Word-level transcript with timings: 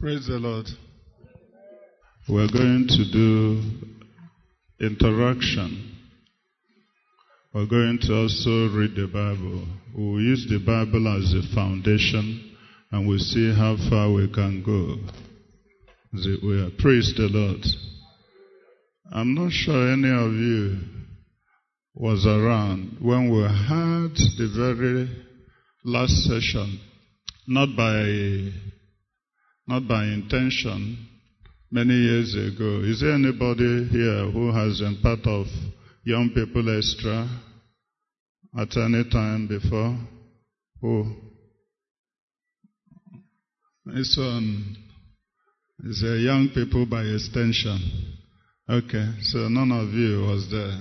Praise 0.00 0.28
the 0.28 0.38
Lord. 0.38 0.66
We're 2.28 2.46
going 2.46 2.86
to 2.86 3.04
do 3.10 3.60
interaction. 4.78 5.96
We're 7.52 7.66
going 7.66 7.98
to 8.02 8.14
also 8.14 8.68
read 8.78 8.94
the 8.94 9.10
Bible. 9.12 9.66
We'll 9.96 10.20
use 10.20 10.46
the 10.48 10.60
Bible 10.64 11.04
as 11.18 11.34
a 11.34 11.52
foundation 11.52 12.56
and 12.92 13.08
we'll 13.08 13.18
see 13.18 13.52
how 13.52 13.76
far 13.90 14.12
we 14.12 14.30
can 14.32 14.62
go. 14.62 14.98
It 16.12 16.44
were. 16.44 16.70
Praise 16.78 17.12
the 17.16 17.26
Lord. 17.28 17.64
I'm 19.10 19.34
not 19.34 19.50
sure 19.50 19.92
any 19.92 20.10
of 20.10 20.32
you 20.32 20.78
was 21.96 22.24
around 22.24 22.98
when 23.00 23.32
we 23.32 23.42
had 23.42 24.14
the 24.14 24.48
very 24.56 25.10
last 25.82 26.22
session, 26.22 26.78
not 27.48 27.76
by 27.76 28.67
not 29.68 29.86
by 29.86 30.02
intention, 30.04 31.06
many 31.70 31.92
years 31.92 32.34
ago. 32.34 32.80
Is 32.84 33.00
there 33.00 33.12
anybody 33.12 33.86
here 33.90 34.30
who 34.30 34.50
has 34.50 34.80
been 34.80 34.98
part 35.02 35.20
of 35.26 35.46
Young 36.04 36.30
People 36.34 36.74
Extra 36.78 37.28
at 38.58 38.74
any 38.78 39.04
time 39.10 39.46
before? 39.46 39.98
Who? 40.80 41.14
This 43.84 44.16
one 44.18 44.76
is 45.84 46.02
a 46.02 46.16
young 46.16 46.48
people 46.54 46.86
by 46.86 47.02
extension. 47.02 48.16
Okay, 48.70 49.06
so 49.20 49.48
none 49.48 49.70
of 49.70 49.92
you 49.92 50.22
was 50.22 50.50
there. 50.50 50.80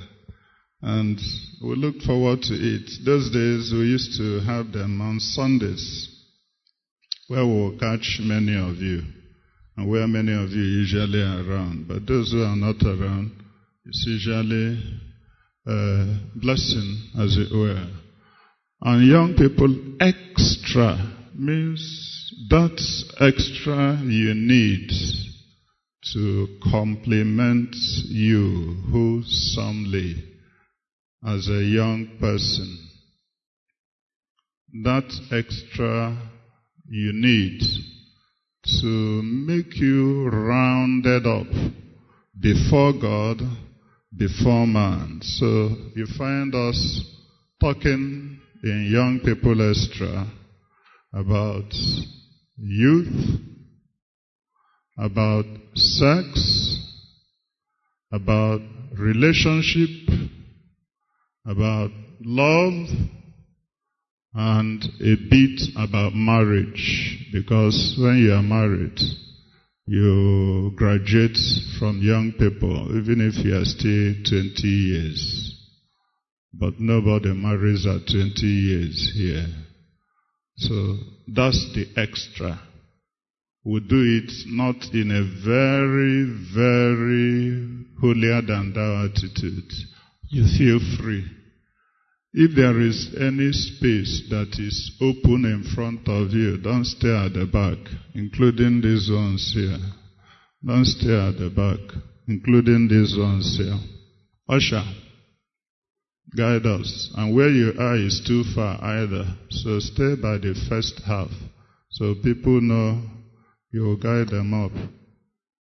And 0.82 1.20
we 1.62 1.76
look 1.76 2.02
forward 2.04 2.42
to 2.44 2.54
it. 2.54 2.90
Those 3.04 3.32
days 3.32 3.70
we 3.74 3.88
used 3.88 4.18
to 4.18 4.40
have 4.46 4.72
them 4.72 5.02
on 5.02 5.20
Sundays 5.20 6.17
where 7.28 7.46
we'll 7.46 7.78
catch 7.78 8.20
many 8.22 8.56
of 8.56 8.78
you 8.78 9.02
and 9.76 9.90
where 9.90 10.08
many 10.08 10.34
of 10.34 10.50
you 10.52 10.64
usually 10.64 11.22
are 11.22 11.48
around. 11.48 11.88
But 11.88 12.08
those 12.08 12.32
who 12.32 12.42
are 12.42 12.56
not 12.56 12.82
around, 12.84 13.32
it's 13.86 14.06
usually 14.08 15.02
a 15.68 16.20
blessing, 16.36 16.98
as 17.20 17.38
it 17.38 17.54
were. 17.54 17.88
And 18.82 19.08
young 19.08 19.36
people, 19.36 19.76
extra 20.00 20.98
means 21.36 22.34
that 22.50 22.80
extra 23.20 24.00
you 24.04 24.34
need 24.34 24.90
to 26.14 26.60
complement 26.72 27.76
you 28.06 28.78
wholesomely 28.92 30.24
as 31.26 31.48
a 31.50 31.64
young 31.64 32.18
person. 32.20 32.78
That 34.84 35.12
extra 35.32 36.18
you 36.90 37.12
need 37.14 37.62
to 38.82 39.22
make 39.24 39.76
you 39.76 40.30
rounded 40.30 41.26
up 41.26 41.48
before 42.40 42.94
God, 42.94 43.42
before 44.16 44.66
man. 44.66 45.20
So 45.22 45.46
you 45.96 46.06
find 46.18 46.54
us 46.56 47.02
talking 47.60 48.40
in 48.64 48.90
Young 48.92 49.20
People 49.24 49.70
Extra 49.70 50.28
about 51.14 51.74
youth, 52.58 53.40
about 54.98 55.46
sex, 55.76 56.78
about 58.12 58.62
relationship, 58.98 59.90
about 61.46 61.92
love, 62.22 62.88
and 64.40 64.84
a 65.02 65.16
bit 65.32 65.62
about 65.76 66.14
marriage 66.14 67.28
because 67.34 67.98
when 68.00 68.18
you 68.18 68.32
are 68.32 68.44
married, 68.44 69.00
you 69.88 70.72
graduate 70.76 71.40
from 71.80 72.02
young 72.04 72.32
people, 72.38 72.86
even 72.96 73.20
if 73.20 73.44
you 73.44 73.56
are 73.56 73.66
still 73.66 74.14
20 74.30 74.68
years. 74.68 75.56
But 76.54 76.80
nobody 76.80 77.34
marries 77.34 77.88
at 77.88 78.06
20 78.06 78.46
years 78.46 79.12
here. 79.16 79.48
So 80.58 80.98
that's 81.28 81.74
the 81.74 81.88
extra. 81.98 82.60
We 83.66 83.80
do 83.80 84.22
it 84.22 84.32
not 84.50 84.76
in 84.94 85.10
a 85.10 85.24
very, 85.44 86.26
very 86.54 87.86
holier 88.00 88.42
than 88.44 88.74
thou 88.74 89.06
attitude. 89.06 89.72
You 90.30 90.46
feel 90.58 90.80
free. 91.02 91.26
If 92.40 92.56
there 92.56 92.80
is 92.80 93.16
any 93.20 93.52
space 93.52 94.30
that 94.30 94.60
is 94.60 94.92
open 95.02 95.44
in 95.44 95.64
front 95.74 96.08
of 96.08 96.34
you, 96.34 96.60
don't 96.60 96.86
stay 96.86 97.10
at 97.10 97.34
the 97.34 97.48
back, 97.48 97.80
including 98.14 98.80
these 98.80 99.10
ones 99.10 99.52
here. 99.56 99.80
Don't 100.64 100.86
stay 100.86 101.18
at 101.18 101.40
the 101.40 101.50
back, 101.50 101.80
including 102.28 102.90
these 102.90 103.18
ones 103.18 103.58
here. 103.58 103.80
Usher, 104.48 104.84
guide 106.38 106.68
us. 106.68 107.10
And 107.18 107.36
where 107.36 107.50
you 107.50 107.74
are 107.80 107.96
is 107.98 108.22
too 108.28 108.44
far 108.54 108.84
either. 108.84 109.26
So 109.50 109.80
stay 109.80 110.14
by 110.14 110.38
the 110.38 110.54
first 110.70 111.02
half. 111.08 111.32
So 111.90 112.14
people 112.24 112.62
know 112.62 113.02
you 113.72 113.82
will 113.82 113.98
guide 113.98 114.30
them 114.30 114.54
up. 114.54 114.74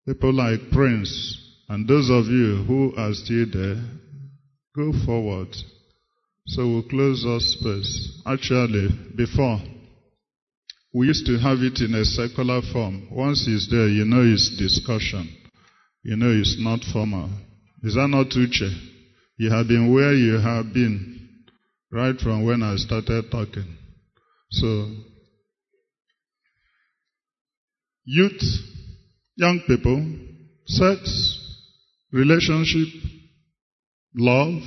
People 0.04 0.34
like 0.34 0.72
Prince, 0.72 1.38
and 1.68 1.86
those 1.86 2.10
of 2.10 2.26
you 2.26 2.64
who 2.66 2.92
are 2.96 3.14
still 3.14 3.46
there, 3.52 3.84
go 4.74 4.90
forward. 5.06 5.54
So 6.46 6.66
we'll 6.66 6.88
close 6.88 7.24
our 7.26 7.40
space. 7.40 8.22
Actually, 8.24 8.88
before, 9.16 9.58
we 10.94 11.08
used 11.08 11.26
to 11.26 11.38
have 11.38 11.58
it 11.58 11.80
in 11.80 11.94
a 11.94 12.04
circular 12.04 12.60
form. 12.72 13.08
Once 13.10 13.44
it's 13.48 13.68
there, 13.70 13.88
you 13.88 14.04
know 14.04 14.22
it's 14.22 14.56
discussion. 14.56 15.28
You 16.02 16.16
know 16.16 16.30
it's 16.30 16.56
not 16.58 16.80
formal. 16.92 17.28
Is 17.82 17.94
that 17.94 18.08
not 18.08 18.28
Uche? 18.28 18.70
You 19.38 19.50
have 19.50 19.68
been 19.68 19.92
where 19.92 20.14
you 20.14 20.38
have 20.38 20.72
been 20.72 21.28
right 21.90 22.18
from 22.18 22.46
when 22.46 22.62
I 22.62 22.76
started 22.76 23.30
talking. 23.30 23.76
So, 24.50 24.90
youth, 28.04 28.42
young 29.34 29.60
people, 29.66 30.00
sex, 30.66 31.56
relationship, 32.12 32.88
love, 34.14 34.62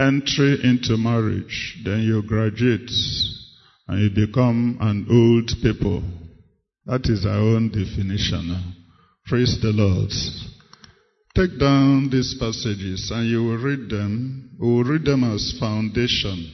entry 0.00 0.58
into 0.64 0.96
marriage, 0.96 1.78
then 1.84 2.00
you 2.00 2.22
graduate 2.26 2.90
and 3.86 4.00
you 4.00 4.26
become 4.26 4.78
an 4.80 5.06
old 5.10 5.50
people. 5.62 6.02
That 6.86 7.04
is 7.04 7.26
our 7.26 7.38
own 7.38 7.68
definition. 7.68 8.74
Praise 9.26 9.58
the 9.60 9.72
Lord. 9.72 10.10
Take 11.36 11.60
down 11.60 12.08
these 12.10 12.34
passages 12.40 13.10
and 13.14 13.28
you 13.28 13.44
will 13.44 13.58
read 13.58 13.90
them. 13.90 14.56
We 14.58 14.66
will 14.66 14.84
read 14.84 15.04
them 15.04 15.22
as 15.22 15.56
foundation 15.60 16.50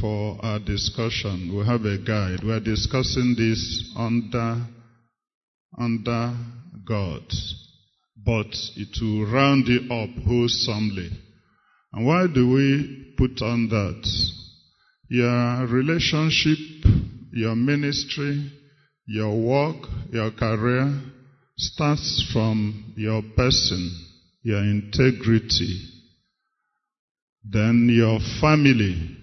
for 0.00 0.36
our 0.44 0.58
discussion. 0.58 1.56
We 1.56 1.64
have 1.64 1.84
a 1.84 1.96
guide. 1.96 2.44
We 2.44 2.52
are 2.52 2.60
discussing 2.60 3.36
this 3.38 3.92
under, 3.96 4.66
under 5.78 6.36
God. 6.86 7.22
But 8.16 8.52
it 8.76 9.00
will 9.00 9.30
round 9.32 9.68
it 9.68 9.90
up 9.90 10.24
wholesomely. 10.26 11.10
And 11.92 12.06
why 12.06 12.26
do 12.32 12.50
we 12.50 13.14
put 13.16 13.42
on 13.42 13.68
that? 13.68 14.08
Your 15.08 15.66
relationship, 15.66 16.58
your 17.32 17.54
ministry, 17.54 18.52
your 19.06 19.40
work, 19.40 19.88
your 20.10 20.30
career 20.32 21.00
starts 21.56 22.28
from 22.32 22.92
your 22.96 23.22
person, 23.34 23.90
your 24.42 24.60
integrity, 24.60 25.88
then 27.42 27.88
your 27.90 28.18
family, 28.40 29.16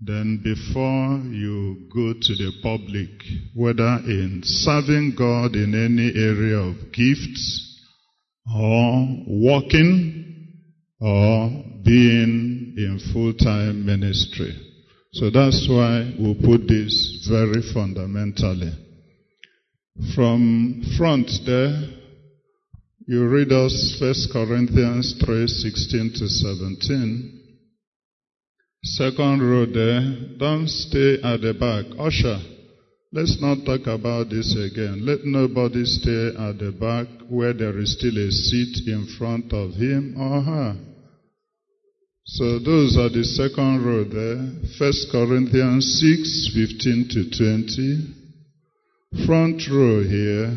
then 0.00 0.40
before 0.42 1.20
you 1.32 1.88
go 1.94 2.12
to 2.12 2.34
the 2.34 2.52
public, 2.62 3.10
whether 3.54 4.00
in 4.06 4.40
serving 4.44 5.14
God 5.16 5.54
in 5.54 5.74
any 5.74 6.12
area 6.20 6.58
of 6.58 6.92
gifts 6.92 7.80
or 8.54 9.06
working 9.28 10.23
or 11.04 11.50
being 11.84 12.72
in 12.78 12.98
full-time 13.12 13.84
ministry. 13.84 14.56
So 15.12 15.28
that's 15.28 15.68
why 15.68 16.16
we 16.18 16.32
put 16.42 16.66
this 16.66 17.28
very 17.28 17.60
fundamentally. 17.74 18.72
From 20.14 20.82
front 20.96 21.30
there, 21.44 21.90
you 23.06 23.28
read 23.28 23.52
us 23.52 23.98
1 24.00 24.14
Corinthians 24.32 25.20
3, 25.22 25.46
16 25.46 26.12
to 26.14 26.26
17. 26.26 27.40
Second 28.82 29.42
row 29.42 29.66
there, 29.66 30.38
don't 30.38 30.68
stay 30.68 31.20
at 31.22 31.42
the 31.42 31.52
back. 31.52 31.84
Usher, 32.00 32.40
let's 33.12 33.36
not 33.42 33.58
talk 33.66 33.86
about 33.86 34.30
this 34.30 34.56
again. 34.56 35.04
Let 35.04 35.26
nobody 35.26 35.84
stay 35.84 36.28
at 36.28 36.58
the 36.58 36.72
back 36.72 37.08
where 37.28 37.52
there 37.52 37.78
is 37.78 37.92
still 37.92 38.16
a 38.16 38.30
seat 38.30 38.88
in 38.88 39.06
front 39.18 39.52
of 39.52 39.74
him 39.74 40.16
or 40.18 40.40
her. 40.40 40.93
So 42.26 42.58
those 42.58 42.96
are 42.96 43.10
the 43.10 43.22
second 43.22 43.84
row 43.84 44.04
there. 44.04 44.48
First 44.78 45.08
Corinthians 45.12 46.00
6, 46.00 46.50
15 46.54 47.08
to 47.10 47.30
20. 47.36 49.26
Front 49.26 49.68
row 49.70 50.02
here, 50.02 50.56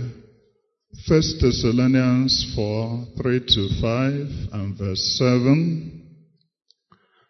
First 1.08 1.42
Thessalonians 1.42 2.54
4, 2.56 3.06
3 3.22 3.40
to 3.40 3.70
5 3.82 4.54
and 4.54 4.78
verse 4.78 5.18
7. 5.20 6.08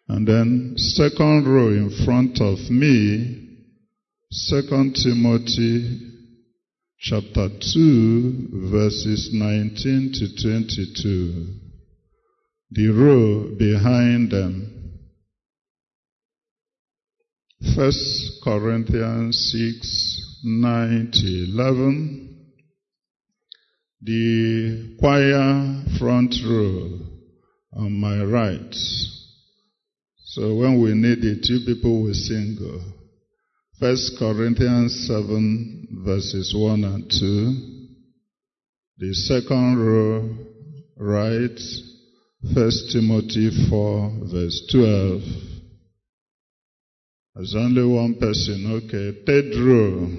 And 0.09 0.27
then 0.27 0.73
second 0.77 1.47
row 1.47 1.69
in 1.69 1.89
front 2.05 2.39
of 2.39 2.59
me, 2.69 3.43
Second 4.31 4.95
Timothy 4.95 5.99
chapter 6.99 7.49
2, 7.73 8.69
verses 8.71 9.29
19 9.33 10.11
to 10.13 10.27
22. 10.41 11.66
The 12.71 12.87
row 12.89 13.55
behind 13.57 14.31
them. 14.31 14.73
First 17.75 18.41
Corinthians 18.43 19.51
6, 19.51 20.41
9 20.43 21.11
to 21.13 21.45
11. 21.53 22.53
The 24.01 24.95
choir 24.99 25.83
front 25.97 26.35
row 26.45 26.99
on 27.73 27.93
my 27.99 28.23
right. 28.23 28.75
So 30.25 30.55
when 30.55 30.81
we 30.81 30.93
need 30.93 31.23
it, 31.23 31.49
you 31.49 31.65
people 31.65 32.03
will 32.03 32.13
sing. 32.13 32.57
First 33.79 34.17
Corinthians 34.19 35.07
7 35.07 36.03
verses 36.05 36.53
1 36.55 36.83
and 36.83 37.09
2. 37.09 37.77
The 38.99 39.13
second 39.13 39.77
row, 39.79 40.35
right. 40.97 41.59
First 42.53 42.91
Timothy 42.91 43.49
4 43.69 44.11
verse 44.31 44.67
12. 44.71 45.21
There's 47.35 47.55
only 47.55 47.83
one 47.85 48.15
person, 48.15 48.81
okay. 48.83 49.23
Third 49.25 49.55
row 49.55 50.09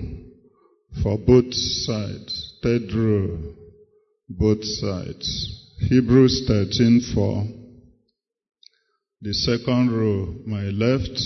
for 1.02 1.18
both 1.18 1.52
sides. 1.52 2.58
Third 2.62 2.92
row, 2.92 3.38
both 4.28 4.62
sides. 4.62 5.74
Hebrews 5.88 6.44
13 6.46 7.00
4. 7.14 7.44
The 9.22 9.34
second 9.34 9.90
row, 9.90 10.34
my 10.46 10.64
left, 10.70 11.20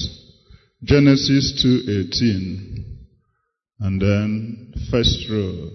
Genesis 0.83 1.63
2:18. 1.63 2.85
And 3.81 4.01
then 4.01 4.75
first 4.91 5.29
row, 5.29 5.71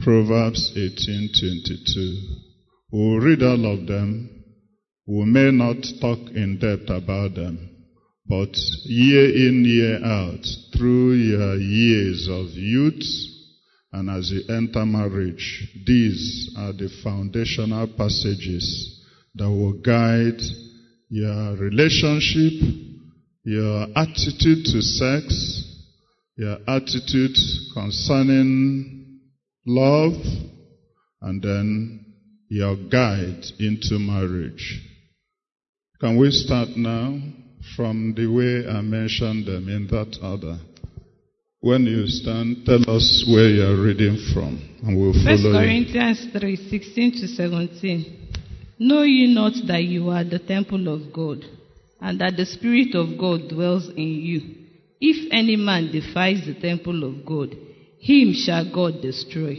Proverbs 0.00 0.72
18:22. 0.76 2.18
We'll 2.92 3.18
read 3.18 3.42
all 3.42 3.66
of 3.66 3.86
them. 3.86 4.33
We 5.06 5.24
may 5.26 5.50
not 5.50 5.84
talk 6.00 6.18
in 6.34 6.58
depth 6.58 6.88
about 6.88 7.34
them, 7.34 7.58
but 8.26 8.56
year 8.84 9.48
in, 9.48 9.64
year 9.64 10.02
out, 10.04 10.46
through 10.76 11.12
your 11.14 11.56
years 11.56 12.26
of 12.30 12.48
youth 12.52 13.04
and 13.94 14.10
as 14.10 14.28
you 14.28 14.42
enter 14.52 14.84
marriage, 14.84 15.68
these 15.86 16.52
are 16.58 16.72
the 16.72 16.90
foundational 17.04 17.86
passages 17.96 19.00
that 19.36 19.48
will 19.48 19.74
guide 19.74 20.40
your 21.08 21.56
relationship, 21.58 22.54
your 23.44 23.86
attitude 23.94 24.64
to 24.64 24.82
sex, 24.82 25.78
your 26.36 26.58
attitude 26.66 27.36
concerning 27.72 29.20
love, 29.64 30.14
and 31.22 31.40
then 31.40 32.04
your 32.48 32.74
guide 32.90 33.44
into 33.60 34.00
marriage. 34.00 34.93
Can 36.04 36.18
we 36.18 36.30
start 36.32 36.68
now 36.76 37.18
from 37.74 38.12
the 38.14 38.26
way 38.26 38.68
I 38.68 38.82
mentioned 38.82 39.46
them 39.46 39.70
in 39.70 39.86
that 39.86 40.18
order? 40.22 40.58
When 41.60 41.86
you 41.86 42.06
stand, 42.08 42.66
tell 42.66 42.94
us 42.94 43.24
where 43.26 43.48
you 43.48 43.62
are 43.64 43.82
reading 43.82 44.18
from, 44.34 44.60
and 44.82 45.00
we'll 45.00 45.14
First 45.14 45.24
follow 45.24 45.62
you. 45.62 45.64
Corinthians 45.64 46.28
3 46.30 46.56
16 46.68 47.12
to 47.22 47.26
17. 47.26 48.28
Know 48.80 49.00
ye 49.00 49.32
not 49.32 49.54
that 49.66 49.82
you 49.84 50.10
are 50.10 50.24
the 50.24 50.40
temple 50.40 50.92
of 50.92 51.10
God, 51.10 51.42
and 52.02 52.20
that 52.20 52.36
the 52.36 52.44
Spirit 52.44 52.94
of 52.94 53.18
God 53.18 53.48
dwells 53.48 53.88
in 53.88 53.96
you? 53.96 54.40
If 55.00 55.32
any 55.32 55.56
man 55.56 55.90
defies 55.90 56.44
the 56.44 56.60
temple 56.60 57.02
of 57.02 57.24
God, 57.24 57.56
him 57.98 58.34
shall 58.34 58.70
God 58.70 59.00
destroy. 59.00 59.56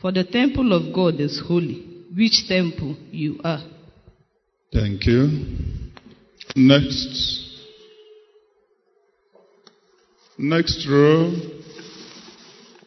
For 0.00 0.12
the 0.12 0.22
temple 0.22 0.72
of 0.72 0.94
God 0.94 1.18
is 1.18 1.42
holy, 1.44 2.06
which 2.14 2.46
temple 2.46 2.94
you 3.10 3.40
are. 3.42 3.64
Thank 4.72 5.04
you. 5.06 5.87
Next. 6.58 7.44
Next 10.36 10.88
row. 10.90 11.32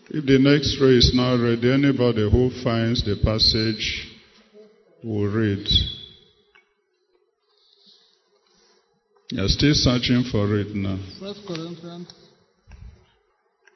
If 0.09 0.25
the 0.25 0.39
next 0.39 0.77
row 0.81 0.89
is 0.89 1.13
not 1.13 1.35
ready, 1.35 1.71
anybody 1.71 2.29
who 2.29 2.51
finds 2.65 3.01
the 3.05 3.15
passage 3.23 4.09
will 5.01 5.27
read. 5.27 5.65
You're 9.29 9.47
still 9.47 9.73
searching 9.73 10.25
for 10.29 10.53
it 10.57 10.75
now. 10.75 10.99
First 11.21 11.39
Corinthians 11.47 12.13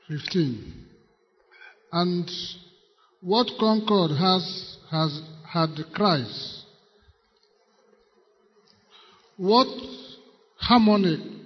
15. 0.09 0.74
And 1.94 2.30
what 3.21 3.47
concord 3.57 4.12
has, 4.12 4.77
has 4.92 5.21
had 5.47 5.69
Christ? 5.94 6.65
What 9.38 9.68
harmony 10.58 11.42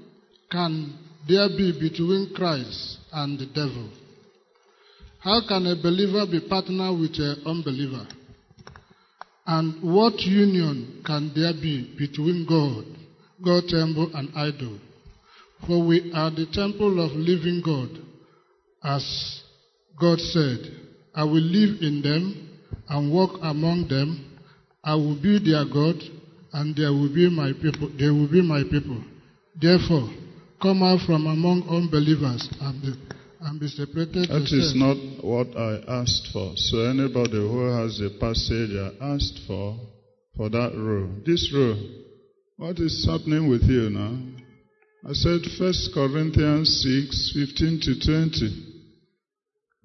can 0.51 0.97
there 1.27 1.49
be 1.49 1.71
between 1.79 2.33
Christ 2.35 2.99
and 3.11 3.39
the 3.39 3.47
devil? 3.47 3.89
How 5.19 5.41
can 5.47 5.65
a 5.67 5.75
believer 5.75 6.25
be 6.29 6.47
partner 6.47 6.93
with 6.93 7.15
an 7.15 7.41
unbeliever? 7.45 8.07
And 9.45 9.81
what 9.81 10.19
union 10.21 11.01
can 11.05 11.31
there 11.35 11.53
be 11.53 11.95
between 11.97 12.45
God, 12.47 12.85
God 13.43 13.67
temple 13.67 14.11
and 14.13 14.29
idol? 14.35 14.79
For 15.65 15.83
we 15.85 16.11
are 16.13 16.29
the 16.29 16.45
temple 16.53 17.03
of 17.03 17.11
living 17.13 17.61
God, 17.65 17.89
as 18.83 19.41
God 19.99 20.19
said, 20.19 20.59
I 21.15 21.23
will 21.23 21.41
live 21.41 21.81
in 21.81 22.01
them 22.01 22.49
and 22.87 23.11
walk 23.11 23.39
among 23.41 23.87
them. 23.89 24.37
I 24.83 24.95
will 24.95 25.19
be 25.21 25.39
their 25.39 25.65
God, 25.65 25.95
and 26.53 26.75
they 26.75 26.89
will 26.89 27.13
be 27.13 27.29
my 27.29 27.53
people. 27.53 27.89
They 27.97 28.09
will 28.09 28.29
be 28.29 28.41
my 28.41 28.63
people. 28.63 29.03
Therefore, 29.59 30.09
come 30.61 30.83
out 30.83 31.01
from 31.05 31.27
among 31.27 31.67
unbelievers 31.69 32.47
and 32.61 32.81
be, 32.81 32.93
and 33.41 33.59
be 33.59 33.67
separated. 33.67 34.29
That 34.29 34.43
is 34.43 34.73
yourselves. 34.73 34.75
not 34.75 35.23
what 35.23 35.47
I 35.55 36.01
asked 36.01 36.29
for. 36.33 36.53
So 36.55 36.81
anybody 36.89 37.37
who 37.37 37.65
has 37.69 38.01
a 38.01 38.09
passage 38.19 38.71
I 38.73 39.13
asked 39.13 39.41
for, 39.47 39.77
for 40.35 40.49
that 40.49 40.73
row, 40.75 41.09
this 41.25 41.51
row, 41.53 41.75
what 42.57 42.79
is 42.79 43.07
happening 43.09 43.49
with 43.49 43.63
you 43.63 43.89
now? 43.89 44.17
I 45.07 45.13
said 45.13 45.39
First 45.57 45.91
Corinthians 45.93 46.83
6, 46.83 47.31
15 47.55 47.79
to 47.83 47.99
20. 48.05 48.65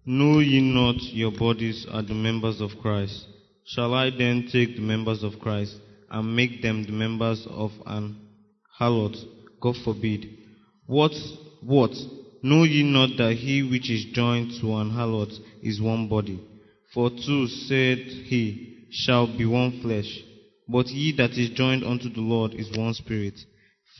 Know 0.06 0.40
ye 0.40 0.60
not 0.60 0.96
your 1.14 1.30
bodies 1.30 1.86
are 1.90 2.02
the 2.02 2.14
members 2.14 2.60
of 2.60 2.70
Christ? 2.82 3.24
Shall 3.66 3.94
I 3.94 4.10
then 4.10 4.48
take 4.52 4.76
the 4.76 4.82
members 4.82 5.22
of 5.22 5.38
Christ 5.40 5.74
and 6.10 6.36
make 6.36 6.62
them 6.62 6.84
the 6.84 6.92
members 6.92 7.46
of 7.48 7.72
an 7.86 8.16
harlot? 8.80 9.16
God 9.60 9.76
forbid. 9.84 10.26
What? 10.86 11.12
What? 11.62 11.92
Know 12.42 12.64
ye 12.64 12.82
not 12.82 13.16
that 13.16 13.36
he 13.36 13.62
which 13.62 13.90
is 13.90 14.04
joined 14.12 14.60
to 14.60 14.74
an 14.76 14.90
harlot 14.90 15.32
is 15.62 15.80
one 15.80 16.08
body? 16.08 16.38
For 16.92 17.10
two, 17.10 17.46
said 17.48 17.98
he, 17.98 18.86
shall 18.90 19.26
be 19.26 19.44
one 19.44 19.80
flesh. 19.80 20.22
But 20.68 20.86
he 20.86 21.12
that 21.16 21.32
is 21.32 21.50
joined 21.50 21.84
unto 21.84 22.08
the 22.08 22.20
Lord 22.20 22.54
is 22.54 22.70
one 22.76 22.94
spirit. 22.94 23.34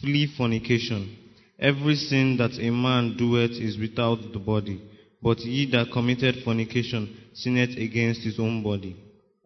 Flee 0.01 0.27
fornication. 0.37 1.17
Every 1.59 1.95
sin 1.97 2.37
that 2.39 2.59
a 2.59 2.71
man 2.71 3.17
doeth 3.17 3.53
is 3.53 3.79
without 3.79 4.33
the 4.33 4.39
body, 4.39 4.81
but 5.23 5.39
he 5.39 5.67
that 5.73 5.93
committed 5.93 6.43
fornication 6.45 7.17
sinneth 7.33 7.77
against 7.77 8.23
his 8.23 8.39
own 8.39 8.63
body. 8.63 8.97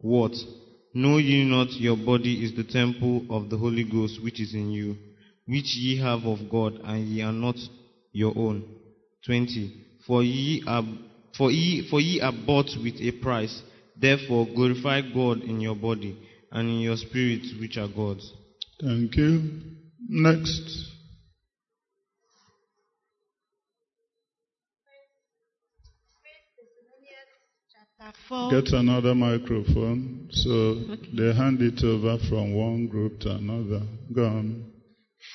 What? 0.01 0.33
Know 0.99 1.19
ye 1.19 1.45
not 1.45 1.71
your 1.75 1.97
body 1.97 2.43
is 2.43 2.57
the 2.57 2.65
temple 2.65 3.25
of 3.31 3.51
the 3.51 3.57
Holy 3.57 3.85
Ghost 3.85 4.21
which 4.21 4.41
is 4.41 4.53
in 4.53 4.73
you, 4.73 4.97
which 5.47 5.77
ye 5.77 5.97
have 5.99 6.25
of 6.25 6.51
God, 6.51 6.73
and 6.83 7.07
ye 7.07 7.23
are 7.23 7.33
not 7.33 7.55
your 8.11 8.37
own. 8.37 8.65
20. 9.25 9.85
For 10.09 10.25
ye 10.25 10.61
are, 10.67 10.83
for 11.37 11.53
ye, 11.53 11.89
for 11.89 12.01
ye 12.01 12.21
are 12.21 12.33
bought 12.45 12.71
with 12.83 12.97
a 13.01 13.13
price. 13.23 13.63
Therefore 13.97 14.49
glorify 14.53 15.03
God 15.15 15.43
in 15.43 15.61
your 15.61 15.77
body 15.77 16.19
and 16.51 16.69
in 16.69 16.81
your 16.81 16.97
spirit 16.97 17.47
which 17.61 17.77
are 17.77 17.87
God's. 17.87 18.33
Thank 18.81 19.17
you. 19.17 19.61
Next. 20.09 20.98
Chapter 28.29 28.51
4. 28.51 28.63
Get 28.63 28.73
another 28.75 29.15
microphone 29.15 30.29
so 30.31 30.75
they 31.15 31.33
hand 31.33 31.63
it 31.63 31.83
over 31.83 32.19
from 32.29 32.55
one 32.55 32.87
group 32.87 33.21
to 33.21 33.31
another. 33.31 33.87
Go 34.13 34.25
on. 34.27 34.73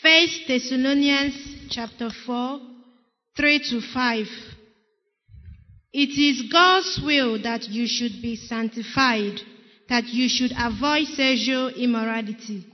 First 0.01 0.41
Thessalonians 0.47 1.69
chapter 1.71 2.09
4, 2.25 2.59
3 3.35 3.59
to 3.69 3.81
5. 3.93 4.27
It 5.93 6.09
is 6.09 6.51
God's 6.51 7.01
will 7.03 7.41
that 7.41 7.67
you 7.69 7.88
should 7.88 8.21
be 8.21 8.35
sanctified, 8.35 9.39
that 9.89 10.05
you 10.05 10.29
should 10.29 10.51
avoid 10.51 11.07
sexual 11.15 11.69
immorality, 11.69 12.65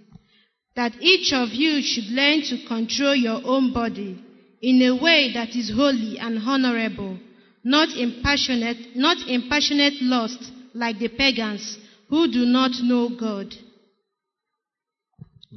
that 0.75 0.93
each 0.99 1.31
of 1.33 1.49
you 1.49 1.81
should 1.81 2.11
learn 2.11 2.41
to 2.41 2.67
control 2.67 3.15
your 3.15 3.41
own 3.45 3.71
body 3.73 4.21
in 4.61 4.81
a 4.81 5.01
way 5.01 5.31
that 5.33 5.55
is 5.55 5.71
holy 5.73 6.17
and 6.19 6.39
honorable, 6.39 7.17
not 7.63 7.89
in 7.89 8.21
passionate, 8.23 8.95
not 8.95 9.17
in 9.27 9.49
passionate 9.49 9.93
lust 10.01 10.51
like 10.73 10.99
the 10.99 11.09
pagans 11.09 11.77
who 12.09 12.31
do 12.31 12.45
not 12.45 12.71
know 12.81 13.09
God. 13.19 13.53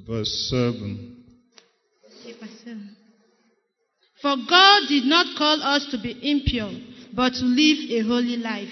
Verse 0.07 0.49
7. 0.51 1.19
For 4.23 4.37
God 4.49 4.83
did 4.89 5.05
not 5.05 5.37
call 5.37 5.61
us 5.63 5.87
to 5.91 5.99
be 6.01 6.13
impure, 6.23 6.71
but 7.13 7.33
to 7.33 7.45
live 7.45 7.91
a 7.91 8.07
holy 8.07 8.37
life. 8.37 8.69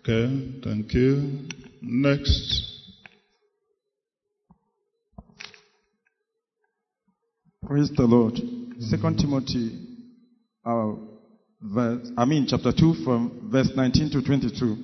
Okay, 0.00 0.60
thank 0.62 0.94
you. 0.94 1.48
Next. 1.82 2.72
Praise 7.66 7.90
the 7.96 8.04
Lord. 8.04 8.38
Second 8.78 9.18
Timothy, 9.18 9.76
uh, 10.64 10.92
verse, 11.60 12.08
I 12.16 12.24
mean 12.24 12.46
chapter 12.48 12.72
2 12.72 13.04
from 13.04 13.48
verse 13.50 13.70
19 13.74 14.10
to 14.10 14.22
22. 14.22 14.76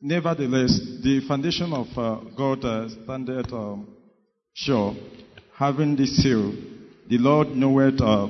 Nevertheless, 0.00 0.78
the 1.02 1.24
foundation 1.26 1.72
of 1.72 1.86
uh, 1.96 2.20
God 2.36 2.64
uh, 2.64 2.88
standeth 2.88 3.52
um, 3.52 3.88
sure, 4.52 4.94
having 5.54 5.96
this 5.96 6.16
seal, 6.22 6.52
the 7.08 7.18
Lord 7.18 7.48
knoweth 7.48 8.00
uh, 8.00 8.28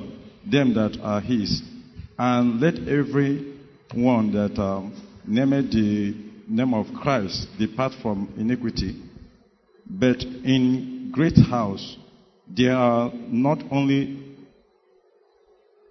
them 0.49 0.73
that 0.75 0.97
are 1.01 1.21
his. 1.21 1.61
And 2.17 2.59
let 2.61 2.75
every 2.87 3.55
one 3.93 4.31
that 4.33 4.59
um, 4.59 4.93
nameth 5.27 5.71
the 5.71 6.15
name 6.47 6.73
of 6.73 6.87
Christ 7.01 7.47
depart 7.59 7.93
from 8.01 8.33
iniquity. 8.37 9.03
But 9.85 10.23
in 10.23 11.11
great 11.13 11.37
house 11.37 11.97
there 12.47 12.75
are 12.75 13.11
not 13.13 13.59
only 13.71 14.26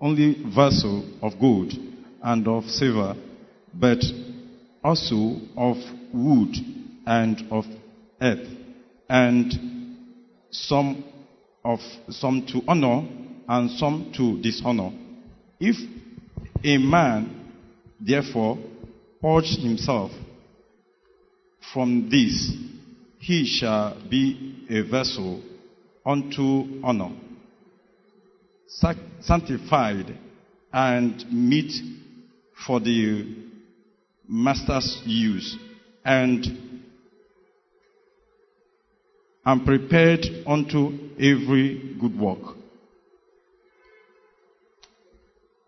only 0.00 0.36
vessel 0.54 1.04
of 1.22 1.38
gold 1.40 1.72
and 2.22 2.46
of 2.48 2.64
silver, 2.64 3.14
but 3.74 3.98
also 4.82 5.36
of 5.56 5.76
wood 6.12 6.54
and 7.06 7.42
of 7.50 7.64
earth, 8.20 8.48
and 9.08 9.52
some 10.50 11.04
of 11.64 11.80
some 12.08 12.46
to 12.46 12.62
honor 12.68 13.06
and 13.48 13.70
some 13.72 14.12
to 14.16 14.40
dishonor. 14.40 14.90
If 15.60 15.76
a 16.64 16.78
man 16.78 17.52
therefore 18.00 18.58
purge 19.20 19.56
himself 19.58 20.10
from 21.72 22.08
this, 22.10 22.52
he 23.18 23.44
shall 23.44 23.96
be 24.08 24.66
a 24.70 24.82
vessel 24.82 25.42
unto 26.04 26.80
honor, 26.84 27.10
sanctified 28.68 30.18
and 30.72 31.24
meet 31.32 31.72
for 32.66 32.80
the 32.80 33.34
master's 34.28 35.02
use, 35.04 35.56
and 36.04 36.46
am 39.44 39.64
prepared 39.64 40.26
unto 40.46 40.92
every 41.18 41.96
good 42.00 42.18
work. 42.18 42.56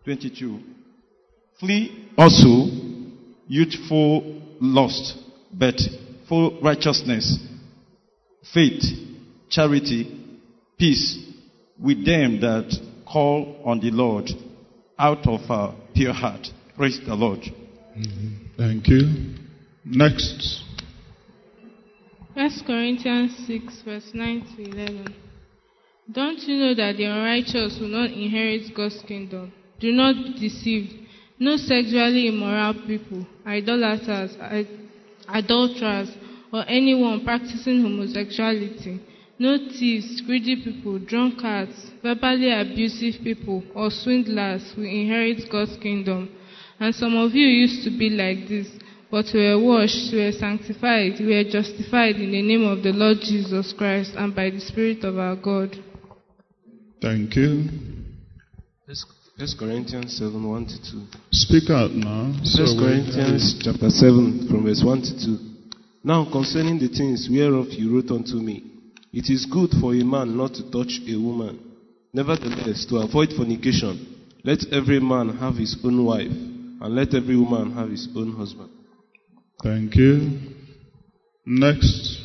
22. 0.03 0.59
Flee 1.59 2.09
also 2.17 2.65
youthful 3.47 4.41
lust, 4.59 5.17
but 5.53 5.75
full 6.27 6.59
righteousness, 6.61 7.39
faith, 8.53 8.83
charity, 9.49 10.39
peace 10.77 11.17
with 11.81 12.05
them 12.05 12.39
that 12.41 12.88
call 13.11 13.61
on 13.65 13.79
the 13.79 13.91
Lord 13.91 14.29
out 14.97 15.25
of 15.27 15.41
a 15.49 15.75
pure 15.93 16.13
heart. 16.13 16.47
Praise 16.77 16.99
the 17.05 17.15
Lord. 17.15 17.39
Thank 18.57 18.87
you. 18.87 19.35
Next. 19.85 20.63
1 22.33 22.49
Corinthians 22.65 23.35
6, 23.47 23.81
verse 23.83 24.11
9 24.13 24.55
to 24.55 24.63
11. 24.63 25.15
Don't 26.11 26.39
you 26.39 26.57
know 26.57 26.75
that 26.75 26.97
the 26.97 27.05
unrighteous 27.05 27.77
will 27.79 27.89
not 27.89 28.11
inherit 28.11 28.73
God's 28.75 29.01
kingdom? 29.07 29.51
Do 29.79 29.91
not 29.91 30.15
be 30.15 30.49
deceived. 30.49 30.93
No 31.37 31.55
sexually 31.57 32.27
immoral 32.27 32.73
people, 32.85 33.25
idolaters, 33.45 34.35
adulterers, 35.27 36.09
or 36.51 36.65
anyone 36.67 37.23
practicing 37.23 37.81
homosexuality. 37.81 38.99
No 39.41 39.57
thieves, 39.57 40.21
greedy 40.25 40.57
people, 40.63 40.99
drunkards, 40.99 41.91
verbally 42.03 42.51
abusive 42.51 43.23
people, 43.23 43.63
or 43.73 43.89
swindlers 43.89 44.73
will 44.75 44.83
inherit 44.83 45.49
God's 45.49 45.77
kingdom. 45.77 46.29
And 46.79 46.93
some 46.93 47.15
of 47.15 47.33
you 47.33 47.47
used 47.47 47.85
to 47.85 47.89
be 47.97 48.09
like 48.09 48.49
this, 48.49 48.67
but 49.09 49.25
we 49.33 49.39
were 49.39 49.59
washed, 49.59 50.11
we 50.11 50.25
were 50.25 50.33
sanctified, 50.33 51.13
we 51.19 51.35
were 51.35 51.49
justified 51.49 52.17
in 52.17 52.31
the 52.31 52.41
name 52.41 52.65
of 52.67 52.83
the 52.83 52.91
Lord 52.91 53.17
Jesus 53.21 53.73
Christ 53.77 54.11
and 54.17 54.35
by 54.35 54.49
the 54.49 54.59
Spirit 54.59 55.03
of 55.05 55.17
our 55.17 55.37
God. 55.37 55.75
Thank 57.01 57.35
you. 57.37 57.63
First 58.85 59.57
Corinthians 59.57 60.17
7 60.17 60.35
1 60.35 60.65
to 60.65 60.91
2. 60.91 61.01
Speak 61.31 61.69
out 61.69 61.91
now. 61.91 62.33
so 62.43 62.63
First 62.65 62.75
we- 62.75 62.83
Corinthians 62.83 63.55
chapter 63.63 63.89
7 63.89 64.47
from 64.49 64.63
verse 64.65 64.83
1 64.83 65.01
to 65.01 65.25
2. 65.25 65.39
Now 66.03 66.27
concerning 66.29 66.77
the 66.77 66.89
things 66.89 67.29
whereof 67.31 67.67
you 67.71 67.95
wrote 67.95 68.11
unto 68.11 68.35
me, 68.35 68.68
it 69.11 69.29
is 69.29 69.45
good 69.45 69.71
for 69.81 69.93
a 69.93 70.03
man 70.03 70.37
not 70.37 70.53
to 70.55 70.71
touch 70.71 70.99
a 71.07 71.15
woman. 71.17 71.59
Nevertheless, 72.13 72.85
to 72.89 72.97
avoid 72.97 73.29
fornication, 73.35 74.25
let 74.43 74.59
every 74.71 74.99
man 74.99 75.37
have 75.37 75.55
his 75.55 75.77
own 75.83 76.03
wife, 76.05 76.31
and 76.31 76.95
let 76.95 77.13
every 77.13 77.35
woman 77.37 77.71
have 77.73 77.89
his 77.89 78.07
own 78.15 78.35
husband. 78.35 78.69
Thank 79.63 79.95
you. 79.95 80.39
Next. 81.45 82.21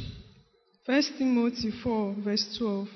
1 0.87 1.03
Timothy 1.19 1.73
4, 1.83 2.17
verse 2.23 2.57
12. 2.59 2.89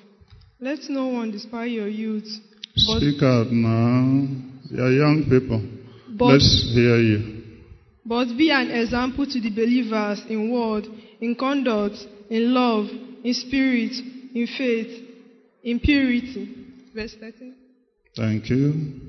Let 0.61 0.79
no 0.89 1.07
one 1.09 1.31
despise 1.31 1.71
your 1.71 1.89
youth, 1.89 2.29
Speak 2.77 3.23
out 3.23 3.51
now. 3.51 4.27
You're 4.71 4.93
young 4.93 5.25
people. 5.29 5.63
but, 6.17 6.27
Let's 6.27 6.71
hear 6.75 6.97
you. 6.99 7.43
but 8.07 8.27
be 8.37 8.51
an 8.51 8.71
example 8.71 9.27
to 9.27 9.41
the 9.41 9.51
believers 9.51 10.23
in 10.29 10.51
word, 10.53 10.87
in 11.21 11.35
conduct, 11.35 11.97
in 12.31 12.55
love, 12.55 12.87
in 13.25 13.35
spirit, 13.35 13.93
in 14.35 14.47
faith, 14.47 15.09
in 15.63 15.81
purity. 15.81 16.55
Verse 16.95 17.15
13. 17.21 17.55
Thank 18.17 18.51
you. 18.51 19.01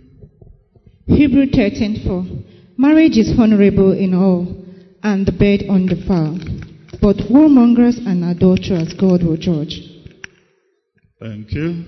Hebrew 1.08 1.48
13:4 1.48 2.44
Marriage 2.78 3.18
is 3.18 3.34
honorable 3.38 3.92
in 3.92 4.14
all, 4.14 4.64
and 5.04 5.26
the 5.26 5.32
bed 5.32 5.66
undefiled. 5.70 6.44
But 7.02 7.18
whoremongers 7.18 7.98
and 8.06 8.24
adulterers 8.24 8.94
God 8.94 9.24
will 9.24 9.38
judge. 9.38 9.82
Thank 11.20 11.52
you. 11.52 11.84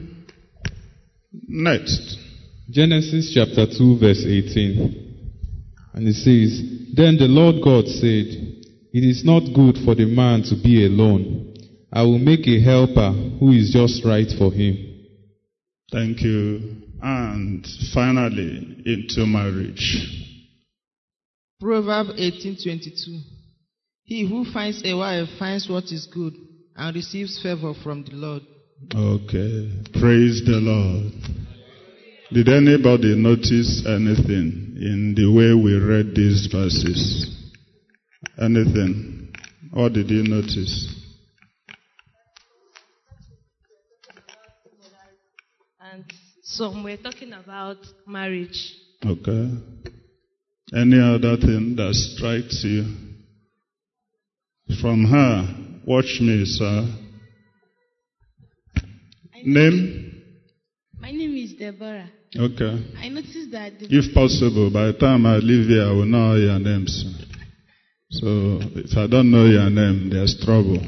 Next. 1.47 2.17
Genesis 2.69 3.31
chapter 3.33 3.65
2, 3.65 3.99
verse 3.99 4.25
18. 4.25 5.11
And 5.93 6.07
it 6.07 6.15
says, 6.15 6.61
Then 6.93 7.17
the 7.17 7.27
Lord 7.27 7.63
God 7.63 7.85
said, 7.87 8.27
It 8.93 9.03
is 9.03 9.23
not 9.23 9.53
good 9.53 9.77
for 9.83 9.95
the 9.95 10.05
man 10.05 10.43
to 10.43 10.55
be 10.61 10.85
alone. 10.85 11.40
I 11.93 12.03
will 12.03 12.19
make 12.19 12.47
a 12.47 12.61
helper 12.61 13.11
who 13.39 13.51
is 13.51 13.71
just 13.73 14.05
right 14.05 14.27
for 14.37 14.51
him. 14.51 14.77
Thank 15.91 16.21
you. 16.21 16.77
And 17.01 17.67
finally, 17.93 18.83
into 18.85 19.25
marriage. 19.25 20.07
Proverb 21.59 22.15
18:22 22.17 23.19
He 24.03 24.27
who 24.27 24.45
finds 24.45 24.81
a 24.85 24.93
wife 24.93 25.29
finds 25.37 25.67
what 25.67 25.91
is 25.91 26.07
good 26.07 26.33
and 26.75 26.95
receives 26.95 27.41
favor 27.41 27.73
from 27.83 28.03
the 28.03 28.15
Lord. 28.15 28.43
Okay. 28.95 29.69
Praise 29.99 30.41
the 30.45 30.59
Lord. 30.61 31.13
Did 32.31 32.47
anybody 32.47 33.15
notice 33.15 33.85
anything 33.85 34.77
in 34.79 35.13
the 35.15 35.27
way 35.29 35.53
we 35.53 35.73
read 35.75 36.15
these 36.15 36.47
verses? 36.47 37.27
Anything? 38.39 39.33
What 39.71 39.93
did 39.93 40.09
you 40.09 40.23
notice? 40.23 41.00
And 45.89 46.03
some 46.43 46.83
were 46.83 46.97
talking 46.97 47.33
about 47.33 47.77
marriage. 48.05 48.75
Okay. 49.03 49.49
Any 50.73 50.99
other 50.99 51.37
thing 51.37 51.75
that 51.75 51.93
strikes 51.93 52.63
you? 52.63 52.85
From 54.79 55.05
her, 55.05 55.81
watch 55.85 56.19
me, 56.21 56.45
sir. 56.45 56.87
Name? 59.43 60.23
My 60.99 61.11
name 61.11 61.35
is 61.35 61.53
Deborah. 61.53 62.09
Okay. 62.37 62.85
I 62.97 63.09
noticed 63.09 63.51
that 63.51 63.73
If 63.79 64.13
possible, 64.13 64.69
by 64.71 64.87
the 64.87 64.93
time 64.93 65.25
I 65.25 65.37
leave 65.37 65.67
here, 65.67 65.83
I 65.83 65.91
will 65.91 66.05
know 66.05 66.35
your 66.35 66.59
names. 66.59 67.05
So 68.11 68.59
if 68.75 68.95
I 68.95 69.07
don't 69.07 69.31
know 69.31 69.45
your 69.45 69.69
name, 69.69 70.09
there's 70.11 70.39
trouble. 70.45 70.79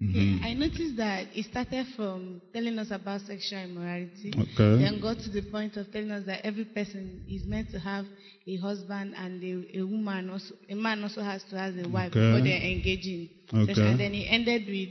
Mhm. 0.00 0.44
I 0.44 0.52
noticed 0.52 0.96
that 0.96 1.28
it 1.34 1.44
started 1.46 1.86
from 1.96 2.42
telling 2.52 2.78
us 2.78 2.90
about 2.90 3.22
sexual 3.22 3.60
immorality, 3.60 4.34
Okay. 4.36 4.82
then 4.84 5.00
got 5.00 5.18
to 5.20 5.30
the 5.30 5.40
point 5.50 5.76
of 5.78 5.90
telling 5.90 6.10
us 6.10 6.24
that 6.26 6.44
every 6.44 6.64
person 6.66 7.22
is 7.28 7.46
meant 7.46 7.70
to 7.70 7.78
have 7.78 8.04
a 8.46 8.56
husband 8.56 9.14
and 9.16 9.42
a, 9.42 9.78
a 9.78 9.82
woman 9.86 10.28
also, 10.28 10.54
a 10.68 10.74
man 10.74 11.02
also 11.02 11.22
has 11.22 11.42
to 11.44 11.56
have 11.58 11.74
a 11.78 11.88
wife 11.88 12.12
Okay. 12.12 12.20
before 12.20 12.40
they're 12.42 12.60
engaging. 12.60 13.28
Okay. 13.54 13.66
sexual. 13.72 13.86
And 13.86 14.00
then 14.00 14.12
he 14.12 14.28
ended 14.28 14.66
with 14.66 14.90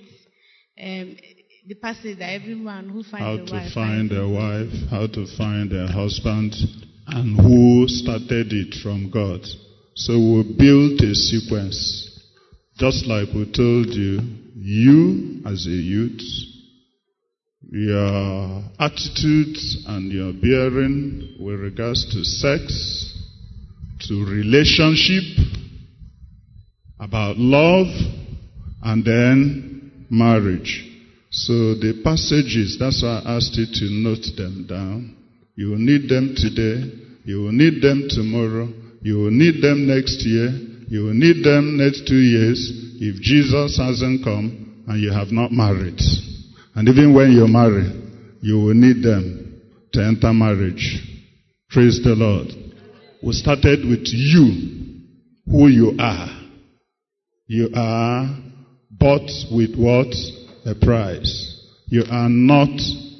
um, 0.81 1.15
the 1.67 1.75
passage 1.75 2.17
that 2.17 2.33
every 2.33 2.55
man 2.55 2.89
who 2.89 3.03
finds 3.03 3.19
How 3.19 3.33
a 3.33 3.45
to 3.45 3.53
wife 3.53 3.73
find 3.73 4.11
a 4.11 4.27
wife, 4.27 4.73
how 4.89 5.05
to 5.05 5.27
find 5.37 5.71
a 5.71 5.87
husband, 5.87 6.55
and 7.07 7.39
who 7.39 7.87
started 7.87 8.51
it 8.51 8.73
from 8.81 9.11
God. 9.11 9.41
So 9.95 10.17
we 10.17 10.43
built 10.57 10.99
a 11.01 11.13
sequence. 11.13 12.09
Just 12.77 13.05
like 13.05 13.29
we 13.33 13.45
told 13.53 13.87
you, 13.95 14.19
you 14.65 15.43
as 15.45 15.67
a 15.67 15.69
youth, 15.69 16.21
your 17.69 18.63
attitudes 18.79 19.83
and 19.87 20.11
your 20.11 20.33
bearing 20.33 21.37
with 21.39 21.59
regards 21.59 22.03
to 22.11 22.23
sex, 22.23 23.13
to 24.07 24.25
relationship, 24.25 25.23
about 26.99 27.37
love, 27.37 27.93
and 28.81 29.05
then 29.05 30.07
marriage. 30.09 30.83
So 31.29 31.75
the 31.75 32.01
passages, 32.03 32.77
that's 32.79 33.03
why 33.03 33.21
I 33.23 33.35
asked 33.37 33.55
you 33.55 33.67
to 33.67 33.93
note 33.93 34.25
them 34.35 34.65
down. 34.67 35.15
You 35.55 35.69
will 35.69 35.77
need 35.77 36.09
them 36.09 36.33
today. 36.35 36.91
You 37.23 37.43
will 37.43 37.51
need 37.51 37.83
them 37.83 38.07
tomorrow. 38.09 38.67
You 39.01 39.17
will 39.17 39.31
need 39.31 39.61
them 39.61 39.85
next 39.85 40.25
year. 40.25 40.49
You 40.87 41.05
will 41.05 41.13
need 41.13 41.43
them 41.43 41.77
next 41.77 42.07
two 42.07 42.19
years 42.19 42.59
if 42.99 43.21
Jesus 43.21 43.77
hasn't 43.77 44.23
come 44.23 44.83
and 44.87 45.01
you 45.01 45.11
have 45.11 45.31
not 45.31 45.51
married. 45.51 45.99
And 46.75 46.87
even 46.87 47.13
when 47.13 47.31
you 47.31 47.47
marry, 47.47 47.89
you 48.41 48.55
will 48.59 48.75
need 48.75 49.01
them 49.01 49.61
to 49.93 50.03
enter 50.03 50.31
marriage. 50.33 51.01
Praise 51.69 52.01
the 52.03 52.13
Lord. 52.15 52.47
We 53.23 53.33
started 53.33 53.79
with 53.87 54.05
you, 54.05 55.01
who 55.47 55.67
you 55.67 55.95
are. 55.99 56.29
You 57.47 57.69
are 57.75 58.37
bought 58.91 59.29
with 59.51 59.75
what? 59.75 60.13
A 60.65 60.75
price. 60.75 61.61
You 61.87 62.03
are 62.11 62.29
not 62.29 62.79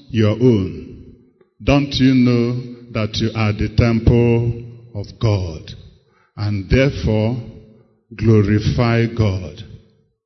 your 0.09 0.31
own. 0.31 1.15
Don't 1.63 1.93
you 1.93 2.13
know 2.13 2.91
that 2.91 3.15
you 3.15 3.29
are 3.35 3.53
the 3.53 3.73
temple 3.75 4.63
of 4.95 5.07
God? 5.19 5.71
And 6.35 6.69
therefore, 6.69 7.54
glorify 8.13 9.05
God 9.17 9.61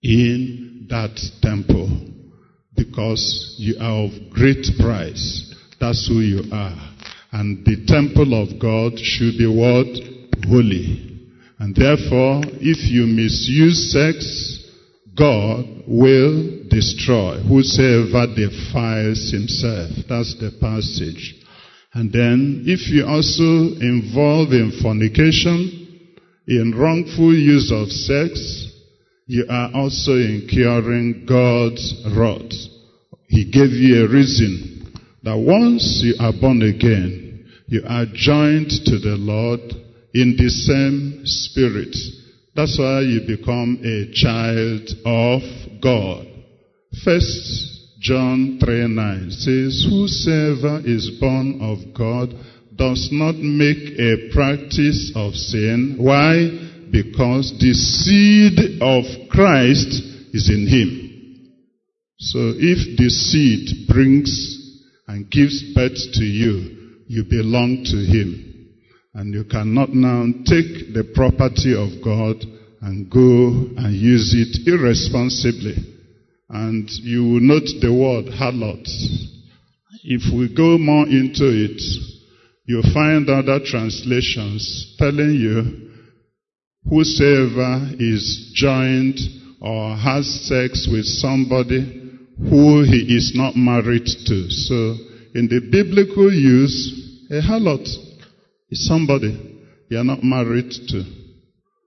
in 0.01 0.87
that 0.89 1.19
temple 1.41 1.89
because 2.75 3.55
you 3.57 3.75
are 3.79 4.05
of 4.05 4.11
great 4.31 4.65
price. 4.79 5.55
That's 5.79 6.07
who 6.07 6.19
you 6.19 6.43
are. 6.51 6.75
And 7.31 7.63
the 7.65 7.85
temple 7.85 8.41
of 8.41 8.59
God 8.59 8.97
should 8.97 9.37
be 9.37 9.47
what? 9.47 9.87
Holy. 10.47 11.05
And 11.59 11.75
therefore, 11.75 12.41
if 12.59 12.89
you 12.89 13.05
misuse 13.05 13.91
sex, 13.91 14.65
God 15.17 15.83
will 15.87 16.63
destroy 16.69 17.39
whosoever 17.43 18.27
defiles 18.33 19.31
himself. 19.31 19.91
That's 20.07 20.35
the 20.39 20.51
passage. 20.61 21.35
And 21.93 22.11
then, 22.11 22.63
if 22.65 22.87
you 22.89 23.05
also 23.05 23.75
involve 23.81 24.53
in 24.53 24.79
fornication, 24.81 25.78
in 26.49 26.73
wrongful 26.75 27.33
use 27.33 27.71
of 27.71 27.91
sex, 27.91 28.73
you 29.27 29.45
are 29.47 29.69
also 29.75 30.13
incurring 30.13 31.25
God's 31.29 31.93
wrath. 32.17 32.51
He 33.27 33.45
gave 33.51 33.69
you 33.69 34.03
a 34.03 34.09
reason 34.09 34.97
that 35.21 35.37
once 35.37 36.01
you 36.03 36.15
are 36.19 36.33
born 36.33 36.63
again, 36.63 37.45
you 37.67 37.83
are 37.87 38.07
joined 38.11 38.71
to 38.85 38.97
the 38.97 39.15
Lord 39.19 39.59
in 40.15 40.35
the 40.37 40.49
same 40.49 41.21
spirit. 41.23 41.95
That's 42.55 42.79
why 42.79 43.01
you 43.01 43.21
become 43.27 43.77
a 43.85 44.09
child 44.11 44.89
of 45.05 45.41
God. 45.83 46.25
First 47.05 47.99
John 47.99 48.57
3 48.59 48.87
9 48.87 49.29
says, 49.29 49.85
Whosoever 49.87 50.81
is 50.83 51.11
born 51.19 51.61
of 51.61 51.93
God 51.93 52.33
does 52.79 53.09
not 53.11 53.35
make 53.35 53.99
a 53.99 54.31
practice 54.31 55.11
of 55.13 55.35
sin. 55.35 55.97
Why? 55.99 56.47
Because 56.89 57.51
the 57.59 57.73
seed 57.75 58.81
of 58.81 59.03
Christ 59.29 60.01
is 60.33 60.49
in 60.49 60.65
him. 60.65 60.99
So 62.17 62.39
if 62.55 62.97
the 62.97 63.09
seed 63.09 63.87
brings 63.87 64.31
and 65.07 65.29
gives 65.29 65.61
birth 65.75 65.99
to 66.13 66.23
you, 66.23 67.03
you 67.07 67.25
belong 67.29 67.83
to 67.83 67.97
him. 67.97 68.71
And 69.13 69.33
you 69.33 69.43
cannot 69.43 69.89
now 69.89 70.25
take 70.45 70.93
the 70.93 71.11
property 71.13 71.75
of 71.75 72.01
God 72.01 72.37
and 72.81 73.09
go 73.11 73.75
and 73.75 73.93
use 73.93 74.33
it 74.33 74.67
irresponsibly. 74.67 75.75
And 76.47 76.89
you 77.03 77.23
will 77.23 77.41
note 77.41 77.67
the 77.81 77.91
word 77.91 78.31
harlot. 78.33 78.87
If 80.03 80.33
we 80.33 80.55
go 80.55 80.77
more 80.77 81.05
into 81.07 81.43
it, 81.43 81.81
you'll 82.69 82.93
find 82.93 83.27
other 83.27 83.59
translations 83.65 84.93
telling 84.99 85.33
you 85.33 85.89
whosoever 86.87 87.89
is 87.97 88.51
joined 88.53 89.17
or 89.59 89.97
has 89.97 90.29
sex 90.47 90.87
with 90.89 91.05
somebody 91.05 91.81
who 92.37 92.83
he 92.83 93.17
is 93.17 93.33
not 93.33 93.55
married 93.55 94.05
to. 94.05 94.49
So 94.51 94.95
in 95.33 95.49
the 95.49 95.65
biblical 95.71 96.31
use, 96.31 97.25
a 97.31 97.41
harlot 97.41 97.89
is 98.69 98.85
somebody 98.85 99.33
you 99.89 99.97
are 99.97 100.03
not 100.03 100.21
married 100.21 100.69
to. 100.69 101.03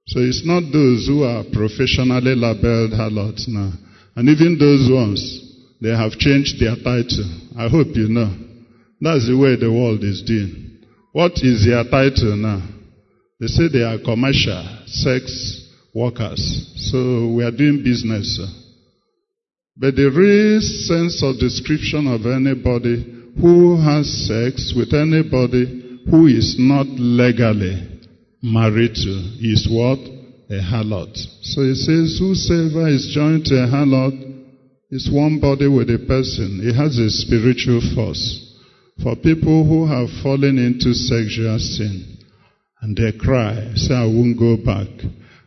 So 0.09 0.19
it's 0.19 0.43
not 0.45 0.73
those 0.73 1.07
who 1.07 1.23
are 1.23 1.45
professionally 1.53 2.35
labeled 2.35 2.93
harlots 2.95 3.47
now. 3.47 3.71
And 4.17 4.29
even 4.29 4.59
those 4.59 4.91
ones, 4.91 5.23
they 5.81 5.91
have 5.91 6.19
changed 6.19 6.59
their 6.59 6.75
title. 6.75 7.31
I 7.57 7.69
hope 7.69 7.95
you 7.95 8.09
know. 8.09 8.35
That's 9.01 9.29
the 9.29 9.39
way 9.39 9.55
the 9.55 9.73
world 9.73 10.03
is 10.03 10.23
doing. 10.27 10.72
What 11.13 11.33
is 11.43 11.67
their 11.67 11.85
title 11.85 12.37
now? 12.37 12.63
They 13.39 13.47
say 13.47 13.69
they 13.69 13.83
are 13.85 13.99
commercial 13.99 14.65
sex 14.87 15.69
workers. 15.95 16.41
So 16.91 17.29
we 17.37 17.45
are 17.45 17.51
doing 17.51 17.85
business. 17.85 18.41
But 19.77 19.97
the 19.97 20.09
real 20.09 20.61
sense 20.61 21.23
of 21.23 21.39
description 21.39 22.07
of 22.09 22.25
anybody 22.25 23.29
who 23.41 23.77
has 23.77 24.09
sex 24.27 24.73
with 24.77 24.95
anybody 24.95 26.01
who 26.11 26.27
is 26.27 26.57
not 26.59 26.87
legally 26.89 28.01
married 28.43 28.95
to 28.95 29.15
is 29.41 29.69
what? 29.71 29.99
A 30.49 30.61
harlot. 30.61 31.17
So 31.43 31.63
it 31.63 31.77
says, 31.77 32.19
whosoever 32.19 32.89
is 32.89 33.13
joined 33.15 33.47
to 33.47 33.55
a 33.55 33.67
harlot 33.67 34.17
is 34.91 35.11
one 35.13 35.41
body 35.41 35.69
with 35.69 35.89
a 35.89 35.99
person. 36.07 36.61
It 36.63 36.75
has 36.75 36.99
a 36.99 37.09
spiritual 37.09 37.81
force. 37.95 38.42
For 39.03 39.17
people 39.17 39.67
who 39.67 39.87
have 39.87 40.09
fallen 40.23 40.59
into 40.59 40.95
sexual 40.95 41.59
sin, 41.59 42.19
and 42.83 42.97
they 42.97 43.13
cry, 43.19 43.73
say, 43.75 43.95
I 43.95 44.07
won't 44.07 44.39
go 44.39 44.57
back, 44.57 44.89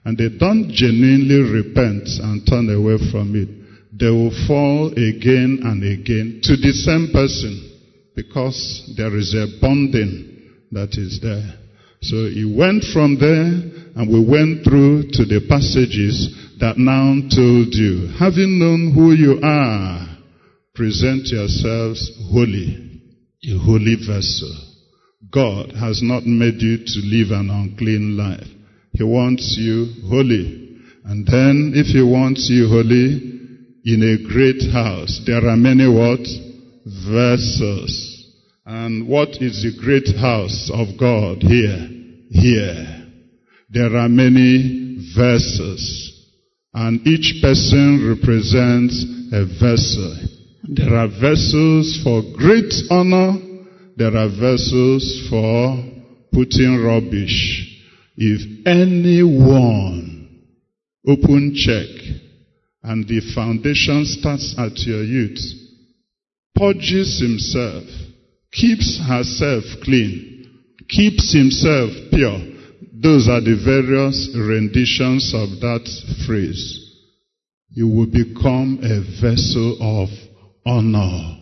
and 0.03 0.17
they 0.17 0.29
don't 0.37 0.69
genuinely 0.71 1.39
repent 1.39 2.07
and 2.19 2.45
turn 2.45 2.69
away 2.69 2.97
from 3.11 3.35
it, 3.35 3.47
they 3.97 4.09
will 4.09 4.35
fall 4.47 4.91
again 4.91 5.61
and 5.63 5.83
again 5.83 6.41
to 6.43 6.57
the 6.57 6.73
same 6.73 7.09
person 7.13 7.71
because 8.15 8.93
there 8.97 9.15
is 9.15 9.33
a 9.33 9.47
bonding 9.61 10.51
that 10.71 10.97
is 10.97 11.19
there. 11.21 11.57
So 12.01 12.27
he 12.27 12.43
went 12.45 12.83
from 12.91 13.17
there 13.19 13.55
and 13.95 14.11
we 14.11 14.19
went 14.19 14.63
through 14.65 15.11
to 15.13 15.23
the 15.25 15.45
passages 15.47 16.35
that 16.59 16.77
now 16.77 17.15
told 17.31 17.73
you, 17.73 18.11
having 18.19 18.59
known 18.59 18.91
who 18.93 19.13
you 19.13 19.39
are, 19.41 20.17
present 20.73 21.27
yourselves 21.27 22.11
holy, 22.31 22.84
a 23.47 23.57
holy 23.57 23.95
vessel. 23.95 24.53
God 25.31 25.71
has 25.73 26.01
not 26.01 26.25
made 26.25 26.61
you 26.61 26.77
to 26.77 26.99
live 27.03 27.31
an 27.31 27.49
unclean 27.49 28.17
life. 28.17 28.47
He 28.93 29.03
wants 29.03 29.55
you 29.59 29.87
holy. 30.07 30.79
And 31.03 31.25
then 31.27 31.73
if 31.75 31.87
he 31.87 32.01
wants 32.01 32.49
you 32.49 32.67
holy, 32.67 33.33
in 33.85 34.01
a 34.01 34.33
great 34.33 34.71
house, 34.73 35.21
there 35.27 35.47
are 35.47 35.57
many 35.57 35.87
what? 35.87 36.25
Vessels. 37.05 38.33
And 38.65 39.07
what 39.07 39.41
is 39.41 39.61
the 39.61 39.77
great 39.79 40.07
house 40.17 40.71
of 40.73 40.97
God 40.99 41.43
here? 41.43 41.87
Here. 42.31 43.05
There 43.69 43.95
are 43.95 44.09
many 44.09 45.11
vessels. 45.15 46.11
And 46.73 47.05
each 47.05 47.41
person 47.41 48.09
represents 48.09 49.05
a 49.31 49.45
vessel. 49.45 50.34
There 50.67 50.95
are 50.95 51.07
vessels 51.07 52.01
for 52.03 52.21
great 52.37 52.73
honor 52.89 53.45
there 53.97 54.15
are 54.17 54.27
vessels 54.27 55.27
for 55.29 55.83
putting 56.33 56.83
rubbish. 56.83 57.81
If 58.17 58.67
anyone 58.67 60.41
open 61.07 61.55
check 61.55 61.87
and 62.83 63.07
the 63.07 63.21
foundation 63.33 64.05
starts 64.05 64.53
at 64.57 64.77
your 64.85 65.03
youth, 65.03 65.39
purges 66.55 67.21
himself, 67.21 67.85
keeps 68.51 68.99
herself 68.99 69.63
clean, 69.83 70.45
keeps 70.89 71.33
himself 71.33 71.91
pure. 72.11 72.39
Those 73.01 73.29
are 73.29 73.41
the 73.41 73.55
various 73.63 74.29
renditions 74.35 75.33
of 75.33 75.61
that 75.61 75.87
phrase. 76.27 76.81
You 77.69 77.87
will 77.87 78.07
become 78.07 78.79
a 78.83 78.99
vessel 79.21 79.77
of 79.79 80.09
honor, 80.65 81.37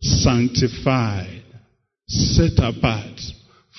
sanctified, 0.00 1.42
set 2.06 2.58
apart 2.58 3.20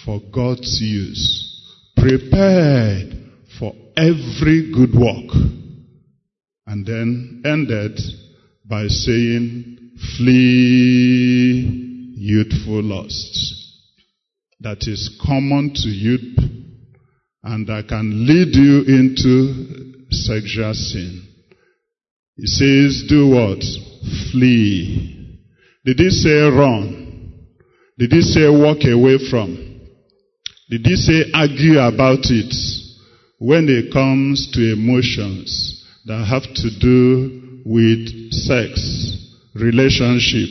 for 0.05 0.19
God's 0.33 0.79
use, 0.81 1.73
prepared 1.95 3.15
for 3.59 3.73
every 3.95 4.71
good 4.73 4.93
work. 4.93 5.33
And 6.67 6.85
then 6.85 7.43
ended 7.45 7.99
by 8.65 8.87
saying, 8.87 9.77
flee 10.17 12.13
youthful 12.17 12.83
lusts. 12.83 13.57
That 14.61 14.87
is 14.87 15.19
common 15.25 15.73
to 15.73 15.89
youth 15.89 16.37
and 17.43 17.67
that 17.67 17.87
can 17.87 18.27
lead 18.27 18.55
you 18.55 18.83
into 18.87 20.07
sexual 20.11 20.73
sin. 20.73 21.27
He 22.35 22.45
says, 22.45 23.05
do 23.09 23.27
what? 23.29 23.63
Flee. 24.31 25.39
Did 25.85 25.99
he 25.99 26.09
say 26.09 26.41
run? 26.49 27.33
Did 27.97 28.11
he 28.11 28.21
say 28.21 28.49
walk 28.49 28.83
away 28.83 29.17
from? 29.29 29.81
Did 30.69 30.85
he 30.85 30.95
say 30.95 31.31
argue 31.33 31.79
about 31.79 32.25
it? 32.29 32.55
When 33.39 33.67
it 33.69 33.91
comes 33.91 34.49
to 34.53 34.73
emotions 34.73 35.85
that 36.05 36.25
have 36.25 36.43
to 36.43 36.79
do 36.79 37.61
with 37.65 38.31
sex, 38.31 39.27
relationship, 39.55 40.49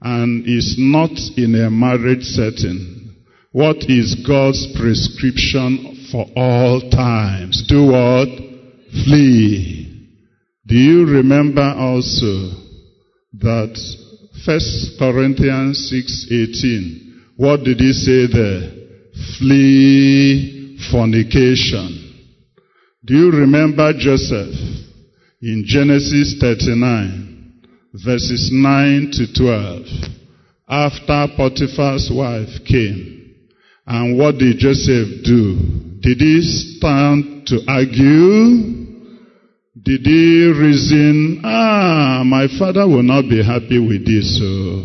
and 0.00 0.46
is 0.46 0.76
not 0.78 1.12
in 1.36 1.54
a 1.54 1.70
marriage 1.70 2.24
setting, 2.24 3.14
what 3.52 3.76
is 3.88 4.16
God's 4.26 4.66
prescription 4.76 6.08
for 6.10 6.26
all 6.36 6.90
times? 6.90 7.64
Do 7.68 7.86
what? 7.86 8.28
Flee. 9.04 10.10
Do 10.66 10.74
you 10.74 11.06
remember 11.06 11.62
also 11.62 12.65
that 13.40 13.76
First 14.44 14.98
Corinthians 14.98 15.90
6:18? 15.90 17.02
What 17.36 17.64
did 17.64 17.80
he 17.80 17.92
say 17.92 18.26
there? 18.26 18.72
Flee 19.38 20.78
fornication. 20.90 22.14
Do 23.04 23.14
you 23.14 23.30
remember 23.30 23.92
Joseph 23.92 24.54
in 25.42 25.64
Genesis 25.66 26.34
39 26.40 27.62
verses 27.94 28.50
9 28.52 29.10
to 29.12 29.32
12? 29.32 29.86
After 30.68 31.28
Potiphar's 31.36 32.10
wife 32.12 32.64
came, 32.64 33.34
and 33.86 34.18
what 34.18 34.38
did 34.38 34.58
Joseph 34.58 35.22
do? 35.24 35.56
Did 36.00 36.20
he 36.20 36.42
stand 36.42 37.46
to 37.46 37.60
argue? 37.68 38.85
Did 39.86 40.00
he 40.04 40.50
reason, 40.50 41.42
ah, 41.44 42.24
my 42.26 42.48
father 42.58 42.88
will 42.88 43.04
not 43.04 43.22
be 43.30 43.40
happy 43.40 43.78
with 43.78 44.04
this, 44.04 44.36
so. 44.36 44.82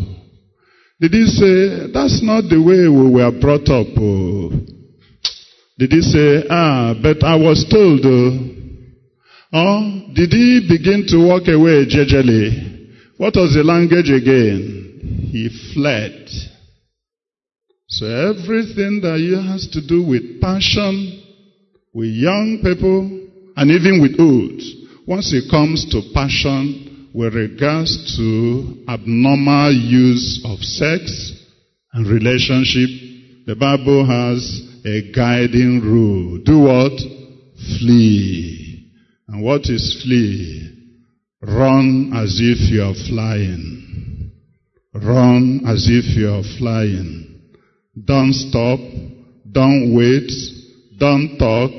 Did 1.00 1.10
he 1.10 1.26
say, 1.26 1.90
that's 1.92 2.22
not 2.22 2.46
the 2.46 2.62
way 2.62 2.86
we 2.86 3.10
were 3.10 3.32
brought 3.40 3.66
up, 3.66 3.88
oh. 3.98 4.50
Did 5.76 5.90
he 5.90 6.02
say, 6.02 6.46
ah, 6.48 6.94
but 7.02 7.24
I 7.24 7.34
was 7.34 7.66
told, 7.68 8.06
oh. 8.06 8.62
Did 10.14 10.30
he 10.30 10.70
begin 10.70 11.04
to 11.08 11.26
walk 11.26 11.48
away 11.48 11.84
gingerly? 11.88 12.94
What 13.16 13.34
was 13.34 13.54
the 13.54 13.64
language 13.64 14.08
again? 14.08 15.02
He 15.32 15.50
fled. 15.74 16.30
So 17.88 18.06
everything 18.06 19.00
that 19.02 19.18
you 19.18 19.34
has 19.34 19.66
to 19.72 19.84
do 19.84 20.06
with 20.06 20.40
passion, 20.40 21.26
with 21.92 22.08
young 22.08 22.60
people, 22.62 23.18
and 23.56 23.70
even 23.72 24.00
with 24.00 24.14
old, 24.20 24.62
once 25.06 25.32
it 25.32 25.50
comes 25.50 25.84
to 25.90 26.00
passion 26.14 27.10
with 27.12 27.34
regards 27.34 28.16
to 28.16 28.84
abnormal 28.88 29.72
use 29.72 30.40
of 30.44 30.58
sex 30.60 31.32
and 31.92 32.06
relationship, 32.06 32.88
the 33.46 33.56
Bible 33.56 34.06
has 34.06 34.62
a 34.84 35.12
guiding 35.12 35.80
rule. 35.82 36.38
Do 36.44 36.60
what? 36.60 36.92
Flee. 37.78 38.90
And 39.28 39.42
what 39.42 39.62
is 39.62 40.02
flee? 40.04 40.70
Run 41.42 42.12
as 42.14 42.38
if 42.40 42.70
you 42.70 42.82
are 42.82 42.94
flying. 43.08 44.30
Run 44.94 45.62
as 45.66 45.88
if 45.88 46.16
you 46.16 46.30
are 46.30 46.44
flying. 46.58 47.40
Don't 48.04 48.32
stop. 48.32 48.78
Don't 49.50 49.94
wait. 49.96 50.30
Don't 50.98 51.36
talk. 51.38 51.72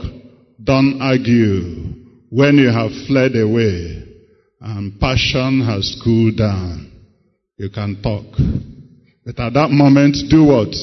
Don't 0.62 1.02
argue. 1.02 2.03
When 2.34 2.58
you 2.58 2.70
have 2.70 2.90
fled 3.06 3.36
away 3.36 4.04
and 4.60 5.00
passion 5.00 5.62
has 5.68 5.96
cooled 6.04 6.36
down, 6.36 6.92
you 7.58 7.70
can 7.70 8.02
talk. 8.02 8.26
But 9.24 9.40
at 9.40 9.54
that 9.54 9.70
moment, 9.70 10.18
do 10.32 10.46
what? 10.46 10.74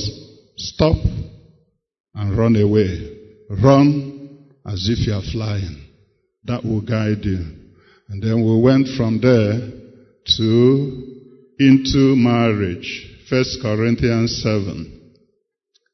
Stop 0.57 0.97
and 2.15 2.39
run 2.39 2.55
away. 2.55 3.17
Run 3.51 4.47
as 4.65 4.89
if 4.89 5.05
you 5.09 5.13
are 5.13 5.27
flying. 5.33 5.89
That 6.45 6.65
will 6.65 6.83
guide 6.83 7.25
you. 7.25 7.45
And 8.11 8.23
then 8.23 8.45
we 8.45 8.63
went 8.63 8.87
from 8.97 9.21
there 9.21 9.59
to 10.37 11.03
into 11.59 12.15
marriage. 12.15 13.25
First 13.29 13.59
Corinthians 13.61 14.41
7. 14.41 15.17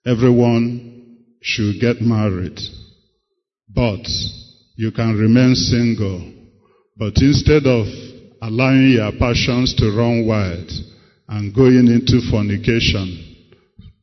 Everyone 0.04 1.16
should 1.40 1.80
get 1.80 2.02
married. 2.02 2.60
But 3.74 4.06
you 4.76 4.92
can 4.92 5.16
remain 5.18 5.54
single. 5.54 6.32
But 6.96 7.14
instead 7.20 7.66
of 7.66 7.86
allowing 8.42 8.92
your 8.92 9.12
passions 9.18 9.74
to 9.76 9.90
run 9.90 10.26
wild 10.26 10.70
and 11.28 11.54
going 11.54 11.88
into 11.88 12.20
fornication, 12.30 13.36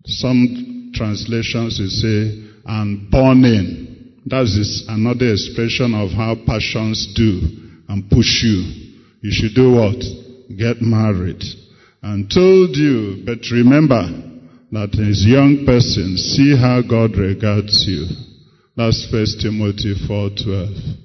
some 0.06 0.92
translations 0.94 1.80
will 1.80 1.90
say, 1.90 2.44
and 2.66 3.10
burning. 3.10 4.20
That 4.26 4.44
is 4.44 4.86
another 4.88 5.32
expression 5.34 5.94
of 5.94 6.12
how 6.12 6.36
passions 6.46 7.14
do 7.16 7.42
and 7.90 8.10
push 8.10 8.44
you. 8.44 8.94
You 9.22 9.32
should 9.32 9.54
do 9.56 9.74
what? 9.74 10.00
Get 10.58 10.82
married. 10.82 11.44
And 12.02 12.30
told 12.30 12.76
you, 12.76 13.24
but 13.26 13.40
remember 13.52 14.04
that 14.72 14.98
as 15.00 15.26
young 15.26 15.66
person, 15.66 16.18
see 16.18 16.56
how 16.58 16.82
God 16.82 17.16
regards 17.16 17.86
you. 17.88 18.33
That's 18.76 19.06
First 19.12 19.42
Timothy 19.42 19.94
4:12. 20.08 20.98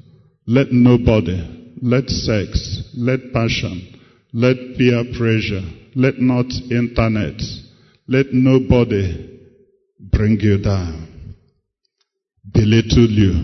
Let 0.47 0.73
nobody, 0.73 1.39
let 1.83 2.09
sex, 2.09 2.83
let 2.97 3.33
passion, 3.35 3.83
let 4.33 4.57
peer 4.79 5.05
pressure, 5.19 5.65
let 5.95 6.19
not 6.19 6.47
internet, 6.71 7.39
let 8.07 8.33
nobody 8.33 9.29
bring 10.01 10.41
you 10.41 10.57
down, 10.57 11.35
belittle 12.51 13.11
you, 13.11 13.35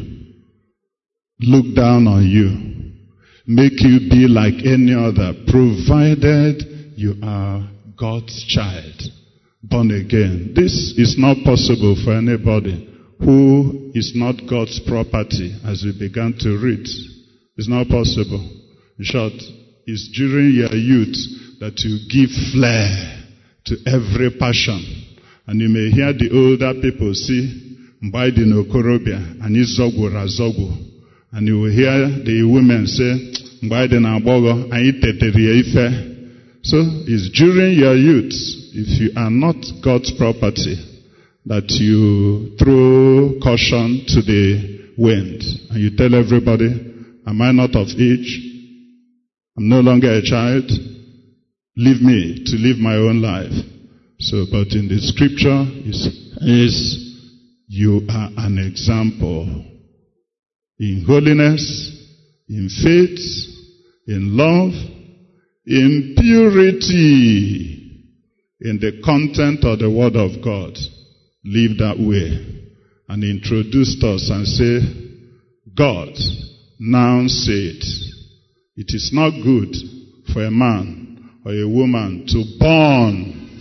look 1.41 1.75
down 1.77 2.07
on 2.09 2.27
you, 2.27 2.49
make 3.47 3.79
you 3.83 4.09
be 4.09 4.27
like 4.27 4.65
any 4.65 4.95
other, 4.95 5.35
provided 5.49 6.65
you 6.97 7.17
are 7.23 7.69
God's 7.95 8.43
child, 8.47 9.03
born 9.63 9.91
again. 9.91 10.53
This 10.57 10.95
is 10.97 11.17
not 11.19 11.37
possible 11.45 11.95
for 12.03 12.15
anybody 12.15 12.93
who 13.19 13.91
is 13.95 14.13
not 14.15 14.37
God's 14.49 14.81
property, 14.87 15.55
as 15.65 15.83
we 15.85 15.93
began 15.99 16.35
to 16.41 16.59
read. 16.59 16.87
It's 17.57 17.69
not 17.69 17.89
possible. 17.89 18.43
In 18.99 19.05
short, 19.05 19.33
it's 19.87 20.09
during 20.17 20.53
your 20.55 20.75
youth 20.75 21.17
that 21.61 21.79
you 21.85 21.99
give 22.11 22.31
flair 22.53 22.89
to 23.67 23.77
every 23.87 24.31
passion. 24.39 24.81
And 25.47 25.61
you 25.61 25.69
may 25.69 25.91
hear 25.91 26.13
the 26.13 26.31
older 26.33 26.75
people 26.81 27.15
say, 27.15 27.65
mgbe 28.05 28.31
dị 28.37 28.45
n'okorobịa 28.51 29.19
anyị 29.45 29.63
zọgworo 29.77 30.19
azọgwo 30.21 30.69
and 31.33 31.49
you 31.49 31.59
will 31.61 31.73
hear 31.73 32.11
the 32.25 32.43
women 32.43 32.87
say 32.87 33.13
n'agbọghọ 33.63 34.69
anyị 34.71 34.93
ife 35.61 35.87
so 36.63 36.79
it's 37.07 37.29
during 37.31 37.79
your 37.79 37.97
youth 37.97 38.35
if 38.75 38.89
you 39.01 39.11
are 39.17 39.31
not 39.31 39.57
God's 39.83 40.11
property 40.13 40.77
that 41.47 41.69
you 41.69 42.57
throw 42.57 43.39
caution 43.43 44.05
to 44.09 44.23
the 44.23 44.95
wind 44.97 45.43
and 45.71 45.79
you 45.79 45.97
tell 45.97 46.15
everybody, 46.15 46.71
am 47.27 47.43
I 47.43 47.53
not 47.53 47.77
of 47.77 47.89
age? 47.89 48.41
I'm 49.57 49.69
no 49.69 49.81
longer 49.81 50.11
a 50.11 50.23
child. 50.23 50.71
Leave 51.77 52.01
me 52.01 52.45
to 52.47 52.57
live 52.57 52.79
my 52.79 52.95
own 52.97 53.21
life. 53.21 53.53
So, 54.21 54.47
but 54.51 54.73
in 54.73 54.89
the 54.89 54.99
scripture 55.01 55.67
is, 56.41 57.01
you 57.69 58.07
are 58.09 58.31
an 58.37 58.59
example 58.59 59.65
in 60.79 61.05
holiness, 61.07 61.63
in 62.49 62.69
faith, 62.69 63.21
in 64.07 64.37
love, 64.37 64.73
in 65.67 66.15
purity, 66.19 67.75
in 68.61 68.79
the 68.81 69.03
content 69.05 69.65
of 69.65 69.79
the 69.79 69.91
word 69.91 70.17
of 70.17 70.43
God. 70.43 70.77
Live 71.45 71.79
that 71.79 71.99
way. 71.99 72.63
And 73.09 73.23
introduced 73.23 74.03
us 74.03 74.31
and 74.31 74.47
say, 74.49 74.81
God 75.77 76.15
now 76.79 77.27
said, 77.27 77.85
it 78.77 78.95
is 78.95 79.11
not 79.13 79.31
good 79.43 79.77
for 80.33 80.45
a 80.45 80.51
man 80.51 81.31
or 81.45 81.53
a 81.53 81.69
woman 81.69 82.27
to 82.29 82.45
born, 82.59 83.61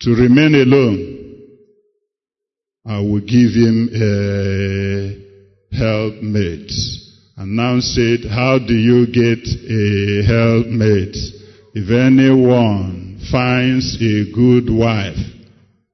to 0.00 0.10
remain 0.10 0.54
alone. 0.56 1.12
I 2.84 2.98
will 3.00 3.20
give 3.20 3.54
him 3.54 3.88
a 3.94 5.76
helpmate. 5.76 6.72
And 7.36 7.54
now 7.54 7.78
said, 7.80 8.24
how 8.28 8.58
do 8.58 8.74
you 8.74 9.06
get 9.06 9.46
a 9.46 10.24
helpmate? 10.26 11.16
If 11.74 11.90
anyone 11.90 13.20
finds 13.30 13.96
a 14.00 14.32
good 14.32 14.70
wife 14.70 15.35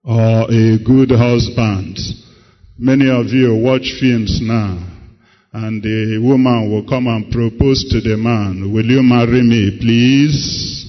or 0.04 0.50
a 0.50 0.78
good 0.84 1.10
husband, 1.10 1.98
many 2.78 3.08
of 3.08 3.26
you 3.28 3.54
watch 3.54 3.92
films 4.00 4.40
now, 4.42 4.78
and 5.52 5.82
the 5.82 6.18
woman 6.22 6.70
will 6.70 6.86
come 6.88 7.06
and 7.06 7.30
propose 7.30 7.84
to 7.90 8.00
the 8.00 8.16
man, 8.16 8.72
will 8.72 8.84
you 8.84 9.02
marry 9.02 9.42
me, 9.42 9.78
please? 9.80 10.82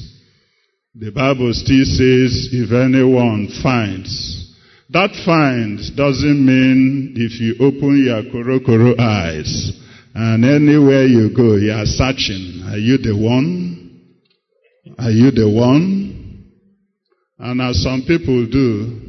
The 0.95 1.11
Bible 1.11 1.53
still 1.53 1.85
says, 1.85 2.49
if 2.53 2.71
anyone 2.71 3.49
finds. 3.61 4.39
That 4.89 5.09
finds 5.25 5.89
doesn't 5.89 6.45
mean 6.45 7.15
if 7.17 7.41
you 7.41 7.55
open 7.59 8.05
your 8.05 8.23
koro 8.29 8.93
eyes 8.99 9.73
and 10.13 10.45
anywhere 10.45 11.05
you 11.05 11.35
go, 11.35 11.55
you 11.55 11.71
are 11.71 11.85
searching. 11.85 12.61
Are 12.69 12.77
you 12.77 12.99
the 12.99 13.17
one? 13.17 14.01
Are 14.99 15.09
you 15.09 15.31
the 15.31 15.49
one? 15.49 16.22
And 17.43 17.59
as 17.59 17.83
some 17.83 18.03
people 18.07 18.45
do, 18.45 19.01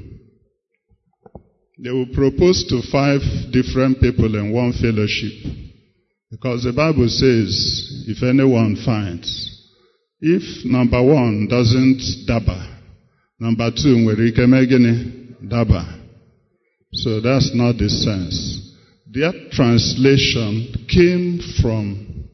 they 1.78 1.90
will 1.90 2.12
propose 2.12 2.66
to 2.68 2.82
five 2.90 3.20
different 3.52 4.00
people 4.00 4.34
in 4.34 4.52
one 4.52 4.72
fellowship. 4.72 5.30
Because 6.32 6.64
the 6.64 6.72
Bible 6.72 7.08
says, 7.08 8.04
if 8.08 8.24
anyone 8.24 8.74
finds, 8.84 9.30
if 10.20 10.64
number 10.64 11.00
one 11.00 11.46
doesn't 11.48 12.02
daba, 12.28 12.76
number 13.38 13.70
two 13.70 13.94
nwere 14.02 14.26
ike 14.26 14.48
megini 14.50 15.36
daba. 15.48 16.00
So 16.92 17.20
that's 17.20 17.54
not 17.54 17.78
the 17.78 17.88
sense. 17.88 18.74
That 19.12 19.50
translation 19.52 20.86
came 20.88 21.38
from 21.62 22.26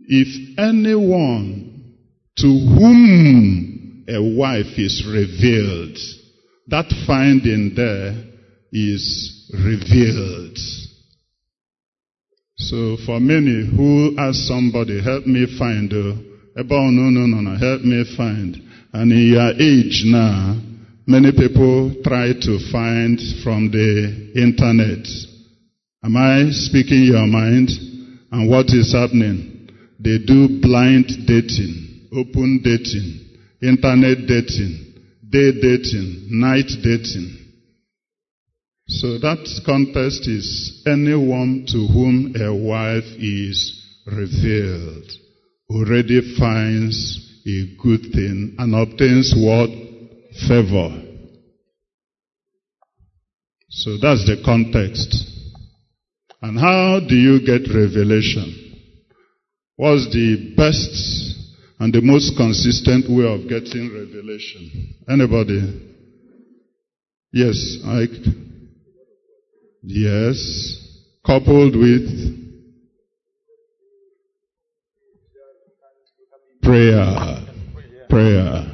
if 0.00 0.58
anyone 0.58 1.94
to 2.38 2.46
whom 2.46 3.65
a 4.08 4.22
wife 4.22 4.78
is 4.78 5.04
revealed, 5.06 5.98
that 6.68 6.86
finding 7.06 7.72
there 7.74 8.14
is 8.72 9.50
revealed. 9.52 10.58
So 12.58 12.96
for 13.04 13.20
many 13.20 13.66
who 13.66 14.16
ask 14.18 14.38
somebody, 14.48 15.02
help 15.02 15.26
me 15.26 15.46
find, 15.58 15.92
about 16.56 16.72
oh, 16.74 16.90
no, 16.90 17.10
no, 17.10 17.26
no, 17.26 17.40
no, 17.40 17.56
help 17.58 17.82
me 17.82 18.04
find. 18.16 18.56
And 18.92 19.12
in 19.12 19.32
your 19.32 19.52
age 19.52 20.02
now, 20.06 20.60
many 21.06 21.32
people 21.32 21.94
try 22.02 22.32
to 22.32 22.72
find 22.72 23.20
from 23.44 23.70
the 23.70 24.32
internet. 24.34 25.06
Am 26.02 26.16
I 26.16 26.50
speaking 26.50 27.04
your 27.04 27.26
mind? 27.26 27.68
And 28.32 28.50
what 28.50 28.66
is 28.70 28.92
happening? 28.92 29.68
They 30.00 30.18
do 30.18 30.60
blind 30.60 31.06
dating, 31.26 32.08
open 32.12 32.60
dating, 32.64 33.25
internet 33.62 34.26
dating, 34.26 34.94
day 35.28 35.52
dating, 35.60 36.28
night 36.30 36.70
dating. 36.82 37.46
So 38.88 39.18
that 39.18 39.38
context 39.66 40.28
is 40.28 40.82
anyone 40.86 41.66
to 41.68 41.86
whom 41.88 42.34
a 42.36 42.54
wife 42.54 43.08
is 43.18 43.82
revealed 44.06 45.10
already 45.68 46.36
finds 46.38 47.42
a 47.46 47.76
good 47.82 48.12
thing 48.12 48.54
and 48.58 48.74
obtains 48.74 49.34
what? 49.36 49.70
Favor. 50.48 51.02
So 53.70 53.96
that's 53.98 54.24
the 54.26 54.40
context. 54.44 55.32
And 56.42 56.58
how 56.58 57.00
do 57.00 57.14
you 57.14 57.40
get 57.40 57.68
revelation? 57.74 58.62
What's 59.76 60.06
the 60.12 60.54
best 60.56 61.35
and 61.78 61.92
the 61.92 62.00
most 62.00 62.36
consistent 62.36 63.04
way 63.10 63.24
of 63.24 63.48
getting 63.48 63.92
revelation? 63.92 64.94
Anybody? 65.08 65.92
Yes, 67.32 67.78
I. 67.84 68.06
Yes, 69.82 71.00
coupled 71.24 71.76
with 71.76 72.46
prayer. 76.62 77.42
Prayer. 78.08 78.72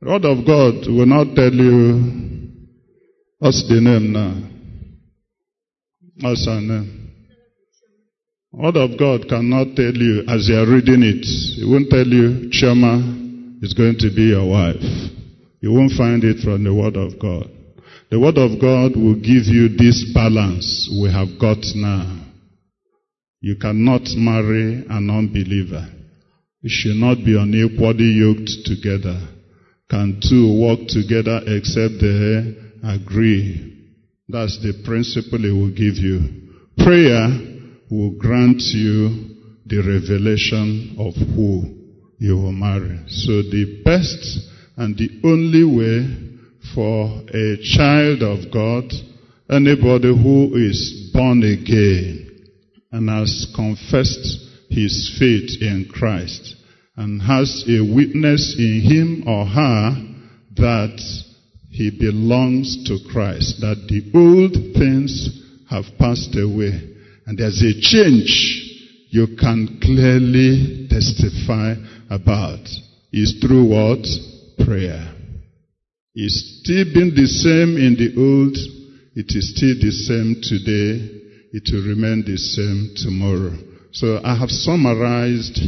The 0.00 0.08
word 0.08 0.24
of 0.24 0.46
God 0.46 0.86
will 0.88 1.06
not 1.06 1.34
tell 1.34 1.52
you 1.52 2.52
what's 3.38 3.68
the 3.68 3.80
name 3.80 4.12
now. 4.12 4.34
What's 6.20 6.46
her 6.46 6.60
name? 6.60 6.97
Word 8.58 8.76
of 8.76 8.98
God 8.98 9.28
cannot 9.28 9.76
tell 9.76 9.94
you 9.94 10.24
as 10.26 10.48
you 10.48 10.58
are 10.58 10.66
reading 10.66 11.06
it. 11.06 11.22
It 11.22 11.64
won't 11.64 11.88
tell 11.88 12.02
you 12.02 12.50
Chema 12.50 13.62
is 13.62 13.72
going 13.72 13.94
to 14.00 14.10
be 14.10 14.34
your 14.34 14.50
wife. 14.50 14.82
You 15.60 15.70
won't 15.70 15.92
find 15.92 16.24
it 16.24 16.42
from 16.42 16.64
the 16.64 16.74
Word 16.74 16.96
of 16.96 17.20
God. 17.22 17.46
The 18.10 18.18
Word 18.18 18.34
of 18.34 18.58
God 18.60 18.98
will 18.98 19.14
give 19.14 19.46
you 19.46 19.78
this 19.78 20.10
balance 20.12 20.90
we 20.90 21.06
have 21.06 21.38
got 21.38 21.62
now. 21.78 22.26
You 23.40 23.54
cannot 23.62 24.02
marry 24.18 24.82
an 24.90 25.06
unbeliever. 25.08 25.86
You 26.60 26.68
should 26.68 26.98
not 26.98 27.22
be 27.22 27.38
unequally 27.38 28.10
yoked 28.10 28.66
together. 28.66 29.22
Can 29.88 30.18
two 30.18 30.58
walk 30.58 30.82
together 30.88 31.46
except 31.46 32.02
they 32.02 32.58
agree? 32.82 33.86
That's 34.26 34.58
the 34.58 34.82
principle 34.84 35.46
it 35.46 35.54
will 35.54 35.70
give 35.70 36.02
you. 36.02 36.50
Prayer 36.76 37.47
will 37.90 38.10
grant 38.18 38.60
you 38.60 39.36
the 39.66 39.78
revelation 39.78 40.96
of 40.98 41.14
who 41.34 41.62
you 42.18 42.36
will 42.36 42.52
marry. 42.52 42.98
So 43.08 43.42
the 43.42 43.82
best 43.84 44.48
and 44.76 44.96
the 44.96 45.20
only 45.24 45.64
way 45.64 46.28
for 46.74 47.22
a 47.32 47.56
child 47.62 48.22
of 48.22 48.52
God, 48.52 48.92
anybody 49.50 50.08
who 50.08 50.54
is 50.56 51.10
born 51.12 51.42
again 51.42 52.48
and 52.92 53.08
has 53.08 53.46
confessed 53.54 54.46
his 54.70 55.16
faith 55.18 55.62
in 55.62 55.88
Christ 55.92 56.56
and 56.96 57.22
has 57.22 57.64
a 57.68 57.80
witness 57.80 58.56
in 58.58 58.80
him 58.82 59.24
or 59.26 59.46
her 59.46 60.08
that 60.56 61.00
he 61.70 61.90
belongs 61.90 62.84
to 62.86 62.98
Christ, 63.12 63.60
that 63.60 63.86
the 63.88 64.10
old 64.14 64.74
things 64.74 65.42
have 65.70 65.84
passed 65.98 66.36
away 66.36 66.96
and 67.28 67.36
there's 67.36 67.60
a 67.60 67.78
change 67.78 68.64
you 69.10 69.36
can 69.38 69.78
clearly 69.82 70.88
testify 70.88 71.74
about 72.08 72.66
is 73.12 73.38
through 73.40 73.68
what? 73.68 74.04
Prayer. 74.64 75.14
It's 76.14 76.62
still 76.62 76.84
been 76.92 77.14
the 77.14 77.26
same 77.26 77.76
in 77.76 77.96
the 77.96 78.16
old. 78.16 78.56
It 79.14 79.36
is 79.36 79.54
still 79.54 79.76
the 79.76 79.90
same 79.92 80.40
today. 80.40 81.20
It 81.52 81.68
will 81.70 81.84
remain 81.84 82.24
the 82.24 82.38
same 82.38 82.92
tomorrow. 82.96 83.56
So 83.92 84.20
I 84.24 84.34
have 84.34 84.50
summarized 84.50 85.60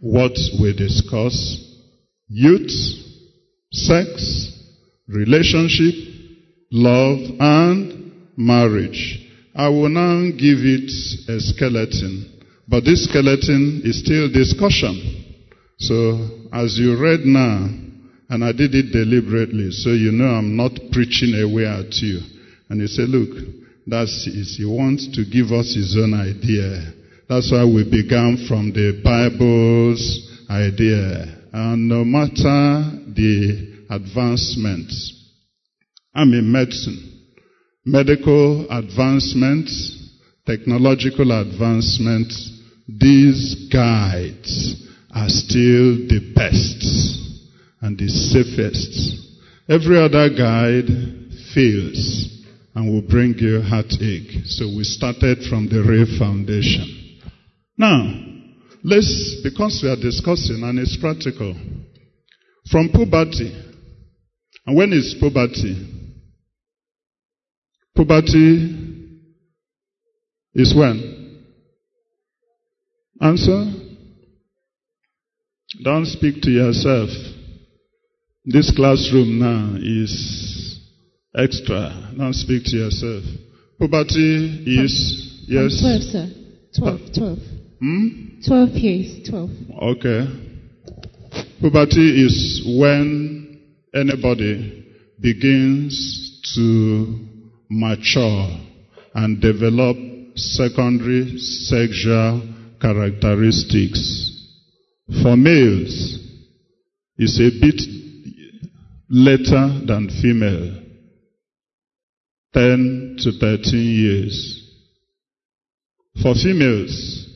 what 0.00 0.36
we 0.60 0.74
discuss. 0.76 1.34
Youth, 2.28 2.72
sex, 3.70 4.52
relationship, 5.06 5.94
love, 6.72 7.18
and 7.38 8.12
marriage. 8.36 9.25
I 9.56 9.68
will 9.68 9.88
now 9.88 10.30
give 10.36 10.60
it 10.60 10.90
a 11.28 11.40
skeleton. 11.40 12.44
But 12.68 12.84
this 12.84 13.04
skeleton 13.04 13.82
is 13.84 14.00
still 14.00 14.30
discussion. 14.30 15.24
So 15.78 16.48
as 16.52 16.78
you 16.78 17.00
read 17.00 17.20
now, 17.24 17.68
and 18.28 18.44
I 18.44 18.52
did 18.52 18.74
it 18.74 18.92
deliberately, 18.92 19.70
so 19.70 19.90
you 19.90 20.12
know 20.12 20.26
I'm 20.26 20.56
not 20.56 20.72
preaching 20.92 21.32
away 21.40 21.64
at 21.64 21.94
you. 22.02 22.20
And 22.68 22.80
you 22.80 22.86
say, 22.88 23.02
look, 23.02 23.30
that's. 23.86 24.24
He 24.26 24.64
wants 24.64 25.08
to 25.14 25.24
give 25.24 25.52
us 25.52 25.74
his 25.74 25.96
own 25.96 26.12
idea. 26.12 26.92
That's 27.28 27.50
why 27.52 27.64
we 27.64 27.84
began 27.84 28.44
from 28.48 28.72
the 28.72 29.00
Bible's 29.02 30.02
idea. 30.50 31.38
And 31.52 31.88
no 31.88 32.04
matter 32.04 32.92
the 33.14 33.86
advancements. 33.90 35.12
I'm 36.14 36.32
in 36.32 36.50
medicine. 36.50 37.15
Medical 37.88 38.66
advancements, 38.68 40.10
technological 40.44 41.30
advancements, 41.30 42.60
these 42.88 43.68
guides 43.72 44.82
are 45.14 45.28
still 45.28 45.94
the 46.10 46.32
best 46.34 46.82
and 47.82 47.96
the 47.96 48.08
safest. 48.08 49.22
Every 49.68 50.02
other 50.02 50.28
guide 50.30 50.90
fails 51.54 52.42
and 52.74 52.92
will 52.92 53.08
bring 53.08 53.34
you 53.38 53.60
heartache. 53.60 54.44
So 54.46 54.66
we 54.66 54.82
started 54.82 55.44
from 55.48 55.68
the 55.68 55.86
real 55.86 56.18
foundation. 56.18 57.20
Now, 57.78 58.02
let's, 58.82 59.42
because 59.44 59.78
we 59.80 59.90
are 59.90 59.96
discussing 59.96 60.64
and 60.64 60.80
it's 60.80 60.96
practical, 60.96 61.54
from 62.68 62.88
puberty, 62.88 63.54
and 64.66 64.76
when 64.76 64.92
is 64.92 65.14
puberty? 65.20 65.95
Puberty 67.96 69.10
is 70.54 70.74
when? 70.76 71.42
Answer? 73.20 73.72
Don't 75.82 76.04
speak 76.06 76.42
to 76.42 76.50
yourself. 76.50 77.08
This 78.44 78.70
classroom 78.76 79.38
now 79.38 79.76
is 79.80 80.78
extra. 81.34 82.12
Don't 82.16 82.34
speak 82.34 82.64
to 82.66 82.76
yourself. 82.76 83.24
Puberty 83.78 84.62
is, 84.66 85.44
yes? 85.48 85.80
12, 85.80 86.02
sir. 86.02 86.28
12, 86.78 87.00
12. 87.14 87.38
Hmm? 87.80 88.08
12 88.46 88.68
years, 88.72 89.28
12. 89.28 89.50
Okay. 89.82 90.26
Puberty 91.60 92.24
is 92.26 92.62
when 92.78 93.60
anybody 93.94 94.86
begins 95.18 96.42
to 96.54 97.25
mature 97.68 98.48
and 99.14 99.40
develop 99.40 99.96
secondary 100.36 101.38
sexual 101.38 102.42
characteristics. 102.80 104.32
For 105.22 105.36
males, 105.36 106.18
it's 107.16 107.40
a 107.40 107.50
bit 107.60 107.80
later 109.08 109.80
than 109.86 110.08
female. 110.20 110.82
10 112.52 113.16
to 113.20 113.32
13 113.38 113.74
years. 113.74 114.62
For 116.22 116.34
females, 116.34 117.28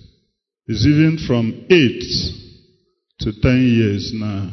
it's 0.66 0.86
even 0.86 1.18
from 1.26 1.66
8 1.68 2.02
to 3.20 3.40
10 3.40 3.62
years 3.62 4.12
now. 4.14 4.50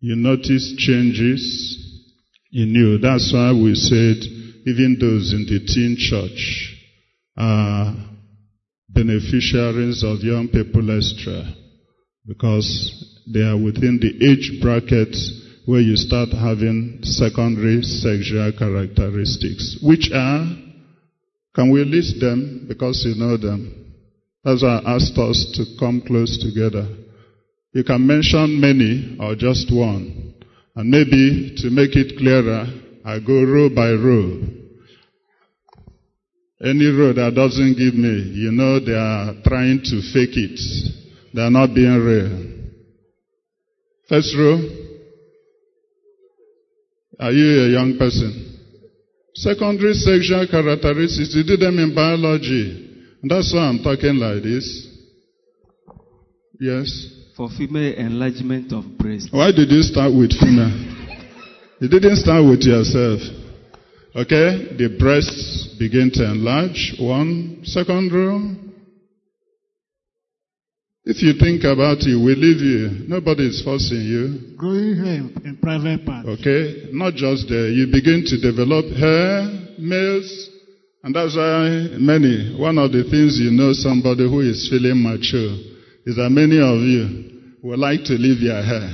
You 0.00 0.16
notice 0.16 0.74
changes 0.78 1.78
in 2.52 2.74
you. 2.74 2.98
That's 2.98 3.32
why 3.32 3.52
we 3.52 3.74
said 3.74 4.41
even 4.64 4.96
those 5.00 5.32
in 5.32 5.46
the 5.46 5.64
teen 5.66 5.96
church 5.98 6.78
are 7.36 7.94
beneficiaries 8.88 10.04
of 10.04 10.20
young 10.20 10.48
people 10.48 10.96
extra 10.96 11.42
because 12.26 13.22
they 13.32 13.40
are 13.40 13.56
within 13.56 13.98
the 14.00 14.30
age 14.30 14.60
bracket 14.60 15.14
where 15.64 15.80
you 15.80 15.96
start 15.96 16.30
having 16.30 16.98
secondary 17.02 17.82
sexual 17.82 18.52
characteristics, 18.58 19.78
which 19.82 20.10
are, 20.12 20.46
can 21.54 21.70
we 21.70 21.84
list 21.84 22.20
them 22.20 22.66
because 22.68 23.04
you 23.06 23.14
know 23.14 23.36
them? 23.36 23.78
Why 24.42 24.52
I 24.54 24.96
asked 24.96 25.16
us 25.18 25.52
to 25.54 25.78
come 25.78 26.02
close 26.04 26.36
together. 26.42 26.88
You 27.72 27.84
can 27.84 28.06
mention 28.06 28.60
many 28.60 29.16
or 29.20 29.36
just 29.36 29.72
one. 29.72 30.34
And 30.74 30.90
maybe 30.90 31.54
to 31.58 31.70
make 31.70 31.94
it 31.94 32.18
clearer, 32.18 32.66
I 33.04 33.18
go 33.18 33.42
row 33.42 33.68
by 33.68 33.90
row. 33.90 34.40
Any 36.64 36.86
row 36.86 37.12
that 37.12 37.32
doesn't 37.34 37.74
give 37.74 37.94
me, 37.94 38.30
you 38.38 38.52
know 38.52 38.78
they 38.78 38.94
are 38.94 39.34
trying 39.44 39.82
to 39.82 40.00
fake 40.12 40.36
it. 40.36 40.60
They 41.34 41.42
are 41.42 41.50
not 41.50 41.74
being 41.74 41.98
real. 41.98 42.52
First 44.08 44.36
row. 44.36 44.60
Are 47.18 47.32
you 47.32 47.62
a 47.64 47.68
young 47.70 47.96
person? 47.98 48.60
Secondary 49.34 49.94
sexual 49.94 50.46
characteristics, 50.46 51.34
you 51.34 51.42
do 51.42 51.56
them 51.56 51.78
in 51.78 51.94
biology. 51.94 53.10
And 53.22 53.30
that's 53.30 53.52
why 53.52 53.62
I'm 53.66 53.82
talking 53.82 54.16
like 54.16 54.42
this. 54.42 54.88
Yes. 56.60 56.86
For 57.36 57.48
female 57.48 57.94
enlargement 57.94 58.72
of 58.72 58.84
breast. 58.98 59.28
Why 59.32 59.50
did 59.50 59.70
you 59.70 59.82
start 59.82 60.14
with 60.14 60.30
female? 60.38 61.01
You 61.82 61.88
didn't 61.88 62.22
start 62.22 62.46
with 62.46 62.62
yourself. 62.62 63.18
Okay? 64.14 64.78
The 64.78 64.94
breasts 65.02 65.74
begin 65.80 66.12
to 66.14 66.30
enlarge. 66.30 66.94
One 67.00 67.58
second 67.64 68.12
row. 68.14 68.54
If 71.04 71.18
you 71.26 71.34
think 71.42 71.66
about 71.66 71.98
it, 72.06 72.14
we 72.14 72.38
leave 72.38 72.62
you. 72.62 73.08
Nobody 73.10 73.50
is 73.50 73.66
forcing 73.66 73.98
you. 73.98 74.54
Growing 74.56 74.94
hair 74.94 75.26
in, 75.26 75.34
in 75.42 75.58
private 75.58 76.06
parts. 76.06 76.28
Okay? 76.38 76.94
Not 76.94 77.14
just 77.18 77.48
there. 77.50 77.66
You 77.66 77.90
begin 77.90 78.22
to 78.30 78.38
develop 78.38 78.86
hair, 78.94 79.74
males, 79.82 80.30
and 81.02 81.10
that's 81.12 81.34
why 81.34 81.98
many, 81.98 82.54
one 82.62 82.78
of 82.78 82.92
the 82.92 83.02
things 83.10 83.42
you 83.42 83.50
know 83.50 83.72
somebody 83.72 84.22
who 84.22 84.38
is 84.38 84.70
feeling 84.70 85.02
mature 85.02 85.58
is 86.06 86.14
that 86.14 86.30
many 86.30 86.62
of 86.62 86.78
you 86.78 87.58
would 87.66 87.80
like 87.80 88.06
to 88.06 88.14
leave 88.14 88.38
your 88.38 88.62
hair, 88.62 88.86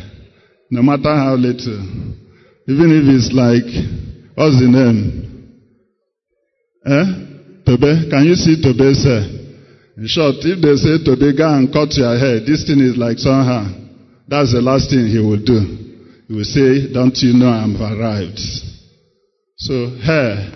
no 0.71 0.81
matter 0.81 1.13
how 1.13 1.37
little. 1.37 2.17
Even 2.69 2.93
if 2.93 3.09
it's 3.09 3.33
like, 3.33 3.65
what's 4.37 4.61
the 4.61 4.69
name? 4.69 5.25
Eh? 6.85 7.07
Tobe? 7.65 8.11
Can 8.13 8.29
you 8.29 8.37
see 8.37 8.61
Tobe, 8.61 8.93
sir? 8.93 9.25
In 9.97 10.05
short, 10.07 10.37
if 10.45 10.61
they 10.61 10.77
say 10.77 11.01
Tobe, 11.01 11.33
go 11.33 11.49
and 11.49 11.73
cut 11.73 11.97
your 11.97 12.13
hair, 12.21 12.45
this 12.45 12.69
thing 12.69 12.85
is 12.85 13.01
like 13.01 13.17
somehow. 13.17 13.73
That's 14.29 14.53
the 14.53 14.61
last 14.61 14.91
thing 14.93 15.09
he 15.09 15.17
will 15.17 15.41
do. 15.41 15.59
He 16.29 16.35
will 16.37 16.45
say, 16.45 16.93
don't 16.93 17.17
you 17.25 17.33
know 17.33 17.49
I'm 17.49 17.73
arrived? 17.81 18.39
So, 19.57 19.89
hair. 20.05 20.53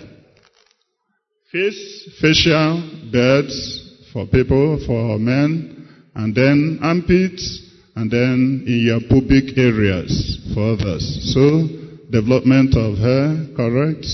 Face, 1.51 2.13
facial, 2.21 3.09
beards 3.11 4.07
for 4.13 4.27
people, 4.27 4.77
for 4.85 5.17
men, 5.17 5.89
and 6.13 6.35
then 6.35 6.77
armpits, 6.83 7.71
and 7.95 8.09
then 8.09 8.65
in 8.67 8.85
your 8.85 9.01
pubic 9.01 9.57
areas 9.57 10.39
for 10.53 10.77
others. 10.77 11.33
So, 11.33 11.82
development 12.13 12.77
of 12.77 13.01
hair, 13.01 13.49
correct? 13.57 14.05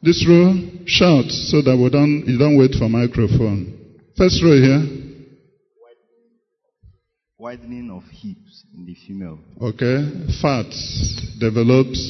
This 0.00 0.24
row, 0.24 0.56
shout 0.86 1.28
so 1.28 1.60
that 1.60 1.76
we 1.76 1.90
don't, 1.92 2.24
you 2.26 2.38
don't 2.38 2.56
wait 2.56 2.72
for 2.72 2.88
microphone. 2.88 3.76
First 4.16 4.42
row 4.42 4.56
here. 4.56 4.80
Widening 7.38 7.90
of 7.90 8.02
hips 8.08 8.64
in 8.74 8.86
the 8.86 8.96
female. 9.06 9.38
Okay. 9.60 10.08
Fat 10.40 10.72
develops, 11.38 12.00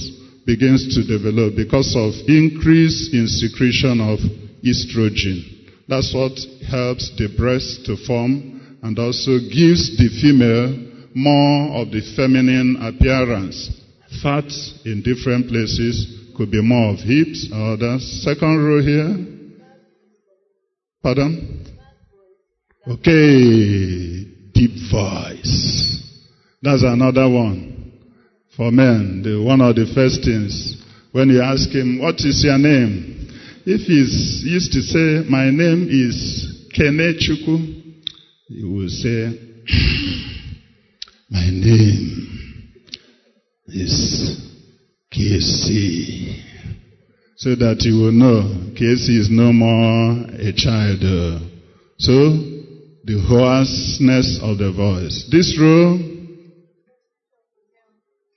begins 0.47 0.95
to 0.95 1.03
develop 1.03 1.57
because 1.57 1.91
of 1.99 2.15
increase 2.31 3.11
in 3.13 3.27
secretion 3.27 3.99
of 3.99 4.23
estrogen. 4.63 5.43
That's 5.89 6.15
what 6.15 6.39
helps 6.71 7.11
the 7.19 7.35
breast 7.37 7.87
to 7.87 7.97
form 8.07 8.79
and 8.83 8.97
also 8.99 9.39
gives 9.51 9.99
the 9.99 10.09
female 10.23 10.79
more 11.13 11.83
of 11.83 11.91
the 11.91 12.03
feminine 12.15 12.79
appearance. 12.79 13.86
Fat 14.23 14.51
in 14.85 15.03
different 15.03 15.49
places 15.49 16.07
could 16.37 16.51
be 16.51 16.63
more 16.63 16.93
of 16.93 17.01
hips 17.01 17.49
or 17.53 17.73
others. 17.73 18.23
Second 18.23 18.65
row 18.65 18.81
here. 18.81 19.17
Pardon? 21.03 21.67
Okay, 22.89 24.25
deep 24.53 24.91
voice. 24.91 26.03
That's 26.63 26.83
another 26.83 27.29
one. 27.29 27.93
For 28.57 28.71
men, 28.71 29.23
the, 29.23 29.43
one 29.43 29.61
of 29.61 29.75
the 29.75 29.87
first 29.93 30.25
things, 30.25 30.83
when 31.13 31.29
you 31.29 31.43
ask 31.43 31.69
him, 31.71 31.99
what 32.01 32.15
is 32.21 32.43
your 32.45 32.59
name? 32.59 33.29
If 33.67 33.83
he's 33.83 34.43
used 34.45 34.73
to 34.73 34.81
say, 34.83 35.29
my 35.29 35.51
name 35.51 35.89
is 35.91 36.69
Kene 36.77 37.19
Chuku, 37.19 38.03
he 38.49 38.65
will 38.65 38.89
say, 38.89 39.37
my 41.29 41.51
name 41.51 42.16
is 43.69 44.41
KC. 45.13 46.43
So 47.37 47.55
that 47.55 47.83
you 47.83 48.01
will 48.01 48.13
know 48.13 48.73
KC 48.73 49.21
is 49.21 49.29
no 49.31 49.53
more 49.53 50.25
a 50.41 50.53
child. 50.57 51.03
So, 51.99 52.13
the 53.05 53.21
hoarseness 53.29 54.41
of 54.43 54.59
the 54.59 54.73
voice. 54.73 55.29
This 55.31 55.57
row, 55.61 55.99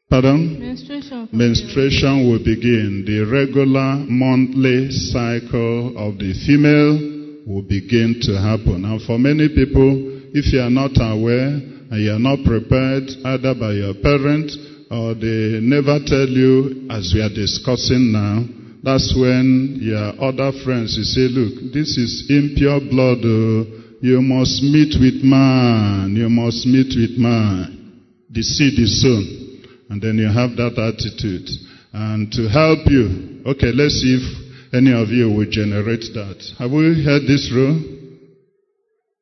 pardon? 0.10 0.60
Menstruation. 0.60 1.30
Menstruation 1.32 2.30
will 2.30 2.44
begin. 2.44 3.04
The 3.08 3.26
regular 3.26 4.04
monthly 4.06 4.92
cycle 4.92 5.98
of 5.98 6.20
the 6.20 6.34
female 6.46 7.00
will 7.48 7.64
begin 7.64 8.20
to 8.24 8.38
happen. 8.38 8.86
And 8.86 9.02
for 9.02 9.18
many 9.18 9.48
people, 9.50 10.30
if 10.36 10.54
you 10.54 10.60
are 10.60 10.70
not 10.70 10.92
aware 11.00 11.56
and 11.90 11.98
you 11.98 12.12
are 12.12 12.20
not 12.20 12.46
prepared 12.46 13.10
either 13.26 13.56
by 13.56 13.74
your 13.74 13.96
parent 14.04 14.52
or 14.90 15.14
they 15.14 15.60
never 15.62 16.00
tell 16.06 16.28
you 16.28 16.88
as 16.90 17.14
we 17.14 17.22
are 17.22 17.30
discussing 17.30 18.12
now, 18.12 18.44
that's 18.82 19.14
when 19.16 19.78
your 19.82 20.16
other 20.24 20.52
friends 20.64 20.98
you 20.98 21.04
say, 21.04 21.28
look, 21.30 21.74
this 21.74 21.98
is 21.98 22.26
impure 22.30 22.80
blood. 22.90 23.20
Oh. 23.24 23.66
You 24.02 24.22
must 24.22 24.64
meet 24.64 24.96
with 24.96 25.22
man. 25.24 26.16
You 26.16 26.30
must 26.30 26.66
meet 26.66 26.96
with 26.96 27.20
man. 27.20 28.02
The 28.32 28.42
seed 28.42 28.80
is 28.80 29.02
sown. 29.02 29.66
And 29.90 30.02
then 30.02 30.18
you 30.18 30.32
have 30.32 30.56
that 30.56 30.80
attitude. 30.80 31.50
And 31.92 32.32
to 32.32 32.48
help 32.48 32.88
you, 32.88 33.44
okay, 33.46 33.76
let's 33.76 34.00
see 34.00 34.16
if 34.16 34.74
any 34.74 34.94
of 34.94 35.10
you 35.10 35.28
will 35.28 35.50
generate 35.50 36.08
that. 36.16 36.40
Have 36.60 36.72
we 36.72 37.04
heard 37.04 37.28
this 37.28 37.52
rule? 37.54 37.76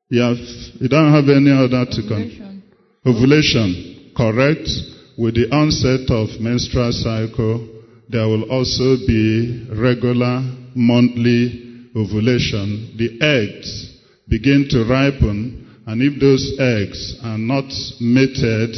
You, 0.09 0.22
have, 0.22 0.38
you 0.80 0.88
don't 0.88 1.11
have 1.11 1.28
any 1.34 1.51
other 1.51 1.89
to 1.89 2.01
come. 2.07 2.63
Ovulation, 3.05 4.13
correct. 4.15 4.70
With 5.18 5.34
the 5.34 5.49
onset 5.49 6.11
of 6.11 6.39
menstrual 6.39 6.91
cycle, 6.91 7.68
there 8.07 8.28
will 8.28 8.51
also 8.51 8.97
be 9.07 9.68
regular 9.74 10.43
monthly 10.76 11.89
ovulation. 11.95 12.93
The 12.97 13.18
eggs 13.20 13.97
begin 14.30 14.68
to 14.70 14.86
ripen, 14.86 15.82
and 15.88 16.03
if 16.03 16.20
those 16.22 16.45
eggs 16.59 17.18
are 17.24 17.38
not 17.39 17.65
mated, 17.99 18.76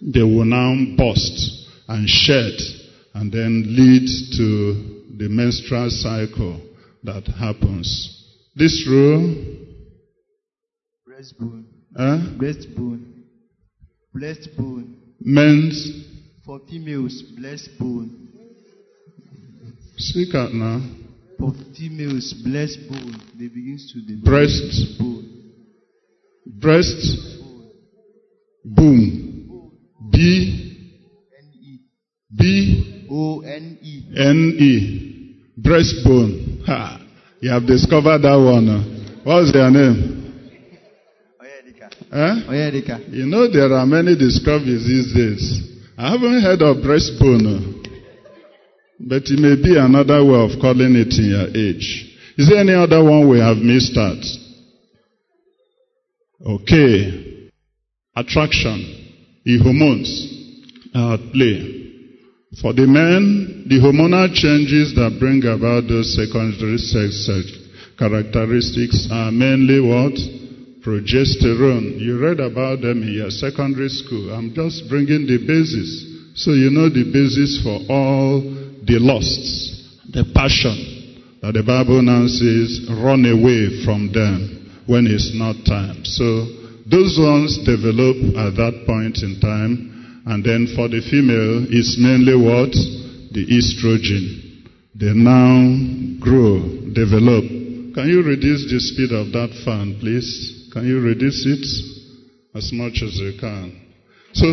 they 0.00 0.22
will 0.22 0.46
now 0.46 0.74
burst 0.96 1.68
and 1.88 2.08
shed, 2.08 2.54
and 3.12 3.30
then 3.30 3.64
lead 3.68 4.08
to 4.38 5.18
the 5.18 5.28
menstrual 5.28 5.90
cycle 5.90 6.62
that 7.02 7.26
happens. 7.26 8.24
This 8.56 8.86
rule. 8.88 9.34
Breastbone. 11.06 11.64
Huh? 11.94 12.18
Breastbone. 12.38 13.04
Breastbone. 14.16 15.03
Men's. 15.24 16.04
For 16.44 16.60
females, 16.68 17.22
breastbone. 17.40 18.10
Speak 19.96 20.34
out 20.34 20.52
now. 20.52 20.80
For 21.38 21.52
females, 21.76 22.34
breastbone. 22.46 23.18
They 23.38 23.48
begin 23.48 23.78
to 23.92 24.00
develop 24.02 24.24
Breast. 24.24 24.98
bone. 24.98 25.52
Breast. 26.46 27.40
Boom. 28.64 29.70
B. 30.10 30.70
B. 32.36 33.06
O 33.10 33.40
N 33.40 33.78
E. 33.80 34.02
N 34.16 34.56
E. 34.58 35.36
Breastbone. 35.58 36.64
Ha. 36.66 37.00
You 37.40 37.50
have 37.50 37.66
discovered 37.66 38.18
that 38.22 38.36
one. 38.36 39.22
What's 39.24 39.52
their 39.52 39.70
name? 39.70 40.13
Oyedika. 42.14 43.12
You 43.12 43.26
know 43.26 43.50
there 43.50 43.72
are 43.72 43.86
many 43.86 44.16
discoveries 44.16 44.86
these 44.86 45.12
days. 45.12 45.80
I 45.98 46.12
haven't 46.12 46.42
heard 46.42 46.62
of 46.62 46.76
breastbone. 46.78 47.46
uh. 47.46 47.80
But 49.00 49.24
it 49.26 49.38
may 49.40 49.56
be 49.60 49.76
another 49.76 50.24
way 50.24 50.38
of 50.38 50.60
calling 50.60 50.94
it 50.94 51.12
in 51.18 51.26
your 51.26 51.48
age. 51.50 52.16
Is 52.38 52.48
there 52.48 52.58
any 52.60 52.72
other 52.74 53.02
one 53.02 53.28
we 53.28 53.38
have 53.40 53.56
missed 53.56 53.96
out? 53.98 54.22
Okay. 56.46 57.50
Attraction. 58.16 59.10
The 59.44 59.58
hormones 59.58 60.08
are 60.94 61.14
at 61.14 61.32
play. 61.32 61.82
For 62.62 62.72
the 62.72 62.86
men, 62.86 63.66
the 63.68 63.80
hormonal 63.82 64.32
changes 64.32 64.94
that 64.94 65.18
bring 65.18 65.42
about 65.42 65.88
those 65.88 66.14
secondary 66.14 66.78
sex 66.78 67.26
characteristics 67.98 69.08
are 69.10 69.32
mainly 69.32 69.80
what? 69.80 70.43
Progesterone. 70.84 71.98
You 71.98 72.20
read 72.20 72.40
about 72.40 72.82
them 72.82 73.02
in 73.02 73.14
your 73.14 73.30
secondary 73.30 73.88
school. 73.88 74.30
I'm 74.34 74.52
just 74.54 74.86
bringing 74.88 75.26
the 75.26 75.40
basis. 75.40 76.12
So 76.36 76.52
you 76.52 76.68
know 76.68 76.92
the 76.92 77.08
basis 77.08 77.62
for 77.64 77.80
all 77.88 78.42
the 78.84 79.00
lusts, 79.00 79.96
the 80.12 80.28
passion 80.34 80.76
that 81.40 81.56
the 81.56 81.64
Bible 81.64 82.02
now 82.04 82.28
says 82.28 82.84
run 83.00 83.24
away 83.24 83.80
from 83.84 84.12
them 84.12 84.84
when 84.84 85.08
it's 85.08 85.32
not 85.32 85.56
time. 85.64 86.04
So 86.04 86.44
those 86.84 87.16
ones 87.16 87.64
develop 87.64 88.36
at 88.36 88.52
that 88.60 88.84
point 88.84 89.24
in 89.24 89.40
time. 89.40 90.22
And 90.26 90.44
then 90.44 90.68
for 90.76 90.88
the 90.88 91.00
female, 91.00 91.64
it's 91.68 91.96
mainly 91.96 92.36
what? 92.36 92.72
The 93.32 93.44
estrogen. 93.48 94.68
They 94.96 95.12
now 95.16 95.64
grow, 96.20 96.60
develop. 96.92 97.44
Can 97.96 98.08
you 98.08 98.20
reduce 98.20 98.68
the 98.68 98.80
speed 98.80 99.12
of 99.12 99.32
that 99.32 99.52
fan, 99.64 99.96
please? 100.00 100.53
Can 100.74 100.88
you 100.88 100.98
reduce 100.98 101.46
it 101.46 101.64
as 102.58 102.72
much 102.72 102.98
as 103.00 103.14
you 103.14 103.38
can? 103.38 103.80
So 104.32 104.46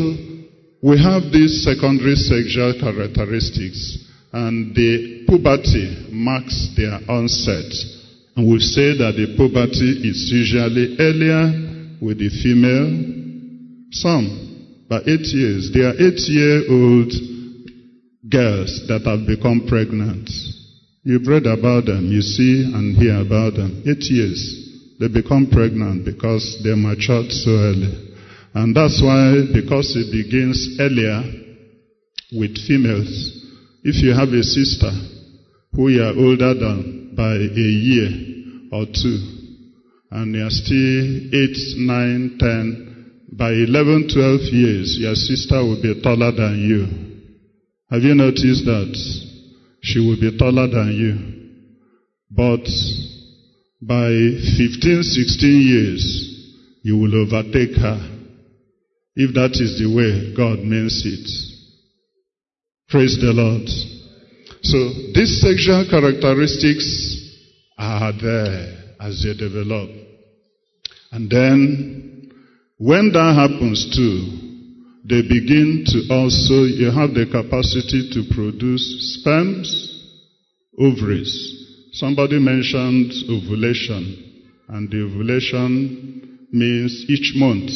we 0.84 1.02
have 1.02 1.34
these 1.34 1.66
secondary 1.66 2.14
sexual 2.14 2.78
characteristics, 2.78 4.06
and 4.32 4.76
the 4.76 5.26
puberty 5.28 6.14
marks 6.14 6.78
their 6.78 7.02
onset. 7.10 7.74
And 8.38 8.46
we 8.54 8.60
say 8.60 8.94
that 9.02 9.18
the 9.18 9.34
puberty 9.36 10.06
is 10.06 10.30
usually 10.30 10.96
earlier 11.02 11.98
with 12.00 12.20
the 12.20 12.30
female. 12.30 13.90
Some 13.90 14.86
by 14.88 15.02
eight 15.02 15.26
years. 15.26 15.72
There 15.74 15.90
are 15.90 15.98
eight-year-old 15.98 17.12
girls 18.30 18.86
that 18.88 19.02
have 19.10 19.26
become 19.26 19.66
pregnant. 19.68 20.30
You've 21.02 21.26
read 21.26 21.48
about 21.48 21.86
them, 21.86 22.12
you 22.12 22.22
see 22.22 22.70
and 22.72 22.96
hear 22.96 23.22
about 23.22 23.56
them. 23.56 23.82
Eight 23.88 24.06
years. 24.06 24.71
They 25.02 25.08
become 25.08 25.50
pregnant 25.52 26.06
because 26.06 26.62
they 26.64 26.76
matured 26.76 27.32
so 27.32 27.50
early. 27.50 28.14
And 28.54 28.76
that's 28.76 29.02
why, 29.02 29.50
because 29.52 29.98
it 29.98 30.14
begins 30.14 30.78
earlier 30.80 31.24
with 32.32 32.54
females, 32.68 33.10
if 33.82 33.98
you 34.04 34.14
have 34.14 34.30
a 34.30 34.44
sister 34.44 34.92
who 35.74 35.90
you 35.90 36.04
are 36.04 36.14
older 36.14 36.54
than 36.54 37.16
by 37.18 37.34
a 37.34 37.70
year 37.82 38.14
or 38.72 38.86
two, 38.86 39.18
and 40.12 40.36
you 40.36 40.46
are 40.46 40.54
still 40.54 41.02
eight, 41.34 41.58
nine, 41.82 42.38
ten, 42.38 43.26
by 43.34 43.50
11, 43.50 44.08
12 44.14 44.40
years, 44.54 44.98
your 45.02 45.16
sister 45.16 45.66
will 45.66 45.82
be 45.82 46.00
taller 46.04 46.32
than 46.32 46.62
you. 46.62 46.86
Have 47.90 48.04
you 48.04 48.14
noticed 48.14 48.66
that? 48.66 48.94
She 49.82 50.00
will 50.00 50.20
be 50.20 50.38
taller 50.38 50.68
than 50.68 50.94
you. 50.94 51.42
But 52.30 52.70
by 53.82 54.10
15, 54.10 55.04
16 55.04 55.62
years, 55.62 56.82
you 56.84 56.98
will 56.98 57.16
overtake 57.16 57.76
her. 57.78 58.00
If 59.16 59.34
that 59.34 59.58
is 59.60 59.80
the 59.80 59.90
way 59.94 60.34
God 60.36 60.60
means 60.60 61.02
it. 61.06 61.28
Praise 62.90 63.18
the 63.20 63.34
Lord. 63.34 63.68
So 64.64 64.78
these 65.14 65.42
sexual 65.42 65.86
characteristics 65.90 67.18
are 67.78 68.14
there 68.14 68.96
as 69.00 69.24
they 69.24 69.34
develop. 69.34 69.90
And 71.12 71.30
then 71.30 72.32
when 72.78 73.12
that 73.14 73.36
happens 73.36 73.96
too, 73.96 74.42
they 75.04 75.22
begin 75.24 75.84
to 75.88 76.14
also, 76.14 76.64
you 76.64 76.92
have 76.92 77.14
the 77.14 77.26
capacity 77.26 78.10
to 78.14 78.34
produce 78.36 79.18
sperms, 79.20 79.70
ovaries. 80.80 81.61
Somebody 81.94 82.40
mentioned 82.40 83.12
ovulation, 83.30 84.44
and 84.70 84.90
the 84.90 85.04
ovulation 85.04 86.48
means 86.52 87.06
each 87.10 87.34
month 87.36 87.70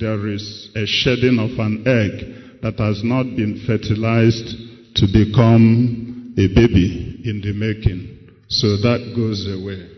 there 0.00 0.26
is 0.28 0.70
a 0.74 0.86
shedding 0.86 1.38
of 1.38 1.58
an 1.58 1.84
egg 1.86 2.62
that 2.62 2.78
has 2.78 3.04
not 3.04 3.24
been 3.36 3.62
fertilized 3.66 4.56
to 4.96 5.06
become 5.12 6.34
a 6.38 6.46
baby 6.48 7.20
in 7.24 7.42
the 7.44 7.52
making. 7.52 8.30
So 8.48 8.68
that 8.78 9.12
goes 9.14 9.46
away. 9.46 9.90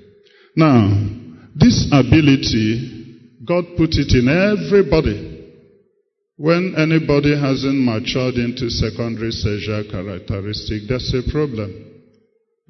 Now, 0.56 0.90
this 1.54 1.86
ability, 1.92 3.38
God 3.46 3.64
put 3.76 3.94
it 3.94 4.10
in 4.18 4.26
everybody. 4.26 5.46
When 6.36 6.74
anybody 6.76 7.38
hasn't 7.38 7.78
matured 7.84 8.34
into 8.34 8.68
secondary 8.68 9.30
sexual 9.30 9.84
characteristic, 9.90 10.88
that's 10.88 11.14
a 11.14 11.22
problem. 11.30 11.89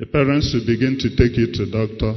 The 0.01 0.07
parents 0.07 0.55
will 0.55 0.65
begin 0.65 0.97
to 0.99 1.11
take 1.15 1.37
you 1.37 1.53
to 1.53 1.71
doctor 1.71 2.15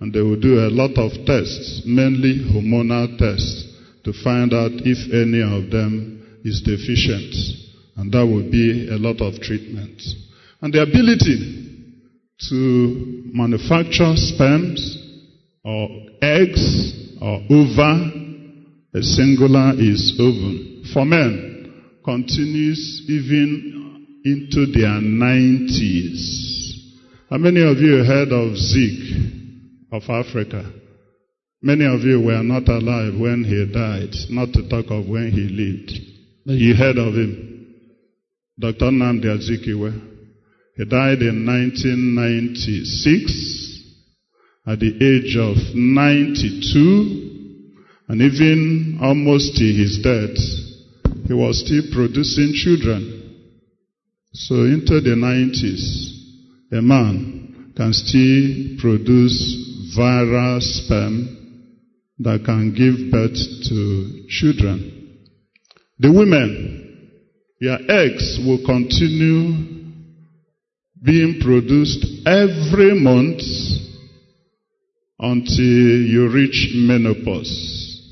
and 0.00 0.12
they 0.12 0.22
will 0.22 0.38
do 0.38 0.60
a 0.60 0.70
lot 0.70 0.94
of 0.96 1.10
tests, 1.26 1.82
mainly 1.84 2.38
hormonal 2.38 3.18
tests, 3.18 3.74
to 4.04 4.12
find 4.22 4.54
out 4.54 4.70
if 4.86 5.10
any 5.10 5.42
of 5.42 5.68
them 5.72 6.40
is 6.44 6.62
deficient. 6.62 7.34
And 7.96 8.12
that 8.12 8.24
will 8.24 8.48
be 8.48 8.86
a 8.88 8.94
lot 8.98 9.20
of 9.20 9.40
treatment. 9.40 10.00
And 10.62 10.72
the 10.72 10.82
ability 10.82 11.82
to 12.50 13.22
manufacture 13.34 14.14
sperms 14.14 14.78
or 15.64 15.88
eggs 16.22 17.18
or 17.20 17.42
ova, 17.50 18.12
a 18.94 19.02
singular 19.02 19.74
is 19.78 20.14
ovum. 20.20 20.84
For 20.92 21.04
men, 21.04 21.98
continues 22.04 23.02
even 23.08 24.22
into 24.24 24.66
their 24.66 25.02
90s. 25.02 26.53
How 27.34 27.42
many 27.42 27.62
of 27.68 27.78
you 27.78 28.04
heard 28.04 28.30
of 28.30 28.56
Zik 28.56 29.00
of 29.90 30.08
Africa? 30.08 30.70
Many 31.60 31.84
of 31.84 32.02
you 32.02 32.20
were 32.20 32.44
not 32.44 32.68
alive 32.68 33.18
when 33.18 33.42
he 33.42 33.66
died, 33.74 34.14
not 34.30 34.52
to 34.52 34.68
talk 34.68 34.88
of 34.92 35.08
when 35.08 35.32
he 35.32 35.48
lived. 35.50 35.90
You 36.44 36.76
heard 36.76 36.96
of 36.96 37.14
him. 37.14 37.66
Dr. 38.56 38.84
Nnamdi 38.84 39.24
Azikiwe. 39.24 39.92
He 40.76 40.84
died 40.84 41.22
in 41.22 41.44
1996 41.44 43.82
at 44.68 44.78
the 44.78 44.94
age 45.02 45.36
of 45.36 45.56
92 45.74 47.80
and 48.10 48.22
even 48.22 48.98
almost 49.02 49.56
to 49.56 49.64
his 49.64 49.98
death, 50.04 50.38
he 51.26 51.34
was 51.34 51.58
still 51.66 51.82
producing 51.92 52.52
children. 52.54 53.22
So 54.34 54.54
into 54.54 55.00
the 55.00 55.16
90s, 55.16 56.14
a 56.74 56.82
man 56.82 57.72
can 57.76 57.92
still 57.92 58.80
produce 58.80 59.94
viral 59.96 60.60
sperm 60.60 61.70
that 62.18 62.42
can 62.44 62.74
give 62.74 63.12
birth 63.12 63.38
to 63.68 64.26
children. 64.28 65.20
The 66.00 66.10
women, 66.10 67.10
their 67.60 67.78
eggs 67.88 68.40
will 68.44 68.58
continue 68.66 69.92
being 71.00 71.38
produced 71.40 72.26
every 72.26 72.98
month 73.00 73.42
until 75.20 76.02
you 76.10 76.28
reach 76.28 76.72
menopause. 76.74 78.02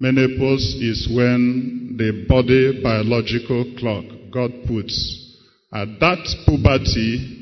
Menopause 0.00 0.76
is 0.80 1.08
when 1.14 1.96
the 1.98 2.24
body 2.26 2.80
biological 2.82 3.74
clock 3.78 4.04
God 4.32 4.50
puts 4.66 5.34
at 5.74 5.88
that 6.00 6.24
puberty 6.46 7.35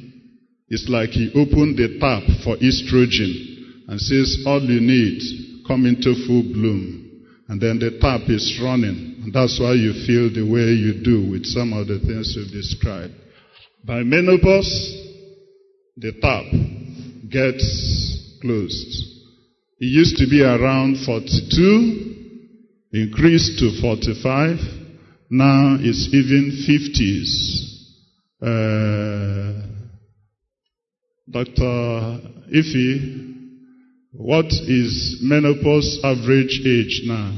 it's 0.69 0.89
like 0.89 1.11
he 1.11 1.31
opened 1.35 1.77
the 1.77 1.99
tap 2.01 2.23
for 2.43 2.57
estrogen 2.57 3.33
and 3.89 4.01
says 4.01 4.45
all 4.47 4.61
you 4.61 4.81
need 4.81 5.21
come 5.67 5.87
into 5.87 6.15
full 6.27 6.43
bloom 6.43 7.23
and 7.49 7.61
then 7.61 7.79
the 7.79 7.99
tap 8.01 8.23
is 8.29 8.61
running 8.63 9.21
and 9.23 9.33
that's 9.33 9.59
why 9.61 9.73
you 9.73 9.93
feel 10.07 10.33
the 10.33 10.45
way 10.45 10.73
you 10.73 11.03
do 11.03 11.31
with 11.31 11.45
some 11.45 11.73
of 11.73 11.87
the 11.87 11.99
things 12.01 12.35
you've 12.37 12.53
described 12.53 13.15
by 13.85 14.03
menopause 14.03 14.73
the 15.97 16.13
tap 16.21 16.45
gets 17.31 18.39
closed 18.41 19.15
it 19.81 19.87
used 19.87 20.17
to 20.17 20.27
be 20.29 20.43
around 20.43 21.05
42 21.05 22.15
increased 22.95 23.59
to 23.59 23.81
45. 23.83 24.57
Now 25.31 25.77
it's 25.81 26.09
even 26.15 26.65
50s. 26.65 27.31
Uh, 28.41 29.74
Dr. 31.31 31.63
Uh, 31.63 32.19
Ife, 32.53 33.01
what 34.13 34.47
is 34.47 35.21
menopause 35.23 36.01
average 36.05 36.61
age 36.67 37.03
now? 37.07 37.33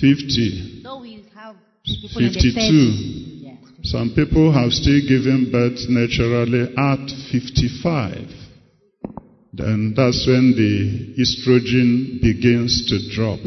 50. 0.00 0.82
Though 0.82 1.00
we 1.00 1.24
have 1.34 1.56
52. 1.84 3.82
Some 3.84 4.12
people 4.14 4.52
have 4.52 4.72
still 4.72 5.00
given 5.08 5.50
birth 5.50 5.88
naturally 5.88 6.74
at 6.76 7.10
55 7.32 8.42
then 9.52 9.92
that's 9.94 10.26
when 10.26 10.54
the 10.56 11.14
estrogen 11.20 12.20
begins 12.22 12.86
to 12.88 13.14
drop. 13.14 13.40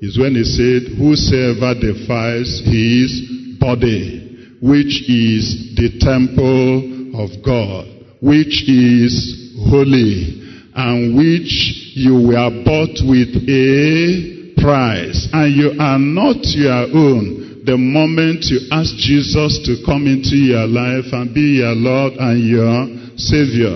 is 0.00 0.16
when 0.18 0.34
He 0.36 0.44
said, 0.44 0.94
Whosoever 0.96 1.74
defies 1.74 2.62
His 2.64 3.58
body, 3.58 4.25
which 4.62 5.08
is 5.08 5.74
the 5.76 5.98
temple 6.00 7.20
of 7.20 7.30
God, 7.44 7.86
which 8.20 8.68
is 8.68 9.54
holy, 9.68 10.42
and 10.74 11.16
which 11.16 11.92
you 11.96 12.28
were 12.28 12.50
bought 12.64 13.00
with 13.04 13.32
a 13.48 14.54
price, 14.60 15.28
and 15.32 15.54
you 15.54 15.72
are 15.80 15.98
not 15.98 16.40
your 16.56 16.88
own. 16.92 17.64
The 17.64 17.76
moment 17.76 18.46
you 18.46 18.60
ask 18.70 18.94
Jesus 18.96 19.58
to 19.66 19.82
come 19.84 20.06
into 20.06 20.36
your 20.36 20.66
life 20.66 21.10
and 21.12 21.34
be 21.34 21.58
your 21.58 21.74
Lord 21.74 22.14
and 22.14 22.38
your 22.44 22.86
Savior. 23.18 23.74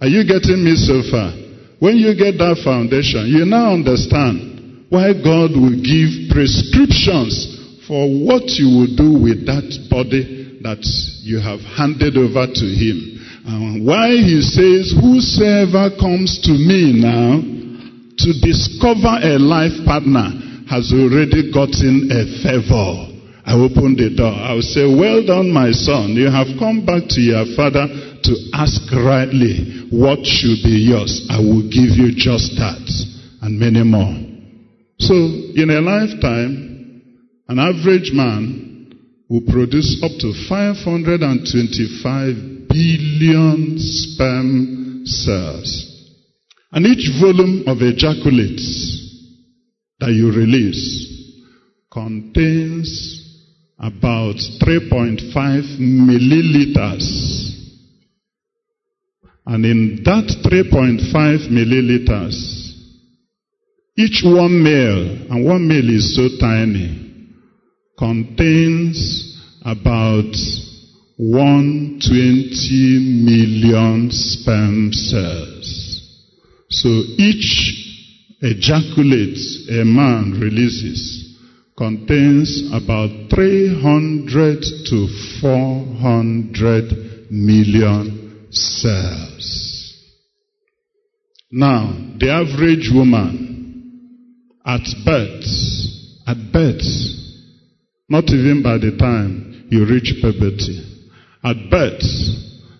Are 0.00 0.06
you 0.06 0.22
getting 0.22 0.62
me 0.62 0.76
so 0.76 1.02
far? 1.10 1.32
When 1.80 1.96
you 1.96 2.14
get 2.14 2.38
that 2.38 2.62
foundation, 2.62 3.26
you 3.26 3.44
now 3.44 3.74
understand 3.74 4.86
why 4.88 5.12
God 5.12 5.52
will 5.56 5.74
give 5.74 6.30
prescriptions 6.30 7.55
for 7.86 8.06
what 8.26 8.50
you 8.58 8.66
will 8.66 8.92
do 8.98 9.14
with 9.22 9.46
that 9.46 9.66
body 9.90 10.58
that 10.62 10.82
you 11.22 11.38
have 11.38 11.62
handed 11.78 12.18
over 12.18 12.46
to 12.50 12.66
Him. 12.66 12.98
And 13.46 13.86
why 13.86 14.10
He 14.10 14.42
says, 14.42 14.90
Whosoever 14.90 15.94
comes 15.94 16.42
to 16.50 16.52
me 16.52 16.98
now 16.98 17.38
to 17.38 18.28
discover 18.42 19.22
a 19.22 19.38
life 19.38 19.78
partner 19.86 20.34
has 20.66 20.90
already 20.90 21.54
gotten 21.54 22.10
a 22.10 22.22
favor. 22.42 23.14
I 23.46 23.54
open 23.54 23.94
the 23.94 24.10
door. 24.10 24.34
I 24.34 24.58
will 24.58 24.66
say, 24.66 24.82
Well 24.82 25.22
done, 25.22 25.54
my 25.54 25.70
son. 25.70 26.18
You 26.18 26.26
have 26.26 26.50
come 26.58 26.82
back 26.82 27.06
to 27.14 27.20
your 27.22 27.46
father 27.54 27.86
to 27.86 28.32
ask 28.58 28.82
rightly 28.90 29.86
what 29.94 30.26
should 30.26 30.66
be 30.66 30.90
yours. 30.90 31.22
I 31.30 31.38
will 31.38 31.62
give 31.62 31.94
you 31.94 32.10
just 32.18 32.58
that 32.58 32.82
and 33.46 33.54
many 33.54 33.86
more. 33.86 34.18
So, 34.98 35.14
in 35.14 35.70
a 35.70 35.78
lifetime, 35.78 36.75
an 37.48 37.58
average 37.58 38.12
man 38.12 38.92
will 39.28 39.42
produce 39.50 40.00
up 40.02 40.12
to 40.20 40.32
525 40.48 42.68
billion 42.68 43.78
sperm 43.78 45.02
cells. 45.04 45.92
And 46.72 46.86
each 46.86 47.10
volume 47.20 47.64
of 47.66 47.78
ejaculates 47.80 49.02
that 50.00 50.12
you 50.12 50.32
release 50.32 51.04
contains 51.90 53.22
about 53.78 54.36
3.5 54.60 55.78
milliliters 55.80 57.56
and 59.46 59.64
in 59.64 60.02
that 60.04 60.24
3.5 60.44 61.48
milliliters, 61.50 62.34
each 63.96 64.22
one 64.24 64.62
male, 64.62 65.28
and 65.30 65.46
one 65.46 65.68
male 65.68 65.88
is 65.88 66.16
so 66.16 66.28
tiny, 66.40 67.05
contains 67.98 69.40
about 69.64 70.36
120 71.16 73.24
million 73.24 74.10
sperm 74.10 74.92
cells. 74.92 75.86
So 76.68 76.88
each 76.88 77.84
ejaculate 78.42 79.38
a 79.70 79.84
man 79.84 80.40
releases 80.40 81.38
contains 81.76 82.68
about 82.72 83.10
300 83.30 84.62
to 84.90 85.08
400 85.40 87.30
million 87.30 88.48
cells. 88.50 89.94
Now, 91.50 91.92
the 92.18 92.30
average 92.30 92.90
woman 92.92 93.44
at 94.66 94.82
birth, 95.04 95.46
at 96.26 96.52
birth, 96.52 96.82
not 98.08 98.30
even 98.30 98.62
by 98.62 98.78
the 98.78 98.96
time 98.98 99.66
you 99.68 99.84
reach 99.84 100.14
puberty, 100.20 100.80
at 101.42 101.56
birth, 101.70 102.04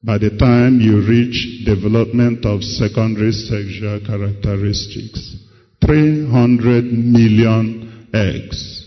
by 0.06 0.20
the 0.20 0.38
time 0.38 0.80
you 0.80 1.02
reach 1.02 1.66
development 1.66 2.46
of 2.46 2.62
secondary 2.62 3.32
sexual 3.32 4.00
characteristics. 4.06 5.42
300 5.82 6.86
million 6.86 8.08
eggs. 8.14 8.86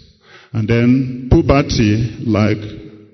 And 0.52 0.68
then 0.68 1.28
puberty, 1.28 2.22
like 2.22 2.62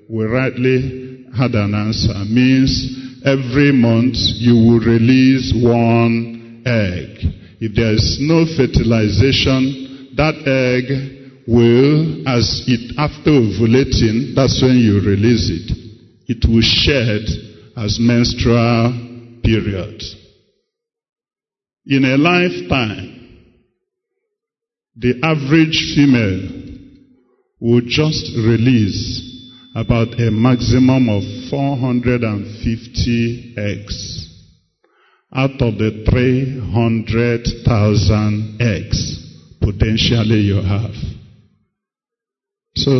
we 0.07 0.23
rightly 0.23 1.25
had 1.35 1.55
an 1.57 1.73
answer, 1.73 2.13
means 2.29 2.93
every 3.25 3.73
month 3.73 4.15
you 4.37 4.53
will 4.53 4.85
release 4.85 5.51
one 5.57 6.61
egg. 6.63 7.25
If 7.59 7.73
there 7.73 7.93
is 7.93 8.17
no 8.21 8.45
fertilization, 8.45 10.13
that 10.15 10.45
egg 10.45 11.41
will, 11.47 12.21
as 12.29 12.63
it 12.67 12.93
after 13.01 13.33
ovulating, 13.33 14.35
that's 14.35 14.61
when 14.61 14.77
you 14.77 15.01
release 15.01 15.49
it. 15.49 15.73
It 16.27 16.45
will 16.47 16.61
shed 16.61 17.54
as 17.77 17.99
menstrual 17.99 18.93
period. 19.43 20.01
In 21.85 22.05
a 22.05 22.17
lifetime, 22.17 23.11
the 24.95 25.19
average 25.21 25.93
female 25.95 26.49
will 27.59 27.81
just 27.85 28.31
release 28.37 29.21
about 29.75 30.19
a 30.19 30.31
maximum 30.31 31.09
of 31.09 31.21
450 31.49 33.55
eggs 33.57 34.21
out 35.33 35.61
of 35.61 35.77
the 35.77 36.05
300,000 36.09 38.57
eggs 38.61 39.21
potentially 39.59 40.39
you 40.39 40.61
have. 40.61 40.95
So, 42.75 42.91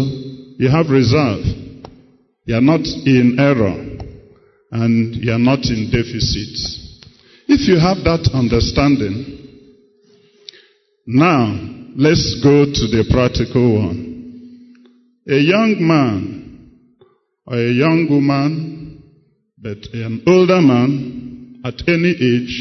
you 0.58 0.70
have 0.70 0.90
reserve. 0.90 1.46
You 2.46 2.56
are 2.56 2.62
not 2.62 2.82
in 2.82 3.38
error 3.40 3.85
and 4.76 5.16
you 5.16 5.32
are 5.32 5.40
not 5.40 5.64
in 5.66 5.90
deficit. 5.90 6.52
If 7.48 7.68
you 7.68 7.80
have 7.80 8.04
that 8.04 8.30
understanding, 8.34 9.48
now 11.08 11.56
let's 11.96 12.42
go 12.44 12.66
to 12.66 12.84
the 12.92 13.06
practical 13.10 13.76
one. 13.80 14.02
A 15.28 15.38
young 15.40 15.78
man 15.80 16.72
or 17.48 17.56
a 17.56 17.72
young 17.72 18.08
woman, 18.10 19.02
but 19.58 19.78
an 19.94 20.24
older 20.28 20.62
man 20.62 21.62
at 21.64 21.76
any 21.88 22.12
age, 22.12 22.56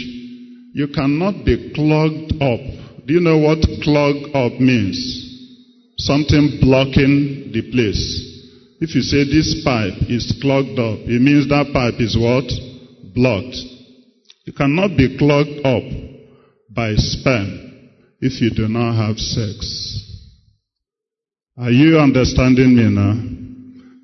you 0.73 0.87
cannot 0.95 1.45
be 1.45 1.73
clogged 1.75 2.35
up. 2.41 3.07
Do 3.07 3.13
you 3.13 3.21
know 3.21 3.39
what 3.39 3.59
clog 3.83 4.31
up 4.35 4.61
means? 4.61 4.99
Something 5.99 6.59
blocking 6.61 7.51
the 7.53 7.71
place. 7.73 8.34
If 8.85 8.95
you 8.95 9.01
say 9.01 9.25
this 9.25 9.65
pipe 9.65 9.97
is 10.13 10.37
clogged 10.43 10.79
up, 10.79 11.09
it 11.09 11.17
means 11.17 11.49
that 11.49 11.73
pipe 11.73 11.97
is 12.05 12.21
what? 12.21 12.45
Blocked. 13.17 13.57
You 14.45 14.53
cannot 14.53 14.93
be 14.99 15.17
clogged 15.17 15.65
up 15.65 15.89
by 16.69 16.93
sperm 16.93 17.89
if 18.21 18.43
you 18.43 18.51
do 18.51 18.69
not 18.69 18.93
have 18.93 19.17
sex. 19.17 19.57
Are 21.57 21.71
you 21.71 21.97
understanding 21.97 22.77
me 22.77 22.93
now? 22.93 23.17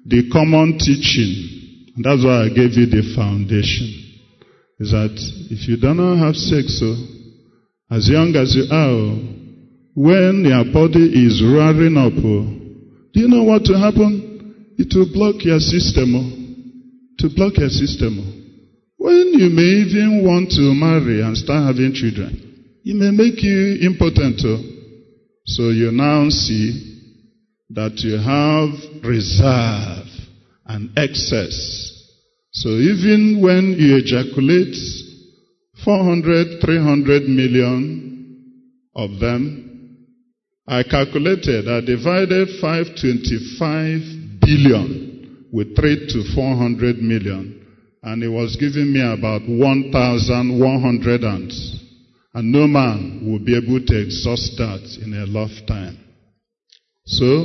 The 0.09 0.31
common 0.33 0.79
teaching, 0.79 1.93
and 1.97 2.03
that's 2.03 2.25
why 2.25 2.45
I 2.45 2.49
gave 2.49 2.73
you 2.73 2.89
the 2.89 3.05
foundation, 3.15 3.85
is 4.81 4.93
that 4.97 5.13
if 5.53 5.69
you 5.69 5.77
do 5.77 5.93
not 5.93 6.25
have 6.25 6.37
sex, 6.37 6.81
so 6.81 6.89
as 7.93 8.09
young 8.09 8.33
as 8.35 8.57
you 8.57 8.65
are, 8.73 8.97
oh, 8.97 9.29
when 9.93 10.41
your 10.49 10.65
body 10.73 11.05
is 11.05 11.45
roaring 11.45 12.01
up, 12.01 12.17
oh, 12.17 12.49
do 13.13 13.21
you 13.21 13.29
know 13.29 13.43
what 13.45 13.69
will 13.69 13.77
happen? 13.77 14.30
It 14.81 14.97
will 14.97 15.13
block 15.13 15.45
your 15.45 15.61
system. 15.61 16.09
To 17.19 17.29
block 17.37 17.59
your 17.59 17.69
system. 17.69 18.17
When 18.97 19.35
you 19.37 19.51
may 19.51 19.85
even 19.85 20.25
want 20.25 20.51
to 20.53 20.73
marry 20.73 21.21
and 21.21 21.37
start 21.37 21.67
having 21.67 21.93
children, 21.93 22.81
it 22.83 22.97
may 22.97 23.11
make 23.11 23.43
you 23.43 23.77
impotent. 23.83 24.41
So 25.45 25.69
you 25.69 25.93
now 25.93 26.31
see 26.31 26.97
that 27.71 28.01
you 28.01 28.17
have 28.17 29.05
reserve 29.05 30.09
and 30.65 30.97
excess. 30.97 31.93
So 32.53 32.71
even 32.71 33.43
when 33.43 33.77
you 33.77 33.97
ejaculate 33.97 34.77
400, 35.85 36.63
300 36.65 37.29
million 37.29 38.65
of 38.97 39.21
them, 39.21 40.07
I 40.67 40.85
calculated, 40.85 41.69
I 41.69 41.81
divided 41.81 42.49
525 42.63 44.20
billion 44.51 45.47
with 45.53 45.77
3 45.77 46.07
to 46.09 46.35
400 46.35 46.99
million. 46.99 47.67
And 48.03 48.23
he 48.23 48.29
was 48.29 48.57
giving 48.57 48.93
me 48.93 49.01
about 49.01 49.43
1,100 49.47 51.25
ants. 51.25 51.77
And 52.33 52.53
no 52.53 52.67
man 52.67 53.23
will 53.27 53.45
be 53.45 53.57
able 53.57 53.85
to 53.85 54.01
exhaust 54.01 54.57
that 54.57 54.99
in 55.05 55.15
a 55.15 55.27
lifetime. 55.27 55.99
So, 57.05 57.45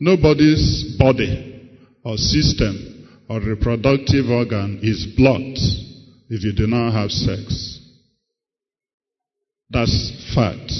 nobody's 0.00 0.96
body 0.98 1.70
or 2.04 2.16
system 2.16 3.08
or 3.28 3.40
reproductive 3.40 4.30
organ 4.30 4.80
is 4.82 5.06
blocked 5.16 5.60
if 6.30 6.42
you 6.42 6.52
do 6.56 6.66
not 6.66 6.92
have 6.92 7.10
sex. 7.10 7.80
That's 9.70 10.34
fact. 10.34 10.72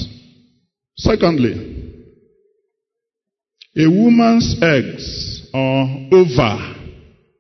Secondly, 0.96 1.84
a 3.76 3.86
woman's 3.88 4.56
eggs 4.62 5.33
or 5.54 5.86
ova, 6.10 6.74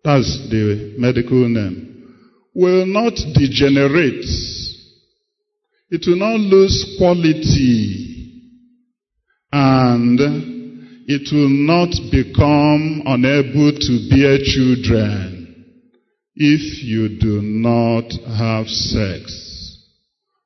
that's 0.04 0.48
the 0.48 0.94
medical 0.98 1.48
name, 1.48 2.14
will 2.54 2.86
not 2.86 3.14
degenerate. 3.34 4.24
It 5.90 6.06
will 6.06 6.16
not 6.16 6.38
lose 6.38 6.96
quality. 6.96 8.12
And 9.50 10.18
it 11.06 11.28
will 11.32 11.48
not 11.48 11.90
become 12.10 13.02
unable 13.06 13.72
to 13.72 14.08
bear 14.10 14.38
children 14.42 15.64
if 16.36 16.84
you 16.84 17.18
do 17.20 17.42
not 17.42 18.10
have 18.38 18.66
sex 18.68 19.80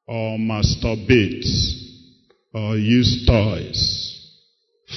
or 0.06 0.38
masturbate 0.38 1.46
or 2.54 2.76
use 2.76 3.26
toys. 3.26 4.14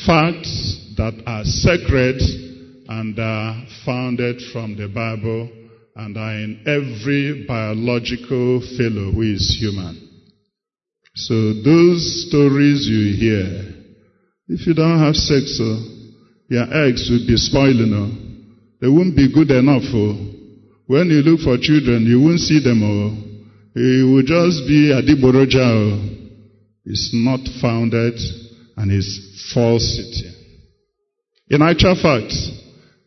Facts 0.05 0.93
that 0.97 1.21
are 1.25 1.43
sacred 1.43 2.50
and 2.91 3.17
are 3.17 3.55
founded 3.85 4.41
from 4.51 4.75
the 4.75 4.89
Bible 4.89 5.49
and 5.95 6.17
are 6.17 6.35
in 6.35 6.59
every 6.67 7.45
biological 7.47 8.59
fellow 8.75 9.15
who 9.15 9.21
is 9.21 9.55
human. 9.57 9.95
So 11.15 11.53
those 11.63 12.27
stories 12.27 12.87
you 12.91 13.15
hear, 13.15 13.47
if 14.49 14.67
you 14.67 14.73
don't 14.73 14.99
have 14.99 15.15
sex, 15.15 15.57
oh, 15.61 15.79
your 16.49 16.67
eggs 16.67 17.07
will 17.09 17.25
be 17.25 17.37
spoiling. 17.37 17.95
Oh. 17.95 18.11
They 18.81 18.89
won't 18.91 19.15
be 19.15 19.31
good 19.31 19.51
enough. 19.51 19.87
Oh. 19.87 20.27
When 20.87 21.07
you 21.07 21.23
look 21.23 21.47
for 21.47 21.55
children, 21.63 22.03
you 22.03 22.19
won't 22.19 22.43
see 22.43 22.59
them. 22.59 22.83
Oh. 22.83 23.15
It 23.73 24.03
will 24.03 24.27
just 24.27 24.67
be 24.67 24.91
a 24.91 24.99
diboroja. 24.99 25.63
Oh. 25.63 26.11
It's 26.83 27.11
not 27.13 27.39
founded 27.61 28.19
and 28.75 28.91
it's 28.91 29.51
falsity. 29.53 30.27
In 31.49 31.61
actual 31.61 31.95
fact, 31.95 32.33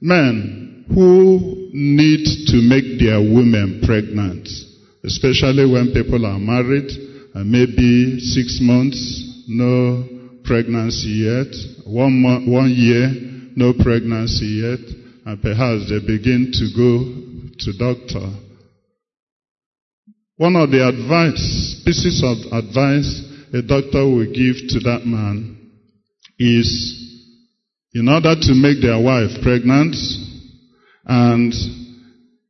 men 0.05 0.85
who 0.93 1.71
need 1.73 2.25
to 2.53 2.61
make 2.61 3.01
their 3.01 3.19
women 3.19 3.81
pregnant, 3.87 4.47
especially 5.03 5.65
when 5.65 5.97
people 5.97 6.27
are 6.27 6.39
married 6.39 6.93
and 7.35 7.51
maybe 7.51 8.21
six 8.21 8.61
months, 8.61 9.01
no 9.49 10.05
pregnancy 10.45 11.25
yet, 11.25 11.49
one, 11.87 12.21
month, 12.21 12.47
one 12.47 12.69
year, 12.69 13.09
no 13.57 13.73
pregnancy 13.73 14.61
yet, 14.61 14.85
and 15.25 15.41
perhaps 15.41 15.89
they 15.89 16.01
begin 16.05 16.53
to 16.53 16.69
go 16.77 17.01
to 17.59 17.73
doctor. 17.81 18.29
One 20.37 20.57
of 20.57 20.71
the 20.71 20.87
advice, 20.87 21.81
pieces 21.85 22.23
of 22.23 22.53
advice 22.53 23.25
a 23.55 23.63
doctor 23.63 24.05
will 24.05 24.27
give 24.27 24.69
to 24.69 24.81
that 24.85 25.07
man 25.07 25.57
is 26.39 27.04
in 27.95 28.09
order 28.09 28.35
to 28.35 28.55
make 28.55 28.83
their 28.83 29.01
wife 29.01 29.31
pregnant 29.43 29.95
and 31.07 31.53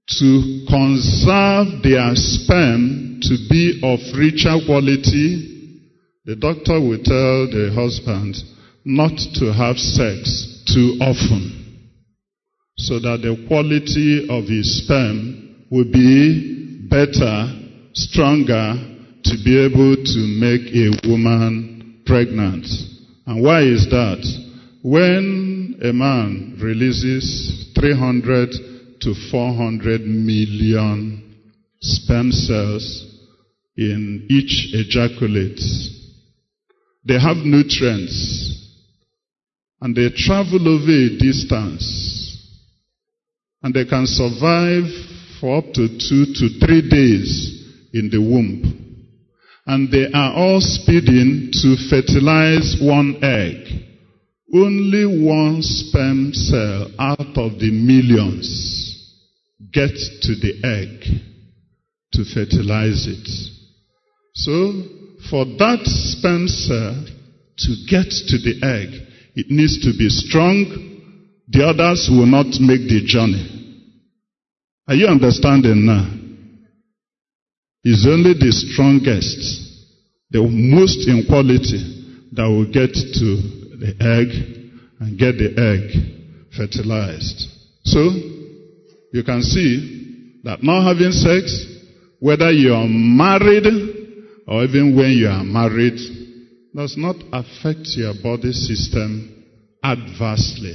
to 0.09 0.67
conserve 0.69 1.83
their 1.83 2.15
sperm 2.15 3.21
to 3.21 3.37
be 3.51 3.81
of 3.83 4.01
richer 4.17 4.57
quality, 4.65 5.83
the 6.25 6.37
doctor 6.37 6.81
will 6.81 7.03
tell 7.03 7.47
the 7.53 7.73
husband 7.75 8.37
not 8.85 9.17
to 9.35 9.53
have 9.53 9.77
sex 9.77 10.65
too 10.67 10.97
often 11.01 11.61
so 12.77 12.99
that 12.99 13.21
the 13.23 13.45
quality 13.47 14.27
of 14.29 14.45
his 14.45 14.83
sperm 14.83 15.67
will 15.71 15.91
be 15.91 16.89
better, 16.91 17.53
stronger 17.93 18.75
to 19.25 19.35
be 19.45 19.57
able 19.65 19.97
to 19.97 20.21
make 20.41 20.69
a 20.75 21.09
woman 21.09 22.03
pregnant. 22.07 22.67
And 23.27 23.43
why 23.43 23.63
is 23.63 23.89
that? 23.91 24.44
When 24.85 25.80
a 25.82 25.95
man 25.95 26.59
releases 26.61 27.72
300 27.74 28.51
to 29.01 29.14
400 29.30 30.03
million 30.03 31.24
sperm 31.80 32.30
cells 32.30 33.07
in 33.78 34.26
each 34.28 34.74
ejaculate, 34.74 35.59
they 37.03 37.18
have 37.18 37.39
nutrients 37.39 38.61
and 39.80 39.97
they 39.97 40.11
travel 40.11 40.68
over 40.68 40.93
a 40.93 41.16
distance 41.16 42.47
and 43.62 43.72
they 43.72 43.87
can 43.87 44.07
survive 44.07 44.85
for 45.41 45.57
up 45.57 45.72
to 45.72 45.89
two 45.89 46.26
to 46.35 46.61
three 46.61 46.87
days 46.91 47.89
in 47.95 48.11
the 48.11 48.20
womb. 48.20 49.07
And 49.64 49.91
they 49.91 50.12
are 50.12 50.35
all 50.35 50.61
speeding 50.61 51.53
to 51.53 51.76
fertilize 51.89 52.76
one 52.82 53.24
egg. 53.24 53.84
Only 54.55 55.05
one 55.05 55.63
sperm 55.63 56.33
cell 56.33 56.89
out 56.97 57.37
of 57.37 57.59
the 57.59 57.73
millions 57.73 58.95
gets 59.73 60.21
to 60.21 60.35
the 60.37 60.63
egg 60.63 61.23
to 62.13 62.25
fertilize 62.25 63.09
it. 63.09 63.29
So, 64.35 64.85
for 65.29 65.45
that 65.45 65.81
sperm 65.87 66.47
cell 66.47 67.05
to 67.59 67.77
get 67.91 68.07
to 68.07 68.39
the 68.39 68.61
egg, 68.63 69.09
it 69.35 69.51
needs 69.51 69.83
to 69.83 69.93
be 69.99 70.09
strong. 70.09 71.03
The 71.49 71.67
others 71.67 72.09
will 72.09 72.27
not 72.27 72.47
make 72.61 72.87
the 72.87 73.03
journey. 73.05 73.51
Are 74.87 74.95
you 74.95 75.09
understanding 75.09 75.85
now? 75.85 76.07
It's 77.83 78.07
only 78.07 78.35
the 78.35 78.53
strongest, 78.53 79.91
the 80.31 80.43
most 80.43 81.09
in 81.09 81.27
quality, 81.27 82.31
that 82.33 82.47
will 82.47 82.71
get 82.71 82.95
to 82.95 83.64
the 83.85 83.93
egg 84.01 84.28
and 85.01 85.18
get 85.18 85.37
the 85.37 85.53
egg 85.61 86.57
fertilized. 86.57 87.49
So, 87.85 88.01
you 89.12 89.22
can 89.22 89.43
see 89.43 90.41
that 90.45 90.62
not 90.62 90.85
having 90.89 91.12
sex, 91.12 91.66
whether 92.18 92.51
you 92.51 92.72
are 92.72 92.89
married 92.89 93.66
or 94.49 94.64
even 94.64 94.97
when 94.97 95.11
you 95.11 95.28
are 95.28 95.45
married, 95.45 95.99
does 96.74 96.97
not 96.97 97.16
affect 97.32 97.87
your 97.97 98.14
body 98.22 98.53
system 98.53 99.45
adversely. 99.82 100.74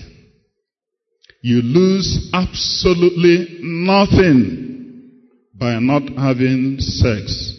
You 1.42 1.62
lose 1.62 2.30
absolutely 2.34 3.60
nothing 3.62 4.70
by 5.60 5.80
not 5.80 6.04
having 6.18 6.80
sex 6.80 7.56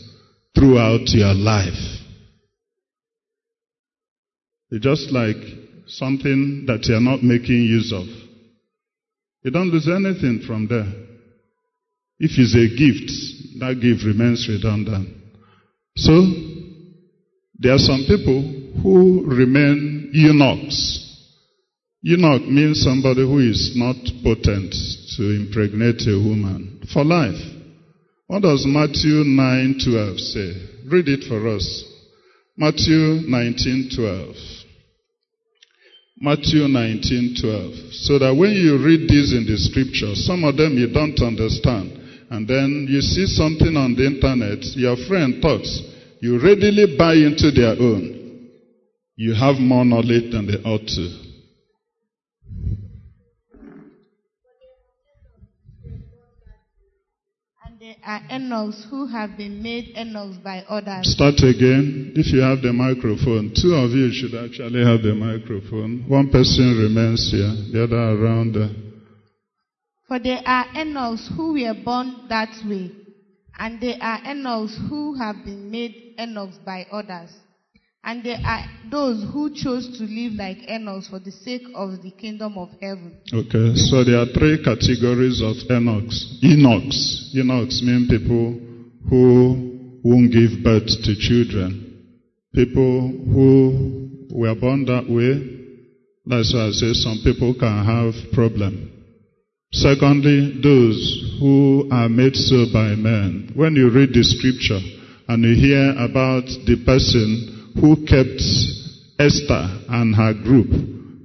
throughout 0.55 1.09
your 1.09 1.35
life. 1.35 2.00
It's 4.71 4.85
just 4.85 5.11
like 5.11 5.37
something 5.87 6.65
that 6.67 6.85
you're 6.85 7.01
not 7.01 7.23
making 7.23 7.63
use 7.63 7.93
of. 7.93 8.07
You 9.43 9.51
don't 9.51 9.71
lose 9.71 9.89
anything 9.89 10.45
from 10.47 10.69
there. 10.69 10.87
If 12.19 12.33
it's 12.37 12.55
a 12.55 12.69
gift, 12.77 13.11
that 13.61 13.81
gift 13.81 14.05
remains 14.05 14.47
redundant. 14.49 15.09
So, 15.97 16.13
there 17.59 17.73
are 17.73 17.79
some 17.79 18.05
people 18.07 18.43
who 18.83 19.25
remain 19.27 20.11
eunuchs. 20.13 21.07
Eunuch 22.03 22.49
means 22.49 22.83
somebody 22.83 23.23
who 23.23 23.41
is 23.41 23.73
not 23.75 23.97
potent 24.23 24.75
to 25.17 25.23
impregnate 25.37 26.01
a 26.07 26.17
woman 26.17 26.81
for 26.93 27.05
life. 27.05 27.41
What 28.27 28.43
does 28.43 28.65
Matthew 28.67 29.25
9:12 29.25 30.21
say? 30.21 30.53
Read 30.87 31.09
it 31.09 31.25
for 31.25 31.49
us. 31.49 31.85
Matthew 32.57 33.27
19:12. 33.29 34.60
Matthew 36.23 36.69
19:12. 36.69 37.95
So 37.95 38.19
that 38.19 38.37
when 38.37 38.53
you 38.53 38.77
read 38.77 39.09
this 39.09 39.33
in 39.33 39.47
the 39.47 39.57
scripture, 39.57 40.15
some 40.15 40.45
of 40.45 40.57
them 40.59 40.77
you 40.77 40.89
don't 40.89 41.19
understand. 41.23 41.97
And 42.29 42.47
then 42.47 42.87
you 42.91 43.01
see 43.01 43.25
something 43.27 43.75
on 43.75 43.97
the 43.97 44.05
internet, 44.05 44.63
your 44.77 44.97
friend 45.09 45.41
talks, 45.41 45.81
you 46.21 46.39
readily 46.39 46.95
buy 46.99 47.15
into 47.15 47.51
their 47.51 47.73
own. 47.73 48.49
You 49.17 49.33
have 49.33 49.57
more 49.59 49.85
knowledge 49.85 50.31
than 50.31 50.47
they 50.47 50.61
ought 50.63 50.87
to. 50.87 51.09
And 57.65 57.81
there 57.81 57.90
are 58.05 58.21
eunuchs 58.31 58.87
who 58.91 59.07
have 59.07 59.37
been 59.37 59.63
made 59.63 59.97
eunuchs 59.97 60.39
by 60.39 60.65
others. 60.69 61.13
Start 61.13 61.39
again. 61.43 62.13
If 62.17 62.33
you 62.33 62.41
have 62.41 62.63
the 62.63 62.73
microphone, 62.73 63.53
two 63.55 63.75
of 63.75 63.91
you 63.93 64.13
should 64.13 64.35
actually 64.35 64.85
have 64.85 65.03
the 65.03 65.15
microphone. 65.15 66.05
One 66.09 66.29
person 66.31 66.77
remains 66.79 67.31
here, 67.31 67.55
the 67.73 67.85
other 67.85 68.21
around. 68.21 68.57
For 70.09 70.19
there 70.19 70.41
are 70.45 70.67
eunuchs 70.75 71.31
who 71.37 71.53
were 71.53 71.75
born 71.75 72.27
that 72.29 72.51
way, 72.65 72.91
and 73.59 73.81
there 73.81 73.97
are 74.01 74.21
eunuchs 74.25 74.79
who 74.89 75.15
have 75.15 75.45
been 75.45 75.71
made 75.71 76.15
eunuchs 76.19 76.59
by 76.65 76.87
others. 76.91 77.31
And 78.03 78.25
there 78.25 78.39
are 78.45 78.65
those 78.91 79.23
who 79.33 79.55
chose 79.55 79.99
to 79.99 80.05
live 80.05 80.33
like 80.33 80.69
eunuchs 80.69 81.09
for 81.09 81.19
the 81.19 81.31
sake 81.31 81.63
of 81.75 82.03
the 82.03 82.11
kingdom 82.11 82.57
of 82.57 82.71
heaven. 82.81 83.19
Okay, 83.33 83.75
so 83.77 84.05
there 84.05 84.19
are 84.19 84.33
three 84.33 84.65
categories 84.65 85.43
of 85.45 85.57
eunuchs. 85.69 86.39
Eunuchs. 86.41 87.31
Eunuchs 87.33 87.83
mean 87.83 88.09
people 88.09 88.59
who 89.09 90.01
won't 90.03 90.33
give 90.33 90.65
birth 90.65 90.89
to 91.05 91.15
children. 91.15 92.17
People 92.55 93.13
who 93.33 94.09
were 94.33 94.55
born 94.55 94.87
that 94.87 95.05
way. 95.05 95.59
That's 96.25 96.55
why 96.55 96.69
I 96.69 96.71
say 96.71 96.95
some 96.95 97.21
people 97.23 97.55
can 97.55 97.85
have 97.85 98.33
problem. 98.33 98.91
Secondly, 99.73 100.61
those 100.63 101.37
who 101.39 101.89
are 101.93 102.09
made 102.09 102.35
so 102.35 102.65
by 102.73 102.97
men. 102.97 103.53
When 103.55 103.77
you 103.77 103.91
read 103.91 104.11
the 104.11 104.25
scripture 104.25 104.81
and 105.29 105.45
you 105.45 105.55
hear 105.55 105.91
about 105.93 106.49
the 106.67 106.83
person 106.85 107.60
who 107.75 108.07
kept 108.07 108.41
Esther 109.19 109.65
and 109.89 110.15
her 110.17 110.35
group, 110.35 110.71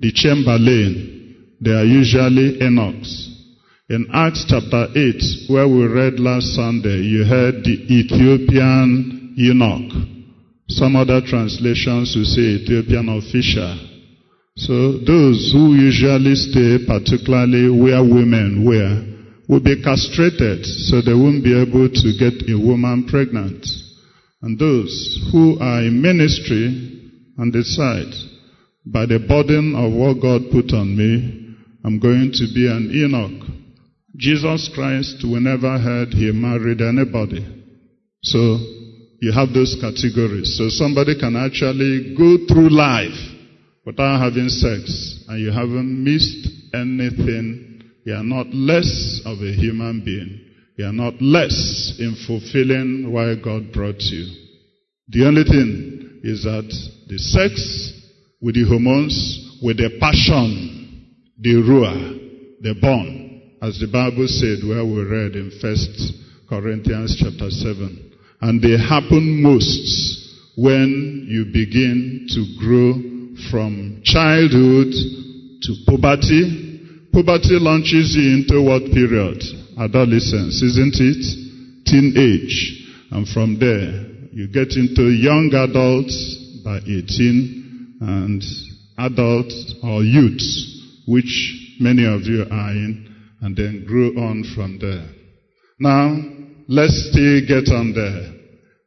the 0.02 0.12
chamberlain, 0.14 1.56
they 1.62 1.72
are 1.72 1.86
usually 1.86 2.60
eunuchs. 2.60 3.32
In 3.90 4.08
Acts 4.14 4.46
chapter 4.50 4.88
8, 4.96 5.50
where 5.50 5.68
we 5.68 5.86
read 5.86 6.20
last 6.20 6.56
Sunday, 6.56 7.02
you 7.02 7.24
heard 7.24 7.64
the 7.64 7.86
Ethiopian 7.90 9.34
eunuch. 9.38 9.92
Some 10.68 10.96
other 10.96 11.22
translations 11.22 12.16
will 12.16 12.26
say 12.26 12.62
Ethiopian 12.62 13.10
official. 13.10 13.78
So 14.58 14.98
those 15.06 15.52
who 15.54 15.76
usually 15.76 16.36
stay, 16.36 16.80
particularly 16.88 17.70
where 17.70 18.02
women 18.02 18.66
were, 18.66 19.04
will 19.48 19.60
be 19.60 19.82
castrated 19.84 20.66
so 20.66 21.02
they 21.02 21.14
won't 21.14 21.44
be 21.44 21.54
able 21.54 21.88
to 21.88 22.08
get 22.18 22.50
a 22.50 22.58
woman 22.58 23.06
pregnant. 23.08 23.68
And 24.42 24.60
those 24.60 25.30
who 25.32 25.60
are 25.60 25.82
in 25.82 26.02
ministry 26.02 27.12
and 27.38 27.52
decide, 27.52 28.14
by 28.86 29.06
the 29.06 29.20
burden 29.20 29.74
of 29.76 29.94
what 29.94 30.22
God 30.22 30.52
put 30.52 30.74
on 30.74 30.96
me, 30.96 31.56
I'm 31.84 32.00
going 32.00 32.32
to 32.34 32.46
be 32.54 32.68
an 32.68 32.90
eunuch. 32.92 33.46
Jesus 34.16 34.70
Christ, 34.74 35.24
we 35.24 35.40
never 35.40 35.78
heard 35.78 36.10
he 36.10 36.32
married 36.32 36.82
anybody. 36.82 37.46
So 38.24 38.40
you 39.22 39.32
have 39.32 39.54
those 39.54 39.76
categories. 39.82 40.58
So 40.58 40.70
somebody 40.70 41.20
can 41.20 41.36
actually 41.36 42.16
go 42.18 42.38
through 42.48 42.70
life 42.70 43.18
without 43.86 44.22
having 44.22 44.50
sex 44.50 45.26
and 45.28 45.40
you 45.40 45.52
haven't 45.52 46.04
missed 46.04 46.48
anything. 46.74 47.82
You 48.06 48.14
are 48.14 48.24
not 48.24 48.48
less 48.54 49.22
of 49.26 49.42
a 49.42 49.52
human 49.52 50.04
being. 50.06 50.45
You 50.76 50.86
are 50.86 50.94
not 50.94 51.22
less 51.22 51.96
in 52.00 52.18
fulfilling 52.28 53.12
why 53.12 53.36
God 53.42 53.72
brought 53.72 54.02
you. 54.02 54.28
The 55.08 55.26
only 55.26 55.44
thing 55.44 56.20
is 56.24 56.44
that 56.44 56.68
the 57.08 57.18
sex 57.18 57.94
with 58.42 58.56
the 58.56 58.66
hormones, 58.68 59.60
with 59.64 59.78
the 59.78 59.98
passion, 60.00 61.16
the 61.40 61.54
ruah, 61.64 62.62
the 62.62 62.76
born, 62.82 63.42
as 63.62 63.80
the 63.80 63.88
Bible 63.88 64.28
said 64.28 64.68
where 64.68 64.84
we 64.84 65.02
read 65.04 65.36
in 65.36 65.52
First 65.62 66.14
Corinthians 66.50 67.16
chapter 67.18 67.50
7. 67.50 68.12
And 68.42 68.62
they 68.62 68.78
happen 68.78 69.42
most 69.42 70.52
when 70.58 71.26
you 71.30 71.46
begin 71.46 72.28
to 72.36 72.42
grow 72.60 72.94
from 73.50 74.02
childhood 74.04 74.92
to 74.92 75.72
puberty. 75.88 77.08
Puberty 77.14 77.58
launches 77.64 78.14
you 78.16 78.44
into 78.44 78.62
what 78.62 78.84
period? 78.92 79.65
Adolescence, 79.78 80.62
isn't 80.62 80.96
it? 81.00 81.86
Teenage. 81.86 82.88
And 83.12 83.28
from 83.28 83.60
there, 83.60 84.06
you 84.34 84.48
get 84.48 84.76
into 84.76 85.10
young 85.12 85.52
adults 85.54 86.62
by 86.64 86.78
18 86.78 87.98
and 88.02 88.44
adults 88.98 89.76
or 89.84 90.04
youths, 90.04 91.04
which 91.08 91.78
many 91.80 92.06
of 92.06 92.22
you 92.24 92.46
are 92.50 92.72
in, 92.72 93.16
and 93.42 93.56
then 93.56 93.86
grow 93.88 94.10
on 94.24 94.44
from 94.56 94.80
there. 94.80 95.08
Now, 95.80 96.18
let's 96.68 97.10
still 97.12 97.42
get 97.48 97.72
on 97.72 97.94
there. 97.94 98.34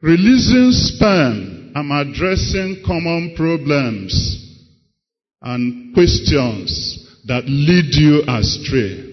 Releasing 0.02 0.70
sperm, 0.72 1.72
I'm 1.74 1.90
addressing 1.90 2.82
common 2.84 3.34
problems 3.36 4.12
and 5.42 5.94
questions 5.94 7.22
that 7.26 7.44
lead 7.46 7.94
you 7.94 8.22
astray. 8.26 9.07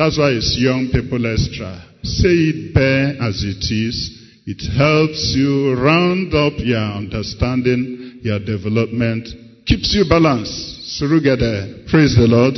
That's 0.00 0.16
why 0.16 0.30
it's 0.32 0.56
young 0.56 0.88
people 0.88 1.20
extra. 1.28 1.76
Say 2.00 2.32
it 2.32 2.72
bare 2.72 3.20
as 3.20 3.44
it 3.44 3.68
is. 3.68 4.16
It 4.48 4.64
helps 4.72 5.36
you 5.36 5.76
round 5.76 6.32
up 6.32 6.56
your 6.56 6.80
understanding, 6.80 8.20
your 8.24 8.40
development, 8.40 9.28
keeps 9.66 9.92
you 9.92 10.08
balanced. 10.08 10.96
Surugede, 10.96 11.84
praise 11.92 12.16
the 12.16 12.24
Lord. 12.24 12.56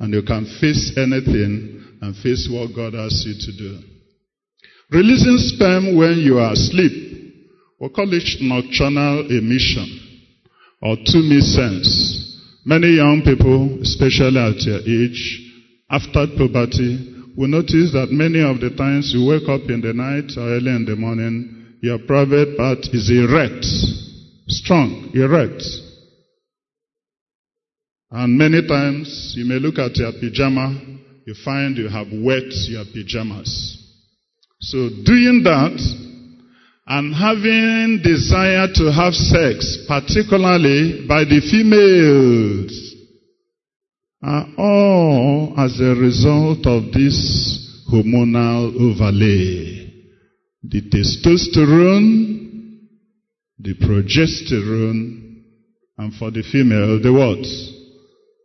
And 0.00 0.08
you 0.08 0.22
can 0.22 0.48
face 0.56 0.96
anything 0.96 1.84
and 2.00 2.16
face 2.16 2.48
what 2.50 2.72
God 2.72 2.96
asks 2.96 3.28
you 3.28 3.36
to 3.36 3.52
do. 3.60 3.84
Releasing 4.88 5.36
sperm 5.52 5.98
when 6.00 6.16
you 6.24 6.38
are 6.38 6.54
asleep. 6.54 7.44
We 7.78 7.90
call 7.90 8.08
it 8.08 8.24
nocturnal 8.40 9.28
emission 9.28 10.00
or 10.80 10.96
tumescence. 10.96 12.40
Many 12.64 12.96
young 12.96 13.20
people, 13.20 13.82
especially 13.82 14.40
at 14.40 14.64
your 14.64 14.80
age, 14.80 15.49
after 15.90 16.26
puberty, 16.36 17.16
we 17.36 17.48
notice 17.48 17.92
that 17.92 18.08
many 18.10 18.40
of 18.42 18.60
the 18.60 18.70
times 18.76 19.12
you 19.14 19.26
wake 19.26 19.48
up 19.48 19.68
in 19.68 19.80
the 19.80 19.92
night 19.92 20.30
or 20.36 20.54
early 20.54 20.70
in 20.70 20.84
the 20.84 20.94
morning, 20.94 21.78
your 21.82 21.98
private 22.06 22.56
part 22.56 22.78
is 22.92 23.10
erect, 23.10 23.64
strong, 24.46 25.10
erect. 25.14 25.62
And 28.10 28.36
many 28.38 28.66
times 28.66 29.34
you 29.36 29.44
may 29.46 29.58
look 29.58 29.78
at 29.78 29.96
your 29.96 30.12
pajama, 30.12 30.78
you 31.26 31.34
find 31.44 31.76
you 31.76 31.88
have 31.88 32.08
wet 32.12 32.50
your 32.68 32.84
pajamas. 32.84 33.78
So 34.60 34.90
doing 35.04 35.42
that 35.44 35.78
and 36.86 37.14
having 37.14 38.00
desire 38.02 38.66
to 38.74 38.92
have 38.92 39.14
sex, 39.14 39.86
particularly 39.86 41.06
by 41.06 41.24
the 41.24 41.40
females, 41.40 42.89
are 44.22 44.46
all 44.58 45.54
as 45.58 45.80
a 45.80 45.94
result 45.94 46.66
of 46.66 46.92
this 46.92 47.84
hormonal 47.90 48.74
overlay. 48.76 49.92
The 50.62 50.82
testosterone, 50.82 52.78
the 53.58 53.74
progesterone, 53.74 55.20
and 55.96 56.14
for 56.14 56.30
the 56.30 56.42
female, 56.42 57.00
the 57.02 57.12
what? 57.12 57.42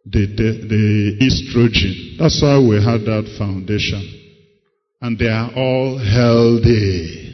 The, 0.05 0.27
the, 0.27 0.67
the 0.67 1.17
estrogen. 1.21 2.17
That's 2.19 2.41
why 2.41 2.59
we 2.59 2.75
had 2.75 3.01
that 3.05 3.35
foundation. 3.37 4.03
And 5.01 5.19
they 5.19 5.27
are 5.27 5.51
all 5.55 5.97
healthy. 5.97 7.25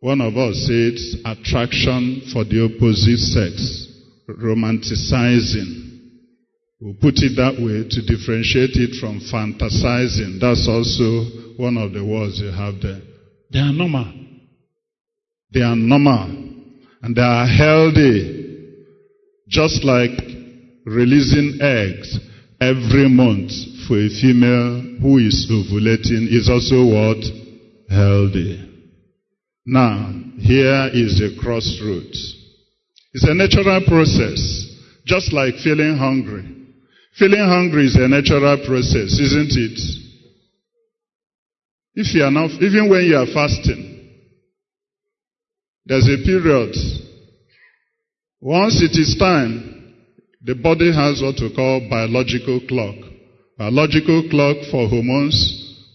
One 0.00 0.20
of 0.20 0.36
us 0.36 0.66
said 0.66 0.98
attraction 1.24 2.22
for 2.32 2.44
the 2.44 2.64
opposite 2.64 3.18
sex, 3.18 3.86
romanticizing. 4.28 5.91
We'll 6.82 6.94
put 6.94 7.14
it 7.22 7.38
that 7.38 7.62
way 7.62 7.86
to 7.86 8.02
differentiate 8.02 8.74
it 8.74 8.98
from 8.98 9.22
fantasizing. 9.30 10.42
That's 10.42 10.66
also 10.66 11.54
one 11.54 11.78
of 11.78 11.92
the 11.92 12.02
words 12.04 12.40
you 12.42 12.50
have 12.50 12.82
there. 12.82 12.98
They 13.52 13.60
are 13.60 13.72
normal. 13.72 14.10
They 15.54 15.62
are 15.62 15.76
normal. 15.76 16.26
And 17.02 17.14
they 17.14 17.22
are 17.22 17.46
healthy. 17.46 18.82
Just 19.46 19.84
like 19.84 20.10
releasing 20.84 21.62
eggs 21.62 22.18
every 22.60 23.08
month 23.08 23.52
for 23.86 24.02
a 24.02 24.10
female 24.18 24.82
who 24.98 25.18
is 25.18 25.46
ovulating 25.54 26.26
is 26.34 26.50
also 26.50 26.82
what? 26.82 27.22
Healthy. 27.94 28.58
Now, 29.64 30.10
here 30.36 30.90
is 30.92 31.22
a 31.22 31.38
crossroads. 31.40 32.18
It's 33.12 33.22
a 33.22 33.34
natural 33.34 33.86
process, 33.86 34.66
just 35.06 35.32
like 35.32 35.54
feeling 35.62 35.96
hungry. 35.96 36.61
Feeling 37.18 37.44
hungry 37.46 37.86
is 37.86 37.96
a 37.96 38.08
natural 38.08 38.56
process, 38.66 39.20
isn't 39.20 39.52
it? 39.52 39.78
If 41.94 42.14
you 42.14 42.24
are 42.24 42.30
not, 42.30 42.50
even 42.62 42.88
when 42.88 43.04
you 43.04 43.16
are 43.16 43.26
fasting, 43.26 44.08
there's 45.84 46.08
a 46.08 46.24
period. 46.24 46.74
Once 48.40 48.80
it 48.80 48.96
is 48.98 49.16
time, 49.18 49.94
the 50.42 50.54
body 50.54 50.90
has 50.90 51.20
what 51.20 51.36
we 51.40 51.54
call 51.54 51.86
biological 51.90 52.60
clock. 52.66 52.96
Biological 53.58 54.28
clock 54.30 54.56
for 54.70 54.88
hormones, 54.88 55.36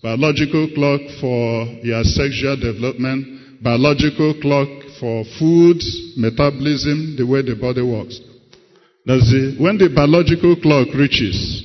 biological 0.03 0.69
clock 0.75 1.01
for 1.19 1.65
your 1.81 2.03
sexual 2.03 2.55
development, 2.55 3.63
biological 3.63 4.35
clock 4.39 4.69
for 4.99 5.25
food, 5.39 5.81
metabolism, 6.15 7.15
the 7.17 7.25
way 7.25 7.41
the 7.41 7.57
body 7.59 7.81
works. 7.81 8.21
That's 9.07 9.31
the, 9.31 9.55
when 9.55 9.79
the 9.79 9.87
biological 9.87 10.59
clock 10.59 10.91
reaches, 10.91 11.63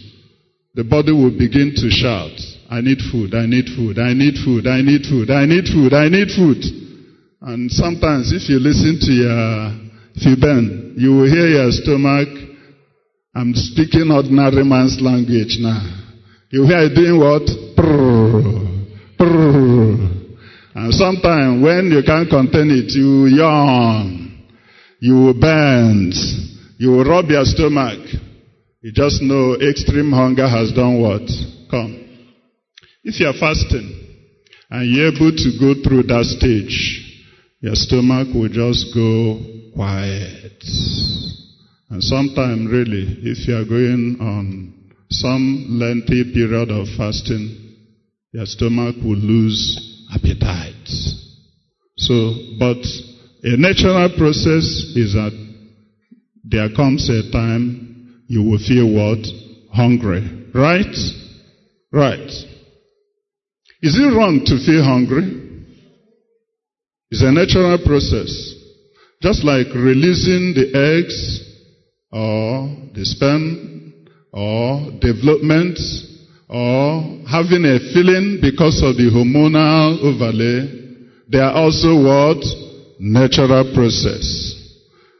the 0.78 0.86
body 0.86 1.11
will 1.11 1.34
begin 1.34 1.74
to 1.74 1.90
shout, 1.90 2.38
I 2.70 2.78
need 2.78 3.03
food, 3.11 3.34
I 3.34 3.51
need 3.51 3.66
food, 3.74 3.99
I 3.99 4.14
need 4.14 4.38
food, 4.47 4.70
I 4.70 4.78
need 4.78 5.03
food, 5.11 5.26
I 5.26 5.43
need 5.51 5.66
food, 5.66 5.90
I 5.90 6.07
need 6.07 6.30
food. 6.30 6.62
And 7.43 7.66
sometimes 7.66 8.30
if 8.30 8.47
you 8.47 8.62
listen 8.62 8.95
to 8.95 9.11
your 9.11 9.74
Fiben, 10.22 10.95
you 10.95 11.18
will 11.18 11.26
hear 11.26 11.51
your 11.51 11.66
stomach, 11.74 12.30
I'm 13.34 13.51
speaking 13.59 14.14
ordinary 14.14 14.62
man's 14.62 15.03
language 15.03 15.59
now. 15.59 15.82
You 16.55 16.62
hear 16.62 16.86
it 16.86 16.95
doing 16.95 17.18
what? 17.18 17.43
And 20.78 20.95
sometimes 20.95 21.59
when 21.59 21.90
you 21.90 22.07
can't 22.07 22.30
contain 22.30 22.70
it, 22.70 22.95
you 22.95 23.26
yawn, 23.34 24.47
you 25.01 25.34
bend, 25.34 26.14
you 26.83 26.91
will 26.91 27.05
rub 27.05 27.26
your 27.26 27.45
stomach. 27.45 28.01
You 28.80 28.91
just 28.91 29.22
know 29.22 29.55
extreme 29.55 30.11
hunger 30.11 30.49
has 30.49 30.72
done 30.72 31.01
what? 31.01 31.22
Come. 31.70 31.95
If 33.05 33.20
you 33.20 33.28
are 33.28 33.39
fasting 33.39 33.87
and 34.68 34.91
you're 34.91 35.14
able 35.14 35.30
to 35.30 35.49
go 35.62 35.80
through 35.80 36.11
that 36.11 36.24
stage, 36.26 36.74
your 37.61 37.76
stomach 37.76 38.35
will 38.35 38.49
just 38.49 38.93
go 38.93 39.39
quiet. 39.76 40.59
And 41.91 42.03
sometimes, 42.03 42.68
really, 42.68 43.30
if 43.30 43.47
you 43.47 43.55
are 43.59 43.64
going 43.64 44.18
on 44.18 44.91
some 45.09 45.78
lengthy 45.78 46.35
period 46.35 46.72
of 46.72 46.89
fasting, 46.99 47.78
your 48.33 48.47
stomach 48.47 48.97
will 49.05 49.22
lose 49.22 50.03
appetite. 50.12 50.91
So, 51.97 52.35
but 52.59 52.83
a 53.45 53.55
natural 53.57 54.11
process 54.18 54.66
is 54.99 55.14
that 55.14 55.41
there 56.45 56.68
comes 56.74 57.09
a 57.09 57.30
time 57.30 58.22
you 58.26 58.43
will 58.43 58.59
feel 58.59 58.90
what? 58.93 59.24
Hungry. 59.72 60.51
Right? 60.55 60.97
Right. 61.93 62.30
Is 63.82 63.99
it 63.99 64.14
wrong 64.16 64.43
to 64.47 64.57
feel 64.64 64.82
hungry? 64.82 65.66
It's 67.11 67.22
a 67.22 67.32
natural 67.32 67.78
process. 67.84 68.30
Just 69.20 69.45
like 69.45 69.66
releasing 69.74 70.55
the 70.55 70.72
eggs 70.74 71.40
or 72.11 72.90
the 72.95 73.05
sperm 73.05 73.93
or 74.32 74.90
development 75.01 75.78
or 76.49 77.22
having 77.28 77.64
a 77.64 77.78
feeling 77.93 78.38
because 78.40 78.82
of 78.82 78.97
the 78.97 79.11
hormonal 79.12 80.01
overlay, 80.01 80.97
they 81.30 81.38
are 81.38 81.53
also 81.53 81.95
what? 82.03 82.45
Natural 82.99 83.72
process. 83.74 84.55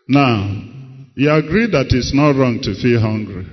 Now, 0.09 0.72
you 1.15 1.31
agree 1.31 1.67
that 1.71 1.87
it's 1.91 2.15
not 2.15 2.37
wrong 2.37 2.61
to 2.63 2.75
feel 2.75 3.01
hungry. 3.01 3.47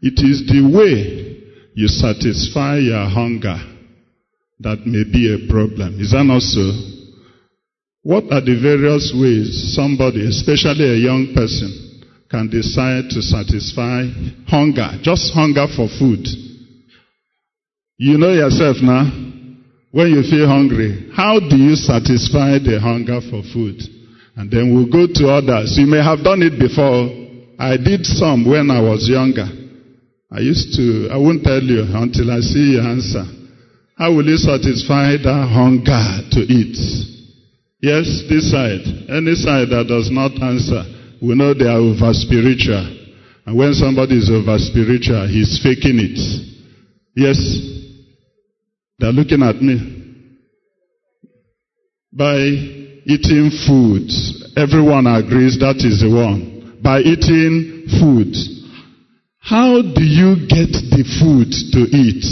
It 0.00 0.18
is 0.24 0.46
the 0.48 0.64
way 0.64 1.42
you 1.74 1.88
satisfy 1.88 2.78
your 2.78 3.08
hunger 3.08 3.58
that 4.60 4.86
may 4.86 5.04
be 5.04 5.32
a 5.32 5.50
problem. 5.50 6.00
Is 6.00 6.12
that 6.12 6.24
not 6.24 6.42
so? 6.42 6.72
What 8.02 8.32
are 8.32 8.40
the 8.40 8.56
various 8.60 9.12
ways 9.14 9.74
somebody, 9.76 10.26
especially 10.26 10.88
a 10.88 10.96
young 10.96 11.32
person, 11.34 12.02
can 12.30 12.48
decide 12.48 13.10
to 13.10 13.20
satisfy 13.20 14.08
hunger, 14.48 14.98
just 15.02 15.32
hunger 15.34 15.66
for 15.76 15.88
food? 15.98 16.24
You 17.98 18.16
know 18.16 18.32
yourself 18.32 18.78
now. 18.80 19.30
when 19.92 20.08
you 20.08 20.22
feel 20.22 20.46
hungry, 20.46 21.10
how 21.14 21.40
do 21.40 21.56
you 21.56 21.74
satisfy 21.74 22.58
the 22.58 22.78
hunger 22.80 23.20
for 23.20 23.42
food? 23.52 23.99
And 24.36 24.50
then 24.50 24.74
we'll 24.74 24.90
go 24.90 25.06
to 25.06 25.28
others. 25.28 25.76
You 25.78 25.86
may 25.86 26.02
have 26.02 26.22
done 26.22 26.42
it 26.42 26.58
before. 26.58 27.08
I 27.58 27.76
did 27.76 28.06
some 28.06 28.48
when 28.48 28.70
I 28.70 28.80
was 28.80 29.08
younger. 29.08 29.46
I 30.32 30.40
used 30.40 30.76
to, 30.76 31.10
I 31.12 31.18
won't 31.18 31.42
tell 31.42 31.60
you 31.60 31.82
until 31.82 32.30
I 32.30 32.40
see 32.40 32.78
your 32.78 32.86
answer. 32.86 33.24
How 33.98 34.14
will 34.14 34.24
you 34.24 34.38
satisfy 34.38 35.18
that 35.20 35.42
hunger 35.52 36.30
to 36.32 36.40
eat? 36.40 36.78
Yes, 37.82 38.06
this 38.28 38.50
side. 38.50 38.80
Any 39.10 39.34
side 39.34 39.68
that 39.74 39.86
does 39.88 40.08
not 40.10 40.32
answer, 40.40 40.84
we 41.20 41.34
know 41.34 41.52
they 41.52 41.66
are 41.68 41.82
over 41.82 42.12
spiritual. 42.12 42.96
And 43.44 43.58
when 43.58 43.74
somebody 43.74 44.16
is 44.16 44.30
over 44.30 44.56
spiritual, 44.56 45.26
he's 45.28 45.60
faking 45.62 45.98
it. 45.98 46.16
Yes, 47.16 47.36
they're 48.98 49.12
looking 49.12 49.42
at 49.42 49.60
me. 49.60 49.96
By 52.12 52.79
eating 53.06 53.50
food, 53.66 54.10
everyone 54.56 55.06
agrees 55.06 55.58
that 55.60 55.80
is 55.84 56.00
the 56.00 56.10
one. 56.10 56.80
By 56.82 57.00
eating 57.00 57.86
food, 58.00 58.34
how 59.40 59.82
do 59.82 60.04
you 60.04 60.46
get 60.48 60.72
the 60.72 61.04
food 61.20 61.50
to 61.72 61.80
eat? 61.96 62.24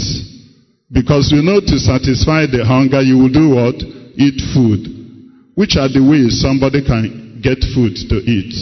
Because 0.91 1.31
you 1.31 1.41
know 1.41 1.59
to 1.59 1.77
satisfy 1.77 2.45
the 2.45 2.65
hunger, 2.65 3.01
you 3.01 3.17
will 3.17 3.29
do 3.29 3.49
what? 3.53 3.75
Eat 4.17 4.41
food. 4.53 4.99
Which 5.55 5.77
are 5.77 5.89
the 5.89 6.01
ways 6.01 6.41
somebody 6.41 6.85
can 6.85 7.41
get 7.43 7.59
food 7.73 7.95
to 8.09 8.15
eat? 8.15 8.53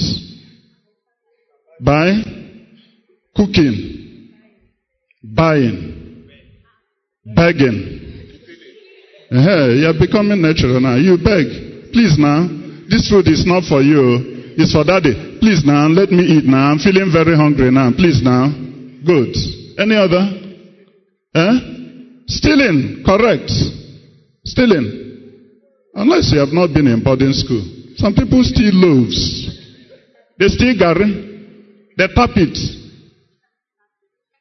By 1.79 2.23
cooking, 3.35 4.33
buying, 5.23 6.27
begging. 7.35 8.03
Uh-huh, 9.29 9.67
you're 9.75 9.99
becoming 9.99 10.41
natural 10.41 10.79
now. 10.79 10.95
You 10.95 11.17
beg. 11.17 11.66
Please 11.93 12.17
now. 12.17 12.47
This 12.89 13.09
food 13.09 13.27
is 13.27 13.45
not 13.45 13.63
for 13.67 13.81
you. 13.81 14.55
It's 14.57 14.73
for 14.73 14.83
daddy. 14.83 15.37
Please 15.39 15.61
now, 15.65 15.87
let 15.87 16.09
me 16.09 16.23
eat 16.23 16.45
now. 16.45 16.71
I'm 16.71 16.79
feeling 16.79 17.11
very 17.13 17.35
hungry 17.35 17.69
now. 17.69 17.91
Please 17.95 18.23
now. 18.23 18.49
Good. 19.05 19.35
Any 19.77 19.95
other? 19.95 20.23
Eh? 21.35 21.53
Stealing. 22.27 23.03
Correct. 23.05 23.51
Stealing. 24.45 24.87
Unless 25.93 26.31
you 26.33 26.39
have 26.39 26.53
not 26.53 26.73
been 26.73 26.87
in 26.87 27.03
boarding 27.03 27.33
school. 27.33 27.61
Some 27.97 28.15
people 28.15 28.41
steal 28.43 28.73
loaves. 28.73 29.45
They 30.39 30.47
steal 30.47 30.73
gari. 30.73 31.93
They 31.97 32.07
tap 32.13 32.31
it. 32.35 32.57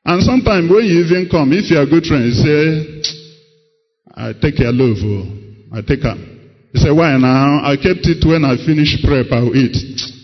And 0.05 0.23
sometimes 0.23 0.71
when 0.71 0.85
you 0.85 1.05
even 1.05 1.29
come, 1.29 1.53
if 1.53 1.71
you 1.71 1.79
are 1.79 1.83
a 1.83 1.91
good 1.91 2.05
friend, 2.05 2.25
you 2.25 2.33
say, 2.33 3.13
I 4.15 4.33
take 4.41 4.59
your 4.61 4.73
loaf. 4.73 4.99
Oh. 5.03 5.77
I 5.77 5.83
take 5.83 6.03
her. 6.05 6.36
He 6.77 6.83
said, 6.85 6.93
why 6.93 7.17
now? 7.17 7.65
I 7.65 7.81
kept 7.81 8.05
it 8.05 8.21
when 8.29 8.45
I 8.45 8.61
finish 8.61 9.01
prep, 9.01 9.33
I'll 9.33 9.49
eat. 9.57 9.73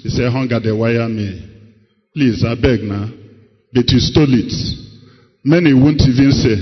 He 0.05 0.11
said, 0.12 0.28
hunger, 0.28 0.61
they 0.61 0.70
wire 0.70 1.09
me. 1.09 1.48
Please, 2.12 2.44
I 2.44 2.53
beg 2.61 2.84
now. 2.84 3.09
But 3.72 3.88
you 3.88 3.96
stole 3.96 4.28
it. 4.28 4.53
Many 5.48 5.72
won't 5.72 6.05
even 6.05 6.28
say, 6.28 6.53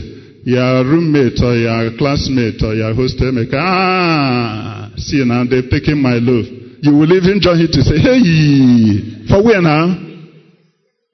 your 0.47 0.87
roommate 0.87 1.43
or 1.43 1.59
your 1.59 1.99
classmate 1.99 2.63
or 2.63 2.71
your 2.79 2.95
hostel 2.95 3.35
maker, 3.35 3.59
ah, 3.59 4.95
see 4.95 5.27
now, 5.27 5.43
they've 5.43 5.69
taken 5.69 5.99
my 5.99 6.23
loaf. 6.23 6.47
You 6.87 6.95
will 6.95 7.11
even 7.11 7.43
join 7.43 7.59
him 7.59 7.75
to 7.75 7.83
say, 7.83 7.99
hey, 7.99 9.27
for 9.27 9.43
where 9.43 9.61
now? 9.61 9.91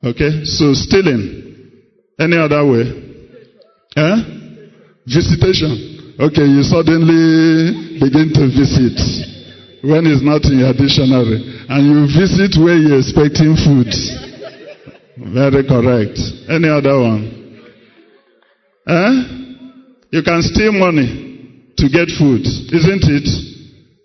Okay, 0.04 0.44
so 0.44 0.76
stealing. 0.76 1.72
Any 2.20 2.36
other 2.36 2.60
way? 2.60 2.92
Eh? 3.96 4.16
Visitation. 5.08 5.95
Okay, 6.18 6.48
you 6.48 6.62
suddenly 6.62 8.00
begin 8.00 8.32
to 8.32 8.48
visit 8.48 8.96
when 9.84 10.08
it's 10.08 10.24
not 10.24 10.40
in 10.48 10.64
your 10.64 10.72
dictionary. 10.72 11.44
And 11.68 11.80
you 11.84 12.08
visit 12.08 12.56
where 12.56 12.72
you're 12.80 13.04
expecting 13.04 13.52
food. 13.52 13.92
Very 15.20 15.60
correct. 15.68 16.16
Any 16.48 16.72
other 16.72 16.96
one? 16.96 17.22
Eh? 18.88 19.12
You 20.16 20.22
can 20.22 20.40
steal 20.40 20.72
money 20.72 21.72
to 21.76 21.84
get 21.92 22.08
food, 22.16 22.48
isn't 22.48 23.04
it? 23.04 23.28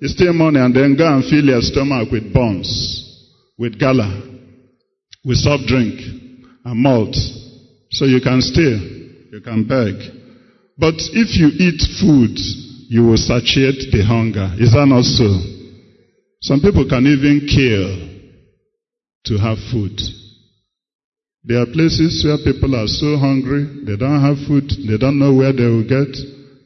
You 0.02 0.08
steal 0.10 0.34
money 0.34 0.60
and 0.60 0.76
then 0.76 0.98
go 0.98 1.08
and 1.08 1.24
fill 1.24 1.46
your 1.46 1.62
stomach 1.62 2.12
with 2.12 2.34
buns, 2.34 2.68
with 3.58 3.80
gala, 3.80 4.12
with 5.24 5.38
soft 5.38 5.64
drink 5.66 5.96
and 6.66 6.76
malt. 6.76 7.16
So 7.92 8.04
you 8.04 8.20
can 8.20 8.42
steal, 8.42 8.82
you 9.32 9.40
can 9.42 9.64
beg. 9.66 10.21
But 10.78 10.96
if 10.98 11.36
you 11.38 11.48
eat 11.48 11.82
food, 12.00 12.38
you 12.90 13.06
will 13.06 13.18
satiate 13.18 13.92
the 13.92 14.04
hunger. 14.04 14.52
Is 14.60 14.74
that 14.74 14.86
not 14.86 15.04
so? 15.04 15.30
Some 16.42 16.60
people 16.60 16.88
can 16.90 17.06
even 17.06 17.48
kill 17.48 18.12
to 19.26 19.38
have 19.38 19.58
food. 19.72 20.00
There 21.44 21.62
are 21.62 21.66
places 21.66 22.24
where 22.26 22.38
people 22.44 22.76
are 22.76 22.88
so 22.88 23.18
hungry, 23.18 23.86
they 23.86 23.96
don't 23.96 24.22
have 24.22 24.38
food, 24.48 24.70
they 24.88 24.98
don't 24.98 25.20
know 25.20 25.34
where 25.34 25.54
they 25.54 25.66
will 25.66 25.88
get, 25.88 26.14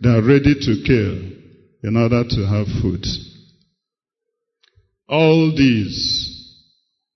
they 0.01 0.10
are 0.10 0.22
ready 0.22 0.53
to 0.53 0.84
kill 0.86 1.36
in 1.84 1.95
order 1.95 2.24
to 2.28 2.41
have 2.47 2.68
food. 2.82 3.06
All 5.08 5.53
these 5.56 6.53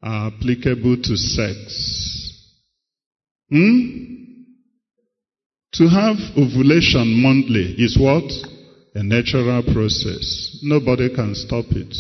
are 0.01 0.27
applicable 0.27 0.97
to 1.01 1.17
sex. 1.17 2.35
Hmm? 3.49 4.18
To 5.73 5.87
have 5.87 6.17
ovulation 6.35 7.21
monthly 7.21 7.75
is 7.77 7.97
what? 7.99 8.25
A 8.95 9.03
natural 9.03 9.61
process. 9.61 10.59
Nobody 10.63 11.13
can 11.13 11.35
stop 11.35 11.65
it. 11.69 11.95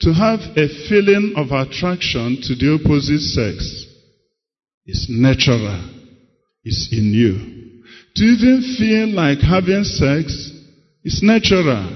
To 0.00 0.12
have 0.14 0.40
a 0.56 0.68
feeling 0.88 1.34
of 1.36 1.50
attraction 1.50 2.38
to 2.42 2.54
the 2.54 2.78
opposite 2.80 3.20
sex 3.20 3.86
is 4.86 5.08
natural. 5.10 5.82
It's 6.64 6.88
in 6.92 7.12
you. 7.12 7.82
To 8.16 8.24
even 8.24 8.76
feel 8.78 9.08
like 9.14 9.40
having 9.40 9.84
sex 9.84 10.52
is 11.04 11.20
natural. 11.22 11.90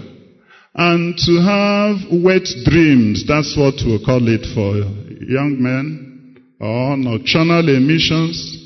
And 0.75 1.17
to 1.17 1.41
have 1.41 2.23
wet 2.23 2.47
dreams, 2.65 3.25
that's 3.29 3.57
what 3.57 3.75
we 3.87 4.03
call 4.05 4.27
it 4.27 4.45
for 4.55 4.77
young 5.23 5.57
men, 5.61 6.37
or 6.61 6.97
nocturnal 6.97 7.69
emissions, 7.69 8.59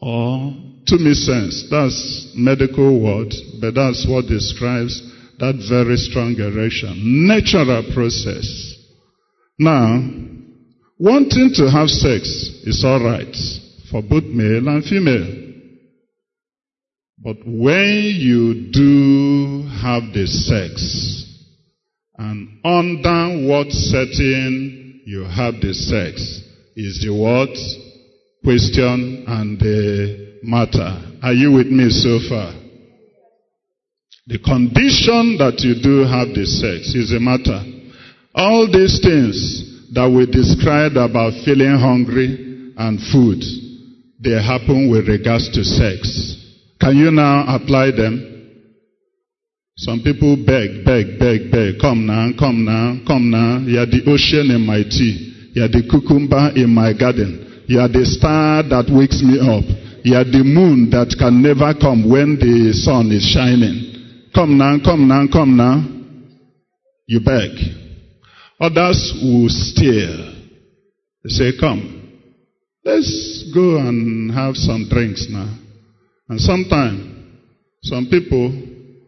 or 0.00 0.67
tumescence. 0.88 1.68
That's 1.70 2.32
medical 2.34 3.00
word, 3.00 3.34
but 3.60 3.74
that's 3.74 4.06
what 4.08 4.26
describes 4.26 5.02
that 5.38 5.54
very 5.68 5.96
strong 5.96 6.34
erection. 6.34 7.26
Natural 7.28 7.84
process. 7.94 8.74
Now, 9.58 10.00
wanting 10.98 11.52
to 11.54 11.70
have 11.70 11.88
sex 11.88 12.26
is 12.64 12.84
alright 12.84 13.36
for 13.90 14.02
both 14.02 14.24
male 14.24 14.68
and 14.68 14.84
female. 14.84 15.44
But 17.22 17.38
when 17.44 18.14
you 18.16 18.70
do 18.72 19.68
have 19.82 20.12
the 20.12 20.26
sex, 20.26 21.24
and 22.16 22.60
under 22.64 23.48
what 23.48 23.70
setting 23.70 25.02
you 25.04 25.22
have 25.24 25.54
the 25.60 25.74
sex, 25.74 26.42
is 26.76 27.00
the 27.04 27.12
what? 27.12 27.50
Question 28.44 29.24
and 29.26 29.58
the 29.58 30.27
matter. 30.42 31.18
Are 31.22 31.32
you 31.32 31.52
with 31.52 31.66
me 31.68 31.90
so 31.90 32.18
far? 32.28 32.54
The 34.28 34.38
condition 34.38 35.40
that 35.40 35.64
you 35.64 35.80
do 35.80 36.04
have 36.04 36.36
the 36.36 36.44
sex 36.44 36.92
is 36.92 37.16
a 37.16 37.20
matter. 37.20 37.64
All 38.34 38.68
these 38.68 39.00
things 39.00 39.88
that 39.96 40.04
we 40.04 40.28
described 40.28 41.00
about 41.00 41.32
feeling 41.48 41.80
hungry 41.80 42.74
and 42.76 43.00
food, 43.08 43.40
they 44.20 44.36
happen 44.36 44.92
with 44.92 45.08
regards 45.08 45.48
to 45.56 45.64
sex. 45.64 46.36
Can 46.78 46.96
you 47.00 47.10
now 47.10 47.48
apply 47.48 47.96
them? 47.96 48.28
Some 49.80 50.04
people 50.04 50.36
beg, 50.36 50.84
beg, 50.84 51.18
beg, 51.18 51.50
beg. 51.50 51.80
Come 51.80 52.04
now, 52.04 52.28
come 52.36 52.68
now, 52.68 53.00
come 53.06 53.30
now. 53.30 53.64
You 53.64 53.80
are 53.80 53.88
the 53.88 54.04
ocean 54.12 54.52
in 54.52 54.66
my 54.66 54.84
tea. 54.84 55.50
You 55.54 55.64
are 55.64 55.72
the 55.72 55.88
cucumber 55.88 56.52
in 56.54 56.68
my 56.68 56.92
garden. 56.92 57.64
You 57.64 57.80
are 57.80 57.88
the 57.88 58.04
star 58.04 58.62
that 58.68 58.92
wakes 58.92 59.22
me 59.24 59.40
up. 59.40 59.64
You 60.04 60.16
are 60.16 60.24
the 60.24 60.44
moon 60.44 60.90
that 60.90 61.14
can 61.18 61.42
never 61.42 61.74
come 61.78 62.08
when 62.08 62.38
the 62.38 62.72
sun 62.72 63.10
is 63.10 63.26
shining. 63.26 64.30
Come 64.34 64.56
now, 64.56 64.78
come 64.84 65.08
now, 65.08 65.26
come 65.32 65.56
now. 65.56 65.82
You 67.06 67.20
beg. 67.20 67.50
Others 68.60 69.20
will 69.22 69.48
steal. 69.48 70.34
They 71.24 71.30
say, 71.30 71.50
come. 71.58 71.98
Let's 72.84 73.50
go 73.54 73.76
and 73.78 74.30
have 74.32 74.56
some 74.56 74.88
drinks 74.88 75.26
now. 75.30 75.52
And 76.28 76.40
sometimes, 76.40 77.34
some 77.82 78.06
people, 78.10 78.50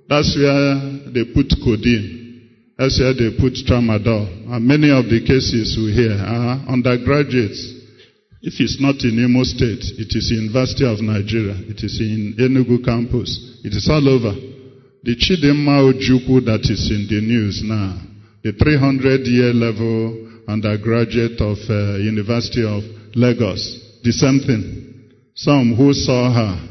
that's 0.09 0.37
where 0.37 1.13
they 1.13 1.25
put 1.33 1.53
codeine. 1.63 2.75
That's 2.79 2.99
where 2.99 3.15
they 3.15 3.37
put 3.39 3.55
tramadol. 3.69 4.53
And 4.53 4.67
many 4.67 4.91
of 4.91 5.05
the 5.05 5.21
cases 5.21 5.77
we 5.79 5.93
hear 5.93 6.17
are 6.17 6.65
undergraduates. 6.67 7.80
If 8.43 8.55
it's 8.61 8.81
not 8.81 8.97
in 9.05 9.19
Imo 9.23 9.45
State, 9.45 9.85
it 10.01 10.17
is 10.17 10.31
in 10.31 10.45
University 10.49 10.85
of 10.87 11.01
Nigeria. 11.01 11.57
It 11.69 11.83
is 11.85 12.01
in 12.01 12.35
Enugu 12.39 12.85
campus. 12.85 13.61
It 13.65 13.75
is 13.75 13.89
all 13.89 14.09
over. 14.09 14.33
the 15.03 15.17
Chidinma 15.17 15.81
Ojukwu 15.93 16.45
that 16.45 16.69
is 16.69 16.91
in 16.91 17.07
the 17.09 17.21
news 17.25 17.63
now, 17.65 17.97
the 18.45 18.53
300 18.53 19.27
year 19.27 19.53
level 19.55 20.29
undergraduate 20.47 21.41
of 21.41 21.57
uh, 21.71 21.97
University 21.97 22.61
of 22.65 22.83
Lagos, 23.17 24.01
the 24.05 24.13
same 24.13 24.41
thing. 24.41 25.11
Some 25.35 25.75
who 25.75 25.95
saw 25.95 26.33
her 26.33 26.69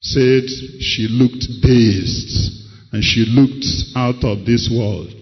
said 0.00 0.42
she 0.80 1.06
looked 1.08 1.46
dazed 1.62 2.66
and 2.92 3.02
she 3.04 3.24
looked 3.30 3.66
out 3.94 4.24
of 4.24 4.44
this 4.44 4.68
world 4.72 5.12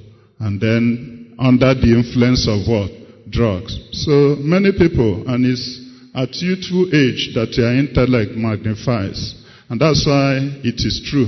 and 0.40 0.60
then 0.60 1.34
under 1.38 1.74
the 1.74 1.92
influence 1.92 2.48
of 2.48 2.66
what? 2.66 2.90
Drugs. 3.34 3.76
So 3.92 4.36
many 4.38 4.70
people, 4.72 5.24
and 5.26 5.44
it's 5.44 5.80
at 6.14 6.30
youthful 6.38 6.86
age 6.94 7.34
that 7.34 7.50
your 7.58 7.74
intellect 7.74 8.32
magnifies. 8.38 9.34
And 9.68 9.80
that's 9.80 10.06
why 10.06 10.38
it 10.62 10.78
is 10.78 11.02
true. 11.10 11.26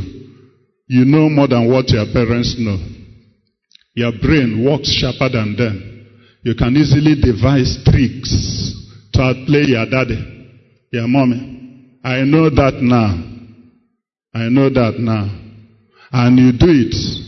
You 0.87 1.05
know 1.05 1.29
more 1.29 1.49
than 1.49 1.69
what 1.69 1.89
your 1.91 2.07
parents 2.13 2.55
know. 2.59 2.79
Your 3.95 4.13
brain 4.23 4.65
works 4.65 4.93
sharper 4.93 5.29
than 5.29 5.57
them. 5.57 6.07
You 6.45 6.55
can 6.55 6.77
easily 6.77 7.19
devise 7.19 7.83
tricks 7.83 8.31
to 9.15 9.23
outplay 9.23 9.65
your 9.67 9.87
daddy, 9.91 10.23
your 10.93 11.09
mommy. 11.09 11.99
I 12.05 12.23
know 12.23 12.49
that 12.51 12.79
now. 12.83 13.19
I 14.33 14.49
know 14.49 14.71
that 14.71 15.01
now. 15.01 15.27
And 16.13 16.39
you 16.39 16.53
do 16.53 16.69
it. 16.71 17.26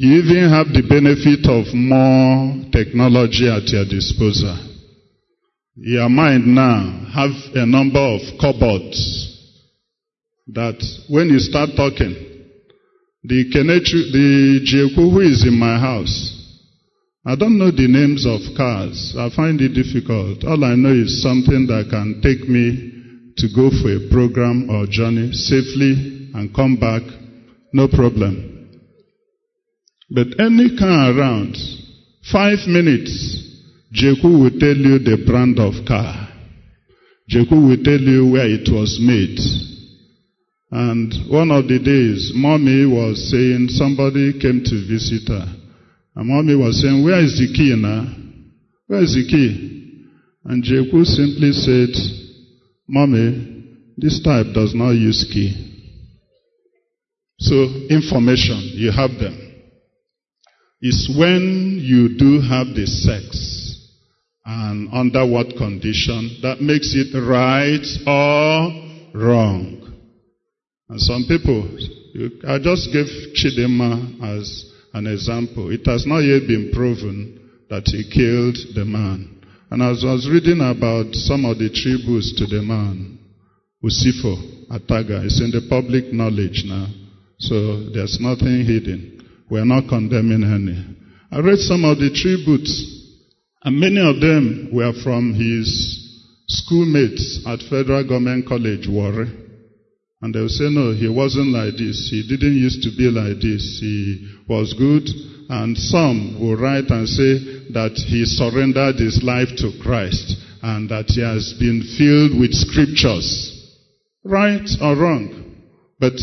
You 0.00 0.16
even 0.24 0.48
have 0.48 0.72
the 0.72 0.80
benefit 0.80 1.44
of 1.44 1.76
more 1.76 2.56
technology 2.72 3.44
at 3.52 3.68
your 3.68 3.84
disposal. 3.84 4.56
Your 5.76 6.08
mind 6.08 6.48
now 6.48 7.04
have 7.12 7.36
a 7.52 7.66
number 7.68 8.00
of 8.00 8.24
cupboards 8.40 8.96
that 10.56 10.80
when 11.10 11.28
you 11.28 11.38
start 11.38 11.76
talking, 11.76 12.16
the 13.24 13.52
Kenechu, 13.52 14.08
the 14.08 14.64
Jeku 14.64 15.12
who 15.12 15.20
is 15.20 15.44
in 15.46 15.60
my 15.60 15.76
house, 15.78 16.16
I 17.26 17.36
don't 17.36 17.58
know 17.58 17.70
the 17.70 17.84
names 17.84 18.24
of 18.24 18.40
cars. 18.56 19.12
I 19.20 19.28
find 19.36 19.60
it 19.60 19.76
difficult. 19.76 20.48
All 20.48 20.64
I 20.64 20.80
know 20.80 20.96
is 20.96 21.20
something 21.20 21.68
that 21.68 21.92
can 21.92 22.24
take 22.24 22.48
me 22.48 23.36
to 23.36 23.46
go 23.52 23.68
for 23.68 23.92
a 23.92 24.08
program 24.08 24.70
or 24.72 24.88
journey 24.88 25.36
safely 25.36 26.32
and 26.32 26.56
come 26.56 26.80
back, 26.80 27.02
no 27.74 27.86
problem. 27.86 28.59
But 30.10 30.40
any 30.40 30.76
car 30.76 31.14
around, 31.14 31.56
five 32.32 32.66
minutes, 32.66 33.46
Jeku 33.94 34.24
will 34.24 34.58
tell 34.58 34.76
you 34.76 34.98
the 34.98 35.22
brand 35.24 35.58
of 35.60 35.86
car. 35.86 36.28
Jeku 37.30 37.52
will 37.54 37.82
tell 37.84 38.00
you 38.00 38.32
where 38.32 38.46
it 38.46 38.68
was 38.68 38.98
made. 39.00 39.38
And 40.72 41.14
one 41.30 41.50
of 41.50 41.68
the 41.68 41.78
days, 41.78 42.32
mommy 42.34 42.86
was 42.86 43.30
saying, 43.30 43.68
somebody 43.70 44.38
came 44.38 44.62
to 44.64 44.76
visit 44.88 45.28
her. 45.28 45.46
And 46.16 46.28
mommy 46.28 46.56
was 46.56 46.82
saying, 46.82 47.04
where 47.04 47.22
is 47.22 47.38
the 47.38 47.52
key 47.54 47.74
now? 47.78 48.06
Where 48.88 49.02
is 49.02 49.14
the 49.14 49.26
key? 49.26 50.06
And 50.44 50.64
Jeku 50.64 51.04
simply 51.04 51.52
said, 51.52 51.94
mommy, 52.88 53.94
this 53.96 54.20
type 54.22 54.46
does 54.54 54.74
not 54.74 54.90
use 54.90 55.28
key. 55.32 55.54
So 57.38 57.54
information, 57.90 58.58
you 58.74 58.90
have 58.90 59.10
them. 59.18 59.49
It's 60.80 61.12
when 61.14 61.78
you 61.82 62.16
do 62.16 62.40
have 62.40 62.68
the 62.74 62.86
sex 62.86 63.76
and 64.46 64.88
under 64.92 65.26
what 65.26 65.56
condition 65.56 66.38
that 66.42 66.62
makes 66.62 66.94
it 66.96 67.12
right 67.12 67.84
or 68.08 69.20
wrong. 69.20 69.76
And 70.88 71.00
some 71.00 71.24
people, 71.28 71.68
I 72.48 72.58
just 72.58 72.90
gave 72.92 73.06
Chidinma 73.36 74.38
as 74.38 74.72
an 74.94 75.06
example. 75.06 75.70
It 75.70 75.84
has 75.84 76.06
not 76.06 76.20
yet 76.20 76.48
been 76.48 76.70
proven 76.72 77.50
that 77.68 77.84
he 77.84 78.02
killed 78.10 78.56
the 78.74 78.84
man. 78.84 79.36
And 79.70 79.82
as 79.82 80.02
I 80.02 80.12
was 80.12 80.28
reading 80.28 80.60
about 80.60 81.14
some 81.14 81.44
of 81.44 81.58
the 81.58 81.68
tributes 81.68 82.34
to 82.38 82.46
the 82.46 82.62
man, 82.62 83.18
Usifo, 83.84 84.66
Ataga, 84.72 85.24
it's 85.24 85.40
in 85.40 85.52
the 85.52 85.66
public 85.68 86.12
knowledge 86.12 86.64
now. 86.66 86.88
So 87.38 87.90
there's 87.90 88.18
nothing 88.20 88.64
hidden. 88.64 89.19
We 89.50 89.58
are 89.58 89.66
not 89.66 89.88
condemning 89.88 90.44
any. 90.44 90.78
I 91.32 91.40
read 91.40 91.58
some 91.58 91.84
of 91.84 91.98
the 91.98 92.10
tributes, 92.10 92.70
and 93.64 93.78
many 93.78 93.98
of 93.98 94.20
them 94.20 94.70
were 94.72 94.92
from 95.02 95.34
his 95.34 95.66
schoolmates 96.46 97.42
at 97.46 97.60
Federal 97.68 98.04
Government 98.04 98.46
College, 98.46 98.86
Warri. 98.88 99.26
And 100.22 100.34
they 100.34 100.40
will 100.40 100.48
say, 100.48 100.68
no, 100.70 100.92
he 100.92 101.08
wasn't 101.08 101.48
like 101.48 101.74
this. 101.78 102.08
He 102.10 102.26
didn't 102.28 102.56
used 102.56 102.82
to 102.82 102.90
be 102.96 103.10
like 103.10 103.40
this. 103.40 103.78
He 103.80 104.28
was 104.48 104.74
good. 104.74 105.08
And 105.48 105.76
some 105.76 106.38
will 106.38 106.56
write 106.56 106.90
and 106.90 107.08
say 107.08 107.72
that 107.72 107.96
he 107.96 108.24
surrendered 108.26 108.96
his 108.96 109.22
life 109.24 109.48
to 109.58 109.72
Christ 109.82 110.36
and 110.62 110.90
that 110.90 111.06
he 111.08 111.22
has 111.22 111.54
been 111.58 111.82
filled 111.96 112.38
with 112.38 112.52
scriptures. 112.52 113.56
Right 114.22 114.68
or 114.82 114.94
wrong? 114.94 115.56
But 115.98 116.20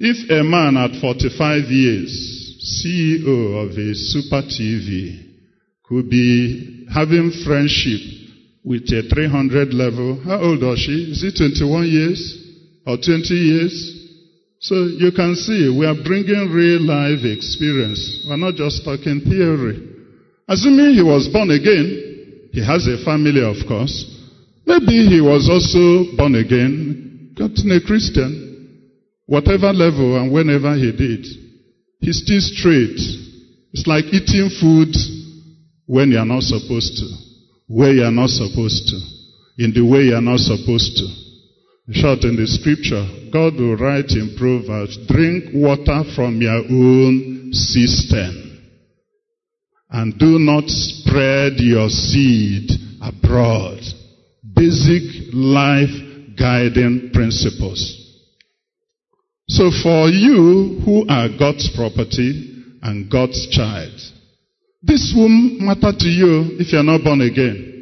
if 0.00 0.30
a 0.30 0.42
man 0.42 0.76
at 0.76 0.98
45 1.00 1.70
years, 1.70 2.35
CEO 2.66 3.62
of 3.62 3.70
a 3.78 3.94
super 3.94 4.42
TV, 4.42 5.22
could 5.84 6.10
be 6.10 6.86
having 6.92 7.30
friendship 7.44 8.00
with 8.64 8.82
a 8.92 9.08
300 9.08 9.72
level, 9.72 10.20
how 10.24 10.40
old 10.40 10.62
was 10.62 10.80
she? 10.80 11.12
Is 11.12 11.22
it 11.22 11.38
21 11.38 11.86
years? 11.86 12.46
or 12.86 12.96
20 12.96 13.34
years. 13.34 13.74
So 14.60 14.74
you 14.74 15.10
can 15.14 15.34
see 15.34 15.68
we 15.68 15.84
are 15.84 15.98
bringing 16.06 16.48
real 16.54 16.80
life 16.80 17.26
experience. 17.26 18.24
We're 18.28 18.38
not 18.38 18.54
just 18.54 18.84
talking 18.84 19.20
theory. 19.26 19.82
Assuming 20.48 20.94
he 20.94 21.02
was 21.02 21.28
born 21.28 21.50
again, 21.50 22.48
he 22.52 22.64
has 22.64 22.86
a 22.86 23.04
family, 23.04 23.42
of 23.42 23.58
course. 23.66 23.92
Maybe 24.64 25.06
he 25.10 25.20
was 25.20 25.50
also 25.50 26.16
born 26.16 26.36
again, 26.36 27.34
gotten 27.36 27.70
a 27.70 27.80
Christian, 27.84 28.80
whatever 29.26 29.72
level 29.74 30.16
and 30.16 30.32
whenever 30.32 30.74
he 30.74 30.92
did. 30.92 31.26
He's 32.00 32.22
still 32.22 32.40
straight. 32.40 32.98
It's 33.72 33.86
like 33.86 34.04
eating 34.06 34.50
food 34.60 34.94
when 35.86 36.10
you're 36.10 36.24
not 36.24 36.42
supposed 36.42 36.96
to, 36.96 37.06
where 37.68 37.92
you're 37.92 38.10
not 38.10 38.30
supposed 38.30 38.88
to, 38.88 39.64
in 39.64 39.72
the 39.72 39.82
way 39.82 40.10
you're 40.10 40.20
not 40.20 40.40
supposed 40.40 40.96
to. 40.96 41.26
Short 41.92 42.24
in 42.24 42.34
the 42.34 42.46
scripture, 42.46 43.06
God 43.30 43.54
will 43.54 43.76
write 43.76 44.10
in 44.10 44.34
Proverbs, 44.36 44.98
drink 45.06 45.50
water 45.54 46.02
from 46.16 46.40
your 46.42 46.64
own 46.66 47.52
cistern. 47.52 48.42
And 49.90 50.18
do 50.18 50.38
not 50.40 50.64
spread 50.66 51.60
your 51.60 51.88
seed 51.88 52.70
abroad. 53.00 53.80
Basic 54.54 55.32
life 55.32 56.34
guiding 56.36 57.10
principles. 57.12 58.05
So 59.48 59.70
for 59.82 60.08
you 60.08 60.80
who 60.84 61.06
are 61.08 61.28
God's 61.38 61.70
property 61.76 62.64
and 62.82 63.08
God's 63.10 63.48
child, 63.50 63.92
this 64.82 65.14
won't 65.16 65.60
matter 65.60 65.92
to 65.96 66.08
you 66.08 66.58
if 66.58 66.72
you're 66.72 66.82
not 66.82 67.04
born 67.04 67.20
again. 67.20 67.74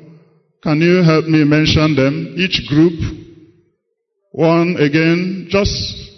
Can 0.64 0.82
you 0.82 1.04
help 1.04 1.26
me 1.26 1.44
mention 1.46 1.96
them? 1.96 2.34
Each 2.38 2.68
group. 2.68 2.98
One 4.32 4.76
again, 4.80 5.48
just 5.50 6.10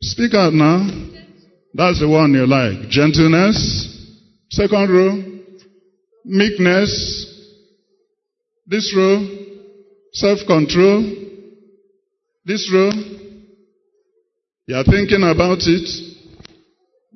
Speak 0.00 0.34
out 0.34 0.52
now. 0.52 0.86
That's 1.74 2.00
the 2.00 2.08
one 2.08 2.32
you 2.32 2.46
like. 2.46 2.88
Gentleness. 2.88 3.56
Second 4.50 4.90
row. 4.90 5.22
Meekness. 6.24 7.52
This 8.66 8.94
row. 8.96 9.26
Self-control. 10.12 11.14
This 12.44 12.70
row. 12.72 12.90
You 14.66 14.76
are 14.76 14.84
thinking 14.84 15.22
about 15.22 15.58
it. 15.62 16.17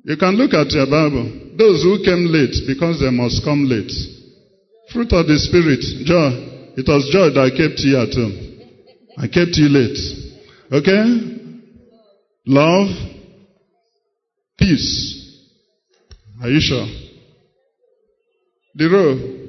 You 0.03 0.17
can 0.17 0.35
look 0.35 0.53
at 0.53 0.71
your 0.71 0.85
Bible. 0.85 1.55
Those 1.57 1.83
who 1.83 2.03
came 2.03 2.27
late 2.27 2.55
because 2.67 2.99
they 2.99 3.11
must 3.11 3.43
come 3.43 3.65
late. 3.65 3.91
Fruit 4.91 5.11
of 5.13 5.27
the 5.27 5.37
Spirit. 5.39 5.81
Joy. 6.05 6.75
It 6.75 6.87
was 6.87 7.09
joy 7.11 7.29
that 7.31 7.55
kept 7.55 7.79
you 7.79 7.97
at 7.99 8.13
home. 8.13 8.35
I 9.17 9.27
kept 9.27 9.55
you 9.55 9.69
late. 9.69 9.97
Okay? 10.71 11.33
love, 12.45 12.87
peace, 14.57 15.39
Are 16.41 16.49
you 16.49 16.59
sure? 16.59 16.87
The 18.75 18.89
row. 18.89 19.39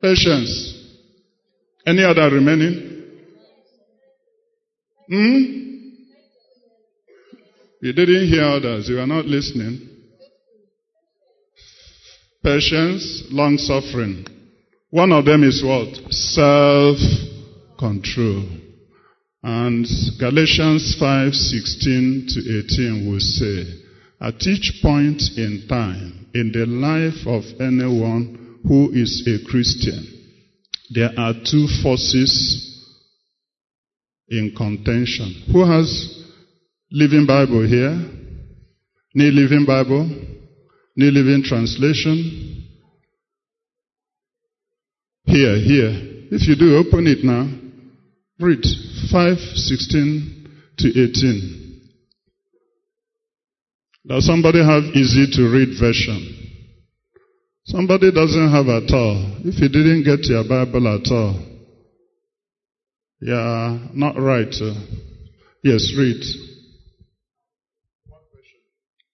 Patience. 0.00 0.74
Any 1.86 2.04
other 2.04 2.30
remaining? 2.30 3.02
Hmm? 5.10 5.57
You 7.80 7.92
didn't 7.92 8.28
hear 8.28 8.42
others. 8.42 8.88
You 8.88 8.98
are 8.98 9.06
not 9.06 9.26
listening. 9.26 9.88
Patience, 12.42 13.24
long 13.30 13.56
suffering. 13.56 14.26
One 14.90 15.12
of 15.12 15.24
them 15.24 15.44
is 15.44 15.62
what? 15.62 15.94
Self 16.12 16.98
control. 17.78 18.48
And 19.42 19.86
Galatians 20.18 20.96
5 20.98 21.32
16 21.32 22.26
to 22.28 22.40
18 22.66 23.10
will 23.10 23.20
say, 23.20 23.64
At 24.20 24.44
each 24.46 24.80
point 24.82 25.22
in 25.36 25.66
time 25.68 26.26
in 26.34 26.50
the 26.50 26.66
life 26.66 27.26
of 27.26 27.44
anyone 27.60 28.58
who 28.66 28.90
is 28.92 29.22
a 29.28 29.48
Christian, 29.48 30.04
there 30.90 31.10
are 31.16 31.34
two 31.44 31.68
forces 31.82 32.64
in 34.28 34.52
contention. 34.56 35.44
Who 35.52 35.64
has 35.64 36.17
Living 36.90 37.26
Bible 37.26 37.66
here? 37.66 37.94
New 39.14 39.30
Living 39.30 39.64
Bible? 39.66 40.08
New 40.96 41.10
Living 41.10 41.42
Translation? 41.44 42.66
Here, 45.24 45.56
here. 45.56 45.92
If 46.30 46.48
you 46.48 46.56
do, 46.56 46.76
open 46.76 47.06
it 47.06 47.22
now. 47.22 47.46
Read 48.40 48.64
5:16 49.12 50.48
to 50.78 50.88
18. 50.88 51.80
Does 54.06 54.24
somebody 54.24 54.60
have 54.64 54.84
easy 54.96 55.26
to 55.32 55.48
read 55.50 55.78
version? 55.78 56.34
Somebody 57.66 58.10
doesn't 58.10 58.50
have 58.50 58.68
at 58.68 58.90
all. 58.90 59.36
If 59.44 59.60
you 59.60 59.68
didn't 59.68 60.04
get 60.04 60.24
your 60.24 60.44
Bible 60.44 60.88
at 60.88 61.10
all, 61.12 61.38
yeah, 63.20 63.88
not 63.92 64.18
right. 64.18 64.54
Yes, 65.62 65.92
read. 65.98 66.24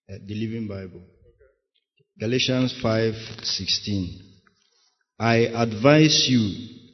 The 0.07 0.35
Living 0.35 0.69
Bible. 0.69 1.01
Galatians 2.21 2.75
5:16. 2.83 4.21
I 5.19 5.37
advise 5.47 6.29
you 6.29 6.45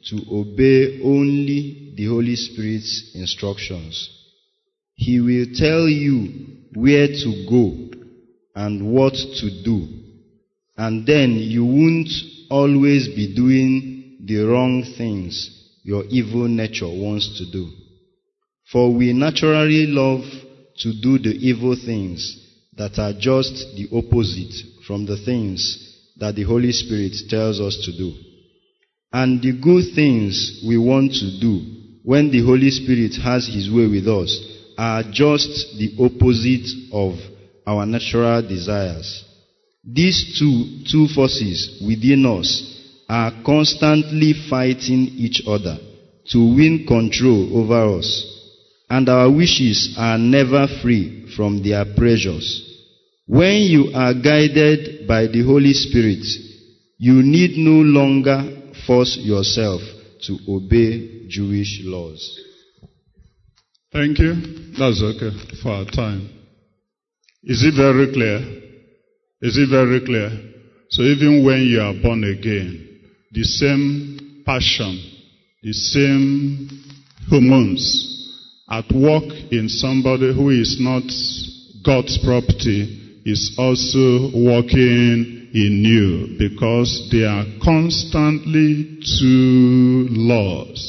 to 0.05 0.25
obey 0.31 1.01
only 1.01 1.91
the 1.97 2.05
Holy 2.05 2.37
Spirit's 2.37 3.11
instructions. 3.13 4.09
He 4.95 5.19
will 5.19 5.47
tell 5.53 5.89
you 5.89 6.47
where 6.73 7.07
to 7.07 7.45
go 7.49 7.89
and 8.55 8.93
what 8.93 9.13
to 9.13 9.63
do. 9.63 9.89
And 10.77 11.05
then 11.05 11.35
you 11.35 11.65
won't 11.65 12.09
always 12.49 13.09
be 13.09 13.35
doing 13.35 14.19
the 14.23 14.37
wrong 14.37 14.85
things 14.97 15.49
your 15.83 16.05
evil 16.05 16.47
nature 16.47 16.87
wants 16.87 17.37
to 17.39 17.51
do. 17.51 17.71
For 18.71 18.93
we 18.93 19.11
naturally 19.11 19.85
love 19.87 20.23
to 20.77 20.93
do 21.01 21.17
the 21.17 21.35
evil 21.35 21.75
things 21.75 22.40
that 22.77 22.97
are 22.97 23.13
just 23.13 23.53
the 23.75 23.87
opposite 23.91 24.53
from 24.87 25.05
the 25.05 25.17
things 25.25 25.91
that 26.17 26.35
the 26.35 26.43
Holy 26.43 26.71
Spirit 26.71 27.13
tells 27.29 27.59
us 27.59 27.77
to 27.85 27.97
do. 27.97 28.13
And 29.11 29.41
the 29.41 29.51
good 29.59 29.93
things 29.93 30.63
we 30.65 30.77
want 30.77 31.11
to 31.13 31.39
do 31.39 31.99
when 32.03 32.31
the 32.31 32.45
Holy 32.45 32.71
Spirit 32.71 33.13
has 33.21 33.47
His 33.47 33.69
way 33.69 33.87
with 33.87 34.07
us 34.07 34.31
are 34.77 35.03
just 35.11 35.77
the 35.77 35.91
opposite 35.99 36.67
of 36.93 37.15
our 37.67 37.85
natural 37.85 38.41
desires. 38.41 39.25
These 39.83 40.39
two, 40.39 40.83
two 40.89 41.07
forces 41.13 41.81
within 41.85 42.25
us 42.25 42.79
are 43.09 43.33
constantly 43.45 44.33
fighting 44.49 45.07
each 45.17 45.41
other 45.45 45.77
to 46.27 46.55
win 46.55 46.85
control 46.87 47.57
over 47.57 47.97
us. 47.97 48.27
And 48.89 49.09
our 49.09 49.29
wishes 49.29 49.95
are 49.97 50.17
never 50.17 50.67
free 50.81 51.20
from 51.41 51.63
their 51.63 51.83
pressures. 51.97 52.47
When 53.25 53.63
you 53.63 53.91
are 53.95 54.13
guided 54.13 55.07
by 55.07 55.25
the 55.25 55.43
Holy 55.43 55.73
Spirit, 55.73 56.23
you 56.99 57.23
need 57.23 57.57
no 57.57 57.81
longer 57.81 58.71
force 58.85 59.17
yourself 59.19 59.81
to 60.27 60.37
obey 60.47 61.25
Jewish 61.29 61.79
laws. 61.81 62.21
Thank 63.91 64.19
you. 64.19 64.35
That's 64.77 65.01
okay 65.01 65.31
for 65.63 65.69
our 65.69 65.85
time. 65.85 66.29
Is 67.41 67.63
it 67.63 67.73
very 67.75 68.13
clear? 68.13 68.37
Is 69.41 69.57
it 69.57 69.69
very 69.71 70.05
clear? 70.05 70.29
So 70.91 71.01
even 71.01 71.43
when 71.43 71.61
you 71.61 71.81
are 71.81 71.95
born 72.03 72.23
again, 72.23 72.99
the 73.31 73.43
same 73.43 74.43
passion, 74.45 74.93
the 75.63 75.73
same 75.73 76.69
hormones 77.27 78.10
at 78.71 78.89
work 78.95 79.27
in 79.51 79.67
somebody 79.67 80.33
who 80.33 80.49
is 80.49 80.77
not 80.79 81.03
God's 81.83 82.17
property 82.23 83.21
is 83.25 83.55
also 83.57 84.31
working 84.33 85.49
in 85.53 85.83
you 85.83 86.37
because 86.39 87.09
there 87.11 87.27
are 87.27 87.45
constantly 87.61 88.99
two 89.19 90.07
laws, 90.11 90.79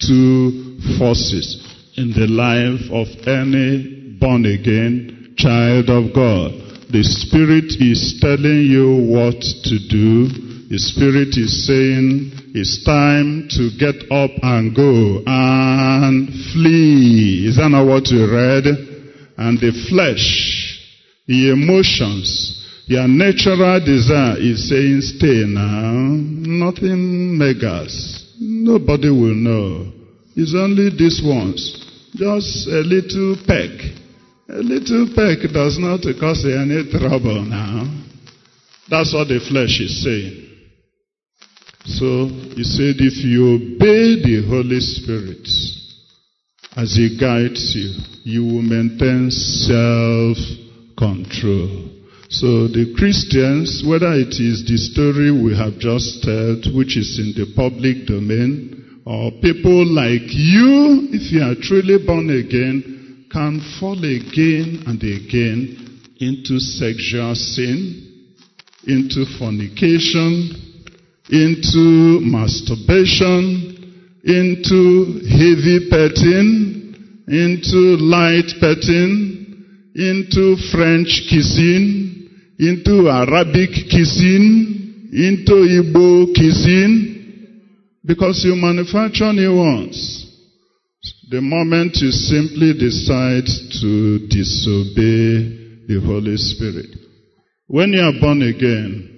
two 0.00 0.78
forces 0.96 1.58
in 1.96 2.12
the 2.12 2.30
life 2.30 2.86
of 2.94 3.08
any 3.26 4.16
born 4.20 4.46
again 4.46 5.34
child 5.36 5.90
of 5.90 6.14
God. 6.14 6.52
The 6.90 7.02
Spirit 7.02 7.74
is 7.82 8.20
telling 8.20 8.70
you 8.70 9.10
what 9.10 9.40
to 9.42 9.76
do. 9.90 10.28
The 10.70 10.78
Spirit 10.78 11.34
is 11.36 11.66
saying 11.66 12.43
it's 12.54 12.84
time 12.84 13.48
to 13.50 13.70
get 13.78 14.10
up 14.10 14.30
and 14.42 14.74
go 14.74 15.22
and 15.26 16.28
flee. 16.54 17.46
Is 17.48 17.56
that 17.56 17.68
not 17.68 17.86
what 17.86 18.06
you 18.08 18.30
read? 18.30 18.64
And 19.36 19.58
the 19.58 19.72
flesh 19.90 20.64
the 21.26 21.52
emotions, 21.52 22.60
your 22.86 23.08
natural 23.08 23.80
desire 23.80 24.36
is 24.36 24.68
saying, 24.68 25.00
stay 25.00 25.44
now. 25.48 25.92
Nothing 26.68 27.38
megas. 27.38 28.36
Nobody 28.38 29.08
will 29.08 29.34
know. 29.34 29.90
It's 30.36 30.54
only 30.54 30.90
this 30.90 31.22
once. 31.24 31.80
Just 32.14 32.68
a 32.68 32.84
little 32.84 33.36
peck. 33.46 33.72
A 34.50 34.60
little 34.60 35.08
peck 35.16 35.50
does 35.50 35.78
not 35.78 36.04
cause 36.20 36.44
any 36.44 36.84
trouble 36.90 37.40
now. 37.42 37.88
That's 38.90 39.14
what 39.14 39.28
the 39.28 39.40
flesh 39.40 39.80
is 39.80 40.04
saying. 40.04 40.53
So 41.84 42.28
he 42.56 42.64
said, 42.64 42.96
if 42.98 43.22
you 43.24 43.60
obey 43.60 44.16
the 44.22 44.46
Holy 44.48 44.80
Spirit 44.80 45.46
as 46.76 46.96
he 46.96 47.16
guides 47.20 47.74
you, 47.76 47.92
you 48.24 48.42
will 48.42 48.62
maintain 48.62 49.30
self 49.30 50.38
control. 50.96 51.90
So 52.30 52.68
the 52.68 52.94
Christians, 52.96 53.84
whether 53.86 54.12
it 54.14 54.40
is 54.40 54.64
the 54.64 54.78
story 54.78 55.30
we 55.30 55.54
have 55.56 55.78
just 55.78 56.24
told, 56.24 56.66
which 56.74 56.96
is 56.96 57.20
in 57.20 57.36
the 57.36 57.52
public 57.54 58.06
domain, 58.06 59.02
or 59.04 59.30
people 59.42 59.84
like 59.84 60.32
you, 60.32 61.12
if 61.12 61.30
you 61.30 61.42
are 61.44 61.54
truly 61.60 62.00
born 62.04 62.32
again, 62.32 63.28
can 63.30 63.60
fall 63.78 63.98
again 63.98 64.82
and 64.86 65.02
again 65.02 66.00
into 66.18 66.58
sexual 66.58 67.34
sin, 67.34 68.32
into 68.86 69.26
fornication, 69.38 70.73
into 71.30 72.20
masturbation, 72.20 74.20
into 74.24 75.20
heavy 75.28 75.88
petting, 75.90 76.94
into 77.28 77.96
light 78.00 78.50
petting, 78.60 79.92
into 79.94 80.56
French 80.72 81.26
kissing, 81.30 82.28
into 82.58 83.08
Arabic 83.08 83.70
kissing, 83.90 85.08
into 85.12 85.52
Igbo 85.64 86.34
kissing, 86.34 87.14
because 88.04 88.44
you 88.44 88.54
manufacture 88.56 89.32
new 89.32 89.56
ones. 89.56 90.20
The 91.30 91.40
moment 91.40 91.96
you 91.96 92.10
simply 92.10 92.74
decide 92.74 93.46
to 93.80 94.18
disobey 94.28 95.86
the 95.88 96.00
Holy 96.04 96.36
Spirit. 96.36 96.90
When 97.66 97.92
you 97.92 98.00
are 98.00 98.20
born 98.20 98.42
again, 98.42 99.13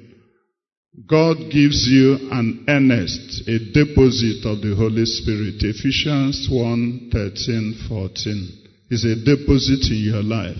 God 1.04 1.36
gives 1.52 1.86
you 1.86 2.16
an 2.32 2.64
earnest, 2.68 3.46
a 3.46 3.58
deposit 3.58 4.48
of 4.48 4.64
the 4.64 4.74
Holy 4.74 5.04
Spirit. 5.04 5.60
Ephesians 5.60 6.48
1, 6.50 7.10
13, 7.12 7.84
14 7.86 8.64
is 8.88 9.04
a 9.04 9.14
deposit 9.14 9.92
in 9.92 10.00
your 10.00 10.22
life. 10.22 10.56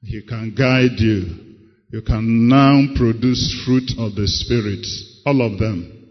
He 0.00 0.22
can 0.22 0.54
guide 0.54 1.02
you. 1.02 1.58
You 1.90 2.02
can 2.02 2.46
now 2.46 2.94
produce 2.94 3.64
fruit 3.66 3.90
of 3.98 4.14
the 4.14 4.28
Spirit, 4.28 4.86
all 5.26 5.42
of 5.42 5.58
them. 5.58 6.06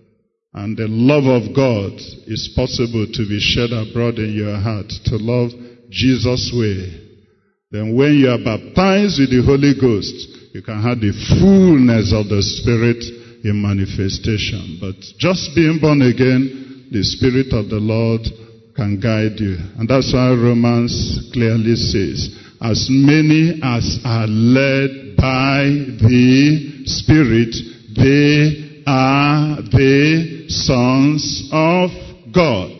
And 0.54 0.76
the 0.76 0.92
love 0.92 1.24
of 1.24 1.56
God 1.56 1.94
is 2.28 2.52
possible 2.54 3.08
to 3.08 3.24
be 3.30 3.40
shed 3.40 3.72
abroad 3.72 4.20
in 4.20 4.36
your 4.36 4.60
heart, 4.60 4.92
to 5.06 5.16
love 5.16 5.52
Jesus' 5.90 6.52
way. 6.52 7.00
Then 7.72 7.96
when 7.96 8.20
you 8.20 8.28
are 8.28 8.44
baptized 8.44 9.24
with 9.24 9.32
the 9.32 9.40
Holy 9.46 9.72
Ghost, 9.80 10.52
you 10.54 10.62
can 10.62 10.84
have 10.84 11.00
the 11.00 11.16
fullness 11.40 12.12
of 12.12 12.28
the 12.28 12.44
Spirit 12.44 13.27
in 13.44 13.62
manifestation. 13.62 14.78
But 14.80 14.96
just 15.18 15.56
being 15.56 15.80
born 15.82 16.02
again, 16.02 16.88
the 16.92 17.04
Spirit 17.04 17.54
of 17.54 17.70
the 17.70 17.80
Lord 17.80 18.22
can 18.76 19.00
guide 19.00 19.40
you. 19.40 19.58
And 19.78 19.90
that's 19.90 20.14
why 20.14 20.30
Romans 20.32 21.30
clearly 21.34 21.76
says, 21.76 22.32
as 22.62 22.88
many 22.90 23.60
as 23.62 24.00
are 24.06 24.28
led 24.28 25.18
by 25.18 25.66
the 26.00 26.84
Spirit, 26.86 27.54
they 27.96 28.84
are 28.88 29.58
the 29.62 30.46
sons 30.48 31.50
of 31.52 31.90
God. 32.34 32.72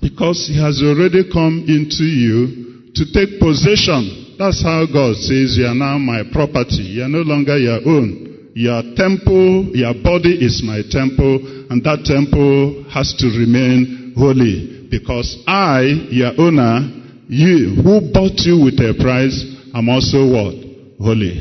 Because 0.00 0.46
He 0.46 0.56
has 0.60 0.80
already 0.82 1.30
come 1.32 1.64
into 1.66 2.04
you 2.04 2.92
to 2.94 3.04
take 3.12 3.40
possession. 3.40 4.36
That's 4.38 4.62
how 4.62 4.86
God 4.86 5.16
says, 5.16 5.58
You 5.58 5.66
are 5.66 5.74
now 5.74 5.98
my 5.98 6.22
property. 6.30 6.94
You 6.94 7.04
are 7.04 7.08
no 7.08 7.22
longer 7.22 7.58
your 7.58 7.80
own. 7.84 8.27
Your 8.58 8.82
temple, 8.96 9.70
your 9.70 9.94
body 10.02 10.34
is 10.34 10.66
my 10.66 10.82
temple, 10.90 11.38
and 11.70 11.78
that 11.86 12.02
temple 12.02 12.90
has 12.90 13.14
to 13.22 13.30
remain 13.30 14.18
holy. 14.18 14.88
Because 14.90 15.30
I, 15.46 15.86
your 16.10 16.34
owner, 16.34 16.82
you 17.30 17.78
who 17.78 18.10
bought 18.10 18.34
you 18.42 18.58
with 18.58 18.82
a 18.82 18.98
price, 18.98 19.38
am 19.78 19.86
also 19.86 20.26
what? 20.26 20.58
Holy. 20.98 21.38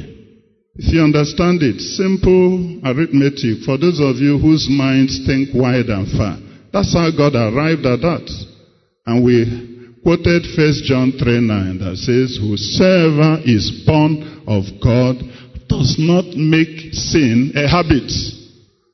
If 0.77 0.93
you 0.93 1.01
understand 1.01 1.65
it, 1.65 1.81
simple 1.81 2.85
arithmetic 2.85 3.65
for 3.65 3.81
those 3.81 3.97
of 3.97 4.21
you 4.21 4.37
whose 4.37 4.69
minds 4.69 5.25
think 5.25 5.57
wide 5.57 5.89
and 5.89 6.05
far. 6.13 6.37
That's 6.69 6.93
how 6.93 7.09
God 7.09 7.33
arrived 7.33 7.89
at 7.89 8.05
that. 8.05 8.29
And 9.09 9.25
we 9.25 9.97
quoted 10.05 10.45
1 10.53 10.85
John 10.85 11.17
3 11.17 11.41
9 11.41 11.81
that 11.81 11.97
says, 11.97 12.37
Whosoever 12.37 13.41
is 13.41 13.73
born 13.89 14.45
of 14.45 14.69
God 14.77 15.17
does 15.67 15.95
not 15.99 16.25
make 16.35 16.93
sin 16.93 17.51
a 17.55 17.67
habit, 17.67 18.11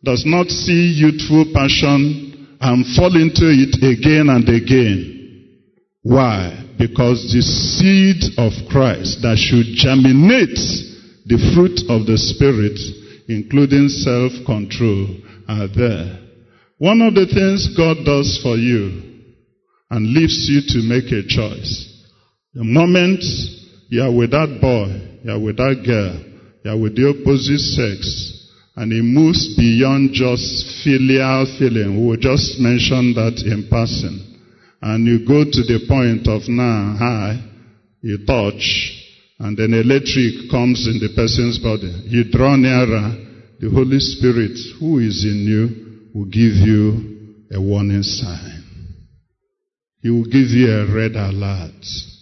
does 0.04 0.24
not 0.26 0.48
see 0.48 0.94
youthful 0.98 1.46
passion 1.54 2.58
and 2.60 2.86
fall 2.96 3.16
into 3.16 3.48
it 3.50 3.76
again 3.84 4.30
and 4.30 4.48
again. 4.48 5.10
Why? 6.02 6.66
Because 6.78 7.32
the 7.32 7.42
seed 7.42 8.36
of 8.38 8.52
Christ 8.70 9.22
that 9.22 9.38
should 9.38 9.76
germinate 9.76 10.60
the 11.26 11.40
fruit 11.56 11.80
of 11.88 12.06
the 12.06 12.18
Spirit, 12.18 12.80
including 13.30 13.88
self-control, 13.88 15.08
are 15.48 15.68
there. 15.68 16.20
One 16.78 17.02
of 17.02 17.16
the 17.16 17.28
things 17.28 17.76
God 17.78 18.04
does 18.04 18.40
for 18.44 18.58
you 18.58 19.14
and 19.90 20.14
leaves 20.14 20.50
you 20.50 20.60
to 20.68 20.88
make 20.88 21.12
a 21.12 21.24
choice. 21.28 21.88
The 22.54 22.64
moment 22.64 23.24
you 23.90 24.02
are 24.02 24.12
with 24.12 24.32
that 24.32 24.60
boy, 24.60 25.22
you 25.24 25.32
are 25.32 25.40
with 25.40 25.58
that 25.58 25.84
girl, 25.86 26.33
are 26.70 26.80
with 26.80 26.96
the 26.96 27.10
opposite 27.10 27.60
sex, 27.60 28.50
and 28.76 28.92
it 28.92 29.04
moves 29.04 29.56
beyond 29.56 30.14
just 30.14 30.84
filial 30.84 31.46
feeling. 31.60 32.00
We 32.00 32.08
will 32.08 32.18
just 32.18 32.60
mention 32.60 33.14
that 33.16 33.44
in 33.46 33.68
passing. 33.70 34.34
And 34.82 35.08
you 35.08 35.26
go 35.28 35.44
to 35.44 35.62
the 35.64 35.86
point 35.88 36.28
of 36.28 36.48
now, 36.48 36.96
hi, 37.00 37.40
you 38.02 38.26
touch, 38.26 38.64
and 39.40 39.58
then 39.58 39.74
electric 39.74 40.52
comes 40.52 40.88
in 40.88 41.00
the 41.00 41.14
person's 41.16 41.60
body. 41.60 41.92
You 42.08 42.32
draw 42.32 42.56
nearer, 42.56 43.16
the 43.60 43.70
Holy 43.70 44.00
Spirit, 44.00 44.58
who 44.80 45.00
is 45.00 45.24
in 45.24 45.48
you, 45.48 46.12
will 46.14 46.26
give 46.26 46.56
you 46.64 47.46
a 47.52 47.62
warning 47.62 48.04
sign. 48.04 48.64
He 50.02 50.10
will 50.10 50.26
give 50.26 50.52
you 50.52 50.70
a 50.70 50.94
red 50.94 51.16
alert. 51.16 52.13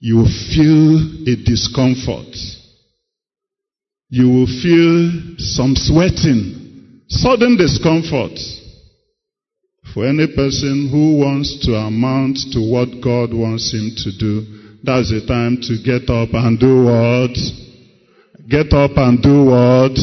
You 0.00 0.16
will 0.16 0.32
feel 0.54 1.28
a 1.28 1.36
discomfort. 1.44 2.34
You 4.08 4.28
will 4.28 4.46
feel 4.46 5.36
some 5.36 5.76
sweating, 5.76 7.02
sudden 7.08 7.58
discomfort. 7.58 8.32
For 9.92 10.06
any 10.06 10.26
person 10.34 10.88
who 10.90 11.18
wants 11.18 11.66
to 11.66 11.74
amount 11.74 12.38
to 12.52 12.60
what 12.60 13.02
God 13.04 13.34
wants 13.34 13.72
him 13.72 13.92
to 13.96 14.10
do, 14.18 14.78
that's 14.82 15.10
the 15.10 15.26
time 15.26 15.58
to 15.68 15.76
get 15.84 16.08
up 16.08 16.32
and 16.32 16.58
do 16.58 16.84
what? 16.84 17.36
Get 18.48 18.72
up 18.72 18.96
and 18.96 19.20
do 19.20 19.44
what? 19.44 19.98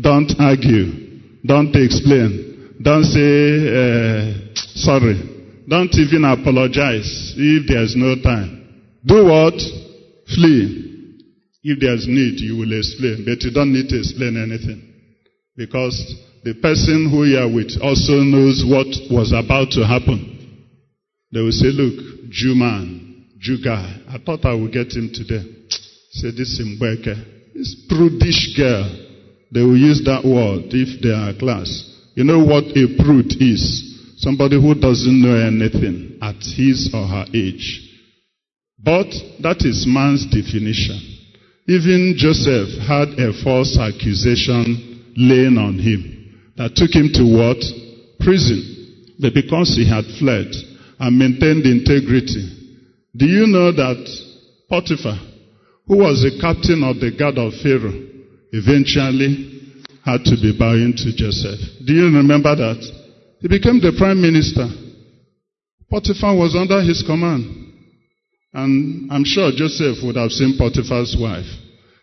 Don't 0.00 0.30
argue. 0.38 1.42
Don't 1.44 1.74
explain. 1.74 2.76
Don't 2.80 3.02
say, 3.02 3.66
uh, 3.66 4.54
sorry. 4.76 5.18
Don't 5.68 5.92
even 5.94 6.24
apologize 6.24 7.34
if 7.36 7.66
there's 7.66 7.96
no 7.96 8.14
time. 8.22 8.57
Do 9.06 9.24
what? 9.24 9.54
Flee. 10.34 10.88
If 11.62 11.80
there's 11.80 12.06
need, 12.06 12.40
you 12.40 12.56
will 12.56 12.72
explain, 12.72 13.24
but 13.24 13.42
you 13.42 13.50
don't 13.50 13.72
need 13.72 13.88
to 13.88 13.98
explain 13.98 14.40
anything. 14.40 14.94
Because 15.56 15.94
the 16.44 16.54
person 16.54 17.10
who 17.10 17.24
you 17.24 17.38
are 17.38 17.50
with 17.50 17.76
also 17.82 18.22
knows 18.22 18.64
what 18.64 18.88
was 19.10 19.32
about 19.32 19.70
to 19.72 19.84
happen. 19.84 20.38
They 21.32 21.40
will 21.40 21.52
say, 21.52 21.68
look, 21.68 22.30
Jew 22.30 22.54
man, 22.54 23.26
Jew 23.38 23.58
guy, 23.62 24.00
I 24.08 24.18
thought 24.18 24.44
I 24.44 24.54
would 24.54 24.72
get 24.72 24.92
him 24.92 25.10
today. 25.12 25.44
Say, 26.12 26.30
this 26.30 26.60
Mbeke, 26.62 27.54
this 27.54 27.86
prudish 27.88 28.56
girl. 28.56 28.86
They 29.50 29.62
will 29.62 29.76
use 29.76 30.04
that 30.04 30.24
word 30.24 30.72
if 30.72 31.00
they 31.02 31.10
are 31.10 31.32
class. 31.38 31.68
You 32.14 32.24
know 32.24 32.38
what 32.44 32.64
a 32.64 32.86
prude 33.02 33.32
is? 33.40 34.16
Somebody 34.18 34.60
who 34.60 34.74
doesn't 34.74 35.22
know 35.22 35.34
anything 35.36 36.18
at 36.20 36.36
his 36.36 36.90
or 36.92 37.06
her 37.06 37.26
age. 37.32 37.87
But 38.78 39.10
that 39.42 39.66
is 39.66 39.86
man's 39.86 40.26
definition. 40.26 41.18
Even 41.66 42.14
Joseph 42.16 42.78
had 42.86 43.18
a 43.18 43.32
false 43.42 43.76
accusation 43.76 45.12
laying 45.16 45.58
on 45.58 45.78
him 45.78 46.54
that 46.56 46.74
took 46.74 46.94
him 46.94 47.10
to 47.12 47.24
what? 47.26 47.58
Prison. 48.20 49.14
But 49.20 49.34
because 49.34 49.74
he 49.74 49.84
had 49.88 50.06
fled 50.18 50.48
and 50.98 51.18
maintained 51.18 51.66
integrity, 51.66 52.58
do 53.16 53.26
you 53.26 53.46
know 53.46 53.72
that 53.72 53.98
Potiphar, 54.70 55.18
who 55.86 55.98
was 55.98 56.22
the 56.22 56.38
captain 56.40 56.84
of 56.84 57.00
the 57.00 57.10
guard 57.10 57.36
of 57.36 57.52
Pharaoh, 57.60 57.98
eventually 58.52 59.74
had 60.04 60.24
to 60.24 60.36
be 60.40 60.56
bowing 60.56 60.94
to 60.96 61.12
Joseph? 61.12 61.60
Do 61.84 61.92
you 61.92 62.14
remember 62.14 62.54
that? 62.54 62.80
He 63.40 63.48
became 63.48 63.80
the 63.80 63.92
prime 63.98 64.22
minister. 64.22 64.66
Potiphar 65.90 66.36
was 66.36 66.54
under 66.54 66.80
his 66.80 67.02
command. 67.04 67.67
And 68.52 69.12
I'm 69.12 69.24
sure 69.24 69.52
Joseph 69.52 69.98
would 70.02 70.16
have 70.16 70.32
seen 70.32 70.56
Potiphar's 70.58 71.16
wife. 71.18 71.48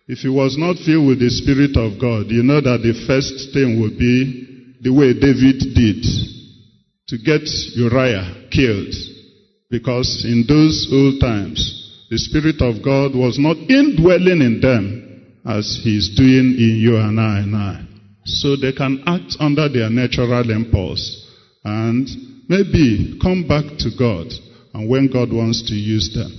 If 0.08 0.20
he 0.20 0.30
was 0.30 0.56
not 0.58 0.78
filled 0.86 1.08
with 1.08 1.20
the 1.20 1.30
Spirit 1.30 1.74
of 1.76 2.00
God, 2.00 2.30
you 2.30 2.44
know 2.44 2.62
that 2.62 2.86
the 2.86 2.94
first 3.08 3.54
thing 3.54 3.82
would 3.82 3.98
be 3.98 4.78
the 4.82 4.94
way 4.94 5.18
David 5.18 5.74
did 5.74 6.06
to 7.10 7.18
get 7.18 7.42
Uriah 7.74 8.50
killed. 8.52 8.94
Because 9.72 10.24
in 10.26 10.46
those 10.48 10.88
old 10.94 11.20
times, 11.20 11.58
the 12.12 12.20
Spirit 12.20 12.62
of 12.62 12.86
God 12.86 13.18
was 13.18 13.40
not 13.40 13.58
indwelling 13.58 14.46
in 14.46 14.62
them 14.62 15.42
as 15.44 15.82
He 15.84 15.98
is 15.98 16.14
doing 16.16 16.54
in 16.54 16.78
you 16.78 16.98
and 16.98 17.20
I 17.20 17.42
I. 17.42 17.82
So 18.26 18.56
they 18.56 18.74
can 18.74 19.04
act 19.08 19.38
under 19.40 19.70
their 19.70 19.90
natural 19.90 20.50
impulse 20.52 21.02
and 21.64 22.08
maybe 22.48 23.18
come 23.22 23.48
back 23.48 23.66
to 23.80 23.90
God 23.98 24.30
and 24.76 24.90
when 24.90 25.08
God 25.08 25.32
wants 25.32 25.62
to 25.70 25.74
use 25.74 26.14
them. 26.14 26.30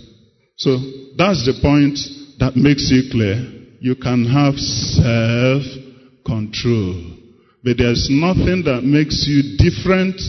So 0.57 0.77
that's 1.17 1.47
the 1.49 1.55
point 1.65 1.97
that 2.39 2.55
makes 2.55 2.93
it 2.93 3.11
clear. 3.11 3.41
You 3.81 3.97
can 3.97 4.27
have 4.29 4.61
self-control. 4.61 7.17
But 7.65 7.81
there's 7.81 8.13
nothing 8.13 8.69
that 8.69 8.85
makes 8.85 9.25
you 9.25 9.57
different 9.57 10.21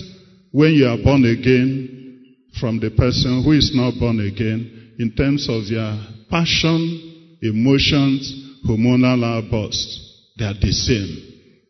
when 0.51 0.71
you 0.71 0.87
are 0.87 0.95
born 1.03 1.27
again 1.27 2.23
from 2.57 2.79
the 2.79 2.91
person 2.91 3.43
who 3.43 3.51
is 3.51 3.75
not 3.75 3.99
born 3.99 4.21
again 4.23 4.95
in 4.99 5.11
terms 5.11 5.49
of 5.51 5.67
your 5.67 5.99
passion, 6.31 7.35
emotions, 7.43 8.55
hormonal 8.65 9.19
outbursts. 9.19 9.99
They 10.39 10.45
are 10.45 10.53
the 10.53 10.71
same. 10.71 11.23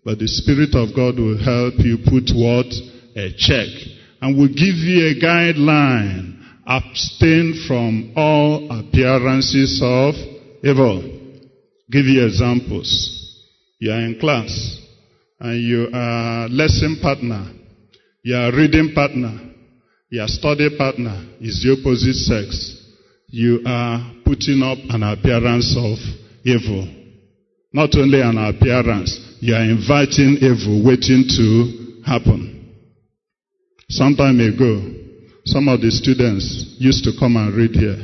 But 0.05 0.19
the 0.19 0.27
Spirit 0.27 0.75
of 0.75 0.93
God 0.95 1.17
will 1.17 1.39
help 1.41 1.79
you 1.79 1.97
put 2.05 2.29
what? 2.29 2.71
A 3.17 3.33
check. 3.33 3.96
And 4.21 4.37
will 4.37 4.47
give 4.47 4.75
you 4.75 5.07
a 5.07 5.15
guideline. 5.19 6.33
Abstain 6.65 7.63
from 7.67 8.13
all 8.15 8.67
appearances 8.69 9.79
of 9.83 10.15
evil. 10.63 11.01
Give 11.89 12.05
you 12.05 12.25
examples. 12.25 13.13
You 13.79 13.91
are 13.91 14.01
in 14.01 14.19
class 14.19 14.81
and 15.39 15.61
you 15.61 15.87
are 15.93 16.49
lesson 16.49 16.97
partner. 17.01 17.51
You 18.23 18.35
are 18.35 18.51
reading 18.51 18.91
partner. 18.93 19.39
Your 20.09 20.27
study 20.27 20.75
partner 20.77 21.25
is 21.39 21.63
the 21.63 21.77
opposite 21.79 22.15
sex. 22.15 22.83
You 23.27 23.61
are 23.65 24.13
putting 24.25 24.61
up 24.63 24.79
an 24.89 25.03
appearance 25.03 25.75
of 25.77 25.99
evil. 26.43 26.87
Not 27.71 27.95
only 27.95 28.21
an 28.21 28.37
appearance, 28.37 29.37
you 29.39 29.53
are 29.53 29.63
inviting 29.63 30.37
evil 30.41 30.83
waiting 30.83 31.25
to 31.27 32.01
happen. 32.05 32.56
Some 33.89 34.17
time 34.17 34.41
ago, 34.41 34.83
some 35.45 35.69
of 35.69 35.79
the 35.79 35.91
students 35.91 36.75
used 36.77 37.05
to 37.05 37.11
come 37.17 37.37
and 37.37 37.55
read 37.55 37.71
here. 37.71 37.95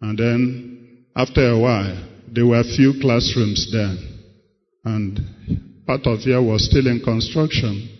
And 0.00 0.18
then, 0.18 1.04
after 1.14 1.50
a 1.50 1.58
while, 1.58 2.08
there 2.32 2.46
were 2.46 2.62
few 2.62 2.94
classrooms 2.98 3.70
there. 3.70 3.94
And 4.86 5.20
part 5.86 6.06
of 6.06 6.20
here 6.20 6.40
was 6.40 6.64
still 6.64 6.86
in 6.86 7.00
construction. 7.04 7.90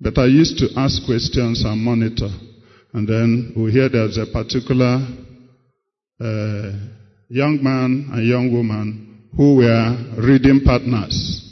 But 0.00 0.18
I 0.18 0.26
used 0.26 0.58
to 0.58 0.70
ask 0.76 1.06
questions 1.06 1.62
and 1.64 1.80
monitor. 1.80 2.30
And 2.92 3.06
then 3.06 3.54
we 3.56 3.70
hear 3.70 3.88
there's 3.88 4.18
a 4.18 4.26
particular 4.26 5.06
uh, 6.20 6.72
young 7.28 7.60
man 7.62 8.10
and 8.12 8.26
young 8.26 8.52
woman 8.52 9.30
who 9.36 9.58
were 9.58 9.96
reading 10.18 10.62
partners. 10.64 11.48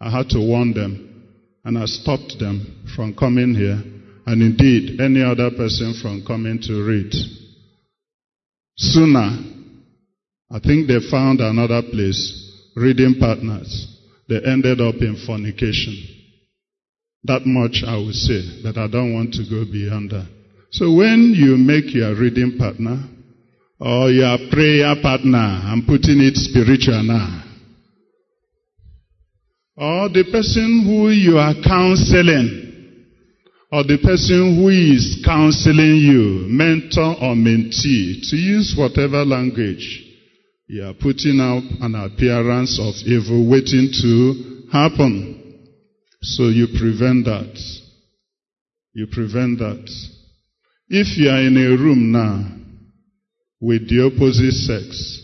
I 0.00 0.08
had 0.08 0.28
to 0.30 0.38
warn 0.38 0.72
them. 0.72 1.26
And 1.64 1.76
I 1.76 1.86
stopped 1.86 2.38
them 2.38 2.84
from 2.94 3.16
coming 3.16 3.56
here. 3.56 3.82
And 4.26 4.42
indeed, 4.42 5.00
any 5.00 5.22
other 5.22 5.50
person 5.50 5.94
from 6.00 6.24
coming 6.26 6.60
to 6.62 6.84
read. 6.84 7.12
Sooner, 8.76 9.38
I 10.50 10.58
think 10.58 10.88
they 10.88 10.98
found 11.10 11.40
another 11.40 11.82
place, 11.90 12.52
reading 12.76 13.16
partners. 13.18 13.96
They 14.28 14.40
ended 14.44 14.80
up 14.80 14.96
in 14.96 15.16
fornication. 15.26 15.96
That 17.24 17.42
much 17.44 17.82
I 17.86 17.96
will 17.96 18.12
say, 18.12 18.62
but 18.62 18.78
I 18.78 18.88
don't 18.88 19.12
want 19.12 19.34
to 19.34 19.44
go 19.48 19.64
beyond 19.70 20.10
that. 20.10 20.28
So 20.72 20.92
when 20.92 21.34
you 21.34 21.56
make 21.56 21.92
your 21.94 22.14
reading 22.14 22.56
partner 22.58 23.04
or 23.78 24.10
your 24.10 24.38
prayer 24.50 24.94
partner, 25.02 25.38
I'm 25.38 25.84
putting 25.86 26.20
it 26.20 26.36
spiritual 26.36 27.02
now, 27.02 27.42
or 29.76 30.08
the 30.08 30.24
person 30.30 30.84
who 30.86 31.10
you 31.10 31.38
are 31.38 31.54
counseling, 31.64 32.69
or 33.72 33.84
the 33.84 33.98
person 34.02 34.56
who 34.56 34.68
is 34.68 35.22
counseling 35.24 35.96
you, 35.96 36.46
mentor 36.48 37.14
or 37.22 37.34
mentee, 37.34 38.18
to 38.28 38.36
use 38.36 38.74
whatever 38.76 39.24
language, 39.24 40.06
you 40.66 40.84
are 40.84 40.94
putting 40.94 41.38
up 41.38 41.62
an 41.80 41.94
appearance 41.94 42.78
of 42.82 42.94
evil 43.06 43.48
waiting 43.48 43.90
to 44.02 44.66
happen. 44.72 45.68
So 46.22 46.44
you 46.44 46.66
prevent 46.78 47.24
that. 47.26 47.58
You 48.92 49.06
prevent 49.06 49.60
that. 49.60 49.88
If 50.88 51.16
you 51.16 51.30
are 51.30 51.40
in 51.40 51.56
a 51.56 51.70
room 51.80 52.10
now 52.10 52.44
with 53.60 53.88
the 53.88 54.10
opposite 54.10 54.52
sex, 54.52 55.16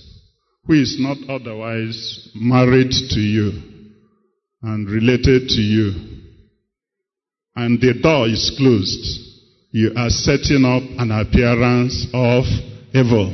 who 0.64 0.74
is 0.74 0.97
not 1.01 1.18
otherwise 1.28 2.28
married 2.35 2.90
to 2.90 3.20
you 3.20 3.51
and 4.62 4.89
related 4.89 5.48
to 5.48 5.60
you, 5.60 6.15
and 7.57 7.81
the 7.81 7.95
door 8.03 8.28
is 8.28 8.53
closed, 8.57 9.27
you 9.73 9.93
are 9.97 10.11
setting 10.11 10.65
up 10.65 10.83
an 11.01 11.11
appearance 11.11 12.07
of 12.12 12.45
evil. 12.93 13.33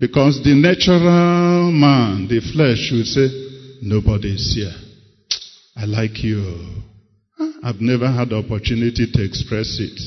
Because 0.00 0.42
the 0.44 0.54
natural 0.54 1.70
man, 1.72 2.28
the 2.28 2.40
flesh, 2.52 2.90
will 2.92 3.04
say, 3.04 3.28
Nobody 3.80 4.34
is 4.34 4.54
here. 4.54 4.74
I 5.76 5.84
like 5.86 6.22
you. 6.22 6.82
I've 7.62 7.80
never 7.80 8.10
had 8.10 8.30
the 8.30 8.36
opportunity 8.36 9.06
to 9.12 9.24
express 9.24 9.78
it. 9.78 10.00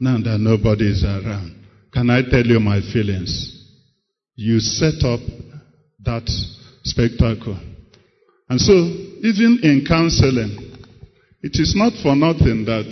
Now 0.00 0.18
that 0.18 0.38
nobody 0.40 0.90
is 0.90 1.04
around. 1.04 1.64
Can 1.92 2.10
I 2.10 2.22
tell 2.28 2.44
you 2.44 2.58
my 2.58 2.80
feelings? 2.92 3.54
You 4.34 4.58
set 4.58 5.04
up 5.06 5.20
that 6.02 6.28
spectacle. 6.82 7.58
And 8.48 8.60
so, 8.60 8.72
even 8.72 9.60
in 9.62 9.84
counseling, 9.86 10.63
it 11.44 11.60
is 11.60 11.74
not 11.76 11.92
for 12.02 12.16
nothing 12.16 12.64
that 12.64 12.88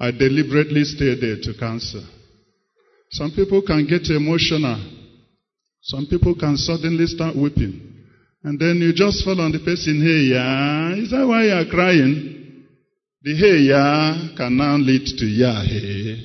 I 0.00 0.10
deliberately 0.10 0.82
stay 0.82 1.14
there 1.14 1.36
to 1.42 1.54
counsel. 1.56 2.02
Some 3.12 3.30
people 3.30 3.62
can 3.62 3.86
get 3.86 4.10
emotional. 4.10 4.82
Some 5.80 6.08
people 6.10 6.34
can 6.34 6.56
suddenly 6.56 7.06
start 7.06 7.36
weeping. 7.36 8.02
And 8.42 8.58
then 8.58 8.82
you 8.82 8.92
just 8.92 9.22
fall 9.24 9.40
on 9.40 9.52
the 9.52 9.60
person, 9.60 10.02
hey, 10.02 10.34
yeah, 10.34 10.94
is 10.96 11.10
that 11.12 11.24
why 11.24 11.44
you 11.44 11.52
are 11.52 11.70
crying? 11.70 12.66
The 13.22 13.36
hey, 13.36 13.58
yeah, 13.70 14.34
can 14.36 14.56
now 14.56 14.74
lead 14.76 15.06
to 15.06 15.26
yeah, 15.26 15.62
hey. 15.62 16.18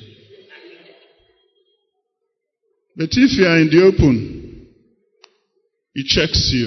But 2.96 3.10
if 3.12 3.38
you 3.38 3.46
are 3.46 3.60
in 3.60 3.70
the 3.70 3.94
open, 3.94 4.66
it 5.94 6.06
checks 6.06 6.50
you. 6.52 6.66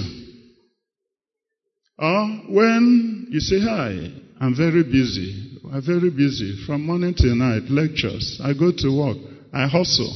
Or 1.99 2.55
when 2.55 3.27
you 3.31 3.41
say, 3.41 3.59
hi, 3.59 4.21
I'm 4.39 4.55
very 4.55 4.83
busy. 4.83 5.59
I'm 5.71 5.81
very 5.81 6.09
busy. 6.09 6.63
From 6.65 6.85
morning 6.85 7.13
till 7.13 7.35
night, 7.35 7.69
lectures. 7.69 8.39
I 8.43 8.53
go 8.53 8.71
to 8.71 8.89
work. 8.97 9.17
I 9.53 9.67
hustle. 9.67 10.13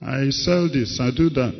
I 0.00 0.30
sell 0.30 0.68
this. 0.68 0.98
I 1.00 1.10
do 1.10 1.30
that. 1.30 1.54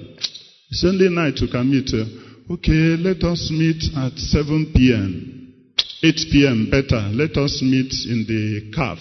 It's 0.70 0.84
only 0.84 1.08
night 1.08 1.38
you 1.40 1.48
can 1.48 1.70
meet. 1.70 1.88
Uh, 1.92 2.52
okay, 2.54 2.96
let 3.00 3.22
us 3.24 3.50
meet 3.50 3.82
at 3.96 4.18
7 4.18 4.72
p.m. 4.74 5.54
8 6.02 6.14
p.m. 6.32 6.68
better. 6.70 7.00
Let 7.12 7.36
us 7.36 7.62
meet 7.62 7.92
in 8.10 8.24
the 8.26 8.72
calf. 8.74 8.98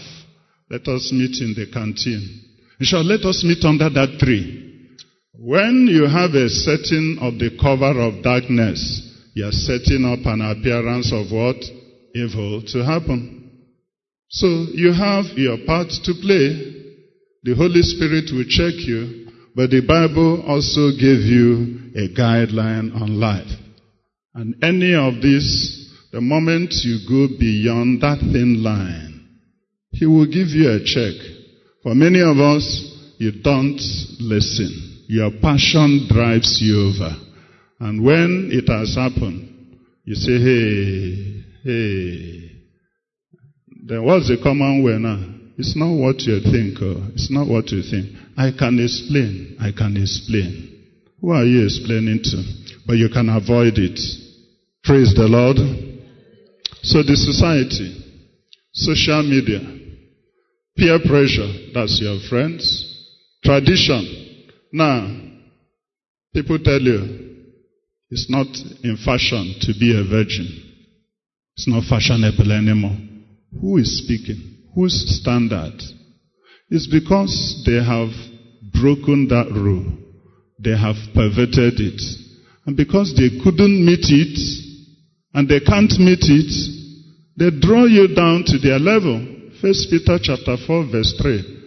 Let 0.70 0.88
us 0.88 1.12
meet 1.12 1.42
in 1.42 1.54
the 1.56 1.68
canteen. 1.72 2.22
In 2.80 2.86
short, 2.86 3.06
let 3.06 3.26
us 3.26 3.44
meet 3.44 3.64
under 3.66 3.90
that 3.90 4.20
tree. 4.20 4.62
When 5.34 5.88
you 5.90 6.08
have 6.08 6.32
a 6.32 6.48
setting 6.50 7.18
of 7.20 7.40
the 7.40 7.58
cover 7.60 8.00
of 8.00 8.24
darkness, 8.24 8.80
you 9.34 9.46
are 9.46 9.52
setting 9.52 10.06
up 10.06 10.26
an 10.26 10.42
appearance 10.42 11.12
of 11.12 11.32
what? 11.32 11.58
Evil 12.14 12.62
to 12.68 12.84
happen. 12.84 13.52
So 14.30 14.48
you 14.74 14.94
have 14.94 15.26
your 15.36 15.58
part 15.66 15.90
to 15.90 16.14
play. 16.22 16.72
The 17.44 17.56
Holy 17.56 17.82
Spirit 17.82 18.32
will 18.32 18.46
check 18.48 18.76
you, 18.88 19.28
but 19.56 19.70
the 19.70 19.82
Bible 19.82 20.44
also 20.48 20.92
gave 20.92 21.22
you 21.24 21.92
a 21.96 22.08
guideline 22.14 22.96
on 22.96 23.20
life. 23.20 23.52
And 24.34 24.56
any 24.64 24.94
of 24.96 25.22
this, 25.22 25.90
the 26.12 26.22
moment 26.22 26.72
you 26.84 27.00
go 27.08 27.28
beyond 27.38 28.02
that 28.02 28.20
thin 28.20 28.64
line, 28.64 29.28
He 29.92 30.06
will 30.06 30.28
give 30.28 30.50
you 30.50 30.70
a 30.72 30.84
check. 30.84 31.16
For 31.84 31.96
many 31.96 32.22
of 32.22 32.38
us, 32.40 32.64
you 33.18 33.42
don't 33.42 33.82
listen. 34.20 35.06
Your 35.08 35.32
passion 35.42 36.08
drives 36.10 36.60
you 36.62 36.94
over. 36.94 37.16
And 37.80 38.04
when 38.04 38.50
it 38.52 38.70
has 38.70 38.96
happened, 38.96 39.78
you 40.06 40.16
say, 40.16 40.40
hey, 40.40 41.31
hey. 41.64 42.52
Then 43.84 44.04
what's 44.04 44.28
the 44.28 44.38
common 44.42 44.84
way 44.84 44.98
now? 45.00 45.20
It's 45.58 45.76
not 45.76 45.92
what 45.94 46.22
you 46.22 46.40
think. 46.42 46.78
Oh. 46.82 47.10
It's 47.14 47.30
not 47.30 47.48
what 47.48 47.72
you 47.72 47.82
think. 47.82 48.16
I 48.38 48.52
can 48.58 48.80
explain. 48.80 49.58
I 49.60 49.72
can 49.72 49.98
explain. 49.98 50.72
Who 51.22 51.32
are 51.32 51.44
you 51.44 51.66
explaining 51.66 52.22
to? 52.24 52.44
But 52.88 52.98
you 52.98 53.10
can 53.10 53.30
avoid 53.30 53.78
it. 53.78 54.00
Praise 54.84 55.14
the 55.14 55.28
Lord. 55.28 55.58
So 56.84 57.04
the 57.04 57.16
society, 57.16 58.04
social 58.74 59.22
media, 59.22 59.60
peer 60.76 61.00
pressure, 61.06 61.70
that's 61.74 62.00
your 62.02 62.18
friends, 62.28 63.08
tradition. 63.44 64.48
Now, 64.74 65.06
people 66.34 66.58
tell 66.58 66.82
you, 66.82 67.36
it's 68.10 68.30
not 68.30 68.48
in 68.84 68.98
fashion 68.98 69.56
to 69.62 69.74
be 69.80 69.94
a 69.94 70.04
virgin. 70.10 70.71
It's 71.56 71.68
not 71.68 71.84
fashionable 71.90 72.52
anymore. 72.52 72.98
Who 73.60 73.78
is 73.78 74.04
speaking? 74.04 74.70
Whose 74.74 75.20
standard? 75.22 75.82
It's 76.70 76.88
because 76.88 77.64
they 77.66 77.84
have 77.84 78.10
broken 78.72 79.28
that 79.28 79.52
rule. 79.52 79.86
They 80.60 80.78
have 80.78 80.96
perverted 81.14 81.80
it. 81.80 82.02
And 82.66 82.78
because 82.78 83.14
they 83.16 83.44
couldn't 83.44 83.86
meet 83.86 84.08
it, 84.08 84.38
and 85.34 85.50
they 85.50 85.60
can't 85.60 85.92
meet 86.00 86.24
it, 86.24 86.52
they 87.38 87.50
draw 87.60 87.86
you 87.86 88.14
down 88.16 88.44
to 88.46 88.58
their 88.60 88.80
level. 88.80 89.20
First 89.62 89.90
Peter 89.90 90.20
chapter 90.22 90.58
4 90.66 90.92
verse 90.92 91.14
3. 91.22 91.60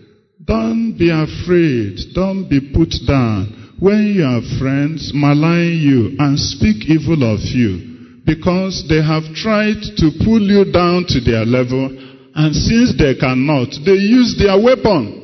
Don't 0.45 0.97
be 0.99 1.11
afraid. 1.11 2.15
Don't 2.15 2.49
be 2.49 2.73
put 2.75 2.95
down. 3.07 3.73
When 3.79 4.15
your 4.15 4.41
friends 4.59 5.13
malign 5.15 5.79
you 5.81 6.17
and 6.19 6.39
speak 6.39 6.89
evil 6.89 7.25
of 7.25 7.41
you, 7.41 7.94
because 8.25 8.85
they 8.89 9.03
have 9.03 9.25
tried 9.35 9.81
to 10.01 10.11
pull 10.25 10.41
you 10.41 10.73
down 10.73 11.05
to 11.09 11.21
their 11.21 11.45
level, 11.45 11.93
and 12.35 12.55
since 12.55 12.97
they 12.97 13.15
cannot, 13.15 13.69
they 13.85 14.01
use 14.01 14.37
their 14.39 14.57
weapon. 14.61 15.21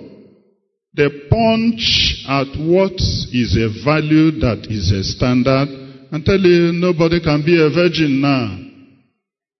They 0.94 1.08
punch 1.30 2.24
at 2.28 2.50
what 2.60 2.98
is 3.32 3.56
a 3.56 3.70
value 3.84 4.40
that 4.42 4.66
is 4.68 4.90
a 4.90 5.02
standard 5.04 5.68
and 6.12 6.24
tell 6.24 6.38
you 6.38 6.72
nobody 6.72 7.22
can 7.22 7.42
be 7.46 7.56
a 7.62 7.70
virgin 7.70 8.20
now. 8.20 8.58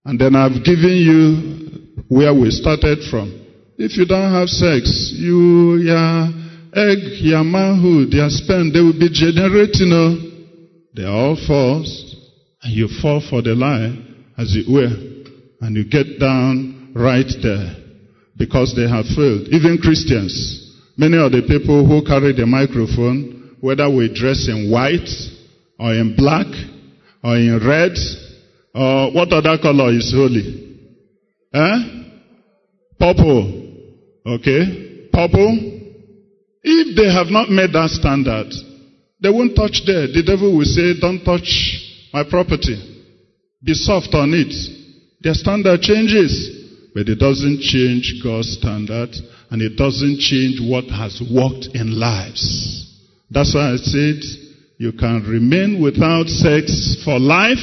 And 0.04 0.18
then 0.18 0.34
I've 0.34 0.64
given 0.64 0.96
you 0.98 2.04
where 2.08 2.34
we 2.34 2.50
started 2.50 2.98
from. 3.10 3.30
If 3.78 3.96
you 3.96 4.04
don't 4.04 4.32
have 4.32 4.48
sex, 4.48 5.12
you, 5.14 5.76
your 5.78 6.28
egg, 6.74 6.98
your 7.22 7.44
manhood, 7.44 8.12
your 8.12 8.28
sperm, 8.28 8.72
they 8.72 8.80
will 8.80 8.98
be 8.98 9.08
generating. 9.12 9.86
You 9.86 9.94
know, 9.94 10.10
they 10.94 11.04
are 11.04 11.14
all 11.14 11.38
false. 11.46 12.09
And 12.62 12.72
you 12.72 12.88
fall 13.00 13.22
for 13.28 13.42
the 13.42 13.54
lie, 13.54 13.96
as 14.36 14.54
it 14.56 14.70
were. 14.70 14.90
And 15.60 15.76
you 15.76 15.84
get 15.84 16.18
down 16.18 16.92
right 16.94 17.30
there. 17.42 17.76
Because 18.36 18.74
they 18.76 18.88
have 18.88 19.06
failed. 19.06 19.48
Even 19.48 19.78
Christians. 19.82 20.76
Many 20.96 21.16
of 21.16 21.32
the 21.32 21.42
people 21.42 21.86
who 21.86 22.04
carry 22.04 22.32
the 22.32 22.46
microphone, 22.46 23.56
whether 23.60 23.88
we 23.88 24.12
dress 24.12 24.48
in 24.48 24.70
white 24.70 25.08
or 25.78 25.94
in 25.94 26.14
black, 26.16 26.46
or 27.22 27.36
in 27.36 27.60
red, 27.66 27.92
or 28.74 29.12
what 29.12 29.32
other 29.32 29.56
color 29.60 29.92
is 29.92 30.12
holy? 30.14 30.78
Eh? 31.52 31.78
Purple. 32.98 33.88
Okay? 34.26 35.08
Purple. 35.12 35.80
If 36.62 36.96
they 36.96 37.12
have 37.12 37.28
not 37.28 37.48
made 37.50 37.72
that 37.72 37.90
standard, 37.90 38.52
they 39.22 39.30
won't 39.30 39.56
touch 39.56 39.82
there. 39.86 40.06
The 40.06 40.22
devil 40.24 40.56
will 40.56 40.64
say, 40.64 41.00
don't 41.00 41.24
touch 41.24 41.48
my 42.12 42.24
property. 42.28 42.76
Be 43.62 43.74
soft 43.74 44.14
on 44.14 44.32
it. 44.34 44.52
Their 45.20 45.34
standard 45.34 45.80
changes. 45.80 46.58
But 46.94 47.08
it 47.08 47.18
doesn't 47.18 47.60
change 47.60 48.20
God's 48.22 48.58
standard 48.58 49.10
and 49.50 49.62
it 49.62 49.76
doesn't 49.76 50.18
change 50.18 50.60
what 50.60 50.84
has 50.86 51.22
worked 51.32 51.68
in 51.74 51.98
lives. 51.98 52.86
That's 53.30 53.54
why 53.54 53.72
I 53.72 53.76
said 53.76 54.22
you 54.78 54.92
can 54.92 55.24
remain 55.28 55.82
without 55.82 56.26
sex 56.26 56.96
for 57.04 57.20
life 57.20 57.62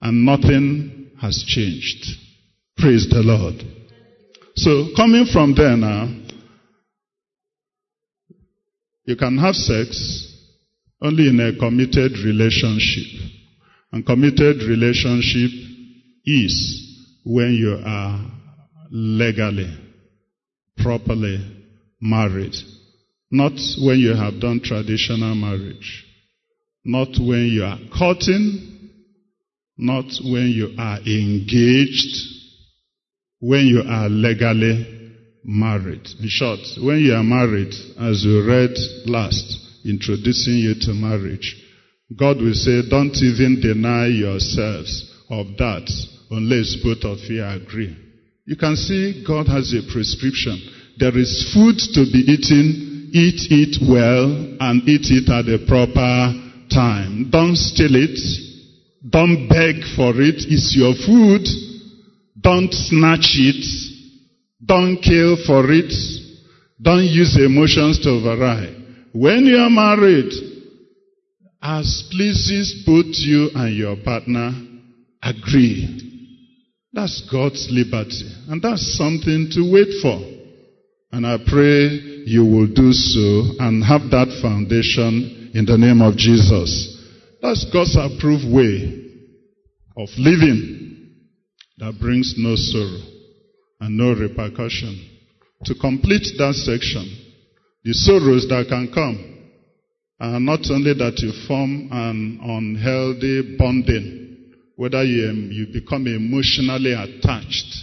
and 0.00 0.24
nothing 0.24 1.10
has 1.20 1.44
changed. 1.46 2.06
Praise 2.76 3.06
the 3.08 3.22
Lord. 3.22 3.62
So 4.56 4.88
coming 4.96 5.26
from 5.32 5.54
there 5.54 5.76
now, 5.76 6.08
you 9.04 9.16
can 9.16 9.38
have 9.38 9.54
sex 9.54 10.32
only 11.00 11.28
in 11.28 11.38
a 11.38 11.56
committed 11.58 12.12
relationship. 12.24 13.35
And 13.92 14.04
committed 14.04 14.62
relationship 14.62 15.50
is 16.24 17.20
when 17.24 17.54
you 17.54 17.80
are 17.84 18.30
legally, 18.90 19.72
properly 20.76 21.38
married. 22.00 22.54
Not 23.30 23.52
when 23.80 23.98
you 23.98 24.14
have 24.14 24.40
done 24.40 24.60
traditional 24.62 25.34
marriage. 25.34 26.04
Not 26.84 27.08
when 27.18 27.46
you 27.46 27.64
are 27.64 27.78
courting. 27.96 28.90
Not 29.76 30.06
when 30.24 30.48
you 30.48 30.74
are 30.78 30.98
engaged. 30.98 32.16
When 33.40 33.66
you 33.66 33.82
are 33.86 34.08
legally 34.08 34.96
married. 35.44 36.06
In 36.20 36.28
short, 36.28 36.60
when 36.82 36.98
you 37.00 37.14
are 37.14 37.22
married, 37.22 37.72
as 37.98 38.24
we 38.26 38.40
read 38.40 38.74
last, 39.06 39.60
introducing 39.84 40.54
you 40.54 40.74
to 40.80 40.92
marriage, 40.92 41.62
God 42.14 42.38
will 42.38 42.54
say, 42.54 42.82
don't 42.88 43.16
even 43.16 43.58
deny 43.60 44.06
yourselves 44.06 45.10
of 45.28 45.46
that 45.58 45.90
unless 46.30 46.76
both 46.82 47.02
of 47.02 47.18
you 47.26 47.44
agree. 47.44 47.96
You 48.44 48.56
can 48.56 48.76
see 48.76 49.24
God 49.26 49.48
has 49.48 49.74
a 49.74 49.82
prescription. 49.92 50.54
There 50.98 51.16
is 51.18 51.50
food 51.52 51.76
to 51.98 52.06
be 52.06 52.22
eaten, 52.30 53.10
eat 53.12 53.50
it 53.50 53.82
well, 53.82 54.22
and 54.60 54.88
eat 54.88 55.10
it 55.10 55.26
at 55.28 55.46
the 55.50 55.66
proper 55.66 56.30
time. 56.70 57.28
Don't 57.30 57.56
steal 57.56 57.94
it. 57.96 58.18
Don't 59.10 59.48
beg 59.48 59.82
for 59.96 60.14
it. 60.22 60.46
It's 60.46 60.74
your 60.78 60.94
food. 60.94 61.42
Don't 62.40 62.72
snatch 62.72 63.34
it. 63.34 63.66
Don't 64.64 65.02
kill 65.02 65.36
for 65.44 65.66
it. 65.70 65.92
Don't 66.80 67.04
use 67.04 67.36
emotions 67.36 67.98
to 68.00 68.10
override. 68.10 68.76
When 69.12 69.46
you 69.46 69.56
are 69.58 69.70
married, 69.70 70.30
as 71.62 72.04
pleases 72.10 72.84
both 72.86 73.06
you 73.18 73.50
and 73.54 73.76
your 73.76 73.96
partner, 74.04 74.52
agree. 75.22 76.02
That's 76.92 77.28
God's 77.30 77.68
liberty. 77.70 78.30
And 78.48 78.62
that's 78.62 78.96
something 78.96 79.48
to 79.52 79.72
wait 79.72 80.00
for. 80.00 80.16
And 81.12 81.26
I 81.26 81.38
pray 81.46 81.88
you 82.26 82.44
will 82.44 82.66
do 82.66 82.92
so 82.92 83.56
and 83.60 83.84
have 83.84 84.10
that 84.10 84.28
foundation 84.42 85.50
in 85.54 85.64
the 85.64 85.78
name 85.78 86.02
of 86.02 86.16
Jesus. 86.16 86.96
That's 87.42 87.64
God's 87.72 87.96
approved 87.96 88.44
way 88.52 89.04
of 89.96 90.08
living 90.18 91.12
that 91.78 91.98
brings 92.00 92.34
no 92.36 92.56
sorrow 92.56 93.00
and 93.80 93.96
no 93.96 94.12
repercussion. 94.12 95.10
To 95.64 95.74
complete 95.74 96.26
that 96.38 96.54
section, 96.54 97.04
the 97.84 97.92
sorrows 97.92 98.46
that 98.48 98.66
can 98.68 98.90
come 98.92 99.35
are 100.18 100.40
not 100.40 100.60
only 100.70 100.94
that 100.94 101.18
you 101.18 101.32
form 101.46 101.88
an 101.90 102.40
unhealthy 102.42 103.56
bonding 103.58 104.26
whether 104.76 105.02
you, 105.02 105.28
um, 105.30 105.48
you 105.50 105.66
become 105.72 106.06
emotionally 106.06 106.92
attached 106.92 107.74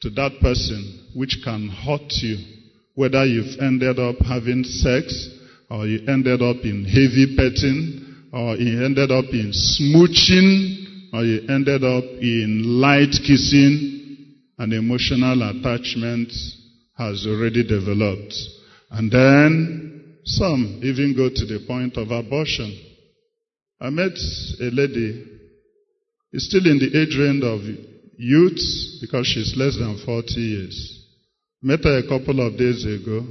to 0.00 0.10
that 0.10 0.32
person, 0.40 1.06
which 1.14 1.36
can 1.44 1.68
hurt 1.68 2.10
you, 2.22 2.38
whether 2.94 3.24
you've 3.24 3.60
ended 3.60 3.98
up 3.98 4.16
having 4.26 4.64
sex, 4.64 5.28
or 5.70 5.86
you 5.86 6.00
ended 6.08 6.40
up 6.40 6.56
in 6.64 6.84
heavy 6.84 7.36
petting, 7.36 8.30
or 8.32 8.56
you 8.56 8.84
ended 8.84 9.10
up 9.10 9.26
in 9.32 9.52
smooching, 9.52 11.12
or 11.12 11.24
you 11.24 11.46
ended 11.48 11.84
up 11.84 12.04
in 12.20 12.80
light 12.80 13.12
kissing, 13.26 14.34
an 14.56 14.72
emotional 14.72 15.42
attachment 15.42 16.32
has 16.96 17.26
already 17.28 17.62
developed. 17.62 18.34
And 18.90 19.12
then 19.12 19.87
some 20.28 20.80
even 20.82 21.14
go 21.16 21.28
to 21.28 21.46
the 21.46 21.64
point 21.66 21.96
of 21.96 22.10
abortion. 22.10 22.68
I 23.80 23.90
met 23.90 24.12
a 24.60 24.70
lady 24.70 25.24
is 26.32 26.46
still 26.46 26.66
in 26.66 26.78
the 26.78 26.92
age 27.00 27.16
range 27.16 27.42
of 27.44 27.62
youth 28.18 28.60
because 29.00 29.26
she's 29.26 29.54
less 29.56 29.76
than 29.78 29.98
40 30.04 30.34
years. 30.34 31.06
Met 31.62 31.84
her 31.84 31.98
a 31.98 32.08
couple 32.08 32.46
of 32.46 32.58
days 32.58 32.84
ago. 32.84 33.24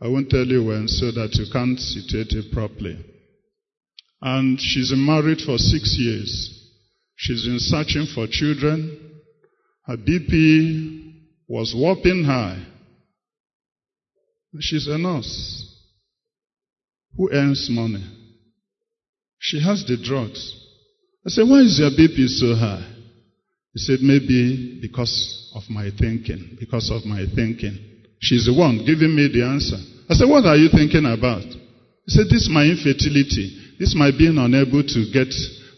I 0.00 0.08
won't 0.08 0.30
tell 0.30 0.44
you 0.44 0.64
when 0.64 0.88
so 0.88 1.12
that 1.12 1.30
you 1.34 1.46
can't 1.52 1.78
situate 1.78 2.32
it 2.32 2.52
properly. 2.52 2.98
And 4.20 4.60
she's 4.60 4.90
been 4.90 5.06
married 5.06 5.40
for 5.40 5.58
six 5.58 5.96
years. 5.98 6.58
She's 7.14 7.44
been 7.44 7.60
searching 7.60 8.06
for 8.12 8.26
children. 8.28 8.98
Her 9.86 9.96
BP 9.96 11.12
was 11.48 11.72
whopping 11.76 12.24
high. 12.24 12.66
She's 14.60 14.86
a 14.88 14.98
nurse 14.98 15.71
who 17.16 17.30
earns 17.32 17.68
money. 17.70 18.04
She 19.38 19.60
has 19.60 19.84
the 19.86 19.96
drugs. 19.96 20.40
I 21.26 21.30
said, 21.30 21.48
why 21.48 21.60
is 21.60 21.78
your 21.78 21.90
BP 21.90 22.28
so 22.28 22.54
high? 22.54 22.86
He 23.74 23.78
said, 23.78 24.00
maybe 24.02 24.78
because 24.82 25.50
of 25.54 25.62
my 25.70 25.90
thinking, 25.98 26.56
because 26.60 26.90
of 26.90 27.04
my 27.04 27.24
thinking. 27.34 27.78
She's 28.20 28.46
the 28.46 28.54
one 28.54 28.84
giving 28.86 29.14
me 29.14 29.28
the 29.32 29.42
answer. 29.42 29.78
I 30.08 30.14
said, 30.14 30.28
what 30.28 30.44
are 30.46 30.56
you 30.56 30.68
thinking 30.68 31.06
about? 31.06 31.42
He 31.42 32.10
said, 32.10 32.26
this 32.26 32.46
is 32.46 32.50
my 32.50 32.64
infertility. 32.64 33.76
This 33.78 33.94
my 33.96 34.10
being 34.10 34.38
unable 34.38 34.82
to 34.82 35.00
get 35.12 35.32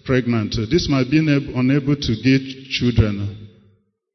pregnant. 0.05 0.57
This 0.71 0.89
my 0.91 1.05
being 1.09 1.29
unable 1.29 1.97
to 1.97 2.13
get 2.21 2.43
children. 2.69 3.49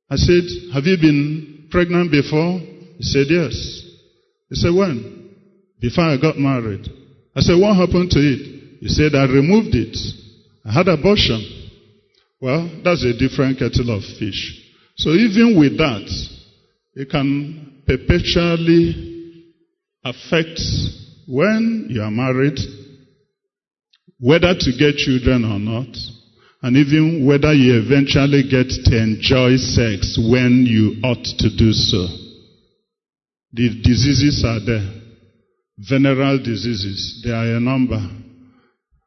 I 0.09 0.15
said, 0.15 0.43
have 0.73 0.85
you 0.85 0.97
been 0.97 1.67
pregnant 1.71 2.11
before? 2.11 2.59
He 2.97 3.05
said, 3.05 3.27
yes. 3.29 3.53
He 4.49 4.55
said, 4.55 4.73
when? 4.73 5.33
Before 5.79 6.03
I 6.03 6.17
got 6.19 6.37
married. 6.37 6.98
I 7.35 7.41
said, 7.41 7.59
what 7.59 7.75
happened 7.75 8.11
to 8.11 8.19
it? 8.19 8.79
He 8.81 8.87
said, 8.87 9.15
I 9.15 9.25
removed 9.25 9.75
it. 9.75 9.95
I 10.65 10.73
had 10.73 10.87
abortion. 10.87 11.41
Well, 12.41 12.81
that's 12.83 13.03
a 13.03 13.13
different 13.17 13.59
kettle 13.59 13.95
of 13.95 14.03
fish. 14.17 14.65
So 14.97 15.11
even 15.11 15.59
with 15.59 15.77
that, 15.77 16.07
it 16.95 17.09
can 17.09 17.83
perpetually 17.85 19.53
affect 20.03 20.59
when 21.27 21.87
you 21.89 22.01
are 22.01 22.11
married, 22.11 22.59
whether 24.19 24.53
to 24.53 24.71
get 24.77 24.95
children 24.97 25.45
or 25.45 25.59
not, 25.59 25.95
and 26.61 26.75
even 26.75 27.25
whether 27.25 27.53
you 27.53 27.79
eventually 27.79 28.43
get 28.43 28.67
to 28.67 28.97
enjoy 28.97 29.55
sex 29.57 30.17
when 30.19 30.65
you 30.67 30.99
ought 31.03 31.23
to 31.23 31.49
do 31.55 31.71
so. 31.71 32.07
The 33.53 33.81
diseases 33.81 34.43
are 34.45 34.59
there. 34.59 34.98
Venereal 35.87 36.39
diseases, 36.43 37.21
they 37.23 37.31
are 37.31 37.55
a 37.55 37.59
number. 37.59 37.99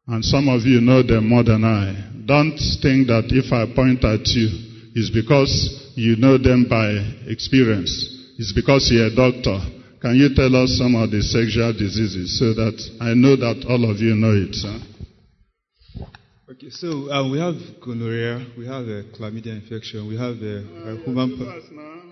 And 0.07 0.25
some 0.25 0.49
of 0.49 0.63
you 0.63 0.81
know 0.81 1.03
them 1.03 1.29
more 1.29 1.45
than 1.45 1.65
I. 1.65 1.93
Don't 2.25 2.57
think 2.81 3.09
that 3.09 3.29
if 3.29 3.53
I 3.53 3.67
point 3.75 4.03
at 4.05 4.27
you, 4.33 4.49
it's 4.95 5.11
because 5.11 5.93
you 5.95 6.17
know 6.17 6.39
them 6.39 6.67
by 6.69 6.89
experience. 7.31 7.93
It's 8.39 8.53
because 8.53 8.91
you're 8.91 9.07
a 9.07 9.15
doctor. 9.15 9.61
Can 10.01 10.17
you 10.17 10.35
tell 10.35 10.55
us 10.57 10.79
some 10.79 10.95
of 10.97 11.11
the 11.11 11.23
sexual 11.23 11.73
diseases 11.73 12.39
so 12.39 12.55
that 12.55 12.75
I 13.01 13.15
know 13.15 13.37
that 13.37 13.65
all 13.69 13.89
of 13.89 13.99
you 13.99 14.17
know 14.17 14.33
it? 14.33 14.57
Huh? 14.57 16.07
Okay, 16.51 16.71
so 16.71 17.11
uh, 17.13 17.29
we 17.31 17.39
have 17.39 17.55
gonorrhea, 17.85 18.47
we 18.57 18.67
have 18.67 18.89
a 18.89 19.05
chlamydia 19.15 19.61
infection, 19.61 20.09
we 20.09 20.17
have 20.17 20.41
a, 20.43 20.65
a 20.89 20.97
human. 21.05 22.12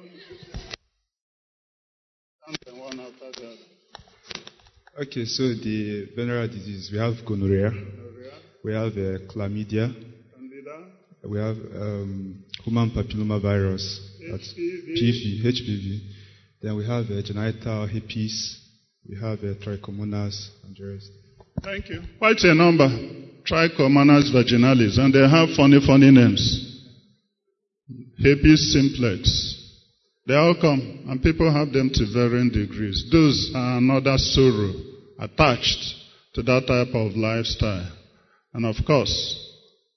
Okay, 5.00 5.24
so 5.24 5.44
the 5.44 6.08
venereal 6.14 6.46
disease, 6.46 6.90
we 6.92 6.98
have 6.98 7.14
gonorrhea, 7.26 7.72
we 8.62 8.74
have 8.74 8.92
uh, 8.92 9.32
chlamydia, 9.32 9.94
we 11.24 11.38
have 11.38 11.56
um, 11.74 12.44
human 12.62 12.90
papillomavirus, 12.90 13.80
that's 14.30 14.52
HPV, 14.52 15.42
HPV. 15.42 16.00
Then 16.60 16.76
we 16.76 16.84
have 16.84 17.06
uh, 17.06 17.22
genital 17.22 17.86
herpes, 17.86 18.60
we 19.08 19.16
have 19.16 19.38
uh, 19.38 19.56
trichomonas, 19.64 20.50
and 20.64 20.76
the 20.76 20.92
rest. 20.92 21.10
Thank 21.62 21.88
you. 21.88 22.02
Quite 22.18 22.40
a 22.40 22.54
number. 22.54 22.86
Trichomonas 23.48 24.30
vaginalis, 24.34 24.98
and 24.98 25.14
they 25.14 25.26
have 25.26 25.48
funny, 25.56 25.80
funny 25.80 26.10
names. 26.10 26.84
Herpes 28.22 28.74
simplex. 28.74 29.56
They 30.26 30.34
all 30.34 30.54
come, 30.60 31.06
and 31.08 31.22
people 31.22 31.50
have 31.50 31.72
them 31.72 31.88
to 31.90 32.12
varying 32.12 32.50
degrees. 32.50 33.08
Those 33.10 33.50
are 33.54 33.78
another 33.78 34.18
sorrow 34.18 34.89
attached 35.20 35.94
to 36.34 36.42
that 36.42 36.66
type 36.66 36.94
of 36.94 37.16
lifestyle. 37.16 37.92
And 38.54 38.66
of 38.66 38.76
course, 38.86 39.46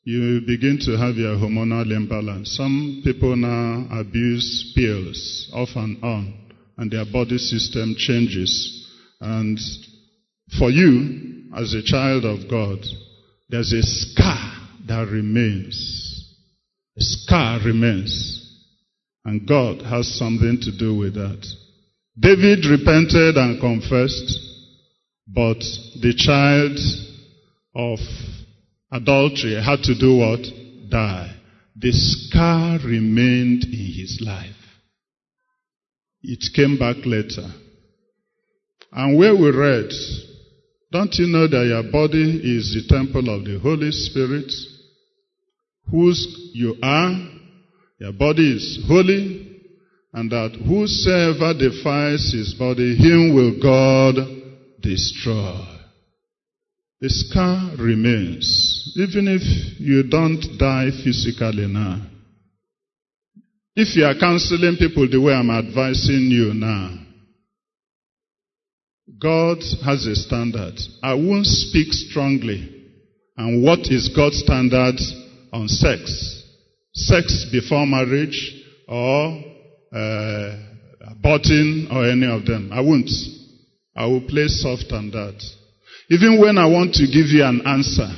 you 0.03 0.41
begin 0.45 0.79
to 0.81 0.97
have 0.97 1.15
your 1.15 1.35
hormonal 1.37 1.89
imbalance. 1.89 2.55
Some 2.57 3.01
people 3.03 3.35
now 3.35 3.87
abuse 3.99 4.73
pills 4.75 5.49
off 5.53 5.69
and 5.75 6.03
on, 6.03 6.33
and 6.77 6.91
their 6.91 7.05
body 7.05 7.37
system 7.37 7.95
changes. 7.97 8.89
And 9.21 9.57
for 10.59 10.69
you, 10.69 11.45
as 11.55 11.73
a 11.73 11.83
child 11.83 12.25
of 12.25 12.49
God, 12.49 12.79
there's 13.49 13.71
a 13.71 13.81
scar 13.81 14.67
that 14.87 15.07
remains. 15.09 16.35
A 16.97 17.01
scar 17.01 17.59
remains. 17.65 18.39
And 19.25 19.47
God 19.47 19.81
has 19.83 20.17
something 20.17 20.59
to 20.63 20.77
do 20.77 20.95
with 20.97 21.13
that. 21.13 21.47
David 22.19 22.65
repented 22.65 23.37
and 23.37 23.59
confessed, 23.59 24.52
but 25.27 25.59
the 26.01 26.13
child 26.17 26.77
of 27.75 27.99
adultery 28.91 29.55
had 29.55 29.81
to 29.83 29.97
do 29.97 30.17
what? 30.17 30.41
Die. 30.89 31.35
The 31.75 31.91
scar 31.91 32.79
remained 32.85 33.63
in 33.63 33.93
his 33.97 34.21
life. 34.23 34.55
It 36.21 36.43
came 36.55 36.77
back 36.77 36.97
later. 37.05 37.49
And 38.91 39.17
where 39.17 39.35
we 39.35 39.49
read, 39.49 39.89
don't 40.91 41.13
you 41.15 41.27
know 41.27 41.47
that 41.47 41.65
your 41.65 41.91
body 41.91 42.57
is 42.57 42.75
the 42.75 42.95
temple 42.95 43.27
of 43.35 43.43
the 43.43 43.59
Holy 43.59 43.91
Spirit, 43.91 44.51
whose 45.89 46.51
you 46.53 46.75
are? 46.83 47.29
Your 47.99 48.13
body 48.13 48.55
is 48.55 48.83
holy, 48.87 49.61
and 50.13 50.31
that 50.31 50.51
whosoever 50.67 51.57
defies 51.57 52.31
his 52.31 52.53
body, 52.53 52.95
him 52.95 53.33
will 53.33 53.59
God 53.59 54.42
destroy. 54.83 55.59
The 57.01 57.09
scar 57.09 57.75
remains, 57.77 58.93
even 58.95 59.27
if 59.27 59.41
you 59.79 60.03
don't 60.03 60.41
die 60.59 60.91
physically 61.03 61.67
now. 61.67 62.01
If 63.75 63.95
you 63.95 64.05
are 64.05 64.13
counseling 64.19 64.77
people 64.77 65.09
the 65.09 65.19
way 65.19 65.33
I'm 65.33 65.49
advising 65.49 66.29
you 66.29 66.53
now, 66.53 66.99
God 69.19 69.57
has 69.83 70.05
a 70.05 70.15
standard. 70.15 70.79
I 71.01 71.15
won't 71.15 71.47
speak 71.47 71.91
strongly. 71.91 72.69
And 73.35 73.63
what 73.63 73.79
is 73.91 74.13
God's 74.15 74.39
standard 74.39 74.99
on 75.51 75.67
sex? 75.67 76.43
Sex 76.93 77.47
before 77.51 77.87
marriage 77.87 78.63
or 78.87 79.43
uh, 79.91 80.55
aborting 81.11 81.91
or 81.91 82.09
any 82.09 82.27
of 82.27 82.45
them. 82.45 82.69
I 82.71 82.81
won't. 82.81 83.09
I 83.95 84.05
will 84.05 84.21
play 84.27 84.47
soft 84.47 84.91
on 84.91 85.11
that. 85.11 85.41
Even 86.09 86.39
when 86.41 86.57
I 86.57 86.65
want 86.65 86.93
to 86.95 87.05
give 87.05 87.27
you 87.27 87.43
an 87.43 87.61
answer, 87.65 88.09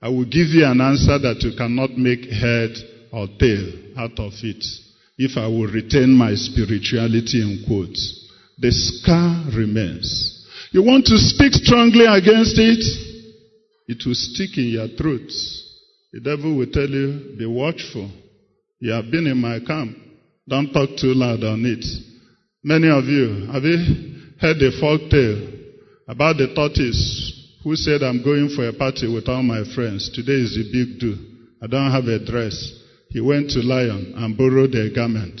I 0.00 0.08
will 0.08 0.24
give 0.24 0.48
you 0.54 0.64
an 0.64 0.80
answer 0.80 1.18
that 1.18 1.42
you 1.42 1.56
cannot 1.56 1.98
make 1.98 2.24
head 2.30 2.70
or 3.12 3.26
tail 3.38 3.98
out 3.98 4.18
of 4.18 4.32
it. 4.42 4.64
If 5.18 5.36
I 5.36 5.46
will 5.48 5.66
retain 5.66 6.14
my 6.14 6.34
spirituality 6.34 7.42
in 7.42 7.64
quotes. 7.66 8.30
The 8.58 8.70
scar 8.70 9.50
remains. 9.56 10.46
You 10.70 10.82
want 10.82 11.06
to 11.06 11.18
speak 11.18 11.52
strongly 11.54 12.06
against 12.06 12.58
it? 12.58 12.82
It 13.88 14.06
will 14.06 14.14
stick 14.14 14.56
in 14.58 14.70
your 14.70 14.88
throat. 14.88 15.30
The 16.12 16.20
devil 16.20 16.56
will 16.56 16.70
tell 16.70 16.88
you, 16.88 17.34
be 17.38 17.46
watchful. 17.46 18.10
You 18.78 18.92
have 18.92 19.10
been 19.10 19.26
in 19.26 19.38
my 19.38 19.58
camp. 19.60 19.96
Don't 20.48 20.72
talk 20.72 20.90
too 20.96 21.14
loud 21.14 21.42
on 21.42 21.64
it. 21.66 21.84
Many 22.62 22.88
of 22.88 23.04
you, 23.04 23.46
have 23.52 23.64
you 23.64 24.07
heard 24.40 24.58
the 24.58 24.70
folk 24.80 25.10
tale 25.10 25.58
about 26.06 26.38
the 26.38 26.54
tortoise 26.54 27.34
who 27.62 27.76
said, 27.76 28.02
I'm 28.02 28.22
going 28.22 28.48
for 28.54 28.68
a 28.68 28.72
party 28.72 29.12
with 29.12 29.28
all 29.28 29.42
my 29.42 29.62
friends. 29.74 30.10
Today 30.14 30.40
is 30.40 30.54
the 30.54 30.70
big 30.72 31.00
do. 31.00 31.16
I 31.60 31.66
don't 31.66 31.90
have 31.90 32.06
a 32.06 32.24
dress. 32.24 32.54
He 33.10 33.20
went 33.20 33.50
to 33.50 33.60
lion 33.60 34.14
and 34.16 34.38
borrowed 34.38 34.74
a 34.74 34.94
garment. 34.94 35.40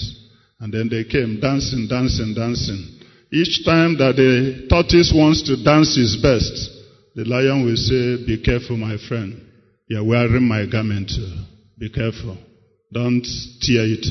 And 0.60 0.72
then 0.72 0.88
they 0.90 1.04
came 1.04 1.38
dancing, 1.40 1.86
dancing, 1.88 2.34
dancing. 2.34 2.98
Each 3.30 3.64
time 3.64 3.96
that 3.98 4.16
the 4.16 4.66
tortoise 4.68 5.12
wants 5.14 5.42
to 5.46 5.62
dance 5.62 5.94
his 5.94 6.18
best, 6.20 6.58
the 7.14 7.24
lion 7.24 7.64
will 7.64 7.76
say, 7.76 8.26
Be 8.26 8.42
careful, 8.42 8.76
my 8.76 8.96
friend. 9.08 9.40
You're 9.86 10.04
wearing 10.04 10.48
my 10.48 10.66
garment. 10.66 11.12
Be 11.78 11.88
careful. 11.90 12.36
Don't 12.92 13.24
tear 13.60 13.84
it. 13.84 14.06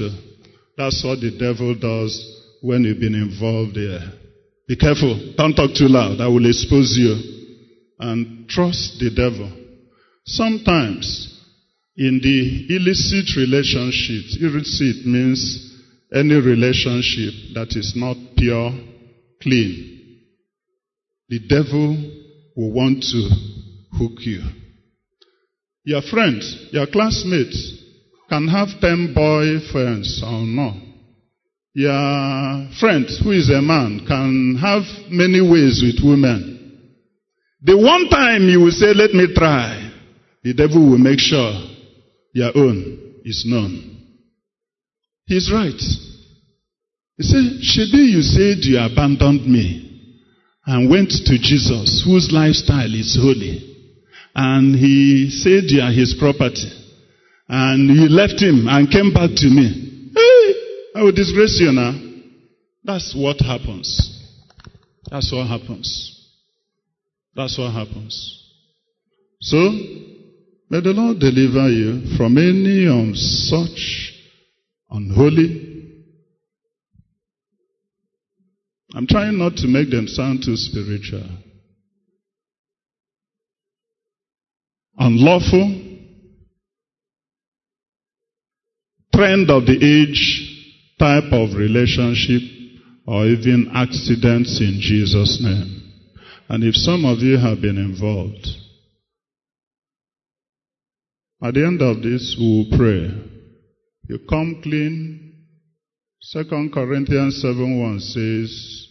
That's 0.77 1.03
what 1.03 1.19
the 1.19 1.35
devil 1.37 1.75
does 1.75 2.15
when 2.61 2.83
you've 2.83 2.99
been 2.99 3.15
involved 3.15 3.75
there. 3.75 4.26
Be 4.67 4.75
careful. 4.75 5.33
Don't 5.37 5.55
talk 5.55 5.73
too 5.73 5.87
loud. 5.87 6.19
I 6.19 6.27
will 6.27 6.45
expose 6.45 6.97
you. 6.97 7.15
And 7.99 8.47
trust 8.49 8.99
the 8.99 9.09
devil. 9.09 9.51
Sometimes, 10.25 11.33
in 11.95 12.19
the 12.21 12.75
illicit 12.75 13.35
relationship, 13.37 14.41
illicit 14.41 15.05
means 15.05 15.73
any 16.13 16.35
relationship 16.35 17.33
that 17.55 17.75
is 17.75 17.93
not 17.95 18.17
pure, 18.37 18.71
clean. 19.41 19.97
The 21.29 21.39
devil 21.47 21.97
will 22.55 22.71
want 22.71 23.03
to 23.03 23.29
hook 23.97 24.19
you. 24.19 24.43
Your 25.83 26.01
friends, 26.01 26.67
your 26.71 26.87
classmates 26.87 27.81
can 28.29 28.47
have 28.47 28.67
10 28.81 29.13
boyfriends 29.15 30.21
or 30.21 30.45
no. 30.45 30.86
Your 31.77 32.69
friend, 32.79 33.05
who 33.23 33.33
is 33.33 33.51
a 33.51 33.61
man, 33.61 34.03
can 34.07 34.57
have 34.59 34.81
many 35.11 35.41
ways 35.41 35.79
with 35.85 36.03
women. 36.03 36.81
The 37.61 37.77
one 37.77 38.09
time 38.09 38.49
you 38.49 38.61
will 38.61 38.71
say, 38.71 38.95
let 38.95 39.13
me 39.13 39.27
try, 39.35 39.93
the 40.41 40.55
devil 40.55 40.89
will 40.89 40.97
make 40.97 41.19
sure 41.19 41.53
your 42.33 42.49
own 42.57 43.21
is 43.23 43.45
known. 43.45 44.01
He's 45.27 45.53
right. 45.53 45.79
He 47.15 47.21
said, 47.21 47.61
Shebi, 47.61 48.09
you 48.09 48.23
said 48.23 48.65
you 48.65 48.79
abandoned 48.79 49.45
me 49.45 50.17
and 50.65 50.89
went 50.89 51.11
to 51.11 51.37
Jesus, 51.37 52.01
whose 52.03 52.31
lifestyle 52.33 52.91
is 52.91 53.15
holy. 53.21 53.61
And 54.33 54.75
he 54.75 55.29
said 55.29 55.69
you 55.69 55.81
are 55.81 55.91
his 55.91 56.15
property. 56.19 56.71
And 57.47 57.87
you 57.87 58.09
left 58.09 58.41
him 58.41 58.65
and 58.67 58.89
came 58.89 59.13
back 59.13 59.29
to 59.35 59.47
me. 59.47 59.87
I 60.97 61.03
will 61.03 61.11
disgrace 61.11 61.59
you 61.61 61.71
now. 61.71 61.93
That's 62.83 63.13
what 63.15 63.39
happens. 63.39 64.19
That's 65.11 65.31
what 65.31 65.45
happens. 65.45 66.27
That's 67.35 67.55
what 67.55 67.71
happens. 67.71 68.43
So, 69.39 69.57
may 70.71 70.81
the 70.81 70.93
Lord 70.95 71.19
deliver 71.19 71.69
you 71.69 72.17
from 72.17 72.39
any 72.39 72.87
of 72.87 73.15
such 73.15 74.11
unholy. 74.89 75.93
I'm 78.95 79.05
trying 79.05 79.37
not 79.37 79.55
to 79.57 79.67
make 79.67 79.91
them 79.91 80.07
sound 80.07 80.41
too 80.43 80.55
spiritual. 80.55 81.29
Unlawful. 84.97 85.83
Trend 89.13 89.51
of 89.51 89.67
the 89.67 89.77
age 89.79 90.56
type 90.99 91.31
of 91.31 91.55
relationship 91.55 92.41
or 93.05 93.25
even 93.25 93.71
accidents 93.73 94.59
in 94.59 94.79
Jesus' 94.81 95.39
name. 95.41 95.83
And 96.49 96.63
if 96.63 96.75
some 96.75 97.05
of 97.05 97.19
you 97.19 97.37
have 97.37 97.61
been 97.61 97.77
involved, 97.77 98.47
at 101.43 101.53
the 101.53 101.65
end 101.65 101.81
of 101.81 102.01
this, 102.01 102.35
we 102.39 102.45
will 102.45 102.77
pray. 102.77 103.11
You 104.09 104.19
come 104.29 104.59
clean. 104.63 105.33
Second 106.19 106.73
Corinthians 106.73 107.41
7 107.41 107.79
1 107.79 107.99
says, 107.99 108.87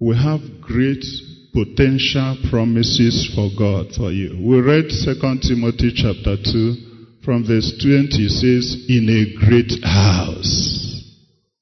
We 0.00 0.16
have 0.16 0.40
great 0.60 1.04
potential 1.52 2.36
promises 2.50 3.32
for 3.34 3.50
God 3.58 3.92
for 3.96 4.12
you. 4.12 4.38
We 4.40 4.60
read 4.60 4.88
2 4.88 5.14
Timothy 5.42 5.92
chapter 5.96 6.36
2 6.36 7.22
from 7.24 7.44
verse 7.44 7.72
20 7.82 8.14
it 8.14 8.30
says, 8.30 8.86
In 8.88 9.08
a 9.10 9.44
great 9.44 9.82
house 9.82 10.87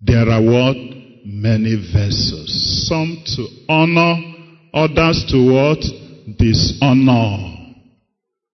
there 0.06 0.28
are 0.28 0.42
what? 0.42 0.76
Many 1.24 1.74
vessels. 1.92 2.86
Some 2.88 3.22
to 3.36 3.48
honor, 3.68 4.16
others 4.72 5.24
to 5.30 5.52
what? 5.52 5.84
Dishonor. 6.38 7.54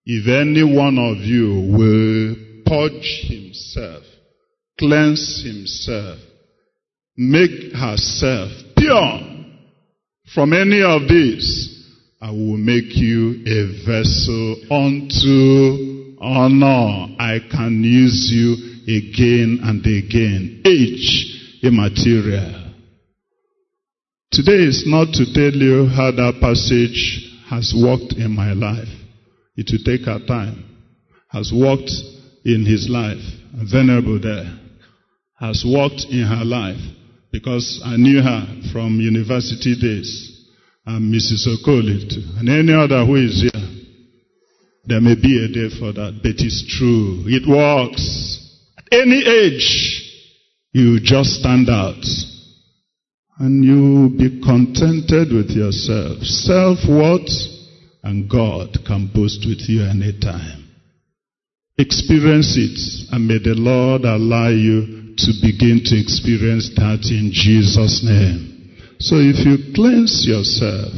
If 0.05 0.27
any 0.27 0.65
one 0.65 0.99
of 0.99 1.19
you 1.19 1.71
will 1.77 2.35
purge 2.67 3.29
himself, 3.29 4.03
cleanse 4.79 5.45
himself, 5.45 6.19
make 7.17 7.73
herself 7.73 8.51
pure 8.77 9.33
from 10.35 10.55
any 10.55 10.83
of 10.83 11.09
these, 11.09 11.87
I 12.21 12.31
will 12.31 12.57
make 12.57 12.97
you 12.97 13.43
a 13.45 13.85
vessel 13.85 14.57
unto 14.71 16.17
honor. 16.21 17.17
I 17.19 17.41
can 17.51 17.83
use 17.85 18.31
you 18.33 18.55
again 18.85 19.61
and 19.63 19.85
again. 19.85 20.63
Age 20.65 21.42
immaterial. 21.63 22.73
Today 24.33 24.65
is 24.65 24.85
not 24.87 25.13
to 25.15 25.25
tell 25.33 25.53
you 25.53 25.87
how 25.87 26.11
that 26.11 26.41
passage 26.41 27.31
has 27.49 27.75
worked 27.77 28.15
in 28.15 28.35
my 28.35 28.53
life. 28.53 28.89
It 29.57 29.71
will 29.71 29.85
take 29.85 30.09
our 30.09 30.25
time. 30.27 30.65
Has 31.29 31.53
worked 31.55 31.93
in 32.45 32.65
his 32.67 32.89
life. 32.89 33.23
Venerable 33.53 34.19
there. 34.21 34.59
Has 35.39 35.65
worked 35.67 36.07
in 36.11 36.25
her 36.25 36.45
life. 36.45 36.81
Because 37.31 37.81
I 37.85 37.97
knew 37.97 38.23
her 38.23 38.47
from 38.73 39.01
university 39.01 39.77
days. 39.79 40.49
And 40.87 41.15
Mrs. 41.15 41.47
Okoli 41.47 42.09
too. 42.09 42.25
And 42.39 42.49
any 42.49 42.73
other 42.73 43.05
who 43.05 43.17
is 43.17 43.41
here. 43.41 43.69
There 44.87 45.01
may 45.01 45.15
be 45.15 45.45
a 45.45 45.49
day 45.49 45.69
for 45.79 45.93
that. 45.93 46.21
But 46.23 46.41
it's 46.41 46.65
true. 46.79 47.23
It 47.27 47.47
works. 47.47 48.59
At 48.79 48.99
any 48.99 49.23
age, 49.23 50.02
you 50.73 51.01
just 51.01 51.41
stand 51.41 51.69
out. 51.69 52.05
And 53.39 53.65
you 53.65 54.11
be 54.17 54.41
contented 54.41 55.33
with 55.33 55.51
yourself. 55.51 56.19
Self-worth 56.23 57.31
and 58.03 58.29
God 58.31 58.79
can 58.87 59.11
boast 59.13 59.45
with 59.47 59.69
you 59.69 59.85
anytime. 59.85 60.69
Experience 61.79 62.57
it 62.57 63.13
and 63.13 63.27
may 63.27 63.39
the 63.39 63.55
Lord 63.57 64.03
allow 64.03 64.49
you 64.49 65.15
to 65.17 65.33
begin 65.43 65.81
to 65.85 65.99
experience 65.99 66.71
that 66.77 67.09
in 67.11 67.31
Jesus' 67.33 68.05
name. 68.05 68.77
So 69.01 69.17
if 69.17 69.45
you 69.45 69.75
cleanse 69.75 70.25
yourself 70.27 70.93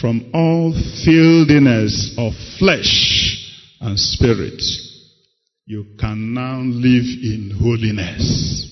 from 0.00 0.30
all 0.32 0.72
filthiness 1.04 2.14
of 2.16 2.32
flesh 2.58 3.52
and 3.80 3.98
spirit, 3.98 4.62
you 5.70 5.86
can 6.00 6.34
now 6.34 6.58
live 6.58 7.06
in 7.22 7.56
holiness. 7.62 8.66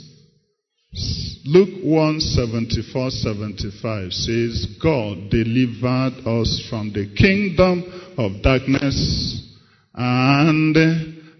Luke 1.44 1.78
1 1.84 2.18
74 2.18 3.10
75 3.10 4.12
says, 4.12 4.66
God 4.82 5.30
delivered 5.30 6.26
us 6.26 6.66
from 6.68 6.92
the 6.92 7.06
kingdom 7.16 7.84
of 8.18 8.42
darkness 8.42 9.46
and 9.94 10.76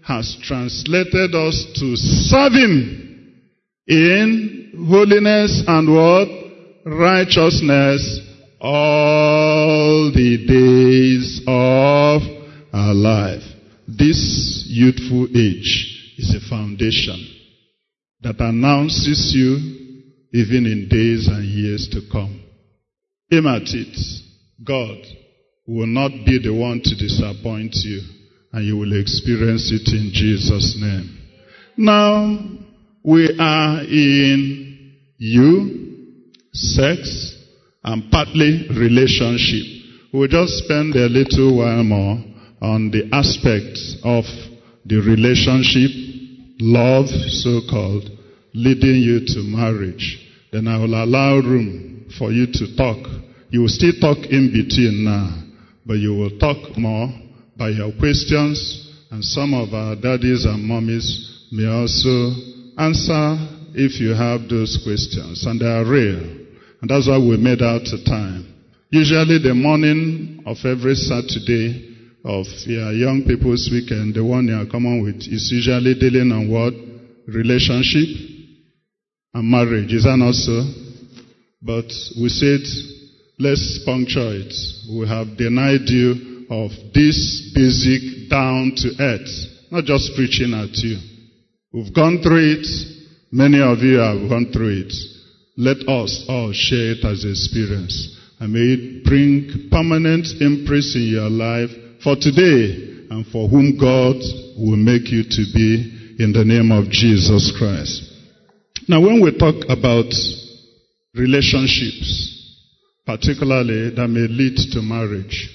has 0.07 0.37
translated 0.43 1.35
us 1.35 1.67
to 1.75 1.97
serve 1.97 2.53
Him 2.53 3.35
in 3.85 4.87
holiness 4.87 5.61
and 5.67 5.93
what? 5.93 6.29
Righteousness 6.85 8.21
all 8.61 10.09
the 10.15 10.37
days 10.47 11.41
of 11.45 12.21
our 12.71 12.93
life. 12.93 13.58
This 13.99 14.63
youthful 14.65 15.27
age 15.35 16.13
is 16.17 16.33
a 16.33 16.49
foundation 16.49 17.19
that 18.21 18.39
announces 18.39 19.33
you 19.35 19.57
even 20.31 20.65
in 20.65 20.87
days 20.89 21.27
and 21.27 21.43
years 21.43 21.89
to 21.91 21.99
come. 22.09 22.41
Aim 23.29 23.45
at 23.45 23.63
it. 23.63 23.97
God 24.63 24.97
will 25.67 25.87
not 25.87 26.11
be 26.25 26.39
the 26.41 26.53
one 26.53 26.79
to 26.81 26.95
disappoint 26.95 27.75
you, 27.83 28.01
and 28.53 28.65
you 28.65 28.77
will 28.77 28.97
experience 28.97 29.69
it 29.69 29.91
in 29.93 30.11
Jesus' 30.13 30.77
name. 30.79 31.19
Now, 31.75 32.39
we 33.03 33.35
are 33.37 33.81
in 33.83 34.95
you, 35.17 36.31
sex, 36.53 37.35
and 37.83 38.09
partly 38.09 38.65
relationship. 38.69 39.65
We'll 40.13 40.29
just 40.29 40.53
spend 40.63 40.95
a 40.95 41.09
little 41.09 41.57
while 41.57 41.83
more 41.83 42.28
on 42.61 42.91
the 42.91 43.09
aspects 43.13 43.97
of 44.03 44.25
the 44.85 44.97
relationship, 44.97 45.91
love, 46.59 47.07
so-called, 47.07 48.09
leading 48.53 49.01
you 49.01 49.19
to 49.25 49.43
marriage. 49.43 50.25
Then 50.51 50.67
I 50.67 50.77
will 50.77 50.95
allow 50.95 51.37
room 51.37 52.09
for 52.17 52.31
you 52.31 52.47
to 52.47 52.75
talk. 52.75 52.97
You 53.49 53.61
will 53.61 53.69
still 53.69 53.93
talk 54.01 54.17
in 54.29 54.51
between 54.51 55.05
now, 55.05 55.43
but 55.85 55.95
you 55.95 56.13
will 56.13 56.37
talk 56.39 56.77
more 56.77 57.07
by 57.57 57.69
your 57.69 57.91
questions, 57.99 58.91
and 59.11 59.23
some 59.23 59.53
of 59.53 59.73
our 59.73 59.95
daddies 59.95 60.45
and 60.45 60.69
mommies 60.69 61.51
may 61.51 61.67
also 61.67 62.33
answer 62.77 63.37
if 63.75 63.99
you 63.99 64.13
have 64.13 64.49
those 64.49 64.79
questions, 64.83 65.45
and 65.45 65.59
they 65.59 65.65
are 65.65 65.85
real. 65.85 66.39
And 66.81 66.89
that's 66.89 67.07
why 67.07 67.17
we 67.17 67.37
made 67.37 67.61
out 67.61 67.83
the 67.83 68.01
time. 68.05 68.55
Usually 68.89 69.37
the 69.37 69.53
morning 69.53 70.43
of 70.45 70.57
every 70.63 70.95
Saturday 70.95 71.88
of 72.25 72.45
yeah, 72.67 72.91
young 72.91 73.23
people's 73.25 73.69
weekend, 73.71 74.15
the 74.15 74.23
one 74.23 74.47
you 74.47 74.55
are 74.55 74.69
coming 74.69 75.03
with, 75.03 75.23
is 75.27 75.49
usually 75.51 75.95
dealing 75.95 76.31
on 76.31 76.51
what? 76.51 76.73
Relationship 77.27 78.09
and 79.33 79.45
marriage. 79.49 79.93
Is 79.93 80.03
that 80.03 80.17
not 80.17 80.35
so? 80.35 80.65
But 81.61 81.87
we 82.19 82.29
said, 82.29 82.63
let's 83.37 83.83
puncture 83.85 84.35
it. 84.35 84.53
We 84.91 85.07
have 85.07 85.37
denied 85.37 85.87
you 85.87 86.45
of 86.49 86.71
this 86.93 87.51
basic 87.53 88.29
down 88.29 88.73
to 88.75 88.89
earth. 88.99 89.29
Not 89.71 89.85
just 89.85 90.15
preaching 90.15 90.53
at 90.53 90.75
you. 90.81 90.97
We've 91.71 91.93
gone 91.93 92.21
through 92.23 92.59
it. 92.59 92.67
Many 93.31 93.61
of 93.61 93.79
you 93.79 93.97
have 93.99 94.27
gone 94.27 94.51
through 94.51 94.87
it. 94.87 94.93
Let 95.55 95.87
us 95.87 96.25
all 96.27 96.51
share 96.51 96.97
it 96.97 97.05
as 97.05 97.23
experience. 97.23 98.17
And 98.39 98.53
may 98.53 98.59
it 98.59 99.03
bring 99.03 99.69
permanent 99.69 100.25
impress 100.41 100.95
in 100.95 101.03
your 101.03 101.29
life 101.29 101.69
for 102.03 102.15
today 102.15 103.07
and 103.09 103.25
for 103.27 103.47
whom 103.47 103.77
God 103.77 104.15
will 104.57 104.77
make 104.77 105.11
you 105.11 105.23
to 105.23 105.43
be 105.53 106.15
in 106.19 106.33
the 106.33 106.43
name 106.45 106.71
of 106.71 106.89
Jesus 106.89 107.53
Christ. 107.57 108.03
Now, 108.87 109.01
when 109.01 109.21
we 109.21 109.37
talk 109.37 109.55
about 109.69 110.11
relationships, 111.13 112.35
particularly 113.05 113.95
that 113.95 114.07
may 114.07 114.27
lead 114.27 114.57
to 114.73 114.81
marriage, 114.81 115.49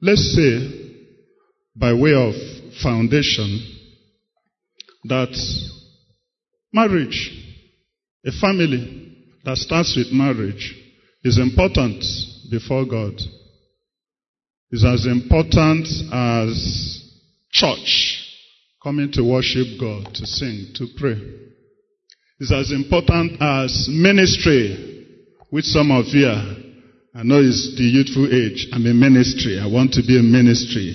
let's 0.00 0.34
say, 0.34 0.92
by 1.74 1.92
way 1.92 2.14
of 2.14 2.34
foundation, 2.82 3.60
that 5.04 5.34
marriage, 6.72 7.30
a 8.24 8.32
family 8.32 9.14
that 9.44 9.56
starts 9.56 9.96
with 9.96 10.12
marriage, 10.12 10.74
is 11.22 11.38
important 11.38 12.04
before 12.50 12.84
God. 12.84 13.14
Is 14.72 14.84
as 14.84 15.06
important 15.06 15.86
as 16.12 17.02
church, 17.50 18.22
coming 18.82 19.12
to 19.12 19.22
worship 19.22 19.66
God, 19.80 20.12
to 20.14 20.26
sing, 20.26 20.72
to 20.74 20.86
pray 20.98 21.46
is 22.38 22.52
as 22.52 22.70
important 22.70 23.40
as 23.40 23.88
ministry, 23.90 25.06
which 25.50 25.64
some 25.64 25.90
of 25.90 26.04
you. 26.08 26.28
I 26.28 27.22
know 27.22 27.40
it's 27.40 27.76
the 27.76 27.84
youthful 27.84 28.26
age. 28.26 28.68
I'm 28.72 28.84
in 28.84 29.00
ministry. 29.00 29.58
I 29.58 29.66
want 29.66 29.92
to 29.94 30.02
be 30.06 30.18
in 30.18 30.30
ministry. 30.30 30.94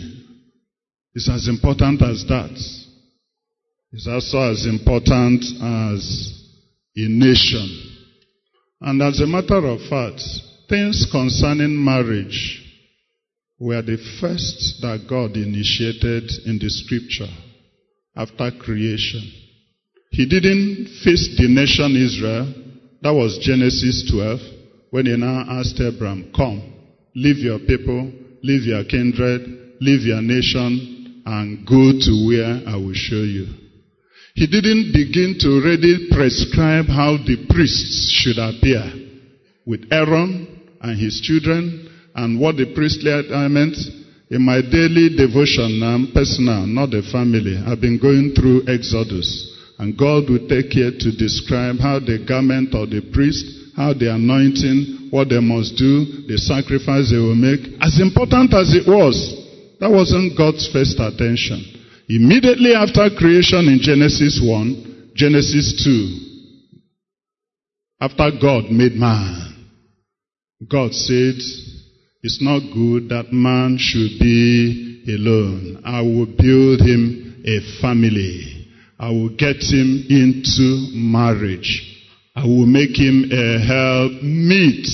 It's 1.15 1.29
as 1.29 1.47
important 1.47 2.01
as 2.03 2.23
that. 2.27 2.51
It's 3.91 4.07
also 4.07 4.51
as 4.51 4.67
important 4.67 5.43
as 5.43 6.45
a 6.95 7.09
nation. 7.09 7.67
And 8.81 9.01
as 9.01 9.19
a 9.19 9.27
matter 9.27 9.65
of 9.65 9.81
fact, 9.89 10.21
things 10.69 11.07
concerning 11.11 11.83
marriage 11.83 12.61
were 13.61 13.83
the 13.83 13.97
first 14.19 14.81
that 14.81 15.05
God 15.07 15.37
initiated 15.37 16.25
in 16.49 16.57
the 16.57 16.65
scripture 16.67 17.29
after 18.17 18.49
creation. 18.57 19.21
He 20.09 20.25
didn't 20.25 20.89
face 21.05 21.37
the 21.37 21.45
nation 21.45 21.93
Israel. 21.93 22.49
That 23.03 23.13
was 23.13 23.37
Genesis 23.37 24.09
12 24.09 24.89
when 24.89 25.05
he 25.05 25.15
now 25.15 25.45
asked 25.61 25.79
Abraham, 25.79 26.33
come, 26.35 26.73
leave 27.13 27.37
your 27.37 27.59
people, 27.59 28.11
leave 28.41 28.65
your 28.65 28.83
kindred, 28.83 29.77
leave 29.79 30.09
your 30.09 30.25
nation 30.25 31.21
and 31.23 31.61
go 31.61 31.93
to 32.01 32.13
where 32.25 32.65
I 32.65 32.81
will 32.81 32.97
show 32.97 33.21
you. 33.21 33.45
He 34.33 34.47
didn't 34.47 34.89
begin 34.89 35.37
to 35.37 35.47
already 35.61 36.09
prescribe 36.09 36.89
how 36.89 37.21
the 37.21 37.45
priests 37.45 38.09
should 38.09 38.41
appear 38.41 38.89
with 39.67 39.85
Aaron 39.91 40.49
and 40.81 40.99
his 40.99 41.21
children 41.21 41.90
and 42.15 42.39
what 42.39 42.57
the 42.57 42.73
priestly 42.73 43.11
element 43.11 43.75
in 44.31 44.45
my 44.45 44.61
daily 44.61 45.09
devotion, 45.11 45.83
I'm 45.83 46.15
personal, 46.15 46.65
not 46.65 46.91
the 46.91 47.03
family. 47.11 47.59
I've 47.67 47.81
been 47.81 47.99
going 47.99 48.31
through 48.31 48.63
Exodus. 48.63 49.27
And 49.77 49.97
God 49.97 50.29
will 50.29 50.47
take 50.47 50.71
care 50.71 50.95
to 50.95 51.11
describe 51.11 51.83
how 51.83 51.99
the 51.99 52.23
garment 52.23 52.71
of 52.71 52.91
the 52.91 53.01
priest, 53.11 53.43
how 53.75 53.91
the 53.91 54.13
anointing, 54.13 55.09
what 55.11 55.27
they 55.27 55.41
must 55.41 55.75
do, 55.75 56.23
the 56.31 56.37
sacrifice 56.37 57.11
they 57.11 57.19
will 57.19 57.35
make. 57.35 57.75
As 57.83 57.99
important 57.99 58.53
as 58.53 58.71
it 58.71 58.87
was, 58.87 59.19
that 59.83 59.91
wasn't 59.91 60.37
God's 60.37 60.63
first 60.71 61.01
attention. 61.01 61.59
Immediately 62.07 62.71
after 62.71 63.09
creation 63.17 63.67
in 63.67 63.79
Genesis 63.81 64.39
1, 64.39 65.11
Genesis 65.15 65.83
2, 65.83 66.79
after 67.99 68.31
God 68.39 68.71
made 68.71 68.95
man, 68.95 69.67
God 70.69 70.93
said, 70.93 71.35
It's 72.23 72.39
not 72.39 72.59
good 72.71 73.09
that 73.09 73.33
man 73.33 73.77
should 73.79 74.19
be 74.19 75.03
alone. 75.07 75.81
I 75.83 76.01
will 76.01 76.27
build 76.27 76.79
him 76.79 77.41
a 77.43 77.81
family. 77.81 78.67
I 78.99 79.09
will 79.09 79.35
get 79.35 79.57
him 79.57 80.05
into 80.07 80.91
marriage. 80.93 81.81
I 82.35 82.45
will 82.45 82.67
make 82.67 82.95
him 82.95 83.25
a 83.31 83.59
help 83.65 84.21
meet 84.21 84.85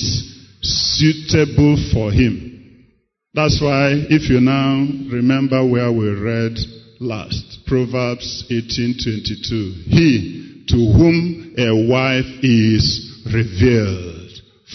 suitable 0.62 1.76
for 1.92 2.10
him. 2.10 2.86
That's 3.34 3.60
why 3.60 3.92
if 4.08 4.30
you 4.30 4.40
now 4.40 4.88
remember 5.12 5.66
where 5.66 5.92
we 5.92 6.08
read 6.08 6.56
last, 6.98 7.66
Proverbs 7.66 8.44
18:22, 8.50 9.84
he 9.84 10.64
to 10.68 10.76
whom 10.76 11.54
a 11.58 11.88
wife 11.88 12.42
is 12.42 13.22
revealed 13.26 14.18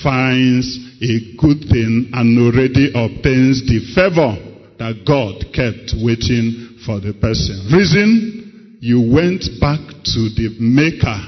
finds 0.02 0.93
a 1.04 1.36
good 1.36 1.68
thing 1.68 2.10
and 2.14 2.40
already 2.40 2.88
obtains 2.96 3.60
the 3.68 3.84
favor 3.92 4.40
that 4.80 5.04
God 5.04 5.44
kept 5.52 5.92
waiting 6.00 6.80
for 6.88 7.04
the 7.04 7.12
person. 7.20 7.60
Reason, 7.76 8.80
you 8.80 9.12
went 9.12 9.44
back 9.60 9.84
to 9.84 10.22
the 10.32 10.56
maker 10.60 11.20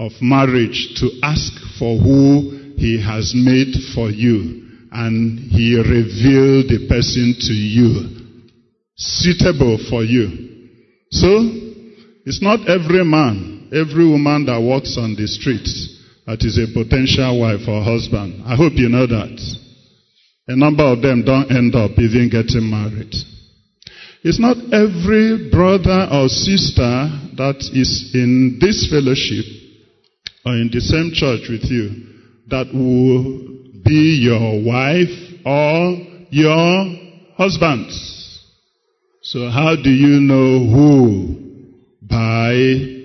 of 0.00 0.12
marriage 0.22 0.96
to 0.96 1.12
ask 1.22 1.52
for 1.78 2.00
who 2.00 2.72
he 2.80 2.96
has 3.04 3.36
made 3.36 3.76
for 3.94 4.08
you. 4.08 4.64
And 4.92 5.38
he 5.38 5.76
revealed 5.76 6.72
the 6.72 6.88
person 6.88 7.36
to 7.36 7.52
you, 7.52 8.48
suitable 8.96 9.76
for 9.90 10.02
you. 10.04 10.72
So, 11.10 11.28
it's 12.24 12.40
not 12.40 12.68
every 12.68 13.04
man, 13.04 13.68
every 13.72 14.08
woman 14.08 14.46
that 14.46 14.60
walks 14.60 14.96
on 14.96 15.16
the 15.16 15.28
streets 15.28 15.97
that 16.28 16.44
is 16.44 16.60
a 16.60 16.68
potential 16.76 17.40
wife 17.40 17.64
or 17.66 17.82
husband. 17.82 18.44
I 18.44 18.54
hope 18.54 18.74
you 18.76 18.90
know 18.90 19.06
that. 19.06 19.40
A 20.48 20.56
number 20.56 20.84
of 20.84 21.00
them 21.00 21.24
don't 21.24 21.50
end 21.50 21.74
up 21.74 21.92
even 21.96 22.28
getting 22.28 22.68
married. 22.68 23.14
It's 24.22 24.38
not 24.38 24.58
every 24.68 25.48
brother 25.48 26.06
or 26.12 26.28
sister 26.28 27.08
that 27.40 27.56
is 27.72 28.12
in 28.12 28.58
this 28.60 28.92
fellowship 28.92 29.46
or 30.44 30.52
in 30.52 30.68
the 30.68 30.82
same 30.84 31.12
church 31.16 31.48
with 31.48 31.64
you 31.72 32.12
that 32.48 32.68
will 32.76 33.80
be 33.82 34.20
your 34.20 34.60
wife 34.60 35.16
or 35.48 35.96
your 36.28 36.92
husband. 37.38 37.88
So 39.22 39.48
how 39.48 39.76
do 39.82 39.88
you 39.88 40.20
know 40.20 40.60
who? 40.68 41.36
By 42.02 42.98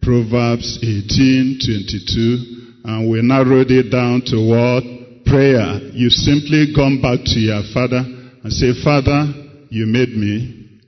Proverbs 0.00 0.78
18:22 0.82 2.51
and 2.84 3.10
we 3.10 3.22
narrowed 3.22 3.70
it 3.70 3.90
down 3.90 4.22
to 4.26 4.36
what? 4.42 4.84
Prayer. 5.24 5.78
You 5.94 6.10
simply 6.10 6.74
come 6.74 7.00
back 7.00 7.24
to 7.24 7.38
your 7.38 7.62
father 7.72 8.02
and 8.02 8.52
say, 8.52 8.72
Father, 8.82 9.32
you 9.70 9.86
made 9.86 10.10
me 10.10 10.80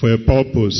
for 0.00 0.14
a 0.14 0.18
purpose. 0.18 0.78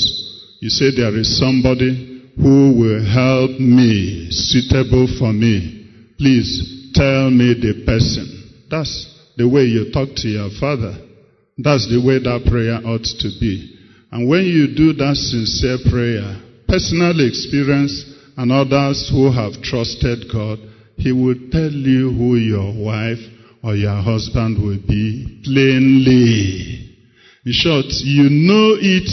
You 0.60 0.70
say 0.70 0.94
there 0.94 1.16
is 1.16 1.38
somebody 1.38 2.32
who 2.36 2.72
will 2.78 3.04
help 3.04 3.58
me, 3.60 4.28
suitable 4.30 5.06
for 5.18 5.32
me. 5.32 6.14
Please 6.16 6.92
tell 6.94 7.30
me 7.30 7.54
the 7.54 7.84
person. 7.84 8.26
That's 8.70 9.32
the 9.36 9.48
way 9.48 9.64
you 9.64 9.90
talk 9.92 10.08
to 10.16 10.28
your 10.28 10.50
father. 10.60 10.96
That's 11.58 11.88
the 11.90 12.00
way 12.00 12.18
that 12.22 12.48
prayer 12.48 12.80
ought 12.80 13.04
to 13.04 13.28
be. 13.40 13.76
And 14.12 14.28
when 14.28 14.44
you 14.44 14.74
do 14.74 14.92
that 14.94 15.16
sincere 15.16 15.78
prayer, 15.90 16.40
personal 16.66 17.20
experience 17.20 18.04
and 18.40 18.50
others 18.52 19.10
who 19.12 19.30
have 19.30 19.60
trusted 19.60 20.24
God, 20.32 20.58
He 20.96 21.12
will 21.12 21.36
tell 21.52 21.70
you 21.70 22.10
who 22.10 22.36
your 22.36 22.72
wife 22.72 23.18
or 23.62 23.76
your 23.76 24.00
husband 24.00 24.56
will 24.56 24.80
be 24.88 25.42
plainly. 25.44 26.96
In 27.44 27.52
short, 27.52 27.84
you 27.88 28.30
know 28.30 28.78
it 28.80 29.10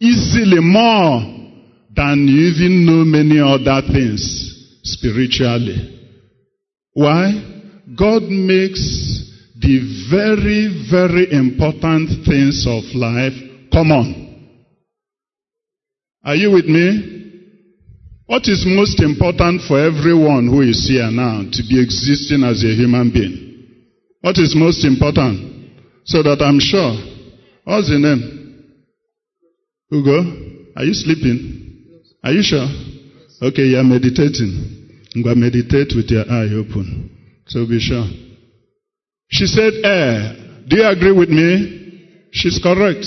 easily 0.00 0.60
more 0.60 1.20
than 1.94 2.26
you 2.26 2.48
even 2.56 2.86
know 2.86 3.04
many 3.04 3.38
other 3.38 3.86
things 3.92 4.80
spiritually. 4.84 5.92
Why? 6.94 7.32
God 7.94 8.22
makes 8.22 8.80
the 9.60 10.06
very, 10.10 10.88
very 10.90 11.30
important 11.30 12.24
things 12.24 12.64
of 12.66 12.84
life 12.94 13.34
common. 13.70 14.48
Are 16.24 16.34
you 16.34 16.52
with 16.52 16.64
me? 16.64 17.25
What 18.26 18.42
is 18.48 18.66
most 18.66 19.00
important 19.00 19.62
for 19.68 19.78
everyone 19.78 20.48
who 20.48 20.62
is 20.62 20.88
here 20.88 21.10
now 21.10 21.42
to 21.46 21.62
be 21.68 21.80
existing 21.80 22.42
as 22.42 22.64
a 22.64 22.74
human 22.74 23.10
being? 23.12 23.46
What 24.20 24.36
is 24.38 24.54
most 24.56 24.84
important? 24.84 25.70
So 26.04 26.22
that 26.24 26.42
I'm 26.42 26.58
sure. 26.58 26.90
What's 27.62 27.88
the 27.88 27.98
name? 27.98 28.64
Ugo? 29.92 30.18
Are 30.74 30.84
you 30.84 30.94
sleeping? 30.94 32.02
Are 32.24 32.32
you 32.32 32.42
sure? 32.42 32.66
Okay, 33.42 33.62
you're 33.62 33.84
meditating. 33.84 35.12
Go 35.22 35.34
meditate 35.34 35.94
with 35.94 36.10
your 36.10 36.26
eye 36.28 36.50
open. 36.50 37.10
So 37.46 37.64
be 37.66 37.78
sure. 37.78 38.06
She 39.30 39.46
said, 39.46 39.72
eh. 39.84 40.64
Do 40.66 40.76
you 40.76 40.86
agree 40.88 41.12
with 41.12 41.28
me? 41.28 42.28
She's 42.32 42.58
correct. 42.60 43.06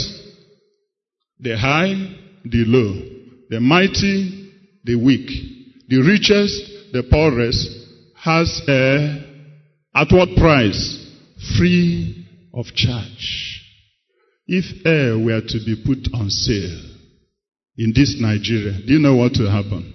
The 1.40 1.58
high, 1.58 1.92
the 2.46 2.64
low. 2.66 2.94
The 3.50 3.60
mighty, 3.60 4.39
the 4.84 4.96
weak. 4.96 5.28
The 5.88 5.98
richest, 5.98 6.94
the 6.94 7.04
poorest 7.10 7.68
has 8.24 8.62
a, 8.68 9.26
at 9.96 10.08
what 10.12 10.30
price? 10.38 10.96
Free 11.58 12.28
of 12.54 12.66
charge. 12.76 13.62
If 14.48 14.86
air 14.86 15.18
were 15.18 15.42
to 15.42 15.60
be 15.66 15.82
put 15.86 16.14
on 16.14 16.30
sale 16.30 16.82
in 17.78 17.94
this 17.96 18.18
Nigeria, 18.20 18.74
do 18.86 18.94
you 18.94 19.00
know 19.00 19.16
what 19.16 19.34
will 19.40 19.52
happen? 19.52 19.94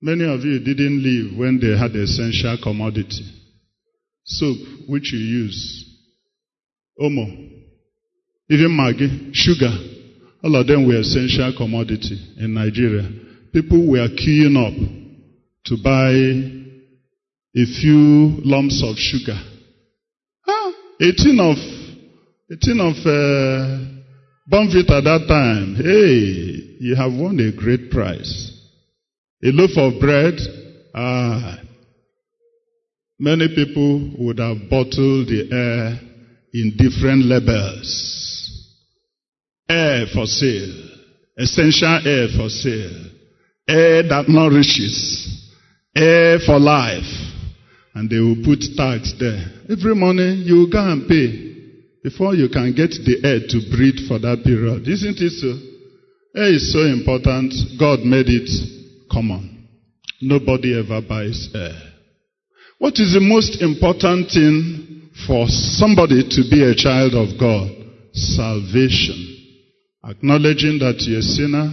Many 0.00 0.24
of 0.32 0.44
you 0.44 0.60
didn't 0.60 1.02
live 1.02 1.38
when 1.38 1.58
they 1.60 1.76
had 1.76 1.94
essential 1.96 2.56
commodity. 2.62 3.24
Soap, 4.24 4.58
which 4.88 5.12
you 5.12 5.18
use. 5.18 5.84
Omo. 7.00 7.24
Even 8.50 8.70
Maggi, 8.70 9.30
sugar. 9.32 9.72
All 10.42 10.54
of 10.54 10.66
them 10.66 10.86
were 10.86 11.00
essential 11.00 11.52
commodity 11.56 12.16
in 12.38 12.54
Nigeria. 12.54 13.08
People 13.52 13.88
were 13.90 14.08
queuing 14.08 14.56
up 14.56 14.74
to 15.66 15.76
buy 15.82 16.10
a 17.56 17.64
few 17.80 18.40
lumps 18.44 18.82
of 18.84 18.96
sugar. 18.96 19.38
Ah, 20.46 20.72
18 21.00 21.40
of, 21.40 21.56
18 22.52 22.80
of 22.80 22.96
uh, 23.04 23.98
Bonfit 24.50 24.88
at 24.90 25.04
that 25.04 25.26
time. 25.28 25.74
Hey, 25.74 26.76
you 26.80 26.94
have 26.96 27.12
won 27.12 27.38
a 27.40 27.52
great 27.52 27.90
prize. 27.90 28.52
A 29.42 29.48
loaf 29.48 29.70
of 29.76 30.00
bread, 30.00 30.34
ah, 30.94 31.58
many 33.18 33.48
people 33.54 34.14
would 34.18 34.38
have 34.38 34.70
bottled 34.70 35.26
the 35.28 35.48
air 35.52 36.00
in 36.54 36.76
different 36.76 37.24
labels. 37.24 38.17
Air 39.68 40.06
for 40.14 40.26
sale, 40.26 40.88
essential 41.36 42.00
air 42.06 42.28
for 42.36 42.48
sale, 42.48 43.04
air 43.68 44.02
that 44.08 44.24
nourishes, 44.28 45.52
air 45.94 46.38
for 46.44 46.58
life. 46.58 47.26
And 47.94 48.08
they 48.08 48.18
will 48.18 48.42
put 48.44 48.62
tags 48.76 49.18
there. 49.18 49.44
Every 49.68 49.94
morning 49.94 50.42
you 50.46 50.70
go 50.70 50.78
and 50.78 51.08
pay 51.08 51.48
before 52.02 52.34
you 52.34 52.48
can 52.48 52.72
get 52.72 52.90
the 52.90 53.20
air 53.24 53.40
to 53.40 53.76
breathe 53.76 54.06
for 54.06 54.18
that 54.20 54.42
period. 54.44 54.86
Isn't 54.86 55.18
it 55.18 55.32
so? 55.32 55.52
Air 56.40 56.54
is 56.54 56.72
so 56.72 56.80
important. 56.80 57.52
God 57.78 58.00
made 58.00 58.28
it 58.28 58.48
common. 59.10 59.68
Nobody 60.22 60.78
ever 60.78 61.02
buys 61.02 61.50
air. 61.54 61.76
What 62.78 62.94
is 62.94 63.12
the 63.12 63.20
most 63.20 63.60
important 63.60 64.30
thing 64.30 65.10
for 65.26 65.46
somebody 65.48 66.22
to 66.22 66.40
be 66.48 66.62
a 66.62 66.74
child 66.74 67.14
of 67.14 67.38
God? 67.38 67.68
Salvation. 68.14 69.37
Acknowledging 70.08 70.78
that 70.80 71.04
you're 71.04 71.20
a 71.20 71.22
sinner. 71.22 71.68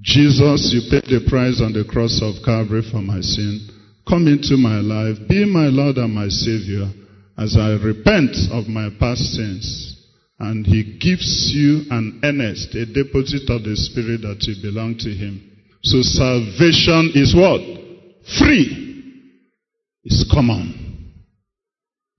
Jesus, 0.00 0.72
you 0.72 0.88
paid 0.88 1.04
the 1.12 1.28
price 1.28 1.60
on 1.60 1.76
the 1.76 1.84
cross 1.84 2.24
of 2.24 2.40
Calvary 2.40 2.80
for 2.90 3.04
my 3.04 3.20
sin. 3.20 3.68
Come 4.08 4.32
into 4.32 4.56
my 4.56 4.80
life. 4.80 5.20
Be 5.28 5.44
my 5.44 5.68
Lord 5.68 6.00
and 6.00 6.08
my 6.08 6.32
Savior 6.32 6.88
as 7.36 7.60
I 7.60 7.76
repent 7.76 8.32
of 8.48 8.64
my 8.64 8.88
past 8.96 9.36
sins. 9.36 9.92
And 10.38 10.64
He 10.64 10.96
gives 10.96 11.52
you 11.52 11.84
an 11.92 12.24
earnest, 12.24 12.72
a 12.74 12.88
deposit 12.88 13.44
of 13.52 13.60
the 13.60 13.76
Spirit 13.76 14.24
that 14.24 14.40
you 14.48 14.56
belong 14.64 14.96
to 15.04 15.12
Him. 15.12 15.44
So 15.84 16.00
salvation 16.00 17.12
is 17.12 17.36
what? 17.36 17.60
Free. 18.40 19.04
It's 20.04 20.24
common. 20.32 21.12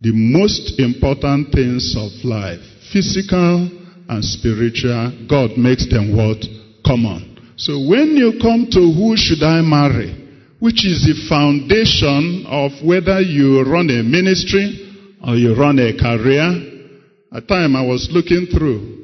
The 0.01 0.13
most 0.13 0.77
important 0.77 1.49
things 1.49 1.97
of 1.97 2.13
life, 2.23 2.61
physical 2.93 3.80
and 4.11 4.23
spiritual, 4.23 5.25
God 5.27 5.57
makes 5.57 5.87
them 5.89 6.15
what? 6.15 6.43
Common. 6.85 7.55
So 7.55 7.79
when 7.87 8.19
you 8.19 8.37
come 8.41 8.67
to 8.69 8.81
who 8.91 9.15
should 9.15 9.41
I 9.41 9.61
marry, 9.61 10.21
which 10.61 10.85
is 10.85 11.01
the 11.09 11.17
foundation 11.27 12.45
of 12.45 12.71
whether 12.85 13.19
you 13.19 13.63
run 13.63 13.89
a 13.89 14.03
ministry 14.03 14.91
or 15.25 15.35
you 15.35 15.55
run 15.55 15.79
a 15.79 15.97
career. 15.97 16.45
At 17.33 17.47
the 17.47 17.53
time 17.53 17.75
I 17.75 17.81
was 17.81 18.09
looking 18.11 18.45
through 18.45 18.99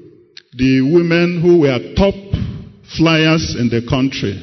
the 0.54 0.82
women 0.82 1.42
who 1.42 1.62
were 1.62 1.96
top 1.96 2.14
flyers 2.96 3.56
in 3.58 3.70
the 3.70 3.82
country 3.90 4.38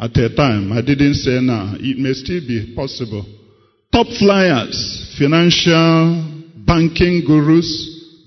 at 0.00 0.16
a 0.16 0.34
time. 0.34 0.72
I 0.72 0.80
didn't 0.80 1.20
say 1.20 1.40
now. 1.40 1.74
It 1.76 1.98
may 1.98 2.12
still 2.12 2.40
be 2.40 2.72
possible. 2.74 3.24
Top 3.92 4.06
flyers, 4.18 5.14
financial, 5.18 6.44
banking 6.64 7.24
gurus, 7.26 7.68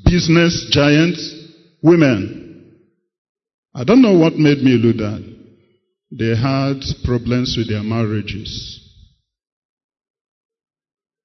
business 0.06 0.68
giants, 0.70 1.35
women. 1.86 2.74
I 3.74 3.84
don't 3.84 4.02
know 4.02 4.18
what 4.18 4.34
made 4.34 4.60
me 4.64 4.82
do 4.82 4.94
that. 4.94 5.36
They 6.12 6.36
had 6.36 6.82
problems 7.04 7.56
with 7.58 7.70
their 7.70 7.84
marriages. 7.84 8.82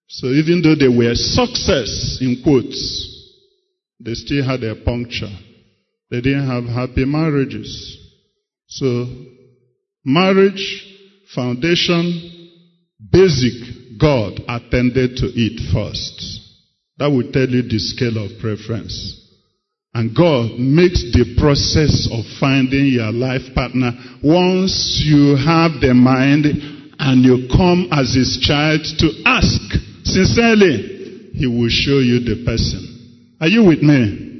So 0.09 0.27
even 0.27 0.61
though 0.63 0.75
they 0.75 0.89
were 0.89 1.15
success 1.15 2.19
in 2.21 2.43
quotes, 2.43 2.79
they 4.01 4.15
still 4.15 4.45
had 4.45 4.63
a 4.65 4.75
puncture. 4.85 5.31
They 6.11 6.21
didn't 6.21 6.49
have 6.49 6.65
happy 6.65 7.05
marriages. 7.05 7.97
So 8.67 9.07
marriage, 10.05 10.87
foundation, 11.35 12.51
basic, 13.13 13.99
God 14.01 14.41
attended 14.49 15.17
to 15.19 15.27
it 15.27 15.73
first. 15.73 16.41
That 16.99 17.11
will 17.11 17.31
tell 17.31 17.49
you 17.49 17.63
the 17.63 17.79
scale 17.79 18.25
of 18.25 18.41
preference. 18.41 19.20
And 19.93 20.15
God 20.15 20.59
makes 20.59 21.03
the 21.11 21.35
process 21.37 22.07
of 22.13 22.23
finding 22.39 22.87
your 22.87 23.11
life 23.11 23.43
partner 23.55 23.91
once 24.23 25.03
you 25.03 25.35
have 25.35 25.83
the 25.83 25.95
mind 25.95 26.47
and 27.01 27.25
you 27.25 27.49
come 27.51 27.89
as 27.91 28.15
his 28.15 28.39
child 28.39 28.87
to 29.03 29.09
ask 29.27 29.59
sincerely, 30.05 31.35
he 31.35 31.47
will 31.47 31.69
show 31.69 31.99
you 31.99 32.23
the 32.23 32.45
person. 32.47 32.87
Are 33.41 33.49
you 33.49 33.65
with 33.65 33.83
me? 33.83 34.31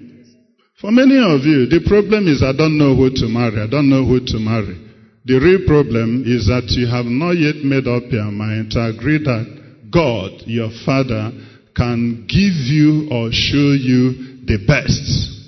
For 0.81 0.93
many 0.93 1.19
of 1.19 1.43
you, 1.45 1.67
the 1.67 1.83
problem 1.85 2.29
is 2.29 2.43
I 2.43 2.53
don't 2.53 2.79
know 2.79 2.95
who 2.95 3.11
to 3.11 3.27
marry. 3.27 3.61
I 3.61 3.67
don't 3.67 3.91
know 3.91 4.07
who 4.07 4.21
to 4.21 4.39
marry. 4.39 4.79
The 5.25 5.37
real 5.37 5.67
problem 5.67 6.25
is 6.25 6.47
that 6.47 6.71
you 6.79 6.87
have 6.87 7.07
not 7.07 7.33
yet 7.37 7.57
made 7.65 7.91
up 7.91 8.07
your 8.09 8.31
mind 8.31 8.71
to 8.73 8.87
agree 8.87 9.19
that 9.19 9.91
God, 9.91 10.47
your 10.47 10.71
Father, 10.87 11.33
can 11.75 12.25
give 12.29 12.57
you 12.71 13.11
or 13.11 13.29
show 13.33 13.75
you 13.75 14.47
the 14.47 14.65
best. 14.67 15.40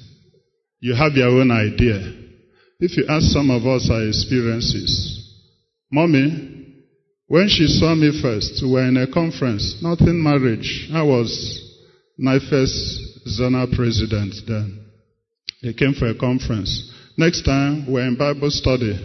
You 0.83 0.97
have 0.97 1.13
your 1.13 1.29
own 1.29 1.53
idea. 1.53 1.95
If 2.81 2.97
you 2.97 3.07
ask 3.09 3.27
some 3.31 3.51
of 3.51 3.65
us 3.65 3.89
our 3.89 4.03
experiences, 4.09 5.33
Mommy, 5.93 6.83
when 7.29 7.49
she 7.49 7.69
saw 7.69 7.95
me 7.95 8.11
first, 8.21 8.61
we 8.61 8.73
were 8.73 8.89
in 8.89 8.97
a 8.97 9.07
conference, 9.07 9.79
not 9.81 10.01
in 10.01 10.21
marriage. 10.21 10.91
I 10.93 11.05
was 11.05 11.31
my 12.19 12.41
first 12.51 12.75
zonal 13.29 13.71
president 13.73 14.35
then. 14.49 14.85
They 15.63 15.73
came 15.73 15.95
for 15.95 16.09
a 16.09 16.19
conference. 16.19 16.93
Next 17.17 17.43
time, 17.43 17.87
we 17.87 17.93
were 17.93 18.03
in 18.09 18.17
Bible 18.17 18.51
study. 18.51 18.99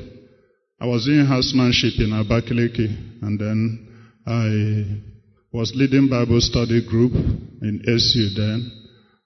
I 0.81 0.87
was 0.87 1.07
in 1.07 1.27
housemanship 1.27 1.99
in 1.99 2.09
Abakaliki, 2.09 3.21
and 3.21 3.39
then 3.39 3.85
I 4.25 5.55
was 5.55 5.73
leading 5.75 6.09
Bible 6.09 6.41
study 6.41 6.83
group 6.89 7.13
in 7.13 7.83
SU 7.85 8.29
then, 8.35 8.71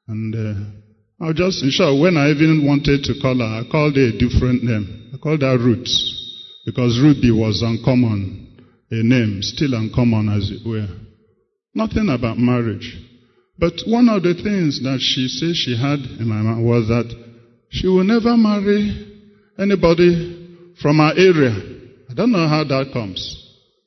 and 0.10 0.36
uh, 0.36 0.81
I 1.22 1.27
was 1.27 1.35
just, 1.35 1.61
in 1.61 1.69
short, 1.69 2.02
when 2.02 2.18
I 2.18 2.31
even 2.31 2.65
wanted 2.65 3.03
to 3.03 3.14
call 3.22 3.38
her, 3.38 3.45
I 3.45 3.61
called 3.69 3.95
her 3.95 4.10
a 4.10 4.18
different 4.18 4.64
name. 4.64 5.11
I 5.14 5.18
called 5.18 5.43
her 5.43 5.56
Ruth. 5.56 5.93
Because 6.65 6.99
Ruby 6.99 7.30
was 7.30 7.61
uncommon. 7.61 8.57
A 8.89 9.03
name, 9.03 9.38
still 9.43 9.76
uncommon 9.76 10.30
as 10.30 10.49
it 10.49 10.68
were. 10.68 10.89
Nothing 11.76 12.10
about 12.10 12.39
marriage. 12.39 12.98
But 13.60 13.73
one 13.85 14.10
of 14.10 14.23
the 14.23 14.34
things 14.34 14.81
that 14.81 14.98
she 14.99 15.27
said 15.27 15.53
she 15.53 15.77
had 15.77 15.99
in 16.19 16.27
my 16.27 16.41
mind 16.41 16.65
was 16.65 16.88
that 16.88 17.14
she 17.69 17.88
will 17.88 18.03
never 18.03 18.35
marry 18.35 18.89
anybody 19.60 20.73
from 20.81 20.99
our 20.99 21.14
area. 21.14 21.53
I 22.10 22.15
don't 22.15 22.31
know 22.31 22.48
how 22.48 22.64
that 22.64 22.89
comes. 22.91 23.22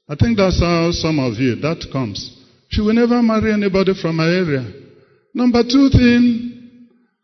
I 0.08 0.14
think 0.14 0.36
that's 0.38 0.60
how 0.60 0.92
some 0.92 1.18
of 1.18 1.34
you, 1.34 1.56
that 1.56 1.84
comes. 1.92 2.30
She 2.68 2.80
will 2.80 2.94
never 2.94 3.20
marry 3.20 3.52
anybody 3.52 3.92
from 4.00 4.20
our 4.20 4.30
area. 4.30 4.70
Number 5.34 5.64
two 5.64 5.90
thing, 5.90 6.53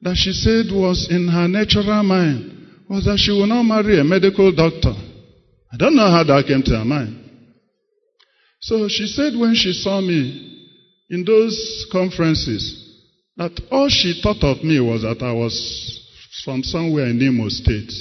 that 0.03 0.17
she 0.17 0.33
said 0.33 0.73
was 0.73 1.09
in 1.11 1.29
her 1.29 1.47
natural 1.47 2.03
mind 2.03 2.57
was 2.89 3.05
that 3.05 3.19
she 3.19 3.31
will 3.31 3.47
not 3.47 3.63
marry 3.63 4.01
a 4.01 4.05
medical 4.05 4.51
doctor. 4.53 4.95
I 5.73 5.77
don't 5.77 5.95
know 5.95 6.11
how 6.11 6.25
that 6.25 6.47
came 6.47 6.63
to 6.63 6.79
her 6.79 6.85
mind. 6.85 7.17
So 8.61 8.89
she 8.89 9.07
said 9.07 9.39
when 9.39 9.55
she 9.55 9.73
saw 9.73 10.01
me 10.01 10.59
in 11.09 11.25
those 11.25 11.87
conferences, 11.93 12.77
that 13.37 13.53
all 13.71 13.89
she 13.89 14.21
thought 14.23 14.43
of 14.43 14.65
me 14.65 14.81
was 14.81 15.03
that 15.03 15.23
I 15.23 15.33
was 15.33 15.55
from 16.45 16.63
somewhere 16.63 17.07
in 17.07 17.21
Imo 17.23 17.49
State. 17.49 17.93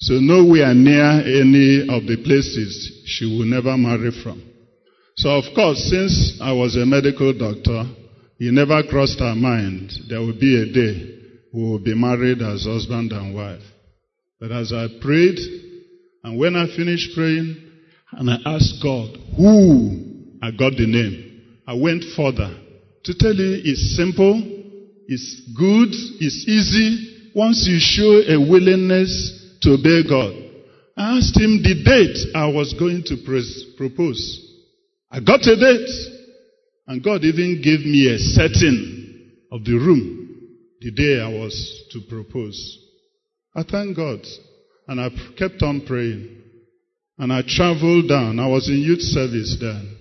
So 0.00 0.14
nowhere 0.14 0.74
near 0.74 1.22
any 1.22 1.86
of 1.88 2.06
the 2.06 2.20
places 2.24 3.02
she 3.06 3.24
would 3.24 3.46
never 3.46 3.76
marry 3.76 4.10
from. 4.22 4.42
So 5.16 5.30
of 5.30 5.44
course, 5.54 5.78
since 5.88 6.38
I 6.40 6.52
was 6.52 6.76
a 6.76 6.84
medical 6.84 7.32
doctor, 7.32 7.84
it 8.38 8.52
never 8.52 8.82
crossed 8.82 9.18
her 9.20 9.34
mind 9.34 9.92
there 10.10 10.20
would 10.20 10.38
be 10.38 10.60
a 10.60 10.66
day 10.72 11.15
will 11.64 11.78
be 11.78 11.94
married 11.94 12.42
as 12.42 12.64
husband 12.64 13.12
and 13.12 13.34
wife. 13.34 13.62
But 14.38 14.52
as 14.52 14.72
I 14.72 14.88
prayed, 15.00 15.38
and 16.22 16.38
when 16.38 16.54
I 16.54 16.66
finished 16.76 17.14
praying, 17.14 17.56
and 18.12 18.30
I 18.30 18.36
asked 18.44 18.82
God 18.82 19.16
who 19.36 20.36
I 20.42 20.50
got 20.50 20.76
the 20.76 20.86
name, 20.86 21.42
I 21.66 21.74
went 21.74 22.04
further 22.14 22.54
to 23.04 23.14
tell 23.18 23.34
you 23.34 23.60
it's 23.64 23.96
simple, 23.96 24.36
it's 25.08 25.42
good, 25.56 25.88
it's 26.20 26.44
easy. 26.46 27.30
Once 27.34 27.66
you 27.68 27.78
show 27.80 28.20
a 28.32 28.38
willingness 28.38 29.56
to 29.62 29.74
obey 29.74 30.02
God, 30.08 30.32
I 30.96 31.18
asked 31.18 31.36
him 31.36 31.62
the 31.62 31.82
date 31.84 32.36
I 32.36 32.48
was 32.48 32.74
going 32.78 33.02
to 33.06 33.16
propose. 33.76 34.42
I 35.10 35.20
got 35.20 35.40
a 35.46 35.56
date, 35.56 35.90
and 36.86 37.02
God 37.02 37.24
even 37.24 37.60
gave 37.62 37.80
me 37.80 38.12
a 38.12 38.18
setting 38.18 39.32
of 39.50 39.64
the 39.64 39.74
room 39.74 40.25
the 40.80 40.90
day 40.90 41.20
I 41.20 41.28
was 41.28 41.88
to 41.92 42.00
propose. 42.08 42.78
I 43.54 43.62
thank 43.62 43.96
God. 43.96 44.20
And 44.88 45.00
I 45.00 45.08
kept 45.36 45.62
on 45.62 45.84
praying. 45.86 46.42
And 47.18 47.32
I 47.32 47.42
traveled 47.46 48.08
down. 48.08 48.38
I 48.38 48.46
was 48.46 48.68
in 48.68 48.76
youth 48.76 49.00
service 49.00 49.56
then. 49.60 49.96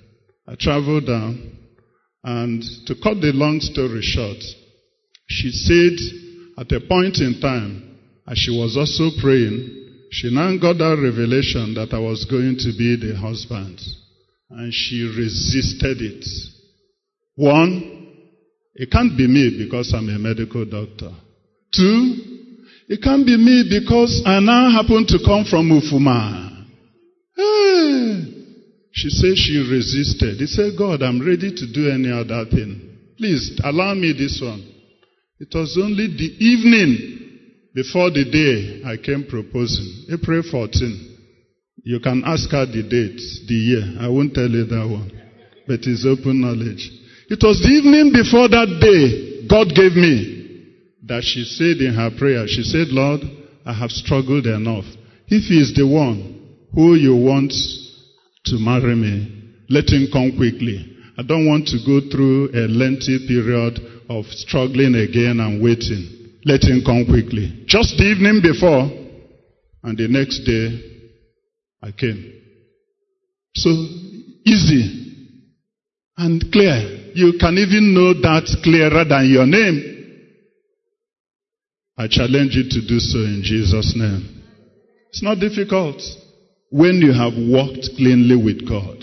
I 0.47 0.55
traveled 0.55 1.07
down. 1.07 1.57
And 2.23 2.61
to 2.87 2.95
cut 2.95 3.21
the 3.21 3.31
long 3.33 3.59
story 3.61 4.01
short, 4.01 4.43
she 5.27 5.51
said 5.51 5.97
at 6.57 6.71
a 6.71 6.85
point 6.87 7.19
in 7.19 7.39
time, 7.39 7.97
as 8.27 8.37
she 8.37 8.51
was 8.51 8.75
also 8.75 9.09
praying, 9.21 10.07
she 10.11 10.33
now 10.33 10.55
got 10.57 10.77
that 10.77 10.99
revelation 11.01 11.73
that 11.75 11.93
I 11.93 11.99
was 11.99 12.25
going 12.25 12.57
to 12.57 12.71
be 12.77 12.95
the 12.95 13.15
husband. 13.15 13.79
And 14.49 14.73
she 14.73 15.03
resisted 15.03 16.01
it. 16.01 16.25
One, 17.35 17.94
it 18.75 18.91
can't 18.91 19.17
be 19.17 19.27
me 19.27 19.55
because 19.57 19.93
I'm 19.95 20.09
a 20.09 20.19
medical 20.19 20.65
doctor. 20.65 21.11
Two, 21.73 22.35
it 22.87 23.01
can't 23.01 23.25
be 23.25 23.37
me 23.37 23.65
because 23.69 24.21
I 24.25 24.39
now 24.39 24.69
happen 24.69 25.05
to 25.07 25.19
come 25.25 25.45
from 25.45 25.69
Ufuma. 25.71 26.45
She 28.91 29.09
said 29.09 29.35
she 29.35 29.57
resisted. 29.59 30.39
He 30.39 30.47
said, 30.47 30.73
God, 30.77 31.03
I'm 31.03 31.19
ready 31.19 31.51
to 31.55 31.73
do 31.73 31.89
any 31.89 32.11
other 32.11 32.45
thing. 32.49 32.97
Please 33.17 33.59
allow 33.63 33.93
me 33.93 34.13
this 34.13 34.39
one. 34.41 34.63
It 35.39 35.49
was 35.53 35.77
only 35.81 36.07
the 36.07 36.31
evening 36.39 37.15
before 37.73 38.09
the 38.11 38.23
day 38.23 38.81
I 38.85 38.95
came 38.97 39.25
proposing. 39.27 40.05
April 40.11 40.43
14. 40.49 41.17
You 41.83 41.99
can 41.99 42.23
ask 42.25 42.49
her 42.51 42.65
the 42.65 42.83
date, 42.83 43.19
the 43.47 43.53
year. 43.53 43.83
I 43.99 44.07
won't 44.07 44.33
tell 44.33 44.47
you 44.49 44.65
that 44.65 44.87
one. 44.87 45.11
But 45.67 45.79
it's 45.83 46.05
open 46.05 46.41
knowledge. 46.41 46.89
It 47.27 47.41
was 47.41 47.59
the 47.59 47.69
evening 47.69 48.13
before 48.13 48.47
that 48.49 48.69
day 48.81 49.47
God 49.47 49.73
gave 49.73 49.93
me 49.93 50.35
that 51.05 51.23
she 51.23 51.43
said 51.43 51.81
in 51.81 51.93
her 51.93 52.09
prayer, 52.17 52.45
she 52.47 52.63
said, 52.63 52.89
Lord, 52.89 53.21
I 53.65 53.73
have 53.73 53.91
struggled 53.91 54.45
enough. 54.45 54.85
If 55.27 55.43
he 55.49 55.61
is 55.61 55.73
the 55.73 55.87
one 55.87 56.65
who 56.73 56.95
you 56.95 57.15
want 57.15 57.53
to 58.45 58.55
marry 58.57 58.95
me, 58.95 59.53
let 59.69 59.89
him 59.89 60.07
come 60.11 60.37
quickly. 60.37 60.97
I 61.17 61.23
don't 61.23 61.47
want 61.47 61.67
to 61.67 61.77
go 61.85 62.01
through 62.11 62.49
a 62.53 62.67
lengthy 62.67 63.25
period 63.27 63.79
of 64.09 64.25
struggling 64.25 64.95
again 64.95 65.39
and 65.39 65.63
waiting. 65.63 66.37
Let 66.45 66.61
him 66.61 66.83
come 66.85 67.05
quickly. 67.05 67.65
Just 67.65 67.97
the 67.97 68.03
evening 68.03 68.41
before, 68.43 68.85
and 69.83 69.97
the 69.97 70.07
next 70.07 70.45
day, 70.45 70.67
I 71.81 71.91
came. 71.91 72.33
So, 73.55 73.69
easy 74.45 75.33
and 76.17 76.43
clear. 76.51 76.94
You 77.15 77.39
can 77.39 77.57
even 77.57 77.93
know 77.95 78.11
that 78.11 78.43
clearer 78.61 79.05
than 79.07 79.31
your 79.31 79.47
name. 79.47 79.79
I 81.97 82.09
challenge 82.09 82.59
you 82.59 82.67
to 82.67 82.81
do 82.85 82.99
so 82.99 83.19
in 83.19 83.39
Jesus' 83.41 83.95
name. 83.95 84.43
It's 85.11 85.23
not 85.23 85.39
difficult 85.39 85.95
when 86.71 86.99
you 86.99 87.13
have 87.15 87.31
walked 87.39 87.95
cleanly 87.95 88.35
with 88.35 88.67
God. 88.67 88.99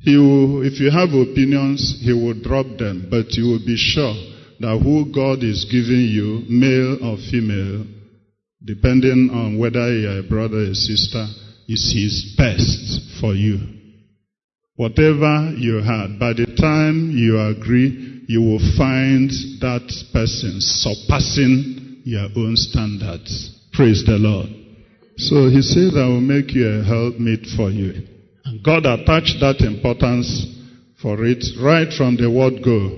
He 0.00 0.18
will, 0.18 0.66
if 0.66 0.80
you 0.80 0.90
have 0.90 1.14
opinions, 1.14 2.02
he 2.02 2.12
will 2.12 2.34
drop 2.42 2.66
them, 2.82 3.06
but 3.08 3.30
you 3.38 3.46
will 3.46 3.62
be 3.64 3.76
sure 3.78 4.18
that 4.58 4.82
who 4.82 5.06
God 5.14 5.46
is 5.46 5.70
giving 5.70 6.02
you, 6.02 6.42
male 6.50 6.98
or 6.98 7.16
female, 7.30 7.86
depending 8.64 9.30
on 9.32 9.56
whether 9.56 9.86
you're 9.94 10.18
a 10.18 10.28
brother 10.28 10.66
or 10.66 10.70
a 10.70 10.74
sister, 10.74 11.28
is 11.68 11.94
his 11.94 12.34
best 12.36 13.20
for 13.20 13.34
you. 13.34 13.77
Whatever 14.78 15.58
you 15.58 15.82
had, 15.82 16.20
by 16.20 16.38
the 16.38 16.46
time 16.54 17.10
you 17.10 17.34
agree, 17.34 18.22
you 18.28 18.40
will 18.40 18.62
find 18.78 19.28
that 19.58 19.82
person 20.12 20.60
surpassing 20.60 22.02
your 22.04 22.28
own 22.36 22.54
standards. 22.54 23.58
Praise 23.72 24.04
the 24.06 24.14
Lord. 24.14 24.46
So 25.16 25.50
he 25.50 25.62
says, 25.62 25.98
I 25.98 26.06
will 26.06 26.20
make 26.20 26.54
you 26.54 26.68
a 26.68 26.84
helpmeet 26.84 27.44
for 27.56 27.70
you. 27.70 28.06
And 28.44 28.62
God 28.62 28.86
attached 28.86 29.40
that 29.40 29.66
importance 29.66 30.46
for 31.02 31.24
it 31.26 31.42
right 31.60 31.92
from 31.92 32.14
the 32.14 32.30
word 32.30 32.62
go. 32.62 32.94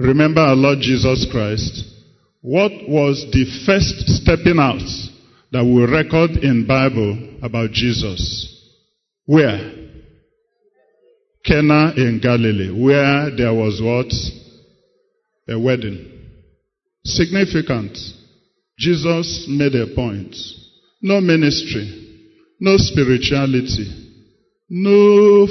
Remember 0.00 0.40
our 0.40 0.56
Lord 0.56 0.80
Jesus 0.80 1.24
Christ. 1.30 1.84
What 2.40 2.72
was 2.88 3.24
the 3.30 3.46
first 3.64 4.08
stepping 4.08 4.58
out 4.58 4.82
that 5.52 5.62
we 5.62 5.86
record 5.86 6.42
in 6.42 6.66
Bible 6.66 7.38
about 7.44 7.70
Jesus? 7.70 8.50
Where? 9.26 9.81
Cana 11.44 11.92
in 11.96 12.20
Galilee, 12.22 12.70
where 12.70 13.34
there 13.36 13.52
was 13.52 13.80
what? 13.82 14.12
A 15.48 15.58
wedding. 15.58 16.08
Significant. 17.04 17.98
Jesus 18.78 19.46
made 19.48 19.74
a 19.74 19.94
point. 19.94 20.36
No 21.00 21.20
ministry, 21.20 22.30
no 22.60 22.76
spirituality, 22.76 23.86
no 24.70 25.46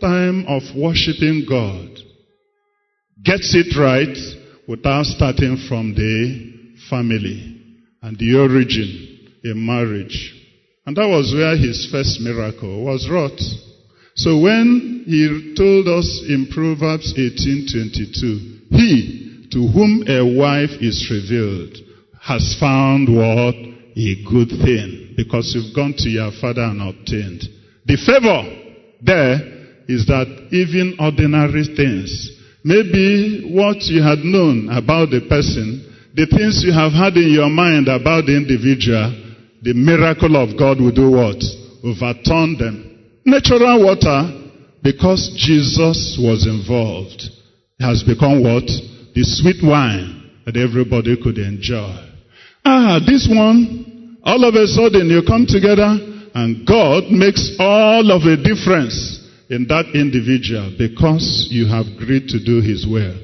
time 0.00 0.44
of 0.46 0.62
worshiping 0.76 1.44
God. 1.48 1.88
Gets 3.24 3.54
it 3.54 3.76
right 3.78 4.16
without 4.68 5.06
starting 5.06 5.56
from 5.68 5.94
the 5.94 6.52
family 6.88 7.60
and 8.00 8.16
the 8.18 8.36
origin 8.36 9.30
in 9.44 9.66
marriage. 9.66 10.38
And 10.86 10.96
that 10.96 11.06
was 11.08 11.32
where 11.34 11.56
his 11.56 11.88
first 11.90 12.20
miracle 12.20 12.84
was 12.84 13.08
wrought. 13.10 13.40
So 14.16 14.40
when 14.40 14.91
he 15.04 15.54
told 15.56 15.88
us 15.88 16.22
in 16.28 16.48
Proverbs 16.50 17.14
18:22, 17.16 18.70
he 18.70 19.46
to 19.50 19.68
whom 19.68 20.04
a 20.08 20.24
wife 20.24 20.70
is 20.80 21.10
revealed 21.10 21.76
has 22.20 22.56
found 22.58 23.08
what 23.08 23.54
a 23.54 24.24
good 24.24 24.48
thing 24.64 25.14
because 25.16 25.52
you've 25.54 25.74
gone 25.74 25.92
to 25.98 26.08
your 26.08 26.30
father 26.40 26.62
and 26.62 26.80
obtained. 26.80 27.42
The 27.84 27.96
favor 27.96 28.62
there 29.02 29.34
is 29.88 30.06
that 30.06 30.26
even 30.52 30.96
ordinary 30.98 31.64
things, 31.76 32.30
maybe 32.64 33.50
what 33.52 33.82
you 33.84 34.02
had 34.02 34.20
known 34.24 34.70
about 34.70 35.10
the 35.10 35.20
person, 35.28 35.84
the 36.14 36.26
things 36.26 36.62
you 36.64 36.72
have 36.72 36.92
had 36.92 37.16
in 37.16 37.30
your 37.30 37.50
mind 37.50 37.88
about 37.88 38.26
the 38.26 38.36
individual, 38.36 39.12
the 39.62 39.74
miracle 39.74 40.36
of 40.36 40.56
God 40.56 40.80
will 40.80 40.92
do 40.92 41.10
what? 41.10 41.42
Overturn 41.84 42.56
them. 42.56 42.98
Natural 43.24 43.84
water, 43.84 44.41
because 44.82 45.32
Jesus 45.36 46.18
was 46.20 46.46
involved, 46.46 47.22
has 47.80 48.02
become 48.02 48.42
what? 48.42 48.66
The 49.14 49.22
sweet 49.22 49.62
wine 49.62 50.30
that 50.46 50.56
everybody 50.56 51.16
could 51.22 51.38
enjoy. 51.38 51.96
Ah, 52.64 52.98
this 53.04 53.28
one, 53.30 54.18
all 54.22 54.44
of 54.44 54.54
a 54.54 54.66
sudden 54.66 55.08
you 55.08 55.22
come 55.26 55.46
together 55.46 55.98
and 56.34 56.66
God 56.66 57.10
makes 57.10 57.54
all 57.58 58.10
of 58.10 58.22
a 58.22 58.36
difference 58.36 59.20
in 59.50 59.66
that 59.68 59.92
individual 59.94 60.74
because 60.78 61.48
you 61.50 61.66
have 61.68 61.86
agreed 61.86 62.28
to 62.28 62.42
do 62.42 62.62
His 62.62 62.86
will. 62.88 63.14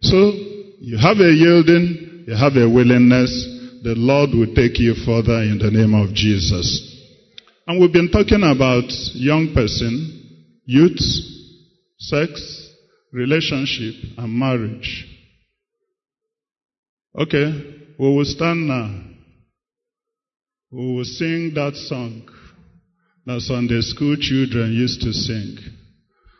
So, 0.00 0.32
you 0.80 0.96
have 0.96 1.18
a 1.18 1.32
yielding, 1.32 2.24
you 2.26 2.34
have 2.34 2.56
a 2.56 2.68
willingness, 2.68 3.30
the 3.84 3.94
Lord 3.96 4.30
will 4.30 4.54
take 4.54 4.80
you 4.80 4.94
further 5.04 5.44
in 5.44 5.58
the 5.58 5.70
name 5.70 5.92
of 5.92 6.14
Jesus. 6.14 6.64
And 7.66 7.80
we've 7.80 7.92
been 7.92 8.10
talking 8.10 8.40
about 8.40 8.88
young 9.12 9.52
person, 9.52 10.23
youth, 10.64 11.00
sex, 11.98 12.70
relationship, 13.12 13.94
and 14.18 14.32
marriage. 14.32 15.06
Okay, 17.16 17.94
we 17.98 18.16
will 18.16 18.24
stand 18.24 18.66
now. 18.66 19.00
We 20.70 20.96
will 20.96 21.04
sing 21.04 21.52
that 21.54 21.76
song 21.76 22.28
that 23.26 23.40
Sunday 23.40 23.80
school 23.80 24.16
children 24.18 24.72
used 24.72 25.00
to 25.00 25.12
sing. 25.12 25.56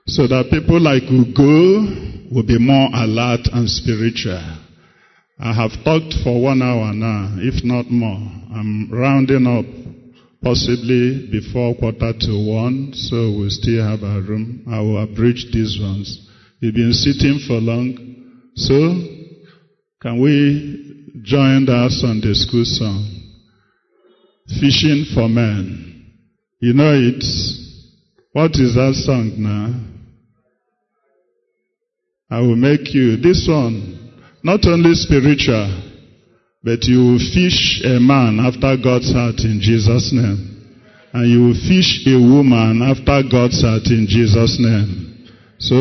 So 0.07 0.27
that 0.27 0.51
people 0.51 0.81
like 0.81 1.05
Ugo 1.05 2.35
will 2.35 2.47
be 2.47 2.59
more 2.59 2.91
alert 2.93 3.49
and 3.53 3.71
spiritual. 3.71 4.43
I 5.41 5.53
have 5.55 5.73
talked 5.83 6.13
for 6.23 6.43
one 6.43 6.61
hour 6.61 6.93
now, 6.93 7.37
if 7.39 7.65
not 7.65 7.91
more. 7.91 8.21
I'm 8.53 8.91
rounding 8.93 9.47
up 9.47 9.84
possibly 10.45 11.27
before 11.33 11.75
quarter 11.77 12.13
to 12.13 12.33
one, 12.47 12.93
so 12.93 13.33
we'll 13.33 13.49
still 13.49 13.83
have 13.83 14.05
our 14.05 14.21
room. 14.21 14.63
I 14.71 14.79
will 14.81 15.03
abridge 15.03 15.47
these 15.51 15.79
ones. 15.81 16.29
You've 16.61 16.75
been 16.75 16.93
sitting 16.93 17.41
for 17.49 17.55
long, 17.55 17.97
so 18.55 18.77
can 20.03 20.21
we 20.21 21.23
join 21.23 21.67
us 21.71 22.05
on 22.05 22.21
Sunday 22.21 22.35
school 22.35 22.65
song? 22.67 23.09
Fishing 24.61 25.07
for 25.15 25.29
men. 25.31 26.13
You 26.61 26.75
know 26.75 26.93
it. 26.93 27.25
What 28.33 28.53
is 28.61 28.75
that 28.75 28.93
song 29.07 29.33
now? 29.39 29.81
I 32.31 32.41
will 32.41 32.57
make 32.57 32.93
you. 32.93 33.17
This 33.17 33.47
one, 33.49 34.23
not 34.43 34.67
only 34.67 34.93
spiritual, 34.93 35.94
but 36.65 36.83
you 36.85 37.19
fish 37.19 37.83
a 37.85 38.01
man 38.01 38.41
after 38.41 38.75
God's 38.83 39.13
heart 39.13 39.39
in 39.41 39.61
Jesus' 39.61 40.13
name. 40.15 40.51
And 41.13 41.31
you 41.31 41.53
fish 41.53 42.01
a 42.07 42.17
woman 42.17 42.81
after 42.81 43.21
God's 43.31 43.61
heart 43.61 43.87
in 43.87 44.07
Jesus' 44.09 44.57
name. 44.59 45.29
So, 45.59 45.77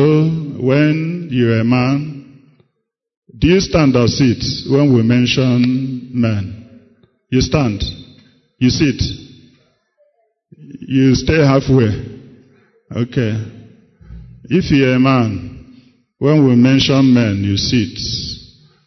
when 0.60 1.28
you're 1.30 1.60
a 1.60 1.64
man, 1.64 2.42
do 3.36 3.48
you 3.48 3.60
stand 3.60 3.96
or 3.96 4.06
sit 4.06 4.44
when 4.70 4.94
we 4.94 5.02
mention 5.02 6.10
men? 6.12 6.80
You 7.30 7.40
stand. 7.40 7.82
You 8.58 8.68
sit. 8.68 9.02
You 10.50 11.14
stay 11.14 11.38
halfway. 11.38 11.96
Okay. 12.94 13.34
If 14.44 14.70
you're 14.70 14.96
a 14.96 15.00
man, 15.00 15.82
when 16.18 16.46
we 16.46 16.54
mention 16.54 17.12
men, 17.12 17.42
you 17.42 17.56
sit. 17.56 18.33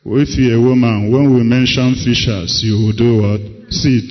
If 0.09 0.37
you're 0.37 0.57
a 0.57 0.61
woman, 0.61 1.11
when 1.11 1.35
we 1.35 1.43
mention 1.43 1.93
fishers, 1.95 2.63
you 2.63 2.79
will 2.79 2.93
do 2.93 3.21
what? 3.21 3.41
Sit. 3.73 4.07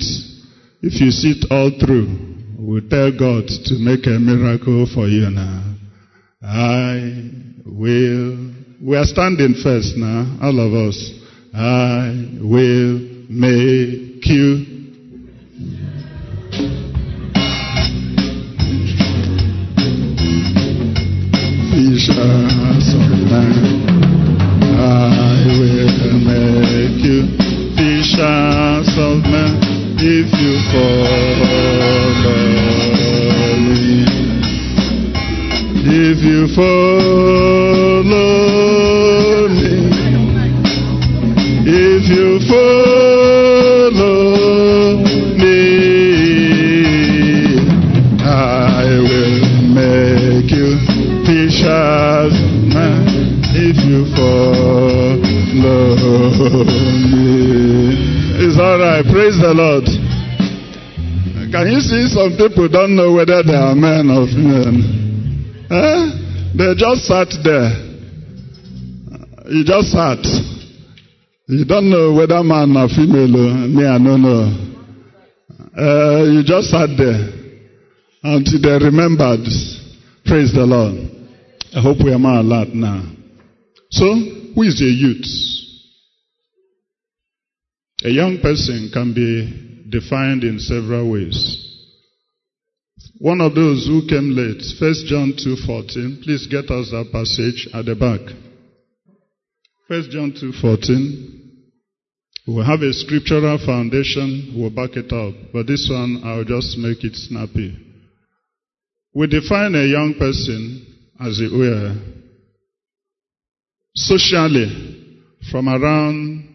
If 0.83 1.01
you 1.01 1.09
sit 1.09 1.49
all 1.49 1.71
through, 1.79 2.05
we 2.59 2.87
tell 2.87 3.11
God 3.11 3.47
to 3.47 3.73
make 3.79 4.05
a 4.05 4.19
miracle 4.19 4.85
for 4.93 5.07
you 5.07 5.31
now. 5.31 5.73
I 6.43 7.31
will. 7.65 8.53
We 8.79 8.95
are 8.95 9.05
standing 9.05 9.55
first 9.63 9.97
now, 9.97 10.37
all 10.39 10.59
of 10.59 10.71
us. 10.87 11.11
I 11.55 12.13
will 12.41 12.99
make 13.27 14.21
you. 14.27 14.65
Fishers 21.73 22.93
of 22.93 23.09
men. 23.31 23.67
I 23.67 23.76
will 25.47 26.19
make 26.19 26.99
you 27.03 27.23
fishers 27.75 28.91
of 28.97 29.23
men 29.23 29.55
if 29.99 30.27
you 30.41 30.53
follow 30.71 31.55
me. 33.63 34.05
If 35.89 36.19
you 36.23 36.47
follow 36.53 38.03
It's 58.39 58.59
alright, 58.59 59.01
praise 59.09 59.41
the 59.41 59.53
Lord. 59.57 59.85
Can 61.49 61.65
you 61.71 61.81
see 61.81 62.05
some 62.13 62.37
people 62.37 62.69
don't 62.69 62.95
know 62.95 63.13
whether 63.13 63.41
they 63.41 63.55
are 63.57 63.73
men 63.73 64.05
or 64.13 64.29
women? 64.29 65.65
Eh? 65.65 66.11
They 66.53 66.75
just 66.77 67.09
sat 67.09 67.33
there. 67.41 67.73
You 69.49 69.65
just 69.65 69.89
sat. 69.89 70.21
You 71.47 71.65
don't 71.65 71.89
know 71.89 72.13
whether 72.13 72.43
man 72.43 72.77
or 72.77 72.87
female. 72.87 73.33
Me, 73.67 73.85
I 73.85 73.97
don't 73.97 74.21
know. 74.21 74.53
Uh, 75.73 76.23
you 76.29 76.43
just 76.43 76.69
sat 76.69 76.89
there 76.97 77.33
until 78.21 78.61
they 78.61 78.85
remembered. 78.85 79.41
Praise 80.25 80.53
the 80.53 80.65
Lord. 80.67 81.09
I 81.73 81.81
hope 81.81 81.97
we 82.03 82.13
are 82.13 82.19
more 82.19 82.41
alert 82.41 82.69
now. 82.75 83.01
So, 83.89 84.05
who 84.53 84.61
is 84.61 84.79
a 84.81 84.85
youth? 84.85 85.56
A 88.07 88.09
young 88.09 88.39
person 88.39 88.89
can 88.93 89.13
be 89.13 89.89
defined 89.89 90.45
in 90.45 90.59
several 90.59 91.11
ways. 91.11 91.35
One 93.19 93.41
of 93.41 93.53
those 93.53 93.85
who 93.85 94.07
came 94.07 94.31
late, 94.31 94.63
1 94.79 94.93
John 95.07 95.33
2.14, 95.35 96.23
please 96.23 96.47
get 96.47 96.71
us 96.71 96.89
that 96.91 97.11
passage 97.11 97.67
at 97.73 97.83
the 97.83 97.95
back. 97.95 98.21
1 99.89 100.09
John 100.09 100.31
2.14, 100.31 101.33
We'll 102.47 102.63
have 102.63 102.79
a 102.81 102.93
scriptural 102.93 103.57
foundation, 103.65 104.53
we'll 104.55 104.69
back 104.69 104.95
it 104.95 105.11
up. 105.11 105.51
But 105.51 105.67
this 105.67 105.89
one, 105.91 106.21
I'll 106.23 106.45
just 106.45 106.77
make 106.77 107.03
it 107.03 107.13
snappy. 107.13 107.75
We 109.13 109.27
define 109.27 109.75
a 109.75 109.83
young 109.83 110.15
person, 110.17 110.95
as 111.19 111.41
it 111.41 111.51
were, 111.51 111.93
socially 113.95 115.27
from 115.51 115.67
around 115.67 116.46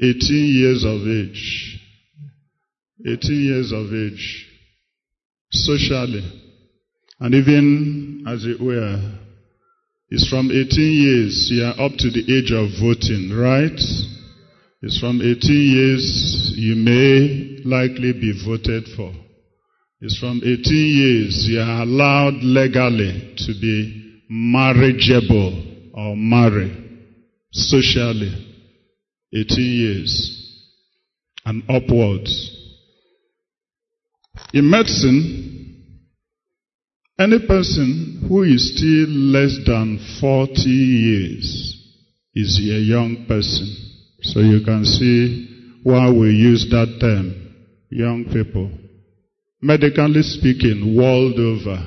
18 0.00 0.16
years 0.30 0.84
of 0.84 1.06
age. 1.06 1.78
18 3.06 3.42
years 3.42 3.72
of 3.72 3.92
age. 3.92 4.48
Socially. 5.50 6.22
And 7.20 7.34
even, 7.34 8.24
as 8.26 8.44
it 8.44 8.60
were, 8.60 8.98
it's 10.10 10.28
from 10.28 10.50
18 10.50 10.68
years, 10.76 11.48
you 11.52 11.64
are 11.64 11.86
up 11.86 11.92
to 11.96 12.10
the 12.10 12.24
age 12.28 12.52
of 12.52 12.68
voting, 12.80 13.32
right? 13.36 13.80
It's 14.82 14.98
from 14.98 15.22
18 15.22 15.38
years 15.48 16.52
you 16.56 16.74
may 16.74 17.62
likely 17.64 18.12
be 18.12 18.32
voted 18.44 18.88
for. 18.96 19.12
It's 20.00 20.18
from 20.18 20.42
18 20.44 20.60
years 20.66 21.46
you 21.48 21.60
are 21.60 21.82
allowed 21.82 22.42
legally 22.42 23.34
to 23.38 23.52
be 23.60 24.20
marriageable 24.28 25.90
or 25.94 26.16
marry 26.16 26.76
socially. 27.52 28.51
18 29.34 29.58
years 29.58 30.42
and 31.44 31.62
upwards. 31.68 32.58
In 34.52 34.68
medicine, 34.68 35.52
any 37.18 37.38
person 37.46 38.26
who 38.28 38.42
is 38.42 38.74
still 38.76 39.08
less 39.08 39.56
than 39.66 39.98
40 40.20 40.60
years 40.68 41.72
is 42.34 42.58
a 42.58 42.80
young 42.80 43.26
person. 43.28 43.76
So 44.22 44.40
you 44.40 44.64
can 44.64 44.84
see 44.84 45.80
why 45.82 46.10
we 46.10 46.30
use 46.30 46.66
that 46.70 46.98
term, 47.00 47.54
young 47.90 48.24
people. 48.32 48.70
Medically 49.60 50.22
speaking, 50.22 50.96
world 50.96 51.38
over, 51.38 51.78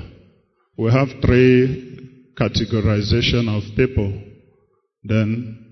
we 0.78 0.90
have 0.92 1.08
three 1.22 2.32
categorization 2.38 3.48
of 3.48 3.76
people. 3.76 4.12
Then 5.02 5.65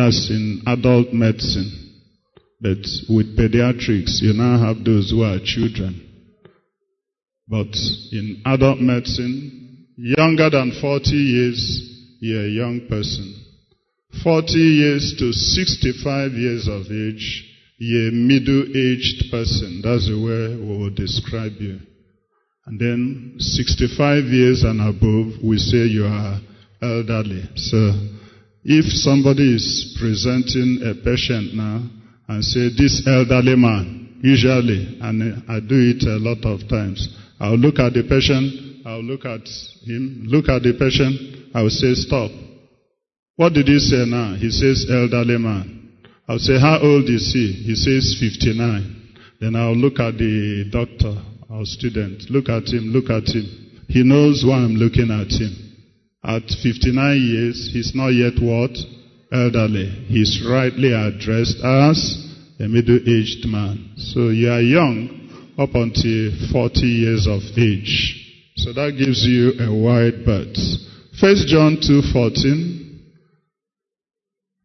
that's 0.00 0.30
in 0.30 0.62
adult 0.66 1.12
medicine. 1.12 1.70
But 2.58 2.80
with 3.08 3.36
pediatrics, 3.36 4.22
you 4.22 4.32
now 4.32 4.56
have 4.58 4.82
those 4.84 5.10
who 5.10 5.22
are 5.22 5.38
children. 5.44 6.00
But 7.46 7.74
in 8.12 8.42
adult 8.46 8.80
medicine, 8.80 9.88
younger 9.96 10.48
than 10.48 10.72
40 10.80 11.10
years, 11.10 12.16
you're 12.20 12.46
a 12.46 12.48
young 12.48 12.86
person. 12.88 13.34
40 14.24 14.52
years 14.52 15.14
to 15.18 15.32
65 15.32 16.32
years 16.32 16.66
of 16.68 16.86
age, 16.90 17.46
you're 17.78 18.08
a 18.08 18.12
middle-aged 18.12 19.30
person. 19.30 19.80
That's 19.84 20.08
the 20.08 20.16
way 20.16 20.56
we 20.56 20.78
will 20.78 20.94
describe 20.94 21.60
you. 21.60 21.80
And 22.66 22.80
then 22.80 23.34
65 23.38 24.24
years 24.24 24.62
and 24.62 24.80
above, 24.80 25.42
we 25.42 25.58
say 25.58 25.84
you 25.88 26.06
are 26.06 26.40
elderly. 26.82 27.48
So 27.56 28.19
if 28.64 28.84
somebody 28.86 29.54
is 29.54 29.96
presenting 29.98 30.80
a 30.84 30.94
patient 31.04 31.54
now 31.54 31.82
and 32.28 32.44
say, 32.44 32.68
this 32.76 33.02
elderly 33.06 33.56
man, 33.56 34.20
usually, 34.22 34.98
and 35.00 35.42
I 35.48 35.60
do 35.60 35.76
it 35.76 36.02
a 36.04 36.20
lot 36.20 36.44
of 36.44 36.68
times, 36.68 37.08
I'll 37.40 37.56
look 37.56 37.78
at 37.78 37.94
the 37.94 38.02
patient, 38.04 38.86
I'll 38.86 39.02
look 39.02 39.24
at 39.24 39.48
him, 39.86 40.24
look 40.26 40.48
at 40.48 40.62
the 40.62 40.74
patient, 40.78 41.52
I'll 41.54 41.70
say, 41.70 41.94
stop. 41.94 42.30
What 43.36 43.54
did 43.54 43.66
he 43.66 43.78
say 43.78 44.04
now? 44.06 44.34
He 44.36 44.50
says, 44.50 44.86
elderly 44.90 45.38
man. 45.38 45.96
I'll 46.28 46.38
say, 46.38 46.60
how 46.60 46.78
old 46.82 47.08
is 47.08 47.32
he? 47.32 47.52
He 47.64 47.74
says, 47.74 48.16
59. 48.20 49.16
Then 49.40 49.56
I'll 49.56 49.74
look 49.74 49.98
at 49.98 50.18
the 50.18 50.68
doctor, 50.70 51.16
our 51.50 51.64
student. 51.64 52.28
Look 52.28 52.50
at 52.50 52.68
him, 52.68 52.92
look 52.92 53.08
at 53.08 53.26
him. 53.26 53.48
He 53.88 54.04
knows 54.04 54.44
why 54.46 54.58
I'm 54.58 54.76
looking 54.76 55.10
at 55.10 55.32
him. 55.32 55.69
At 56.22 56.42
59 56.62 57.16
years, 57.16 57.70
he's 57.72 57.92
not 57.94 58.08
yet 58.08 58.34
what? 58.40 58.76
Elderly. 59.32 59.88
He's 60.08 60.44
rightly 60.46 60.92
addressed 60.92 61.56
as 61.64 61.96
a 62.58 62.68
middle-aged 62.68 63.46
man. 63.46 63.94
So 63.96 64.28
you 64.28 64.50
are 64.50 64.60
young 64.60 65.54
up 65.56 65.74
until 65.74 66.30
40 66.52 66.80
years 66.80 67.26
of 67.26 67.40
age. 67.56 68.16
So 68.56 68.72
that 68.74 68.96
gives 68.98 69.24
you 69.24 69.52
a 69.60 69.72
wide 69.72 70.26
berth. 70.26 70.56
First 71.20 71.48
John 71.48 71.78
2.14 71.80 72.80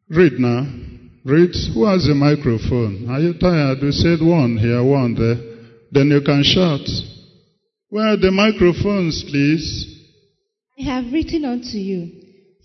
Read 0.10 0.34
now. 0.40 0.68
Read. 1.24 1.56
Who 1.74 1.86
has 1.86 2.08
a 2.08 2.14
microphone? 2.14 3.08
Are 3.10 3.20
you 3.20 3.34
tired? 3.34 3.80
We 3.82 3.92
said 3.92 4.20
one 4.22 4.58
here, 4.58 4.84
one 4.84 5.16
there. 5.16 5.38
Then 5.92 6.10
you 6.10 6.22
can 6.22 6.44
shout. 6.44 6.86
Where 7.90 8.14
are 8.14 8.18
the 8.18 8.32
microphones, 8.32 9.24
please? 9.24 9.95
I 10.78 10.84
have 10.84 11.14
written 11.14 11.46
unto 11.46 11.78
you, 11.78 12.12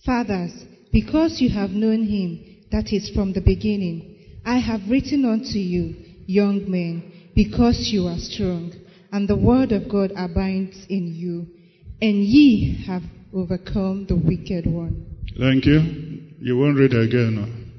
fathers, 0.05 0.51
because 0.93 1.41
you 1.41 1.49
have 1.51 1.71
known 1.71 2.07
him 2.07 2.67
that 2.73 2.93
is 2.93 3.09
from 3.15 3.33
the 3.33 3.41
beginning. 3.41 4.17
I 4.45 4.59
have 4.59 4.81
written 4.91 5.25
unto 5.25 5.59
you, 5.59 5.95
young 6.27 6.69
men, 6.69 7.31
because 7.37 7.91
you 7.93 8.09
are 8.09 8.19
strong, 8.19 8.73
and 9.13 9.29
the 9.29 9.37
word 9.37 9.71
of 9.71 9.89
God 9.89 10.11
abides 10.17 10.87
in 10.89 11.15
you, 11.15 11.47
and 12.03 12.25
ye 12.25 12.85
have 12.85 13.03
overcome 13.33 14.07
the 14.09 14.17
wicked 14.17 14.67
one. 14.67 15.07
Thank 15.39 15.67
you. 15.67 15.79
You 16.41 16.59
won't 16.59 16.79
read 16.79 16.93
again. 16.93 17.71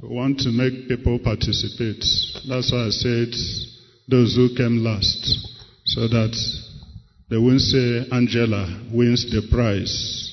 We 0.00 0.08
want 0.08 0.38
to 0.38 0.50
make 0.50 0.88
people 0.88 1.18
participate. 1.18 2.04
That's 2.48 2.72
why 2.72 2.86
I 2.86 2.90
said 2.90 3.34
those 4.08 4.34
who 4.34 4.48
came 4.56 4.78
last, 4.78 5.50
so 5.84 6.08
that 6.08 6.32
they 7.30 7.36
won't 7.36 7.60
say 7.60 8.06
Angela 8.10 8.88
wins 8.92 9.28
the 9.30 9.42
prize 9.52 10.28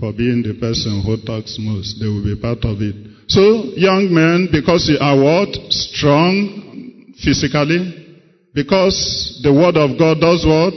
for 0.00 0.12
being 0.12 0.42
the 0.42 0.54
person 0.58 1.02
who 1.04 1.20
talks 1.24 1.56
most. 1.60 2.00
They 2.00 2.06
will 2.06 2.24
be 2.24 2.40
part 2.40 2.64
of 2.64 2.80
it. 2.80 2.96
So, 3.28 3.72
young 3.76 4.08
men, 4.08 4.48
because 4.50 4.88
you 4.88 4.96
are 5.00 5.16
what? 5.16 5.52
Strong 5.70 7.14
physically. 7.22 8.16
Because 8.54 9.40
the 9.42 9.52
word 9.52 9.76
of 9.76 9.98
God 9.98 10.20
does 10.20 10.44
what? 10.44 10.74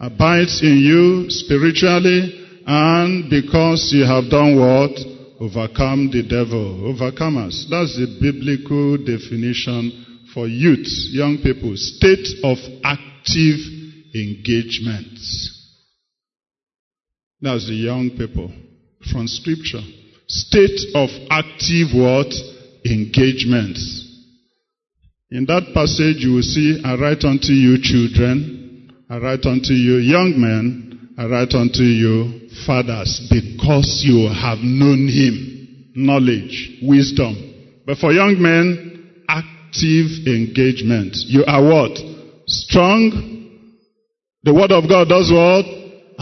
Abides 0.00 0.62
in 0.62 0.78
you 0.82 1.30
spiritually. 1.30 2.62
And 2.66 3.30
because 3.30 3.92
you 3.94 4.02
have 4.02 4.30
done 4.30 4.58
what? 4.58 4.94
Overcome 5.38 6.10
the 6.10 6.26
devil. 6.26 6.90
Overcomers. 6.90 7.70
That's 7.70 7.94
the 7.94 8.18
biblical 8.18 8.98
definition 8.98 10.06
for 10.34 10.48
youth, 10.48 10.90
young 11.14 11.38
people. 11.38 11.74
State 11.76 12.26
of 12.42 12.58
active 12.82 13.75
engagement. 14.22 15.18
That's 17.40 17.66
the 17.66 17.74
young 17.74 18.10
people 18.16 18.50
from 19.12 19.28
scripture. 19.28 19.82
State 20.26 20.80
of 20.94 21.10
active 21.30 21.88
what? 21.94 22.32
Engagements. 22.84 24.02
In 25.30 25.44
that 25.46 25.74
passage 25.74 26.24
you 26.24 26.34
will 26.34 26.42
see, 26.42 26.80
I 26.84 26.94
write 26.96 27.24
unto 27.24 27.52
you 27.52 27.78
children, 27.82 28.90
I 29.10 29.18
write 29.18 29.44
unto 29.44 29.72
you 29.72 29.96
young 29.96 30.34
men, 30.36 31.14
I 31.18 31.26
write 31.26 31.54
unto 31.54 31.82
you 31.82 32.48
fathers, 32.66 33.26
because 33.30 34.02
you 34.04 34.28
have 34.28 34.58
known 34.58 35.08
him. 35.08 35.92
Knowledge, 35.94 36.80
wisdom. 36.82 37.34
But 37.86 37.98
for 37.98 38.12
young 38.12 38.40
men, 38.40 39.24
active 39.28 40.26
engagement. 40.26 41.16
You 41.26 41.44
are 41.46 41.62
what? 41.62 41.98
Strong. 42.46 43.35
The 44.46 44.54
word 44.54 44.70
of 44.70 44.88
God 44.88 45.08
does 45.08 45.26
what? 45.26 45.66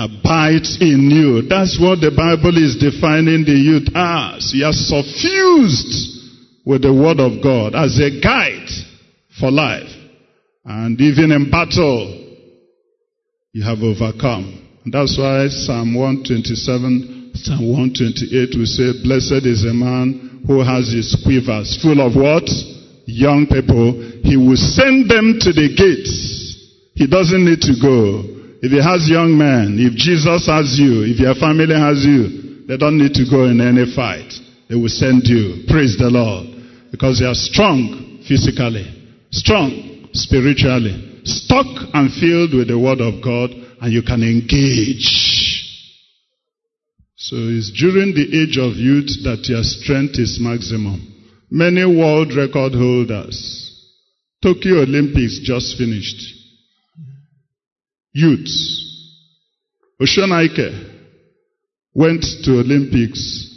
Abides 0.00 0.80
in 0.80 1.12
you. 1.12 1.44
That's 1.44 1.76
what 1.76 2.00
the 2.00 2.08
Bible 2.08 2.56
is 2.56 2.80
defining 2.80 3.44
the 3.44 3.52
youth 3.52 3.92
as. 3.92 4.48
You 4.56 4.64
are 4.64 4.72
suffused 4.72 6.24
with 6.64 6.88
the 6.88 6.94
word 6.96 7.20
of 7.20 7.44
God 7.44 7.76
as 7.76 8.00
a 8.00 8.08
guide 8.24 8.72
for 9.38 9.52
life. 9.52 9.92
And 10.64 10.98
even 11.04 11.36
in 11.36 11.52
battle, 11.52 12.16
you 13.52 13.60
have 13.60 13.84
overcome. 13.84 14.56
That's 14.88 15.20
why 15.20 15.52
Psalm 15.52 15.92
127, 15.92 17.36
Psalm 17.44 17.60
128 17.60 18.56
will 18.56 18.64
say, 18.64 19.04
Blessed 19.04 19.44
is 19.44 19.68
a 19.68 19.76
man 19.76 20.40
who 20.48 20.64
has 20.64 20.88
his 20.88 21.12
quivers 21.28 21.76
full 21.84 22.00
of 22.00 22.16
what? 22.16 22.48
Young 23.04 23.44
people. 23.44 24.00
He 24.24 24.40
will 24.40 24.56
send 24.56 25.12
them 25.12 25.36
to 25.44 25.52
the 25.52 25.68
gates. 25.76 26.33
He 26.94 27.06
doesn't 27.06 27.44
need 27.44 27.60
to 27.62 27.74
go. 27.82 28.22
if 28.62 28.72
he 28.72 28.80
has 28.80 29.04
young 29.10 29.36
men, 29.36 29.76
if 29.76 29.92
Jesus 29.92 30.46
has 30.46 30.78
you, 30.78 31.04
if 31.04 31.20
your 31.20 31.34
family 31.34 31.74
has 31.74 32.00
you, 32.00 32.64
they 32.66 32.78
don't 32.78 32.96
need 32.96 33.12
to 33.12 33.28
go 33.28 33.44
in 33.44 33.60
any 33.60 33.84
fight. 33.94 34.32
They 34.70 34.74
will 34.74 34.88
send 34.88 35.28
you. 35.28 35.68
Praise 35.68 35.98
the 35.98 36.08
Lord. 36.08 36.48
Because 36.90 37.20
you 37.20 37.26
are 37.26 37.34
strong 37.34 38.24
physically, 38.26 38.88
strong 39.30 40.08
spiritually, 40.14 41.20
stuck 41.24 41.66
and 41.92 42.08
filled 42.14 42.54
with 42.54 42.68
the 42.68 42.78
Word 42.78 43.02
of 43.02 43.20
God, 43.22 43.50
and 43.50 43.92
you 43.92 44.00
can 44.00 44.22
engage. 44.22 45.04
So 47.16 47.36
it's 47.36 47.72
during 47.76 48.14
the 48.14 48.24
age 48.32 48.56
of 48.56 48.76
youth 48.76 49.10
that 49.24 49.44
your 49.48 49.62
strength 49.62 50.18
is 50.18 50.38
maximum. 50.40 51.04
Many 51.50 51.84
world 51.84 52.32
record 52.34 52.72
holders. 52.72 53.36
Tokyo 54.42 54.82
Olympics 54.82 55.40
just 55.42 55.76
finished. 55.76 56.43
Youths. 58.14 59.10
Oshonaike 60.00 60.70
went 61.94 62.24
to 62.44 62.60
Olympics. 62.60 63.50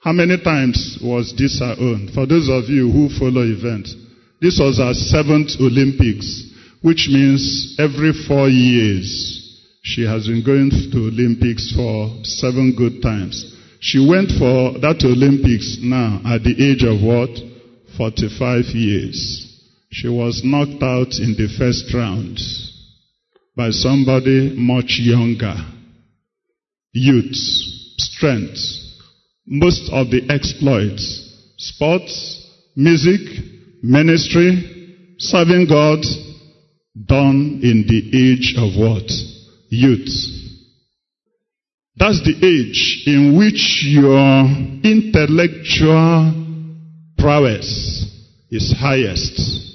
How 0.00 0.12
many 0.12 0.38
times 0.40 0.98
was 1.02 1.34
this 1.36 1.58
her 1.58 1.74
own? 1.80 2.10
For 2.14 2.24
those 2.24 2.48
of 2.48 2.70
you 2.70 2.92
who 2.92 3.08
follow 3.18 3.42
events, 3.42 3.92
this 4.40 4.60
was 4.60 4.78
her 4.78 4.94
seventh 4.94 5.58
Olympics, 5.58 6.48
which 6.80 7.08
means 7.10 7.74
every 7.80 8.12
four 8.28 8.48
years 8.48 9.58
she 9.82 10.06
has 10.06 10.28
been 10.28 10.44
going 10.44 10.70
to 10.70 10.98
Olympics 11.10 11.72
for 11.74 12.14
seven 12.22 12.72
good 12.78 13.02
times. 13.02 13.56
She 13.80 13.98
went 13.98 14.30
for 14.38 14.78
that 14.78 15.02
Olympics 15.02 15.78
now 15.82 16.20
at 16.24 16.44
the 16.44 16.54
age 16.54 16.84
of 16.84 17.02
what? 17.02 17.34
45 17.98 18.64
years. 18.78 19.58
She 19.90 20.08
was 20.08 20.42
knocked 20.44 20.82
out 20.82 21.18
in 21.18 21.34
the 21.34 21.52
first 21.58 21.92
round 21.92 22.38
by 23.56 23.70
somebody 23.70 24.54
much 24.56 24.98
younger. 25.00 25.54
Youth, 26.92 27.34
strength, 27.98 28.58
most 29.46 29.90
of 29.92 30.10
the 30.10 30.26
exploits, 30.30 31.54
sports, 31.58 32.50
music, 32.76 33.20
ministry, 33.82 35.16
serving 35.18 35.66
God, 35.68 36.04
done 37.06 37.60
in 37.62 37.84
the 37.86 38.10
age 38.14 38.54
of 38.56 38.78
what? 38.78 39.10
Youth. 39.68 40.34
That's 41.96 42.22
the 42.24 42.34
age 42.42 43.04
in 43.06 43.36
which 43.38 43.84
your 43.84 44.44
intellectual 44.82 46.32
prowess 47.18 48.04
is 48.50 48.74
highest. 48.78 49.73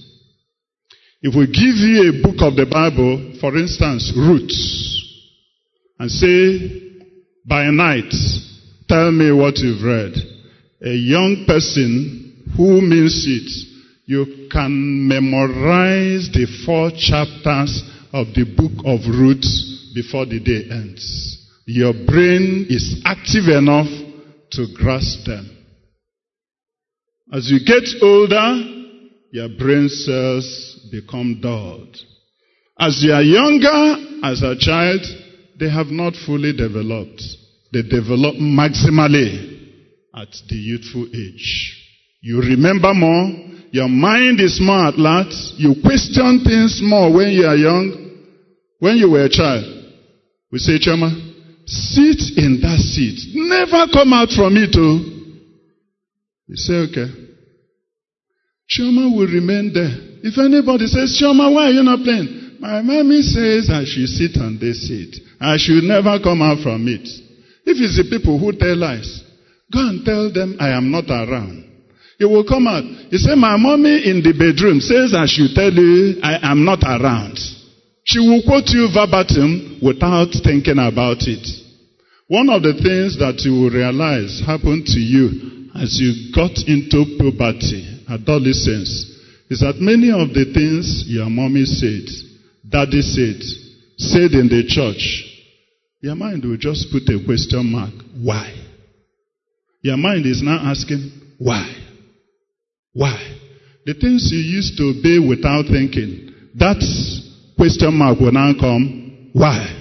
If 1.22 1.36
we 1.36 1.48
give 1.48 1.76
you 1.76 2.10
a 2.10 2.22
book 2.24 2.42
of 2.42 2.56
the 2.56 2.66
Bible, 2.66 3.38
for 3.42 3.58
instance, 3.58 4.14
Ruth, 4.16 4.52
and 6.00 6.10
say, 6.10 7.02
by 7.46 7.70
night, 7.72 8.14
tell 8.88 9.12
me 9.12 9.32
what 9.32 9.58
you've 9.58 9.84
read. 9.84 10.14
A 10.82 10.96
young 10.96 11.44
person 11.46 12.54
who 12.56 12.82
means 12.82 13.26
it, 13.28 13.52
you 14.06 14.48
can 14.50 15.08
memorize 15.08 16.30
the 16.32 16.48
four 16.66 16.92
chapters 16.92 17.84
of 18.14 18.28
the 18.34 18.46
book 18.56 18.84
of 18.86 19.06
Ruth 19.08 19.46
before 19.94 20.26
the 20.26 20.40
day 20.40 20.70
ends 20.72 21.40
your 21.70 21.94
brain 21.94 22.66
is 22.68 23.00
active 23.06 23.46
enough 23.48 23.86
to 24.50 24.66
grasp 24.76 25.24
them. 25.28 25.46
As 27.32 27.48
you 27.52 27.60
get 27.64 27.84
older, 28.02 28.58
your 29.32 29.50
brain 29.50 29.88
cells 29.88 30.69
become 30.92 31.40
dulled. 31.42 31.96
As 32.80 33.02
you 33.04 33.12
are 33.12 33.22
younger, 33.22 34.22
as 34.24 34.42
a 34.42 34.56
child, 34.58 35.02
they 35.60 35.70
have 35.70 35.88
not 35.88 36.14
fully 36.26 36.54
developed. 36.54 37.22
They 37.74 37.84
develop 37.84 38.36
maximally 38.36 39.58
at 40.16 40.30
the 40.48 40.56
youthful 40.56 41.08
age. 41.14 41.76
You 42.22 42.42
remember 42.42 42.94
more. 42.94 43.48
Your 43.72 43.88
mind 43.90 44.40
is 44.40 44.60
more 44.62 44.88
at 44.88 44.98
large. 44.98 45.36
You 45.58 45.76
question 45.84 46.44
things 46.44 46.80
more 46.82 47.14
when 47.14 47.30
you 47.30 47.46
are 47.46 47.56
young. 47.56 48.26
When 48.80 48.98
you 48.98 49.12
were 49.12 49.26
a 49.26 49.30
child, 49.30 49.66
we 50.52 50.58
say, 50.58 50.80
Chioma, 50.80 51.30
Sit 51.70 52.36
in 52.36 52.62
that 52.62 52.80
seat. 52.80 53.30
Never 53.36 53.86
come 53.94 54.12
out 54.12 54.30
from 54.30 54.58
it, 54.58 54.74
oh. 54.74 54.98
You 56.48 56.56
say, 56.56 56.74
okay. 56.90 57.14
Chioma 58.66 59.16
will 59.16 59.28
remain 59.28 59.72
there. 59.72 60.09
If 60.24 60.38
anybody 60.38 60.88
says, 60.88 61.16
Chioma, 61.16 61.54
why 61.54 61.68
are 61.68 61.72
you 61.72 61.84
not 61.84 62.04
playing? 62.04 62.58
My 62.60 62.82
mommy 62.82 63.22
says 63.22 63.70
I 63.72 63.86
should 63.86 64.10
sit 64.10 64.36
on 64.42 64.60
this 64.60 64.88
seat. 64.88 65.16
I 65.40 65.56
should 65.56 65.84
never 65.84 66.20
come 66.20 66.42
out 66.42 66.60
from 66.60 66.88
it. 66.88 67.08
If 67.64 67.80
it's 67.80 67.96
the 67.96 68.10
people 68.12 68.38
who 68.38 68.52
tell 68.52 68.76
lies, 68.76 69.24
go 69.72 69.80
and 69.80 70.04
tell 70.04 70.32
them 70.32 70.58
I 70.60 70.76
am 70.76 70.92
not 70.92 71.08
around. 71.08 71.66
You 72.20 72.28
will 72.28 72.44
come 72.44 72.68
out. 72.68 72.84
You 72.84 73.18
say, 73.18 73.36
my 73.36 73.56
mommy 73.56 74.04
in 74.04 74.20
the 74.20 74.36
bedroom 74.36 74.84
says 74.84 75.16
I 75.16 75.24
should 75.26 75.56
tell 75.56 75.72
you 75.72 76.20
I 76.22 76.52
am 76.52 76.66
not 76.66 76.84
around. 76.84 77.40
She 78.04 78.20
will 78.20 78.44
quote 78.44 78.68
you 78.76 78.92
verbatim 78.92 79.80
without 79.82 80.36
thinking 80.44 80.84
about 80.84 81.24
it. 81.24 81.48
One 82.28 82.50
of 82.50 82.62
the 82.62 82.76
things 82.76 83.18
that 83.24 83.40
you 83.48 83.56
will 83.56 83.72
realize 83.72 84.44
happened 84.46 84.86
to 84.92 85.00
you 85.00 85.72
as 85.80 85.96
you 85.96 86.36
got 86.36 86.52
into 86.68 87.18
puberty, 87.18 88.04
adolescence, 88.10 89.09
is 89.50 89.62
that 89.62 89.82
many 89.82 90.12
of 90.14 90.30
the 90.30 90.54
things 90.54 91.06
your 91.08 91.30
mommy 91.30 91.66
said, 91.66 92.06
daddy 92.70 93.02
said, 93.02 93.42
said 93.98 94.32
in 94.38 94.48
the 94.48 94.64
church, 94.68 95.26
your 96.02 96.16
mind 96.16 96.46
will 96.46 96.58
just 96.58 96.88
put 96.92 97.04
a 97.10 97.20
question 97.26 97.72
mark. 97.72 97.94
Why? 98.22 98.54
Your 99.82 99.98
mind 99.98 100.26
is 100.26 100.42
now 100.44 100.60
asking, 100.70 101.12
why? 101.40 101.66
Why? 102.94 103.18
The 103.86 103.94
things 103.96 104.30
you 104.32 104.40
used 104.40 104.78
to 104.78 104.94
obey 104.94 105.18
without 105.18 105.66
thinking, 105.66 106.30
that 106.56 106.80
question 107.58 107.94
mark 107.98 108.20
will 108.20 108.32
now 108.32 108.54
come. 108.54 109.32
Why? 109.34 109.76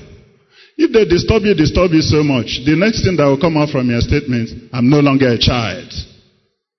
If 0.78 0.92
they 0.92 1.04
disturb 1.04 1.42
you, 1.42 1.54
disturb 1.54 1.92
you 1.92 2.02
so 2.02 2.22
much, 2.22 2.62
the 2.64 2.78
next 2.78 3.04
thing 3.04 3.16
that 3.16 3.26
will 3.26 3.40
come 3.40 3.56
out 3.56 3.68
from 3.70 3.90
your 3.90 4.00
statement, 4.00 4.70
I'm 4.72 4.88
no 4.88 5.00
longer 5.00 5.28
a 5.28 5.38
child. 5.38 5.92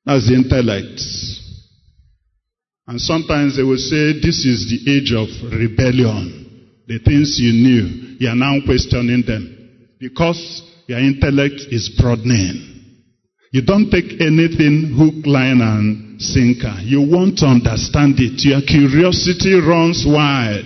That's 0.06 0.26
the 0.28 0.36
intellect. 0.36 1.39
And 2.90 3.00
sometimes 3.00 3.56
they 3.56 3.62
will 3.62 3.78
say, 3.78 4.18
this 4.18 4.50
is 4.50 4.66
the 4.66 4.82
age 4.90 5.14
of 5.14 5.30
rebellion. 5.54 6.82
The 6.88 6.98
things 6.98 7.38
you 7.38 7.54
knew, 7.54 8.18
you 8.18 8.28
are 8.28 8.36
now 8.36 8.58
questioning 8.66 9.22
them. 9.30 9.94
Because 10.00 10.66
your 10.88 10.98
intellect 10.98 11.70
is 11.70 11.94
broadening. 12.02 12.66
You 13.54 13.62
don't 13.62 13.94
take 13.94 14.18
anything 14.18 14.98
hook, 14.98 15.22
line, 15.30 15.62
and 15.62 16.20
sinker. 16.20 16.82
You 16.82 17.06
want 17.06 17.38
to 17.40 17.46
understand 17.46 18.18
it. 18.18 18.42
Your 18.42 18.66
curiosity 18.66 19.54
runs 19.54 20.02
wild. 20.02 20.66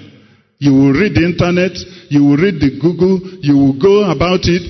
You 0.64 0.72
will 0.72 0.96
read 0.96 1.20
the 1.20 1.28
internet, 1.28 1.76
you 2.08 2.24
will 2.24 2.40
read 2.40 2.56
the 2.56 2.80
Google, 2.80 3.20
you 3.44 3.58
will 3.58 3.76
go 3.76 4.08
about 4.08 4.48
it. 4.48 4.64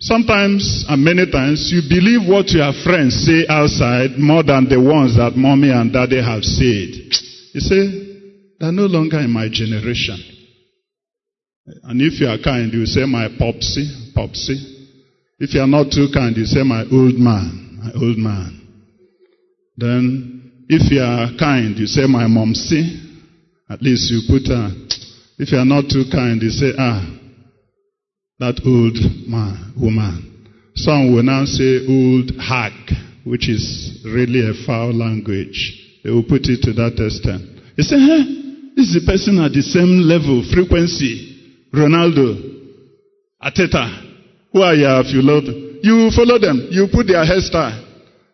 Sometimes 0.00 0.84
and 0.88 1.02
many 1.04 1.28
times 1.30 1.70
you 1.72 1.82
believe 1.88 2.28
what 2.28 2.50
your 2.50 2.72
friends 2.84 3.26
say 3.26 3.44
outside 3.48 4.16
more 4.16 4.44
than 4.44 4.68
the 4.68 4.80
ones 4.80 5.16
that 5.16 5.34
mommy 5.34 5.70
and 5.70 5.92
daddy 5.92 6.22
have 6.22 6.44
said. 6.44 6.90
You 7.54 7.60
say, 7.60 7.82
they're 8.60 8.72
no 8.72 8.86
longer 8.86 9.18
in 9.18 9.30
my 9.30 9.48
generation. 9.50 10.18
And 11.82 12.00
if 12.00 12.20
you 12.20 12.28
are 12.28 12.38
kind, 12.38 12.72
you 12.72 12.86
say 12.86 13.04
my 13.06 13.28
popsy, 13.38 14.12
popsy. 14.14 14.56
If 15.38 15.54
you 15.54 15.60
are 15.60 15.66
not 15.66 15.90
too 15.90 16.08
kind, 16.14 16.36
you 16.36 16.46
say 16.46 16.62
my 16.62 16.82
old 16.90 17.18
man, 17.18 17.78
my 17.82 17.92
old 17.94 18.18
man. 18.18 18.54
Then, 19.76 20.66
if 20.68 20.90
you 20.90 21.02
are 21.02 21.30
kind, 21.38 21.76
you 21.76 21.86
say 21.86 22.06
my 22.06 22.26
momsy. 22.26 23.04
At 23.70 23.82
least 23.82 24.10
you 24.10 24.22
put 24.26 24.48
a, 24.50 24.70
if 25.38 25.52
you 25.52 25.58
are 25.58 25.64
not 25.64 25.90
too 25.90 26.04
kind, 26.10 26.40
you 26.42 26.50
say, 26.50 26.72
ah, 26.78 27.04
that 28.38 28.60
old 28.64 28.94
man, 29.26 29.74
woman. 29.76 30.46
Some 30.74 31.12
will 31.12 31.24
now 31.24 31.44
say 31.44 31.82
old 31.86 32.30
hag, 32.38 32.72
which 33.24 33.48
is 33.48 34.00
really 34.04 34.46
a 34.48 34.54
foul 34.64 34.94
language. 34.94 35.58
They 36.04 36.10
will 36.10 36.22
put 36.22 36.46
it 36.46 36.62
to 36.62 36.72
that 36.74 36.94
extent. 37.02 37.42
You 37.76 37.82
say, 37.82 37.98
huh? 37.98 38.24
This 38.76 38.94
is 38.94 39.02
the 39.02 39.10
person 39.10 39.42
at 39.42 39.50
the 39.50 39.62
same 39.62 40.06
level, 40.06 40.46
frequency. 40.54 41.66
Ronaldo, 41.74 42.38
Arteta. 43.42 44.06
Who 44.52 44.62
are 44.62 44.74
you 44.74 44.86
if 45.02 45.12
you 45.12 45.20
love 45.20 45.44
them? 45.44 45.80
You 45.82 46.10
follow 46.14 46.38
them. 46.38 46.68
You 46.70 46.86
put 46.92 47.08
their 47.08 47.24
hairstyle. 47.26 47.84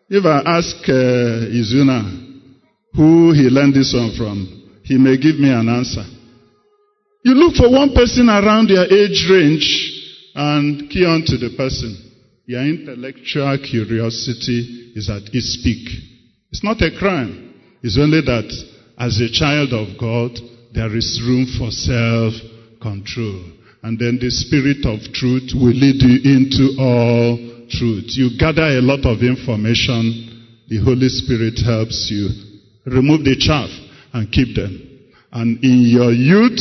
If 0.07 0.23
I 0.23 0.41
ask 0.45 0.77
uh, 0.87 1.49
Izuna 1.49 2.25
who 2.95 3.33
he 3.33 3.49
learned 3.49 3.73
this 3.73 3.91
one 3.93 4.15
from, 4.15 4.47
he 4.83 4.97
may 4.97 5.17
give 5.17 5.35
me 5.35 5.51
an 5.51 5.67
answer. 5.67 6.05
You 7.25 7.33
look 7.33 7.55
for 7.55 7.69
one 7.69 7.91
person 7.93 8.29
around 8.29 8.69
your 8.69 8.85
age 8.85 9.27
range 9.29 9.94
and 10.35 10.89
key 10.89 11.05
on 11.05 11.23
to 11.25 11.37
the 11.37 11.55
person. 11.55 11.95
Your 12.45 12.61
intellectual 12.61 13.57
curiosity 13.57 14.91
is 14.95 15.09
at 15.09 15.33
its 15.33 15.57
peak. 15.63 15.87
It's 16.51 16.63
not 16.63 16.81
a 16.81 16.91
crime. 16.97 17.55
It's 17.81 17.97
only 17.97 18.21
that 18.21 18.51
as 18.99 19.19
a 19.19 19.31
child 19.31 19.73
of 19.73 19.97
God, 19.99 20.37
there 20.73 20.95
is 20.95 21.21
room 21.25 21.47
for 21.57 21.71
self-control. 21.71 23.43
And 23.83 23.97
then 23.99 24.19
the 24.19 24.29
Spirit 24.29 24.85
of 24.85 24.99
truth 25.13 25.53
will 25.53 25.73
lead 25.73 26.01
you 26.01 26.17
into 26.25 26.75
all 26.81 27.37
truth. 27.69 28.13
You 28.17 28.37
gather 28.37 28.65
a 28.65 28.81
lot 28.81 29.05
of 29.05 29.21
information. 29.21 30.65
The 30.67 30.81
Holy 30.83 31.09
Spirit 31.09 31.59
helps 31.63 32.09
you. 32.11 32.29
Remove 32.85 33.23
the 33.23 33.37
chaff 33.37 33.69
and 34.13 34.31
keep 34.31 34.55
them. 34.55 34.73
And 35.31 35.63
in 35.63 35.81
your 35.85 36.11
youth, 36.11 36.59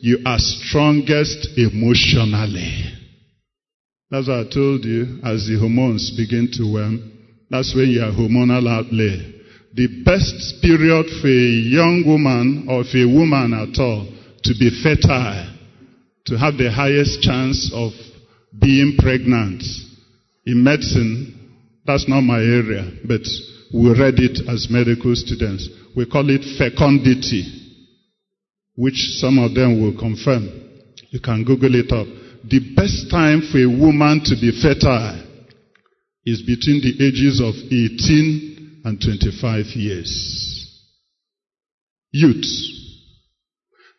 you 0.00 0.18
are 0.24 0.38
strongest 0.38 1.48
emotionally. 1.56 2.97
That's 4.10 4.26
what 4.28 4.38
I 4.38 4.44
told 4.48 4.84
you 4.84 5.20
as 5.22 5.46
the 5.46 5.58
hormones 5.60 6.16
begin 6.16 6.48
to 6.52 6.72
worm. 6.72 7.12
That's 7.50 7.74
when 7.74 7.88
you 7.88 8.00
your 8.00 8.12
hormonal 8.12 8.68
outlay. 8.68 9.34
The 9.74 10.02
best 10.04 10.62
period 10.62 11.06
for 11.20 11.28
a 11.28 11.50
young 11.68 12.04
woman 12.06 12.66
or 12.68 12.84
for 12.84 12.98
a 12.98 13.06
woman 13.06 13.52
at 13.52 13.78
all 13.78 14.08
to 14.44 14.54
be 14.58 14.70
fertile, 14.82 15.52
to 16.26 16.38
have 16.38 16.56
the 16.56 16.72
highest 16.72 17.20
chance 17.20 17.70
of 17.74 17.92
being 18.58 18.96
pregnant. 18.98 19.62
In 20.46 20.64
medicine, 20.64 21.34
that's 21.84 22.08
not 22.08 22.22
my 22.22 22.40
area, 22.40 22.90
but 23.04 23.20
we 23.74 23.90
read 23.92 24.16
it 24.16 24.40
as 24.48 24.68
medical 24.70 25.14
students. 25.14 25.68
We 25.94 26.06
call 26.06 26.30
it 26.30 26.44
fecundity, 26.56 27.44
which 28.74 29.20
some 29.20 29.38
of 29.38 29.54
them 29.54 29.82
will 29.82 29.98
confirm. 29.98 30.48
You 31.10 31.20
can 31.20 31.44
Google 31.44 31.74
it 31.74 31.92
up. 31.92 32.06
The 32.44 32.74
best 32.74 33.10
time 33.10 33.42
for 33.50 33.58
a 33.58 33.66
woman 33.66 34.22
to 34.24 34.34
be 34.40 34.52
fertile 34.62 35.24
is 36.24 36.42
between 36.42 36.80
the 36.80 37.04
ages 37.04 37.40
of 37.40 37.54
18 37.54 38.82
and 38.84 39.00
25 39.00 39.64
years. 39.74 40.84
Youth. 42.12 42.46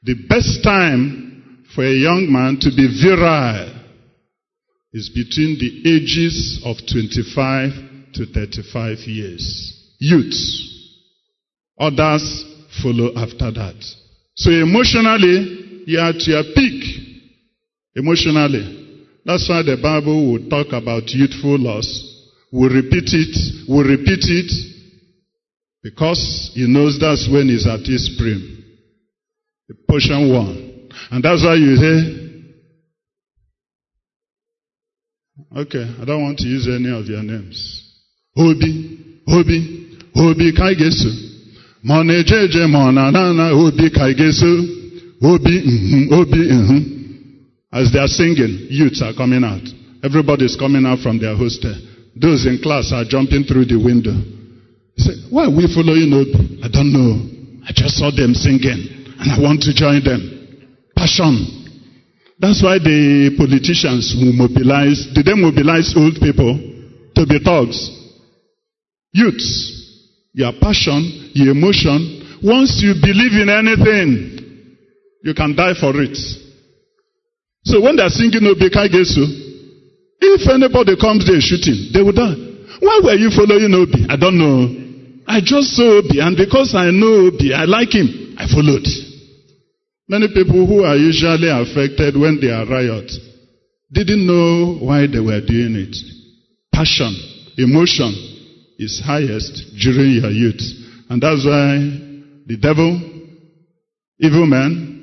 The 0.04 0.16
best 0.30 0.64
time 0.64 1.66
for 1.76 1.84
a 1.84 1.92
young 1.92 2.32
man 2.32 2.58
to 2.62 2.70
be 2.70 2.88
virile 3.04 3.76
is 4.94 5.10
between 5.10 5.60
the 5.60 5.90
ages 5.90 6.62
of 6.66 6.78
25 6.92 8.14
to 8.14 8.26
35 8.26 8.98
years. 9.06 9.96
Youth. 10.00 10.36
Others 11.80 12.46
follow 12.82 13.12
after 13.16 13.52
that. 13.52 13.76
So 14.36 14.52
emotionally, 14.52 15.84
you 15.86 16.00
are 16.00 16.10
at 16.10 16.26
your 16.28 16.44
peak. 16.56 17.09
Emotionally. 18.00 18.96
That's 19.26 19.50
why 19.50 19.62
the 19.62 19.76
Bible 19.76 20.32
will 20.32 20.48
talk 20.48 20.72
about 20.72 21.04
youthful 21.12 21.60
lust. 21.60 21.92
We'll 22.52 22.72
repeat 22.72 23.12
it. 23.12 23.68
We'll 23.68 23.84
repeat 23.84 24.24
it. 24.24 24.52
Because 25.84 26.52
he 26.56 26.64
knows 26.66 26.98
that's 27.00 27.28
when 27.30 27.50
he's 27.50 27.68
at 27.68 27.84
his 27.84 28.16
prime. 28.18 28.64
The 29.68 29.76
portion 29.88 30.32
one. 30.32 30.88
And 31.12 31.24
that's 31.24 31.44
why 31.44 31.56
you 31.56 31.76
hear 31.76 32.30
Okay, 35.58 35.84
I 36.00 36.06
don't 36.06 36.24
want 36.24 36.38
to 36.40 36.48
use 36.48 36.68
any 36.68 36.94
of 36.96 37.06
your 37.06 37.24
names. 37.24 37.58
Obi, 38.38 39.24
Obi, 39.28 39.98
Obi 40.16 40.54
Kaigesu. 40.54 41.10
Mone 41.84 42.24
Jeje 42.24 42.64
Monanana, 42.70 43.52
Obi 43.52 43.90
Kaigesu. 43.90 44.78
Obi, 45.22 45.56
mm 45.68 46.12
Obi, 46.14 46.48
mm 46.48 46.99
As 47.72 47.94
they 47.94 48.00
are 48.00 48.10
singing, 48.10 48.68
youths 48.70 49.02
are 49.02 49.14
coming 49.14 49.44
out. 49.44 49.62
Everybody 50.04 50.46
is 50.46 50.58
coming 50.58 50.86
out 50.86 51.00
from 51.00 51.20
their 51.20 51.36
hostel. 51.36 51.76
Those 52.16 52.48
in 52.48 52.60
class 52.64 52.92
are 52.92 53.06
jumping 53.06 53.44
through 53.46 53.66
the 53.66 53.78
window. 53.78 54.16
He 54.98 55.02
said, 55.06 55.18
Why 55.30 55.46
are 55.46 55.54
we 55.54 55.70
following 55.70 56.10
Obi? 56.10 56.66
I 56.66 56.68
don't 56.68 56.90
know. 56.90 57.22
I 57.64 57.72
just 57.72 58.02
saw 58.02 58.10
them 58.10 58.34
singing 58.34 59.14
and 59.22 59.28
I 59.30 59.38
want 59.38 59.62
to 59.70 59.74
join 59.74 60.02
them. 60.04 60.66
Passion. 60.96 61.60
That's 62.40 62.64
why 62.64 62.80
the 62.80 63.36
politicians 63.38 64.16
will 64.18 64.34
mobilize. 64.34 65.06
Did 65.14 65.28
they 65.28 65.36
mobilize 65.36 65.94
old 65.96 66.18
people 66.18 66.58
to 66.58 67.22
be 67.28 67.38
thugs? 67.38 67.78
Youths, 69.12 69.46
your 70.34 70.54
passion, 70.60 71.32
your 71.36 71.52
emotion. 71.52 72.40
Once 72.42 72.82
you 72.82 72.96
believe 72.98 73.36
in 73.38 73.50
anything, 73.52 74.40
you 75.22 75.34
can 75.36 75.54
die 75.56 75.76
for 75.78 75.94
it. 76.02 76.18
So 77.64 77.82
when 77.82 77.96
they're 77.96 78.10
singing 78.10 78.46
Obi 78.48 78.70
Kaigesu, 78.70 79.50
if 80.22 80.50
anybody 80.50 80.96
comes 81.00 81.26
there 81.26 81.40
shooting, 81.40 81.92
they 81.94 82.02
will 82.02 82.14
die. 82.16 82.36
Why 82.80 83.02
were 83.04 83.16
you 83.16 83.30
following 83.32 83.72
Obi? 83.74 84.06
I 84.10 84.16
don't 84.16 84.38
know. 84.38 84.80
I 85.28 85.42
just 85.42 85.76
saw 85.76 86.00
Obi, 86.00 86.20
and 86.20 86.36
because 86.36 86.74
I 86.76 86.92
know 86.92 87.28
Obi, 87.30 87.54
I 87.54 87.66
like 87.66 87.94
him, 87.94 88.36
I 88.38 88.48
followed. 88.48 88.88
Many 90.08 90.28
people 90.34 90.66
who 90.66 90.84
are 90.84 90.96
usually 90.98 91.50
affected 91.50 92.18
when 92.20 92.40
they 92.42 92.50
are 92.50 92.66
riot 92.66 93.12
didn't 93.92 94.26
know 94.26 94.78
why 94.82 95.06
they 95.06 95.20
were 95.20 95.42
doing 95.42 95.76
it. 95.76 95.96
Passion, 96.74 97.14
emotion 97.58 98.10
is 98.80 99.02
highest 99.06 99.76
during 99.78 100.18
your 100.18 100.32
youth. 100.32 100.62
And 101.10 101.22
that's 101.22 101.46
why 101.46 101.78
the 102.48 102.58
devil, 102.60 103.00
evil 104.20 104.46
men, 104.48 104.99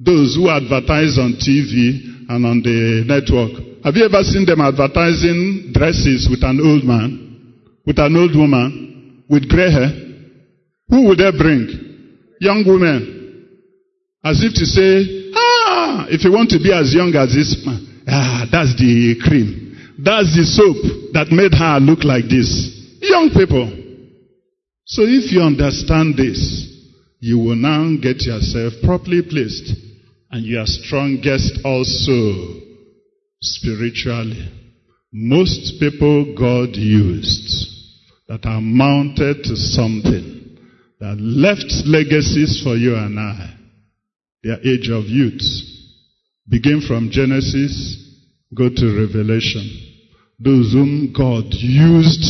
those 0.00 0.34
who 0.34 0.48
advertise 0.48 1.20
on 1.20 1.36
TV 1.36 2.24
and 2.32 2.46
on 2.46 2.64
the 2.64 3.04
network, 3.04 3.84
have 3.84 3.94
you 3.96 4.04
ever 4.08 4.24
seen 4.24 4.48
them 4.48 4.60
advertising 4.60 5.72
dresses 5.76 6.24
with 6.28 6.40
an 6.40 6.56
old 6.56 6.84
man, 6.84 7.52
with 7.84 7.98
an 7.98 8.16
old 8.16 8.32
woman, 8.32 9.24
with 9.28 9.48
gray 9.48 9.70
hair? 9.70 9.92
Who 10.88 11.04
would 11.06 11.18
they 11.20 11.30
bring? 11.36 11.68
Young 12.40 12.64
women. 12.66 13.44
As 14.24 14.40
if 14.42 14.56
to 14.56 14.64
say, 14.64 15.32
ah, 15.36 16.06
if 16.08 16.24
you 16.24 16.32
want 16.32 16.48
to 16.50 16.58
be 16.58 16.72
as 16.72 16.92
young 16.96 17.12
as 17.14 17.36
this 17.36 17.60
man, 17.64 18.04
ah, 18.08 18.48
that's 18.50 18.72
the 18.80 19.20
cream. 19.20 19.76
That's 20.00 20.32
the 20.32 20.48
soap 20.48 21.12
that 21.12 21.28
made 21.28 21.52
her 21.52 21.76
look 21.76 22.04
like 22.04 22.24
this. 22.24 22.48
Young 23.04 23.28
people. 23.36 23.68
So 24.84 25.04
if 25.04 25.30
you 25.30 25.42
understand 25.44 26.16
this, 26.16 26.40
you 27.20 27.38
will 27.38 27.56
now 27.56 27.84
get 28.00 28.24
yourself 28.24 28.72
properly 28.82 29.20
placed 29.20 29.89
and 30.30 30.44
you 30.44 30.58
are 30.58 30.66
strongest 30.66 31.60
also 31.64 32.60
spiritually. 33.40 34.48
Most 35.12 35.80
people 35.80 36.34
God 36.36 36.76
used 36.76 37.68
that 38.28 38.46
are 38.46 38.60
mounted 38.60 39.42
to 39.44 39.56
something 39.56 40.58
that 41.00 41.16
left 41.18 41.72
legacies 41.86 42.60
for 42.62 42.76
you 42.76 42.94
and 42.94 43.18
I 43.18 43.56
their 44.42 44.58
age 44.60 44.88
of 44.88 45.04
youth. 45.04 45.42
Begin 46.48 46.80
from 46.86 47.10
Genesis, 47.10 47.96
go 48.54 48.68
to 48.68 49.06
Revelation. 49.06 49.68
Those 50.38 50.72
whom 50.72 51.12
God 51.16 51.44
used 51.50 52.24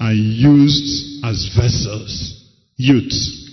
and 0.00 0.16
used 0.16 1.24
as 1.24 1.50
vessels, 1.56 2.52
youths. 2.76 3.43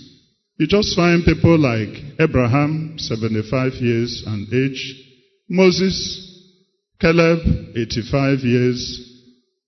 You 0.62 0.68
just 0.68 0.94
find 0.94 1.24
people 1.24 1.58
like 1.58 1.90
Abraham, 2.20 2.94
75 2.96 3.72
years 3.82 4.22
and 4.24 4.46
age, 4.54 4.94
Moses, 5.48 6.38
Caleb, 7.00 7.40
85 7.74 8.38
years 8.46 8.78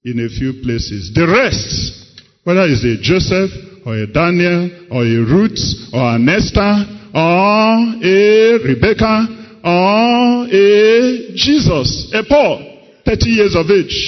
in 0.05 0.25
a 0.25 0.29
few 0.29 0.63
places. 0.63 1.11
The 1.13 1.27
rest, 1.27 2.23
whether 2.45 2.63
it's 2.71 2.85
a 2.85 3.03
Joseph 3.03 3.51
or 3.85 3.97
a 3.97 4.07
Daniel 4.07 4.71
or 4.93 5.03
a 5.03 5.19
Ruth 5.19 5.59
or 5.93 6.15
an 6.15 6.29
Esther 6.29 6.87
or 7.11 7.75
a 7.99 8.59
Rebecca, 8.63 9.27
or 9.65 10.47
a 10.47 11.35
Jesus, 11.35 12.13
a 12.15 12.23
Paul, 12.23 12.87
30 13.05 13.31
years 13.31 13.57
of 13.57 13.67
age. 13.69 13.99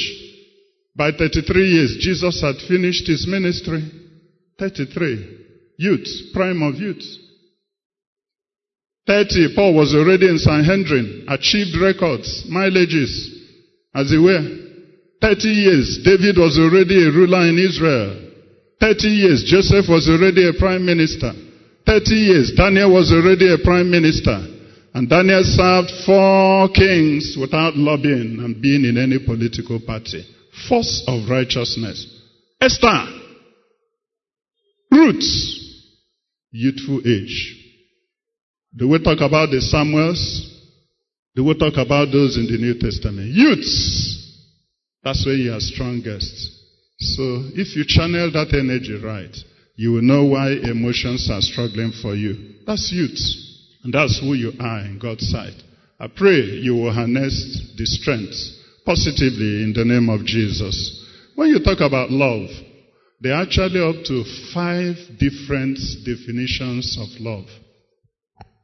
By 0.95 1.11
33 1.11 1.67
years, 1.67 1.97
Jesus 1.99 2.41
had 2.41 2.55
finished 2.69 3.09
his 3.09 3.27
ministry. 3.27 3.91
33. 4.61 5.46
Youth, 5.77 6.33
prime 6.33 6.63
of 6.63 6.77
youth. 6.77 7.05
30, 9.07 9.55
Paul 9.55 9.75
was 9.75 9.95
already 9.95 10.29
in 10.29 10.39
Sanhedrin, 10.39 11.27
achieved 11.29 11.79
records, 11.81 12.45
mileages, 12.51 13.13
as 13.95 14.11
it 14.11 14.19
were. 14.19 14.43
30 15.23 15.49
years, 15.49 15.99
David 16.05 16.37
was 16.37 16.59
already 16.59 17.07
a 17.07 17.13
ruler 17.13 17.47
in 17.47 17.59
Israel. 17.59 18.31
30 18.81 19.09
years, 19.09 19.45
Joseph 19.47 19.87
was 19.89 20.09
already 20.09 20.49
a 20.49 20.53
prime 20.59 20.85
minister. 20.85 21.33
30 21.87 22.15
years, 22.15 22.53
Daniel 22.57 22.93
was 22.93 23.13
already 23.13 23.53
a 23.53 23.59
prime 23.59 23.91
minister. 23.91 24.37
And 24.93 25.09
Daniel 25.09 25.45
served 25.45 25.93
four 26.05 26.69
kings 26.71 27.37
without 27.39 27.77
lobbying 27.77 28.41
and 28.41 28.61
being 28.61 28.85
in 28.85 28.99
any 28.99 29.19
political 29.25 29.79
party. 29.79 30.25
Force 30.69 31.05
of 31.07 31.29
righteousness. 31.31 32.07
Esther. 32.61 33.07
Ruth. 34.91 35.66
Youthful 36.51 37.01
age. 37.07 37.57
Do 38.77 38.89
we 38.89 39.03
talk 39.03 39.21
about 39.21 39.51
the 39.51 39.61
Samuels? 39.61 40.53
Do 41.35 41.45
we 41.45 41.55
talk 41.59 41.75
about 41.77 42.13
those 42.13 42.37
in 42.37 42.47
the 42.47 42.59
New 42.59 42.79
Testament? 42.79 43.29
Youths. 43.33 44.23
That's 45.03 45.25
where 45.25 45.35
you 45.35 45.53
are 45.53 45.61
strongest. 45.61 46.57
So 46.99 47.45
if 47.55 47.77
you 47.77 47.85
channel 47.87 48.31
that 48.33 48.55
energy 48.55 48.99
right, 49.03 49.35
you 49.77 49.93
will 49.93 50.03
know 50.03 50.25
why 50.25 50.53
emotions 50.53 51.29
are 51.31 51.43
struggling 51.43 51.93
for 52.03 52.15
you. 52.15 52.55
That's 52.67 52.91
youth. 52.93 53.21
And 53.85 53.93
that's 53.93 54.19
who 54.19 54.35
you 54.35 54.53
are 54.59 54.81
in 54.81 54.99
God's 54.99 55.29
sight. 55.29 55.55
I 56.01 56.09
pray 56.09 56.41
you 56.41 56.75
will 56.75 56.93
harness 56.93 57.73
the 57.77 57.87
strength 57.87 58.35
positively 58.85 59.63
in 59.63 59.73
the 59.77 59.85
name 59.85 60.09
of 60.09 60.25
Jesus. 60.25 61.05
When 61.35 61.51
you 61.51 61.63
talk 61.63 61.81
about 61.81 62.11
love, 62.11 62.49
there 63.21 63.35
are 63.35 63.43
actually 63.43 63.81
up 63.81 64.05
to 64.05 64.25
five 64.53 64.97
different 65.19 65.79
definitions 66.05 66.99
of 67.01 67.09
love. 67.21 67.47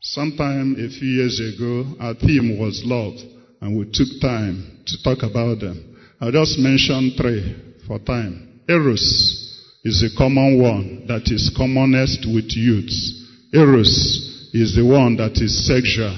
Sometime 0.00 0.74
a 0.74 0.88
few 0.88 1.08
years 1.08 1.40
ago, 1.40 1.94
our 2.00 2.14
theme 2.14 2.58
was 2.58 2.82
love, 2.84 3.14
and 3.60 3.78
we 3.78 3.84
took 3.92 4.08
time 4.20 4.82
to 4.86 5.02
talk 5.02 5.22
about 5.22 5.60
them. 5.60 5.96
I'll 6.20 6.32
just 6.32 6.58
mention 6.58 7.14
three 7.16 7.80
for 7.86 7.98
time. 8.00 8.60
Eros 8.68 9.80
is 9.84 10.02
a 10.02 10.16
common 10.18 10.60
one 10.60 11.06
that 11.08 11.30
is 11.32 11.52
commonest 11.56 12.26
with 12.26 12.50
youths. 12.54 13.26
Eros 13.54 14.50
is 14.52 14.76
the 14.76 14.84
one 14.84 15.16
that 15.16 15.40
is 15.40 15.66
sexual. 15.66 16.14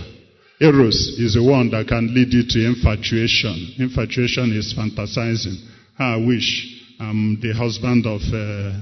Eros 0.61 0.97
is 1.19 1.35
the 1.35 1.43
one 1.43 1.70
that 1.70 1.86
can 1.86 2.15
lead 2.15 2.32
you 2.32 2.43
to 2.48 2.66
infatuation. 2.66 3.74
Infatuation 3.78 4.52
is 4.56 4.74
fantasizing. 4.77 5.56
I 5.98 6.16
wish 6.16 6.74
I'm 7.01 7.41
the 7.41 7.53
husband 7.53 8.07
of 8.07 8.21
uh, 8.21 8.81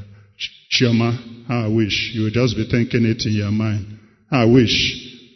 Chioma. 0.71 1.49
I 1.49 1.69
wish. 1.69 2.13
You 2.15 2.25
will 2.25 2.31
just 2.31 2.57
be 2.57 2.69
thinking 2.69 3.05
it 3.05 3.23
in 3.27 3.33
your 3.33 3.51
mind. 3.51 3.99
I 4.31 4.45
wish 4.45 4.73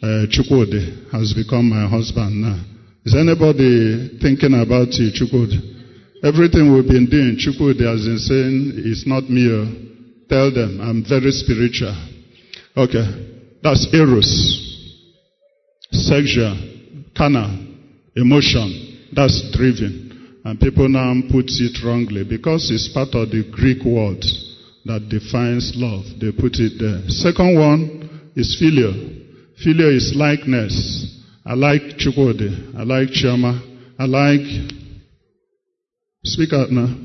uh, 0.01 0.25
Chukwudi 0.29 1.11
has 1.11 1.33
become 1.33 1.69
my 1.69 1.87
husband 1.89 2.41
now. 2.41 2.59
Is 3.05 3.15
anybody 3.15 4.19
thinking 4.21 4.53
about 4.53 4.91
you, 4.93 5.11
Chukwudi? 5.13 5.77
Everything 6.23 6.73
we've 6.73 6.87
been 6.87 7.05
doing, 7.09 7.37
Chukwudi 7.37 7.85
has 7.85 8.03
been 8.05 8.19
saying, 8.19 8.73
it's 8.85 9.05
not 9.05 9.29
me. 9.29 9.47
oh. 9.47 9.69
Tell 10.29 10.51
them, 10.51 10.81
I'm 10.81 11.05
very 11.07 11.31
spiritual. 11.31 11.95
Okay. 12.75 13.59
That's 13.63 13.87
eros. 13.93 14.27
Sexual, 15.91 16.57
carnal, 17.15 17.57
emotion. 18.15 19.09
That's 19.13 19.51
driven. 19.55 20.06
And 20.47 20.57
people 20.61 20.87
now 20.87 21.11
put 21.29 21.51
it 21.51 21.83
wrongly 21.83 22.23
because 22.23 22.71
it's 22.71 22.87
part 22.93 23.11
of 23.19 23.31
the 23.35 23.43
Greek 23.51 23.83
word 23.83 24.23
that 24.87 25.11
defines 25.11 25.75
love. 25.75 26.07
They 26.23 26.31
put 26.31 26.55
it 26.63 26.79
there. 26.79 27.03
Second 27.11 27.59
one 27.59 28.31
is 28.33 28.55
filial. 28.55 28.95
Filial 29.59 29.91
is 29.91 30.15
likeness. 30.15 31.19
I 31.45 31.51
like 31.51 31.99
Chukwudi. 31.99 32.79
I 32.79 32.83
like 32.87 33.11
Chama. 33.11 33.59
I 33.99 34.05
like 34.05 34.47
Speak 36.23 36.53
out 36.53 36.71
now. 36.71 36.95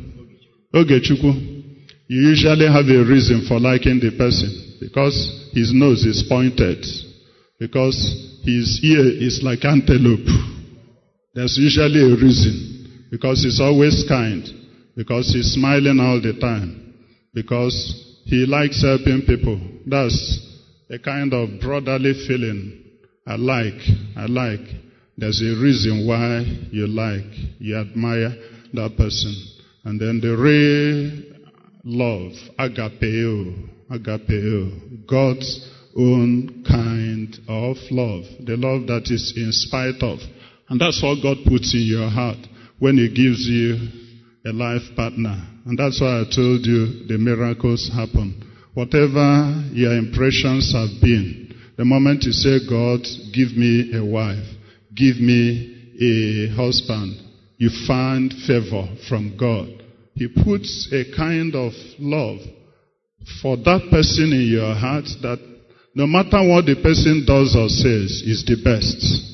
Okay, 0.73 1.03
Ogechukwu. 1.03 1.83
You 2.07 2.21
usually 2.31 2.71
have 2.71 2.87
a 2.87 3.03
reason 3.11 3.47
for 3.49 3.59
liking 3.59 3.99
the 3.99 4.15
person 4.17 4.79
because 4.79 5.51
his 5.51 5.75
nose 5.75 6.07
is 6.07 6.23
pointed, 6.29 6.87
because 7.59 7.99
his 8.45 8.79
ear 8.85 9.03
is 9.03 9.43
like 9.43 9.65
antelope. 9.65 10.31
There's 11.35 11.59
usually 11.59 12.07
a 12.07 12.15
reason 12.15 12.72
because 13.13 13.43
he's 13.45 13.61
always 13.61 14.07
kind, 14.09 14.43
because 14.97 15.31
he's 15.35 15.53
smiling 15.53 16.01
all 16.01 16.19
the 16.19 16.33
time, 16.41 16.95
because 17.35 18.19
he 18.25 18.47
likes 18.47 18.83
helping 18.83 19.23
people. 19.27 19.61
That's 19.87 20.41
a 20.89 20.99
kind 20.99 21.35
of 21.35 21.61
brotherly 21.61 22.15
feeling 22.27 22.83
I 23.27 23.37
like. 23.37 23.81
I 24.17 24.25
like. 24.25 24.67
There's 25.19 25.43
a 25.43 25.61
reason 25.63 26.07
why 26.09 26.41
you 26.73 26.87
like, 26.87 27.29
you 27.59 27.77
admire 27.77 28.35
that 28.73 28.97
person. 28.97 29.37
And 29.85 30.01
then 30.01 30.21
the 30.23 30.35
real 30.35 31.37
love, 31.85 32.33
agapeo, 32.59 33.69
agapeo, 33.91 35.07
God's 35.07 35.71
own 35.95 36.65
kind 36.67 37.37
of 37.47 37.77
love, 37.91 38.25
the 38.41 38.57
love 38.57 38.87
that 38.87 39.13
is 39.13 39.35
in 39.37 39.53
spite 39.53 40.03
of. 40.03 40.19
And 40.71 40.81
that's 40.81 41.03
what 41.03 41.23
God 41.23 41.37
puts 41.47 41.75
in 41.75 41.83
your 41.83 42.09
heart 42.09 42.39
when 42.83 42.99
He 42.99 43.07
gives 43.07 43.47
you 43.47 43.79
a 44.45 44.51
life 44.51 44.83
partner. 44.97 45.39
And 45.67 45.79
that's 45.79 46.01
why 46.01 46.19
I 46.19 46.25
told 46.25 46.67
you 46.67 47.07
the 47.07 47.17
miracles 47.17 47.89
happen. 47.95 48.43
Whatever 48.75 49.71
your 49.71 49.97
impressions 49.97 50.75
have 50.75 50.91
been, 51.01 51.55
the 51.79 51.85
moment 51.85 52.25
you 52.25 52.33
say, 52.33 52.59
God, 52.69 53.07
give 53.33 53.55
me 53.55 53.95
a 53.95 54.05
wife, 54.05 54.43
give 54.97 55.23
me 55.23 55.95
a 55.95 56.57
husband, 56.57 57.23
you 57.57 57.71
find 57.87 58.35
favor 58.49 58.89
from 59.09 59.37
God. 59.39 59.69
He 60.15 60.27
puts 60.27 60.91
a 60.91 61.07
kind 61.17 61.55
of 61.55 61.71
love 62.01 62.41
for 63.41 63.59
that 63.59 63.87
person 63.93 64.35
in 64.35 64.51
your 64.51 64.75
heart 64.75 65.07
that 65.23 65.39
no 65.95 66.09
matter 66.09 66.43
what 66.43 66.67
the 66.67 66.75
person 66.83 67.23
does 67.25 67.55
or 67.55 67.69
says 67.69 68.27
is 68.27 68.43
the 68.43 68.59
best. 68.59 69.32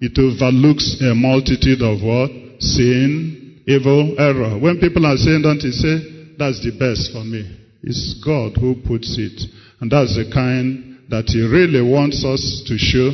It 0.00 0.16
overlooks 0.18 0.96
a 1.00 1.14
multitude 1.14 1.82
of 1.82 2.02
what? 2.02 2.30
Sin, 2.62 3.60
evil, 3.66 4.16
error. 4.18 4.58
When 4.58 4.80
people 4.80 5.04
are 5.04 5.16
saying, 5.16 5.42
don't 5.42 5.60
you 5.62 5.72
say, 5.72 6.34
that's 6.38 6.64
the 6.64 6.72
best 6.72 7.12
for 7.12 7.24
me. 7.24 7.44
It's 7.82 8.20
God 8.24 8.56
who 8.56 8.76
puts 8.86 9.16
it. 9.18 9.40
And 9.80 9.90
that's 9.90 10.16
the 10.16 10.30
kind 10.32 11.04
that 11.10 11.28
He 11.28 11.40
really 11.44 11.82
wants 11.82 12.24
us 12.24 12.64
to 12.66 12.78
show, 12.78 13.10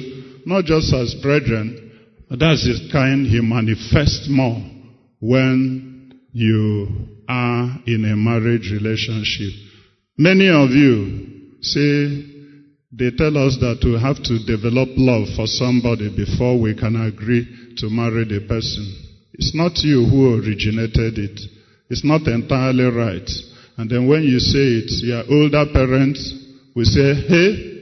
not 0.47 0.65
just 0.65 0.95
as 0.95 1.15
brethren, 1.23 1.93
but 2.29 2.39
that's 2.39 2.65
the 2.65 2.89
kind 2.93 3.27
He 3.27 3.41
manifests 3.41 4.29
more 4.31 4.63
when 5.21 6.21
you 6.33 6.89
are 7.29 7.79
in 7.87 8.05
a 8.05 8.15
marriage 8.17 8.71
relationship. 8.71 9.51
Many 10.19 10.49
of 10.49 10.71
you 10.71 11.57
say, 11.63 12.36
they 12.97 13.13
tell 13.13 13.37
us 13.37 13.61
that 13.61 13.85
we 13.85 14.01
have 14.01 14.17
to 14.25 14.41
develop 14.49 14.89
love 14.97 15.29
for 15.37 15.45
somebody 15.45 16.09
before 16.09 16.57
we 16.57 16.73
can 16.73 16.97
agree 16.97 17.45
to 17.77 17.93
marry 17.93 18.25
the 18.25 18.41
person. 18.49 18.89
It's 19.37 19.53
not 19.55 19.77
you 19.85 20.09
who 20.09 20.41
originated 20.41 21.21
it. 21.21 21.37
It's 21.93 22.05
not 22.05 22.25
entirely 22.25 22.89
right. 22.89 23.29
And 23.77 23.91
then 23.91 24.09
when 24.09 24.25
you 24.25 24.41
say 24.41 24.81
it, 24.81 24.89
your 25.05 25.29
older 25.29 25.69
parents 25.69 26.25
will 26.75 26.89
say, 26.89 27.13
hey, 27.29 27.77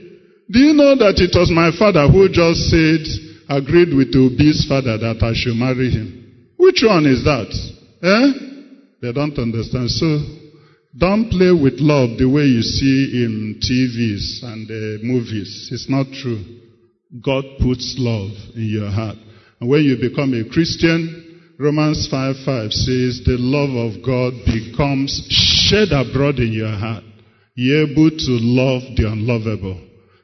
do 0.51 0.59
you 0.59 0.75
know 0.75 0.99
that 0.99 1.15
it 1.23 1.31
was 1.31 1.47
my 1.47 1.71
father 1.79 2.11
who 2.11 2.27
just 2.27 2.67
said, 2.67 3.07
agreed 3.47 3.95
with 3.95 4.11
Obi's 4.11 4.67
father 4.67 4.99
that 4.99 5.23
I 5.23 5.31
should 5.31 5.55
marry 5.55 5.95
him? 5.95 6.51
Which 6.59 6.83
one 6.83 7.07
is 7.07 7.23
that? 7.23 7.47
Eh? 8.03 8.27
They 9.01 9.13
don't 9.15 9.37
understand. 9.39 9.89
So, 9.89 10.19
don't 10.97 11.29
play 11.29 11.51
with 11.51 11.75
love 11.79 12.17
the 12.17 12.29
way 12.29 12.43
you 12.43 12.61
see 12.61 13.23
in 13.25 13.59
TVs 13.59 14.43
and 14.43 14.63
uh, 14.71 15.03
movies. 15.03 15.69
It's 15.71 15.89
not 15.89 16.07
true. 16.21 16.39
God 17.21 17.43
puts 17.59 17.95
love 17.97 18.31
in 18.55 18.69
your 18.69 18.89
heart. 18.89 19.17
And 19.59 19.69
when 19.69 19.83
you 19.83 19.97
become 19.99 20.33
a 20.33 20.47
Christian, 20.47 21.25
Romans 21.59 22.07
5 22.09 22.35
5 22.45 22.71
says, 22.71 23.21
the 23.25 23.35
love 23.39 23.75
of 23.75 24.05
God 24.05 24.33
becomes 24.47 25.11
shed 25.29 25.91
abroad 25.91 26.39
in 26.39 26.51
your 26.51 26.71
heart. 26.71 27.03
You're 27.55 27.91
able 27.91 28.11
to 28.11 28.33
love 28.39 28.83
the 28.95 29.07
unlovable. 29.07 29.81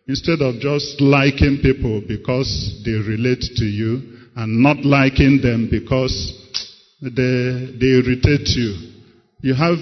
Instead 0.07 0.41
of 0.41 0.59
just 0.59 0.99
liking 0.99 1.59
people 1.61 2.01
because 2.07 2.81
they 2.83 2.91
relate 2.91 3.43
to 3.55 3.65
you 3.65 4.19
and 4.35 4.63
not 4.63 4.83
liking 4.85 5.39
them 5.41 5.67
because 5.71 6.13
they, 7.01 7.75
they 7.79 7.91
irritate 7.99 8.47
you. 8.55 8.91
You 9.41 9.53
have 9.55 9.77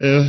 a 0.00 0.22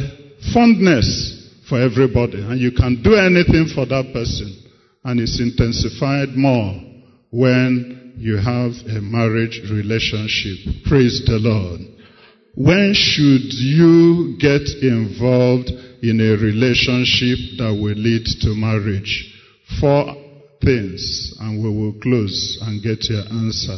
fondness 0.53 1.35
for 1.67 1.81
everybody 1.81 2.41
and 2.41 2.59
you 2.59 2.71
can 2.71 3.01
do 3.03 3.15
anything 3.15 3.69
for 3.73 3.85
that 3.85 4.11
person 4.13 4.55
and 5.03 5.19
it's 5.19 5.39
intensified 5.39 6.29
more 6.35 6.73
when 7.31 8.13
you 8.17 8.35
have 8.35 8.71
a 8.97 8.99
marriage 9.01 9.61
relationship. 9.71 10.83
Praise 10.85 11.23
the 11.25 11.39
Lord. 11.39 11.81
When 12.55 12.93
should 12.93 13.53
you 13.53 14.35
get 14.39 14.67
involved 14.81 15.69
in 16.01 16.19
a 16.19 16.35
relationship 16.35 17.57
that 17.59 17.71
will 17.71 17.95
lead 17.95 18.25
to 18.41 18.49
marriage? 18.55 19.33
Four 19.79 20.15
things 20.61 21.35
and 21.39 21.63
we 21.63 21.69
will 21.69 21.93
close 22.01 22.59
and 22.63 22.83
get 22.83 23.09
your 23.09 23.23
answer. 23.31 23.77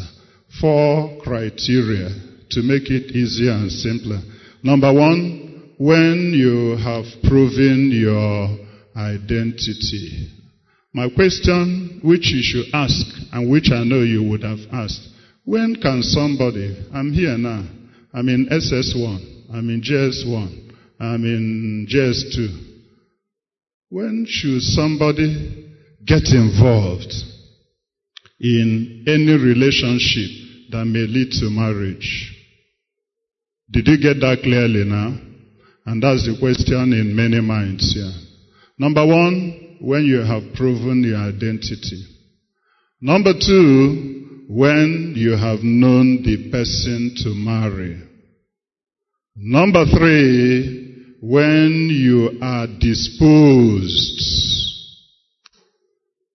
Four 0.60 1.20
criteria 1.22 2.10
to 2.52 2.62
make 2.64 2.90
it 2.90 3.16
easier 3.16 3.52
and 3.52 3.72
simpler. 3.72 4.22
Number 4.64 4.92
one, 4.92 5.41
when 5.82 6.32
you 6.36 6.78
have 6.78 7.06
proven 7.24 7.90
your 7.90 8.56
identity. 8.95 10.30
My 10.94 11.10
question, 11.10 12.02
which 12.03 12.30
you 12.30 12.44
should 12.44 12.72
ask, 12.72 13.03
and 13.34 13.49
which 13.49 13.72
I 13.72 13.84
know 13.84 14.02
you 14.02 14.22
would 14.30 14.44
have 14.44 14.60
asked, 14.72 15.02
when 15.44 15.76
can 15.82 16.03
somebody, 16.03 16.86
I'm 16.94 17.12
here 17.12 17.36
now, 17.36 17.66
I'm 18.14 18.30
in 18.30 18.45
SS1, 18.52 19.56
I'm 19.56 19.70
in 19.72 19.82
JS1, 19.82 20.72
I'm 20.99 21.26
in 21.26 21.88
JS2. 21.90 22.78
When 23.90 24.28
should 24.30 24.62
somebody 24.62 25.66
get 26.06 26.30
involved 26.30 27.12
in 28.40 29.06
any 29.08 29.34
relationship 29.34 30.30
that 30.74 30.86
may 30.86 31.08
lead 31.08 31.32
to 31.40 31.49
marriage? 31.49 32.38
Did 33.72 33.88
you 33.88 33.98
get 33.98 34.20
that 34.22 34.41
clearly 34.44 34.84
now? 34.86 35.31
And 35.92 36.02
that's 36.02 36.26
the 36.26 36.38
question 36.40 36.94
in 36.94 37.14
many 37.14 37.42
minds 37.42 37.94
here. 37.94 38.14
Number 38.80 39.06
one, 39.06 39.76
when 39.82 40.06
you 40.06 40.22
have 40.22 40.54
proven 40.56 41.04
your 41.04 41.18
identity. 41.18 42.06
Number 43.02 43.34
two, 43.34 44.46
when 44.48 45.16
you 45.18 45.32
have 45.32 45.60
known 45.64 46.24
the 46.24 46.50
person 46.50 47.14
to 47.24 47.36
marry. 47.36 48.02
Number 49.36 49.84
three, 49.84 51.18
when 51.22 51.90
you 51.92 52.40
are 52.42 52.68
disposed. 52.80 54.22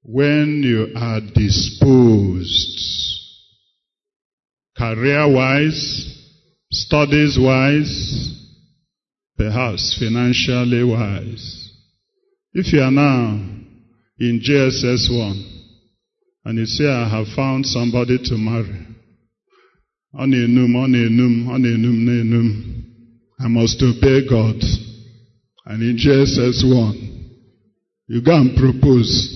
When 0.02 0.60
you 0.62 0.92
are 0.94 1.20
disposed. 1.34 2.78
Career 4.76 5.32
wise, 5.32 6.14
studies 6.70 7.38
wise, 7.40 8.36
perhaps 9.36 9.96
financially 9.98 10.82
wise. 10.84 11.72
If 12.52 12.72
you 12.72 12.80
are 12.80 12.90
now 12.90 13.38
in 14.18 14.40
JSS 14.40 15.10
1 15.10 15.44
and 16.46 16.58
you 16.58 16.66
say, 16.66 16.88
I 16.88 17.08
have 17.08 17.28
found 17.34 17.66
somebody 17.66 18.18
to 18.18 18.36
marry, 18.38 18.86
I 20.18 20.24
must 23.48 23.82
obey 23.82 24.26
God. 24.28 24.62
And 25.66 25.82
in 25.82 25.96
JSS 25.98 26.64
1, 26.64 26.94
you 28.06 28.22
go 28.22 28.34
and 28.34 28.56
propose. 28.56 29.34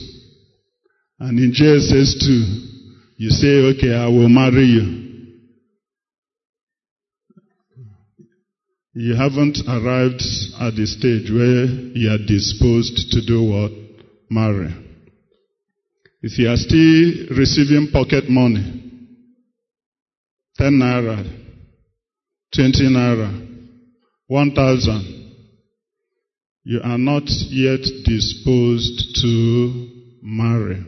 And 1.19 1.39
in 1.39 1.53
JSS 1.53 2.19
2, 2.21 3.17
you 3.19 3.31
say, 3.31 3.77
okay, 3.77 3.95
I 3.95 4.07
will 4.07 4.29
marry 4.31 4.65
you. 4.65 5.00
You 8.93 9.15
haven't 9.15 9.59
arrived 9.69 10.21
at 10.61 10.75
the 10.75 10.85
stage 10.85 11.31
where 11.31 11.67
you 11.95 12.11
are 12.11 12.27
disposed 12.27 13.13
to 13.13 13.25
do 13.25 13.43
what? 13.45 13.71
Marry. 14.29 14.75
If 16.23 16.37
you 16.39 16.49
are 16.49 16.57
still 16.57 17.37
receiving 17.39 17.91
pocket 17.93 18.29
money, 18.29 18.81
10 20.59 20.73
naira, 20.73 21.25
20 22.53 22.89
naira, 22.89 23.31
1000, 24.27 25.35
you 26.65 26.81
are 26.83 26.99
not 26.99 27.29
yet 27.29 27.83
disposed 28.05 29.15
to 29.23 29.89
marry. 30.21 30.85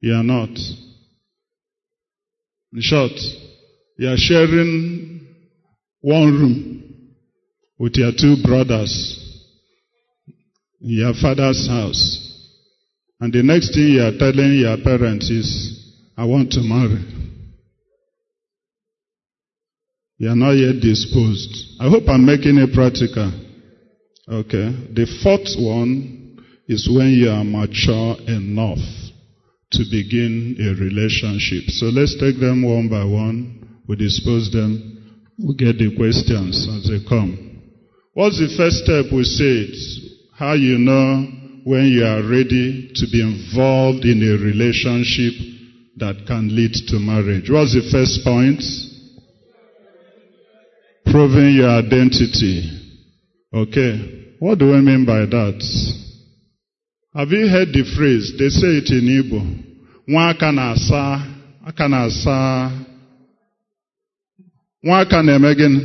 You 0.00 0.14
are 0.14 0.22
not. 0.22 0.48
In 2.72 2.80
short, 2.80 3.12
you 3.98 4.08
are 4.08 4.16
sharing 4.16 5.09
one 6.00 6.32
room 6.32 7.14
with 7.78 7.96
your 7.96 8.12
two 8.12 8.36
brothers 8.42 9.16
in 10.80 10.90
your 10.90 11.14
father's 11.14 11.68
house. 11.68 12.26
And 13.20 13.32
the 13.32 13.42
next 13.42 13.74
thing 13.74 13.88
you 13.88 14.02
are 14.02 14.16
telling 14.18 14.54
your 14.58 14.78
parents 14.82 15.28
is, 15.28 15.76
I 16.16 16.24
want 16.24 16.52
to 16.52 16.60
marry. 16.60 17.04
You 20.16 20.30
are 20.30 20.36
not 20.36 20.52
yet 20.52 20.80
disposed. 20.80 21.80
I 21.80 21.88
hope 21.88 22.04
I'm 22.08 22.24
making 22.24 22.56
it 22.58 22.74
practical. 22.74 23.32
Okay. 24.28 24.68
The 24.92 25.06
fourth 25.22 25.48
one 25.58 26.38
is 26.68 26.88
when 26.88 27.08
you 27.08 27.30
are 27.30 27.44
mature 27.44 28.16
enough 28.28 28.78
to 29.72 29.84
begin 29.90 30.56
a 30.60 30.76
relationship. 30.80 31.70
So 31.70 31.86
let's 31.86 32.18
take 32.20 32.38
them 32.38 32.62
one 32.62 32.88
by 32.88 33.04
one. 33.04 33.80
We 33.88 33.96
dispose 33.96 34.50
them. 34.52 34.89
We 35.42 35.54
get 35.56 35.78
the 35.78 35.94
questions 35.96 36.68
as 36.68 36.84
they 36.90 37.00
come. 37.08 37.62
What's 38.12 38.38
the 38.38 38.52
first 38.56 38.84
step 38.84 39.06
we 39.12 39.24
said? 39.24 39.72
How 40.36 40.52
you 40.52 40.76
know 40.78 41.26
when 41.64 41.86
you 41.86 42.04
are 42.04 42.22
ready 42.22 42.90
to 42.94 43.04
be 43.10 43.22
involved 43.22 44.04
in 44.04 44.20
a 44.20 44.36
relationship 44.42 45.32
that 45.96 46.26
can 46.26 46.54
lead 46.54 46.72
to 46.88 46.98
marriage. 46.98 47.48
What's 47.50 47.72
the 47.72 47.88
first 47.90 48.24
point? 48.24 48.60
Proving 51.06 51.56
your 51.56 51.70
identity. 51.70 52.68
Okay. 53.52 54.36
What 54.40 54.58
do 54.58 54.74
I 54.74 54.80
mean 54.80 55.04
by 55.04 55.24
that? 55.24 55.60
Have 57.14 57.28
you 57.30 57.48
heard 57.48 57.68
the 57.72 57.84
phrase? 57.96 58.32
They 58.38 58.48
say 58.48 58.80
it 58.80 58.90
in 58.92 59.08
Igbo. 59.08 59.40
Nwa 60.08 60.30
aka 60.30 60.50
aka 61.66 61.88
na-asa, 61.88 62.86
nwa 64.82 64.98
aka 65.00 65.22
na-eme 65.22 65.54
gịnị? 65.54 65.80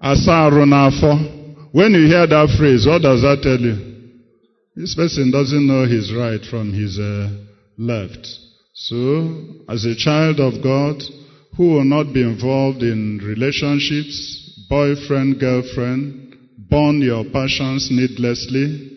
Asa 0.00 0.32
arụ 0.44 0.64
n'afọ. 0.66 1.12
When 1.72 1.92
you 1.92 2.06
hear 2.06 2.26
that 2.26 2.48
phrase, 2.56 2.86
what 2.86 3.02
does 3.02 3.22
that 3.22 3.42
tell 3.42 3.60
you? 3.60 3.76
This 4.74 4.94
person 4.94 5.30
doesn't 5.30 5.66
know 5.66 5.84
his 5.86 6.12
right 6.14 6.40
from 6.50 6.72
his 6.72 6.98
uh, 6.98 7.28
left. 7.76 8.26
So, 8.74 9.56
as 9.68 9.84
a 9.84 9.96
child 9.96 10.40
of 10.40 10.62
God 10.62 11.02
who 11.56 11.74
will 11.74 11.84
not 11.84 12.14
be 12.14 12.22
involved 12.22 12.82
in 12.82 13.18
relationships, 13.18 14.66
boyfriend, 14.70 15.40
girlfriend, 15.40 16.36
burn 16.70 17.02
your 17.02 17.24
passions 17.32 17.88
needlessly, 17.90 18.88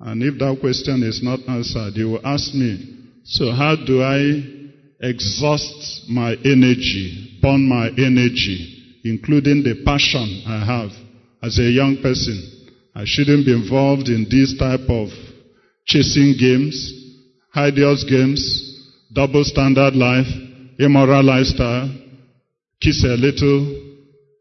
and 0.00 0.22
if 0.22 0.38
that 0.38 0.58
question 0.60 1.02
is 1.02 1.22
not 1.22 1.40
answered, 1.48 1.94
you 1.96 2.10
will 2.10 2.26
ask 2.26 2.52
me, 2.54 3.22
so 3.24 3.50
how 3.52 3.76
do 3.76 4.02
I 4.02 4.55
exhaust 5.00 6.08
my 6.08 6.32
energy, 6.44 7.38
burn 7.42 7.68
my 7.68 7.88
energy, 7.98 9.00
including 9.04 9.62
the 9.62 9.82
passion 9.84 10.42
I 10.46 10.64
have 10.64 10.90
as 11.42 11.58
a 11.58 11.70
young 11.70 11.98
person? 12.02 12.56
I 12.94 13.04
shouldn't 13.04 13.44
be 13.44 13.52
involved 13.52 14.08
in 14.08 14.26
this 14.30 14.56
type 14.58 14.88
of 14.88 15.08
chasing 15.84 16.34
games, 16.38 16.76
hideous 17.54 18.04
games, 18.04 18.40
double 19.12 19.44
standard 19.44 19.94
life, 19.94 20.26
immoral 20.78 21.24
lifestyle, 21.24 21.88
kiss 22.80 23.04
a 23.04 23.16
little, 23.16 23.82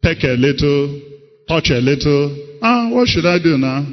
peck 0.02 0.24
a 0.24 0.36
little, 0.36 1.02
touch 1.48 1.70
a 1.70 1.80
little. 1.80 2.58
Ah, 2.62 2.90
what 2.92 3.08
should 3.08 3.26
I 3.26 3.40
do 3.40 3.58
now? 3.58 3.86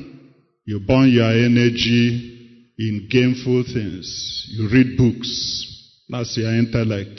You 0.65 0.81
burn 0.81 1.11
your 1.11 1.31
energy 1.31 2.75
in 2.79 3.09
gameful 3.13 3.65
things. 3.73 4.47
You 4.51 4.69
read 4.69 4.97
books. 4.97 5.72
That's 6.13 6.37
your 6.37 6.53
intellect. 6.55 7.19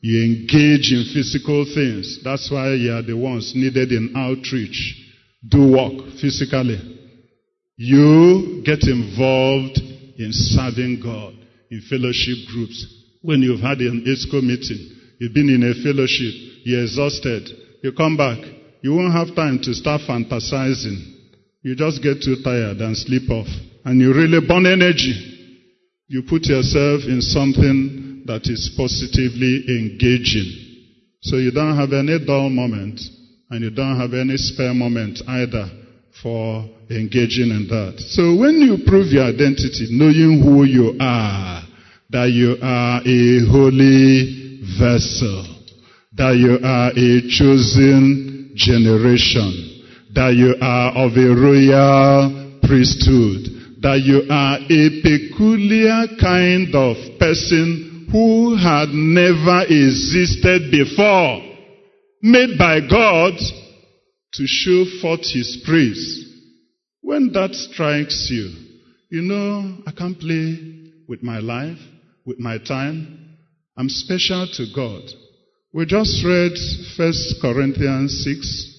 You 0.00 0.22
engage 0.22 0.92
in 0.94 1.04
physical 1.12 1.64
things. 1.64 2.20
That's 2.22 2.48
why 2.48 2.74
you 2.74 2.92
are 2.92 3.02
the 3.02 3.16
ones 3.16 3.52
needed 3.56 3.90
in 3.90 4.14
outreach. 4.16 4.78
Do 5.46 5.72
work 5.72 6.14
physically. 6.20 6.78
You 7.76 8.62
get 8.64 8.86
involved 8.86 9.78
in 10.16 10.30
serving 10.30 11.00
God 11.02 11.34
in 11.72 11.82
fellowship 11.90 12.38
groups. 12.52 12.86
When 13.22 13.42
you've 13.42 13.60
had 13.60 13.78
an 13.80 14.06
ESCO 14.06 14.40
meeting, 14.42 14.78
you've 15.18 15.34
been 15.34 15.50
in 15.50 15.66
a 15.66 15.74
fellowship, 15.82 16.32
you're 16.64 16.82
exhausted, 16.82 17.50
you 17.82 17.92
come 17.92 18.16
back, 18.16 18.38
you 18.80 18.94
won't 18.94 19.12
have 19.12 19.34
time 19.34 19.58
to 19.64 19.74
start 19.74 20.02
fantasizing. 20.08 21.18
You 21.62 21.74
just 21.74 22.00
get 22.02 22.22
too 22.22 22.36
tired 22.44 22.78
and 22.78 22.96
sleep 22.96 23.28
off. 23.28 23.48
And 23.84 24.00
you 24.00 24.14
really 24.14 24.46
burn 24.46 24.66
energy. 24.66 25.12
You 26.06 26.22
put 26.28 26.44
yourself 26.44 27.02
in 27.04 27.20
something 27.20 28.09
that 28.26 28.46
is 28.46 28.74
positively 28.76 29.64
engaging. 29.68 30.70
So 31.22 31.36
you 31.36 31.50
don't 31.52 31.76
have 31.76 31.92
any 31.92 32.24
dull 32.24 32.48
moment 32.48 33.00
and 33.50 33.62
you 33.62 33.70
don't 33.70 33.98
have 34.00 34.14
any 34.14 34.36
spare 34.36 34.74
moment 34.74 35.20
either 35.26 35.68
for 36.22 36.64
engaging 36.90 37.50
in 37.50 37.66
that. 37.68 38.00
So 38.00 38.36
when 38.36 38.60
you 38.60 38.84
prove 38.86 39.12
your 39.12 39.24
identity, 39.24 39.88
knowing 39.90 40.42
who 40.42 40.64
you 40.64 40.96
are, 41.00 41.62
that 42.10 42.30
you 42.30 42.56
are 42.62 43.00
a 43.04 43.46
holy 43.50 44.62
vessel, 44.78 45.46
that 46.14 46.36
you 46.36 46.58
are 46.62 46.90
a 46.90 47.28
chosen 47.28 48.52
generation, 48.54 49.84
that 50.14 50.34
you 50.34 50.56
are 50.60 50.90
of 51.06 51.16
a 51.16 51.28
royal 51.34 52.58
priesthood, 52.62 53.78
that 53.80 54.00
you 54.02 54.26
are 54.28 54.58
a 54.58 54.82
peculiar 55.02 56.06
kind 56.20 56.74
of 56.74 56.96
person 57.18 57.89
who 58.12 58.56
had 58.56 58.88
never 58.90 59.62
existed 59.62 60.70
before, 60.70 61.42
made 62.22 62.58
by 62.58 62.80
God 62.80 63.34
to 64.34 64.46
show 64.46 64.84
forth 65.00 65.20
his 65.20 65.62
praise. 65.64 66.26
When 67.02 67.32
that 67.32 67.54
strikes 67.54 68.28
you, 68.30 68.52
you 69.10 69.22
know, 69.22 69.78
I 69.86 69.92
can't 69.92 70.18
play 70.18 70.92
with 71.08 71.22
my 71.22 71.38
life, 71.38 71.78
with 72.26 72.38
my 72.38 72.58
time. 72.58 73.36
I'm 73.76 73.88
special 73.88 74.46
to 74.54 74.66
God. 74.74 75.02
We 75.72 75.86
just 75.86 76.24
read 76.24 76.52
1 76.98 77.12
Corinthians 77.40 78.24
6, 78.24 78.78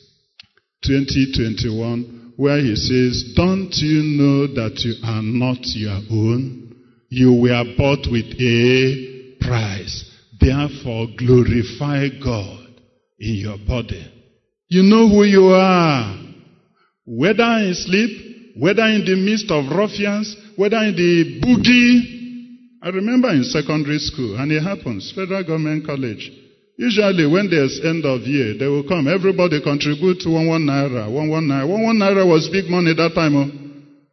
20, 0.86 1.34
21, 1.58 2.34
where 2.36 2.60
he 2.60 2.76
says, 2.76 3.34
Don't 3.36 3.74
you 3.78 4.04
know 4.18 4.48
that 4.48 4.80
you 4.84 4.96
are 5.06 5.22
not 5.22 5.60
your 5.64 6.02
own? 6.12 6.76
You 7.10 7.34
were 7.34 7.64
bought 7.78 8.08
with 8.10 8.26
a 8.40 9.11
price. 9.42 10.06
Therefore, 10.40 11.08
glorify 11.18 12.08
God 12.24 12.68
in 13.20 13.36
your 13.36 13.58
body. 13.68 14.08
You 14.70 14.84
know 14.84 15.10
who 15.10 15.24
you 15.24 15.48
are. 15.50 16.18
Whether 17.06 17.58
in 17.68 17.74
sleep, 17.76 18.56
whether 18.58 18.86
in 18.86 19.04
the 19.06 19.16
midst 19.16 19.52
of 19.52 19.70
ruffians, 19.76 20.36
whether 20.56 20.78
in 20.78 20.96
the 20.96 21.42
boogie. 21.42 22.20
I 22.84 22.90
remember 22.90 23.30
in 23.30 23.44
secondary 23.44 24.00
school, 24.00 24.38
and 24.38 24.52
it 24.52 24.64
happens, 24.64 25.12
federal 25.14 25.44
government 25.44 25.86
college. 25.86 26.32
Usually 26.78 27.28
when 27.28 27.48
there's 27.50 27.80
end 27.84 28.06
of 28.06 28.22
year, 28.22 28.56
they 28.58 28.66
will 28.66 28.88
come. 28.88 29.08
Everybody 29.08 29.62
contribute 29.62 30.22
to 30.22 30.32
one 30.32 30.48
one 30.48 30.66
naira, 30.66 31.08
one 31.12 31.30
one 31.30 31.46
naira. 31.46 31.68
One 31.70 31.84
one 31.84 31.98
naira 31.98 32.26
was 32.28 32.50
big 32.50 32.72
money 32.72 32.96
that 32.96 33.14
time. 33.14 33.36
Oh. 33.36 33.46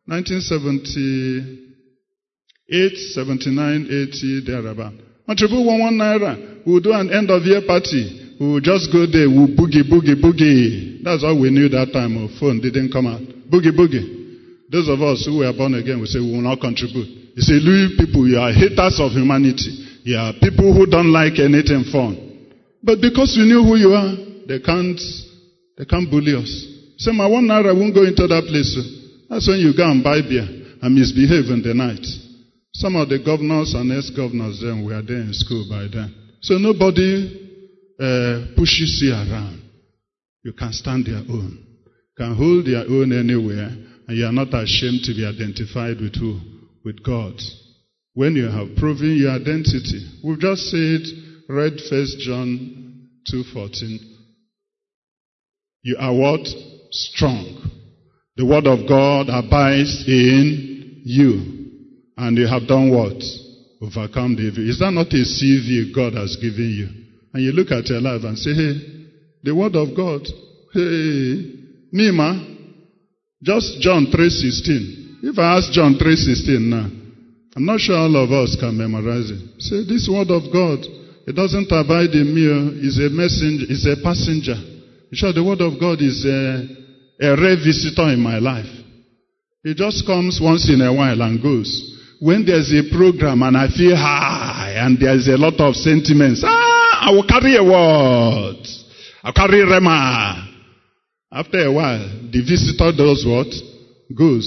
1978, 0.04 2.98
79, 3.14 3.86
80, 3.88 4.40
thereabout. 4.44 5.07
Contribute 5.28 5.60
one 5.60 5.80
one 5.80 5.98
naira. 6.00 6.64
We'll 6.64 6.80
do 6.80 6.92
an 6.96 7.12
end 7.12 7.28
of 7.28 7.44
year 7.44 7.60
party. 7.68 8.32
We'll 8.40 8.64
just 8.64 8.88
go 8.88 9.04
there. 9.04 9.28
We'll 9.28 9.52
boogie, 9.52 9.84
boogie, 9.84 10.16
boogie. 10.16 11.04
That's 11.04 11.20
all 11.20 11.36
we 11.36 11.52
knew 11.52 11.68
that 11.68 11.92
time. 11.92 12.16
Oh. 12.16 12.32
Phone 12.40 12.64
didn't 12.64 12.88
come 12.88 13.04
out. 13.04 13.20
Boogie, 13.52 13.76
boogie. 13.76 14.72
Those 14.72 14.88
of 14.88 15.04
us 15.04 15.28
who 15.28 15.44
were 15.44 15.52
born 15.52 15.74
again, 15.76 16.00
we 16.00 16.06
say 16.08 16.16
we 16.16 16.32
will 16.32 16.40
not 16.40 16.64
contribute. 16.64 17.36
You 17.36 17.42
say, 17.44 17.60
Louis 17.60 17.92
people, 18.00 18.24
you 18.24 18.40
are 18.40 18.52
haters 18.52 18.96
of 19.04 19.12
humanity. 19.12 20.00
You 20.08 20.16
are 20.16 20.32
people 20.40 20.72
who 20.72 20.88
don't 20.88 21.12
like 21.12 21.36
anything 21.36 21.84
fun. 21.92 22.16
But 22.80 23.04
because 23.04 23.36
you 23.36 23.44
knew 23.44 23.68
who 23.68 23.76
you 23.76 23.92
are, 23.92 24.16
they 24.48 24.64
can't, 24.64 25.00
they 25.76 25.84
can't 25.84 26.08
bully 26.08 26.32
us. 26.40 26.48
Say, 26.96 27.12
my 27.12 27.28
one 27.28 27.44
naira 27.44 27.76
won't 27.76 27.92
go 27.92 28.04
into 28.04 28.24
that 28.24 28.48
place. 28.48 28.72
That's 29.28 29.44
when 29.44 29.60
you 29.60 29.76
go 29.76 29.84
and 29.84 30.00
buy 30.00 30.24
beer 30.24 30.48
and 30.80 30.94
misbehave 30.96 31.52
in 31.52 31.60
the 31.60 31.76
night. 31.76 32.04
Some 32.78 32.94
of 32.94 33.08
the 33.08 33.18
governors 33.18 33.74
and 33.74 33.90
ex-governors 33.90 34.60
then 34.62 34.84
were 34.84 35.02
there 35.02 35.18
in 35.18 35.34
school 35.34 35.66
by 35.68 35.88
then. 35.92 36.14
So 36.42 36.58
nobody 36.58 37.26
uh, 37.98 38.54
pushes 38.54 39.02
you 39.02 39.10
around. 39.12 39.62
You 40.44 40.52
can 40.52 40.72
stand 40.72 41.08
your 41.08 41.18
own. 41.18 41.58
Can 42.16 42.36
hold 42.36 42.68
your 42.68 42.86
own 42.86 43.10
anywhere, 43.10 43.66
and 44.06 44.16
you 44.16 44.24
are 44.24 44.32
not 44.32 44.54
ashamed 44.54 45.02
to 45.02 45.12
be 45.12 45.26
identified 45.26 46.00
with 46.00 46.14
who? 46.14 46.38
With 46.84 47.02
God. 47.02 47.34
When 48.14 48.36
you 48.36 48.46
have 48.46 48.76
proven 48.76 49.16
your 49.16 49.32
identity. 49.32 49.98
We've 50.22 50.38
just 50.38 50.70
said 50.70 51.02
read 51.48 51.80
First 51.90 52.20
John 52.20 53.08
2:14. 53.28 53.98
You 55.82 55.96
are 55.98 56.14
what? 56.14 56.46
Strong. 56.92 57.72
The 58.36 58.46
word 58.46 58.68
of 58.68 58.86
God 58.86 59.26
abides 59.30 60.04
in 60.06 61.02
you. 61.04 61.57
And 62.18 62.36
you 62.36 62.48
have 62.48 62.66
done 62.66 62.90
what? 62.90 63.14
Overcome 63.80 64.34
the 64.34 64.50
evil. 64.50 64.68
Is 64.68 64.82
that 64.82 64.90
not 64.90 65.06
a 65.14 65.22
CV 65.22 65.94
God 65.94 66.18
has 66.18 66.34
given 66.42 66.66
you? 66.66 66.90
And 67.32 67.46
you 67.46 67.52
look 67.54 67.70
at 67.70 67.86
your 67.86 68.02
life 68.02 68.26
and 68.26 68.34
say, 68.34 68.50
hey, 68.50 68.74
the 69.46 69.54
word 69.54 69.78
of 69.78 69.94
God, 69.94 70.26
hey, 70.74 71.46
Nima, 71.94 72.42
just 73.40 73.78
John 73.78 74.10
3.16. 74.10 75.30
If 75.30 75.38
I 75.38 75.62
ask 75.62 75.70
John 75.70 75.94
3.16 75.94 76.58
now, 76.66 76.90
I'm 77.54 77.64
not 77.64 77.78
sure 77.78 77.94
all 77.94 78.16
of 78.18 78.34
us 78.34 78.58
can 78.58 78.74
memorize 78.74 79.30
it. 79.30 79.62
Say, 79.62 79.86
this 79.86 80.10
word 80.10 80.34
of 80.34 80.50
God, 80.50 80.82
it 81.22 81.38
doesn't 81.38 81.70
abide 81.70 82.18
in 82.18 82.34
me. 82.34 82.50
Oh, 82.50 82.74
it's 82.82 82.98
a 82.98 83.14
messenger. 83.14 83.66
It's 83.70 83.86
a 83.86 83.94
passenger. 84.02 84.58
I'm 84.58 85.14
sure 85.14 85.32
the 85.32 85.46
word 85.46 85.62
of 85.62 85.78
God 85.78 86.02
is 86.02 86.26
a, 86.26 86.66
a 87.22 87.38
rare 87.38 87.62
visitor 87.62 88.10
in 88.10 88.18
my 88.18 88.42
life. 88.42 88.66
It 89.62 89.78
just 89.78 90.02
comes 90.04 90.42
once 90.42 90.66
in 90.66 90.82
a 90.82 90.90
while 90.92 91.22
and 91.22 91.40
goes. 91.40 91.94
When 92.20 92.44
there's 92.44 92.72
a 92.72 92.82
program 92.94 93.42
and 93.42 93.56
I 93.56 93.68
feel 93.68 93.96
high 93.96 94.74
and 94.76 94.98
there's 94.98 95.28
a 95.28 95.36
lot 95.36 95.60
of 95.60 95.76
sentiments, 95.76 96.42
ah, 96.44 97.08
I 97.08 97.12
will 97.12 97.26
carry 97.26 97.56
a 97.56 97.62
word. 97.62 98.66
I'll 99.22 99.32
carry 99.32 99.64
Rhema. 99.64 100.46
After 101.30 101.64
a 101.66 101.72
while, 101.72 102.08
the 102.32 102.40
visitor 102.40 102.90
does 102.96 103.24
what? 103.26 103.48
Goes. 104.16 104.46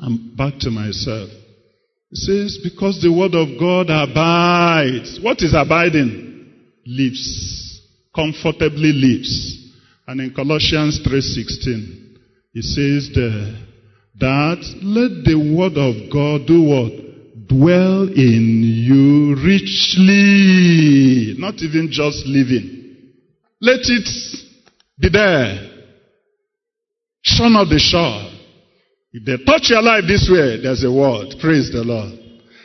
I'm 0.00 0.36
back 0.36 0.58
to 0.60 0.70
myself. 0.70 1.30
It 2.12 2.16
says, 2.16 2.58
because 2.62 3.00
the 3.02 3.12
word 3.12 3.34
of 3.34 3.58
God 3.58 3.90
abides. 3.90 5.18
What 5.22 5.42
is 5.42 5.54
abiding? 5.54 6.52
Lives. 6.86 7.80
Comfortably 8.14 8.92
lives. 8.92 9.72
And 10.06 10.20
in 10.20 10.34
Colossians 10.34 11.00
3.16, 11.06 12.16
it 12.54 12.64
says 12.64 13.10
there, 13.14 13.69
that 14.20 14.60
let 14.82 15.24
the 15.24 15.34
word 15.34 15.76
of 15.80 16.12
God 16.12 16.46
do 16.46 16.62
what? 16.62 16.92
Dwell 17.48 18.06
in 18.06 18.62
you 18.62 19.34
richly. 19.42 21.34
Not 21.38 21.54
even 21.62 21.88
just 21.90 22.26
living. 22.26 23.10
Let 23.60 23.80
it 23.82 24.08
be 24.98 25.08
there. 25.10 25.68
Shun 27.22 27.56
of 27.56 27.68
the 27.68 27.78
shore. 27.78 28.30
If 29.12 29.24
they 29.24 29.44
touch 29.44 29.70
your 29.70 29.82
life 29.82 30.04
this 30.06 30.30
way, 30.30 30.62
there's 30.62 30.84
a 30.84 30.92
word. 30.92 31.34
Praise 31.40 31.72
the 31.72 31.82
Lord. 31.82 32.12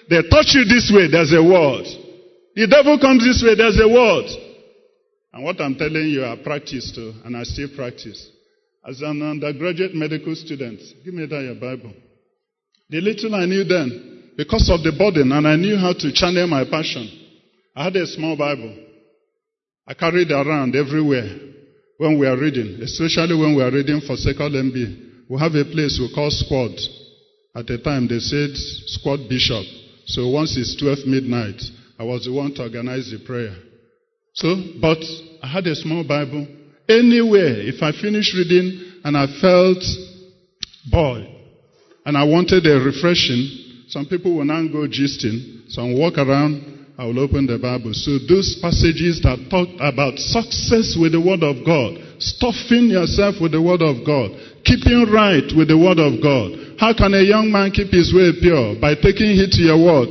They 0.09 0.21
touch 0.29 0.53
you 0.53 0.65
this 0.65 0.91
way, 0.93 1.09
there's 1.09 1.33
a 1.33 1.41
word. 1.41 1.85
The 2.55 2.67
devil 2.67 2.99
comes 2.99 3.25
this 3.25 3.41
way, 3.43 3.55
there's 3.55 3.79
a 3.81 3.89
word. 3.89 4.29
And 5.33 5.43
what 5.43 5.59
I'm 5.59 5.75
telling 5.75 6.07
you, 6.07 6.23
I 6.23 6.37
practice 6.43 6.91
too, 6.93 7.13
and 7.25 7.35
I 7.35 7.43
still 7.43 7.69
practice. 7.75 8.29
As 8.87 9.01
an 9.01 9.21
undergraduate 9.21 9.95
medical 9.95 10.35
student, 10.35 10.79
give 11.03 11.13
me 11.13 11.25
that 11.25 11.41
your 11.41 11.55
Bible. 11.55 11.91
The 12.89 13.01
little 13.01 13.33
I 13.33 13.45
knew 13.45 13.63
then, 13.63 14.31
because 14.37 14.69
of 14.69 14.83
the 14.83 14.91
burden, 14.91 15.31
and 15.31 15.47
I 15.47 15.55
knew 15.55 15.75
how 15.75 15.93
to 15.93 16.13
channel 16.13 16.45
my 16.45 16.65
passion, 16.69 17.09
I 17.75 17.85
had 17.85 17.95
a 17.95 18.05
small 18.05 18.37
Bible. 18.37 18.77
I 19.87 19.95
carried 19.95 20.31
around 20.31 20.75
everywhere 20.75 21.29
when 21.97 22.19
we 22.19 22.27
are 22.27 22.37
reading, 22.37 22.81
especially 22.81 23.35
when 23.35 23.55
we 23.55 23.63
are 23.63 23.71
reading 23.71 24.01
for 24.01 24.15
second 24.17 24.53
MB. 24.53 25.29
We 25.29 25.39
have 25.39 25.55
a 25.55 25.65
place 25.65 25.97
we 25.99 26.13
call 26.13 26.29
squad. 26.29 26.77
At 27.55 27.65
the 27.65 27.79
time, 27.79 28.07
they 28.07 28.19
said 28.19 28.51
squad 28.53 29.27
bishop. 29.27 29.65
So 30.05 30.29
once 30.29 30.55
it's 30.57 30.75
12 30.77 31.07
midnight, 31.07 31.61
I 31.97 32.03
was 32.03 32.25
the 32.25 32.33
one 32.33 32.53
to 32.55 32.63
organize 32.63 33.09
the 33.09 33.25
prayer. 33.25 33.55
So, 34.33 34.53
but 34.79 34.99
I 35.41 35.47
had 35.47 35.65
a 35.65 35.75
small 35.75 36.03
Bible. 36.03 36.45
Anywhere, 36.87 37.61
if 37.65 37.81
I 37.81 37.91
finished 37.91 38.35
reading 38.35 39.01
and 39.03 39.17
I 39.17 39.25
felt 39.41 39.83
bored 40.91 41.27
and 42.05 42.17
I 42.17 42.23
wanted 42.23 42.65
a 42.67 42.79
refreshing, 42.79 43.85
some 43.87 44.05
people 44.05 44.37
will 44.37 44.45
now 44.45 44.61
go 44.67 44.87
gisting. 44.87 45.69
Some 45.69 45.97
walk 45.97 46.17
around, 46.17 46.93
I 46.97 47.05
will 47.05 47.19
open 47.19 47.45
the 47.47 47.57
Bible. 47.57 47.93
So 47.93 48.17
those 48.29 48.57
passages 48.61 49.21
that 49.25 49.49
talk 49.49 49.67
about 49.81 50.17
success 50.17 50.93
with 50.93 51.11
the 51.13 51.21
Word 51.21 51.41
of 51.41 51.65
God, 51.65 51.97
stuffing 52.21 52.93
yourself 52.93 53.41
with 53.41 53.51
the 53.51 53.61
Word 53.61 53.81
of 53.81 54.05
God, 54.05 54.31
keeping 54.63 55.09
right 55.09 55.45
with 55.57 55.67
the 55.69 55.77
Word 55.77 55.97
of 55.97 56.21
God. 56.21 56.77
How 56.77 56.93
can 56.93 57.13
a 57.13 57.25
young 57.25 57.49
man 57.49 57.71
keep 57.71 57.89
his 57.89 58.13
way 58.13 58.29
pure? 58.37 58.77
By 58.77 58.93
taking 58.93 59.33
heed 59.33 59.51
to 59.57 59.61
your 59.65 59.81
Word. 59.81 60.09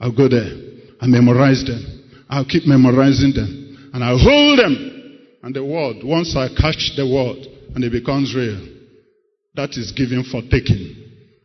I'll 0.00 0.14
go 0.14 0.28
there 0.28 0.52
and 1.00 1.08
memorize 1.08 1.64
them. 1.64 1.80
I'll 2.28 2.46
keep 2.46 2.64
memorizing 2.66 3.32
them. 3.32 3.90
And 3.92 4.04
I'll 4.04 4.20
hold 4.20 4.58
them. 4.60 4.89
And 5.42 5.54
the 5.54 5.64
Word, 5.64 6.04
once 6.04 6.36
I 6.36 6.48
catch 6.48 6.92
the 6.96 7.06
Word 7.06 7.46
and 7.74 7.84
it 7.84 7.92
becomes 7.92 8.34
real, 8.34 8.60
that 9.54 9.70
is 9.76 9.92
giving 9.92 10.22
for 10.24 10.42
taking. 10.50 10.96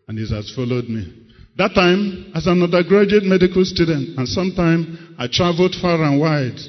And 0.08 0.20
it 0.20 0.30
has 0.30 0.52
followed 0.56 0.86
me. 0.90 1.24
That 1.58 1.74
time, 1.74 2.32
as 2.36 2.48
an 2.48 2.62
undergraduate 2.62 3.24
medical 3.24 3.64
student, 3.64 4.20
and 4.20 4.28
sometime 4.28 5.16
I 5.18 5.28
traveled 5.28 5.76
far 5.82 6.04
and 6.04 6.20
wide 6.20 6.60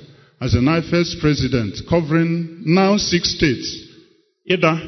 as 0.40 0.54
an 0.54 0.66
IFES 0.66 1.20
president, 1.20 1.74
covering 1.90 2.62
now 2.64 2.96
six 2.96 3.34
states. 3.34 3.66
Idah, 4.48 4.78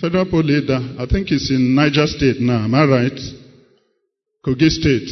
Federal 0.00 0.24
Poly 0.30 0.62
Idah, 0.62 0.98
I 0.98 1.06
think 1.06 1.30
it's 1.30 1.50
in 1.50 1.74
Niger 1.74 2.06
State 2.06 2.40
now, 2.40 2.64
am 2.64 2.74
I 2.74 2.84
right? 2.86 3.20
Kogi 4.44 4.70
State. 4.70 5.10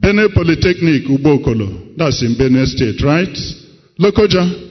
Benue 0.00 0.32
Polytechnic, 0.32 1.04
Ugbokolo, 1.06 1.96
that's 1.96 2.22
in 2.22 2.34
Benue 2.34 2.64
State, 2.64 3.04
right? 3.04 3.36
Lokoja, 4.00 4.63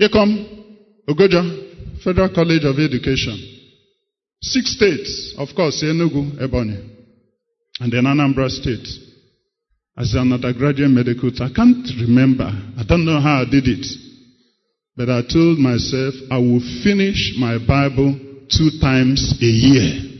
Ikom, 0.00 0.30
Ogoja, 1.08 2.02
Federal 2.02 2.34
College 2.34 2.64
of 2.64 2.78
Education. 2.78 3.38
Six 4.42 4.76
states, 4.76 5.34
of 5.38 5.48
course, 5.54 5.82
Enugu, 5.82 6.38
Ebonyi 6.38 6.94
and 7.80 7.92
then 7.92 8.04
Anambra 8.04 8.48
State. 8.48 8.86
As 9.96 10.14
an 10.14 10.32
undergraduate 10.32 10.90
medical, 10.90 11.30
I 11.40 11.50
can't 11.54 11.86
remember. 12.00 12.50
I 12.76 12.82
don't 12.86 13.04
know 13.04 13.20
how 13.20 13.42
I 13.42 13.44
did 13.44 13.66
it. 13.66 13.86
But 14.96 15.08
I 15.08 15.22
told 15.22 15.58
myself 15.58 16.14
I 16.30 16.38
will 16.38 16.62
finish 16.82 17.34
my 17.38 17.58
Bible 17.58 18.18
two 18.50 18.70
times 18.80 19.38
a 19.40 19.46
year. 19.46 20.10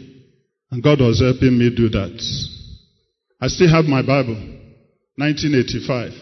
And 0.70 0.82
God 0.82 1.00
was 1.00 1.20
helping 1.20 1.58
me 1.58 1.74
do 1.74 1.88
that. 1.90 2.14
I 3.40 3.48
still 3.48 3.70
have 3.70 3.84
my 3.84 4.02
Bible. 4.02 4.38
1985. 5.16 6.12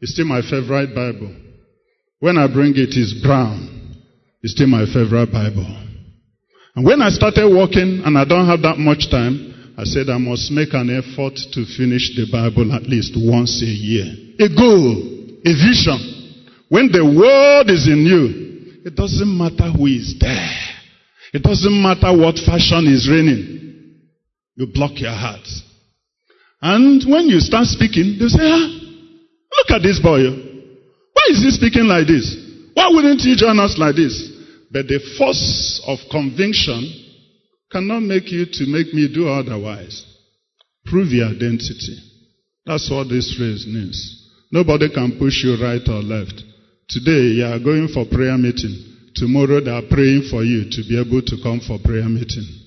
It's 0.00 0.12
still 0.12 0.26
my 0.26 0.42
favorite 0.42 0.94
Bible. 0.94 1.41
When 2.22 2.38
I 2.38 2.46
bring 2.46 2.70
it, 2.78 2.94
it's 2.94 3.18
brown. 3.18 3.98
It's 4.42 4.54
still 4.54 4.68
my 4.68 4.86
favorite 4.86 5.34
Bible. 5.34 5.66
And 6.76 6.86
when 6.86 7.02
I 7.02 7.10
started 7.10 7.50
working 7.50 8.06
and 8.06 8.16
I 8.16 8.22
don't 8.22 8.46
have 8.46 8.62
that 8.62 8.78
much 8.78 9.10
time, 9.10 9.74
I 9.76 9.82
said 9.82 10.06
I 10.06 10.22
must 10.22 10.54
make 10.54 10.70
an 10.70 10.86
effort 10.86 11.34
to 11.34 11.60
finish 11.74 12.14
the 12.14 12.30
Bible 12.30 12.70
at 12.70 12.86
least 12.86 13.18
once 13.18 13.58
a 13.58 13.66
year. 13.66 14.06
A 14.38 14.46
goal, 14.54 15.02
a 15.42 15.52
vision. 15.66 15.98
When 16.70 16.94
the 16.94 17.02
word 17.02 17.74
is 17.74 17.90
in 17.90 18.06
you, 18.06 18.86
it 18.86 18.94
doesn't 18.94 19.26
matter 19.26 19.66
who 19.74 19.90
is 19.90 20.14
there. 20.22 20.54
It 21.34 21.42
doesn't 21.42 21.74
matter 21.82 22.14
what 22.14 22.38
fashion 22.38 22.86
is 22.86 23.10
reigning. 23.10 23.98
You 24.54 24.70
block 24.70 24.94
your 24.94 25.10
heart 25.10 25.42
And 26.62 27.02
when 27.10 27.26
you 27.26 27.40
start 27.40 27.66
speaking, 27.66 28.14
they 28.22 28.28
say, 28.30 28.46
ah, 28.46 28.66
look 29.58 29.70
at 29.74 29.82
this 29.82 29.98
boy. 29.98 30.51
Why 31.22 31.34
is 31.34 31.42
he 31.44 31.50
speaking 31.52 31.86
like 31.86 32.08
this? 32.08 32.34
Why 32.74 32.88
wouldn't 32.90 33.20
he 33.20 33.36
join 33.36 33.60
us 33.60 33.78
like 33.78 33.94
this? 33.94 34.28
But 34.72 34.88
the 34.88 34.98
force 35.16 35.80
of 35.86 35.98
conviction 36.10 36.82
cannot 37.70 38.00
make 38.02 38.32
you 38.32 38.44
to 38.44 38.66
make 38.66 38.92
me 38.92 39.06
do 39.06 39.28
otherwise. 39.28 40.04
Prove 40.86 41.08
your 41.12 41.28
identity. 41.28 41.94
That's 42.66 42.90
what 42.90 43.08
this 43.08 43.34
phrase 43.38 43.66
means. 43.68 44.30
Nobody 44.50 44.90
can 44.92 45.16
push 45.16 45.44
you 45.44 45.54
right 45.62 45.82
or 45.86 46.02
left. 46.02 46.42
Today 46.88 47.38
you 47.38 47.44
are 47.46 47.62
going 47.62 47.86
for 47.94 48.04
prayer 48.04 48.36
meeting. 48.36 48.74
Tomorrow 49.14 49.60
they 49.60 49.70
are 49.70 49.86
praying 49.88 50.26
for 50.28 50.42
you 50.42 50.66
to 50.74 50.80
be 50.88 50.98
able 50.98 51.22
to 51.22 51.36
come 51.42 51.60
for 51.60 51.78
prayer 51.78 52.08
meeting. 52.08 52.61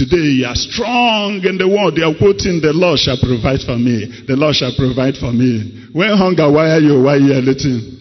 Today 0.00 0.40
you 0.40 0.46
are 0.48 0.56
strong 0.56 1.44
in 1.44 1.60
the 1.60 1.68
word. 1.68 1.92
They 1.92 2.00
are 2.00 2.16
quoting, 2.16 2.64
the 2.64 2.72
Lord 2.72 2.96
shall 2.96 3.20
provide 3.20 3.60
for 3.60 3.76
me. 3.76 4.08
The 4.24 4.32
Lord 4.32 4.56
shall 4.56 4.72
provide 4.72 5.20
for 5.20 5.28
me. 5.28 5.92
When 5.92 6.16
hunger, 6.16 6.48
why 6.48 6.72
are 6.72 6.80
you? 6.80 7.04
Why 7.04 7.20
are 7.20 7.28
you 7.28 7.36
letting? 7.36 8.00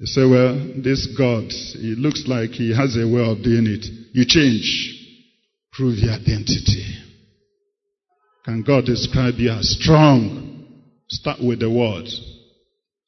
You 0.00 0.08
say, 0.08 0.24
well, 0.24 0.56
this 0.80 1.04
God, 1.12 1.44
he 1.76 1.92
looks 1.92 2.24
like 2.24 2.56
he 2.56 2.72
has 2.72 2.96
a 2.96 3.04
way 3.04 3.20
of 3.20 3.44
doing 3.44 3.68
it. 3.68 3.84
You 4.16 4.24
change. 4.24 4.64
Prove 5.76 6.00
your 6.00 6.16
identity. 6.16 7.04
Can 8.48 8.64
God 8.64 8.88
describe 8.88 9.36
you 9.36 9.52
as 9.52 9.76
strong? 9.76 10.64
Start 11.12 11.44
with 11.44 11.60
the 11.60 11.68
word. 11.68 12.08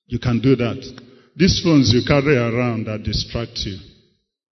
You 0.05 0.20
can 0.20 0.44
do 0.44 0.52
that. 0.52 0.84
These 1.32 1.65
phones 1.65 1.97
you 1.97 2.05
carry 2.05 2.36
around 2.36 2.92
that 2.92 3.08
distract 3.08 3.57
you. 3.65 3.81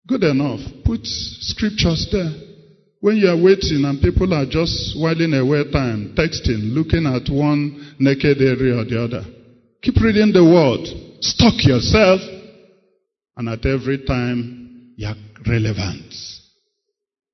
Good 0.08 0.24
enough. 0.26 0.58
Put 0.82 1.07
scriptures 1.07 2.10
there. 2.10 2.50
When 3.01 3.17
you 3.17 3.29
are 3.29 3.43
waiting 3.43 3.85
and 3.85 4.01
people 4.01 4.33
are 4.35 4.45
just 4.45 4.93
whiling 5.01 5.33
away 5.33 5.65
time, 5.73 6.15
texting, 6.17 6.75
looking 6.75 7.07
at 7.07 7.33
one 7.33 7.97
naked 7.99 8.43
area 8.43 8.77
or 8.77 8.85
the 8.85 9.03
other, 9.03 9.25
keep 9.81 9.97
reading 9.97 10.33
the 10.33 10.45
word. 10.45 10.85
Stock 11.20 11.55
yourself. 11.65 12.20
And 13.37 13.49
at 13.49 13.65
every 13.65 14.05
time, 14.05 14.93
you 14.97 15.07
are 15.07 15.17
relevant. 15.49 16.12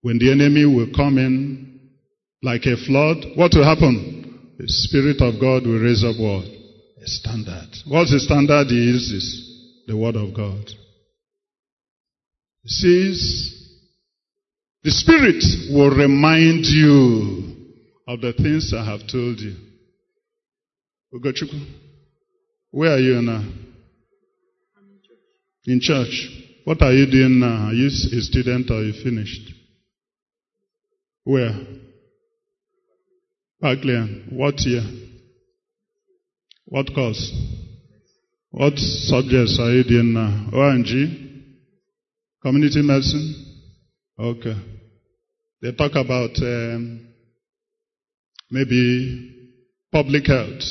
When 0.02 0.18
the 0.18 0.30
enemy 0.30 0.64
will 0.64 0.86
come 0.94 1.18
in 1.18 1.80
like 2.42 2.62
a 2.66 2.76
flood, 2.86 3.24
what 3.34 3.50
will 3.52 3.64
happen? 3.64 4.54
The 4.58 4.68
Spirit 4.68 5.20
of 5.20 5.40
God 5.40 5.66
will 5.66 5.82
raise 5.82 6.04
up 6.04 6.14
what? 6.16 6.46
A 6.46 7.06
standard. 7.06 7.68
What's 7.88 8.12
the 8.12 8.20
standard 8.20 8.68
he 8.68 8.76
uses? 8.76 9.82
The 9.88 9.96
Word 9.96 10.14
of 10.14 10.32
God. 10.32 10.64
He 12.62 12.68
says, 12.68 13.65
the 14.86 14.92
Spirit 14.92 15.42
will 15.74 15.90
remind 15.90 16.64
you 16.64 17.56
of 18.06 18.20
the 18.20 18.32
things 18.34 18.72
I 18.72 18.84
have 18.84 19.00
told 19.10 19.40
you. 19.40 19.56
Ugochukwu, 21.12 21.60
where 22.70 22.92
are 22.92 22.98
you 23.00 23.20
now? 23.20 23.44
In 25.64 25.80
church. 25.80 26.28
What 26.62 26.82
are 26.82 26.92
you 26.92 27.10
doing 27.10 27.40
now? 27.40 27.66
Are 27.66 27.72
you 27.72 27.88
a 27.88 28.20
student 28.20 28.70
or 28.70 28.84
you 28.84 28.92
finished? 29.02 29.52
Where? 31.24 31.50
Parklane. 33.60 34.32
What 34.34 34.60
year? 34.60 34.84
What 36.66 36.94
course? 36.94 37.32
What 38.52 38.78
subjects 38.78 39.58
are 39.60 39.72
you 39.72 39.82
doing 39.82 40.12
now? 40.12 40.48
ONG? 40.52 41.42
Community 42.40 42.82
medicine? 42.82 43.46
Okay. 44.16 44.75
They 45.62 45.72
talk 45.72 45.92
about 45.92 46.36
um, 46.42 47.08
maybe 48.50 49.52
public 49.90 50.26
health, 50.26 50.62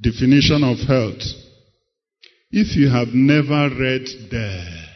definition 0.00 0.62
of 0.62 0.78
health. 0.86 1.22
If 2.50 2.76
you 2.76 2.88
have 2.88 3.08
never 3.08 3.68
read 3.74 4.06
there, 4.30 4.86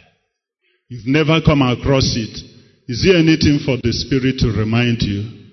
you've 0.88 1.06
never 1.06 1.40
come 1.44 1.62
across 1.62 2.14
it, 2.16 2.38
is 2.86 3.04
there 3.04 3.16
anything 3.16 3.60
for 3.64 3.78
the 3.82 3.92
Spirit 3.92 4.38
to 4.40 4.48
remind 4.48 5.02
you? 5.02 5.44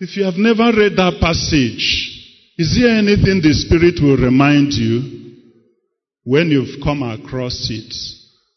If 0.00 0.16
you 0.16 0.24
have 0.24 0.36
never 0.36 0.76
read 0.76 0.96
that 0.96 1.18
passage, 1.20 2.08
is 2.56 2.76
there 2.76 2.96
anything 2.96 3.40
the 3.42 3.52
Spirit 3.52 4.02
will 4.02 4.16
remind 4.16 4.72
you 4.72 5.36
when 6.24 6.50
you've 6.50 6.82
come 6.82 7.02
across 7.02 7.68
it? 7.70 7.94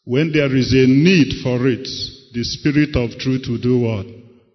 When 0.04 0.32
there 0.32 0.54
is 0.56 0.72
a 0.72 0.86
need 0.86 1.42
for 1.42 1.68
it, 1.68 1.86
the 2.32 2.44
Spirit 2.44 2.96
of 2.96 3.18
truth 3.18 3.46
will 3.48 3.60
do 3.60 3.78
what? 3.80 4.06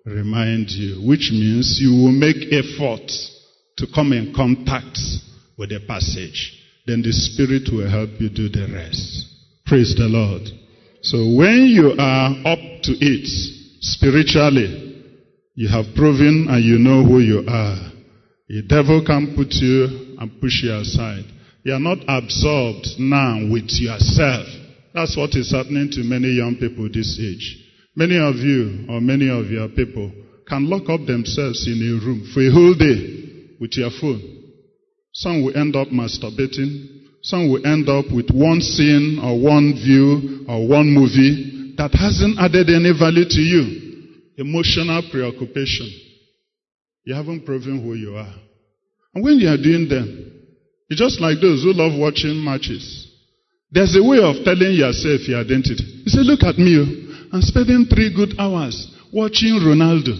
Remind 0.05 0.69
you. 0.71 1.07
Which 1.07 1.29
means 1.31 1.77
you 1.81 1.91
will 1.91 2.11
make 2.11 2.51
effort 2.51 3.11
to 3.77 3.87
come 3.93 4.13
in 4.13 4.33
contact 4.33 4.97
with 5.57 5.69
the 5.69 5.79
passage. 5.87 6.53
Then 6.85 7.01
the 7.01 7.11
Spirit 7.11 7.69
will 7.71 7.89
help 7.89 8.09
you 8.19 8.29
do 8.29 8.49
the 8.49 8.71
rest. 8.73 9.25
Praise 9.65 9.93
the 9.97 10.07
Lord. 10.07 10.47
So 11.01 11.17
when 11.35 11.67
you 11.67 11.93
are 11.99 12.29
up 12.45 12.59
to 12.83 12.93
it 12.99 13.27
spiritually, 13.81 15.03
you 15.55 15.67
have 15.67 15.93
proven 15.95 16.47
and 16.49 16.63
you 16.63 16.79
know 16.79 17.03
who 17.03 17.19
you 17.19 17.43
are. 17.47 17.91
The 18.47 18.61
devil 18.63 19.03
can 19.05 19.35
put 19.35 19.51
you 19.53 20.15
and 20.19 20.39
push 20.39 20.63
you 20.63 20.73
aside. 20.73 21.25
You 21.63 21.73
are 21.73 21.79
not 21.79 21.99
absorbed 22.07 22.87
now 22.97 23.39
with 23.51 23.69
yourself. 23.69 24.47
That's 24.93 25.17
what 25.17 25.35
is 25.35 25.51
happening 25.51 25.91
to 25.91 26.03
many 26.03 26.29
young 26.29 26.55
people 26.55 26.87
this 26.87 27.19
age. 27.21 27.66
Many 27.97 28.21
of 28.21 28.35
you 28.35 28.85
or 28.93 29.01
many 29.01 29.25
of 29.25 29.49
your 29.49 29.69
people 29.69 30.11
can 30.47 30.69
lock 30.69 30.85
up 30.87 31.01
themselves 31.07 31.65
in 31.65 31.81
a 31.81 31.97
room 32.05 32.29
for 32.31 32.45
a 32.45 32.51
whole 32.53 32.77
day 32.77 33.57
with 33.59 33.73
your 33.73 33.89
phone. 33.89 34.21
Some 35.13 35.41
will 35.41 35.57
end 35.57 35.75
up 35.75 35.87
masturbating. 35.87 37.09
Some 37.23 37.49
will 37.49 37.65
end 37.65 37.89
up 37.89 38.05
with 38.13 38.29
one 38.29 38.61
scene 38.61 39.17
or 39.17 39.41
one 39.41 39.73
view 39.73 40.45
or 40.47 40.69
one 40.69 40.93
movie 40.93 41.73
that 41.77 41.89
hasn't 41.97 42.37
added 42.37 42.69
any 42.69 42.93
value 42.93 43.25
to 43.25 43.41
you. 43.41 44.13
Emotional 44.37 45.01
preoccupation. 45.09 45.89
You 47.03 47.15
haven't 47.15 47.47
proven 47.47 47.81
who 47.81 47.95
you 47.95 48.15
are. 48.15 48.35
And 49.15 49.23
when 49.23 49.39
you 49.39 49.49
are 49.49 49.57
doing 49.57 49.89
them, 49.89 50.37
it's 50.87 51.01
just 51.01 51.19
like 51.19 51.41
those 51.41 51.63
who 51.63 51.73
love 51.73 51.97
watching 51.97 52.45
matches. 52.45 53.09
There's 53.71 53.97
a 53.97 54.05
way 54.05 54.21
of 54.21 54.45
telling 54.45 54.77
yourself 54.77 55.27
your 55.27 55.41
identity. 55.41 55.81
You 56.05 56.13
say, 56.13 56.21
look 56.21 56.43
at 56.43 56.59
me. 56.61 56.77
Oh. 56.77 57.06
I'm 57.33 57.41
spending 57.41 57.85
three 57.89 58.13
good 58.13 58.35
hours 58.39 58.75
watching 59.11 59.59
Ronaldo, 59.59 60.15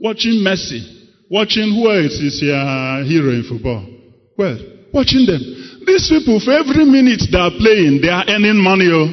watching 0.00 0.44
Messi, 0.44 0.80
watching 1.30 1.72
who 1.74 1.90
else 1.90 2.18
is 2.20 2.40
your 2.42 3.04
hero 3.04 3.30
in 3.32 3.44
football. 3.48 3.86
Well, 4.36 4.58
watching 4.92 5.26
them. 5.26 5.40
These 5.86 6.08
people, 6.08 6.40
for 6.40 6.52
every 6.52 6.84
minute 6.84 7.22
they 7.30 7.38
are 7.38 7.50
playing, 7.56 8.00
they 8.02 8.08
are 8.08 8.24
earning 8.28 8.60
money. 8.60 8.88
Oh. 8.92 9.08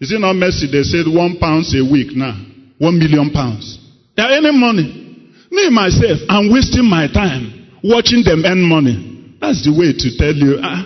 Is 0.00 0.12
it 0.12 0.20
not 0.20 0.36
Messi? 0.36 0.70
They 0.70 0.82
said 0.82 1.06
one 1.08 1.38
pounds 1.38 1.74
a 1.76 1.84
week 1.84 2.16
now. 2.16 2.36
One 2.78 2.98
million 2.98 3.30
pounds. 3.30 3.78
They 4.16 4.22
are 4.22 4.32
earning 4.32 4.60
money. 4.60 5.06
Me, 5.50 5.70
myself, 5.70 6.20
I'm 6.28 6.52
wasting 6.52 6.84
my 6.88 7.06
time 7.12 7.56
watching 7.82 8.24
them 8.24 8.44
earn 8.44 8.62
money. 8.62 9.36
That's 9.40 9.64
the 9.64 9.72
way 9.72 9.92
to 9.92 10.08
tell 10.18 10.34
you, 10.34 10.58
ah, 10.60 10.84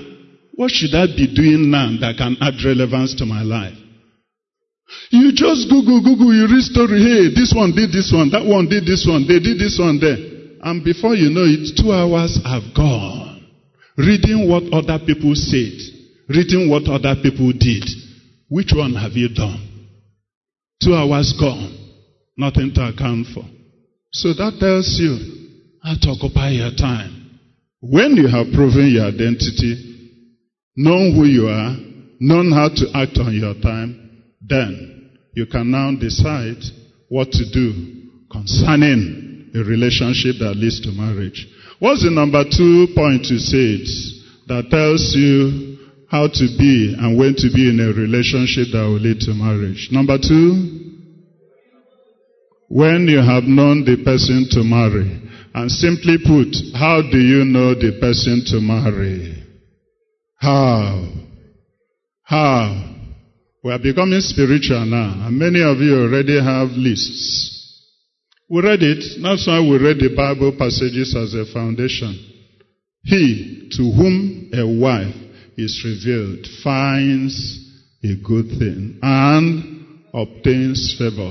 what 0.54 0.70
should 0.70 0.94
I 0.94 1.06
be 1.06 1.32
doing 1.32 1.70
now 1.70 1.88
that 2.00 2.18
can 2.18 2.36
add 2.40 2.60
relevance 2.64 3.14
to 3.16 3.26
my 3.26 3.42
life? 3.42 3.76
You 5.10 5.32
just 5.32 5.70
Google, 5.70 6.02
Google, 6.02 6.34
you 6.34 6.46
read 6.46 6.62
story. 6.62 7.02
Hey, 7.02 7.34
this 7.34 7.52
one 7.54 7.74
did 7.74 7.90
this 7.90 8.10
one, 8.14 8.30
that 8.30 8.44
one 8.44 8.68
did 8.68 8.86
this 8.86 9.06
one, 9.06 9.26
they 9.26 9.38
did 9.38 9.58
this 9.58 9.78
one 9.78 9.98
there. 9.98 10.18
And 10.62 10.84
before 10.84 11.14
you 11.14 11.30
know 11.30 11.46
it, 11.46 11.74
two 11.78 11.92
hours 11.92 12.38
have 12.44 12.62
gone. 12.74 13.46
Reading 13.96 14.48
what 14.48 14.64
other 14.72 15.02
people 15.04 15.34
said, 15.34 15.76
reading 16.28 16.70
what 16.70 16.88
other 16.88 17.14
people 17.22 17.52
did. 17.52 17.84
Which 18.48 18.72
one 18.74 18.94
have 18.94 19.12
you 19.12 19.28
done? 19.34 19.60
Two 20.82 20.94
hours 20.94 21.34
gone. 21.38 21.76
Nothing 22.36 22.72
to 22.74 22.88
account 22.88 23.26
for. 23.34 23.44
So 24.12 24.32
that 24.34 24.56
tells 24.58 24.98
you 24.98 25.18
how 25.82 25.94
to 25.94 26.08
occupy 26.10 26.50
your 26.50 26.74
time. 26.74 27.38
When 27.80 28.16
you 28.16 28.28
have 28.28 28.52
proven 28.52 28.90
your 28.90 29.06
identity, 29.06 30.26
known 30.76 31.14
who 31.14 31.24
you 31.24 31.48
are, 31.48 31.76
known 32.18 32.52
how 32.52 32.68
to 32.68 32.84
act 32.94 33.18
on 33.18 33.32
your 33.34 33.54
time, 33.60 33.99
then 34.40 35.10
you 35.34 35.46
can 35.46 35.70
now 35.70 35.92
decide 35.98 36.62
what 37.08 37.30
to 37.32 37.44
do 37.52 38.08
concerning 38.30 39.50
a 39.54 39.58
relationship 39.58 40.36
that 40.38 40.54
leads 40.56 40.80
to 40.80 40.92
marriage. 40.92 41.46
What's 41.78 42.04
the 42.04 42.10
number 42.10 42.44
two 42.44 42.88
point 42.94 43.26
you 43.26 43.38
said 43.38 43.86
that 44.48 44.70
tells 44.70 45.14
you 45.16 45.78
how 46.10 46.26
to 46.26 46.46
be 46.58 46.94
and 46.98 47.18
when 47.18 47.34
to 47.34 47.48
be 47.54 47.70
in 47.70 47.80
a 47.80 47.92
relationship 47.92 48.72
that 48.72 48.82
will 48.82 49.00
lead 49.00 49.20
to 49.20 49.34
marriage? 49.34 49.88
Number 49.90 50.18
two, 50.18 50.80
when 52.70 53.08
you 53.08 53.18
have 53.18 53.44
known 53.44 53.84
the 53.84 54.02
person 54.04 54.46
to 54.52 54.62
marry. 54.62 55.28
And 55.52 55.68
simply 55.68 56.18
put, 56.24 56.54
how 56.78 57.02
do 57.02 57.18
you 57.18 57.44
know 57.44 57.74
the 57.74 57.98
person 58.00 58.44
to 58.46 58.60
marry? 58.60 59.44
How? 60.36 61.08
How? 62.22 62.99
We 63.62 63.72
are 63.72 63.78
becoming 63.78 64.20
spiritual 64.20 64.86
now, 64.86 65.26
and 65.26 65.38
many 65.38 65.60
of 65.60 65.78
you 65.78 66.00
already 66.00 66.40
have 66.40 66.70
lists. 66.70 67.60
We 68.48 68.62
read 68.62 68.82
it. 68.82 69.22
That's 69.22 69.46
why 69.46 69.60
we 69.60 69.76
read 69.76 69.98
the 70.00 70.16
Bible 70.16 70.56
passages 70.58 71.14
as 71.14 71.34
a 71.34 71.44
foundation. 71.52 72.16
He 73.04 73.68
to 73.76 73.82
whom 73.82 74.50
a 74.54 74.66
wife 74.66 75.14
is 75.58 75.84
revealed 75.84 76.46
finds 76.64 77.36
a 78.02 78.16
good 78.26 78.48
thing 78.58 78.98
and 79.02 80.04
obtains 80.14 80.96
favor. 80.98 81.30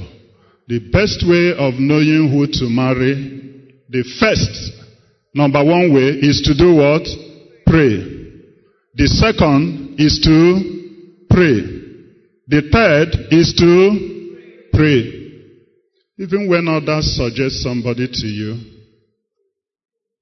The 0.67 0.79
best 0.93 1.25
way 1.27 1.57
of 1.57 1.79
knowing 1.81 2.29
who 2.29 2.45
to 2.45 2.69
marry, 2.69 3.73
the 3.89 4.03
first, 4.19 4.85
number 5.33 5.63
one 5.65 5.91
way 5.93 6.13
is 6.21 6.41
to 6.45 6.53
do 6.53 6.75
what? 6.75 7.03
Pray. 7.65 8.05
The 8.93 9.07
second 9.07 9.95
is 9.97 10.19
to 10.23 11.25
pray. 11.29 11.78
The 12.49 12.63
third 12.73 13.31
is 13.31 13.53
to 13.61 14.69
pray. 14.73 15.19
Even 16.17 16.49
when 16.49 16.67
others 16.67 17.15
suggest 17.15 17.61
somebody 17.61 18.07
to 18.11 18.27
you, 18.27 18.57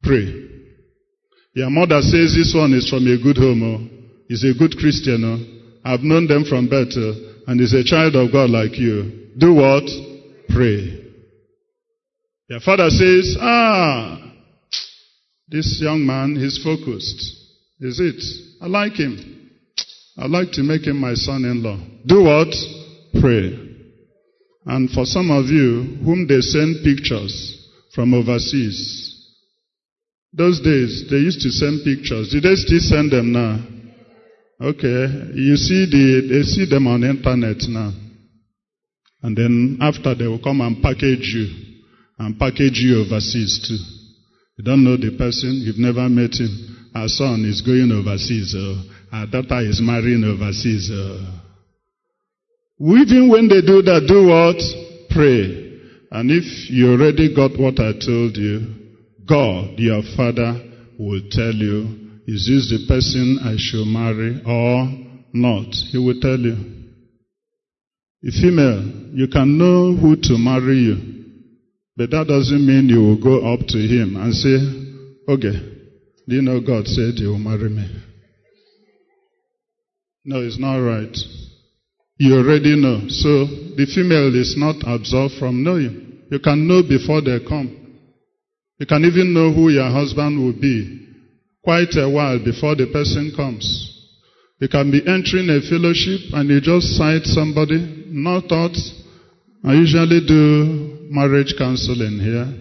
pray. 0.03 0.43
Your 1.53 1.69
mother 1.69 2.01
says 2.01 2.35
this 2.35 2.53
one 2.53 2.73
is 2.73 2.89
from 2.89 3.07
a 3.07 3.17
good 3.17 3.37
home, 3.37 3.63
oh. 3.63 3.79
he's 4.27 4.43
a 4.43 4.53
good 4.59 4.75
Christian, 4.77 5.23
oh. 5.23 5.89
I've 5.89 6.01
known 6.01 6.27
them 6.27 6.43
from 6.43 6.67
birth, 6.67 6.93
oh, 6.97 7.13
and 7.47 7.61
is 7.61 7.73
a 7.73 7.85
child 7.85 8.17
of 8.17 8.33
God 8.33 8.49
like 8.49 8.77
you. 8.77 9.31
Do 9.37 9.53
what? 9.53 9.89
Pray. 10.49 11.05
Your 12.49 12.59
father 12.59 12.89
says, 12.89 13.37
ah, 13.39 14.33
this 15.47 15.79
young 15.81 16.05
man, 16.05 16.35
he's 16.35 16.61
focused. 16.61 17.23
Is 17.79 18.01
it? 18.01 18.21
I 18.61 18.67
like 18.67 18.93
him. 18.93 19.36
I'd 20.17 20.31
like 20.31 20.51
to 20.53 20.63
make 20.63 20.85
him 20.87 20.99
my 20.99 21.13
son-in-law. 21.13 21.77
Do 22.05 22.23
what? 22.23 22.53
Pray. 23.21 23.67
And 24.65 24.89
for 24.89 25.05
some 25.05 25.29
of 25.31 25.45
you, 25.45 25.97
whom 26.03 26.27
they 26.27 26.41
send 26.41 26.83
pictures 26.83 27.33
from 27.93 28.13
overseas, 28.13 29.13
those 30.33 30.59
days, 30.59 31.05
they 31.09 31.17
used 31.17 31.41
to 31.41 31.49
send 31.49 31.83
pictures. 31.83 32.29
Do 32.31 32.41
they 32.41 32.55
still 32.55 32.79
send 32.79 33.11
them 33.11 33.31
now? 33.31 33.63
Okay. 34.59 35.33
You 35.33 35.55
see 35.55 35.85
the, 35.85 36.27
they 36.29 36.43
see 36.43 36.69
them 36.69 36.87
on 36.87 37.01
the 37.01 37.09
internet 37.09 37.57
now. 37.69 37.93
And 39.21 39.37
then 39.37 39.77
after 39.81 40.13
they 40.15 40.27
will 40.27 40.41
come 40.41 40.61
and 40.61 40.81
package 40.81 41.33
you. 41.33 41.47
And 42.19 42.37
package 42.37 42.79
you 42.79 43.05
overseas 43.05 43.65
too. 43.67 43.77
You 44.57 44.63
don't 44.63 44.83
know 44.83 44.97
the 44.97 45.15
person, 45.17 45.61
you've 45.63 45.77
never 45.77 46.09
met 46.09 46.33
him. 46.33 46.89
Our 46.95 47.07
son 47.07 47.45
is 47.45 47.61
going 47.61 47.91
overseas. 47.91 48.55
Uh, 48.57 48.81
our 49.17 49.25
daughter 49.25 49.61
is 49.67 49.81
marrying 49.81 50.23
overseas. 50.23 50.91
Uh. 50.93 51.41
Even 52.79 53.29
when 53.31 53.47
they 53.47 53.61
do 53.61 53.81
that, 53.81 54.05
do 54.07 54.27
what? 54.29 54.61
Pray. 55.09 55.65
And 56.11 56.29
if 56.29 56.69
you 56.69 56.91
already 56.91 57.33
got 57.33 57.57
what 57.59 57.79
I 57.79 57.97
told 57.97 58.37
you, 58.37 58.77
God, 59.27 59.79
your 59.79 60.03
father, 60.15 60.61
will 60.99 61.21
tell 61.31 61.53
you, 61.53 62.21
is 62.27 62.45
this 62.45 62.69
the 62.69 62.85
person 62.87 63.39
I 63.41 63.55
should 63.57 63.87
marry 63.87 64.37
or 64.45 64.85
not? 65.33 65.73
He 65.91 65.97
will 65.97 66.19
tell 66.21 66.37
you. 66.37 66.55
A 68.23 68.31
female, 68.31 69.13
you 69.13 69.27
can 69.27 69.57
know 69.57 69.95
who 69.95 70.15
to 70.15 70.37
marry 70.37 70.77
you. 70.77 70.97
But 71.95 72.11
that 72.11 72.27
doesn't 72.27 72.65
mean 72.65 72.89
you 72.89 73.01
will 73.01 73.21
go 73.21 73.53
up 73.53 73.65
to 73.67 73.77
him 73.77 74.15
and 74.17 74.33
say, 74.33 75.33
okay, 75.33 75.57
do 76.27 76.35
you 76.35 76.41
know 76.43 76.61
God 76.61 76.85
said 76.87 77.17
you 77.17 77.29
will 77.29 77.39
marry 77.39 77.69
me? 77.69 78.06
No, 80.27 80.41
it's 80.41 80.59
not 80.59 80.75
right. 80.75 81.15
You 82.17 82.35
already 82.35 82.75
know. 82.75 83.07
So 83.07 83.47
the 83.79 83.87
female 83.95 84.35
is 84.35 84.55
not 84.57 84.75
absolved 84.83 85.39
from 85.39 85.63
knowing. 85.63 86.27
You 86.29 86.39
can 86.39 86.67
know 86.67 86.83
before 86.83 87.21
they 87.21 87.39
come. 87.47 87.71
You 88.77 88.85
can 88.85 89.05
even 89.05 89.33
know 89.33 89.53
who 89.53 89.69
your 89.69 89.89
husband 89.89 90.43
will 90.43 90.59
be 90.59 91.07
quite 91.63 91.95
a 91.95 92.09
while 92.09 92.43
before 92.43 92.75
the 92.75 92.91
person 92.91 93.31
comes. 93.37 93.63
You 94.59 94.67
can 94.67 94.91
be 94.91 94.99
entering 94.99 95.47
a 95.47 95.63
fellowship 95.63 96.35
and 96.35 96.49
you 96.49 96.59
just 96.59 96.97
sight 96.97 97.23
somebody, 97.23 97.79
no 98.11 98.41
thoughts. 98.41 98.83
I 99.63 99.79
usually 99.79 100.27
do 100.27 101.07
marriage 101.09 101.55
counseling 101.57 102.19
here. 102.19 102.51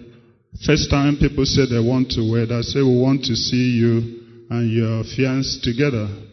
First 0.65 0.89
time 0.89 1.17
people 1.19 1.43
say 1.43 1.67
they 1.67 1.83
want 1.83 2.11
to 2.11 2.23
wed, 2.31 2.49
I 2.49 2.61
say 2.61 2.79
we 2.79 2.95
want 2.95 3.25
to 3.25 3.35
see 3.35 3.75
you 3.75 4.47
and 4.49 4.71
your 4.71 5.03
fiancé 5.03 5.61
together. 5.61 6.26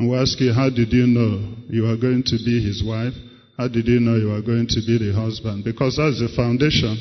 And 0.00 0.08
we 0.08 0.16
ask 0.16 0.40
you, 0.40 0.54
how 0.56 0.72
did 0.72 0.96
you 0.96 1.04
know 1.04 1.44
you 1.68 1.84
are 1.84 1.96
going 2.00 2.24
to 2.24 2.36
be 2.40 2.56
his 2.64 2.80
wife? 2.80 3.12
How 3.60 3.68
did 3.68 3.84
you 3.84 4.00
know 4.00 4.16
you 4.16 4.32
are 4.32 4.40
going 4.40 4.64
to 4.72 4.80
be 4.80 4.96
the 4.96 5.12
husband? 5.12 5.60
Because 5.60 6.00
that's 6.00 6.24
the 6.24 6.32
foundation. 6.32 6.96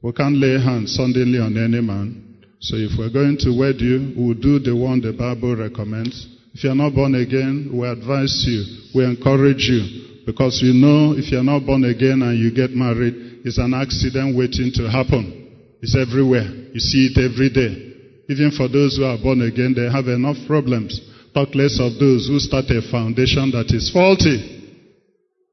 We 0.00 0.16
can't 0.16 0.40
lay 0.40 0.56
hands 0.56 0.96
suddenly 0.96 1.36
on 1.36 1.60
any 1.60 1.84
man. 1.84 2.40
So 2.64 2.80
if 2.80 2.96
we're 2.96 3.12
going 3.12 3.36
to 3.44 3.52
wed 3.52 3.76
you, 3.84 4.16
we'll 4.16 4.40
do 4.40 4.56
the 4.56 4.72
one 4.72 5.04
the 5.04 5.12
Bible 5.12 5.52
recommends. 5.52 6.16
If 6.56 6.64
you're 6.64 6.74
not 6.74 6.96
born 6.96 7.12
again, 7.12 7.76
we 7.76 7.84
advise 7.84 8.32
you, 8.48 8.88
we 8.96 9.04
encourage 9.04 9.68
you, 9.68 10.24
because 10.24 10.64
you 10.64 10.72
know 10.72 11.12
if 11.12 11.28
you're 11.28 11.44
not 11.44 11.68
born 11.68 11.84
again 11.84 12.24
and 12.24 12.40
you 12.40 12.56
get 12.56 12.72
married, 12.72 13.44
it's 13.44 13.60
an 13.60 13.76
accident 13.76 14.32
waiting 14.32 14.72
to 14.80 14.88
happen. 14.88 15.76
It's 15.84 15.92
everywhere. 15.92 16.48
You 16.72 16.80
see 16.80 17.12
it 17.12 17.20
every 17.20 17.52
day. 17.52 18.32
Even 18.32 18.48
for 18.56 18.64
those 18.64 18.96
who 18.96 19.04
are 19.04 19.20
born 19.20 19.44
again, 19.44 19.76
they 19.76 19.92
have 19.92 20.08
enough 20.08 20.40
problems. 20.48 21.09
Talk 21.34 21.54
less 21.54 21.78
of 21.78 21.98
those 21.98 22.26
who 22.26 22.38
start 22.40 22.66
a 22.70 22.82
foundation 22.90 23.50
that 23.52 23.70
is 23.70 23.90
faulty. 23.90 24.58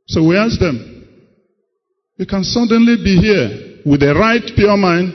So 0.07 0.23
we 0.23 0.37
ask 0.37 0.59
them, 0.59 1.05
you 2.17 2.25
can 2.25 2.43
suddenly 2.43 2.97
be 2.97 3.15
here 3.17 3.81
with 3.85 4.01
a 4.01 4.15
right 4.15 4.41
pure 4.55 4.75
mind, 4.75 5.13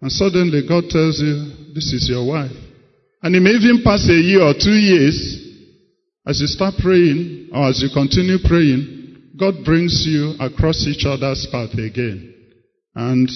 and 0.00 0.12
suddenly 0.12 0.62
God 0.68 0.88
tells 0.88 1.18
you, 1.18 1.74
this 1.74 1.92
is 1.92 2.08
your 2.08 2.26
wife. 2.26 2.54
And 3.22 3.34
it 3.34 3.40
may 3.40 3.50
even 3.50 3.82
pass 3.82 4.06
a 4.08 4.14
year 4.14 4.42
or 4.42 4.54
two 4.54 4.78
years, 4.78 5.16
as 6.26 6.40
you 6.40 6.46
start 6.46 6.74
praying, 6.78 7.50
or 7.52 7.68
as 7.68 7.82
you 7.82 7.88
continue 7.92 8.38
praying, 8.46 9.34
God 9.38 9.64
brings 9.64 10.06
you 10.06 10.34
across 10.38 10.86
each 10.86 11.06
other's 11.06 11.46
path 11.50 11.72
again. 11.74 12.34
And 12.94 13.28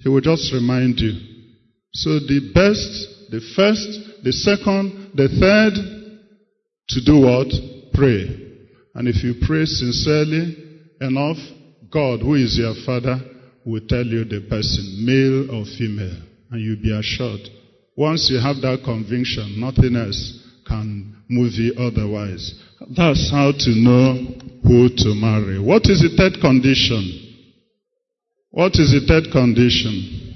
He 0.00 0.08
will 0.08 0.20
just 0.20 0.52
remind 0.52 1.00
you. 1.00 1.12
So 1.92 2.20
the 2.20 2.52
best, 2.52 3.30
the 3.30 3.40
first, 3.56 4.24
the 4.24 4.32
second, 4.32 5.12
the 5.14 5.28
third, 5.28 5.91
to 6.94 7.04
do 7.04 7.20
what? 7.20 7.48
Pray. 7.94 8.42
And 8.94 9.08
if 9.08 9.22
you 9.24 9.34
pray 9.46 9.64
sincerely 9.64 10.56
enough, 11.00 11.38
God, 11.90 12.20
who 12.20 12.34
is 12.34 12.58
your 12.58 12.74
Father, 12.86 13.20
will 13.64 13.86
tell 13.86 14.04
you 14.04 14.24
the 14.24 14.40
person, 14.48 15.04
male 15.04 15.50
or 15.54 15.64
female, 15.78 16.22
and 16.50 16.60
you'll 16.60 16.82
be 16.82 16.96
assured. 16.96 17.40
Once 17.96 18.30
you 18.30 18.40
have 18.40 18.56
that 18.62 18.82
conviction, 18.84 19.60
nothing 19.60 19.94
else 19.96 20.40
can 20.66 21.16
move 21.28 21.52
you 21.54 21.74
otherwise. 21.78 22.54
That's 22.96 23.30
how 23.30 23.52
to 23.52 23.70
know 23.76 24.14
who 24.64 24.88
to 24.88 25.14
marry. 25.14 25.60
What 25.60 25.82
is 25.86 26.00
the 26.00 26.14
third 26.16 26.40
condition? 26.40 27.36
What 28.50 28.72
is 28.76 28.92
the 28.92 29.04
third 29.06 29.32
condition? 29.32 30.34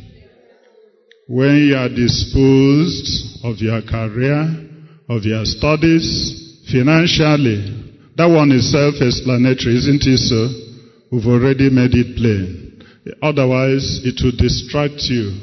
When 1.29 1.57
you 1.57 1.77
are 1.77 1.89
disposed 1.89 3.45
of 3.45 3.59
your 3.59 3.83
career, 3.83 4.69
of 5.09 5.25
your 5.25 5.45
studies, 5.45 6.46
financially, 6.71 7.87
that 8.17 8.27
one 8.27 8.51
is 8.53 8.73
self-explanatory, 8.73 9.77
isn't 9.77 10.03
it 10.07 10.19
sir? 10.19 10.49
We've 11.13 11.27
already 11.27 11.71
made 11.71 11.95
it 11.95 12.17
plain. 12.17 12.83
Otherwise, 13.23 14.03
it 14.05 14.19
will 14.25 14.35
distract 14.35 15.05
you. 15.07 15.37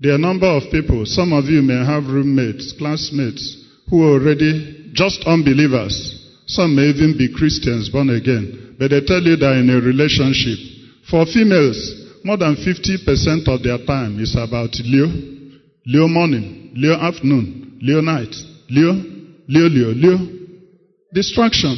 There 0.00 0.12
are 0.12 0.16
a 0.16 0.18
number 0.18 0.50
of 0.50 0.64
people, 0.70 1.06
some 1.06 1.32
of 1.32 1.46
you 1.46 1.62
may 1.62 1.78
have 1.78 2.10
roommates, 2.10 2.74
classmates, 2.76 3.64
who 3.88 4.02
are 4.02 4.18
already 4.18 4.90
just 4.92 5.22
unbelievers. 5.24 5.94
Some 6.46 6.74
may 6.76 6.90
even 6.90 7.16
be 7.16 7.32
Christians, 7.32 7.88
born 7.88 8.10
again. 8.10 8.76
But 8.78 8.90
they 8.90 9.00
tell 9.06 9.22
you 9.22 9.36
they're 9.36 9.60
in 9.60 9.70
a 9.70 9.80
relationship. 9.80 10.58
For 11.08 11.24
females, 11.26 11.78
more 12.24 12.36
than 12.36 12.56
50% 12.56 13.48
of 13.48 13.62
their 13.62 13.78
time 13.86 14.18
is 14.18 14.34
about 14.34 14.74
Leo. 14.84 15.06
Leo 15.86 16.08
morning, 16.08 16.72
Leo 16.74 16.94
afternoon, 16.94 17.78
Leo 17.80 18.00
night, 18.00 18.34
Leo, 18.68 19.11
Leo, 19.48 19.68
Leo, 19.68 19.88
Leo. 19.94 20.18
Distraction. 21.12 21.76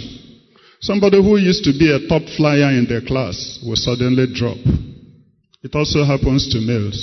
Somebody 0.81 1.17
who 1.17 1.39
used 1.39 1.65
to 1.65 1.73
be 1.73 1.91
a 1.91 2.07
top 2.09 2.23
flyer 2.37 2.71
in 2.77 2.87
their 2.89 3.01
class 3.01 3.59
will 3.65 3.77
suddenly 3.77 4.27
drop. 4.33 4.59
It 5.63 5.75
also 5.75 6.05
happens 6.05 6.49
to 6.53 6.61
males. 6.61 6.99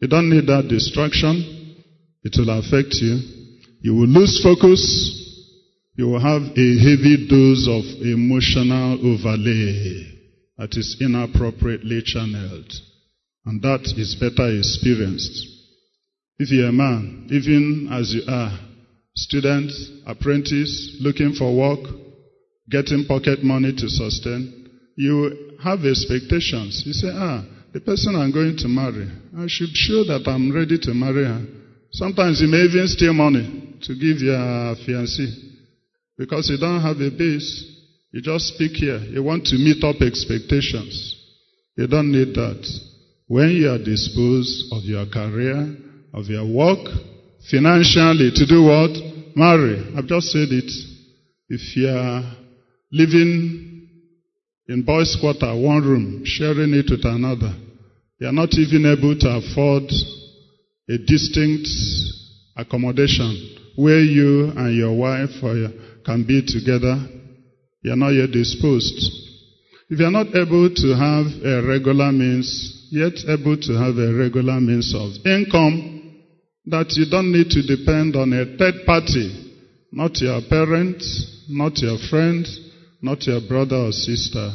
You 0.00 0.08
don't 0.08 0.28
need 0.28 0.46
that 0.46 0.68
distraction. 0.68 1.76
It 2.22 2.36
will 2.36 2.50
affect 2.58 2.94
you. 3.00 3.20
You 3.80 3.94
will 3.94 4.08
lose 4.08 4.40
focus. 4.42 4.80
You 5.96 6.08
will 6.08 6.20
have 6.20 6.42
a 6.42 6.68
heavy 6.78 7.26
dose 7.28 7.66
of 7.68 7.84
emotional 8.04 9.00
overlay 9.00 10.06
that 10.58 10.76
is 10.76 10.96
inappropriately 11.00 12.02
channeled. 12.04 12.70
And 13.46 13.62
that 13.62 13.80
is 13.96 14.14
better 14.20 14.48
experienced. 14.56 15.46
If 16.38 16.50
you're 16.50 16.68
a 16.68 16.72
man, 16.72 17.28
even 17.30 17.88
as 17.90 18.12
you 18.12 18.22
are, 18.28 18.58
student, 19.14 19.70
apprentice, 20.06 20.98
looking 21.00 21.34
for 21.34 21.54
work, 21.56 21.80
getting 22.70 23.04
pocket 23.06 23.42
money 23.42 23.72
to 23.72 23.88
sustain, 23.88 24.68
you 24.96 25.56
have 25.62 25.84
expectations. 25.84 26.82
You 26.86 26.92
say, 26.92 27.08
ah, 27.12 27.44
the 27.72 27.80
person 27.80 28.16
I'm 28.16 28.32
going 28.32 28.56
to 28.58 28.68
marry, 28.68 29.10
I 29.36 29.46
should 29.46 29.74
show 29.74 30.04
that 30.04 30.26
I'm 30.26 30.54
ready 30.54 30.78
to 30.78 30.94
marry 30.94 31.24
her. 31.24 31.42
Sometimes 31.92 32.40
you 32.40 32.48
may 32.48 32.64
even 32.70 32.86
steal 32.86 33.12
money 33.12 33.76
to 33.82 33.94
give 33.94 34.22
your 34.22 34.76
fiancé 34.86 35.26
because 36.16 36.48
you 36.50 36.58
don't 36.58 36.80
have 36.80 37.00
a 37.00 37.10
base. 37.10 37.66
You 38.12 38.20
just 38.20 38.54
speak 38.54 38.72
here. 38.72 38.98
You 38.98 39.22
want 39.22 39.46
to 39.46 39.56
meet 39.56 39.82
up 39.82 40.02
expectations. 40.02 41.16
You 41.76 41.86
don't 41.86 42.12
need 42.12 42.34
that. 42.34 42.62
When 43.26 43.50
you 43.50 43.70
are 43.70 43.78
disposed 43.78 44.72
of 44.72 44.82
your 44.84 45.06
career, 45.06 45.76
of 46.12 46.26
your 46.26 46.44
work, 46.44 46.84
financially, 47.48 48.30
to 48.34 48.46
do 48.46 48.62
what? 48.64 48.90
Marry. 49.36 49.94
I've 49.96 50.06
just 50.06 50.28
said 50.32 50.48
it. 50.50 50.70
If 51.48 51.76
you 51.76 51.88
are 51.88 52.36
living 52.92 53.88
in 54.68 54.82
boys' 54.82 55.16
quarter, 55.20 55.54
one 55.54 55.82
room, 55.82 56.22
sharing 56.24 56.74
it 56.74 56.86
with 56.90 57.04
another, 57.04 57.54
you 58.18 58.26
are 58.26 58.32
not 58.32 58.52
even 58.54 58.86
able 58.86 59.16
to 59.18 59.28
afford 59.38 59.84
a 60.88 60.98
distinct 60.98 61.68
accommodation 62.56 63.56
where 63.76 64.00
you 64.00 64.50
and 64.56 64.76
your 64.76 64.96
wife 64.96 65.30
can 66.04 66.24
be 66.26 66.42
together. 66.44 67.06
You 67.82 67.92
are 67.92 67.96
not 67.96 68.10
yet 68.10 68.30
disposed. 68.30 68.98
If 69.88 69.98
you 69.98 70.06
are 70.06 70.10
not 70.10 70.28
able 70.34 70.68
to 70.68 70.88
have 70.94 71.26
a 71.42 71.66
regular 71.66 72.12
means, 72.12 72.88
yet 72.90 73.14
able 73.26 73.56
to 73.56 73.72
have 73.72 73.96
a 73.96 74.12
regular 74.14 74.60
means 74.60 74.94
of 74.94 75.24
income, 75.24 75.99
that 76.70 76.94
you 76.96 77.06
don't 77.10 77.32
need 77.32 77.50
to 77.50 77.62
depend 77.62 78.16
on 78.16 78.32
a 78.32 78.56
third 78.56 78.86
party, 78.86 79.52
not 79.92 80.20
your 80.20 80.40
parents, 80.48 81.44
not 81.48 81.76
your 81.78 81.98
friends, 82.08 82.60
not 83.02 83.26
your 83.26 83.40
brother 83.46 83.76
or 83.76 83.92
sister, 83.92 84.50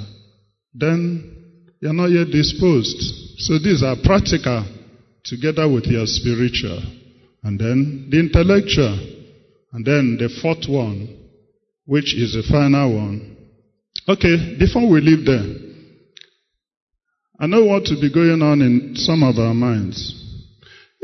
then 0.74 1.36
you're 1.82 1.94
not 1.94 2.08
yet 2.08 2.32
disposed. 2.32 2.98
So 3.40 3.60
these 3.60 3.84
are 3.84 3.96
practical 4.04 4.66
together 5.24 5.68
with 5.72 5.86
your 5.86 6.06
spiritual. 6.06 6.82
And 7.44 7.60
then 7.60 8.08
the 8.10 8.20
intellectual. 8.20 8.98
And 9.74 9.86
then 9.86 10.18
the 10.18 10.30
fourth 10.42 10.70
one, 10.70 11.30
which 11.86 12.16
is 12.16 12.34
the 12.34 12.44
final 12.50 12.96
one. 12.96 13.38
Okay, 14.08 14.56
before 14.58 14.90
we 14.90 15.02
leave 15.02 15.26
there, 15.26 15.66
I 17.40 17.48
know 17.48 17.66
what 17.66 17.84
to 17.86 18.00
be 18.00 18.14
going 18.14 18.42
on 18.42 18.62
in 18.62 18.96
some 18.96 19.22
of 19.22 19.38
our 19.38 19.54
minds. 19.54 20.25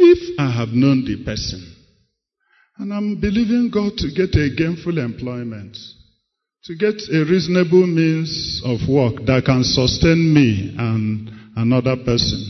If 0.01 0.39
I 0.39 0.49
have 0.49 0.69
known 0.69 1.05
the 1.05 1.23
person, 1.23 1.61
and 2.77 2.91
I'm 2.91 3.21
believing 3.21 3.69
God 3.71 3.93
to 3.97 4.09
get 4.09 4.33
a 4.33 4.49
gainful 4.49 4.97
employment, 4.97 5.77
to 6.65 6.75
get 6.75 6.97
a 7.13 7.21
reasonable 7.21 7.85
means 7.85 8.61
of 8.65 8.81
work 8.89 9.21
that 9.29 9.45
can 9.45 9.63
sustain 9.63 10.33
me 10.33 10.73
and 10.77 11.29
another 11.55 11.95
person. 12.01 12.41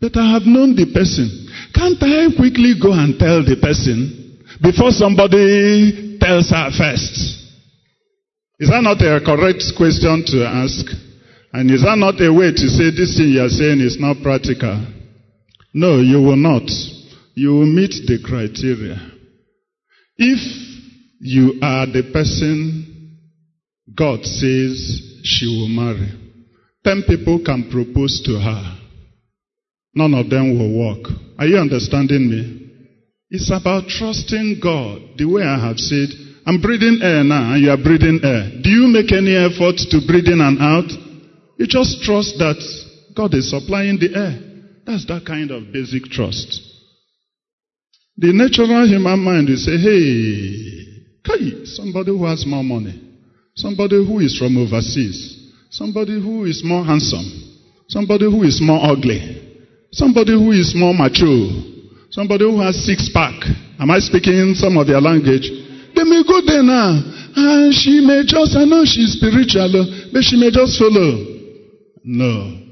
But 0.00 0.16
I 0.16 0.36
have 0.36 0.44
known 0.44 0.76
the 0.76 0.92
person. 0.92 1.48
Can't 1.72 1.96
I 2.02 2.28
quickly 2.36 2.76
go 2.76 2.92
and 2.92 3.16
tell 3.18 3.40
the 3.40 3.56
person 3.56 4.44
before 4.60 4.92
somebody 4.92 6.18
tells 6.20 6.52
her 6.52 6.68
first? 6.76 7.40
Is 8.60 8.68
that 8.68 8.84
not 8.84 9.00
a 9.00 9.24
correct 9.24 9.64
question 9.76 10.24
to 10.36 10.44
ask? 10.44 10.84
And 11.56 11.70
is 11.70 11.80
that 11.88 11.96
not 11.96 12.20
a 12.20 12.28
way 12.28 12.52
to 12.52 12.66
say 12.68 12.92
this 12.92 13.16
thing 13.16 13.32
you 13.32 13.40
are 13.40 13.48
saying 13.48 13.80
is 13.80 13.96
not 13.96 14.20
practical? 14.20 14.99
No, 15.72 16.00
you 16.00 16.20
will 16.22 16.36
not. 16.36 16.68
You 17.34 17.50
will 17.50 17.66
meet 17.66 17.94
the 18.06 18.18
criteria. 18.24 18.98
If 20.16 20.40
you 21.20 21.60
are 21.62 21.86
the 21.86 22.10
person 22.12 22.86
God 23.94 24.24
says 24.24 25.20
she 25.22 25.46
will 25.46 25.68
marry, 25.68 26.10
ten 26.84 27.02
people 27.06 27.42
can 27.44 27.70
propose 27.70 28.22
to 28.24 28.32
her. 28.38 28.78
None 29.94 30.14
of 30.14 30.30
them 30.30 30.58
will 30.58 30.72
work. 30.78 31.10
Are 31.38 31.46
you 31.46 31.56
understanding 31.56 32.30
me? 32.30 32.70
It's 33.30 33.50
about 33.50 33.88
trusting 33.88 34.60
God. 34.62 35.16
The 35.16 35.24
way 35.24 35.42
I 35.42 35.68
have 35.68 35.78
said, 35.78 36.08
I'm 36.46 36.60
breathing 36.60 36.98
air 37.02 37.22
now 37.24 37.54
and 37.54 37.62
you 37.62 37.70
are 37.70 37.76
breathing 37.76 38.20
air. 38.22 38.60
Do 38.62 38.70
you 38.70 38.86
make 38.88 39.12
any 39.12 39.34
effort 39.34 39.78
to 39.90 40.00
breathe 40.06 40.26
in 40.26 40.40
and 40.40 40.58
out? 40.58 40.90
You 41.58 41.66
just 41.66 42.02
trust 42.02 42.38
that 42.38 42.58
God 43.16 43.34
is 43.34 43.50
supplying 43.50 43.98
the 43.98 44.14
air. 44.14 44.49
That's 44.90 45.06
that 45.06 45.22
kind 45.24 45.52
of 45.52 45.70
basic 45.72 46.02
trust. 46.10 46.50
The 48.18 48.34
natural 48.34 48.90
human 48.90 49.22
mind 49.22 49.46
will 49.46 49.54
say, 49.54 49.78
hey, 49.78 51.62
somebody 51.62 52.10
who 52.10 52.26
has 52.26 52.42
more 52.44 52.64
money, 52.66 52.98
somebody 53.54 54.02
who 54.02 54.18
is 54.18 54.34
from 54.34 54.58
overseas, 54.58 55.46
somebody 55.70 56.18
who 56.18 56.42
is 56.42 56.66
more 56.66 56.82
handsome, 56.82 57.22
somebody 57.86 58.26
who 58.26 58.42
is 58.42 58.58
more 58.58 58.82
ugly, 58.82 59.22
somebody 59.92 60.34
who 60.34 60.50
is 60.50 60.74
more 60.74 60.92
mature, 60.92 61.54
somebody 62.10 62.50
who 62.50 62.58
has 62.58 62.74
six 62.82 63.08
pack. 63.14 63.38
Am 63.78 63.94
I 63.94 64.02
speaking 64.02 64.58
some 64.58 64.76
of 64.76 64.88
your 64.88 65.00
language? 65.00 65.46
They 65.94 66.02
may 66.02 66.26
go 66.26 66.42
there 66.42 66.66
now, 66.66 66.98
and 67.38 67.70
she 67.72 68.02
may 68.02 68.26
just, 68.26 68.58
I 68.58 68.66
know 68.66 68.82
she's 68.82 69.14
spiritual, 69.14 69.70
but 70.10 70.26
she 70.26 70.34
may 70.34 70.50
just 70.50 70.74
follow. 70.74 71.14
No. 72.02 72.69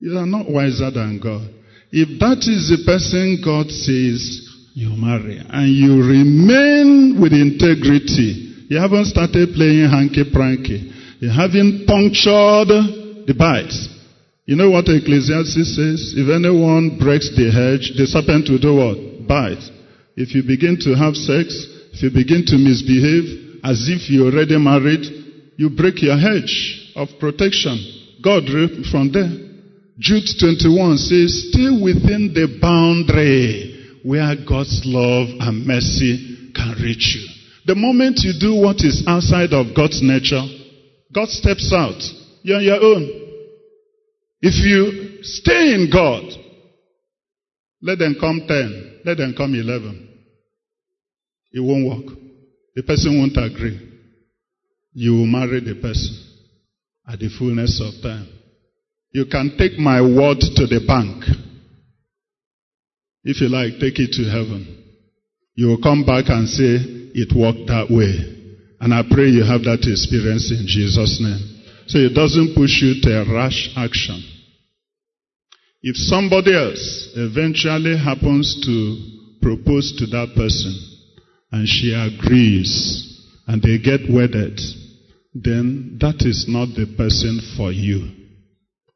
You 0.00 0.16
are 0.18 0.26
not 0.26 0.48
wiser 0.48 0.90
than 0.90 1.18
God. 1.22 1.48
If 1.90 2.20
that 2.20 2.46
is 2.46 2.70
the 2.70 2.86
person 2.86 3.42
God 3.42 3.66
says 3.70 4.46
you 4.74 4.94
marry, 4.94 5.42
and 5.42 5.66
you 5.74 5.98
remain 5.98 7.18
with 7.20 7.32
integrity, 7.32 8.68
you 8.70 8.78
haven't 8.78 9.06
started 9.06 9.50
playing 9.54 9.90
hanky 9.90 10.22
pranky, 10.30 10.92
you 11.18 11.30
haven't 11.30 11.86
punctured 11.86 13.26
the 13.26 13.34
bites. 13.34 13.88
You 14.46 14.54
know 14.54 14.70
what 14.70 14.86
Ecclesiastes 14.86 15.74
says? 15.74 16.14
If 16.14 16.30
anyone 16.30 16.96
breaks 17.02 17.34
the 17.34 17.50
hedge, 17.50 17.98
the 17.98 18.06
serpent 18.06 18.48
will 18.48 18.62
do 18.62 18.74
what? 18.78 19.26
Bite. 19.26 19.66
If 20.16 20.32
you 20.32 20.46
begin 20.46 20.78
to 20.86 20.94
have 20.94 21.18
sex, 21.18 21.52
if 21.92 22.02
you 22.06 22.10
begin 22.14 22.46
to 22.46 22.56
misbehave 22.56 23.60
as 23.66 23.90
if 23.90 24.08
you're 24.08 24.30
already 24.30 24.56
married, 24.56 25.04
you 25.58 25.68
break 25.68 26.00
your 26.00 26.16
hedge 26.16 26.94
of 26.94 27.08
protection. 27.18 27.76
God 28.22 28.46
from 28.90 29.10
there. 29.12 29.47
Jude 29.98 30.30
21 30.38 30.96
says, 30.98 31.50
stay 31.50 31.70
within 31.82 32.30
the 32.32 32.58
boundary 32.62 33.98
where 34.04 34.36
God's 34.48 34.82
love 34.84 35.26
and 35.40 35.66
mercy 35.66 36.52
can 36.54 36.76
reach 36.80 37.18
you. 37.18 37.26
The 37.66 37.74
moment 37.74 38.20
you 38.22 38.32
do 38.38 38.54
what 38.62 38.76
is 38.76 39.04
outside 39.08 39.52
of 39.52 39.74
God's 39.74 40.00
nature, 40.00 40.42
God 41.12 41.28
steps 41.28 41.72
out. 41.74 42.00
You're 42.42 42.58
on 42.58 42.64
your 42.64 42.80
own. 42.80 43.10
If 44.40 44.54
you 44.64 45.24
stay 45.24 45.74
in 45.74 45.90
God, 45.92 46.22
let 47.82 47.98
them 47.98 48.16
come 48.20 48.42
10, 48.46 49.00
let 49.04 49.16
them 49.16 49.34
come 49.36 49.54
11. 49.54 50.08
It 51.52 51.60
won't 51.60 51.86
work. 52.06 52.16
The 52.76 52.84
person 52.84 53.18
won't 53.18 53.36
agree. 53.36 53.80
You 54.92 55.12
will 55.12 55.26
marry 55.26 55.58
the 55.58 55.74
person 55.74 56.16
at 57.06 57.18
the 57.18 57.28
fullness 57.36 57.82
of 57.82 58.00
time. 58.00 58.37
You 59.10 59.26
can 59.26 59.56
take 59.56 59.78
my 59.78 60.00
word 60.00 60.40
to 60.40 60.66
the 60.66 60.84
bank. 60.86 61.24
If 63.24 63.40
you 63.40 63.48
like, 63.48 63.80
take 63.80 63.98
it 63.98 64.12
to 64.12 64.24
heaven. 64.24 64.84
You 65.54 65.68
will 65.68 65.82
come 65.82 66.04
back 66.04 66.28
and 66.28 66.48
say, 66.48 66.76
it 67.14 67.34
worked 67.34 67.66
that 67.68 67.90
way. 67.90 68.36
And 68.80 68.94
I 68.94 69.02
pray 69.10 69.26
you 69.26 69.42
have 69.44 69.64
that 69.64 69.82
experience 69.88 70.52
in 70.52 70.66
Jesus' 70.66 71.18
name. 71.20 71.64
So 71.88 71.98
it 71.98 72.14
doesn't 72.14 72.54
push 72.54 72.80
you 72.82 73.00
to 73.02 73.22
a 73.22 73.34
rash 73.34 73.70
action. 73.76 74.22
If 75.82 75.96
somebody 75.96 76.54
else 76.54 77.12
eventually 77.16 77.96
happens 77.96 78.60
to 78.66 79.40
propose 79.40 79.96
to 79.98 80.06
that 80.06 80.34
person 80.36 80.74
and 81.50 81.66
she 81.66 81.94
agrees 81.94 83.24
and 83.46 83.62
they 83.62 83.78
get 83.78 84.10
wedded, 84.10 84.60
then 85.34 85.98
that 86.00 86.26
is 86.26 86.46
not 86.46 86.68
the 86.76 86.94
person 86.96 87.40
for 87.56 87.72
you. 87.72 88.17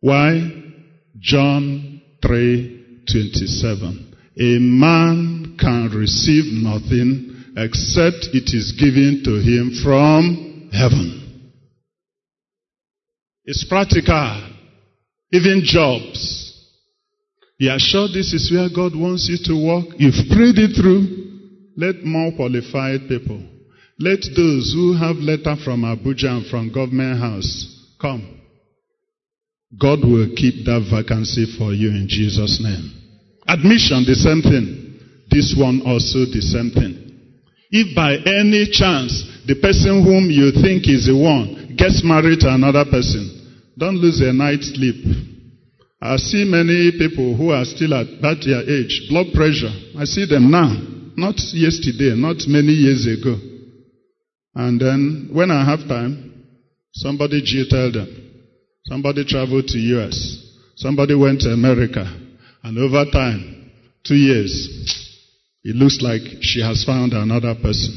Why? 0.03 0.51
John 1.21 2.03
3:27. 2.23 4.15
A 4.41 4.59
man 4.59 5.55
can 5.59 5.91
receive 5.91 6.53
nothing 6.53 7.37
except 7.57 8.31
it 8.35 8.53
is 8.53 8.73
given 8.73 9.23
to 9.23 9.37
him 9.41 9.71
from 9.83 10.71
heaven. 10.73 11.53
It's 13.45 13.65
practical. 13.65 14.43
Even 15.31 15.63
jobs. 15.63 16.51
You 17.59 17.71
are 17.71 17.79
sure 17.79 18.09
this 18.09 18.33
is 18.33 18.51
where 18.51 18.69
God 18.75 18.97
wants 18.97 19.29
you 19.29 19.39
to 19.45 19.55
work? 19.55 19.95
You've 19.99 20.29
prayed 20.31 20.59
it 20.59 20.75
through. 20.75 21.07
Let 21.77 22.05
more 22.05 22.33
qualified 22.33 23.07
people. 23.09 23.41
Let 24.01 24.21
those 24.35 24.73
who 24.75 24.95
have 24.95 25.17
letter 25.17 25.55
from 25.63 25.83
Abuja 25.83 26.29
and 26.39 26.47
from 26.47 26.73
government 26.73 27.21
house 27.21 27.95
come. 28.01 28.42
God 29.81 30.01
will 30.05 30.29
keep 30.37 30.65
that 30.67 30.85
vacancy 30.91 31.47
for 31.57 31.73
you 31.73 31.89
in 31.89 32.07
Jesus' 32.09 32.61
name. 32.61 32.93
Admission, 33.49 34.05
the 34.05 34.15
same 34.15 34.43
thing. 34.43 35.01
This 35.31 35.57
one 35.57 35.81
also 35.87 36.29
the 36.29 36.45
same 36.45 36.71
thing. 36.71 37.03
If 37.73 37.97
by 37.97 38.21
any 38.21 38.69
chance 38.69 39.25
the 39.49 39.57
person 39.57 40.05
whom 40.05 40.29
you 40.29 40.53
think 40.53 40.85
is 40.85 41.09
the 41.09 41.17
one 41.17 41.75
gets 41.77 42.05
married 42.05 42.41
to 42.41 42.53
another 42.53 42.85
person, 42.85 43.25
don't 43.79 43.97
lose 43.97 44.21
a 44.21 44.33
night's 44.33 44.69
sleep. 44.77 45.01
I 46.03 46.17
see 46.19 46.45
many 46.45 46.93
people 46.99 47.35
who 47.35 47.51
are 47.51 47.65
still 47.65 47.95
at 47.95 48.07
that 48.21 48.45
their 48.45 48.61
age, 48.61 49.09
blood 49.09 49.33
pressure. 49.33 49.73
I 49.97 50.05
see 50.05 50.27
them 50.29 50.51
now, 50.51 50.69
not 51.17 51.41
yesterday, 51.57 52.13
not 52.13 52.45
many 52.47 52.77
years 52.77 53.09
ago. 53.09 53.41
And 54.55 54.79
then 54.79 55.31
when 55.33 55.51
I 55.51 55.65
have 55.65 55.89
time, 55.89 56.45
somebody 56.93 57.41
jilted 57.41 57.95
them. 57.95 58.22
Somebody 58.87 59.25
traveled 59.25 59.67
to 59.69 59.79
US. 59.79 60.43
Somebody 60.77 61.15
went 61.15 61.41
to 61.43 61.51
America. 61.51 62.05
And 62.63 62.79
over 62.79 63.11
time, 63.11 63.71
two 64.05 64.15
years, 64.15 64.51
it 65.65 65.77
looks 65.77 65.99
like 66.01 66.23
she 66.41 66.61
has 66.61 66.85
found 66.85 67.13
another 67.13 67.55
person. 67.55 67.97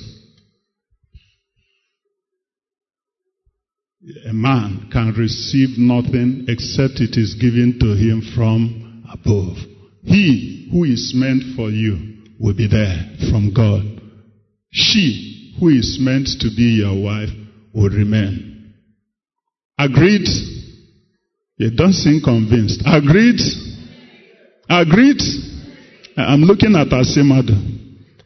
A 4.30 4.34
man 4.34 4.90
can 4.92 5.14
receive 5.18 5.80
nothing 5.80 6.46
except 6.48 7.02
it 7.02 7.18
is 7.18 7.34
given 7.36 7.80
to 7.80 7.96
him 7.96 8.22
from 8.36 9.04
above. 9.12 9.58
He 10.04 10.70
who 10.72 10.84
is 10.84 11.14
meant 11.16 11.56
for 11.56 11.72
you 11.72 12.18
will 12.40 12.54
be 12.54 12.68
there 12.68 13.18
from 13.32 13.52
God. 13.52 14.00
She 14.72 15.56
who 15.60 15.70
is 15.70 15.98
meant 16.00 16.28
to 16.42 16.50
be 16.56 16.84
your 16.84 17.02
wife 17.02 17.30
will 17.74 17.90
remain. 17.90 18.74
Agreed? 19.80 20.28
You 21.58 21.72
don't 21.72 21.94
seem 21.94 22.22
convinced. 22.22 22.82
Agreed? 22.86 23.40
Agreed? 24.70 25.22
I'm 26.18 26.42
looking 26.42 26.76
at 26.76 26.88
Asimado. 26.88 27.56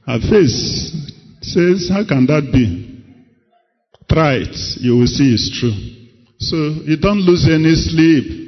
Her 0.06 0.20
face 0.20 0.90
says, 1.42 1.90
How 1.92 2.06
can 2.08 2.26
that 2.26 2.50
be? 2.52 3.04
Try 4.10 4.38
it. 4.38 4.58
You 4.82 4.98
will 4.98 5.08
see 5.08 5.34
it's 5.34 5.60
true. 5.60 5.76
So 6.40 6.56
you 6.86 6.98
don't 6.98 7.20
lose 7.22 7.48
any 7.48 7.76
sleep. 7.76 8.40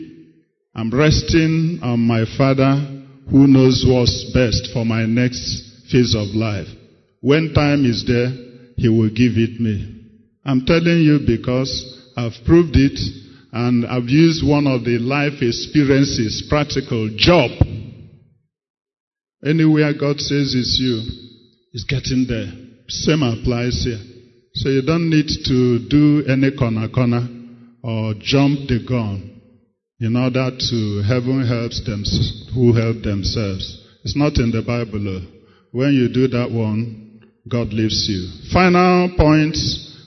I'm 0.74 0.90
resting 0.90 1.80
on 1.84 2.00
my 2.00 2.26
Father 2.38 3.04
who 3.30 3.46
knows 3.46 3.86
what's 3.88 4.32
best 4.34 4.70
for 4.74 4.84
my 4.86 5.06
next 5.06 5.90
phase 5.92 6.16
of 6.16 6.34
life. 6.34 6.68
When 7.20 7.54
time 7.54 7.86
is 7.86 8.04
there, 8.08 8.30
He 8.78 8.90
will 8.90 9.10
give 9.10 9.38
it 9.38 9.60
me. 9.60 10.02
I'm 10.44 10.66
telling 10.66 11.02
you 11.02 11.20
because 11.28 11.70
I've 12.18 12.34
proved 12.46 12.76
it 12.76 12.98
and 13.52 13.86
I've 13.86 14.08
used 14.08 14.48
one 14.48 14.68
of 14.68 14.84
the 14.86 14.98
life 14.98 15.42
experiences, 15.42 16.46
practical 16.50 17.10
job. 17.16 17.52
Anywhere 19.44 19.94
God 19.94 20.20
says 20.20 20.56
it's 20.56 20.80
you, 20.80 21.02
it's 21.74 21.84
getting 21.84 22.26
there. 22.28 22.48
Same 22.88 23.24
applies 23.24 23.84
here. 23.84 24.00
So 24.54 24.70
you 24.70 24.82
don't 24.82 25.10
need 25.10 25.28
to 25.46 25.88
do 25.90 26.26
any 26.28 26.56
corner 26.56 26.88
corner 26.90 27.28
or 27.84 28.14
jump 28.20 28.68
the 28.68 28.84
gun 28.88 29.42
in 30.00 30.16
order 30.16 30.52
to 30.52 31.02
heaven 31.08 31.46
helps 31.48 31.84
them 31.86 32.04
who 32.54 32.74
help 32.74 33.04
themselves. 33.04 33.88
It's 34.04 34.16
not 34.16 34.38
in 34.38 34.52
the 34.52 34.62
Bible. 34.62 35.28
When 35.72 35.94
you 35.94 36.10
do 36.10 36.28
that 36.28 36.52
one, 36.52 37.22
God 37.48 37.74
leaves 37.74 38.08
you. 38.10 38.52
Final 38.52 39.16
point, 39.18 39.58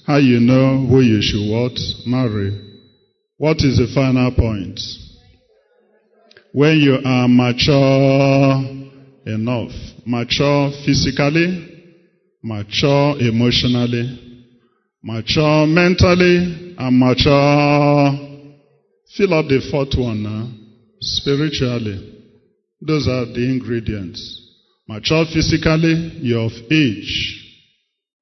how 0.07 0.19
you 0.19 0.41
know 0.41 0.87
who 0.87 1.01
you 1.01 1.21
should 1.23 1.51
what? 1.51 1.79
Marry. 2.07 2.64
What 3.45 3.59
is 3.59 3.77
the 3.77 3.93
final 3.95 4.33
point? 4.33 4.81
When 6.53 6.79
you 6.79 6.97
are 7.05 7.29
mature 7.29 8.57
enough. 9.27 9.71
Mature 10.07 10.71
physically, 10.87 11.93
mature 12.43 13.21
emotionally, 13.21 14.49
mature 15.03 15.67
mentally, 15.67 16.75
and 16.79 16.99
mature. 16.99 18.49
Fill 19.15 19.35
up 19.35 19.49
the 19.49 19.61
fourth 19.71 19.93
one 19.99 20.23
now. 20.23 20.49
Spiritually. 21.03 22.25
Those 22.81 23.07
are 23.09 23.27
the 23.27 23.45
ingredients. 23.45 24.23
Mature 24.89 25.27
physically, 25.35 26.17
you're 26.23 26.47
of 26.47 26.53
age. 26.73 27.45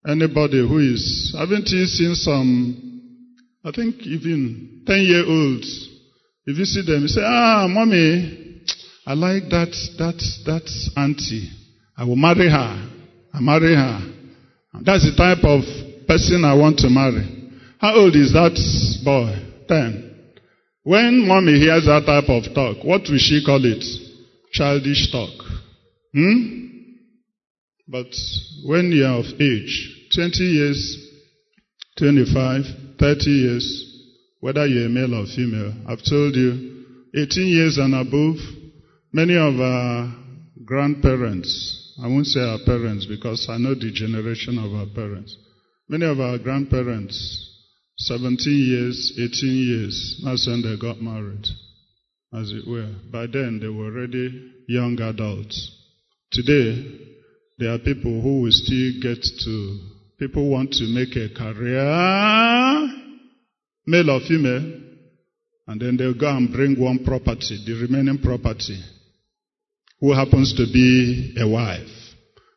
Anybody 0.05 0.67
who 0.67 0.79
is, 0.81 1.33
haven't 1.39 1.69
you 1.69 1.85
seen 1.87 2.17
some, 2.17 2.92
I 3.65 3.71
think 3.71 4.01
even 4.03 4.83
10 4.87 4.97
year 5.03 5.25
olds, 5.27 5.89
if 6.47 6.59
you 6.59 6.65
see 6.65 6.85
them, 6.85 7.03
you 7.03 7.09
say, 7.09 7.23
ah, 7.25 7.67
mommy, 7.69 8.61
I 9.07 9.15
like 9.15 9.45
that, 9.51 9.71
that, 9.99 10.19
that 10.47 10.93
auntie. 10.97 11.51
I 11.97 12.05
will 12.05 12.17
marry 12.17 12.51
her. 12.51 12.89
I 13.33 13.41
marry 13.41 13.75
her. 13.75 14.01
That's 14.83 15.05
the 15.05 15.15
type 15.17 15.45
of 15.45 15.63
person 16.09 16.45
I 16.45 16.55
want 16.55 16.79
to 16.79 16.89
marry. 16.89 17.51
How 17.79 17.95
old 17.95 18.17
is 18.17 18.33
that 18.33 18.55
boy? 19.05 19.31
Ten. 19.69 20.33
When 20.83 21.27
mommy 21.29 21.59
hears 21.59 21.85
that 21.87 22.03
type 22.07 22.29
of 22.29 22.53
talk, 22.55 22.85
what 22.85 23.03
will 23.09 23.19
she 23.19 23.43
call 23.45 23.65
it? 23.65 23.85
Childish 24.53 25.13
talk. 25.13 25.31
Hmm? 26.13 26.63
But 27.87 28.11
when 28.65 28.91
you 28.91 29.05
are 29.05 29.19
of 29.21 29.27
age, 29.41 30.09
20 30.15 30.39
years, 30.43 31.09
25, 31.99 32.65
30 32.99 33.31
years, 33.31 33.65
whether 34.41 34.67
you're 34.67 34.87
a 34.87 34.89
male 34.89 35.15
or 35.15 35.27
female, 35.27 35.73
I've 35.87 36.03
told 36.03 36.35
you, 36.35 36.85
18 37.15 37.47
years 37.47 37.79
and 37.79 37.95
above, 37.95 38.37
many 39.13 39.37
of 39.37 39.61
our 39.61 40.15
grandparents, 40.65 41.95
I 42.03 42.09
won't 42.09 42.27
say 42.27 42.41
our 42.41 42.59
parents 42.65 43.07
because 43.07 43.47
I 43.49 43.59
know 43.59 43.75
the 43.75 43.93
generation 43.93 44.59
of 44.59 44.73
our 44.75 44.87
parents, 44.95 45.37
many 45.89 46.07
of 46.07 46.21
our 46.21 46.39
grandparents, 46.39 47.51
17 47.99 48.39
years, 48.47 49.13
18 49.19 49.51
years, 49.51 50.23
that's 50.25 50.47
when 50.47 50.63
they 50.63 50.77
got 50.81 51.01
married, 51.01 51.47
as 52.33 52.51
it 52.51 52.67
were. 52.67 52.91
By 53.13 53.27
then, 53.27 53.61
they 53.61 53.69
were 53.69 53.87
already 53.87 54.53
young 54.67 54.99
adults. 55.01 55.71
Today, 56.33 56.99
there 57.59 57.75
are 57.75 57.79
people 57.79 58.21
who 58.23 58.43
will 58.43 58.51
still 58.51 58.93
get 59.03 59.23
to, 59.23 59.79
people 60.23 60.49
want 60.49 60.71
to 60.71 60.85
make 60.85 61.17
a 61.17 61.35
career, 61.35 61.83
male 63.85 64.11
or 64.11 64.21
female, 64.21 64.81
and 65.67 65.81
then 65.81 65.97
they'll 65.97 66.15
go 66.15 66.29
and 66.29 66.53
bring 66.53 66.79
one 66.79 67.05
property, 67.05 67.61
the 67.67 67.73
remaining 67.83 68.19
property, 68.23 68.81
who 69.99 70.13
happens 70.13 70.55
to 70.55 70.65
be 70.73 71.35
a 71.41 71.49
wife. 71.49 71.91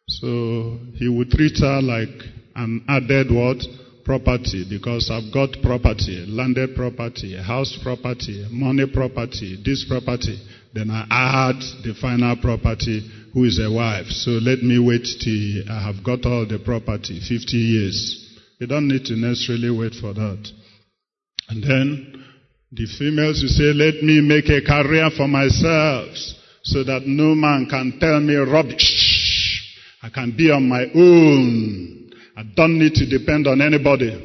So 0.07 0.77
he 0.93 1.09
would 1.09 1.31
treat 1.31 1.57
her 1.57 1.81
like 1.81 2.13
an 2.55 2.85
added 2.87 3.33
what? 3.33 3.57
Property, 4.05 4.67
because 4.69 5.09
I've 5.11 5.33
got 5.33 5.49
property, 5.63 6.23
landed 6.27 6.75
property, 6.75 7.35
house 7.35 7.75
property, 7.81 8.45
money 8.51 8.85
property, 8.93 9.59
this 9.65 9.83
property. 9.89 10.39
Then 10.71 10.91
I 10.91 11.07
add 11.09 11.59
the 11.83 11.95
final 11.99 12.35
property, 12.35 13.09
who 13.35 13.43
is 13.43 13.59
a 13.59 13.69
wife. 13.69 14.07
So 14.07 14.31
let 14.31 14.63
me 14.63 14.79
wait 14.79 15.03
till 15.19 15.69
I 15.69 15.83
have 15.85 16.01
got 16.05 16.25
all 16.25 16.47
the 16.47 16.57
property, 16.57 17.19
50 17.19 17.57
years. 17.57 18.39
You 18.59 18.67
don't 18.67 18.87
need 18.87 19.03
to 19.05 19.15
necessarily 19.17 19.69
wait 19.69 19.93
for 19.93 20.13
that. 20.13 20.47
And 21.49 21.61
then 21.61 22.23
the 22.71 22.87
females 22.97 23.43
will 23.43 23.51
say, 23.51 23.75
let 23.75 24.01
me 24.01 24.21
make 24.21 24.47
a 24.47 24.63
career 24.65 25.09
for 25.17 25.27
myself 25.27 26.15
so 26.63 26.85
that 26.85 27.03
no 27.05 27.35
man 27.35 27.67
can 27.69 27.99
tell 27.99 28.21
me 28.21 28.35
rubbish. 28.35 29.61
I 30.01 30.09
can 30.09 30.33
be 30.37 30.49
on 30.49 30.69
my 30.69 30.85
own. 30.95 32.11
I 32.37 32.43
don't 32.55 32.79
need 32.79 32.93
to 32.93 33.05
depend 33.05 33.47
on 33.47 33.59
anybody. 33.59 34.15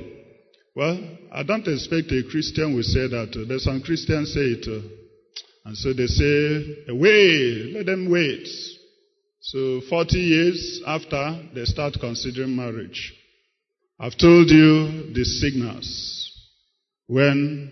Well, 0.76 0.98
I 1.32 1.42
don't 1.42 1.66
expect 1.66 2.12
a 2.12 2.22
Christian 2.30 2.76
will 2.76 2.84
say 2.84 3.08
that. 3.08 3.44
There's 3.48 3.64
some 3.64 3.82
Christians 3.82 4.32
say 4.32 4.55
it. 4.55 4.68
Uh, 4.68 4.86
and 5.64 5.76
so 5.76 5.92
they 5.92 6.06
say, 6.06 6.94
wait, 6.94 7.72
let 7.74 7.86
them 7.86 8.08
wait. 8.08 8.47
So 9.43 9.81
40 9.89 10.19
years 10.19 10.83
after, 10.86 11.43
they 11.55 11.65
start 11.65 11.94
considering 11.99 12.55
marriage. 12.55 13.15
I've 13.99 14.17
told 14.19 14.51
you 14.51 15.12
the 15.15 15.25
signals. 15.25 16.27
When, 17.07 17.70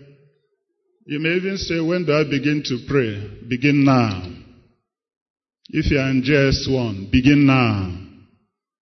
you 1.05 1.19
may 1.19 1.29
even 1.35 1.57
say, 1.57 1.79
when 1.79 2.05
do 2.05 2.13
I 2.13 2.23
begin 2.23 2.63
to 2.65 2.79
pray? 2.87 3.45
Begin 3.47 3.85
now. 3.85 4.23
If 5.69 5.91
you 5.91 5.99
are 5.99 6.09
in 6.09 6.23
JS1, 6.23 7.11
begin 7.11 7.45
now. 7.45 7.95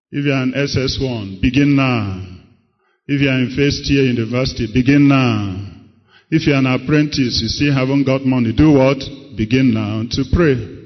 If 0.10 0.26
you 0.26 0.32
are 0.32 0.44
in 0.44 0.54
SS1, 0.54 1.42
begin 1.42 1.76
now. 1.76 2.24
If 3.06 3.22
you 3.22 3.30
are 3.30 3.40
in 3.40 3.54
first 3.56 3.90
year 3.92 4.04
university, 4.06 4.68
begin 4.74 5.10
now. 5.10 5.74
If 6.30 6.48
you're 6.48 6.58
an 6.58 6.66
apprentice, 6.66 7.42
you 7.42 7.50
still 7.50 7.74
haven't 7.74 8.06
got 8.06 8.26
money, 8.26 8.54
do 8.54 8.72
what? 8.72 9.00
Begin 9.36 9.74
now 9.74 10.04
to 10.10 10.24
pray. 10.34 10.77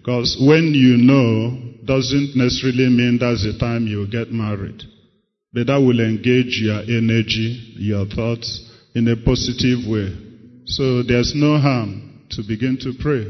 Because 0.00 0.40
when 0.40 0.72
you 0.72 0.96
know 0.96 1.60
doesn't 1.84 2.32
necessarily 2.34 2.88
mean 2.88 3.18
that's 3.20 3.44
the 3.44 3.58
time 3.60 3.86
you 3.86 4.08
get 4.08 4.32
married. 4.32 4.80
But 5.52 5.66
that 5.66 5.76
will 5.76 6.00
engage 6.00 6.56
your 6.64 6.80
energy, 6.80 7.76
your 7.76 8.06
thoughts 8.06 8.48
in 8.94 9.08
a 9.08 9.16
positive 9.16 9.84
way. 9.84 10.08
So 10.64 11.02
there's 11.02 11.34
no 11.36 11.58
harm 11.58 12.24
to 12.30 12.42
begin 12.48 12.78
to 12.80 12.94
pray 12.98 13.28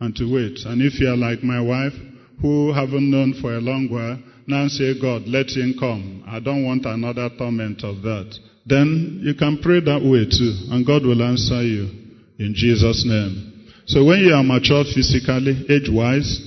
and 0.00 0.16
to 0.16 0.24
wait. 0.24 0.64
And 0.64 0.80
if 0.80 0.98
you're 0.98 1.20
like 1.20 1.42
my 1.42 1.60
wife, 1.60 1.92
who 2.40 2.72
haven't 2.72 3.10
known 3.10 3.34
for 3.42 3.52
a 3.52 3.60
long 3.60 3.88
while, 3.90 4.16
now 4.46 4.68
say, 4.68 4.98
God, 4.98 5.28
let 5.28 5.50
him 5.50 5.74
come. 5.78 6.24
I 6.26 6.40
don't 6.40 6.64
want 6.64 6.86
another 6.86 7.28
torment 7.36 7.84
of 7.84 8.00
that. 8.02 8.32
Then 8.64 9.20
you 9.22 9.34
can 9.34 9.58
pray 9.60 9.80
that 9.80 10.00
way 10.00 10.24
too, 10.24 10.72
and 10.72 10.86
God 10.86 11.04
will 11.04 11.22
answer 11.22 11.62
you 11.62 11.90
in 12.38 12.54
Jesus' 12.54 13.04
name. 13.06 13.55
So 13.86 14.04
when 14.04 14.18
you 14.20 14.34
are 14.34 14.42
mature 14.42 14.84
physically, 14.84 15.64
age-wise, 15.70 16.40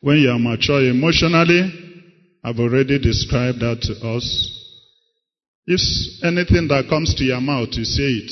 when 0.00 0.18
you 0.18 0.30
are 0.30 0.38
mature 0.38 0.88
emotionally, 0.90 1.72
I've 2.44 2.58
already 2.58 2.98
described 2.98 3.60
that 3.60 3.80
to 3.82 4.06
us. 4.06 4.52
If 5.66 5.80
anything 6.22 6.68
that 6.68 6.86
comes 6.88 7.14
to 7.14 7.24
your 7.24 7.40
mouth, 7.40 7.68
you 7.72 7.84
say 7.84 8.02
it. 8.02 8.30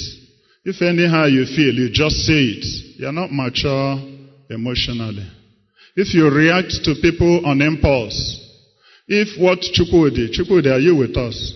If 0.65 0.83
anyhow 0.83 1.25
you 1.25 1.47
feel, 1.47 1.75
you 1.75 1.89
just 1.91 2.17
say 2.27 2.61
it. 2.61 3.01
You're 3.01 3.13
not 3.13 3.33
mature 3.33 3.99
emotionally. 4.51 5.27
If 5.97 6.15
you 6.15 6.29
react 6.29 6.85
to 6.85 6.95
people 7.01 7.47
on 7.47 7.63
impulse, 7.63 8.41
if 9.09 9.41
what 9.41 9.61
Chukwudi, 9.61 10.31
Chukwudi, 10.37 10.71
are 10.71 10.79
you 10.79 10.97
with 10.97 11.17
us? 11.17 11.53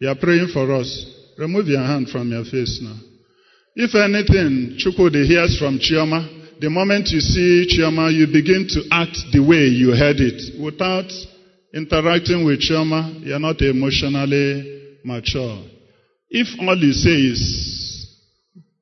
You 0.00 0.08
are 0.08 0.16
praying 0.16 0.48
for 0.52 0.72
us. 0.72 1.06
Remove 1.38 1.66
your 1.68 1.82
hand 1.82 2.08
from 2.08 2.30
your 2.30 2.44
face 2.44 2.80
now. 2.82 2.96
If 3.82 3.94
anything, 3.94 4.76
Chukwudi 4.76 5.24
hears 5.24 5.56
from 5.58 5.78
Chioma, 5.78 6.60
the 6.60 6.68
moment 6.68 7.08
you 7.08 7.20
see 7.20 7.64
Chioma, 7.64 8.12
you 8.12 8.26
begin 8.26 8.68
to 8.68 8.84
act 8.92 9.16
the 9.32 9.40
way 9.40 9.72
you 9.72 9.96
heard 9.96 10.20
it. 10.20 10.60
Without 10.60 11.08
interacting 11.72 12.44
with 12.44 12.60
Chioma, 12.60 13.24
you're 13.24 13.40
not 13.40 13.56
emotionally 13.62 15.00
mature. 15.02 15.64
If 16.28 16.60
all 16.60 16.76
you 16.76 16.92
say 16.92 17.32
is 17.32 17.40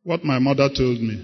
what 0.02 0.24
my 0.24 0.40
mother 0.40 0.68
told 0.68 0.98
me, 1.00 1.14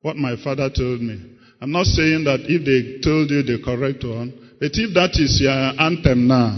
what 0.00 0.16
my 0.16 0.36
father 0.42 0.70
told 0.70 1.02
me, 1.02 1.20
I'm 1.60 1.72
not 1.72 1.84
saying 1.84 2.24
that 2.24 2.40
if 2.48 2.64
they 2.64 3.04
told 3.04 3.28
you 3.28 3.42
the 3.42 3.60
correct 3.62 4.02
one, 4.02 4.32
but 4.58 4.72
if 4.72 4.94
that 4.94 5.12
is 5.20 5.42
your 5.44 5.52
anthem 5.52 6.26
now, 6.26 6.56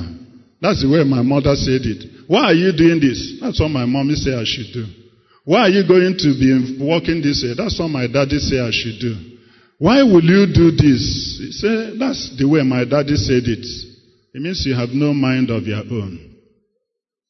that's 0.63 0.81
the 0.81 0.89
way 0.95 1.03
my 1.03 1.23
mother 1.23 1.57
said 1.57 1.83
it. 1.83 2.31
Why 2.31 2.45
are 2.45 2.55
you 2.55 2.71
doing 2.71 3.01
this? 3.03 3.43
That's 3.43 3.59
what 3.59 3.73
my 3.73 3.85
mommy 3.85 4.15
said 4.15 4.39
I 4.39 4.45
should 4.47 4.71
do. 4.73 5.06
Why 5.47 5.61
are 5.61 5.69
you 5.71 5.87
going 5.87 6.19
to 6.19 6.31
be 6.35 6.83
walking 6.83 7.23
this 7.23 7.47
way? 7.47 7.55
That's 7.57 7.79
what 7.79 7.87
my 7.89 8.11
daddy 8.11 8.43
said 8.43 8.67
I 8.67 8.75
should 8.75 8.99
do. 8.99 9.15
Why 9.79 10.03
will 10.03 10.25
you 10.25 10.51
do 10.51 10.75
this? 10.75 11.39
He 11.39 11.53
said, 11.53 12.01
that's 12.03 12.35
the 12.37 12.49
way 12.49 12.67
my 12.67 12.85
daddy 12.85 13.15
said 13.15 13.47
it. 13.47 13.65
It 14.35 14.43
means 14.43 14.67
you 14.67 14.75
have 14.75 14.91
no 14.91 15.15
mind 15.15 15.51
of 15.51 15.63
your 15.63 15.87
own. 15.87 16.35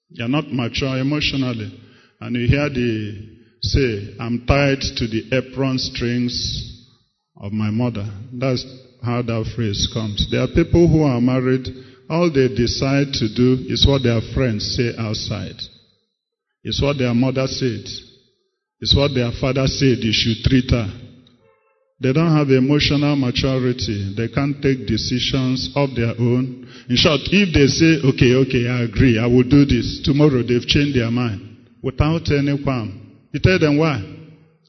You're 0.08 0.32
not 0.32 0.48
mature 0.48 0.96
emotionally. 0.96 1.68
And 2.18 2.36
you 2.36 2.48
hear 2.48 2.70
the 2.70 3.36
say, 3.60 4.16
I'm 4.18 4.46
tied 4.46 4.80
to 4.80 5.04
the 5.06 5.28
apron 5.36 5.78
strings 5.78 6.32
of 7.36 7.52
my 7.52 7.70
mother. 7.70 8.08
That's 8.32 8.64
how 9.04 9.20
that 9.22 9.52
phrase 9.54 9.90
comes. 9.92 10.26
There 10.30 10.40
are 10.40 10.48
people 10.48 10.88
who 10.88 11.02
are 11.02 11.20
married, 11.20 11.68
all 12.08 12.32
they 12.32 12.48
decide 12.48 13.12
to 13.20 13.28
do 13.28 13.66
is 13.68 13.86
what 13.86 14.04
their 14.04 14.20
friends 14.32 14.74
say 14.74 14.94
outside. 14.96 15.60
It's 16.66 16.82
what 16.82 16.98
their 16.98 17.14
mother 17.14 17.46
said. 17.46 17.86
It's 18.82 18.90
what 18.90 19.14
their 19.14 19.30
father 19.40 19.70
said 19.70 20.02
you 20.02 20.10
should 20.10 20.42
treat 20.42 20.66
her. 20.74 20.90
They 22.02 22.12
don't 22.12 22.34
have 22.34 22.50
emotional 22.50 23.14
maturity. 23.14 24.12
They 24.18 24.26
can't 24.28 24.60
take 24.60 24.84
decisions 24.84 25.70
of 25.78 25.94
their 25.94 26.12
own. 26.18 26.66
In 26.90 26.96
short, 26.98 27.22
if 27.30 27.54
they 27.54 27.70
say, 27.70 28.02
okay, 28.02 28.34
okay, 28.42 28.66
I 28.66 28.82
agree, 28.82 29.14
I 29.14 29.30
will 29.30 29.46
do 29.46 29.64
this, 29.64 30.02
tomorrow 30.02 30.42
they've 30.42 30.66
changed 30.66 30.98
their 30.98 31.10
mind 31.10 31.70
without 31.82 32.26
any 32.34 32.58
qualm. 32.58 33.14
You 33.30 33.38
tell 33.38 33.60
them 33.62 33.78
why. 33.78 34.02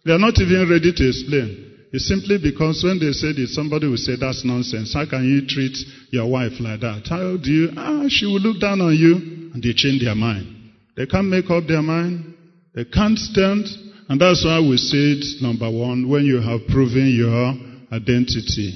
They 0.06 0.14
are 0.14 0.22
not 0.22 0.38
even 0.38 0.69
ready 0.69 0.93
to 0.93 1.03
explain. 1.09 1.90
It's 1.92 2.08
simply 2.08 2.38
because 2.38 2.85
when 2.85 3.01
they 3.01 3.11
said 3.11 3.42
it, 3.42 3.50
somebody 3.50 3.88
will 3.90 3.98
say, 3.98 4.16
that's 4.22 4.45
nonsense. 4.45 4.93
How 4.93 5.09
can 5.09 5.26
you 5.26 5.50
treat 5.50 5.76
your 6.11 6.30
wife 6.30 6.61
like 6.61 6.80
that? 6.82 7.09
How 7.09 7.42
do 7.42 7.50
you, 7.50 7.74
ah, 7.76 8.06
she 8.08 8.27
will 8.27 8.40
look 8.40 8.61
down 8.61 8.82
on 8.82 8.93
you. 8.93 9.50
And 9.51 9.64
they 9.64 9.74
change 9.74 10.03
their 10.06 10.16
mind. 10.16 10.57
They 10.98 11.06
can't 11.06 11.27
make 11.27 11.50
up 11.51 11.64
their 11.67 11.84
mind. 11.84 12.34
They 12.74 12.84
can't 12.85 13.17
stand. 13.17 13.66
And 14.09 14.19
that's 14.19 14.43
why 14.43 14.59
we 14.59 14.77
said, 14.77 15.22
number 15.45 15.69
one, 15.69 16.09
when 16.09 16.26
you 16.26 16.42
have 16.42 16.66
proven 16.67 17.14
your 17.14 17.53
identity. 17.93 18.74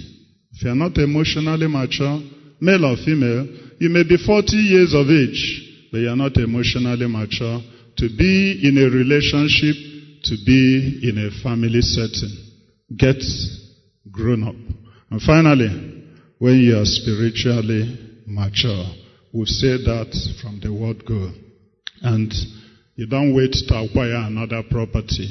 If 0.53 0.63
you're 0.63 0.75
not 0.75 0.97
emotionally 0.97 1.67
mature, 1.67 2.21
male 2.61 2.85
or 2.85 2.95
female, 3.03 3.47
you 3.79 3.89
may 3.89 4.03
be 4.03 4.17
40 4.17 4.55
years 4.55 4.93
of 4.93 5.09
age, 5.09 5.89
but 5.91 5.99
you're 5.99 6.15
not 6.15 6.37
emotionally 6.37 7.07
mature 7.07 7.59
to 7.97 8.09
be 8.17 8.61
in 8.63 8.77
a 8.77 8.85
relationship, 8.85 9.75
to 10.23 10.35
be 10.45 11.01
in 11.09 11.17
a 11.17 11.41
family 11.41 11.81
setting. 11.81 12.37
Get 12.95 13.23
grown 14.11 14.43
up. 14.43 14.55
And 15.09 15.21
finally, 15.21 16.05
when 16.37 16.59
you 16.59 16.77
are 16.77 16.85
spiritually 16.85 18.23
mature, 18.27 18.85
we've 19.33 19.47
said 19.47 19.81
that 19.85 20.13
from 20.41 20.59
the 20.61 20.71
word 20.71 21.03
go. 21.05 21.31
And 22.01 22.33
you 22.95 23.07
don't 23.07 23.35
wait 23.35 23.53
to 23.67 23.75
acquire 23.75 24.27
another 24.27 24.63
property. 24.69 25.29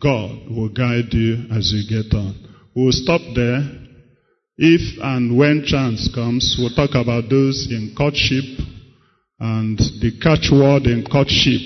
God 0.00 0.48
will 0.50 0.68
guide 0.68 1.12
you 1.12 1.46
as 1.52 1.72
you 1.72 1.88
get 1.88 2.14
on. 2.14 2.34
We'll 2.74 2.92
stop 2.92 3.20
there. 3.34 3.62
If 4.56 4.98
and 5.02 5.38
when 5.38 5.64
chance 5.64 6.10
comes, 6.14 6.56
we'll 6.58 6.74
talk 6.74 6.90
about 6.94 7.30
those 7.30 7.68
in 7.70 7.94
courtship 7.96 8.44
and 9.38 9.78
the 9.78 10.12
catchword 10.22 10.86
in 10.86 11.04
courtship. 11.04 11.60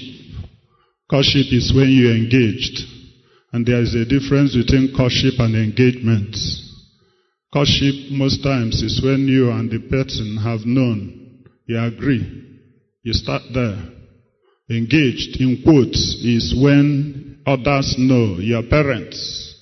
Courtship 1.08 1.52
is 1.52 1.72
when 1.74 1.88
you're 1.90 2.16
engaged. 2.16 2.80
And 3.52 3.66
there 3.66 3.80
is 3.80 3.94
a 3.94 4.04
difference 4.04 4.56
between 4.56 4.94
courtship 4.96 5.34
and 5.38 5.54
engagement. 5.54 6.36
Courtship 7.52 8.10
most 8.10 8.42
times 8.42 8.82
is 8.82 9.02
when 9.04 9.28
you 9.28 9.50
and 9.50 9.70
the 9.70 9.80
person 9.90 10.38
have 10.42 10.64
known, 10.64 11.44
you 11.66 11.78
agree, 11.78 12.24
you 13.02 13.12
start 13.12 13.42
there. 13.52 13.76
Engaged, 14.70 15.41
in 15.41 15.62
quotes, 15.65 16.23
is 16.24 16.55
when 16.57 17.42
others 17.47 17.97
know, 17.99 18.39
your 18.39 18.62
parents, 18.62 19.55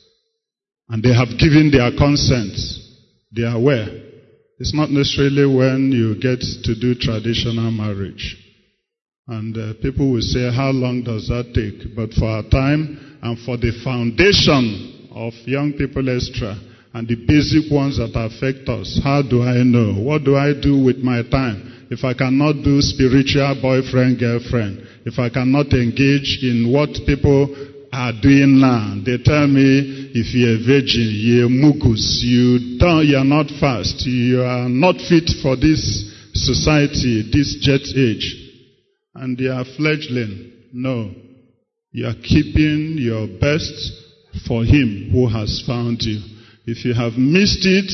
and 0.89 1.03
they 1.03 1.15
have 1.15 1.39
given 1.39 1.71
their 1.73 1.91
consent. 1.97 2.59
They 3.35 3.43
are 3.43 3.57
aware. 3.57 3.89
It's 4.59 4.75
not 4.75 4.91
necessarily 4.91 5.47
when 5.47 5.91
you 5.91 6.21
get 6.21 6.41
to 6.41 6.75
do 6.75 6.95
traditional 6.95 7.71
marriage. 7.71 8.37
And 9.27 9.57
uh, 9.57 9.75
people 9.81 10.13
will 10.13 10.21
say, 10.21 10.51
how 10.53 10.71
long 10.71 11.03
does 11.03 11.29
that 11.29 11.55
take? 11.55 11.95
But 11.95 12.13
for 12.13 12.27
our 12.27 12.43
time 12.51 13.19
and 13.23 13.39
for 13.47 13.57
the 13.57 13.73
foundation 13.83 15.09
of 15.15 15.33
young 15.47 15.73
people 15.79 16.05
extra 16.11 16.59
and 16.93 17.07
the 17.07 17.15
basic 17.15 17.71
ones 17.73 17.97
that 17.99 18.11
affect 18.19 18.69
us, 18.69 19.01
how 19.03 19.23
do 19.23 19.43
I 19.43 19.63
know? 19.63 19.95
What 20.03 20.25
do 20.25 20.37
I 20.37 20.53
do 20.53 20.83
with 20.83 20.99
my 20.99 21.23
time? 21.23 21.87
If 21.91 22.03
I 22.05 22.15
cannot 22.15 22.63
do 22.63 22.83
spiritual 22.83 23.55
boyfriend, 23.63 24.19
girlfriend, 24.19 24.90
if 25.05 25.19
I 25.19 25.31
cannot 25.31 25.73
engage 25.73 26.41
in 26.43 26.71
what 26.73 26.91
people 27.07 27.49
are 27.93 28.13
doing 28.21 28.61
now, 28.61 29.01
they 29.05 29.19
tell 29.23 29.47
me 29.49 30.13
if 30.15 30.35
you're 30.35 30.61
a 30.61 30.67
virgin, 30.67 31.09
you're 31.11 31.49
mucus, 31.49 32.23
you 32.23 32.79
don't, 32.79 33.07
you're 33.07 33.25
not 33.25 33.47
fast, 33.59 34.07
you 34.07 34.43
are 34.43 34.69
not 34.69 34.97
fit 35.09 35.31
for 35.43 35.57
this 35.57 35.81
society, 36.35 37.31
this 37.33 37.59
jet 37.61 37.83
age. 37.97 38.37
And 39.15 39.37
they 39.37 39.49
are 39.49 39.65
fledgling. 39.77 40.53
No. 40.73 41.11
You 41.93 42.07
are 42.07 42.15
keeping 42.23 42.97
your 42.99 43.27
best 43.41 43.75
for 44.47 44.65
him 44.65 45.11
who 45.13 45.27
has 45.27 45.65
found 45.67 46.03
you. 46.03 46.21
If 46.67 46.85
you 46.85 46.95
have 46.95 47.15
missed 47.15 47.67
it 47.67 47.91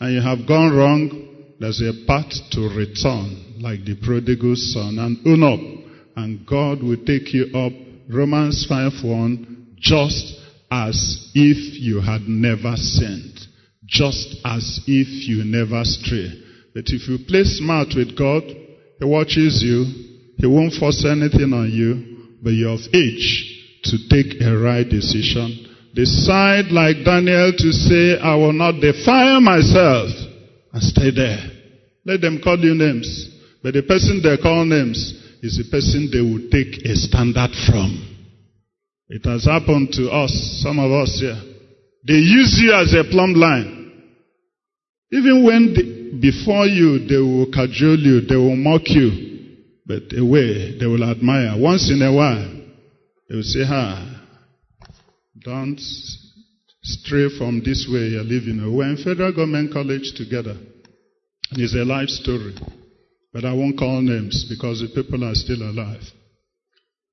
and 0.00 0.14
you 0.14 0.22
have 0.22 0.48
gone 0.48 0.74
wrong, 0.74 1.28
there's 1.60 1.82
a 1.82 1.92
path 2.06 2.32
to 2.52 2.60
return, 2.60 3.60
like 3.60 3.84
the 3.84 3.96
prodigal 4.02 4.54
son, 4.56 4.98
and 4.98 5.44
up 5.44 5.77
and 6.18 6.44
God 6.44 6.82
will 6.82 6.98
take 7.06 7.32
you 7.32 7.46
up. 7.54 7.72
Romans 8.08 8.66
5:1, 8.68 9.76
just 9.78 10.34
as 10.68 11.30
if 11.32 11.78
you 11.78 12.00
had 12.00 12.28
never 12.28 12.74
sinned, 12.76 13.46
just 13.86 14.34
as 14.44 14.80
if 14.88 15.28
you 15.28 15.44
never 15.44 15.84
stray. 15.84 16.32
But 16.74 16.86
if 16.88 17.08
you 17.08 17.18
play 17.18 17.44
smart 17.44 17.94
with 17.94 18.16
God, 18.16 18.42
He 18.98 19.04
watches 19.04 19.62
you, 19.62 19.86
He 20.38 20.46
won't 20.46 20.74
force 20.74 21.04
anything 21.04 21.52
on 21.52 21.70
you, 21.70 21.88
but 22.42 22.50
you're 22.50 22.74
of 22.74 22.88
age 22.92 23.28
to 23.84 24.08
take 24.08 24.40
a 24.42 24.58
right 24.58 24.88
decision. 24.88 25.66
Decide 25.94 26.72
like 26.72 27.04
Daniel 27.04 27.52
to 27.52 27.72
say, 27.72 28.18
I 28.18 28.34
will 28.34 28.52
not 28.52 28.80
defile 28.80 29.40
myself 29.40 30.10
and 30.72 30.82
stay 30.82 31.10
there. 31.10 31.42
Let 32.04 32.20
them 32.20 32.40
call 32.42 32.58
you 32.58 32.74
names. 32.74 33.08
But 33.62 33.74
the 33.74 33.82
person 33.82 34.20
they 34.22 34.36
call 34.36 34.64
names, 34.64 35.27
is 35.42 35.58
a 35.58 35.70
person 35.70 36.08
they 36.12 36.20
will 36.20 36.50
take 36.50 36.84
a 36.84 36.94
standard 36.96 37.50
from. 37.66 38.16
It 39.08 39.24
has 39.24 39.44
happened 39.44 39.92
to 39.92 40.10
us, 40.10 40.60
some 40.62 40.78
of 40.78 40.90
us 40.92 41.18
here. 41.20 41.40
They 42.06 42.14
use 42.14 42.58
you 42.60 42.72
as 42.74 42.94
a 42.94 43.08
plumb 43.08 43.34
line. 43.34 43.92
Even 45.10 45.44
when 45.44 45.74
they, 45.74 46.20
before 46.20 46.66
you, 46.66 47.06
they 47.06 47.16
will 47.16 47.46
cajole 47.46 47.98
you, 47.98 48.20
they 48.20 48.36
will 48.36 48.56
mock 48.56 48.82
you, 48.86 49.56
but 49.86 50.12
away, 50.16 50.78
they 50.78 50.86
will 50.86 51.04
admire. 51.04 51.58
Once 51.58 51.90
in 51.90 52.02
a 52.02 52.12
while, 52.12 52.52
they 53.28 53.36
will 53.36 53.42
say, 53.42 53.64
ah, 53.64 54.22
don't 55.42 55.80
stray 56.82 57.28
from 57.38 57.62
this 57.64 57.88
way 57.90 58.08
you're 58.08 58.22
living. 58.22 58.60
We're 58.74 58.90
in 58.90 58.96
federal 58.96 59.32
government 59.32 59.72
college 59.72 60.12
together. 60.16 60.56
And 61.50 61.60
it's 61.60 61.74
a 61.74 61.84
life 61.84 62.08
story. 62.08 62.54
But 63.32 63.44
I 63.44 63.52
won't 63.52 63.78
call 63.78 64.00
names 64.00 64.46
because 64.48 64.80
the 64.80 64.88
people 64.88 65.24
are 65.24 65.34
still 65.34 65.62
alive. 65.62 66.02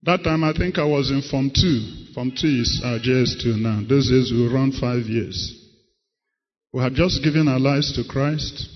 That 0.04 0.24
time 0.24 0.44
I 0.44 0.54
think 0.54 0.78
I 0.78 0.86
was 0.86 1.10
in 1.10 1.22
Form 1.30 1.50
2. 1.50 2.14
Form 2.14 2.32
2 2.32 2.48
is 2.48 2.82
uh, 2.84 3.00
JS2 3.04 3.58
now. 3.58 3.82
Those 3.88 4.10
days 4.10 4.32
we 4.32 4.48
run 4.48 4.72
five 4.72 5.06
years. 5.06 5.66
We 6.72 6.82
had 6.82 6.94
just 6.94 7.24
given 7.24 7.48
our 7.48 7.60
lives 7.60 7.94
to 7.96 8.04
Christ. 8.08 8.70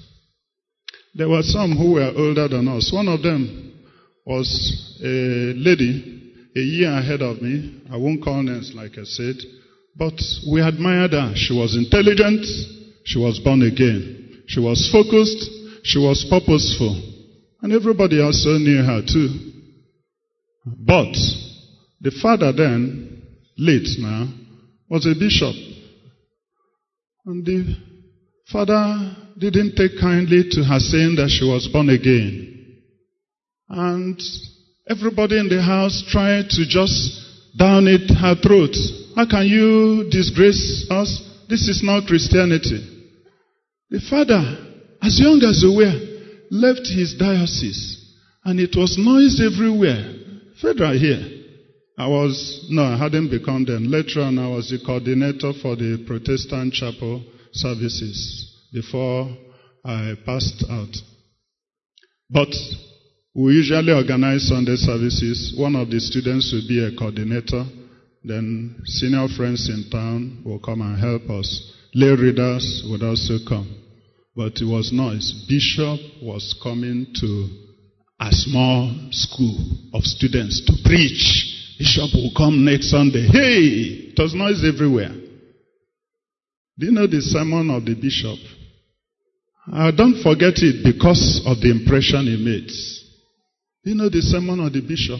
There 1.15 1.29
were 1.29 1.43
some 1.43 1.77
who 1.77 1.93
were 1.93 2.11
older 2.15 2.47
than 2.47 2.67
us. 2.67 2.91
One 2.93 3.07
of 3.07 3.21
them 3.21 3.73
was 4.25 4.97
a 5.03 5.53
lady 5.55 6.19
a 6.55 6.59
year 6.59 6.91
ahead 6.91 7.21
of 7.21 7.41
me. 7.41 7.81
I 7.91 7.97
won't 7.97 8.23
call 8.23 8.41
names 8.41 8.73
like 8.75 8.97
I 8.97 9.03
said. 9.03 9.35
But 9.95 10.19
we 10.51 10.61
admired 10.61 11.11
her. 11.11 11.33
She 11.35 11.53
was 11.53 11.75
intelligent. 11.75 12.45
She 13.05 13.19
was 13.19 13.39
born 13.39 13.61
again. 13.61 14.43
She 14.47 14.59
was 14.59 14.89
focused. 14.91 15.49
She 15.83 15.99
was 15.99 16.25
purposeful. 16.29 17.18
And 17.61 17.73
everybody 17.73 18.21
also 18.21 18.57
knew 18.57 18.81
her 18.83 19.01
too. 19.01 19.51
But 20.65 21.13
the 22.01 22.11
father 22.21 22.53
then, 22.53 23.21
late 23.57 23.87
now, 23.99 24.27
was 24.89 25.05
a 25.05 25.13
bishop. 25.17 25.55
And 27.25 27.45
the 27.45 27.75
father 28.51 29.15
didn't 29.37 29.75
take 29.75 29.99
kindly 29.99 30.43
to 30.51 30.63
her 30.63 30.79
saying 30.79 31.15
that 31.17 31.29
she 31.29 31.45
was 31.45 31.67
born 31.67 31.89
again. 31.89 32.77
And 33.69 34.21
everybody 34.89 35.37
in 35.37 35.49
the 35.49 35.61
house 35.61 36.03
tried 36.09 36.49
to 36.49 36.65
just 36.67 37.25
down 37.57 37.87
it 37.87 38.09
her 38.09 38.35
throat. 38.41 38.75
How 39.15 39.27
can 39.27 39.45
you 39.45 40.09
disgrace 40.09 40.87
us? 40.89 41.21
This 41.49 41.67
is 41.67 41.81
not 41.83 42.07
Christianity. 42.07 42.85
The 43.89 43.99
father, 44.09 44.39
as 45.01 45.19
young 45.19 45.41
as 45.43 45.63
we 45.65 45.75
were, 45.75 46.08
left 46.51 46.87
his 46.87 47.15
diocese 47.15 47.99
and 48.45 48.59
it 48.59 48.75
was 48.75 48.97
noise 48.97 49.41
everywhere. 49.41 50.15
Federal 50.61 50.97
here. 50.97 51.39
I 51.97 52.07
was, 52.07 52.67
no, 52.69 52.83
I 52.83 52.97
hadn't 52.97 53.29
become 53.29 53.65
then. 53.65 53.91
Later 53.91 54.21
on, 54.21 54.39
I 54.39 54.47
was 54.47 54.69
the 54.69 54.79
coordinator 54.83 55.51
for 55.61 55.75
the 55.75 56.03
Protestant 56.07 56.73
chapel 56.73 57.23
services 57.51 58.55
before 58.71 59.29
I 59.83 60.13
passed 60.25 60.63
out. 60.69 60.95
But 62.29 62.53
we 63.35 63.53
usually 63.53 63.91
organize 63.91 64.47
Sunday 64.47 64.75
services. 64.75 65.53
One 65.57 65.75
of 65.75 65.89
the 65.89 65.99
students 65.99 66.53
will 66.53 66.67
be 66.67 66.83
a 66.83 66.97
coordinator. 66.97 67.65
Then 68.23 68.81
senior 68.85 69.27
friends 69.35 69.69
in 69.69 69.89
town 69.89 70.41
will 70.45 70.59
come 70.59 70.81
and 70.81 70.99
help 70.99 71.29
us. 71.29 71.73
Lay 71.93 72.15
readers 72.15 72.83
would 72.89 73.03
also 73.03 73.37
come. 73.47 73.78
But 74.39 74.61
it 74.61 74.65
was 74.65 74.93
noise. 74.93 75.33
Bishop 75.49 75.99
was 76.23 76.57
coming 76.63 77.07
to 77.13 77.49
a 78.21 78.31
small 78.31 78.89
school 79.11 79.57
of 79.93 80.05
students 80.05 80.63
to 80.65 80.71
preach. 80.87 81.75
Bishop 81.77 82.13
will 82.13 82.31
come 82.37 82.63
next 82.63 82.89
Sunday. 82.89 83.27
Hey! 83.27 84.13
It 84.15 84.17
was 84.17 84.33
noise 84.33 84.63
everywhere. 84.63 85.11
Do 86.79 86.85
you 86.85 86.93
know 86.93 87.05
the 87.05 87.19
sermon 87.19 87.69
of 87.69 87.83
the 87.83 87.95
bishop? 87.95 88.39
Uh, 89.73 89.91
don't 89.91 90.23
forget 90.23 90.55
it 90.63 90.85
because 90.85 91.43
of 91.45 91.59
the 91.59 91.69
impression 91.69 92.25
it 92.29 92.39
made. 92.39 92.71
You 93.83 93.95
know 93.95 94.07
the 94.07 94.21
sermon 94.21 94.61
of 94.61 94.71
the 94.71 94.79
bishop? 94.79 95.19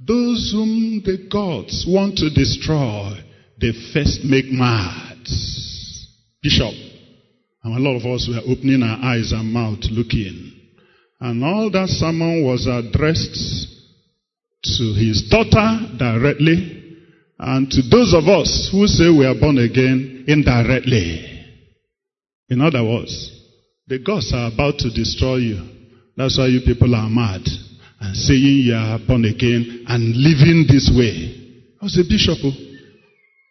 Those 0.00 0.52
whom 0.54 1.02
the 1.04 1.28
gods 1.30 1.84
want 1.86 2.16
to 2.16 2.30
destroy, 2.30 3.12
they 3.60 3.72
first 3.92 4.24
make 4.24 4.46
mad. 4.48 5.18
Bishop. 6.42 6.93
And 7.64 7.74
a 7.74 7.80
lot 7.80 7.96
of 7.96 8.04
us 8.04 8.28
were 8.28 8.52
opening 8.52 8.82
our 8.82 8.98
eyes 9.02 9.32
and 9.32 9.50
mouth 9.50 9.80
looking. 9.90 10.52
And 11.20 11.42
all 11.42 11.70
that 11.70 11.88
sermon 11.88 12.44
was 12.44 12.66
addressed 12.66 13.72
to 14.64 14.84
his 14.92 15.28
daughter 15.30 15.96
directly 15.96 16.82
and 17.38 17.70
to 17.70 17.82
those 17.88 18.12
of 18.12 18.28
us 18.28 18.68
who 18.70 18.86
say 18.86 19.08
we 19.08 19.24
are 19.24 19.38
born 19.38 19.56
again 19.58 20.24
indirectly. 20.28 21.24
In 22.50 22.60
other 22.60 22.84
words, 22.84 23.32
the 23.86 23.98
gods 23.98 24.32
are 24.34 24.52
about 24.52 24.78
to 24.78 24.90
destroy 24.90 25.36
you. 25.36 25.60
That's 26.16 26.36
why 26.36 26.46
you 26.46 26.60
people 26.66 26.94
are 26.94 27.08
mad 27.08 27.42
and 28.00 28.16
saying 28.16 28.68
you 28.68 28.74
are 28.74 28.98
born 29.06 29.24
again 29.24 29.84
and 29.88 30.14
living 30.14 30.66
this 30.68 30.92
way. 30.94 31.32
I 31.80 31.84
was 31.84 31.98
a 31.98 32.04
bishop. 32.04 32.38
oh. 32.44 32.52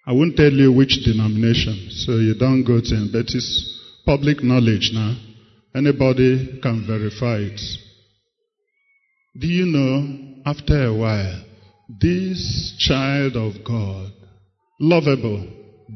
I 0.06 0.14
won't 0.14 0.35
tell 0.35 0.51
you 0.51 0.72
which 0.72 1.00
denomination, 1.03 1.90
so 1.90 2.14
you 2.14 2.35
don't 2.38 2.64
go 2.64 2.80
to 2.80 3.09
it's 3.14 3.73
public 4.06 4.43
knowledge 4.43 4.91
now. 4.93 5.15
Anybody 5.75 6.59
can 6.61 6.85
verify 6.85 7.38
it. 7.38 7.61
Do 9.40 9.48
you 9.48 9.65
know, 9.65 10.41
after 10.45 10.85
a 10.85 10.93
while, 10.93 11.43
this 11.99 12.75
child 12.80 13.35
of 13.35 13.64
God, 13.65 14.11
lovable, 14.80 15.48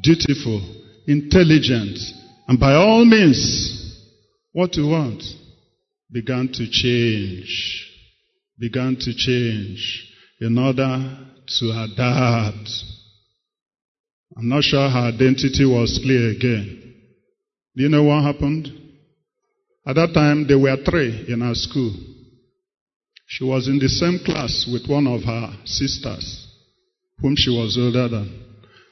dutiful, 0.01 0.61
intelligent, 1.05 1.99
and 2.47 2.59
by 2.59 2.73
all 2.73 3.05
means, 3.05 3.83
what 4.53 4.75
you 4.75 4.87
want, 4.87 5.23
began 6.11 6.47
to 6.53 6.67
change. 6.69 7.83
Began 8.59 8.95
to 8.95 9.13
change 9.13 10.11
in 10.41 10.57
order 10.57 11.17
to 11.59 11.65
adapt. 11.71 12.69
I'm 14.35 14.49
not 14.49 14.63
sure 14.63 14.89
her 14.89 15.11
identity 15.13 15.65
was 15.65 15.99
clear 16.03 16.31
again. 16.31 16.86
Do 17.77 17.83
you 17.83 17.89
know 17.89 18.05
what 18.05 18.23
happened? 18.23 18.69
At 19.85 19.97
that 19.97 20.11
time, 20.11 20.47
there 20.47 20.57
were 20.57 20.75
three 20.83 21.25
in 21.29 21.43
our 21.43 21.53
school. 21.53 21.93
She 23.27 23.43
was 23.43 23.67
in 23.67 23.77
the 23.77 23.87
same 23.87 24.17
class 24.25 24.67
with 24.71 24.89
one 24.89 25.05
of 25.05 25.21
her 25.21 25.53
sisters, 25.63 26.47
whom 27.21 27.35
she 27.35 27.51
was 27.51 27.77
older 27.77 28.07
than. 28.07 28.45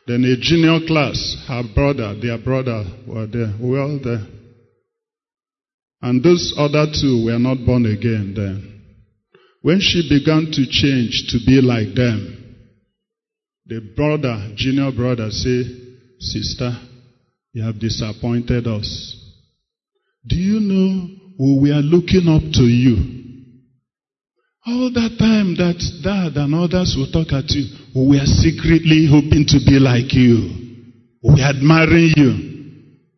Then 0.06 0.24
a 0.24 0.38
junior 0.40 0.86
class, 0.86 1.18
her 1.48 1.64
brother, 1.74 2.14
their 2.22 2.38
brother 2.38 2.86
were 3.08 3.26
there. 3.26 3.56
We 3.60 3.80
all 3.80 4.00
there. 4.04 4.24
And 6.04 6.22
those 6.22 6.54
other 6.56 6.86
two 6.86 7.26
were 7.26 7.40
not 7.40 7.66
born 7.66 7.88
again 7.88 8.34
then. 8.36 8.84
When 9.64 9.80
she 9.80 10.08
began 10.08 10.52
to 10.52 10.66
change 10.70 11.26
to 11.30 11.40
be 11.44 11.60
like 11.60 11.96
them, 11.96 12.56
the 13.66 13.82
brother, 13.96 14.54
junior 14.56 14.92
brother, 14.92 15.32
said, 15.32 15.66
Sister, 16.20 16.78
you 17.56 17.64
have 17.64 17.80
disappointed 17.80 18.68
us. 18.68 19.16
Do 20.28 20.36
you 20.36 20.60
know 20.60 21.08
who 21.38 21.62
we 21.62 21.72
are 21.72 21.80
looking 21.80 22.28
up 22.28 22.44
to 22.60 22.64
you? 22.68 23.00
All 24.68 24.92
that 24.92 25.16
time 25.18 25.56
that 25.56 25.80
dad 26.04 26.36
and 26.36 26.54
others 26.54 26.98
will 27.00 27.08
talk 27.16 27.32
at 27.32 27.48
you, 27.56 27.64
we 27.96 28.20
were 28.20 28.26
secretly 28.26 29.08
hoping 29.08 29.48
to 29.48 29.64
be 29.64 29.80
like 29.80 30.12
you. 30.12 30.52
We 31.24 31.42
are 31.42 31.56
admiring 31.56 32.12
you. 32.18 32.34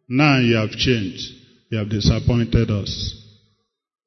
Now 0.07 0.37
you 0.37 0.55
have 0.57 0.69
changed. 0.69 1.33
You 1.71 1.79
have 1.79 1.89
disappointed 1.89 2.69
us. 2.69 2.93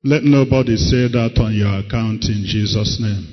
Let 0.04 0.22
nobody 0.22 0.76
say 0.76 1.10
that 1.10 1.42
on 1.42 1.58
your 1.58 1.74
account 1.80 2.26
in 2.26 2.46
Jesus' 2.46 3.02
name. 3.02 3.26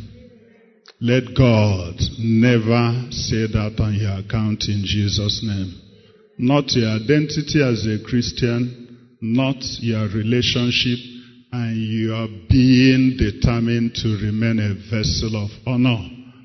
Let 0.99 1.37
God 1.37 1.93
never 2.17 3.05
say 3.11 3.45
that 3.53 3.77
on 3.77 3.93
your 3.93 4.17
account 4.17 4.65
in 4.65 4.81
Jesus' 4.83 5.45
name. 5.45 5.86
Not 6.37 6.71
your 6.73 6.89
identity 6.89 7.63
as 7.63 7.85
a 7.87 8.03
Christian, 8.07 9.17
not 9.21 9.57
your 9.79 10.07
relationship, 10.09 10.99
and 11.51 11.77
your 11.77 12.27
being 12.49 13.17
determined 13.17 13.95
to 13.95 14.09
remain 14.21 14.59
a 14.59 14.75
vessel 14.89 15.35
of 15.35 15.49
honor 15.65 15.97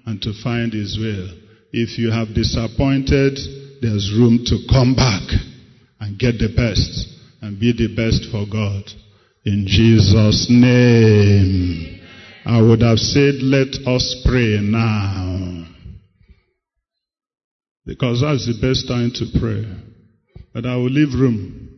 and 0.06 0.20
to 0.22 0.32
find 0.42 0.72
His 0.72 0.96
will. 0.98 1.28
If 1.72 1.98
you 1.98 2.10
have 2.10 2.34
disappointed, 2.34 3.38
there's 3.80 4.12
room 4.16 4.44
to 4.46 4.58
come 4.70 4.94
back 4.94 5.22
and 6.00 6.18
get 6.18 6.38
the 6.38 6.52
best 6.56 7.08
and 7.42 7.58
be 7.58 7.72
the 7.72 7.94
best 7.94 8.30
for 8.30 8.46
God. 8.50 8.84
In 9.44 9.66
Jesus' 9.66 10.46
name. 10.48 12.00
I 12.44 12.60
would 12.60 12.82
have 12.82 12.98
said, 12.98 13.36
let 13.42 13.68
us 13.86 14.22
pray 14.26 14.58
now. 14.60 15.71
Because 17.84 18.20
that's 18.20 18.46
the 18.46 18.58
best 18.60 18.86
time 18.86 19.10
to 19.14 19.40
pray. 19.40 19.64
But 20.54 20.66
I 20.66 20.76
will 20.76 20.90
leave 20.90 21.14
room 21.18 21.68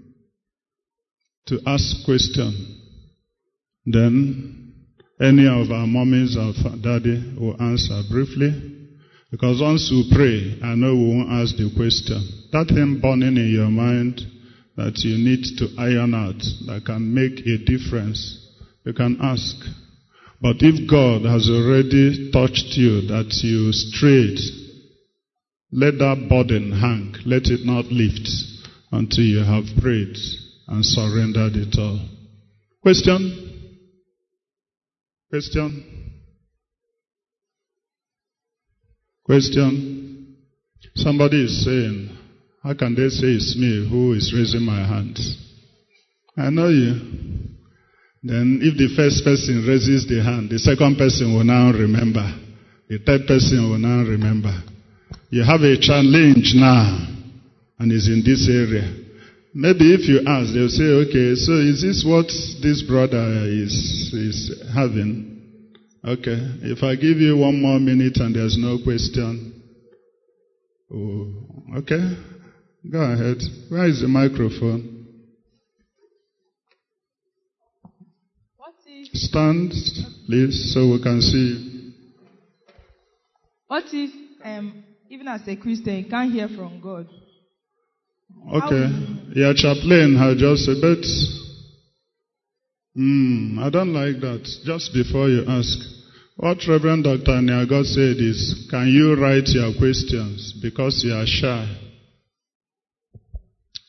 to 1.47 1.61
ask 1.67 2.05
question. 2.05 2.81
Then 3.87 4.75
any 5.21 5.47
of 5.47 5.71
our 5.71 5.87
mommies 5.87 6.37
or 6.37 6.53
daddy 6.83 7.35
will 7.39 7.61
answer 7.61 8.03
briefly. 8.11 8.73
Because 9.31 9.61
once 9.61 9.91
we 9.91 10.11
pray, 10.15 10.59
I 10.63 10.75
know 10.75 10.95
we 10.95 11.09
won't 11.09 11.31
ask 11.31 11.57
the 11.57 11.71
question. 11.75 12.23
That 12.53 12.69
thing 12.69 13.01
burning 13.01 13.37
in 13.37 13.51
your 13.53 13.71
mind 13.71 14.21
that 14.77 14.99
you 14.99 15.19
need 15.19 15.45
to 15.59 15.75
iron 15.79 16.15
out 16.15 16.39
that 16.67 16.83
can 16.85 17.15
make 17.15 17.47
a 17.47 17.59
difference, 17.65 18.21
you 18.85 18.93
can 18.93 19.19
ask. 19.21 19.57
But 20.41 20.57
if 20.61 20.89
God 20.91 21.25
has 21.25 21.49
already 21.49 22.31
touched 22.31 22.77
you 22.77 23.07
that 23.09 23.31
you 23.43 23.73
strayed, 23.73 24.39
let 25.75 25.99
that 25.99 26.29
burden 26.29 26.71
hang. 26.71 27.17
Let 27.27 27.51
it 27.51 27.67
not 27.67 27.87
lift 27.87 28.31
until 28.93 29.25
you 29.25 29.43
have 29.43 29.65
prayed 29.83 30.15
and 30.69 30.87
surrendered 30.87 31.57
it 31.57 31.75
all. 31.77 31.99
Question? 32.81 33.83
Question? 35.31 36.13
Question. 39.27 40.37
Somebody 40.95 41.45
is 41.45 41.65
saying, 41.65 42.19
how 42.63 42.75
can 42.75 42.95
they 42.95 43.09
say 43.09 43.35
it's 43.35 43.57
me 43.59 43.89
who 43.91 44.13
is 44.13 44.33
raising 44.33 44.63
my 44.63 44.87
hands? 44.87 45.19
I 46.37 46.51
know 46.51 46.69
you. 46.69 46.93
Then 48.23 48.61
if 48.63 48.79
the 48.79 48.95
first 48.95 49.25
person 49.25 49.67
raises 49.67 50.07
the 50.07 50.23
hand, 50.23 50.51
the 50.51 50.61
second 50.61 50.97
person 50.97 51.35
will 51.35 51.43
now 51.43 51.73
remember. 51.73 52.23
The 52.89 52.99
third 52.99 53.27
person 53.27 53.69
will 53.69 53.79
now 53.79 54.09
remember. 54.09 54.55
You 55.35 55.43
have 55.43 55.63
a 55.63 55.77
challenge 55.77 56.53
now, 56.55 57.09
and 57.81 57.91
it's 57.91 58.07
in 58.07 58.23
this 58.25 58.49
area. 58.49 58.87
Maybe 59.53 59.93
if 59.93 60.07
you 60.07 60.23
ask, 60.25 60.55
they'll 60.55 60.69
say, 60.69 60.85
okay, 61.11 61.35
so 61.35 61.59
is 61.59 61.83
this 61.83 62.05
what 62.07 62.29
this 62.63 62.85
brother 62.87 63.43
is, 63.43 63.75
is 64.15 64.63
having? 64.73 65.75
Okay, 66.05 66.39
if 66.63 66.85
I 66.85 66.95
give 66.95 67.19
you 67.19 67.37
one 67.37 67.61
more 67.61 67.81
minute 67.81 68.19
and 68.19 68.33
there's 68.33 68.57
no 68.57 68.79
question. 68.85 69.61
Oh, 70.95 71.79
okay, 71.79 72.15
go 72.89 73.01
ahead. 73.01 73.39
Where 73.71 73.89
is 73.89 74.03
the 74.03 74.07
microphone? 74.07 75.09
Stand, 79.15 79.73
please, 80.27 80.73
so 80.73 80.93
we 80.93 81.03
can 81.03 81.21
see 81.21 81.39
you. 81.39 81.93
What 83.67 83.83
if, 83.93 84.11
um, 84.45 84.84
even 85.15 85.29
as 85.29 85.47
a 85.47 85.55
Christian, 85.55 85.99
you 85.99 86.11
can't 86.11 86.33
hear 86.33 86.49
from 86.49 86.81
God? 86.81 87.07
Okay. 88.53 89.39
Your 89.39 89.55
chaplain 89.55 90.17
had 90.19 90.39
just 90.39 90.69
a 90.69 90.75
bit. 90.75 91.07
Hmm, 92.97 93.61
I 93.61 93.71
don't 93.71 93.93
like 93.93 94.21
that. 94.23 94.43
Just 94.65 94.93
before 94.93 95.29
you 95.29 95.45
ask, 95.47 95.79
what 96.37 96.59
Reverend 96.67 97.05
Dr. 97.05 97.39
Niago 97.39 97.85
said 97.85 98.17
is, 98.19 98.67
can 98.69 98.89
you 98.89 99.15
write 99.15 99.47
your 99.47 99.73
questions 99.79 100.53
because 100.61 101.05
you 101.07 101.15
are 101.15 101.27
shy? 101.27 101.65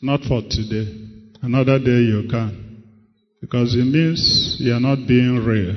Not 0.03 0.21
for 0.21 0.43
today. 0.47 0.93
Another 1.41 1.79
day 1.79 2.05
you 2.05 2.27
can. 2.29 2.83
Because 3.41 3.73
it 3.73 3.85
means 3.85 4.57
you 4.59 4.73
are 4.73 4.79
not 4.79 5.07
being 5.07 5.43
real. 5.43 5.73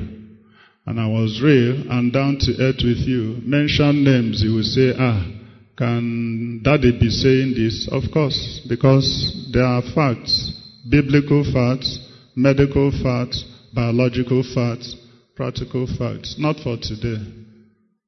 And 0.84 1.00
I 1.00 1.06
was 1.06 1.40
real 1.42 1.90
and 1.90 2.12
down 2.12 2.36
to 2.40 2.52
earth 2.60 2.84
with 2.84 2.98
you. 3.08 3.40
Mention 3.44 4.04
names, 4.04 4.42
you 4.42 4.54
will 4.54 4.62
say, 4.62 4.92
ah, 4.98 5.37
can 5.78 6.60
daddy 6.64 6.90
be 6.98 7.08
saying 7.08 7.54
this? 7.54 7.88
Of 7.92 8.10
course, 8.12 8.60
because 8.68 9.06
there 9.52 9.64
are 9.64 9.82
facts, 9.94 10.52
biblical 10.90 11.44
facts, 11.44 12.00
medical 12.34 12.90
facts, 12.90 13.44
biological 13.72 14.42
facts, 14.42 14.96
practical 15.36 15.86
facts, 15.86 16.34
not 16.36 16.56
for 16.56 16.76
today. 16.82 17.22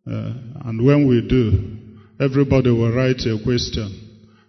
Uh, 0.05 0.35
and 0.67 0.85
when 0.85 1.07
we 1.07 1.23
do, 1.23 1.79
everybody 2.19 2.71
will 2.71 2.93
write 2.93 3.21
a 3.21 3.39
question, 3.45 3.87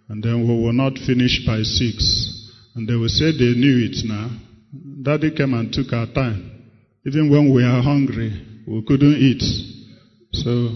and 0.08 0.20
then 0.20 0.42
we 0.42 0.54
will 0.60 0.72
not 0.72 0.98
finish 1.06 1.46
by 1.46 1.62
six. 1.62 2.28
And 2.74 2.88
they 2.88 2.94
will 2.94 3.08
say 3.08 3.30
they 3.30 3.54
knew 3.54 3.86
it 3.86 4.02
now. 4.04 4.30
Daddy 5.02 5.30
came 5.30 5.54
and 5.54 5.72
took 5.72 5.92
our 5.92 6.06
time. 6.06 6.72
Even 7.06 7.30
when 7.30 7.54
we 7.54 7.62
are 7.62 7.82
hungry, 7.82 8.32
we 8.66 8.82
couldn't 8.82 9.14
eat. 9.14 9.42
So 10.32 10.70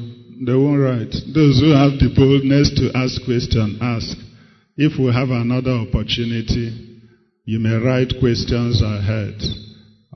they 0.44 0.54
won't 0.54 0.80
write. 0.80 1.14
Those 1.32 1.60
who 1.60 1.72
have 1.72 1.96
the 1.98 2.12
boldness 2.14 2.74
to 2.76 2.92
ask 2.96 3.24
questions, 3.24 3.78
ask. 3.80 4.16
If 4.76 4.98
we 4.98 5.12
have 5.12 5.30
another 5.30 5.72
opportunity, 5.72 7.00
you 7.44 7.58
may 7.58 7.76
write 7.76 8.12
questions 8.20 8.82
ahead 8.82 9.40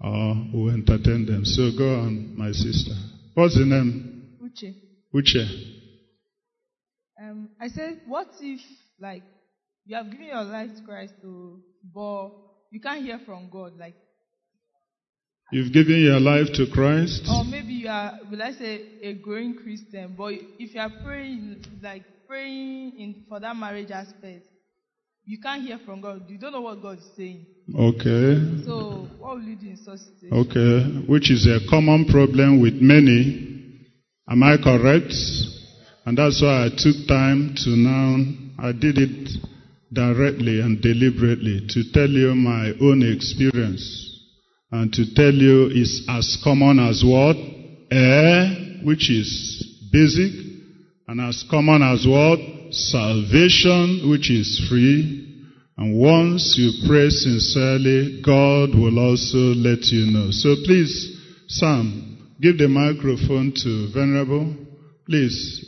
or 0.02 0.34
we'll 0.52 0.74
entertain 0.74 1.26
them. 1.26 1.44
So 1.44 1.70
go 1.76 2.00
on, 2.00 2.36
my 2.36 2.52
sister. 2.52 2.92
What's 3.34 3.56
the 3.56 3.64
name? 3.64 4.36
Uche. 4.42 4.74
Uche. 5.14 5.76
Um, 7.22 7.50
I 7.60 7.68
said, 7.68 8.00
what 8.06 8.28
if, 8.40 8.60
like, 8.98 9.22
you 9.84 9.96
have 9.96 10.10
given 10.10 10.26
your 10.26 10.44
life 10.44 10.70
to 10.76 10.82
Christ, 10.84 11.14
to, 11.22 11.60
but 11.94 12.30
you 12.70 12.80
can't 12.80 13.04
hear 13.04 13.20
from 13.24 13.48
God, 13.50 13.72
like, 13.78 13.94
You've 15.52 15.72
given 15.72 16.00
your 16.00 16.20
life 16.20 16.46
to 16.54 16.66
Christ? 16.72 17.22
or 17.28 17.44
maybe 17.44 17.72
you 17.72 17.88
are, 17.88 18.20
will 18.30 18.42
I 18.42 18.52
say, 18.52 18.82
a 19.02 19.14
growing 19.14 19.54
Christian, 19.56 20.14
but 20.16 20.34
if 20.58 20.74
you 20.74 20.80
are 20.80 20.92
praying, 21.04 21.64
like 21.82 22.04
praying 22.28 22.92
in 22.98 23.24
for 23.28 23.40
that 23.40 23.56
marriage 23.56 23.90
aspect, 23.90 24.46
you 25.24 25.38
can't 25.40 25.62
hear 25.62 25.78
from 25.84 26.00
God. 26.00 26.22
You 26.28 26.38
don't 26.38 26.52
know 26.52 26.60
what 26.60 26.80
God 26.80 26.98
is 26.98 27.10
saying. 27.16 27.46
Okay. 27.74 28.64
So, 28.64 29.08
what 29.18 29.36
will 29.36 29.42
you 29.42 29.56
do 29.56 29.68
in 29.68 29.76
such 29.76 29.98
situation? 29.98 30.38
Okay. 30.38 31.06
Which 31.06 31.30
is 31.30 31.46
a 31.46 31.58
common 31.68 32.06
problem 32.06 32.60
with 32.60 32.74
many. 32.74 33.46
Am 34.28 34.42
I 34.42 34.56
correct? 34.56 35.12
And 36.06 36.16
that's 36.16 36.40
why 36.42 36.66
I 36.66 36.68
took 36.70 37.06
time 37.06 37.54
to 37.56 37.70
now, 37.70 38.68
I 38.68 38.72
did 38.72 38.98
it 38.98 39.30
directly 39.92 40.60
and 40.60 40.80
deliberately 40.80 41.66
to 41.68 41.92
tell 41.92 42.08
you 42.08 42.34
my 42.34 42.72
own 42.80 43.02
experience. 43.02 44.09
And 44.72 44.92
to 44.92 45.14
tell 45.14 45.32
you 45.32 45.66
is 45.66 46.06
as 46.08 46.38
common 46.44 46.78
as 46.78 47.02
what? 47.04 47.36
Air, 47.90 48.80
which 48.84 49.10
is 49.10 49.88
basic. 49.92 50.32
And 51.08 51.20
as 51.20 51.44
common 51.50 51.82
as 51.82 52.06
what? 52.06 52.38
Salvation, 52.72 54.08
which 54.10 54.30
is 54.30 54.66
free. 54.68 55.26
And 55.76 55.98
once 55.98 56.56
you 56.56 56.86
pray 56.86 57.08
sincerely, 57.10 58.22
God 58.24 58.78
will 58.78 58.98
also 58.98 59.38
let 59.58 59.82
you 59.86 60.12
know. 60.12 60.30
So 60.30 60.54
please, 60.64 61.18
Sam, 61.48 62.36
give 62.40 62.58
the 62.58 62.68
microphone 62.68 63.52
to 63.64 63.90
Venerable. 63.92 64.54
Please, 65.06 65.66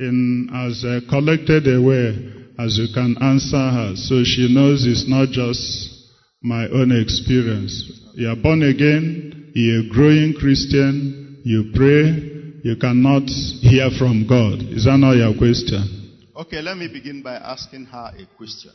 in 0.00 0.50
as 0.52 0.84
uh, 0.84 1.00
collected 1.08 1.66
a 1.68 1.80
way 1.80 2.32
as 2.58 2.76
you 2.78 2.88
can 2.92 3.16
answer 3.22 3.56
her, 3.56 3.92
so 3.96 4.22
she 4.22 4.52
knows 4.52 4.84
it's 4.86 5.08
not 5.08 5.28
just 5.30 6.10
my 6.42 6.68
own 6.68 6.92
experience. 6.92 8.03
You 8.16 8.30
are 8.30 8.36
born 8.36 8.62
again, 8.62 9.50
you're 9.54 9.80
a 9.80 9.88
growing 9.88 10.34
Christian, 10.34 11.40
you 11.42 11.72
pray, 11.74 12.60
you 12.62 12.76
cannot 12.76 13.28
hear 13.28 13.90
from 13.98 14.24
God. 14.28 14.62
Is 14.70 14.84
that 14.84 14.98
not 14.98 15.16
your 15.16 15.34
question? 15.36 16.12
Okay, 16.36 16.62
let 16.62 16.76
me 16.76 16.86
begin 16.86 17.22
by 17.22 17.34
asking 17.34 17.86
her 17.86 18.12
a 18.16 18.36
question. 18.36 18.70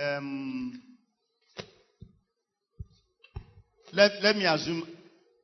Um, 0.00 0.80
let, 3.92 4.12
let 4.22 4.36
me 4.36 4.44
assume 4.44 4.86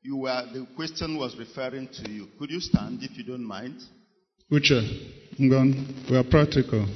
you 0.03 0.17
were, 0.17 0.47
the 0.53 0.65
question 0.77 1.19
was 1.19 1.37
referring 1.37 1.89
to 1.89 2.09
you. 2.09 2.29
Could 2.39 2.51
you 2.51 2.61
stand 2.61 3.03
if 3.03 3.19
you 3.19 3.25
don't 3.25 3.45
mind? 3.45 3.83
Uche, 4.53 5.11
Ngon, 5.41 6.09
we 6.09 6.17
are 6.17 6.23
practical. 6.23 6.87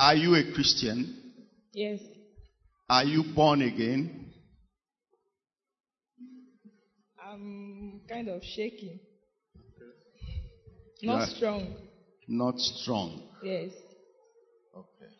Are 0.00 0.14
you 0.14 0.34
a 0.36 0.54
Christian? 0.54 1.34
Yes. 1.74 2.00
Are 2.88 3.04
you 3.04 3.24
born 3.34 3.62
again? 3.62 4.32
I'm 7.20 8.00
kind 8.08 8.28
of 8.28 8.42
shaking. 8.44 9.00
Not 11.02 11.28
strong. 11.30 11.74
Not 12.28 12.60
strong. 12.60 13.22
Yes. 13.42 13.72
Okay. 14.74 15.12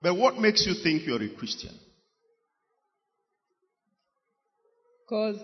But 0.00 0.14
what 0.14 0.38
makes 0.38 0.64
you 0.66 0.74
think 0.82 1.06
you're 1.06 1.22
a 1.22 1.34
Christian? 1.36 1.74
Because 5.04 5.40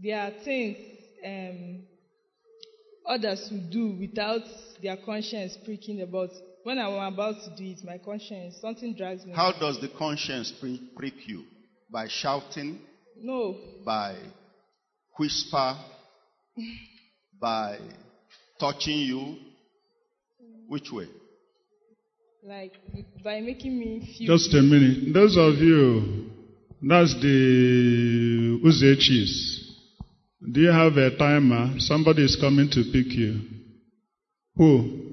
there 0.00 0.18
are 0.20 0.30
things 0.44 0.76
um, 1.24 1.82
others 3.04 3.48
will 3.50 3.68
do 3.70 3.96
without 3.98 4.42
their 4.80 4.96
conscience 5.04 5.56
pricking 5.64 6.02
about. 6.02 6.30
When 6.66 6.80
I'm 6.80 7.14
about 7.14 7.36
to 7.44 7.50
do 7.56 7.70
it, 7.70 7.84
my 7.84 7.96
conscience, 7.98 8.56
something 8.60 8.92
drags 8.96 9.24
me. 9.24 9.32
How 9.32 9.52
does 9.52 9.80
the 9.80 9.88
conscience 9.96 10.52
prick 10.96 11.12
you? 11.28 11.44
By 11.92 12.08
shouting? 12.08 12.80
No. 13.22 13.56
By 13.84 14.16
whisper? 15.16 15.76
by 17.40 17.78
touching 18.58 18.98
you? 18.98 19.36
Which 20.66 20.90
way? 20.90 21.06
Like, 22.42 22.72
by 23.22 23.40
making 23.42 23.78
me 23.78 24.16
feel. 24.18 24.36
Just 24.36 24.52
a 24.52 24.60
minute. 24.60 25.14
Those 25.14 25.36
of 25.36 25.60
you, 25.60 26.32
that's 26.82 27.14
the 27.20 28.60
Uzechis. 28.64 29.60
Do 30.50 30.62
you 30.62 30.72
have 30.72 30.96
a 30.96 31.16
timer? 31.16 31.78
Somebody 31.78 32.24
is 32.24 32.34
coming 32.34 32.68
to 32.70 32.82
pick 32.92 33.12
you. 33.12 33.40
Who? 34.56 35.05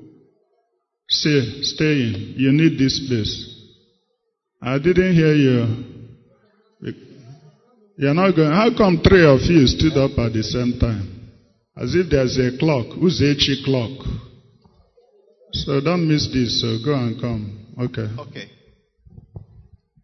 Stay, 1.07 1.61
stay 1.61 2.01
in. 2.01 2.33
You 2.37 2.51
need 2.51 2.79
this 2.79 3.05
place. 3.07 3.53
I 4.61 4.77
didn't 4.79 5.13
hear 5.13 5.33
you. 5.33 5.93
You're 7.97 8.13
not 8.13 8.35
going. 8.35 8.51
How 8.51 8.69
come 8.75 9.01
three 9.03 9.25
of 9.25 9.41
you 9.41 9.67
stood 9.67 9.97
up 9.97 10.17
at 10.17 10.33
the 10.33 10.43
same 10.43 10.79
time? 10.79 11.31
As 11.77 11.93
if 11.93 12.09
there's 12.09 12.37
a 12.37 12.57
clock. 12.57 12.87
Uzechi 12.97 13.63
clock. 13.63 14.05
So 15.51 15.79
don't 15.81 16.07
miss 16.07 16.27
this. 16.33 16.61
So 16.61 16.77
go 16.83 16.95
and 16.95 17.19
come. 17.21 17.67
Okay. 17.79 18.07
Okay. 18.19 18.49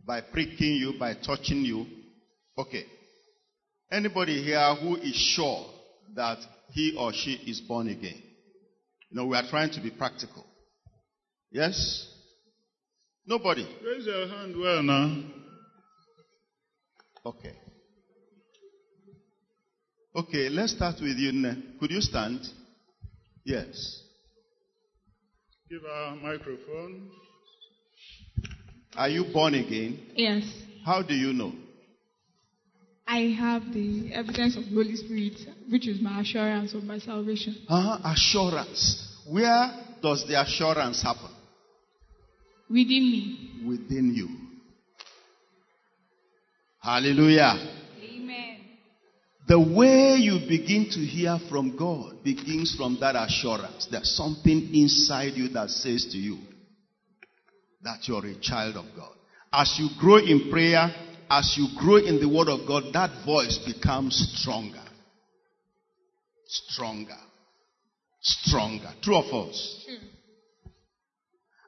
By 0.06 0.22
pricking 0.22 0.76
you, 0.76 0.94
by 1.00 1.16
touching 1.16 1.62
you. 1.62 1.86
Okay. 2.58 2.84
Anybody 3.92 4.44
here 4.44 4.76
who 4.76 4.96
is 4.98 5.16
sure 5.16 5.66
that 6.16 6.38
he 6.72 6.96
or 6.98 7.12
she 7.14 7.34
is 7.48 7.62
born 7.62 7.88
again? 7.88 8.22
You 9.10 9.18
know, 9.18 9.26
we 9.26 9.36
are 9.36 9.48
trying 9.50 9.72
to 9.72 9.82
be 9.82 9.90
practical. 9.90 10.46
Yes? 11.52 12.08
Nobody. 13.26 13.68
Raise 13.86 14.06
your 14.06 14.28
hand 14.28 14.56
well 14.58 14.84
now. 14.84 15.24
Okay. 17.26 17.54
Okay, 20.16 20.50
let's 20.50 20.74
start 20.74 20.96
with 21.02 21.18
you. 21.18 21.32
Nne. 21.32 21.80
Could 21.80 21.92
you 21.92 22.02
stand? 22.02 22.42
Yes. 23.44 24.04
Give 25.70 25.82
our 25.86 26.16
microphone. 26.16 27.10
Are 28.96 29.10
you 29.10 29.26
born 29.32 29.54
again? 29.54 30.00
Yes. 30.16 30.44
How 30.84 31.02
do 31.04 31.14
you 31.14 31.34
know? 31.34 31.54
I 33.08 33.36
have 33.40 33.74
the 33.74 34.12
evidence 34.14 34.56
of 34.56 34.66
the 34.66 34.74
Holy 34.76 34.96
Spirit, 34.96 35.34
which 35.70 35.88
is 35.88 36.02
my 36.02 36.22
assurance 36.22 36.74
of 36.74 36.84
my 36.84 37.00
salvation. 37.00 37.56
Uh-huh, 37.68 38.00
assurance. 38.04 39.24
Where 39.28 39.72
does 40.02 40.28
the 40.28 40.40
assurance 40.42 41.02
happen? 41.02 41.30
Within 42.70 42.88
me. 42.88 43.64
Within 43.68 44.14
you. 44.14 44.30
Hallelujah. 46.82 47.56
Amen. 48.02 48.58
The 49.48 49.60
way 49.60 50.18
you 50.18 50.48
begin 50.48 50.88
to 50.92 51.00
hear 51.00 51.40
from 51.50 51.76
God 51.76 52.24
begins 52.24 52.76
from 52.78 52.98
that 53.02 53.16
assurance. 53.16 53.88
There's 53.90 54.16
something 54.16 54.70
inside 54.74 55.34
you 55.34 55.50
that 55.50 55.70
says 55.72 56.08
to 56.12 56.18
you 56.18 56.38
that 57.82 58.08
you're 58.08 58.26
a 58.26 58.40
child 58.40 58.76
of 58.76 58.86
God. 58.96 59.14
As 59.52 59.76
you 59.80 59.90
grow 60.00 60.18
in 60.18 60.52
prayer, 60.52 60.94
as 61.30 61.56
you 61.58 61.68
grow 61.80 61.96
in 61.96 62.20
the 62.20 62.30
Word 62.30 62.50
of 62.50 62.68
God, 62.68 62.94
that 62.94 63.26
voice 63.26 63.58
becomes 63.66 64.16
stronger. 64.40 64.84
Stronger. 66.48 67.18
Stronger. 68.22 68.92
True 69.02 69.16
or 69.16 69.24
false? 69.30 69.88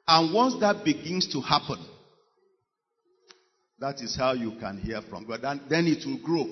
And 0.06 0.34
once 0.34 0.58
that 0.60 0.84
begins 0.84 1.28
to 1.32 1.40
happen, 1.40 1.84
that 3.78 4.00
is 4.00 4.16
how 4.16 4.32
you 4.32 4.52
can 4.60 4.78
hear 4.78 5.00
from 5.02 5.26
God. 5.26 5.40
And 5.42 5.60
then 5.68 5.86
it 5.86 6.06
will 6.06 6.22
grow. 6.22 6.46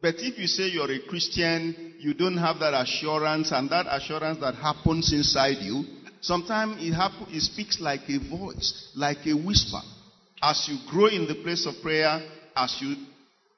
But 0.00 0.16
if 0.18 0.38
you 0.38 0.46
say 0.46 0.68
you're 0.68 0.90
a 0.90 1.06
Christian, 1.06 1.94
you 1.98 2.14
don't 2.14 2.36
have 2.36 2.58
that 2.58 2.74
assurance, 2.74 3.52
and 3.52 3.70
that 3.70 3.86
assurance 3.88 4.40
that 4.40 4.54
happens 4.56 5.12
inside 5.12 5.58
you, 5.60 5.84
sometimes 6.20 6.82
it, 6.82 6.92
happen, 6.92 7.26
it 7.30 7.40
speaks 7.40 7.80
like 7.80 8.00
a 8.08 8.18
voice, 8.18 8.90
like 8.96 9.24
a 9.26 9.34
whisper. 9.34 9.80
As 10.42 10.68
you 10.68 10.78
grow 10.90 11.06
in 11.06 11.28
the 11.28 11.36
place 11.42 11.66
of 11.66 11.80
prayer, 11.82 12.20
as 12.56 12.76
you 12.80 12.96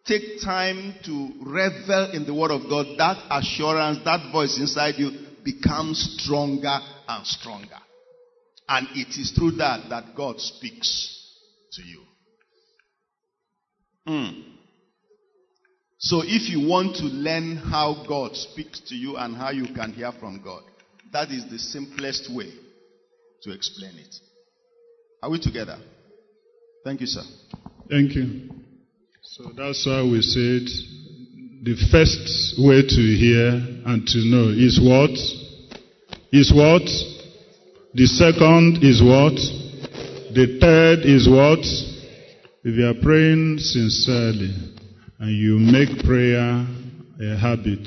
take 0.04 0.42
time 0.42 0.94
to 1.04 1.30
revel 1.40 2.10
in 2.12 2.26
the 2.26 2.34
Word 2.34 2.50
of 2.50 2.68
God, 2.68 2.86
that 2.98 3.24
assurance, 3.30 4.04
that 4.04 4.30
voice 4.30 4.58
inside 4.58 4.96
you 4.98 5.10
becomes 5.42 6.18
stronger 6.20 6.78
and 7.08 7.26
stronger. 7.26 7.78
And 8.68 8.89
it 8.93 9.18
is 9.18 9.33
through 9.33 9.52
that 9.52 9.91
that 9.91 10.15
God 10.17 10.41
speaks 10.41 11.39
to 11.73 11.83
you. 11.83 12.01
Hmm. 14.07 14.41
So 15.99 16.23
if 16.23 16.51
you 16.51 16.68
want 16.68 16.97
to 16.97 17.05
learn 17.05 17.57
how 17.57 18.05
God 18.07 18.36
speaks 18.36 18.81
to 18.89 18.94
you 18.94 19.17
and 19.17 19.34
how 19.34 19.51
you 19.51 19.73
can 19.75 19.93
hear 19.93 20.12
from 20.12 20.43
God, 20.43 20.62
that 21.12 21.31
is 21.31 21.49
the 21.51 21.59
simplest 21.59 22.34
way 22.34 22.52
to 23.43 23.52
explain 23.52 23.97
it. 23.97 24.15
Are 25.23 25.31
we 25.31 25.39
together? 25.39 25.78
Thank 26.84 27.01
you, 27.01 27.07
sir. 27.07 27.23
Thank 27.89 28.15
you. 28.15 28.51
So 29.23 29.44
that's 29.57 29.86
why 29.86 30.02
we 30.02 30.20
said 30.20 30.68
the 31.65 31.76
first 31.91 32.60
way 32.60 32.83
to 32.83 33.02
hear 33.17 33.49
and 33.86 34.07
to 34.07 34.18
know 34.28 34.52
is 34.52 34.78
what? 34.83 35.17
Is 36.31 36.52
what? 36.52 36.84
The 37.97 38.06
second 38.06 38.82
is 38.82 39.00
what? 39.00 39.39
The 40.34 40.58
third 40.58 41.06
is 41.06 41.28
what? 41.28 41.60
If 42.64 42.74
you 42.74 42.86
are 42.89 43.00
praying 43.00 43.58
sincerely 43.58 44.50
and 45.20 45.31
you 45.31 45.60
make 45.60 46.02
prayer 46.02 46.66
a 47.23 47.39
habit 47.39 47.86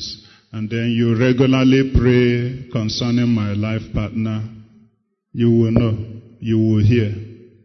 and 0.53 0.69
then 0.69 0.95
you 0.95 1.19
regularly 1.19 1.91
pray 1.93 2.69
concerning 2.71 3.27
my 3.35 3.51
life 3.51 3.81
partner, 3.93 4.47
you 5.33 5.51
will 5.51 5.71
know, 5.71 6.21
you 6.39 6.57
will 6.57 6.85
hear, 6.85 7.11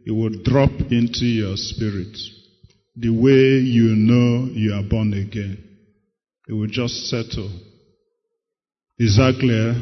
it 0.04 0.10
will 0.10 0.42
drop 0.42 0.72
into 0.90 1.26
your 1.26 1.54
spirit. 1.54 2.18
The 2.96 3.10
way 3.10 3.62
you 3.62 3.94
know 3.94 4.50
you 4.50 4.74
are 4.74 4.82
born 4.82 5.12
again, 5.12 5.62
it 6.48 6.54
will 6.54 6.66
just 6.66 7.06
settle. 7.06 7.52
Is 8.98 9.14
that 9.14 9.36
clear? 9.38 9.80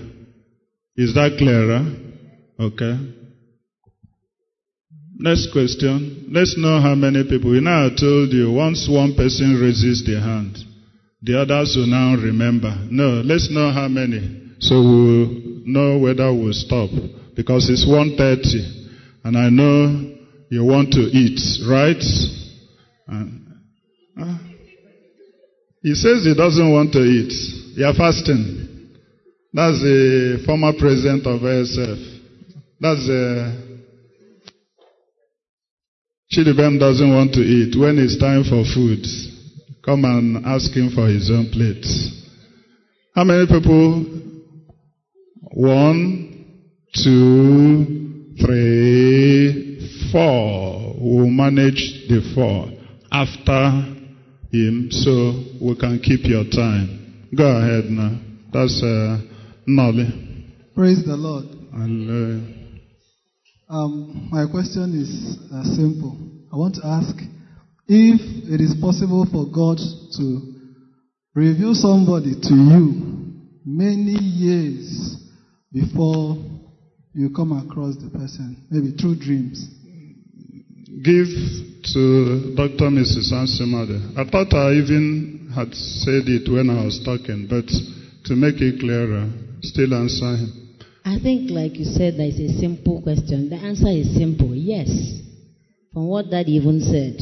Is 0.99 1.15
that 1.15 1.37
clearer? 1.39 2.10
Okay. 2.61 2.95
Next 5.17 5.51
question. 5.53 6.29
Let's 6.31 6.59
know 6.59 6.81
how 6.81 6.95
many 6.95 7.25
people. 7.25 7.53
We 7.53 7.61
now 7.61 7.89
told 7.89 8.33
you 8.33 8.53
once 8.53 8.87
one 8.91 9.15
person 9.17 9.59
raises 9.59 10.05
their 10.05 10.21
hand, 10.21 10.59
the 11.23 11.41
others 11.41 11.75
will 11.77 11.87
now 11.87 12.17
remember. 12.21 12.77
No, 12.91 13.23
let's 13.25 13.51
know 13.51 13.71
how 13.73 13.89
many. 13.89 14.57
So 14.61 14.77
we'll 14.77 15.65
know 15.65 15.99
whether 15.99 16.33
we'll 16.35 16.53
stop. 16.53 16.91
Because 17.35 17.71
it's 17.71 17.87
1.30 17.89 19.25
and 19.25 19.39
I 19.39 19.49
know 19.49 20.19
you 20.51 20.65
want 20.65 20.93
to 20.93 21.01
eat, 21.01 21.41
right? 21.67 22.03
Uh, 23.11 24.39
he 25.83 25.95
says 25.95 26.25
he 26.25 26.35
doesn't 26.35 26.73
want 26.73 26.93
to 26.93 27.01
eat. 27.01 27.33
You're 27.77 27.95
fasting. 27.95 28.91
That's 29.55 29.81
the 29.81 30.43
former 30.45 30.73
president 30.79 31.27
of 31.27 31.41
ASF. 31.41 32.20
That's 32.81 33.07
the 33.07 33.71
Chidibem 36.33 36.79
doesn't 36.79 37.13
want 37.13 37.35
to 37.35 37.41
eat. 37.41 37.79
When 37.79 37.99
it's 37.99 38.17
time 38.19 38.45
for 38.45 38.65
food, 38.73 39.05
come 39.85 40.05
and 40.05 40.47
ask 40.47 40.71
him 40.73 40.91
for 40.95 41.07
his 41.09 41.29
own 41.31 41.51
plate. 41.53 41.85
How 43.15 43.25
many 43.25 43.47
people? 43.47 44.05
One, 45.53 46.63
two, 46.95 48.37
three, 48.41 50.09
four. 50.13 50.95
We'll 51.01 51.27
manage 51.27 52.07
the 52.09 52.33
four 52.35 52.71
after 53.11 53.97
him 54.53 54.89
so 54.91 55.43
we 55.61 55.77
can 55.77 55.99
keep 55.99 56.21
your 56.25 56.45
time. 56.45 57.29
Go 57.37 57.45
ahead 57.45 57.91
now. 57.91 58.21
That's 58.53 58.81
uh, 58.83 59.19
Nolly. 59.67 60.47
Praise 60.75 61.05
the 61.05 61.17
Lord. 61.17 61.47
Hallelujah. 61.73 62.60
Um, 63.71 64.27
my 64.33 64.51
question 64.51 64.99
is 64.99 65.39
uh, 65.55 65.63
simple. 65.63 66.19
I 66.53 66.57
want 66.57 66.75
to 66.75 66.81
ask 66.85 67.15
if 67.87 68.19
it 68.51 68.61
is 68.61 68.75
possible 68.83 69.25
for 69.31 69.47
God 69.47 69.79
to 69.79 70.27
reveal 71.37 71.75
somebody 71.79 72.35
to 72.35 72.55
you 72.55 73.31
many 73.65 74.19
years 74.19 75.15
before 75.73 76.37
you 77.15 77.31
come 77.31 77.53
across 77.55 77.95
the 78.03 78.11
person, 78.11 78.67
maybe 78.71 78.91
through 78.99 79.21
dreams. 79.21 79.63
Give 81.07 81.31
to 81.95 82.55
Dr. 82.59 82.91
Mrs. 82.91 83.31
Ansimade. 83.31 84.19
I 84.19 84.29
thought 84.29 84.53
I 84.53 84.83
even 84.83 85.53
had 85.55 85.73
said 85.73 86.27
it 86.27 86.51
when 86.51 86.71
I 86.71 86.85
was 86.85 87.01
talking, 87.05 87.47
but 87.49 87.71
to 88.27 88.35
make 88.35 88.61
it 88.61 88.81
clearer, 88.81 89.31
still 89.63 89.95
answer 89.95 90.37
him. 90.43 90.60
I 91.11 91.19
think, 91.19 91.51
like 91.51 91.75
you 91.75 91.85
said, 91.85 92.15
that 92.19 92.29
is 92.29 92.39
a 92.39 92.61
simple 92.61 93.03
question. 93.03 93.51
The 93.51 93.57
answer 93.57 93.89
is 93.89 94.15
simple 94.15 94.55
yes. 94.55 94.87
From 95.93 96.07
what 96.07 96.31
Dad 96.31 96.47
even 96.47 96.79
said, 96.79 97.19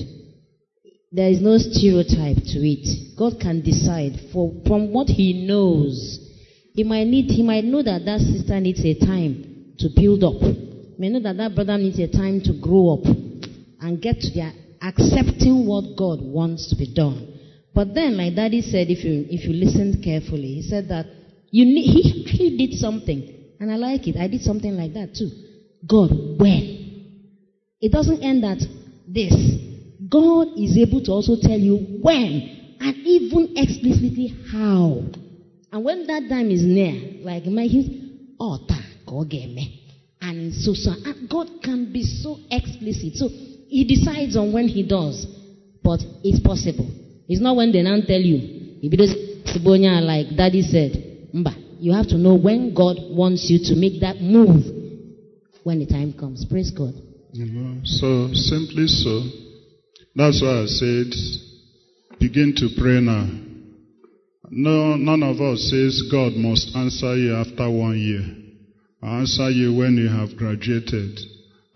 there 1.10 1.30
is 1.30 1.40
no 1.40 1.56
stereotype 1.56 2.36
to 2.36 2.58
it. 2.60 3.16
God 3.16 3.40
can 3.40 3.64
decide 3.64 4.28
for, 4.30 4.52
from 4.66 4.92
what 4.92 5.08
He 5.08 5.46
knows. 5.48 6.20
He 6.74 6.84
might 6.84 7.06
need, 7.06 7.30
He 7.30 7.42
might 7.42 7.64
know 7.64 7.82
that 7.82 8.04
that 8.04 8.20
sister 8.20 8.60
needs 8.60 8.84
a 8.84 8.92
time 8.92 9.72
to 9.78 9.88
build 9.96 10.22
up. 10.22 10.36
May 10.98 11.08
know 11.08 11.20
that 11.20 11.38
that 11.38 11.54
brother 11.54 11.78
needs 11.78 11.98
a 11.98 12.12
time 12.12 12.42
to 12.44 12.60
grow 12.60 12.92
up 12.92 13.08
and 13.80 14.02
get 14.02 14.20
to 14.20 14.30
their 14.34 14.52
accepting 14.82 15.64
what 15.64 15.96
God 15.96 16.20
wants 16.20 16.68
to 16.68 16.76
be 16.76 16.92
done. 16.92 17.40
But 17.74 17.94
then, 17.94 18.18
like 18.18 18.36
Daddy 18.36 18.60
said, 18.60 18.90
if 18.90 19.02
you 19.02 19.24
if 19.30 19.48
you 19.48 19.54
listened 19.54 20.04
carefully, 20.04 20.60
he 20.60 20.62
said 20.68 20.88
that 20.88 21.06
you 21.50 21.64
need, 21.64 21.88
he 21.88 22.02
he 22.36 22.58
did 22.58 22.76
something. 22.76 23.37
And 23.60 23.72
I 23.72 23.76
like 23.76 24.06
it. 24.06 24.16
I 24.16 24.28
did 24.28 24.42
something 24.42 24.72
like 24.72 24.94
that 24.94 25.14
too. 25.14 25.30
God, 25.86 26.10
when? 26.38 26.78
It 27.80 27.92
doesn't 27.92 28.22
end 28.22 28.44
at 28.44 28.58
this. 29.06 29.34
God 30.08 30.48
is 30.56 30.76
able 30.78 31.02
to 31.04 31.12
also 31.12 31.36
tell 31.40 31.58
you 31.58 32.00
when 32.02 32.76
and 32.80 32.96
even 32.96 33.54
explicitly 33.56 34.34
how. 34.50 35.02
And 35.70 35.84
when 35.84 36.06
that 36.06 36.28
time 36.28 36.50
is 36.50 36.62
near, 36.62 37.22
like 37.24 37.44
my 37.44 37.62
making 37.62 38.36
oh, 38.40 38.58
altar, 38.58 38.80
God 39.06 39.28
gave 39.28 39.50
me. 39.50 39.82
And 40.20 40.52
so, 40.54 40.72
so 40.74 40.90
and 41.04 41.28
God 41.28 41.48
can 41.62 41.92
be 41.92 42.02
so 42.02 42.38
explicit. 42.50 43.14
So 43.14 43.28
he 43.28 43.84
decides 43.84 44.36
on 44.36 44.52
when 44.52 44.68
he 44.68 44.86
does. 44.86 45.26
But 45.82 46.00
it's 46.22 46.40
possible. 46.40 46.88
It's 47.28 47.40
not 47.40 47.56
when 47.56 47.72
they 47.72 47.82
now 47.82 47.98
tell 48.06 48.20
you, 48.20 48.58
onye 49.78 49.98
a 49.98 50.00
like 50.00 50.36
daddy 50.36 50.62
said 50.62 50.92
mba 51.34 51.67
you 51.78 51.92
have 51.92 52.06
to 52.06 52.18
know 52.18 52.34
when 52.34 52.74
god 52.74 52.96
wants 53.10 53.48
you 53.50 53.58
to 53.58 53.74
make 53.74 54.00
that 54.00 54.20
move 54.20 54.64
when 55.64 55.78
the 55.78 55.86
time 55.86 56.12
comes 56.12 56.44
praise 56.44 56.70
god 56.70 56.94
know, 57.34 57.80
so 57.84 58.32
simply 58.32 58.86
so. 58.86 59.22
That's 60.14 60.42
why 60.42 60.62
I 60.62 60.66
said, 60.66 62.18
begin 62.18 62.54
to 62.56 62.68
pray 62.80 63.00
now. 63.00 63.28
No, 64.50 64.96
none 64.96 65.22
of 65.22 65.40
us 65.40 65.70
says 65.70 66.08
God 66.10 66.32
must 66.32 66.74
answer 66.74 67.16
you 67.16 67.36
after 67.36 67.70
one 67.70 67.98
year. 67.98 68.24
I'll 69.02 69.20
answer 69.20 69.50
you 69.50 69.76
when 69.76 69.96
you 69.96 70.08
have 70.08 70.36
graduated. 70.36 71.20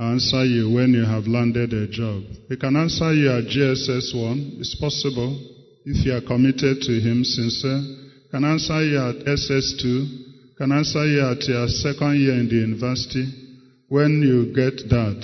I'll 0.00 0.12
answer 0.12 0.44
you 0.44 0.72
when 0.72 0.94
you 0.94 1.04
have 1.04 1.26
landed 1.26 1.72
a 1.72 1.86
job. 1.86 2.22
He 2.48 2.56
can 2.56 2.74
answer 2.76 3.12
you 3.12 3.30
at 3.30 3.44
JSS 3.44 4.16
1. 4.16 4.56
It's 4.58 4.74
possible 4.80 5.38
if 5.84 6.04
you 6.06 6.14
are 6.16 6.22
committed 6.22 6.80
to 6.80 6.92
Him, 6.98 7.22
sincere. 7.24 8.01
Can 8.32 8.44
answer 8.44 8.82
you 8.82 8.96
at 8.98 9.26
SS2. 9.26 10.56
Can 10.56 10.72
answer 10.72 11.04
you 11.04 11.20
at 11.20 11.46
your 11.46 11.68
second 11.68 12.18
year 12.18 12.32
in 12.32 12.48
the 12.48 12.64
university. 12.64 13.28
When 13.88 14.22
you 14.24 14.54
get 14.56 14.88
that, 14.88 15.20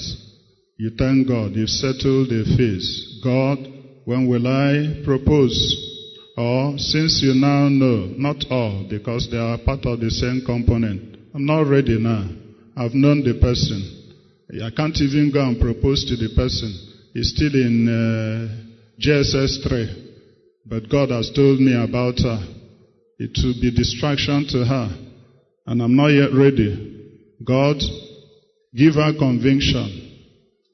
you 0.77 0.91
thank 0.91 1.27
God. 1.27 1.57
You've 1.57 1.70
settled 1.70 2.28
the 2.28 2.45
fees. 2.55 3.20
God, 3.25 3.65
when 4.05 4.28
will 4.28 4.47
I 4.47 5.01
propose? 5.07 5.57
Or 6.37 6.77
since 6.77 7.23
you 7.25 7.33
now 7.33 7.70
know, 7.70 8.12
not 8.19 8.45
all, 8.51 8.87
because 8.91 9.27
they 9.31 9.39
are 9.39 9.57
part 9.57 9.87
of 9.87 10.01
the 10.01 10.11
same 10.11 10.43
component. 10.45 11.17
I'm 11.35 11.47
not 11.47 11.67
ready 11.67 11.99
now. 11.99 12.28
I've 12.77 12.93
known 12.93 13.25
the 13.25 13.41
person. 13.41 13.81
I 14.62 14.69
can't 14.69 14.97
even 15.01 15.33
go 15.33 15.49
and 15.49 15.59
propose 15.59 16.05
to 16.05 16.17
the 16.17 16.28
person. 16.37 16.77
He's 17.15 17.33
still 17.35 17.55
in 17.55 17.89
uh, 17.89 19.01
JSS 19.01 19.67
3. 19.67 20.12
But 20.67 20.91
God 20.91 21.09
has 21.09 21.33
told 21.35 21.59
me 21.59 21.73
about 21.73 22.19
her. 22.20 22.58
It 23.19 23.37
will 23.43 23.61
be 23.61 23.75
distraction 23.75 24.47
to 24.51 24.65
her. 24.65 24.89
And 25.67 25.83
I'm 25.83 25.97
not 25.97 26.09
yet 26.09 26.33
ready. 26.33 26.95
God, 27.45 27.77
give 28.75 28.95
her 28.95 29.13
conviction. 29.19 30.05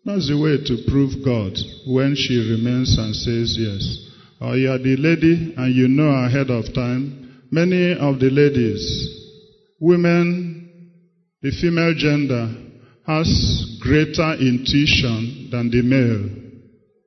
That's 0.05 0.29
the 0.29 0.37
way 0.37 0.61
to 0.61 0.91
prove 0.91 1.25
God 1.25 1.57
when 1.89 2.15
she 2.15 2.37
remains 2.37 2.99
and 2.99 3.17
says 3.17 3.57
yes. 3.59 4.11
Or 4.41 4.57
you 4.57 4.71
are 4.71 4.79
the 4.79 4.97
lady 4.97 5.55
and 5.57 5.75
you 5.75 5.89
know 5.89 6.11
ahead 6.11 6.51
of 6.51 6.75
time. 6.75 7.43
Many 7.51 7.97
of 7.97 8.21
the 8.21 8.29
ladies, 8.29 8.85
women, 9.81 10.91
the 11.41 11.51
female 11.51 11.95
gender, 11.97 12.53
has 13.07 13.79
greater 13.81 14.35
intuition 14.35 15.49
than 15.51 15.71
the 15.71 15.81
male. 15.81 16.29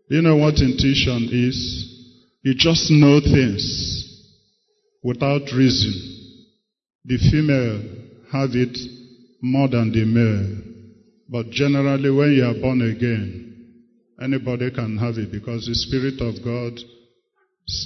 You 0.10 0.22
know 0.24 0.38
what 0.38 0.60
intuition 0.62 1.30
is? 1.32 1.94
You 2.42 2.56
just 2.56 2.90
know 2.90 3.20
things 3.20 4.07
without 5.04 5.42
reason. 5.56 5.94
The 7.06 7.18
female 7.32 7.82
have 8.32 8.50
it 8.54 8.78
more 9.42 9.68
than 9.68 9.92
the 9.92 10.06
male. 10.06 10.64
But 11.30 11.50
generally, 11.52 12.10
when 12.10 12.34
you 12.34 12.46
are 12.46 12.60
born 12.62 12.82
again, 12.82 13.48
anybody 14.22 14.72
can 14.72 14.98
have 14.98 15.18
it 15.18 15.32
because 15.32 15.66
the 15.66 15.76
Spirit 15.76 16.22
of 16.22 16.44
God 16.44 16.80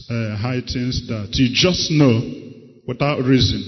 uh, 0.10 0.38
heightens 0.38 1.08
that. 1.08 1.30
You 1.34 1.50
just 1.54 1.92
know 1.92 2.22
without 2.88 3.24
reason. 3.24 3.64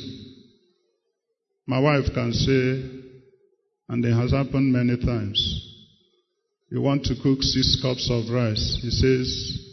My 1.66 1.80
wife 1.80 2.06
can 2.14 2.34
say, 2.34 3.02
and 3.90 4.04
it 4.06 4.14
has 4.14 4.32
happened 4.32 4.74
many 4.74 4.98
times. 4.98 5.40
You 6.70 6.82
want 6.82 7.04
to 7.06 7.16
cook 7.22 7.42
six 7.42 7.80
cups 7.82 8.10
of 8.12 8.34
rice. 8.34 8.80
He 8.82 8.90
says, 8.90 9.70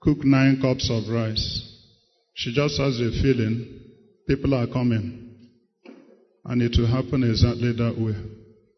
cook 0.00 0.24
nine 0.24 0.60
cups 0.60 0.90
of 0.90 1.12
rice. 1.12 1.71
She 2.34 2.54
just 2.54 2.78
has 2.78 3.00
a 3.00 3.10
feeling 3.22 3.80
people 4.26 4.54
are 4.54 4.66
coming. 4.66 5.18
And 6.44 6.62
it 6.62 6.74
will 6.78 6.88
happen 6.88 7.22
exactly 7.22 7.72
that 7.72 7.94
way. 7.98 8.16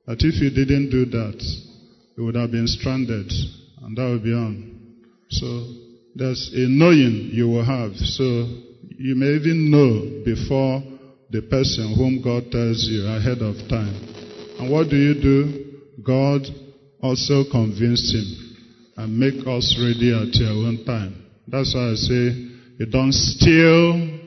That 0.06 0.20
if 0.20 0.40
you 0.42 0.50
didn't 0.50 0.90
do 0.90 1.06
that, 1.06 1.40
you 2.16 2.24
would 2.24 2.34
have 2.34 2.50
been 2.50 2.66
stranded, 2.66 3.30
and 3.82 3.96
that 3.96 4.04
would 4.04 4.22
be 4.22 4.32
on. 4.32 4.74
So 5.30 5.46
there's 6.14 6.50
a 6.54 6.68
knowing 6.68 7.30
you 7.32 7.48
will 7.48 7.64
have. 7.64 7.96
So 7.96 8.22
you 8.98 9.16
may 9.16 9.34
even 9.40 9.70
know 9.70 10.22
before 10.24 10.82
the 11.30 11.42
person 11.48 11.94
whom 11.96 12.22
God 12.22 12.52
tells 12.52 12.86
you 12.86 13.06
ahead 13.08 13.40
of 13.40 13.56
time. 13.68 13.96
And 14.60 14.70
what 14.70 14.90
do 14.90 14.96
you 14.96 15.14
do? 15.14 15.64
God 16.04 16.42
also 17.00 17.44
convince 17.50 18.12
him 18.12 18.56
and 18.96 19.18
make 19.18 19.40
us 19.46 19.74
ready 19.80 20.12
at 20.12 20.34
your 20.36 20.52
own 20.68 20.84
time. 20.84 21.24
That's 21.48 21.74
why 21.74 21.90
I 21.90 21.94
say 21.94 22.53
you 22.78 22.86
don't 22.86 23.12
steal 23.12 24.18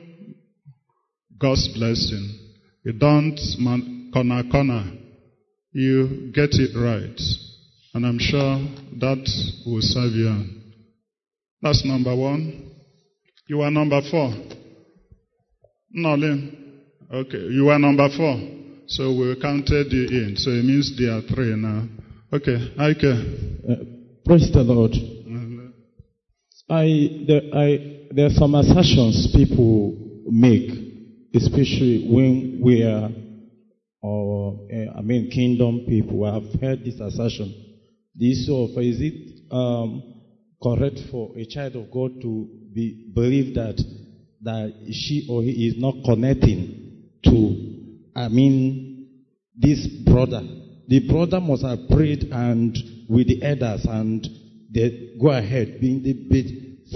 God's 1.38 1.68
blessing. 1.68 2.38
You 2.84 2.92
don't 2.92 3.38
man, 3.58 4.10
corner 4.12 4.42
corner. 4.50 4.84
You 5.72 6.32
get 6.34 6.50
it 6.52 6.76
right. 6.76 7.20
And 7.94 8.06
I'm 8.06 8.18
sure 8.18 8.58
that 9.00 9.28
will 9.66 9.82
serve 9.82 10.12
you. 10.12 10.44
That's 11.60 11.84
number 11.84 12.14
one. 12.14 12.70
You 13.48 13.62
are 13.62 13.70
number 13.70 14.00
four. 14.10 14.32
Nolin. 15.96 16.54
Okay, 17.12 17.38
you 17.38 17.68
are 17.70 17.78
number 17.78 18.08
four. 18.16 18.36
So 18.86 19.12
we 19.14 19.38
counted 19.40 19.92
you 19.92 20.06
in. 20.08 20.36
So 20.36 20.50
it 20.50 20.64
means 20.64 20.96
there 20.98 21.12
are 21.12 21.22
three 21.22 21.54
now. 21.56 21.86
Okay, 22.32 22.74
Ike. 22.78 23.04
Uh, 23.04 23.84
praise 24.24 24.50
the 24.52 24.62
Lord. 24.62 24.92
I, 26.70 27.24
there, 27.26 27.42
I, 27.54 27.97
there 28.10 28.26
are 28.26 28.30
some 28.30 28.54
assertions 28.54 29.28
people 29.34 29.94
make, 30.26 30.70
especially 31.34 32.08
when 32.10 32.60
we 32.62 32.82
are, 32.82 33.10
or 34.00 34.66
uh, 34.72 34.98
I 34.98 35.02
mean, 35.02 35.30
kingdom 35.30 35.84
people. 35.86 36.24
I've 36.24 36.60
heard 36.60 36.84
this 36.84 37.00
assertion. 37.00 37.54
The 38.16 38.32
issue 38.32 38.54
of 38.54 38.70
is 38.82 38.98
it 39.00 39.52
um, 39.52 40.02
correct 40.62 40.98
for 41.10 41.36
a 41.36 41.44
child 41.46 41.76
of 41.76 41.90
God 41.90 42.20
to 42.22 42.48
be 42.72 43.12
believe 43.14 43.54
that 43.54 43.76
that 44.42 44.72
she 44.92 45.26
or 45.30 45.42
he 45.42 45.68
is 45.68 45.74
not 45.78 45.94
connecting 46.04 47.10
to, 47.24 48.10
I 48.14 48.28
mean, 48.28 49.08
this 49.56 49.86
brother. 50.04 50.42
The 50.86 51.06
brother 51.08 51.40
must 51.40 51.64
have 51.64 51.80
prayed 51.90 52.28
and 52.30 52.76
with 53.08 53.26
the 53.26 53.42
elders 53.42 53.84
and 53.88 54.26
they 54.72 55.14
go 55.20 55.28
ahead 55.28 55.78
being 55.80 56.02
the 56.02 56.12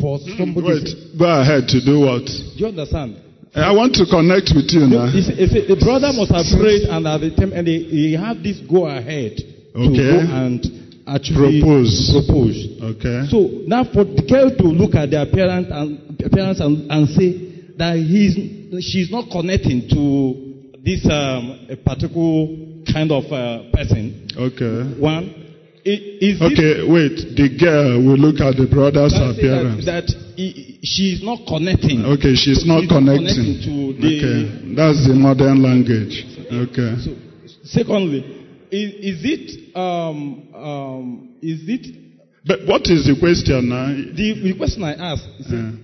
for 0.01 0.19
somebody. 0.39 0.67
Wait, 0.67 1.19
go 1.19 1.27
ahead 1.29 1.69
to 1.69 1.79
do 1.85 2.01
what? 2.01 2.25
Do 2.27 2.57
you 2.57 2.67
understand? 2.67 3.17
I 3.55 3.73
want 3.73 3.93
to 4.01 4.07
connect 4.09 4.49
with 4.57 4.73
you 4.73 4.89
now. 4.89 5.13
See, 5.13 5.69
the 5.69 5.77
brother 5.77 6.09
must 6.17 6.33
have 6.33 6.49
prayed 6.57 6.89
and 6.89 7.05
at 7.07 7.21
the 7.21 7.31
time, 7.37 7.53
and 7.53 7.67
they, 7.67 7.85
he 7.85 8.15
have 8.17 8.41
this 8.43 8.61
go 8.65 8.87
ahead 8.89 9.37
to 9.37 9.89
go 9.93 10.17
and 10.25 10.61
actually 11.07 11.61
Propose. 11.61 12.17
propose. 12.17 12.57
Okay. 12.97 13.29
So 13.29 13.65
now 13.69 13.85
for 13.85 14.05
the 14.09 14.25
girl 14.25 14.49
to 14.57 14.65
look 14.73 14.95
at 14.95 15.11
their 15.11 15.27
parents 15.27 15.69
and 15.69 16.17
parents 16.33 16.61
and, 16.61 16.89
and 16.91 17.09
say 17.13 17.77
that 17.77 17.97
he's 18.01 18.41
she's 18.85 19.11
not 19.11 19.29
connecting 19.31 19.85
to 19.93 20.01
this 20.81 21.05
um, 21.11 21.67
a 21.69 21.77
particular 21.77 22.57
kind 22.89 23.13
of 23.13 23.25
uh, 23.29 23.69
person. 23.73 24.29
Okay. 24.33 25.01
One, 25.01 25.42
is 25.85 26.41
Okay, 26.41 26.87
wait. 26.87 27.35
The 27.35 27.49
girl 27.59 27.99
will 28.05 28.19
look 28.19 28.41
at 28.41 28.57
the 28.57 28.67
brother's 28.71 29.15
appearance. 29.15 29.85
That, 29.87 30.07
that 30.07 30.35
he- 30.37 30.79
she's 30.83 31.23
not 31.23 31.41
connecting. 31.47 32.05
Okay, 32.05 32.35
she's 32.35 32.65
not 32.67 32.87
connecting. 32.89 33.59
to 33.67 33.93
the. 33.99 34.13
Okay, 34.19 34.75
that's 34.77 35.07
the 35.07 35.15
modern 35.15 35.63
language. 35.63 36.25
Okay. 36.51 36.95
So, 37.03 37.17
Secondly, 37.65 38.21
is, 38.71 39.19
is 39.19 39.21
it 39.25 39.77
um, 39.77 40.49
um, 40.55 41.37
is 41.43 41.61
it 41.69 41.87
But 42.45 42.67
what 42.67 42.83
is 42.87 43.07
the 43.07 43.17
question 43.19 43.69
now? 43.69 43.87
the, 43.89 44.41
the 44.43 44.55
question 44.57 44.83
I 44.85 44.95
asked? 44.95 45.27
Is, 45.41 45.47
it, 45.53 45.75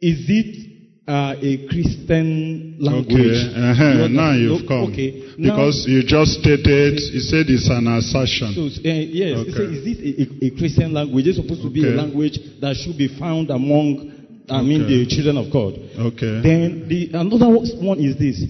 is 0.00 0.26
it 0.28 1.08
uh, 1.08 1.34
a 1.40 1.66
Christian 1.68 2.76
language? 2.80 3.16
Okay, 3.16 3.54
uh-huh. 3.54 4.08
Now 4.08 4.32
you've 4.32 4.66
come. 4.68 4.92
Okay, 4.92 5.27
now- 5.38 5.54
Because 5.56 5.86
you 5.88 6.02
just 6.02 6.40
stated, 6.40 6.98
you 7.00 7.20
said 7.20 7.46
it's 7.48 7.68
an 7.70 7.86
assertion. 7.86 8.52
So, 8.54 8.62
uh, 8.66 8.92
yes, 8.92 9.38
Okay. 9.38 9.52
so 9.52 9.62
is 9.62 9.84
this 9.84 9.98
a, 9.98 10.44
a, 10.46 10.50
Christian 10.58 10.92
language? 10.92 11.26
It's 11.28 11.38
supposed 11.38 11.62
to 11.62 11.70
be 11.70 11.84
a 11.86 11.90
language 11.94 12.38
that 12.60 12.76
should 12.76 12.98
be 12.98 13.06
found 13.08 13.50
among, 13.50 14.12
I 14.50 14.62
mean, 14.62 14.82
Okay. 14.82 15.04
the 15.04 15.06
children 15.06 15.36
of 15.38 15.50
God. 15.52 15.78
Okay. 16.12 16.40
Then 16.42 16.88
the 16.88 17.10
another 17.14 17.48
one 17.48 18.00
is 18.00 18.16
this: 18.18 18.42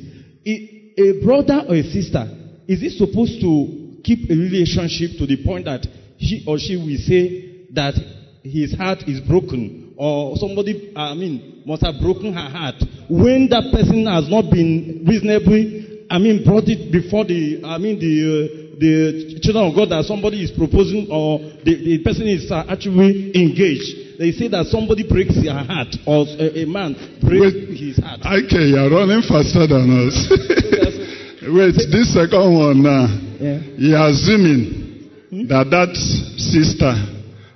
a 0.46 1.12
brother 1.24 1.64
or 1.68 1.74
a 1.74 1.82
sister 1.84 2.26
is 2.66 2.82
it 2.82 2.92
supposed 2.98 3.40
to 3.40 4.00
keep 4.02 4.30
a 4.30 4.34
relationship 4.34 5.18
to 5.18 5.26
the 5.26 5.36
point 5.44 5.66
that 5.66 5.86
he 6.16 6.42
or 6.46 6.58
she 6.58 6.76
will 6.76 6.98
say 6.98 7.66
that 7.74 7.94
his 8.42 8.74
heart 8.74 9.04
is 9.06 9.20
broken, 9.20 9.92
or 9.96 10.36
somebody, 10.36 10.92
I 10.96 11.14
mean, 11.14 11.62
must 11.66 11.82
have 11.84 12.00
broken 12.00 12.32
her 12.32 12.48
heart 12.48 12.76
when 13.10 13.48
that 13.50 13.70
person 13.72 14.06
has 14.06 14.28
not 14.28 14.50
been 14.50 15.04
reasonably, 15.06 15.97
I 16.10 16.18
mean, 16.18 16.44
brought 16.44 16.68
it 16.68 16.90
before 16.92 17.24
the, 17.24 17.62
I 17.64 17.78
mean, 17.78 17.98
the. 17.98 18.64
Uh, 18.64 18.64
the 18.78 19.40
children 19.42 19.66
of 19.66 19.74
God 19.74 19.90
that 19.90 20.04
somebody 20.06 20.38
is 20.38 20.52
proposing 20.52 21.08
or 21.10 21.40
the, 21.66 21.74
the 21.82 21.98
person 21.98 22.28
is 22.30 22.46
uh, 22.46 22.62
actually 22.70 23.34
engaged 23.34 24.08
they 24.18 24.32
say 24.32 24.48
that 24.48 24.66
somebody 24.66 25.06
breaks 25.06 25.38
their 25.38 25.54
heart 25.54 25.94
or 26.04 26.26
a, 26.26 26.62
a 26.62 26.66
man 26.66 26.98
breaks 27.22 27.54
his 27.78 28.02
heart. 28.02 28.18
Okay, 28.26 28.74
you're 28.74 28.90
running 28.90 29.22
faster 29.22 29.62
than 29.62 29.86
us. 29.86 30.18
Wait, 31.46 31.78
this 31.94 32.12
second 32.12 32.50
one 32.50 32.82
now. 32.82 33.06
Yeah. 33.38 33.62
You're 33.78 34.10
assuming 34.10 35.46
that 35.46 35.70
that 35.70 35.94
sister 35.94 36.98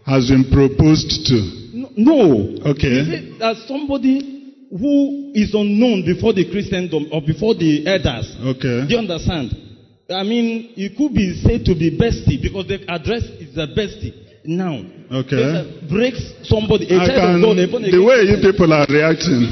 has 0.07 0.31
been 0.31 0.47
proposed 0.55 1.27
to. 1.35 1.39
No. 1.99 2.55
Okay. 2.71 3.03
He 3.03 3.11
said 3.11 3.41
that 3.43 3.57
somebody 3.67 4.32
who 4.73 5.33
is 5.34 5.52
unknown 5.55 6.05
before 6.05 6.33
the 6.33 6.49
Christendom 6.51 7.09
or 7.12 7.20
before 7.20 7.55
the 7.55 7.84
elders. 7.86 8.33
Okay. 8.57 8.89
Do 8.89 8.94
you 8.94 8.99
understand? 8.99 9.52
I 10.10 10.23
mean, 10.25 10.73
it 10.76 10.97
could 10.97 11.12
be 11.15 11.36
said 11.44 11.65
to 11.67 11.75
be 11.75 11.92
bestie 11.97 12.41
because 12.41 12.67
the 12.68 12.81
address 12.89 13.23
is 13.41 13.57
a 13.57 13.67
bestie 13.68 14.12
now. 14.44 14.81
Okay. 15.12 15.86
Breaks 15.89 16.20
somebody. 16.49 16.86
A 16.89 16.99
can, 17.05 17.41
God, 17.41 17.57
the 17.57 18.01
way 18.02 18.25
you 18.25 18.41
people 18.41 18.73
are 18.73 18.86
reacting, 18.89 19.44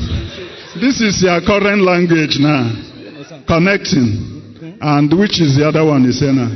this 0.80 1.00
is 1.00 1.22
your 1.22 1.40
current 1.44 1.82
language 1.82 2.36
now. 2.40 2.72
Connecting. 3.46 4.76
And 4.80 5.12
which 5.18 5.40
is 5.40 5.56
the 5.56 5.68
other 5.68 5.84
one 5.84 6.04
you 6.04 6.12
say 6.12 6.32
now? 6.32 6.48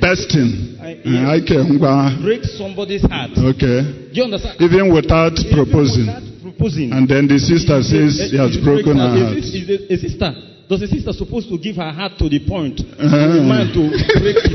Besting. 0.00 0.76
I- 0.80 0.96
Uh, 1.04 2.22
Break 2.22 2.44
somebody's 2.44 3.02
heart. 3.02 3.32
Okay. 3.36 3.82
Do 4.12 4.14
you 4.14 4.24
understand? 4.24 4.60
Even 4.60 4.92
without 4.94 5.34
proposing. 5.52 6.35
Proposing. 6.52 6.92
And 6.92 7.08
then 7.08 7.26
the 7.26 7.38
sister 7.38 7.82
says 7.82 8.30
he 8.30 8.36
has 8.38 8.56
broken 8.62 8.96
her 8.98 9.10
heart. 9.10 9.36
Is, 9.38 9.50
is 9.54 9.66
a, 9.66 9.78
a 9.92 9.96
sister. 9.98 10.30
Does 10.68 10.82
a 10.82 10.88
sister 10.88 11.12
supposed 11.12 11.48
to 11.50 11.58
give 11.58 11.76
her 11.76 11.90
heart 11.90 12.18
to 12.18 12.28
the 12.28 12.42
point 12.46 12.80
Uh-huh. 12.82 13.06
for 13.06 13.38
a 13.38 13.42
man 13.42 13.70
to 13.74 13.82
break 14.18 14.38
it? 14.42 14.54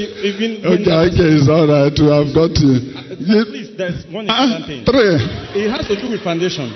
Even 0.00 0.64
Okay, 0.64 0.96
okay, 1.12 1.28
it's 1.36 1.48
all 1.48 1.68
right. 1.68 1.92
We 1.92 2.08
have 2.08 2.28
got. 2.32 2.52
You- 2.56 3.44
Please, 3.48 3.76
there's 3.76 4.04
one 4.12 4.26
Ah, 4.28 4.44
important 4.48 4.64
thing. 4.68 4.84
three. 4.88 5.16
It 5.60 5.68
has 5.72 5.84
to 5.88 5.96
do 6.00 6.08
with 6.12 6.20
foundation. 6.24 6.72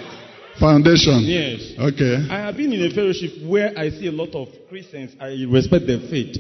Foundation. 0.61 1.21
Yes. 1.25 1.73
Okay. 1.79 2.27
I 2.31 2.47
have 2.47 2.57
been 2.57 2.73
in 2.73 2.85
a 2.85 2.91
fellowship 2.95 3.33
where 3.45 3.73
I 3.77 3.91
see 3.91 4.07
a 4.09 4.13
lot 4.13 4.35
of 4.35 4.49
Christians. 4.69 5.13
I 5.21 5.45
respect 5.49 5.87
their 5.87 6.01
faith. 6.09 6.37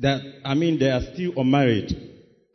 That 0.00 0.20
I 0.44 0.54
mean, 0.54 0.78
they 0.78 0.90
are 0.90 1.02
still 1.14 1.32
unmarried. 1.36 1.94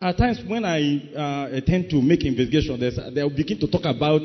At 0.02 0.18
times, 0.18 0.42
when 0.48 0.64
I 0.66 0.80
uh, 1.16 1.62
tend 1.66 1.90
to 1.90 2.02
make 2.02 2.24
investigation, 2.24 2.80
they'll 3.14 3.30
begin 3.36 3.60
to 3.60 3.68
talk 3.68 3.86
about 3.86 4.22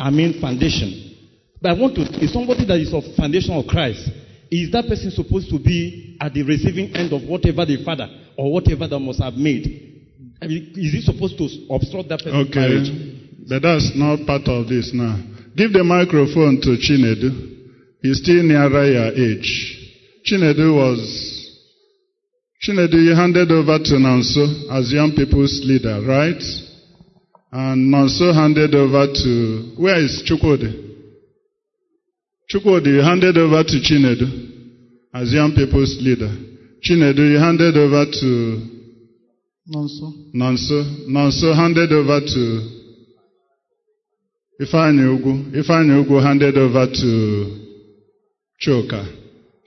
I 0.00 0.10
mean 0.10 0.40
foundation. 0.40 1.14
But 1.60 1.70
I 1.70 1.80
want 1.80 1.94
to 1.96 2.02
is 2.22 2.32
somebody 2.32 2.64
that 2.66 2.78
is 2.78 2.92
of 2.92 3.04
foundation 3.16 3.54
of 3.54 3.66
Christ. 3.66 4.10
Is 4.50 4.70
that 4.72 4.86
person 4.86 5.10
supposed 5.10 5.48
to 5.50 5.58
be 5.58 6.16
at 6.20 6.32
the 6.34 6.42
receiving 6.42 6.94
end 6.94 7.12
of 7.12 7.22
whatever 7.28 7.64
the 7.64 7.82
father 7.84 8.06
or 8.36 8.52
whatever 8.52 8.86
that 8.86 8.98
must 8.98 9.20
have 9.22 9.34
made? 9.34 9.66
I 10.42 10.46
mean, 10.46 10.72
is 10.76 10.92
he 10.92 11.00
supposed 11.00 11.38
to 11.38 11.48
obstruct 11.72 12.08
that 12.10 12.20
person's 12.20 12.48
Okay. 12.50 12.60
marriage? 12.60 12.90
But 13.48 13.62
that's 13.62 13.92
not 13.96 14.26
part 14.26 14.46
of 14.48 14.68
this 14.68 14.92
now. 14.92 15.18
Give 15.56 15.72
the 15.72 15.84
microphone 15.84 16.60
to 16.62 16.76
Chinedu. 16.76 17.32
He's 18.02 18.18
still 18.18 18.42
nearer 18.42 18.84
your 18.84 19.10
age. 19.16 19.48
Chinedu 20.28 20.74
was. 20.76 21.00
Chinedu, 22.62 22.94
you 23.02 23.14
handed 23.14 23.50
over 23.50 23.78
to 23.78 23.94
Nonso 23.96 24.70
as 24.70 24.92
young 24.92 25.12
people's 25.12 25.60
leader, 25.64 26.00
right? 26.06 26.40
And 27.56 27.94
Nonso 27.94 28.34
handed 28.34 28.74
over 28.74 29.06
to. 29.06 29.74
Where 29.78 30.02
is 30.02 30.24
Chukwudi? 30.28 30.74
Chukwudi 32.52 33.00
handed 33.00 33.38
over 33.38 33.62
to 33.62 33.76
Chinedu 33.78 34.26
as 35.14 35.32
young 35.32 35.52
people's 35.54 35.96
leader. 36.00 36.34
Chinedu, 36.82 37.30
you 37.30 37.38
handed 37.38 37.76
over 37.76 38.06
to 38.10 38.70
Nonso. 39.72 40.34
Nanso. 40.34 41.06
Nonso 41.08 41.54
handed 41.54 41.92
over 41.92 42.18
to 42.26 42.44
Ifeanyi 44.60 45.06
Ugwu. 45.16 45.54
Ifeanyi 45.54 46.04
Ugwu 46.04 46.20
handed 46.26 46.58
over 46.58 46.86
to 46.86 47.70
Choka. 48.60 49.06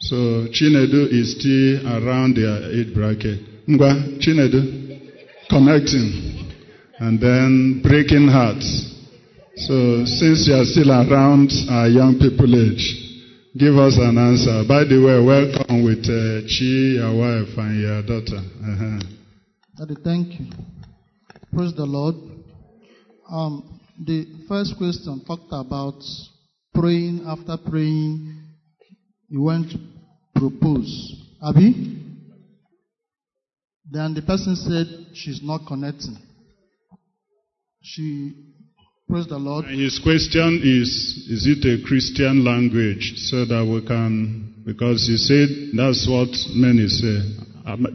So 0.01 0.15
Chinedu 0.51 1.07
is 1.09 1.39
still 1.39 1.87
around 1.87 2.35
their 2.35 2.69
age 2.69 2.93
bracket. 2.93 3.39
Ngwa, 3.65 4.19
Chinedu, 4.19 5.47
connecting 5.49 6.46
and 6.99 7.19
then 7.19 7.81
breaking 7.83 8.27
hearts. 8.27 8.93
So 9.55 10.05
since 10.05 10.47
you 10.47 10.55
are 10.55 10.65
still 10.65 10.91
around 10.91 11.51
our 11.69 11.87
young 11.87 12.17
people 12.19 12.49
age, 12.53 12.85
give 13.57 13.77
us 13.77 13.97
an 13.97 14.17
answer. 14.17 14.63
By 14.67 14.83
the 14.83 14.97
way, 15.01 15.17
welcome 15.21 15.83
with 15.83 16.05
uh, 16.05 16.45
Chi, 16.45 16.97
your 16.97 17.13
wife, 17.17 17.57
and 17.57 17.81
your 17.81 18.01
daughter. 18.01 18.37
Uh-huh. 18.37 18.99
Daddy, 19.77 19.95
thank 20.03 20.39
you. 20.39 20.45
Praise 21.53 21.73
the 21.75 21.85
Lord. 21.85 22.15
Um, 23.29 23.79
the 24.05 24.25
first 24.47 24.75
question 24.77 25.23
talked 25.25 25.51
about 25.51 26.01
praying. 26.73 27.25
After 27.25 27.57
praying, 27.57 28.43
you 29.27 29.41
went 29.41 29.71
to 29.71 29.77
propose. 30.35 31.15
Abi? 31.41 32.03
Then 33.89 34.13
the 34.13 34.21
person 34.21 34.55
said 34.55 35.15
she's 35.15 35.41
not 35.41 35.61
connecting. 35.67 36.17
She, 37.87 38.33
praise 39.07 39.27
the 39.27 39.37
Lord. 39.37 39.63
His 39.65 39.97
question 40.03 40.59
is, 40.61 40.89
is 41.31 41.47
it 41.47 41.63
a 41.63 41.81
Christian 41.87 42.43
language 42.43 43.13
so 43.15 43.45
that 43.45 43.63
we 43.63 43.79
can, 43.87 44.61
because 44.65 45.07
he 45.07 45.15
said 45.15 45.71
that's 45.71 46.03
what 46.03 46.27
many 46.51 46.89
say. 46.89 47.23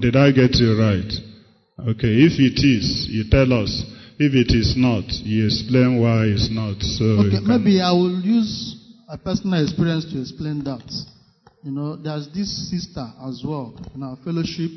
Did 0.00 0.16
I 0.16 0.32
get 0.32 0.56
you 0.56 0.80
right? 0.80 1.12
Okay, 1.92 2.24
if 2.24 2.40
it 2.40 2.64
is, 2.64 3.06
you 3.10 3.28
tell 3.28 3.52
us. 3.52 3.84
If 4.18 4.32
it 4.32 4.56
is 4.56 4.74
not, 4.76 5.04
you 5.28 5.44
explain 5.44 6.00
why 6.00 6.24
it's 6.24 6.48
not. 6.48 6.80
So 6.80 7.28
Okay, 7.28 7.44
maybe 7.44 7.82
I 7.82 7.92
will 7.92 8.20
use 8.20 8.76
a 9.10 9.18
personal 9.18 9.62
experience 9.62 10.06
to 10.12 10.20
explain 10.20 10.64
that. 10.64 10.88
You 11.64 11.72
know, 11.72 11.96
there's 11.96 12.32
this 12.32 12.48
sister 12.70 13.04
as 13.28 13.42
well 13.44 13.76
in 13.94 14.02
our 14.02 14.16
fellowship 14.24 14.70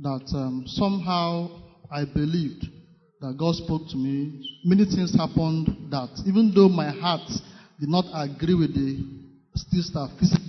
that 0.00 0.24
um, 0.32 0.64
somehow 0.66 1.50
I 1.90 2.06
believed 2.06 2.64
that 3.20 3.36
God 3.36 3.54
spoke 3.54 3.88
to 3.90 3.96
me. 3.96 4.60
Many 4.64 4.84
things 4.84 5.14
happened 5.14 5.90
that 5.90 6.10
even 6.26 6.52
though 6.54 6.68
my 6.68 6.90
heart 6.90 7.28
did 7.80 7.88
not 7.88 8.04
agree 8.14 8.54
with 8.54 8.74
the 8.74 9.04
sister 9.54 10.06
physically, 10.18 10.44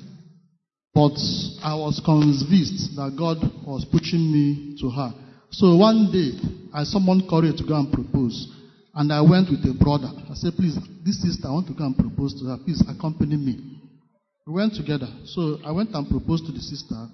but 0.93 1.15
I 1.63 1.75
was 1.75 2.01
convinced 2.03 2.95
that 2.95 3.15
God 3.17 3.37
was 3.65 3.85
pushing 3.85 4.31
me 4.31 4.77
to 4.81 4.89
her. 4.89 5.13
So 5.51 5.77
one 5.77 6.11
day, 6.11 6.37
I 6.73 6.83
summoned 6.83 7.29
courage 7.29 7.57
to 7.57 7.65
go 7.65 7.75
and 7.75 7.91
propose. 7.91 8.53
And 8.93 9.13
I 9.13 9.21
went 9.21 9.49
with 9.49 9.65
a 9.65 9.73
brother. 9.73 10.11
I 10.29 10.33
said, 10.33 10.53
please, 10.57 10.77
this 11.05 11.21
sister, 11.21 11.47
I 11.47 11.51
want 11.51 11.67
to 11.67 11.73
go 11.73 11.85
and 11.85 11.97
propose 11.97 12.39
to 12.41 12.47
her. 12.47 12.57
Please 12.57 12.83
accompany 12.89 13.37
me. 13.37 13.79
We 14.45 14.53
went 14.53 14.73
together. 14.73 15.07
So 15.25 15.57
I 15.65 15.71
went 15.71 15.93
and 15.93 16.09
proposed 16.09 16.45
to 16.47 16.51
the 16.51 16.59
sister. 16.59 17.07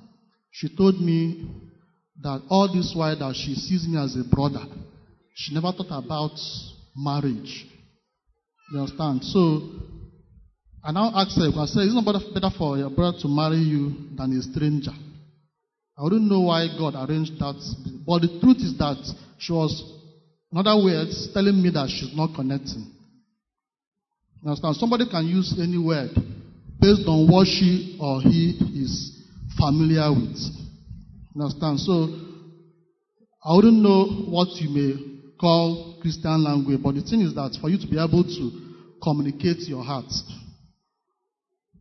She 0.51 0.75
told 0.75 1.00
me 1.00 1.48
that 2.22 2.42
all 2.50 2.72
this 2.74 2.93
while 2.95 3.17
that 3.19 3.35
she 3.35 3.56
sees 3.56 3.88
me 3.88 4.00
as 4.00 4.16
a 4.16 4.24
brother, 4.24 4.64
she 5.36 5.54
never 5.54 5.72
thought 5.74 5.92
about 5.92 6.40
marriage. 6.96 7.68
You 8.72 8.80
understand? 8.80 9.24
So 9.26 9.70
I 10.82 10.92
now 10.92 11.12
asked 11.14 11.38
her, 11.38 11.52
I 11.60 11.66
said, 11.66 11.84
it's 11.84 11.94
not 11.94 12.06
better, 12.06 12.24
better 12.34 12.56
for 12.58 12.78
your 12.78 12.90
brother 12.90 13.18
to 13.22 13.28
marry 13.28 13.58
you 13.58 14.16
than 14.16 14.32
a 14.38 14.42
stranger. 14.42 14.96
I 15.98 16.04
wouldn't 16.04 16.30
know 16.30 16.42
why 16.42 16.68
God 16.78 16.96
arranged 16.96 17.38
that. 17.40 17.56
But 18.08 18.22
the 18.22 18.40
truth 18.42 18.58
is 18.58 18.78
that 18.78 18.98
she 19.38 19.52
was, 19.52 19.76
in 20.52 20.58
other 20.58 20.82
words, 20.82 21.30
telling 21.34 21.62
me 21.62 21.70
that 21.72 21.90
she's 21.90 22.16
not 22.16 22.34
connecting. 22.34 22.92
You 24.42 24.50
understand? 24.50 24.76
Somebody 24.78 25.10
can 25.10 25.28
use 25.28 25.54
any 25.60 25.78
word 25.78 26.12
based 26.80 27.08
on 27.08 27.28
what 27.30 27.48
she 27.48 27.98
or 28.00 28.22
he 28.22 28.56
is 28.82 29.20
familiar 29.58 30.12
with. 30.12 30.40
You 31.36 31.44
understand? 31.44 31.80
So, 31.80 32.08
I 33.44 33.56
wouldn't 33.56 33.82
know 33.84 34.32
what 34.32 34.50
you 34.62 34.70
may 34.70 35.15
call 35.40 35.98
Christian 36.02 36.44
language, 36.44 36.82
but 36.82 36.96
the 36.96 37.02
thing 37.02 37.22
is 37.22 37.34
that 37.36 37.58
for 37.60 37.70
you 37.70 37.78
to 37.78 37.88
be 37.88 37.98
able 38.00 38.24
to 38.24 38.44
communicate 39.02 39.68
your 39.68 39.84
heart, 39.84 40.12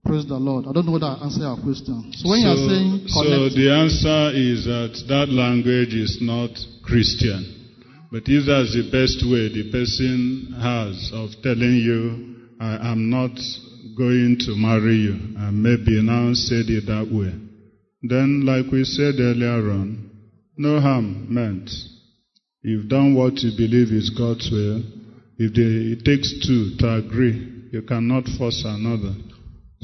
praise 0.05 0.27
the 0.27 0.37
Lord. 0.37 0.67
I 0.67 0.73
don't 0.73 0.87
know 0.87 0.93
whether 0.93 1.07
I 1.07 1.25
answer 1.25 1.43
your 1.43 1.57
question. 1.57 2.13
So 2.17 2.29
when 2.29 2.41
you 2.41 2.51
are 2.51 2.63
saying 2.69 3.09
connect, 3.09 3.15
so 3.15 3.57
the 3.57 3.69
answer 3.73 4.37
is 4.37 4.65
that 4.67 4.93
that 5.09 5.29
language 5.33 5.95
is 5.95 6.19
not 6.21 6.53
Christian. 6.85 7.65
But 8.13 8.25
if 8.27 8.47
that's 8.47 8.75
the 8.77 8.87
best 8.95 9.25
way 9.27 9.51
the 9.51 9.73
person 9.73 10.55
has 10.61 11.11
of 11.15 11.31
telling 11.43 11.83
you, 11.83 12.37
I 12.61 12.93
am 12.93 13.11
not 13.11 13.35
going 13.97 14.39
to 14.47 14.55
marry 14.55 14.97
you, 14.97 15.17
and 15.37 15.63
maybe 15.63 16.03
now 16.03 16.33
said 16.35 16.71
it 16.71 16.87
that 16.87 17.11
way, 17.11 17.35
then 18.03 18.45
like 18.45 18.71
we 18.71 18.85
said 18.85 19.19
earlier 19.19 19.71
on, 19.71 20.11
no 20.57 20.81
harm 20.81 21.27
meant. 21.33 21.71
You've 22.65 22.89
done 22.89 23.15
what 23.15 23.37
you 23.45 23.53
believe 23.53 23.93
is 23.93 24.09
God's 24.09 24.49
will. 24.51 24.81
If 25.37 25.53
they, 25.53 26.01
it 26.01 26.01
takes 26.01 26.33
two 26.49 26.73
to 26.81 26.97
agree, 26.97 27.69
you 27.71 27.83
cannot 27.83 28.25
force 28.41 28.65
another. 28.65 29.13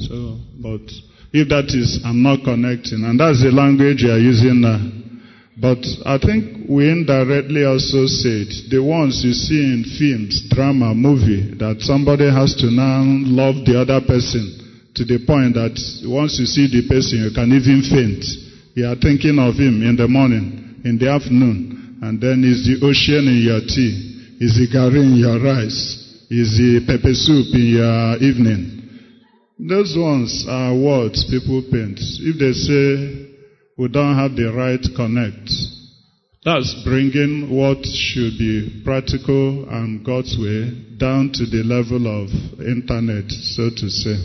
So, 0.01 0.41
but 0.57 0.81
if 1.29 1.45
that 1.53 1.69
is, 1.77 2.01
I'm 2.01 2.25
not 2.25 2.41
connecting, 2.41 3.05
and 3.05 3.21
that's 3.21 3.45
the 3.45 3.53
language 3.53 4.01
you 4.01 4.09
are 4.09 4.17
using 4.17 4.65
now. 4.65 4.81
But 5.61 5.77
I 6.09 6.17
think 6.17 6.65
we 6.65 6.89
indirectly 6.89 7.69
also 7.69 8.09
said 8.09 8.49
the 8.73 8.81
ones 8.81 9.21
you 9.21 9.37
see 9.37 9.61
in 9.61 9.85
films, 10.01 10.49
drama, 10.49 10.97
movie, 10.97 11.53
that 11.61 11.85
somebody 11.85 12.25
has 12.33 12.57
to 12.65 12.73
now 12.73 13.05
love 13.29 13.61
the 13.61 13.77
other 13.77 14.01
person 14.01 14.41
to 14.97 15.05
the 15.05 15.21
point 15.29 15.53
that 15.53 15.77
once 16.09 16.41
you 16.41 16.49
see 16.49 16.65
the 16.65 16.89
person, 16.89 17.29
you 17.29 17.29
can 17.29 17.53
even 17.53 17.85
faint. 17.85 18.25
You 18.73 18.89
are 18.89 18.97
thinking 18.97 19.37
of 19.37 19.53
him 19.53 19.85
in 19.85 19.93
the 20.01 20.09
morning, 20.09 20.81
in 20.81 20.97
the 20.97 21.13
afternoon, 21.13 21.80
and 22.01 22.19
then 22.19 22.43
is 22.43 22.65
the 22.65 22.81
ocean 22.85 23.29
in 23.29 23.45
your 23.45 23.61
tea, 23.61 24.37
is 24.41 24.57
the 24.57 24.67
curry 24.73 25.05
in 25.05 25.15
your 25.21 25.37
rice, 25.37 26.01
is 26.29 26.57
the 26.57 26.81
pepper 26.89 27.13
soup 27.13 27.53
in 27.53 27.77
your 27.77 28.17
evening. 28.17 28.81
Those 29.59 29.93
ones 29.95 30.45
are 30.49 30.73
words 30.73 31.29
people 31.29 31.61
paint. 31.69 32.01
If 32.01 32.41
they 32.41 32.53
say 32.57 33.29
we 33.77 33.87
don't 33.87 34.17
have 34.17 34.35
the 34.35 34.49
right 34.49 34.81
connect, 34.95 35.45
that's 36.43 36.73
bringing 36.83 37.53
what 37.53 37.85
should 37.85 38.33
be 38.41 38.81
practical 38.83 39.69
and 39.69 40.03
God's 40.03 40.33
way 40.41 40.73
down 40.97 41.29
to 41.37 41.45
the 41.45 41.61
level 41.61 42.09
of 42.09 42.33
internet, 42.65 43.29
so 43.29 43.69
to 43.69 43.89
say. 43.93 44.17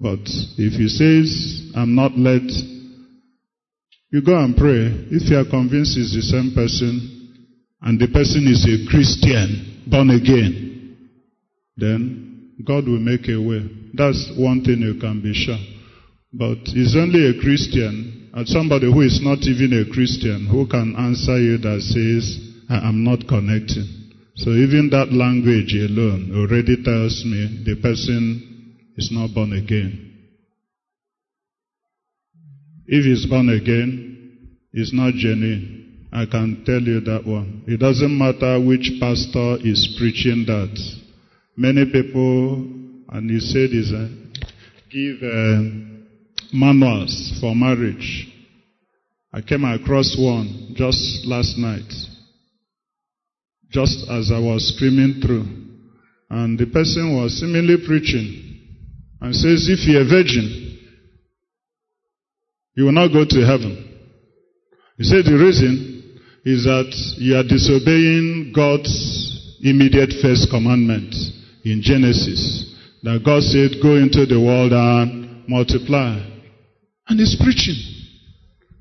But 0.00 0.24
if 0.56 0.72
he 0.72 0.88
says, 0.88 1.76
I'm 1.76 1.94
not 1.94 2.16
led, 2.16 2.48
you 4.10 4.22
go 4.22 4.36
and 4.38 4.56
pray. 4.56 4.90
If 5.10 5.30
you 5.30 5.38
are 5.38 5.48
convinced 5.48 5.96
it's 5.96 6.14
the 6.14 6.22
same 6.22 6.52
person 6.54 7.46
and 7.82 7.98
the 7.98 8.08
person 8.08 8.46
is 8.50 8.66
a 8.66 8.90
Christian, 8.90 9.86
born 9.86 10.10
again, 10.10 10.98
then 11.76 12.54
God 12.66 12.86
will 12.86 13.00
make 13.00 13.28
a 13.28 13.38
way. 13.38 13.64
That's 13.94 14.32
one 14.36 14.62
thing 14.62 14.82
you 14.82 15.00
can 15.00 15.22
be 15.22 15.32
sure. 15.32 15.58
But 16.32 16.58
it's 16.74 16.94
only 16.94 17.30
a 17.30 17.40
Christian 17.40 18.30
and 18.34 18.46
somebody 18.46 18.86
who 18.86 19.00
is 19.00 19.20
not 19.22 19.42
even 19.42 19.74
a 19.74 19.90
Christian 19.92 20.46
who 20.50 20.66
can 20.66 20.94
answer 20.98 21.38
you 21.38 21.58
that 21.58 21.80
says, 21.82 22.50
I 22.68 22.88
am 22.88 23.02
not 23.02 23.26
connecting. 23.26 24.10
So 24.36 24.50
even 24.50 24.90
that 24.90 25.12
language 25.12 25.74
alone 25.74 26.30
already 26.34 26.82
tells 26.82 27.24
me 27.26 27.62
the 27.66 27.80
person 27.82 28.86
is 28.96 29.10
not 29.12 29.34
born 29.34 29.52
again. 29.52 30.09
If 32.92 33.04
he's 33.04 33.24
born 33.26 33.48
again, 33.50 34.48
it's 34.72 34.92
not 34.92 35.14
genuine. 35.14 36.08
I 36.12 36.26
can 36.26 36.64
tell 36.66 36.82
you 36.82 36.98
that 37.02 37.24
one. 37.24 37.62
It 37.68 37.78
doesn't 37.78 38.18
matter 38.18 38.58
which 38.58 38.98
pastor 38.98 39.58
is 39.62 39.94
preaching 39.96 40.42
that. 40.48 40.74
Many 41.56 41.86
people, 41.86 42.66
and 43.10 43.30
you 43.30 43.38
said 43.38 43.70
this, 43.70 43.92
uh, 43.94 44.08
give 44.90 45.22
uh, 45.22 45.70
manuals 46.52 47.38
for 47.40 47.54
marriage. 47.54 48.26
I 49.32 49.40
came 49.40 49.64
across 49.64 50.16
one 50.18 50.74
just 50.74 51.24
last 51.26 51.56
night, 51.58 51.86
just 53.70 54.10
as 54.10 54.32
I 54.34 54.40
was 54.40 54.74
streaming 54.74 55.22
through. 55.22 55.46
And 56.28 56.58
the 56.58 56.66
person 56.66 57.22
was 57.22 57.38
seemingly 57.38 57.86
preaching 57.86 58.58
and 59.20 59.32
says, 59.32 59.68
if 59.70 59.86
you're 59.86 60.02
a 60.02 60.04
virgin, 60.04 60.69
you 62.74 62.84
will 62.84 62.92
not 62.92 63.08
go 63.12 63.24
to 63.24 63.40
heaven. 63.46 63.86
He 64.96 65.04
said 65.04 65.24
the 65.24 65.36
reason 65.36 66.18
is 66.44 66.64
that 66.64 66.92
you 67.18 67.36
are 67.36 67.42
disobeying 67.42 68.52
God's 68.54 69.58
immediate 69.62 70.12
first 70.22 70.48
commandment 70.50 71.14
in 71.64 71.82
Genesis. 71.82 72.74
That 73.02 73.22
God 73.24 73.42
said, 73.42 73.80
go 73.82 73.96
into 73.96 74.26
the 74.26 74.40
world 74.40 74.72
and 74.72 75.48
multiply. 75.48 76.20
And 77.08 77.18
he's 77.18 77.36
preaching. 77.36 77.80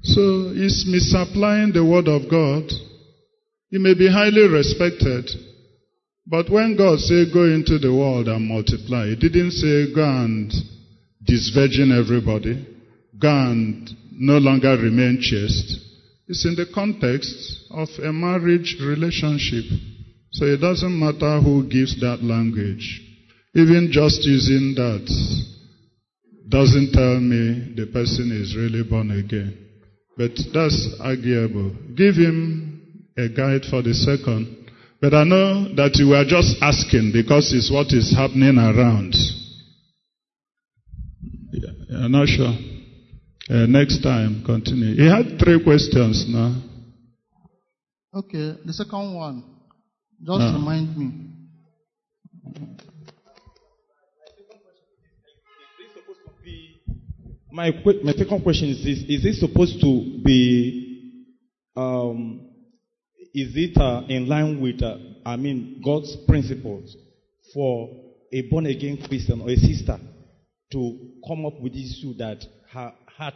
So 0.03 0.53
he's 0.53 0.85
misapplying 0.87 1.71
the 1.73 1.83
word 1.83 2.07
of 2.07 2.29
God. 2.29 2.69
He 3.69 3.77
may 3.77 3.93
be 3.93 4.11
highly 4.11 4.47
respected. 4.47 5.29
But 6.27 6.49
when 6.49 6.77
God 6.77 6.99
said, 6.99 7.33
go 7.33 7.43
into 7.43 7.79
the 7.79 7.93
world 7.93 8.27
and 8.27 8.47
multiply, 8.47 9.07
he 9.07 9.15
didn't 9.15 9.51
say, 9.51 9.93
go 9.93 10.03
and 10.03 10.51
disvirgin 11.27 11.91
everybody. 11.91 12.78
And 13.21 13.89
no 14.11 14.37
longer 14.37 14.77
remain 14.77 15.19
chaste. 15.21 15.85
It's 16.27 16.45
in 16.45 16.55
the 16.55 16.67
context 16.73 17.65
of 17.71 17.89
a 18.03 18.13
marriage 18.13 18.77
relationship. 18.79 19.65
So 20.31 20.45
it 20.45 20.57
doesn't 20.57 20.99
matter 20.99 21.41
who 21.41 21.67
gives 21.67 21.99
that 22.01 22.21
language. 22.21 23.01
Even 23.55 23.89
just 23.91 24.23
using 24.23 24.75
that 24.75 25.09
doesn't 26.47 26.91
tell 26.93 27.19
me 27.19 27.73
the 27.75 27.87
person 27.91 28.31
is 28.31 28.55
really 28.55 28.83
born 28.83 29.11
again. 29.11 29.57
But 30.17 30.31
that's 30.53 30.95
arguable. 30.99 31.71
Give 31.95 32.15
him 32.15 33.07
a 33.17 33.29
guide 33.29 33.65
for 33.69 33.81
the 33.81 33.93
second. 33.93 34.69
But 35.01 35.13
I 35.13 35.23
know 35.23 35.73
that 35.75 35.95
you 35.95 36.09
were 36.09 36.25
just 36.25 36.61
asking 36.61 37.11
because 37.13 37.53
it's 37.53 37.71
what 37.71 37.87
is 37.93 38.13
happening 38.15 38.57
around. 38.57 39.15
Yeah, 41.51 42.03
I'm 42.03 42.11
not 42.11 42.27
sure. 42.27 42.53
Uh, 43.49 43.65
next 43.65 44.01
time, 44.03 44.43
continue. 44.45 44.93
He 44.95 45.09
had 45.09 45.39
three 45.39 45.63
questions 45.63 46.25
now. 46.29 46.53
Okay, 48.13 48.53
the 48.63 48.73
second 48.73 49.15
one. 49.15 49.43
Just 50.21 50.41
Ah. 50.41 50.53
remind 50.53 50.95
me. 50.95 51.11
My, 57.51 57.71
my 58.03 58.13
second 58.13 58.43
question 58.43 58.69
is 58.69 58.83
this 58.83 58.99
Is 59.09 59.25
it 59.25 59.35
supposed 59.39 59.81
to 59.81 60.21
be, 60.23 61.23
um, 61.75 62.41
is 63.33 63.51
it 63.55 63.77
uh, 63.77 64.03
in 64.07 64.27
line 64.27 64.61
with, 64.61 64.81
uh, 64.83 64.97
I 65.25 65.35
mean, 65.35 65.81
God's 65.83 66.15
principles 66.27 66.95
for 67.53 67.89
a 68.31 68.41
born 68.43 68.67
again 68.67 68.97
Christian 69.07 69.41
or 69.41 69.49
a 69.49 69.55
sister 69.55 69.97
to 70.71 70.97
come 71.27 71.45
up 71.47 71.59
with 71.59 71.73
this 71.73 71.97
issue 71.97 72.13
that 72.17 72.45
her 72.71 72.93
heart 73.19 73.33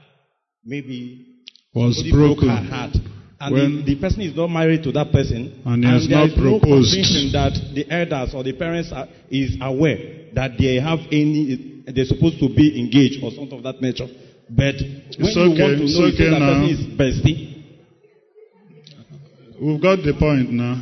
maybe 0.66 1.28
Was 1.76 2.02
broken. 2.10 2.12
broke 2.12 2.40
her 2.48 2.64
heart? 2.72 2.96
And 3.42 3.54
When- 3.54 3.76
the, 3.86 3.96
the 3.96 4.02
person 4.02 4.22
is 4.22 4.36
not 4.36 4.48
married 4.48 4.84
to 4.84 4.92
that 4.94 5.12
person, 5.12 5.62
And 5.66 5.84
he 5.84 5.90
has 5.92 6.08
there 6.08 6.18
not 6.20 6.30
is 6.30 6.38
no 6.38 6.60
proposed. 6.60 6.96
conviction 6.96 7.32
that 7.36 7.54
the 7.76 7.84
elders 7.92 8.34
or 8.34 8.44
the 8.44 8.54
parents 8.54 8.92
are, 8.94 9.08
is 9.30 9.58
aware 9.60 10.32
that 10.34 10.52
they 10.58 10.76
have 10.80 11.00
any, 11.12 11.84
they're 11.86 12.06
supposed 12.06 12.40
to 12.40 12.48
be 12.48 12.80
engaged 12.80 13.20
or 13.24 13.32
something 13.32 13.58
of 13.60 13.64
that 13.64 13.82
nature. 13.82 14.08
But 14.50 14.76
when 14.80 15.28
It's 15.28 15.36
you 15.36 15.52
okay, 15.52 15.62
want 15.62 15.78
to 15.84 15.86
know 15.92 16.08
if 16.08 16.14
okay 16.16 16.30
that 16.32 16.40
now. 16.40 16.62
person 16.64 16.70
is 16.72 16.80
bestie, 16.96 17.50
We've 19.62 19.82
got 19.82 19.98
the 20.04 20.14
point 20.20 20.52
now. 20.52 20.82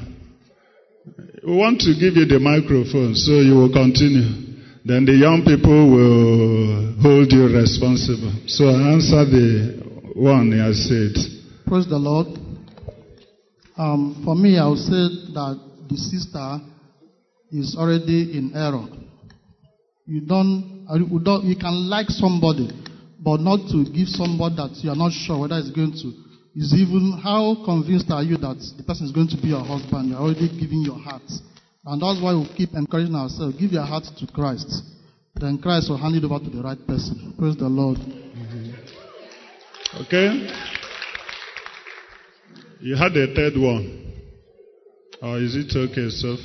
We 1.45 1.55
want 1.55 1.81
to 1.81 1.93
give 1.99 2.15
you 2.15 2.25
the 2.25 2.39
microphone 2.39 3.15
so 3.15 3.41
you 3.41 3.53
will 3.55 3.71
continue. 3.73 4.50
Then 4.83 5.05
the 5.05 5.13
young 5.13 5.43
people 5.45 5.91
will 5.93 6.93
hold 7.01 7.31
you 7.31 7.45
responsible. 7.47 8.33
So 8.47 8.65
I 8.65 8.93
answer 8.93 9.25
the 9.25 9.81
one 10.15 10.51
has 10.57 10.89
said. 10.89 11.13
Praise 11.67 11.87
the 11.87 11.97
Lord. 11.97 12.27
Um, 13.77 14.21
for 14.25 14.35
me, 14.35 14.57
I 14.57 14.67
would 14.67 14.79
say 14.79 15.33
that 15.37 15.59
the 15.89 15.97
sister 15.97 16.59
is 17.51 17.75
already 17.77 18.37
in 18.37 18.53
error. 18.55 18.87
You 20.05 20.21
don't, 20.21 20.85
uh, 20.89 20.95
you 20.95 21.19
don't, 21.19 21.45
you 21.45 21.55
can 21.55 21.89
like 21.89 22.09
somebody, 22.09 22.69
but 23.19 23.39
not 23.39 23.69
to 23.69 23.85
give 23.85 24.07
somebody 24.09 24.55
that 24.55 24.75
you 24.81 24.89
are 24.89 24.95
not 24.95 25.13
sure 25.13 25.39
whether 25.39 25.57
it's 25.57 25.71
going 25.71 25.93
to. 25.93 26.09
Is 26.53 26.73
even 26.75 27.21
how 27.23 27.63
convinced 27.63 28.11
are 28.11 28.23
you 28.23 28.35
that 28.37 28.59
the 28.75 28.83
person 28.83 29.05
is 29.05 29.13
going 29.13 29.29
to 29.29 29.37
be 29.37 29.55
your 29.55 29.63
husband? 29.63 30.09
You're 30.09 30.19
already 30.19 30.49
giving 30.51 30.83
your 30.83 30.99
heart, 30.99 31.23
and 31.85 32.01
that's 32.01 32.21
why 32.21 32.33
we 32.33 32.47
keep 32.55 32.73
encouraging 32.73 33.15
ourselves: 33.15 33.55
give 33.57 33.71
your 33.71 33.85
heart 33.85 34.05
to 34.17 34.27
Christ. 34.27 34.83
Then 35.35 35.57
Christ 35.57 35.89
will 35.89 35.97
hand 35.97 36.15
it 36.15 36.23
over 36.23 36.39
to 36.39 36.49
the 36.49 36.61
right 36.61 36.77
person. 36.85 37.33
Praise 37.37 37.57
the 37.57 37.69
Lord. 37.69 37.97
Mm-hmm. 37.97 38.71
Okay? 40.03 40.47
You 42.81 42.95
had 42.95 43.15
a 43.17 43.33
third 43.33 43.57
one. 43.57 44.01
Or 45.21 45.37
is 45.39 45.55
it 45.55 45.71
okay 45.75 46.09
so 46.09 46.35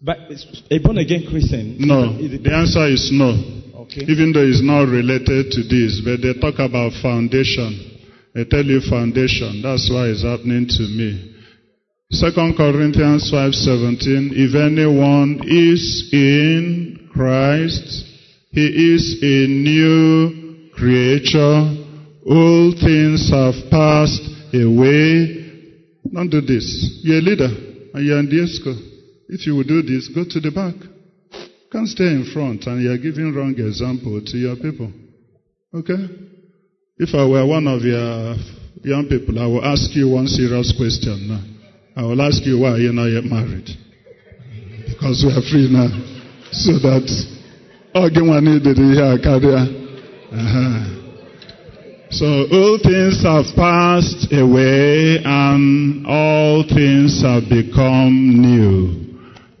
but 0.00 0.16
it's 0.30 0.62
a 0.70 0.78
born 0.78 0.98
again 0.98 1.26
Christian. 1.28 1.76
No. 1.78 2.16
The 2.16 2.54
answer 2.54 2.86
is 2.86 3.10
no. 3.12 3.57
Okay. 3.88 4.04
Even 4.04 4.32
though 4.32 4.44
it's 4.44 4.60
not 4.60 4.84
related 4.84 5.48
to 5.48 5.62
this, 5.64 6.04
but 6.04 6.20
they 6.20 6.36
talk 6.36 6.60
about 6.60 6.92
foundation. 7.00 7.72
They 8.34 8.44
tell 8.44 8.64
you 8.64 8.84
foundation. 8.84 9.62
That's 9.64 9.88
why 9.88 10.12
it's 10.12 10.22
happening 10.22 10.68
to 10.68 10.84
me. 10.92 11.34
Second 12.12 12.56
Corinthians 12.56 13.32
5:17 13.32 14.36
If 14.36 14.54
anyone 14.54 15.40
is 15.48 16.10
in 16.12 17.08
Christ, 17.14 18.04
he 18.52 18.92
is 18.92 19.22
a 19.22 19.46
new 19.48 20.68
creature. 20.76 21.76
All 22.28 22.72
things 22.72 23.30
have 23.30 23.56
passed 23.70 24.28
away. 24.52 25.48
Don't 26.12 26.28
do 26.28 26.42
this. 26.42 27.00
You're 27.04 27.18
a 27.18 27.22
leader 27.22 27.50
and 27.94 28.04
you're 28.04 28.18
in 28.20 28.28
the 28.28 28.36
ESCO. 28.36 28.76
If 29.30 29.46
you 29.46 29.56
will 29.56 29.64
do 29.64 29.80
this, 29.80 30.08
go 30.08 30.24
to 30.24 30.40
the 30.40 30.50
back. 30.50 30.76
Can't 31.70 31.88
stay 31.88 32.04
in 32.04 32.24
front 32.32 32.64
and 32.66 32.82
you're 32.82 32.96
giving 32.96 33.34
wrong 33.34 33.54
example 33.58 34.20
to 34.24 34.36
your 34.38 34.56
people. 34.56 34.90
Okay? 35.74 36.08
If 36.96 37.14
I 37.14 37.26
were 37.26 37.46
one 37.46 37.68
of 37.68 37.82
your 37.82 38.36
young 38.82 39.06
people, 39.08 39.38
I 39.38 39.46
will 39.46 39.64
ask 39.64 39.94
you 39.94 40.08
one 40.08 40.26
serious 40.26 40.72
question 40.76 41.28
now. 41.28 41.44
I 41.94 42.06
will 42.06 42.22
ask 42.22 42.44
you 42.46 42.60
why 42.60 42.76
you're 42.78 42.92
not 42.92 43.06
yet 43.06 43.24
married. 43.24 43.68
Because 44.88 45.22
we 45.26 45.30
are 45.30 45.44
free 45.44 45.68
now. 45.70 45.92
So 46.52 46.72
that 46.80 47.04
needed 48.40 48.76
here, 48.78 49.18
uh-huh. 50.30 50.98
So 52.10 52.26
all 52.26 52.78
things 52.82 53.22
have 53.22 53.44
passed 53.54 54.32
away 54.32 55.18
and 55.24 56.06
all 56.06 56.64
things 56.64 57.22
have 57.22 57.44
become 57.50 58.40
new. 58.40 59.07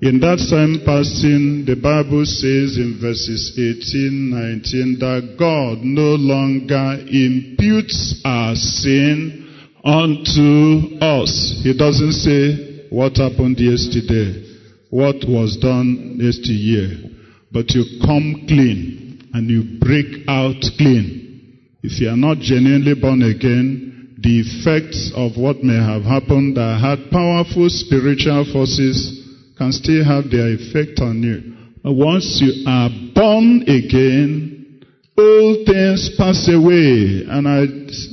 In 0.00 0.20
that 0.20 0.38
same 0.38 0.86
passage, 0.86 1.66
the 1.66 1.74
Bible 1.74 2.22
says 2.22 2.78
in 2.78 3.02
verses 3.02 3.50
18, 3.58 4.30
19 4.30 4.98
that 5.02 5.34
God 5.34 5.82
no 5.82 6.14
longer 6.14 7.02
imputes 7.02 8.22
our 8.24 8.54
sin 8.54 9.42
unto 9.82 11.02
us. 11.02 11.58
He 11.64 11.74
doesn't 11.74 12.14
say 12.14 12.86
what 12.90 13.18
happened 13.18 13.58
yesterday, 13.58 14.46
what 14.90 15.18
was 15.26 15.58
done 15.58 16.14
yesteryear, 16.22 17.10
but 17.50 17.74
you 17.74 17.82
come 18.06 18.46
clean 18.46 19.34
and 19.34 19.50
you 19.50 19.82
break 19.82 20.22
out 20.30 20.62
clean. 20.78 21.58
If 21.82 21.98
you 21.98 22.10
are 22.10 22.16
not 22.16 22.38
genuinely 22.38 22.94
born 22.94 23.22
again, 23.22 24.14
the 24.22 24.46
effects 24.46 25.10
of 25.16 25.34
what 25.36 25.64
may 25.64 25.74
have 25.74 26.06
happened 26.06 26.56
that 26.56 26.78
had 26.78 27.10
powerful 27.10 27.66
spiritual 27.66 28.46
forces 28.52 29.17
can 29.58 29.72
still 29.72 30.04
have 30.04 30.30
their 30.30 30.54
effect 30.54 31.00
on 31.00 31.20
you. 31.22 31.54
Once 31.84 32.38
you 32.40 32.64
are 32.66 32.90
born 33.14 33.62
again, 33.62 34.80
all 35.18 35.64
things 35.66 36.14
pass 36.16 36.48
away. 36.48 37.26
And 37.26 37.48
I, 37.48 37.66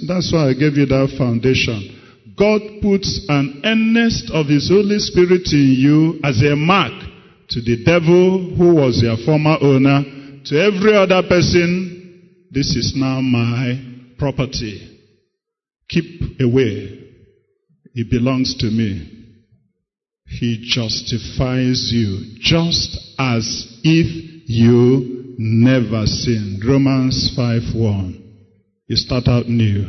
that's 0.08 0.34
why 0.34 0.50
I 0.50 0.54
gave 0.54 0.76
you 0.76 0.86
that 0.88 1.14
foundation. 1.18 1.92
God 2.38 2.62
puts 2.82 3.26
an 3.30 3.62
earnest 3.64 4.32
of 4.32 4.48
His 4.48 4.70
Holy 4.70 5.00
Spirit 5.00 5.48
in 5.54 5.76
you 5.78 6.20
as 6.24 6.42
a 6.42 6.56
mark 6.56 6.94
to 7.50 7.62
the 7.62 7.84
devil 7.86 8.56
who 8.58 8.76
was 8.76 9.02
your 9.02 9.18
former 9.24 9.58
owner, 9.62 10.04
to 10.46 10.54
every 10.60 10.96
other 10.98 11.22
person 11.28 11.96
this 12.56 12.76
is 12.76 12.94
now 12.96 13.20
my 13.20 14.14
property. 14.18 14.80
Keep 15.90 16.40
away. 16.40 17.04
It 17.94 18.10
belongs 18.10 18.56
to 18.60 18.68
me. 18.68 19.15
He 20.28 20.66
justifies 20.68 21.92
you 21.94 22.38
just 22.40 22.98
as 23.18 23.80
if 23.84 24.50
you 24.50 25.36
never 25.38 26.06
sinned. 26.06 26.64
Romans 26.66 27.34
5 27.36 27.76
1. 27.76 28.34
You 28.88 28.96
start 28.96 29.28
out 29.28 29.48
new. 29.48 29.86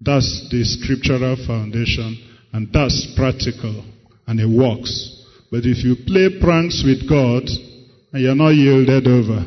That's 0.00 0.48
the 0.50 0.64
scriptural 0.64 1.36
foundation, 1.46 2.16
and 2.52 2.72
that's 2.72 3.14
practical, 3.16 3.84
and 4.26 4.40
it 4.40 4.48
works. 4.48 5.20
But 5.50 5.66
if 5.66 5.84
you 5.84 5.96
play 6.06 6.40
pranks 6.40 6.82
with 6.84 7.08
God 7.08 7.42
and 8.12 8.22
you're 8.22 8.34
not 8.34 8.50
yielded 8.50 9.06
over, 9.06 9.44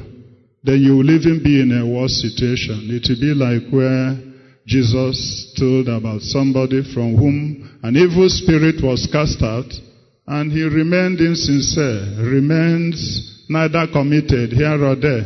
then 0.64 0.82
you 0.82 0.98
will 0.98 1.10
even 1.10 1.42
be 1.44 1.62
in 1.62 1.72
a 1.72 1.88
worse 1.88 2.22
situation. 2.22 2.90
It 2.92 3.08
will 3.10 3.20
be 3.20 3.34
like 3.34 3.72
where 3.72 4.16
Jesus 4.66 5.54
told 5.58 5.88
about 5.88 6.22
somebody 6.22 6.84
from 6.94 7.16
whom 7.16 7.73
an 7.84 7.98
evil 7.98 8.30
spirit 8.30 8.82
was 8.82 9.10
cast 9.12 9.44
out, 9.44 9.68
and 10.26 10.52
he 10.54 10.64
remained 10.64 11.20
insincere, 11.20 12.16
remained 12.18 12.96
neither 13.50 13.88
committed 13.92 14.54
here 14.54 14.82
or 14.82 14.96
there. 14.96 15.26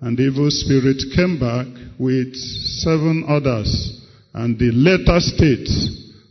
And 0.00 0.18
the 0.18 0.24
evil 0.24 0.50
spirit 0.50 0.98
came 1.14 1.38
back 1.38 1.66
with 2.00 2.34
seven 2.82 3.24
others, 3.28 3.70
and 4.34 4.58
the 4.58 4.72
latter 4.72 5.20
state 5.20 5.70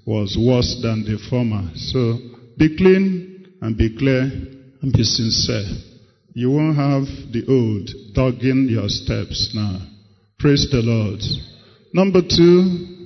was 0.05 0.35
worse 0.37 0.77
than 0.83 1.05
the 1.05 1.17
former. 1.29 1.71
So 1.75 2.19
be 2.57 2.75
clean 2.75 3.55
and 3.61 3.77
be 3.77 3.95
clear 3.97 4.23
and 4.23 4.91
be 4.91 5.03
sincere. 5.03 5.71
You 6.33 6.51
won't 6.51 6.75
have 6.75 7.07
the 7.31 7.45
old 7.47 7.89
dogging 8.13 8.67
your 8.69 8.89
steps 8.89 9.51
now. 9.55 9.79
Praise 10.37 10.67
the 10.69 10.81
Lord. 10.83 11.21
Number 11.93 12.21
two. 12.21 13.00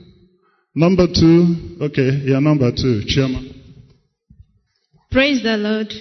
Number 0.75 1.07
two. 1.07 1.77
Okay, 1.79 2.21
yeah, 2.25 2.39
number 2.39 2.69
two. 2.69 3.03
Chairman. 3.07 3.53
Praise 5.09 5.41
the 5.41 5.55
Lord. 5.55 5.93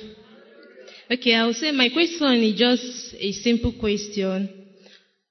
Okay, 1.08 1.34
I 1.36 1.46
will 1.46 1.54
say 1.54 1.70
my 1.70 1.90
question 1.90 2.42
is 2.42 2.58
just 2.58 3.14
a 3.14 3.30
simple 3.30 3.72
question. 3.78 4.50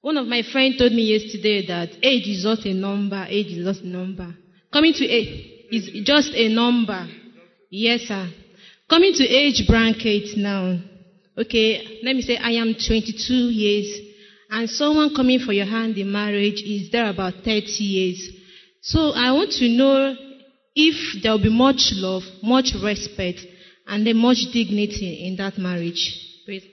One 0.00 0.16
of 0.16 0.26
my 0.26 0.42
friends 0.50 0.78
told 0.78 0.92
me 0.92 1.12
yesterday 1.12 1.66
that 1.66 1.90
age 2.02 2.26
is 2.26 2.44
not 2.44 2.64
a 2.64 2.72
number. 2.72 3.26
Age 3.28 3.58
is 3.58 3.66
just 3.66 3.82
a 3.82 3.86
number. 3.86 4.34
Coming 4.72 4.94
to 4.94 5.04
age 5.04 5.68
is 5.70 5.90
just 6.06 6.32
a 6.32 6.48
number. 6.48 7.06
Yes, 7.68 8.02
sir. 8.02 8.30
Coming 8.88 9.12
to 9.12 9.24
age 9.24 9.66
bracket 9.68 10.38
now. 10.38 10.78
Okay, 11.36 12.00
let 12.02 12.16
me 12.16 12.22
say 12.22 12.38
I 12.38 12.52
am 12.52 12.74
22 12.74 13.34
years, 13.50 14.00
and 14.48 14.70
someone 14.70 15.14
coming 15.14 15.40
for 15.40 15.52
your 15.52 15.66
hand 15.66 15.98
in 15.98 16.10
marriage 16.10 16.62
is 16.62 16.90
there 16.90 17.10
about 17.10 17.34
30 17.44 17.60
years. 17.82 18.30
So 18.84 19.12
I 19.12 19.32
want 19.32 19.50
to 19.52 19.68
know 19.68 20.14
if 20.76 21.22
there 21.22 21.32
will 21.32 21.42
be 21.42 21.48
much 21.48 21.92
love, 21.94 22.22
much 22.42 22.74
respect, 22.82 23.40
and 23.86 24.06
then 24.06 24.18
much 24.18 24.44
dignity 24.52 25.26
in 25.26 25.36
that 25.36 25.56
marriage. 25.56 26.20
Praise 26.44 26.64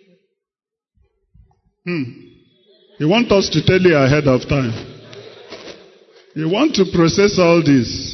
Hmm. 1.85 2.03
You 2.99 3.07
want 3.07 3.31
us 3.31 3.49
to 3.49 3.65
tell 3.65 3.79
you 3.79 3.95
ahead 3.95 4.27
of 4.27 4.41
time. 4.47 4.75
You 6.35 6.49
want 6.49 6.75
to 6.75 6.85
process 6.93 7.39
all 7.39 7.63
this 7.63 8.13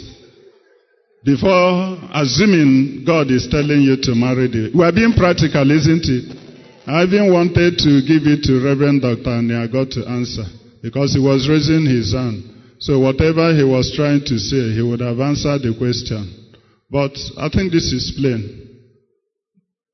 before 1.26 1.98
assuming 2.14 3.04
God 3.04 3.32
is 3.32 3.48
telling 3.50 3.82
you 3.82 3.98
to 3.98 4.16
marry 4.16 4.48
the. 4.48 4.72
We 4.78 4.86
are 4.86 4.94
being 4.94 5.14
practical, 5.18 5.70
isn't 5.72 6.06
it? 6.06 6.38
I 6.86 7.04
even 7.04 7.34
wanted 7.34 7.80
to 7.80 7.92
give 8.06 8.30
it 8.30 8.44
to 8.44 8.64
Reverend 8.64 9.02
Dr. 9.02 9.42
Got 9.74 9.90
to 9.98 10.08
answer 10.08 10.46
because 10.82 11.14
he 11.14 11.20
was 11.20 11.50
raising 11.50 11.84
his 11.84 12.14
hand. 12.14 12.57
So 12.80 13.00
whatever 13.00 13.56
he 13.56 13.64
was 13.64 13.94
trying 13.96 14.22
to 14.26 14.38
say, 14.38 14.74
he 14.74 14.82
would 14.82 15.00
have 15.00 15.20
answered 15.20 15.62
the 15.64 15.76
question. 15.78 16.54
But 16.90 17.18
I 17.38 17.50
think 17.50 17.72
this 17.72 17.92
is 17.92 18.14
plain. 18.18 18.80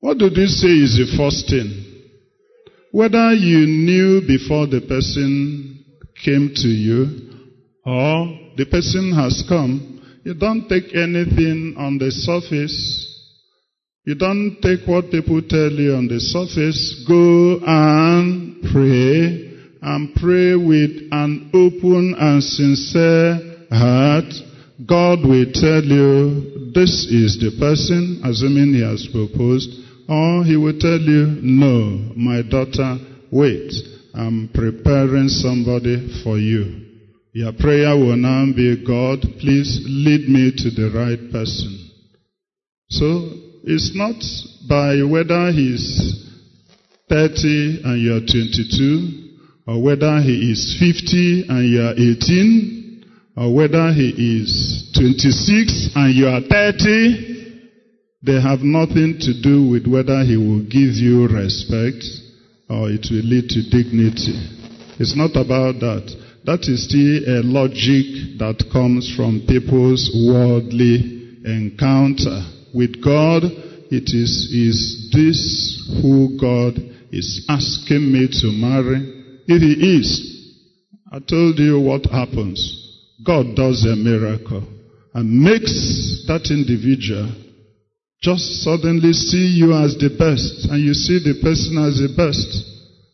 What 0.00 0.18
did 0.18 0.36
you 0.36 0.46
say 0.46 0.68
is 0.68 0.96
the 0.96 1.16
first 1.16 1.48
thing? 1.48 1.68
Whether 2.92 3.32
you 3.32 3.66
knew 3.66 4.20
before 4.26 4.66
the 4.66 4.80
person 4.80 5.84
came 6.24 6.52
to 6.54 6.68
you 6.68 7.32
or 7.84 8.38
the 8.56 8.66
person 8.66 9.12
has 9.12 9.42
come, 9.48 10.20
you 10.24 10.34
don't 10.34 10.68
take 10.68 10.94
anything 10.94 11.74
on 11.76 11.98
the 11.98 12.10
surface 12.10 13.14
you 14.04 14.14
don't 14.14 14.58
take 14.60 14.86
what 14.86 15.10
people 15.10 15.40
tell 15.48 15.72
you 15.72 15.94
on 15.94 16.08
the 16.08 16.20
surface. 16.20 17.04
Go 17.08 17.58
and 17.64 18.60
pray 18.70 19.53
and 19.84 20.14
pray 20.16 20.56
with 20.56 21.12
an 21.12 21.50
open 21.52 22.16
and 22.18 22.42
sincere 22.42 23.68
heart. 23.70 24.32
God 24.86 25.20
will 25.28 25.52
tell 25.52 25.84
you 25.84 26.72
this 26.74 27.06
is 27.12 27.38
the 27.38 27.52
person, 27.60 28.22
assuming 28.24 28.72
he 28.72 28.82
has 28.82 29.06
proposed, 29.12 29.68
or 30.08 30.42
he 30.44 30.56
will 30.56 30.78
tell 30.80 30.98
you, 30.98 31.38
no, 31.42 32.12
my 32.16 32.40
daughter, 32.42 32.96
wait. 33.30 33.72
I'm 34.14 34.48
preparing 34.54 35.28
somebody 35.28 36.22
for 36.24 36.38
you. 36.38 36.80
Your 37.32 37.52
prayer 37.52 37.94
will 37.96 38.16
now 38.16 38.46
be, 38.56 38.84
God, 38.86 39.20
please 39.38 39.84
lead 39.84 40.28
me 40.28 40.52
to 40.56 40.70
the 40.70 40.90
right 40.96 41.30
person. 41.30 41.90
So 42.88 43.28
it's 43.64 43.92
not 43.94 44.16
by 44.68 45.02
whether 45.02 45.52
he's 45.52 46.30
30 47.08 47.82
and 47.84 48.00
you're 48.00 48.20
22, 48.20 49.23
or 49.66 49.82
whether 49.82 50.20
he 50.20 50.52
is 50.52 50.76
50 50.78 51.46
and 51.48 51.70
you're 51.70 51.92
18, 51.92 53.04
or 53.36 53.54
whether 53.54 53.92
he 53.92 54.40
is 54.42 54.92
26 54.94 55.90
and 55.94 56.14
you 56.14 56.28
are 56.28 56.40
30. 56.40 57.34
They 58.22 58.40
have 58.40 58.60
nothing 58.60 59.18
to 59.20 59.42
do 59.42 59.68
with 59.68 59.86
whether 59.86 60.22
he 60.24 60.36
will 60.36 60.64
give 60.64 60.96
you 60.96 61.28
respect 61.28 62.04
or 62.70 62.88
it 62.88 63.06
will 63.10 63.24
lead 63.24 63.48
to 63.50 63.62
dignity. 63.68 64.36
It's 64.98 65.16
not 65.16 65.36
about 65.36 65.80
that. 65.80 66.08
That 66.44 66.60
is 66.68 66.84
still 66.88 67.24
a 67.24 67.40
logic 67.44 68.38
that 68.38 68.64
comes 68.72 69.12
from 69.16 69.44
people's 69.48 70.08
worldly 70.28 71.40
encounter 71.44 72.44
with 72.74 73.02
God, 73.02 73.44
it 73.44 74.10
is, 74.10 74.50
is 74.50 75.10
this 75.12 76.00
who 76.02 76.36
God 76.40 76.74
is 77.12 77.46
asking 77.48 78.12
me 78.12 78.26
to 78.26 78.50
marry? 78.50 79.13
If 79.46 79.60
he 79.60 79.98
is, 79.98 80.08
I 81.12 81.18
told 81.20 81.58
you 81.58 81.80
what 81.80 82.06
happens. 82.06 82.58
God 83.24 83.54
does 83.54 83.84
a 83.84 83.94
miracle 83.96 84.66
and 85.14 85.42
makes 85.42 86.24
that 86.26 86.50
individual 86.50 87.30
just 88.20 88.64
suddenly 88.64 89.12
see 89.12 89.52
you 89.60 89.76
as 89.76 89.96
the 90.00 90.08
best 90.16 90.66
and 90.72 90.80
you 90.80 90.94
see 90.94 91.20
the 91.20 91.38
person 91.44 91.76
as 91.76 92.00
the 92.00 92.10
best. 92.16 92.48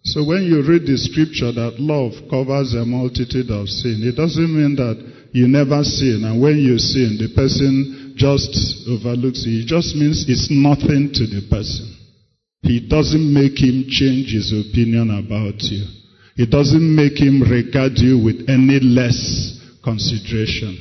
So 0.04 0.24
when 0.24 0.46
you 0.46 0.62
read 0.62 0.86
the 0.86 0.96
scripture 0.96 1.52
that 1.52 1.82
love 1.82 2.14
covers 2.30 2.72
a 2.72 2.86
multitude 2.86 3.50
of 3.50 3.68
sin, 3.68 4.00
it 4.06 4.16
doesn't 4.16 4.48
mean 4.48 4.78
that 4.78 4.96
you 5.34 5.46
never 5.46 5.84
sin 5.84 6.22
and 6.24 6.40
when 6.40 6.56
you 6.56 6.78
sin, 6.78 7.18
the 7.18 7.34
person 7.34 8.14
just 8.16 8.54
overlooks 8.88 9.44
you. 9.44 9.60
It 9.60 9.68
just 9.68 9.92
means 9.98 10.24
it's 10.30 10.48
nothing 10.48 11.10
to 11.12 11.26
the 11.26 11.42
person. 11.50 11.90
He 12.62 12.86
doesn't 12.86 13.34
make 13.34 13.58
him 13.58 13.90
change 13.90 14.32
his 14.32 14.54
opinion 14.54 15.10
about 15.10 15.60
you. 15.68 15.99
It 16.40 16.48
doesn't 16.48 16.96
make 16.96 17.20
him 17.20 17.42
regard 17.42 17.98
you 17.98 18.16
with 18.16 18.48
any 18.48 18.80
less 18.80 19.60
consideration. 19.84 20.72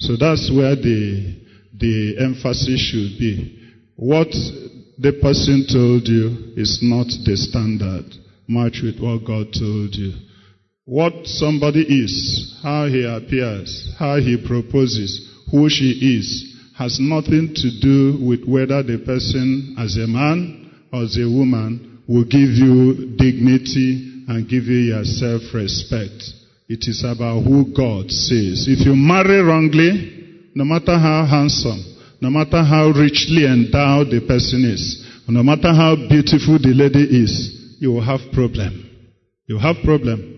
So 0.00 0.16
that's 0.16 0.50
where 0.50 0.74
the, 0.74 1.46
the 1.78 2.16
emphasis 2.18 2.80
should 2.80 3.14
be. 3.16 3.70
What 3.94 4.34
the 4.98 5.12
person 5.22 5.64
told 5.70 6.08
you 6.08 6.54
is 6.56 6.80
not 6.82 7.06
the 7.22 7.36
standard. 7.36 8.18
Match 8.48 8.82
with 8.82 8.98
what 8.98 9.24
God 9.24 9.54
told 9.54 9.94
you. 9.94 10.12
What 10.86 11.24
somebody 11.26 11.82
is, 11.82 12.58
how 12.64 12.86
he 12.86 13.04
appears, 13.06 13.94
how 13.96 14.16
he 14.16 14.42
proposes, 14.44 15.22
who 15.52 15.70
she 15.70 16.18
is, 16.18 16.52
has 16.76 16.98
nothing 16.98 17.54
to 17.54 17.68
do 17.80 18.26
with 18.26 18.42
whether 18.44 18.82
the 18.82 18.98
person 19.06 19.76
as 19.78 19.96
a 19.98 20.08
man 20.08 20.68
or 20.92 21.04
as 21.04 21.16
a 21.16 21.30
woman 21.30 22.02
will 22.08 22.24
give 22.24 22.50
you 22.58 23.14
dignity 23.14 24.05
and 24.28 24.48
give 24.48 24.64
you 24.64 24.94
your 24.94 25.04
self-respect. 25.04 26.22
It 26.68 26.88
is 26.88 27.04
about 27.06 27.42
who 27.42 27.72
God 27.74 28.10
says. 28.10 28.66
If 28.66 28.84
you 28.84 28.96
marry 28.96 29.40
wrongly, 29.40 30.50
no 30.54 30.64
matter 30.64 30.98
how 30.98 31.26
handsome, 31.26 31.78
no 32.20 32.30
matter 32.30 32.64
how 32.64 32.90
richly 32.90 33.46
endowed 33.46 34.10
the 34.10 34.24
person 34.26 34.64
is, 34.64 35.06
no 35.28 35.42
matter 35.42 35.72
how 35.72 35.94
beautiful 36.08 36.58
the 36.58 36.74
lady 36.74 37.02
is, 37.02 37.76
you 37.78 37.92
will 37.92 38.02
have 38.02 38.20
problem. 38.32 38.90
You 39.46 39.58
have 39.58 39.76
problem. 39.84 40.34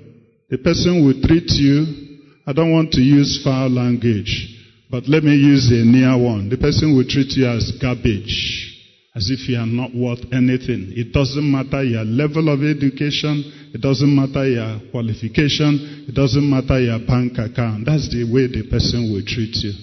The 0.51 0.59
person 0.59 1.05
will 1.05 1.21
treat 1.23 1.49
you, 1.53 2.19
I 2.47 2.53
don't 2.53 2.73
want 2.73 2.93
to 2.93 3.01
use 3.01 3.43
foul 3.45 3.69
language, 3.69 4.57
but 4.91 5.09
let 5.09 5.23
me 5.23 5.37
use 5.37 5.71
a 5.71 5.85
near 5.85 6.17
one. 6.17 6.49
The 6.49 6.57
person 6.57 6.97
will 6.97 7.05
treat 7.05 7.37
you 7.37 7.47
as 7.47 7.73
garbage, 7.81 8.68
as 9.19 9.31
if 9.35 9.49
you 9.49 9.59
are 9.59 9.67
not 9.67 9.91
worth 9.91 10.23
anything. 10.31 10.95
It 10.95 11.11
doesn't 11.11 11.43
matter 11.43 11.83
your 11.83 12.07
level 12.07 12.55
of 12.55 12.63
education, 12.63 13.43
it 13.75 13.83
doesn't 13.83 14.15
matter 14.15 14.47
your 14.47 14.79
qualification, 14.95 16.07
it 16.07 16.15
doesn't 16.15 16.49
matter 16.49 16.79
your 16.79 17.03
bank 17.03 17.35
account. 17.35 17.91
That's 17.91 18.07
the 18.15 18.23
way 18.31 18.47
the 18.47 18.71
person 18.71 19.11
will 19.11 19.27
treat 19.27 19.59
you. 19.59 19.75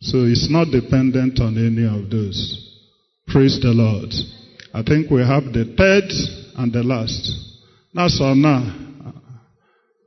So 0.00 0.24
it's 0.24 0.48
not 0.48 0.72
dependent 0.72 1.36
on 1.38 1.60
any 1.60 1.84
of 1.84 2.08
those. 2.08 2.40
Praise 3.28 3.60
the 3.60 3.76
Lord. 3.76 4.08
I 4.72 4.80
think 4.80 5.10
we 5.10 5.20
have 5.20 5.52
the 5.52 5.68
third 5.76 6.08
and 6.56 6.72
the 6.72 6.82
last. 6.82 7.28
Now, 7.92 8.08
so 8.08 8.32
now. 8.32 8.72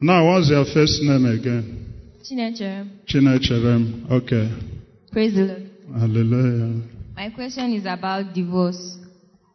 Now, 0.02 0.26
what's 0.26 0.50
your 0.50 0.66
first 0.66 1.06
name 1.06 1.30
again? 1.30 1.94
Chinecherem. 2.26 3.06
Chinecherem. 3.06 4.10
Okay. 4.10 4.50
Praise 5.12 5.36
the 5.36 5.42
Lord. 5.42 5.70
Hallelujah. 5.94 6.91
My 7.16 7.30
question 7.30 7.74
is 7.74 7.86
about 7.86 8.34
divorce. 8.34 8.98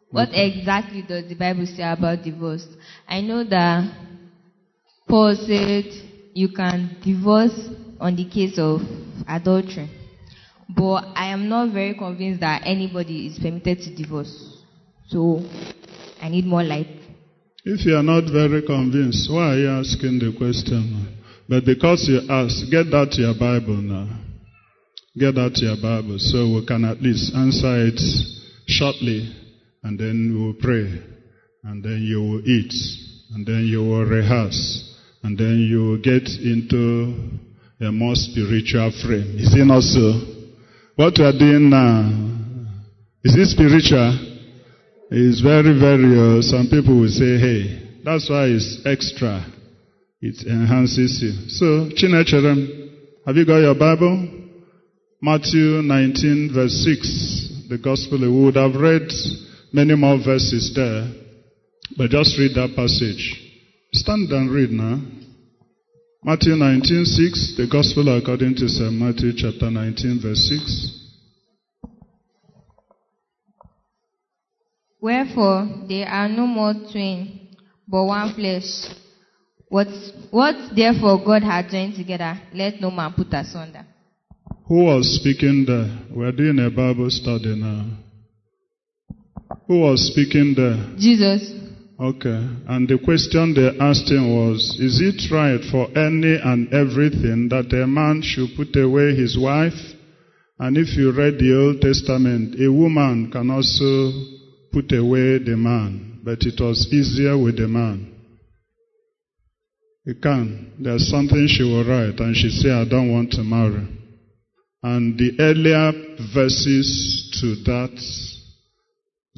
What 0.09 0.29
exactly 0.31 1.01
does 1.01 1.27
the 1.27 1.35
Bible 1.35 1.65
say 1.65 1.83
about 1.83 2.21
divorce? 2.21 2.65
I 3.07 3.21
know 3.21 3.43
that 3.43 3.83
Paul 5.07 5.35
said 5.35 5.85
you 6.33 6.49
can 6.49 6.97
divorce 7.03 7.69
on 7.99 8.15
the 8.15 8.25
case 8.25 8.57
of 8.57 8.81
adultery. 9.27 9.89
But 10.69 11.07
I 11.15 11.27
am 11.27 11.47
not 11.49 11.71
very 11.71 11.93
convinced 11.93 12.41
that 12.41 12.61
anybody 12.65 13.27
is 13.27 13.39
permitted 13.39 13.79
to 13.79 13.89
divorce. 13.95 14.63
So 15.07 15.41
I 16.21 16.29
need 16.29 16.45
more 16.45 16.63
light. 16.63 16.87
If 17.63 17.85
you 17.85 17.95
are 17.95 18.03
not 18.03 18.25
very 18.31 18.61
convinced, 18.61 19.29
why 19.31 19.53
are 19.53 19.57
you 19.57 19.69
asking 19.69 20.19
the 20.19 20.33
question? 20.37 21.17
But 21.49 21.65
because 21.65 22.07
you 22.07 22.21
ask, 22.29 22.69
get 22.69 22.89
that 22.91 23.11
to 23.11 23.21
your 23.21 23.33
Bible 23.35 23.81
now. 23.81 24.26
Get 25.17 25.35
out 25.35 25.57
your 25.57 25.77
Bible 25.81 26.19
so 26.19 26.45
we 26.53 26.65
can 26.67 26.85
at 26.85 27.01
least 27.01 27.33
answer 27.33 27.87
it 27.87 27.99
shortly 28.67 29.33
and 29.81 29.97
then 29.97 30.29
we 30.29 30.45
will 30.45 30.53
pray 30.53 30.93
and 31.63 31.83
then 31.83 32.05
you 32.05 32.21
will 32.21 32.41
eat 32.47 32.71
and 33.33 33.43
then 33.43 33.65
you 33.65 33.79
will 33.79 34.05
rehearse 34.05 34.93
and 35.23 35.35
then 35.35 35.57
you 35.57 35.79
will 35.79 35.97
get 35.97 36.29
into 36.29 37.33
a 37.81 37.91
more 37.91 38.13
spiritual 38.13 38.91
frame. 39.01 39.39
Is 39.39 39.55
it 39.57 39.65
not 39.65 39.81
so? 39.81 40.21
What 40.95 41.17
we 41.17 41.25
are 41.25 41.33
doing 41.33 41.71
now, 41.71 42.13
is 43.23 43.33
it 43.33 43.47
spiritual? 43.47 44.19
It's 45.09 45.41
very, 45.41 45.79
very, 45.79 46.13
uh, 46.13 46.41
some 46.43 46.67
people 46.69 46.99
will 46.99 47.09
say, 47.09 47.39
hey, 47.39 48.01
that's 48.05 48.29
why 48.29 48.45
it's 48.53 48.85
extra. 48.85 49.43
It 50.21 50.45
enhances 50.45 51.17
you. 51.23 51.49
So, 51.49 51.89
Chinecherem, 51.97 53.25
have 53.25 53.35
you 53.35 53.47
got 53.47 53.59
your 53.59 53.73
Bible? 53.73 54.45
Matthew 55.19 55.81
19 55.81 56.51
verse 56.53 56.85
6, 56.85 57.69
the 57.69 57.79
gospel. 57.79 58.19
We 58.19 58.45
would 58.45 58.55
have 58.55 58.75
read 58.75 59.09
many 59.73 59.95
more 59.95 60.17
verses 60.23 60.71
there, 60.75 61.09
but 61.97 62.11
just 62.11 62.37
read 62.37 62.53
that 62.53 62.75
passage. 62.75 63.33
Stand 63.93 64.29
and 64.29 64.51
read 64.51 64.69
now. 64.69 65.01
Matthew 66.23 66.55
19, 66.55 67.05
6, 67.05 67.53
the 67.57 67.67
gospel 67.71 68.15
according 68.15 68.55
to 68.57 68.69
St. 68.69 68.93
Matthew 68.93 69.33
chapter 69.35 69.71
19 69.71 70.19
verse 70.21 70.49
6. 70.49 71.07
Wherefore 75.01 75.67
they 75.89 76.03
are 76.03 76.29
no 76.29 76.45
more 76.45 76.73
twain, 76.91 77.55
but 77.87 78.03
one 78.03 78.35
flesh. 78.35 78.93
What, 79.69 79.87
what 80.29 80.75
therefore 80.75 81.23
God 81.25 81.41
had 81.41 81.69
joined 81.71 81.95
together, 81.95 82.39
let 82.53 82.79
no 82.79 82.91
man 82.91 83.13
put 83.13 83.33
asunder. 83.33 83.85
Who 84.67 84.83
was 84.83 85.19
speaking 85.21 85.63
there? 85.65 85.87
We're 86.11 86.33
doing 86.33 86.59
a 86.59 86.69
Bible 86.69 87.09
study 87.09 87.55
now. 87.55 87.87
Who 89.67 89.79
was 89.79 90.11
speaking 90.11 90.55
there? 90.57 90.93
Jesus. 90.99 91.53
Okay. 91.97 92.47
And 92.67 92.87
the 92.87 92.99
question 93.03 93.53
they 93.53 93.79
asked 93.79 94.11
him 94.11 94.27
was, 94.35 94.77
is 94.77 94.99
it 94.99 95.31
right 95.31 95.61
for 95.71 95.87
any 95.97 96.35
and 96.35 96.67
everything 96.73 97.47
that 97.49 97.71
a 97.71 97.87
man 97.87 98.21
should 98.21 98.49
put 98.57 98.75
away 98.75 99.15
his 99.15 99.37
wife? 99.39 99.79
And 100.59 100.77
if 100.77 100.97
you 100.97 101.11
read 101.15 101.39
the 101.39 101.55
Old 101.55 101.79
Testament, 101.79 102.59
a 102.59 102.69
woman 102.69 103.31
can 103.31 103.49
also 103.49 104.11
put 104.73 104.91
away 104.91 105.39
the 105.39 105.55
man, 105.55 106.19
but 106.25 106.39
it 106.41 106.59
was 106.59 106.91
easier 106.91 107.37
with 107.37 107.55
the 107.55 107.69
man. 107.69 108.13
You 110.03 110.15
can. 110.15 110.73
There's 110.77 111.07
something 111.09 111.47
she 111.47 111.63
will 111.63 111.85
write 111.87 112.19
and 112.19 112.35
she 112.35 112.49
say, 112.49 112.69
I 112.69 112.83
don't 112.83 113.13
want 113.13 113.31
to 113.31 113.43
marry. 113.43 113.87
And 114.83 115.17
the 115.17 115.35
earlier 115.39 115.91
verses 116.33 117.37
to 117.41 117.55
that, 117.63 117.95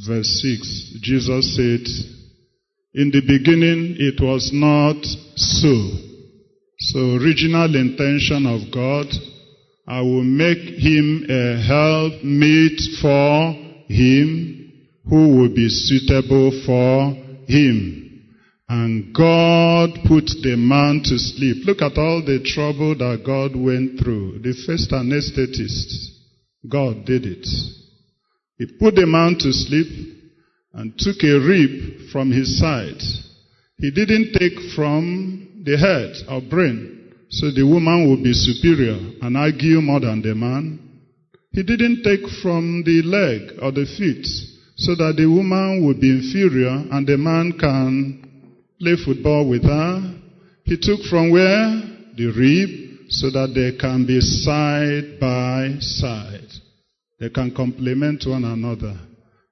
verse 0.06 0.42
6, 0.42 1.00
Jesus 1.01 1.56
said, 1.56 1.88
in 2.93 3.11
the 3.11 3.22
beginning 3.22 3.95
it 4.00 4.19
was 4.19 4.51
not 4.51 4.98
so. 5.35 5.92
So 6.80 7.00
original 7.18 7.76
intention 7.76 8.45
of 8.45 8.72
God, 8.74 9.08
I 9.88 10.01
will 10.01 10.24
make 10.24 10.58
him 10.58 11.26
a 11.30 11.61
help 11.61 12.24
meet 12.24 12.80
for 13.01 13.53
him 13.88 14.72
who 15.08 15.38
will 15.38 15.50
be 15.50 15.69
suitable 15.69 16.51
for 16.66 17.14
him. 17.48 17.99
And 18.69 19.15
God 19.15 19.98
put 20.07 20.30
the 20.43 20.56
man 20.56 21.01
to 21.03 21.17
sleep. 21.17 21.65
Look 21.65 21.81
at 21.81 21.98
all 21.98 22.22
the 22.23 22.38
trouble 22.45 22.95
that 22.95 23.23
God 23.25 23.56
went 23.56 23.99
through. 23.99 24.39
The 24.43 24.53
first 24.53 24.91
anesthetist, 24.91 25.89
God 26.69 27.03
did 27.03 27.25
it. 27.25 27.48
He 28.59 28.67
put 28.77 28.93
the 28.93 29.07
man 29.07 29.39
to 29.39 29.51
sleep 29.51 29.88
and 30.73 30.93
took 30.99 31.17
a 31.23 31.39
rib 31.39 32.11
from 32.11 32.30
his 32.30 32.59
side. 32.59 33.01
He 33.80 33.89
didn't 33.89 34.33
take 34.38 34.59
from 34.75 35.64
the 35.65 35.75
head 35.75 36.14
or 36.30 36.41
brain, 36.48 37.15
so 37.30 37.49
the 37.49 37.64
woman 37.64 38.11
would 38.11 38.23
be 38.23 38.33
superior 38.33 38.99
and 39.23 39.35
argue 39.35 39.81
more 39.81 39.99
than 39.99 40.22
the 40.22 40.35
man. 40.35 40.77
He 41.53 41.64
didn't 41.64 42.03
take 42.03 42.30
from 42.43 42.83
the 42.85 43.01
leg 43.01 43.57
or 43.64 43.72
the 43.72 43.88
feet, 43.98 44.27
so 44.75 44.93
that 44.93 45.15
the 45.17 45.25
woman 45.25 45.88
would 45.88 45.99
be 45.99 46.11
inferior 46.11 46.85
and 46.91 47.07
the 47.07 47.17
man 47.17 47.57
can 47.57 48.28
play 48.80 48.95
football 49.03 49.48
with 49.49 49.64
her. 49.64 50.16
He 50.64 50.77
took 50.80 51.01
from 51.09 51.32
where? 51.32 51.83
The 52.16 52.27
rib, 52.35 53.09
so 53.09 53.30
that 53.32 53.53
they 53.53 53.77
can 53.77 54.06
be 54.06 54.22
side 54.22 55.19
by 55.19 55.80
side. 55.80 56.48
They 57.19 57.30
can 57.30 57.53
complement 57.53 58.24
one 58.25 58.45
another. 58.45 58.95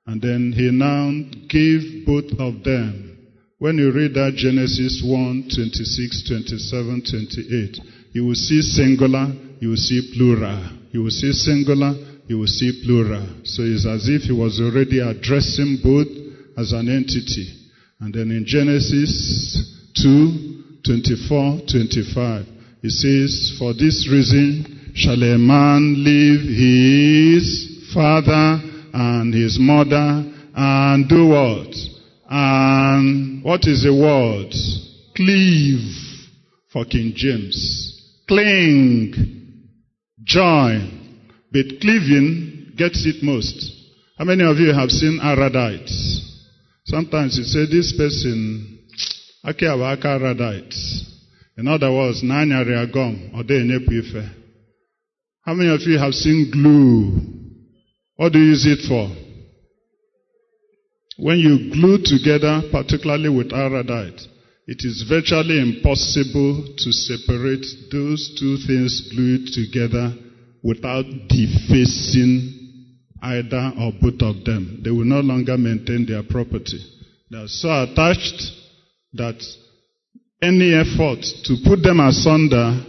And 0.05 0.21
then 0.21 0.53
he 0.55 0.71
now 0.71 1.11
gave 1.49 2.05
both 2.05 2.31
of 2.39 2.63
them. 2.63 3.17
When 3.59 3.77
you 3.77 3.91
read 3.91 4.13
that 4.13 4.35
Genesis 4.35 5.03
1, 5.03 5.49
26, 5.53 6.29
27, 6.29 7.01
28, 7.03 8.13
you 8.13 8.25
will 8.25 8.35
see 8.35 8.61
singular, 8.61 9.33
you 9.59 9.69
will 9.69 9.81
see 9.81 10.13
plural. 10.15 10.63
You 10.91 11.03
will 11.03 11.11
see 11.11 11.33
singular, 11.33 11.93
you 12.27 12.37
will 12.37 12.47
see 12.47 12.83
plural. 12.85 13.27
So 13.43 13.63
it's 13.63 13.85
as 13.85 14.07
if 14.07 14.29
he 14.29 14.31
was 14.31 14.61
already 14.61 14.99
addressing 14.99 15.79
both 15.83 16.07
as 16.55 16.71
an 16.71 16.87
entity. 16.87 17.66
And 17.99 18.13
then 18.13 18.29
in 18.29 18.45
Genesis 18.45 19.91
2, 19.95 20.81
24, 20.85 21.61
25, 21.71 22.45
it 22.83 22.91
says, 22.91 23.55
For 23.57 23.73
this 23.73 24.07
reason 24.11 24.91
shall 24.93 25.21
a 25.21 25.37
man 25.37 26.03
leave 26.03 26.41
his 26.41 27.89
father 27.93 28.61
and 28.93 29.33
his 29.33 29.57
mother 29.59 30.31
and 30.55 31.09
do 31.09 31.27
what? 31.27 31.75
And 32.29 33.43
what 33.43 33.61
is 33.65 33.83
the 33.83 33.93
word? 33.93 34.53
Cleave 35.15 36.27
for 36.71 36.85
King 36.85 37.13
James. 37.15 38.23
Cling. 38.27 39.13
Join. 40.23 41.19
But 41.51 41.79
cleaving 41.81 42.73
gets 42.77 43.05
it 43.07 43.23
most. 43.23 43.73
How 44.17 44.25
many 44.25 44.43
of 44.43 44.57
you 44.57 44.73
have 44.73 44.91
seen 44.91 45.19
Araldites? 45.23 46.36
Sometimes 46.87 47.37
you 47.37 47.43
say 47.43 47.65
this 47.65 47.91
person, 47.97 48.79
Akiawa 49.43 49.97
Araldites. 50.01 51.03
In 51.57 51.67
other 51.67 51.91
words, 51.91 52.23
Nanyari 52.23 52.87
Agom, 52.87 53.33
or 53.33 53.43
Ife. 53.43 54.31
How 55.41 55.53
many 55.53 55.69
of 55.69 55.81
you 55.81 55.99
have 55.99 56.13
seen 56.13 56.49
glue? 56.49 57.19
What 58.15 58.31
do 58.31 58.39
you 58.39 58.51
use 58.51 58.65
it 58.65 58.87
for? 58.87 59.09
When 61.17 61.39
you 61.39 61.73
glue 61.73 61.97
together, 62.01 62.61
particularly 62.71 63.29
with 63.35 63.51
Araldite, 63.51 64.25
it 64.65 64.77
is 64.85 65.03
virtually 65.09 65.59
impossible 65.59 66.73
to 66.77 66.91
separate 66.93 67.65
those 67.91 68.33
two 68.39 68.55
things 68.65 69.11
glued 69.11 69.47
together 69.51 70.15
without 70.63 71.03
defacing 71.27 72.56
either 73.21 73.73
or 73.79 73.91
both 74.01 74.21
of 74.21 74.43
them. 74.45 74.81
They 74.83 74.91
will 74.91 75.05
no 75.05 75.19
longer 75.21 75.57
maintain 75.57 76.05
their 76.05 76.23
property. 76.23 76.79
They 77.31 77.37
are 77.37 77.47
so 77.47 77.83
attached 77.83 78.51
that 79.13 79.41
any 80.41 80.73
effort 80.73 81.25
to 81.45 81.55
put 81.65 81.81
them 81.83 81.99
asunder 81.99 82.85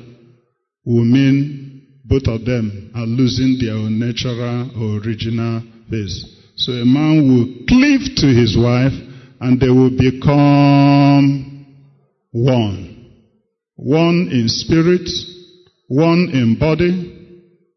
will 0.84 1.04
mean 1.04 1.68
both 2.04 2.26
of 2.26 2.44
them 2.44 2.90
are 2.94 3.06
losing 3.06 3.58
their 3.60 3.76
natural 3.90 4.70
or 4.76 5.00
original 5.00 5.62
base. 5.90 6.24
So 6.56 6.72
a 6.72 6.84
man 6.84 7.28
will 7.28 7.66
cleave 7.66 8.16
to 8.16 8.26
his 8.26 8.56
wife 8.56 8.92
and 9.40 9.60
they 9.60 9.68
will 9.68 9.90
become 9.90 11.66
one. 12.32 13.12
One 13.76 14.28
in 14.32 14.48
spirit, 14.48 15.08
one 15.86 16.30
in 16.32 16.58
body, 16.58 17.18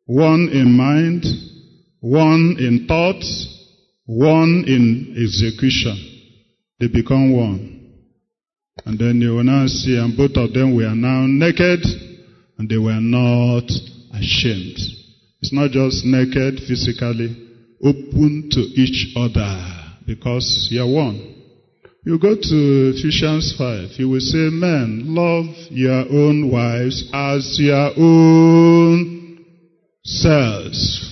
one 0.06 0.50
in 0.52 0.72
mind, 0.74 1.26
one 2.02 2.58
in 2.60 2.86
thought, 2.88 3.24
one 4.06 4.66
in 4.68 5.16
execution. 5.18 5.96
They 6.80 6.88
become 6.88 7.32
one. 7.32 7.78
And 8.86 8.98
then 8.98 9.22
you 9.22 9.36
will 9.36 9.44
now 9.44 9.68
see, 9.68 9.98
and 9.98 10.18
both 10.18 10.36
of 10.36 10.54
them 10.54 10.76
were 10.76 10.96
now 10.96 11.26
naked, 11.28 11.86
and 12.58 12.68
they 12.68 12.78
were 12.78 13.00
not 13.00 13.70
ashamed. 14.14 14.78
It's 15.42 15.54
not 15.54 15.72
just 15.72 16.04
naked 16.04 16.60
physically, 16.68 17.38
open 17.84 18.50
to 18.52 18.60
each 18.60 19.14
other, 19.16 19.98
because 20.08 20.68
you're 20.72 20.92
one. 20.92 21.36
You 22.04 22.18
go 22.18 22.34
to 22.34 22.94
Ephesians 22.96 23.54
5, 23.56 24.00
you 24.00 24.10
will 24.10 24.20
say, 24.20 24.50
Men, 24.50 25.04
love 25.14 25.46
your 25.70 26.02
own 26.10 26.52
wives 26.52 27.08
as 27.14 27.60
your 27.60 27.92
own 27.96 29.46
selves. 30.04 31.11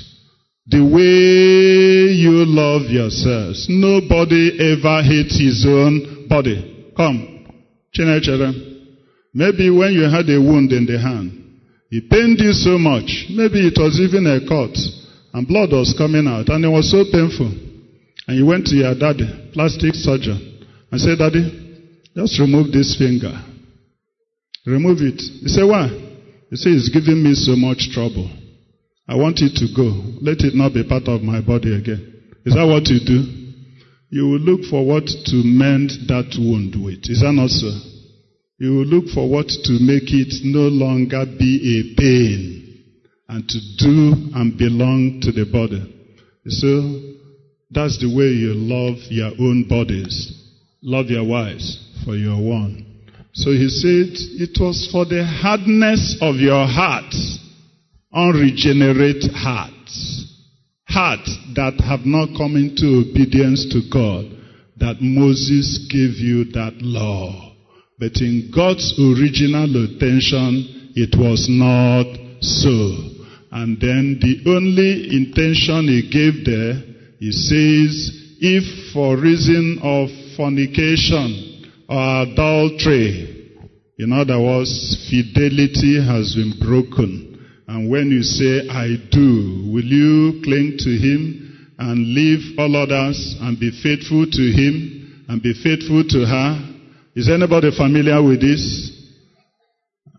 The 0.70 0.86
way 0.86 2.14
you 2.14 2.46
love 2.46 2.92
yourselves. 2.94 3.66
Nobody 3.70 4.54
ever 4.54 5.02
hates 5.02 5.34
his 5.34 5.66
own 5.68 6.28
body. 6.30 6.94
Come. 6.96 7.48
Chinecherem. 7.90 8.86
Maybe 9.34 9.70
when 9.72 9.94
you 9.94 10.06
had 10.06 10.30
a 10.30 10.38
wound 10.38 10.72
in 10.72 10.86
the 10.86 11.00
hand, 11.02 11.34
it 11.90 12.08
pained 12.10 12.38
you 12.40 12.54
so 12.54 12.78
much. 12.78 13.26
Maybe 13.34 13.66
it 13.66 13.82
was 13.82 13.98
even 13.98 14.30
a 14.30 14.46
cut 14.46 14.78
and 15.34 15.48
blood 15.48 15.72
was 15.72 15.96
coming 15.98 16.28
out 16.28 16.50
and 16.50 16.64
it 16.64 16.70
was 16.70 16.92
so 16.92 17.02
painful. 17.02 17.50
And 18.28 18.38
you 18.38 18.46
went 18.46 18.68
to 18.68 18.76
your 18.76 18.94
daddy, 18.94 19.50
plastic 19.54 19.96
surgeon, 19.96 20.68
and 20.92 21.02
said, 21.02 21.18
Daddy, 21.18 21.50
just 22.16 22.40
remove 22.40 22.72
this 22.72 22.96
finger. 22.96 23.34
Remove 24.68 25.02
it. 25.02 25.18
He 25.18 25.48
said, 25.50 25.66
Why? 25.66 25.90
He 26.50 26.56
said, 26.58 26.74
It's 26.74 26.94
giving 26.94 27.24
me 27.24 27.34
so 27.34 27.56
much 27.56 27.90
trouble. 27.90 28.30
I 29.10 29.16
want 29.16 29.42
it 29.42 29.58
to 29.58 29.68
go. 29.74 29.90
Let 30.22 30.46
it 30.46 30.54
not 30.54 30.74
be 30.74 30.86
part 30.88 31.10
of 31.10 31.24
my 31.24 31.42
body 31.42 31.74
again. 31.76 32.38
Is 32.46 32.54
that 32.54 32.70
what 32.70 32.86
you 32.94 33.02
do? 33.02 33.26
You 34.12 34.30
will 34.30 34.40
look 34.46 34.70
for 34.70 34.86
what 34.86 35.10
to 35.10 35.38
mend 35.42 35.90
that 36.06 36.38
wound 36.38 36.78
with. 36.78 37.10
Is 37.10 37.22
that 37.26 37.34
not 37.34 37.50
so? 37.50 37.74
You 38.60 38.78
will 38.78 38.86
look 38.86 39.10
for 39.10 39.28
what 39.28 39.48
to 39.50 39.74
make 39.82 40.14
it 40.14 40.46
no 40.46 40.70
longer 40.70 41.26
be 41.26 41.58
a 41.58 42.00
pain 42.00 42.86
and 43.28 43.48
to 43.50 43.60
do 43.78 44.14
and 44.38 44.58
belong 44.58 45.22
to 45.22 45.32
the 45.32 45.50
body. 45.50 45.82
So 46.46 46.70
that's 47.72 47.98
the 47.98 48.14
way 48.14 48.30
you 48.30 48.54
love 48.54 48.98
your 49.10 49.32
own 49.42 49.66
bodies. 49.68 50.38
Love 50.84 51.08
your 51.08 51.26
wives 51.26 51.82
for 52.06 52.16
your 52.16 52.38
one. 52.38 52.86
So 53.34 53.50
he 53.52 53.70
said, 53.70 54.14
it 54.42 54.58
was 54.62 54.88
for 54.92 55.06
the 55.06 55.26
hardness 55.26 56.18
of 56.22 56.36
your 56.36 56.66
heart, 56.68 57.14
unregenerate 58.14 59.24
hearts 59.34 60.30
hearts 60.90 61.38
that 61.56 61.80
have 61.86 62.06
not 62.06 62.34
come 62.36 62.58
into 62.58 63.06
obedience 63.06 63.70
to 63.70 63.82
God, 63.94 64.26
that 64.78 64.98
Moses 65.00 65.88
gave 65.92 66.18
you 66.18 66.46
that 66.52 66.82
law. 66.82 67.54
But 68.00 68.18
in 68.18 68.52
God's 68.54 68.98
original 68.98 69.70
intention, 69.70 70.92
it 70.96 71.14
was 71.14 71.46
not 71.48 72.10
so. 72.42 73.24
And 73.52 73.80
then 73.80 74.18
the 74.20 74.50
only 74.50 75.14
intention 75.14 75.88
he 75.88 76.10
gave 76.10 76.46
there, 76.46 76.82
he 77.20 77.32
says, 77.32 77.94
if 78.42 78.94
for 78.94 79.18
reason 79.18 79.80
of 79.84 80.10
fornication 80.36 81.68
or 81.88 82.24
adultery, 82.24 83.36
in 84.00 84.14
other 84.14 84.40
words, 84.42 84.72
fidelity 85.10 86.00
has 86.02 86.34
been 86.36 86.56
broken, 86.60 87.29
and 87.70 87.88
when 87.88 88.10
you 88.10 88.24
say, 88.24 88.68
I 88.68 88.98
do, 89.12 89.70
will 89.72 89.86
you 89.86 90.42
cling 90.42 90.74
to 90.80 90.90
him 90.90 91.70
and 91.78 92.16
leave 92.16 92.58
all 92.58 92.76
others 92.76 93.38
and 93.42 93.60
be 93.60 93.70
faithful 93.84 94.26
to 94.26 94.42
him 94.42 95.26
and 95.30 95.40
be 95.40 95.54
faithful 95.54 96.04
to 96.04 96.26
her? 96.26 96.66
Is 97.16 97.30
anybody 97.30 97.70
familiar 97.78 98.24
with 98.24 98.42
this? 98.42 98.90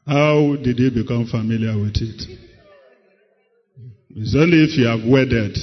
How 0.07 0.55
did 0.63 0.79
you 0.79 0.93
become 0.93 1.27
familiar 1.27 1.75
with 1.75 1.97
it? 1.97 2.23
It's 4.11 4.37
only 4.39 4.63
if 4.71 4.79
you 4.79 4.87
have 4.87 5.03
wedded 5.03 5.59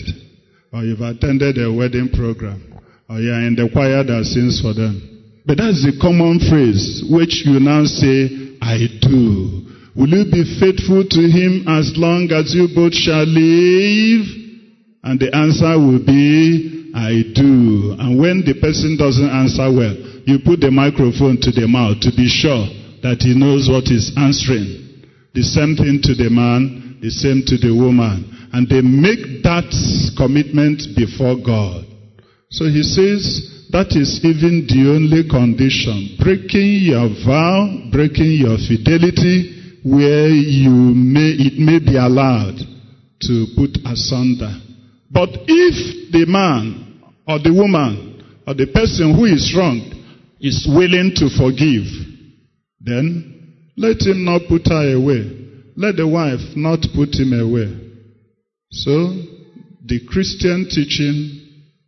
or 0.73 0.83
you've 0.83 0.99
attended 0.99 1.57
a 1.57 1.71
wedding 1.71 2.09
program 2.11 2.83
or 3.07 3.21
you 3.21 3.31
are 3.31 3.47
in 3.47 3.55
the 3.55 3.69
choir 3.71 4.03
that 4.03 4.25
sings 4.25 4.59
for 4.59 4.73
them. 4.73 5.23
But 5.45 5.55
that's 5.55 5.87
the 5.87 5.95
common 6.01 6.43
phrase 6.51 7.07
which 7.09 7.47
you 7.47 7.61
now 7.61 7.85
say, 7.85 8.59
I 8.59 8.91
do. 8.99 9.67
Will 9.97 10.13
you 10.13 10.29
be 10.29 10.45
faithful 10.61 11.01
to 11.09 11.21
him 11.25 11.65
as 11.65 11.97
long 11.97 12.29
as 12.29 12.53
you 12.53 12.69
both 12.69 12.93
shall 12.93 13.25
live? 13.25 14.29
And 15.01 15.17
the 15.17 15.33
answer 15.33 15.73
will 15.73 16.05
be, 16.05 16.93
I 16.93 17.33
do. 17.33 17.97
And 17.97 18.21
when 18.21 18.45
the 18.45 18.61
person 18.61 18.93
doesn't 18.93 19.25
answer 19.25 19.65
well, 19.73 19.97
you 20.29 20.37
put 20.45 20.61
the 20.61 20.69
microphone 20.69 21.41
to 21.41 21.49
the 21.49 21.65
mouth 21.65 21.97
to 22.05 22.13
be 22.13 22.29
sure 22.29 22.69
that 23.01 23.25
he 23.25 23.33
knows 23.33 23.65
what 23.65 23.89
is 23.89 24.13
answering. 24.13 25.01
The 25.33 25.41
same 25.41 25.73
thing 25.73 25.97
to 26.05 26.13
the 26.13 26.29
man, 26.29 27.01
the 27.01 27.09
same 27.09 27.41
to 27.49 27.57
the 27.57 27.73
woman. 27.73 28.49
And 28.53 28.69
they 28.69 28.85
make 28.85 29.41
that 29.49 29.65
commitment 30.13 30.93
before 30.93 31.41
God. 31.41 31.89
So 32.53 32.69
he 32.69 32.85
says, 32.85 33.25
that 33.73 33.97
is 33.97 34.21
even 34.21 34.69
the 34.69 34.93
only 34.93 35.25
condition. 35.25 36.21
Breaking 36.21 36.85
your 36.85 37.09
vow, 37.25 37.89
breaking 37.89 38.45
your 38.45 38.61
fidelity, 38.61 39.56
where 39.89 40.27
you 40.29 40.69
may, 40.69 41.31
it 41.37 41.59
may 41.59 41.79
be 41.79 41.95
allowed 41.95 42.57
to 43.21 43.45
put 43.55 43.77
asunder. 43.85 44.53
But 45.09 45.29
if 45.47 46.11
the 46.11 46.25
man 46.27 47.01
or 47.27 47.39
the 47.39 47.53
woman 47.53 48.41
or 48.45 48.53
the 48.53 48.67
person 48.67 49.15
who 49.15 49.25
is 49.25 49.55
wrong 49.57 49.79
is 50.39 50.67
willing 50.69 51.13
to 51.15 51.29
forgive, 51.29 51.87
then 52.81 53.37
let 53.77 54.01
him 54.01 54.25
not 54.25 54.41
put 54.49 54.67
her 54.67 54.95
away. 54.95 55.23
Let 55.75 55.95
the 55.95 56.07
wife 56.07 56.55
not 56.55 56.81
put 56.95 57.15
him 57.15 57.33
away. 57.33 57.71
So, 58.71 59.13
the 59.85 60.05
Christian 60.07 60.67
teaching, 60.69 61.47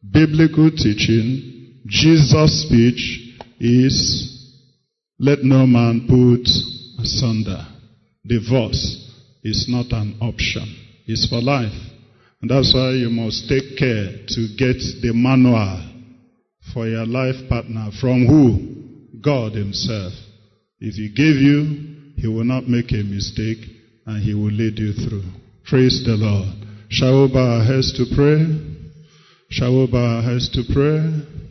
biblical 0.09 0.71
teaching, 0.71 1.81
Jesus' 1.85 2.63
speech 2.65 3.35
is 3.59 4.55
let 5.19 5.43
no 5.43 5.67
man 5.67 6.05
put 6.07 6.47
asunder. 7.03 7.65
Divorce 8.25 9.11
is 9.43 9.67
not 9.69 9.91
an 9.91 10.17
option. 10.21 10.75
It's 11.05 11.27
for 11.27 11.41
life. 11.41 11.73
And 12.41 12.49
that's 12.49 12.73
why 12.73 12.91
you 12.91 13.09
must 13.09 13.49
take 13.49 13.77
care 13.77 14.25
to 14.27 14.47
get 14.57 14.79
the 15.01 15.11
manual 15.13 15.85
for 16.73 16.87
your 16.87 17.05
life 17.05 17.49
partner 17.49 17.89
from 17.99 18.25
who? 18.27 19.19
God 19.21 19.53
Himself. 19.53 20.13
If 20.79 20.95
He 20.95 21.09
gave 21.09 21.35
you, 21.35 22.13
He 22.15 22.27
will 22.27 22.45
not 22.45 22.67
make 22.67 22.91
a 22.91 23.03
mistake 23.03 23.59
and 24.05 24.23
He 24.23 24.33
will 24.33 24.51
lead 24.51 24.77
you 24.77 24.93
through. 24.93 25.23
Praise 25.65 26.03
the 26.05 26.15
Lord. 26.15 26.55
Shall 26.89 27.23
we 27.23 27.33
bow 27.33 27.59
our 27.59 27.63
heads 27.63 27.93
to 27.97 28.05
pray? 28.15 28.45
Shall 29.49 29.79
we 29.79 29.91
bow 29.91 30.17
our 30.17 30.21
heads 30.21 30.49
to 30.49 30.63
pray? 30.73 31.49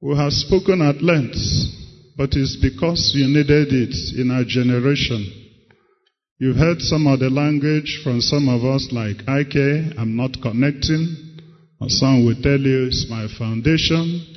We 0.00 0.16
have 0.16 0.32
spoken 0.32 0.82
at 0.82 1.02
length, 1.02 1.38
but 2.16 2.30
it's 2.32 2.56
because 2.62 3.12
you 3.14 3.26
needed 3.26 3.72
it 3.72 4.20
in 4.20 4.30
our 4.30 4.44
generation. 4.46 5.44
You've 6.38 6.56
heard 6.56 6.80
some 6.80 7.06
of 7.06 7.20
the 7.20 7.30
language 7.30 8.00
from 8.02 8.20
some 8.20 8.48
of 8.48 8.64
us 8.64 8.88
like, 8.92 9.22
I 9.28 9.44
care, 9.44 9.90
I'm 9.98 10.16
not 10.16 10.36
connecting. 10.42 11.38
Or 11.80 11.88
some 11.88 12.26
will 12.26 12.40
tell 12.42 12.58
you 12.58 12.86
it's 12.86 13.06
my 13.08 13.26
foundation. 13.38 14.34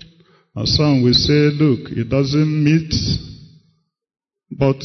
Or 0.56 0.65
some 0.65 1.03
will 1.03 1.14
say, 1.14 1.53
look, 1.57 1.91
it 1.91 2.09
doesn't 2.09 2.64
meet. 2.64 2.93
But 4.51 4.81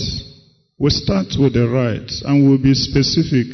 we 0.79 0.91
start 0.91 1.33
with 1.39 1.55
the 1.55 1.69
right 1.69 2.11
and 2.25 2.49
we'll 2.49 2.63
be 2.63 2.75
specific. 2.75 3.47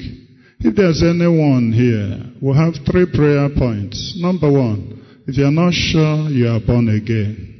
If 0.60 0.74
there's 0.74 1.02
anyone 1.02 1.70
here, 1.70 2.32
we'll 2.40 2.58
have 2.58 2.74
three 2.90 3.06
prayer 3.12 3.48
points. 3.50 4.18
Number 4.18 4.50
one, 4.50 5.04
if 5.26 5.36
you're 5.36 5.50
not 5.50 5.74
sure 5.74 6.30
you 6.30 6.48
are 6.48 6.58
born 6.58 6.88
again, 6.88 7.57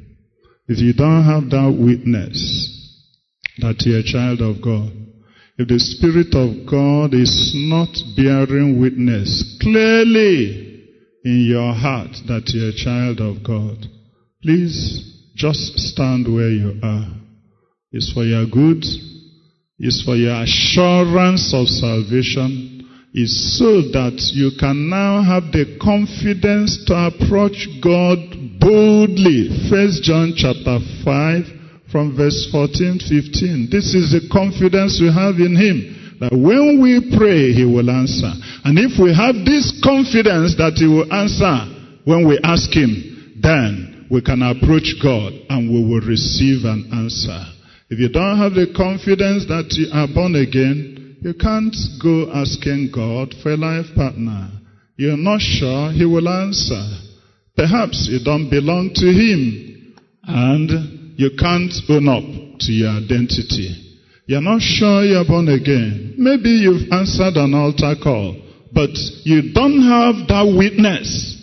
if 0.68 0.78
you 0.78 0.92
don't 0.92 1.24
have 1.24 1.50
that 1.50 1.76
witness 1.78 2.74
that 3.58 3.82
you're 3.84 4.00
a 4.00 4.02
child 4.02 4.40
of 4.40 4.62
God, 4.62 4.92
if 5.58 5.66
the 5.66 5.78
Spirit 5.80 6.34
of 6.34 6.68
God 6.70 7.14
is 7.14 7.52
not 7.54 7.90
bearing 8.16 8.80
witness 8.80 9.58
clearly 9.60 10.84
in 11.24 11.46
your 11.48 11.74
heart 11.74 12.12
that 12.28 12.48
you're 12.54 12.70
a 12.70 12.76
child 12.76 13.20
of 13.20 13.42
God, 13.42 13.84
please 14.42 15.32
just 15.34 15.76
stand 15.78 16.32
where 16.32 16.50
you 16.50 16.78
are. 16.82 17.08
It's 17.90 18.12
for 18.12 18.24
your 18.24 18.46
good 18.46 18.84
it's 19.78 20.02
for 20.02 20.16
your 20.16 20.42
assurance 20.42 21.54
of 21.54 21.68
salvation 21.68 22.82
is 23.14 23.58
so 23.58 23.80
that 23.92 24.18
you 24.34 24.50
can 24.58 24.90
now 24.90 25.22
have 25.22 25.52
the 25.52 25.78
confidence 25.80 26.84
to 26.86 26.94
approach 26.94 27.68
God 27.80 28.18
boldly. 28.60 29.70
First 29.70 30.02
John 30.02 30.34
chapter 30.36 30.78
5 31.04 31.90
from 31.90 32.16
verse 32.16 32.48
14, 32.52 33.00
15. 33.00 33.68
This 33.70 33.94
is 33.94 34.12
the 34.12 34.28
confidence 34.30 35.00
we 35.00 35.08
have 35.08 35.40
in 35.40 35.56
Him. 35.56 36.18
That 36.20 36.34
when 36.34 36.82
we 36.82 37.14
pray, 37.16 37.54
He 37.54 37.64
will 37.64 37.88
answer. 37.88 38.30
And 38.64 38.78
if 38.78 38.98
we 38.98 39.14
have 39.14 39.38
this 39.46 39.72
confidence 39.82 40.58
that 40.58 40.76
He 40.76 40.86
will 40.86 41.08
answer 41.08 41.70
when 42.04 42.26
we 42.26 42.38
ask 42.42 42.68
Him, 42.74 43.38
then 43.40 44.06
we 44.10 44.20
can 44.20 44.42
approach 44.42 44.98
God 45.02 45.32
and 45.48 45.70
we 45.70 45.80
will 45.84 46.02
receive 46.02 46.64
an 46.64 46.90
answer. 46.92 47.38
If 47.88 47.98
you 47.98 48.08
don't 48.08 48.36
have 48.36 48.52
the 48.52 48.68
confidence 48.76 49.46
that 49.46 49.72
you 49.78 49.88
are 49.94 50.08
born 50.12 50.36
again, 50.36 51.16
you 51.22 51.34
can't 51.34 51.74
go 52.02 52.30
asking 52.34 52.90
God 52.94 53.34
for 53.42 53.52
a 53.52 53.56
life 53.56 53.86
partner. 53.94 54.50
You're 54.96 55.16
not 55.16 55.40
sure 55.40 55.92
He 55.92 56.04
will 56.04 56.28
answer. 56.28 57.07
Perhaps 57.58 58.06
you 58.08 58.22
don't 58.22 58.48
belong 58.48 58.94
to 58.94 59.06
Him 59.10 59.96
and 60.22 61.18
you 61.18 61.30
can't 61.36 61.74
own 61.90 62.06
up 62.06 62.22
to 62.60 62.70
your 62.70 63.02
identity. 63.02 63.98
You're 64.26 64.46
not 64.46 64.62
sure 64.62 65.02
you're 65.02 65.26
born 65.26 65.48
again. 65.48 66.14
Maybe 66.18 66.50
you've 66.50 66.86
answered 66.92 67.34
an 67.34 67.58
altar 67.58 67.98
call, 68.00 68.38
but 68.72 68.94
you 69.26 69.50
don't 69.52 69.82
have 69.82 70.28
that 70.30 70.46
witness 70.54 71.34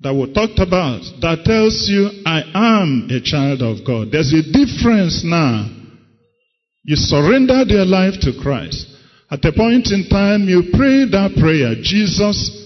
that 0.00 0.12
we 0.12 0.26
talked 0.34 0.58
about 0.58 1.06
that 1.22 1.46
tells 1.46 1.86
you, 1.86 2.10
I 2.26 2.42
am 2.82 3.06
a 3.06 3.22
child 3.22 3.62
of 3.62 3.86
God. 3.86 4.10
There's 4.10 4.34
a 4.34 4.42
difference 4.42 5.22
now. 5.22 5.70
You 6.82 6.96
surrendered 6.96 7.68
your 7.68 7.86
life 7.86 8.18
to 8.26 8.34
Christ. 8.42 8.90
At 9.30 9.44
a 9.44 9.52
point 9.52 9.86
in 9.94 10.10
time, 10.10 10.50
you 10.50 10.74
pray 10.74 11.06
that 11.14 11.38
prayer, 11.38 11.78
Jesus, 11.78 12.65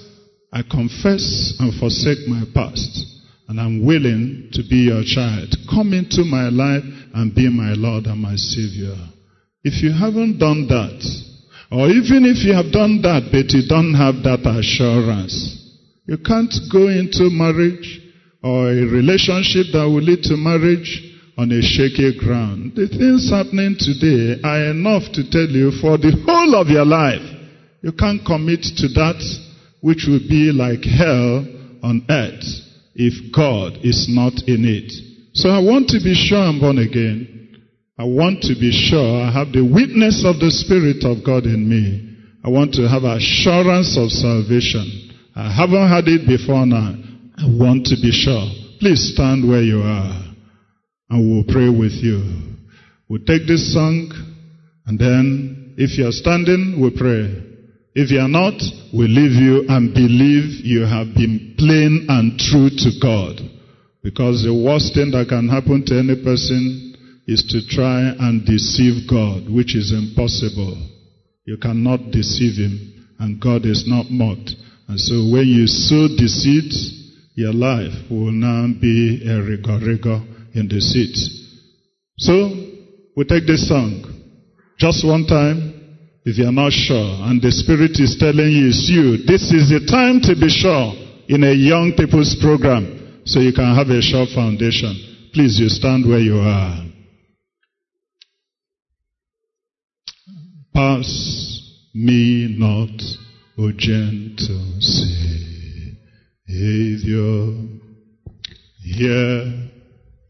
I 0.52 0.62
confess 0.62 1.54
and 1.60 1.72
forsake 1.78 2.26
my 2.26 2.42
past, 2.52 3.06
and 3.48 3.60
I'm 3.60 3.86
willing 3.86 4.50
to 4.52 4.62
be 4.68 4.90
your 4.90 5.04
child. 5.06 5.54
Come 5.70 5.94
into 5.94 6.24
my 6.24 6.50
life 6.50 6.82
and 7.14 7.34
be 7.34 7.48
my 7.48 7.74
Lord 7.78 8.06
and 8.06 8.20
my 8.20 8.34
Savior. 8.34 8.98
If 9.62 9.82
you 9.82 9.92
haven't 9.92 10.38
done 10.38 10.66
that, 10.66 10.98
or 11.70 11.86
even 11.86 12.26
if 12.26 12.42
you 12.42 12.52
have 12.52 12.72
done 12.72 12.98
that, 13.02 13.30
but 13.30 13.54
you 13.54 13.62
don't 13.70 13.94
have 13.94 14.26
that 14.26 14.42
assurance, 14.42 15.38
you 16.06 16.18
can't 16.18 16.50
go 16.72 16.88
into 16.90 17.30
marriage 17.30 18.02
or 18.42 18.74
a 18.74 18.82
relationship 18.90 19.70
that 19.70 19.86
will 19.86 20.02
lead 20.02 20.26
to 20.26 20.34
marriage 20.34 20.90
on 21.38 21.52
a 21.52 21.62
shaky 21.62 22.18
ground. 22.18 22.74
The 22.74 22.88
things 22.90 23.30
happening 23.30 23.78
today 23.78 24.42
are 24.42 24.74
enough 24.74 25.06
to 25.14 25.22
tell 25.30 25.46
you 25.46 25.70
for 25.78 25.94
the 25.94 26.10
whole 26.26 26.58
of 26.58 26.66
your 26.66 26.84
life, 26.84 27.22
you 27.82 27.92
can't 27.92 28.26
commit 28.26 28.66
to 28.82 28.88
that 28.98 29.22
which 29.80 30.06
will 30.08 30.20
be 30.28 30.52
like 30.52 30.84
hell 30.84 31.44
on 31.82 32.04
earth 32.08 32.44
if 32.94 33.32
God 33.34 33.78
is 33.82 34.06
not 34.08 34.34
in 34.46 34.64
it. 34.64 34.92
So 35.32 35.48
I 35.48 35.60
want 35.60 35.88
to 35.90 36.00
be 36.02 36.14
sure 36.14 36.38
I'm 36.38 36.60
born 36.60 36.78
again. 36.78 37.56
I 37.98 38.04
want 38.04 38.42
to 38.42 38.54
be 38.54 38.72
sure 38.72 39.22
I 39.22 39.30
have 39.30 39.52
the 39.52 39.64
witness 39.64 40.24
of 40.24 40.40
the 40.40 40.50
Spirit 40.50 41.04
of 41.04 41.24
God 41.24 41.44
in 41.44 41.68
me. 41.68 42.16
I 42.44 42.48
want 42.48 42.74
to 42.74 42.88
have 42.88 43.04
assurance 43.04 43.96
of 43.96 44.10
salvation. 44.10 45.12
I 45.36 45.52
haven't 45.52 45.88
had 45.88 46.08
it 46.08 46.26
before 46.26 46.64
now. 46.66 46.96
I 47.36 47.44
want 47.48 47.86
to 47.86 47.96
be 48.00 48.10
sure. 48.10 48.48
Please 48.80 49.12
stand 49.12 49.48
where 49.48 49.62
you 49.62 49.80
are 49.80 50.16
and 51.10 51.30
we'll 51.30 51.44
pray 51.44 51.68
with 51.68 51.92
you. 51.92 52.56
We'll 53.08 53.24
take 53.24 53.46
this 53.46 53.72
song 53.72 54.12
and 54.86 54.98
then 54.98 55.74
if 55.76 55.98
you're 55.98 56.12
standing, 56.12 56.80
we'll 56.80 56.96
pray. 56.96 57.49
If 58.00 58.10
you're 58.10 58.32
not, 58.32 58.56
we'll 58.96 59.12
leave 59.12 59.36
you 59.36 59.68
and 59.68 59.92
believe 59.92 60.64
you 60.64 60.88
have 60.88 61.12
been 61.12 61.52
plain 61.58 62.06
and 62.08 62.32
true 62.40 62.72
to 62.72 62.90
God. 62.96 63.36
Because 64.02 64.40
the 64.40 64.56
worst 64.56 64.96
thing 64.96 65.12
that 65.12 65.28
can 65.28 65.52
happen 65.52 65.84
to 65.84 66.00
any 66.00 66.16
person 66.16 66.96
is 67.28 67.44
to 67.52 67.60
try 67.68 68.00
and 68.16 68.40
deceive 68.48 69.04
God, 69.04 69.52
which 69.52 69.76
is 69.76 69.92
impossible. 69.92 70.80
You 71.44 71.58
cannot 71.60 72.08
deceive 72.08 72.56
Him, 72.56 73.04
and 73.20 73.36
God 73.36 73.68
is 73.68 73.84
not 73.84 74.08
mocked. 74.08 74.56
And 74.88 74.96
so 74.96 75.28
when 75.28 75.44
you 75.44 75.68
sow 75.68 76.08
deceit, 76.16 76.72
your 77.36 77.52
life 77.52 77.92
will 78.08 78.32
now 78.32 78.64
be 78.80 79.28
a 79.28 79.44
rigor 79.44 80.24
in 80.56 80.72
deceit. 80.72 81.12
So, 82.16 82.48
we 83.14 83.28
take 83.28 83.44
this 83.44 83.68
song. 83.68 84.08
Just 84.78 85.04
one 85.04 85.26
time, 85.26 85.69
if 86.24 86.36
you're 86.38 86.52
not 86.52 86.72
sure, 86.72 87.16
and 87.28 87.40
the 87.40 87.50
Spirit 87.50 87.98
is 87.98 88.16
telling 88.18 88.52
you 88.52 88.68
it's 88.68 88.88
you, 88.88 89.16
this 89.26 89.50
is 89.52 89.70
the 89.70 89.80
time 89.88 90.20
to 90.20 90.34
be 90.38 90.48
sure 90.48 90.92
in 91.28 91.44
a 91.44 91.52
young 91.52 91.94
people's 91.96 92.36
program, 92.40 93.22
so 93.24 93.40
you 93.40 93.52
can 93.52 93.74
have 93.74 93.88
a 93.88 94.02
sure 94.02 94.26
foundation. 94.34 94.94
Please, 95.32 95.58
you 95.58 95.68
stand 95.68 96.06
where 96.06 96.18
you 96.18 96.38
are. 96.38 96.84
Pass 100.74 101.88
me 101.94 102.54
not, 102.58 103.00
O 103.58 103.72
gentle 103.72 104.80
Savior, 106.48 106.76
hear 108.82 109.70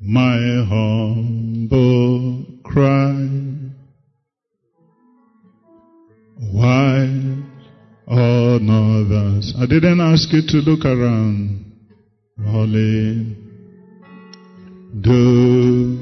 my 0.00 0.64
humble 0.68 2.44
cry. 2.64 3.49
Why 6.52 7.06
on 8.08 8.68
others? 8.68 9.54
I 9.56 9.66
didn't 9.66 10.00
ask 10.00 10.32
you 10.32 10.42
to 10.48 10.56
look 10.68 10.84
around. 10.84 11.64
Holy, 12.44 13.36
do 15.00 15.98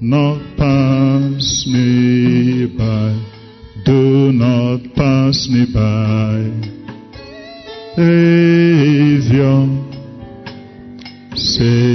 not 0.00 0.42
pass 0.58 1.64
me 1.66 2.66
by. 2.76 3.16
Do 3.86 4.32
not 4.32 4.94
pass 4.94 5.48
me 5.48 5.64
by. 5.72 6.50
Savior, 7.96 9.66
Savior, 11.34 11.86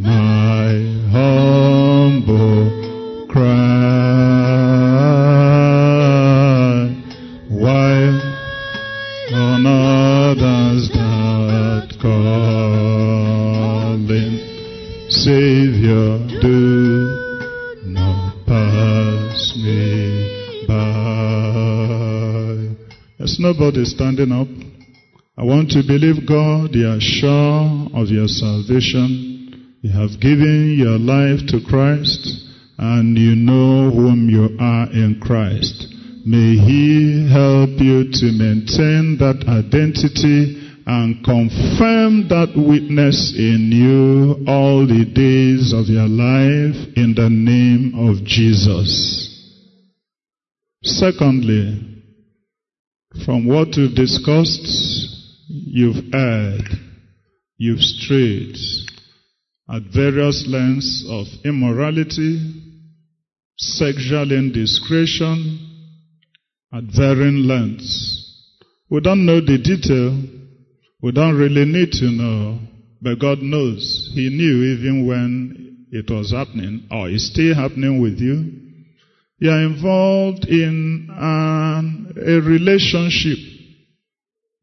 my 0.00 0.72
humble 1.12 1.79
nobody 23.60 23.84
standing 23.84 24.32
up. 24.32 24.48
I 25.36 25.44
want 25.44 25.68
to 25.72 25.82
believe 25.86 26.26
God, 26.26 26.72
you 26.72 26.88
are 26.88 26.98
sure 26.98 27.92
of 27.92 28.08
your 28.08 28.26
salvation. 28.26 29.76
You 29.82 29.92
have 29.92 30.18
given 30.18 30.76
your 30.80 30.96
life 30.96 31.44
to 31.52 31.60
Christ 31.68 32.24
and 32.78 33.18
you 33.18 33.36
know 33.36 33.90
whom 33.92 34.30
you 34.30 34.56
are 34.58 34.88
in 34.92 35.20
Christ. 35.20 35.92
May 36.24 36.56
He 36.56 37.28
help 37.28 37.76
you 37.76 38.08
to 38.08 38.26
maintain 38.32 39.20
that 39.20 39.44
identity 39.44 40.56
and 40.86 41.22
confirm 41.22 42.28
that 42.32 42.56
witness 42.56 43.34
in 43.36 43.68
you 43.68 44.40
all 44.48 44.86
the 44.86 45.04
days 45.04 45.74
of 45.76 45.84
your 45.92 46.08
life 46.08 46.96
in 46.96 47.12
the 47.14 47.28
name 47.28 48.08
of 48.08 48.24
Jesus. 48.24 49.28
Secondly, 50.82 51.89
from 53.24 53.46
what 53.46 53.68
we've 53.76 53.94
discussed, 53.94 54.66
you've 55.48 56.14
erred, 56.14 56.68
you've 57.56 57.80
strayed 57.80 58.56
at 59.68 59.82
various 59.94 60.44
lengths 60.48 61.04
of 61.08 61.26
immorality, 61.44 62.38
sexual 63.56 64.32
indiscretion, 64.32 65.58
at 66.72 66.84
varying 66.84 67.46
lengths. 67.46 68.16
We 68.88 69.00
don't 69.00 69.26
know 69.26 69.40
the 69.40 69.58
detail. 69.58 70.22
We 71.02 71.12
don't 71.12 71.36
really 71.36 71.64
need 71.64 71.92
to 71.92 72.06
know. 72.06 72.60
But 73.02 73.18
God 73.18 73.42
knows. 73.42 74.10
He 74.14 74.28
knew 74.28 74.74
even 74.74 75.06
when 75.06 75.86
it 75.90 76.10
was 76.10 76.32
happening 76.32 76.86
or 76.90 77.08
it's 77.08 77.30
still 77.30 77.54
happening 77.54 78.00
with 78.00 78.18
you. 78.20 78.59
You 79.40 79.50
are 79.50 79.62
involved 79.62 80.44
in 80.46 81.08
an, 81.10 82.12
a 82.16 82.40
relationship 82.40 83.38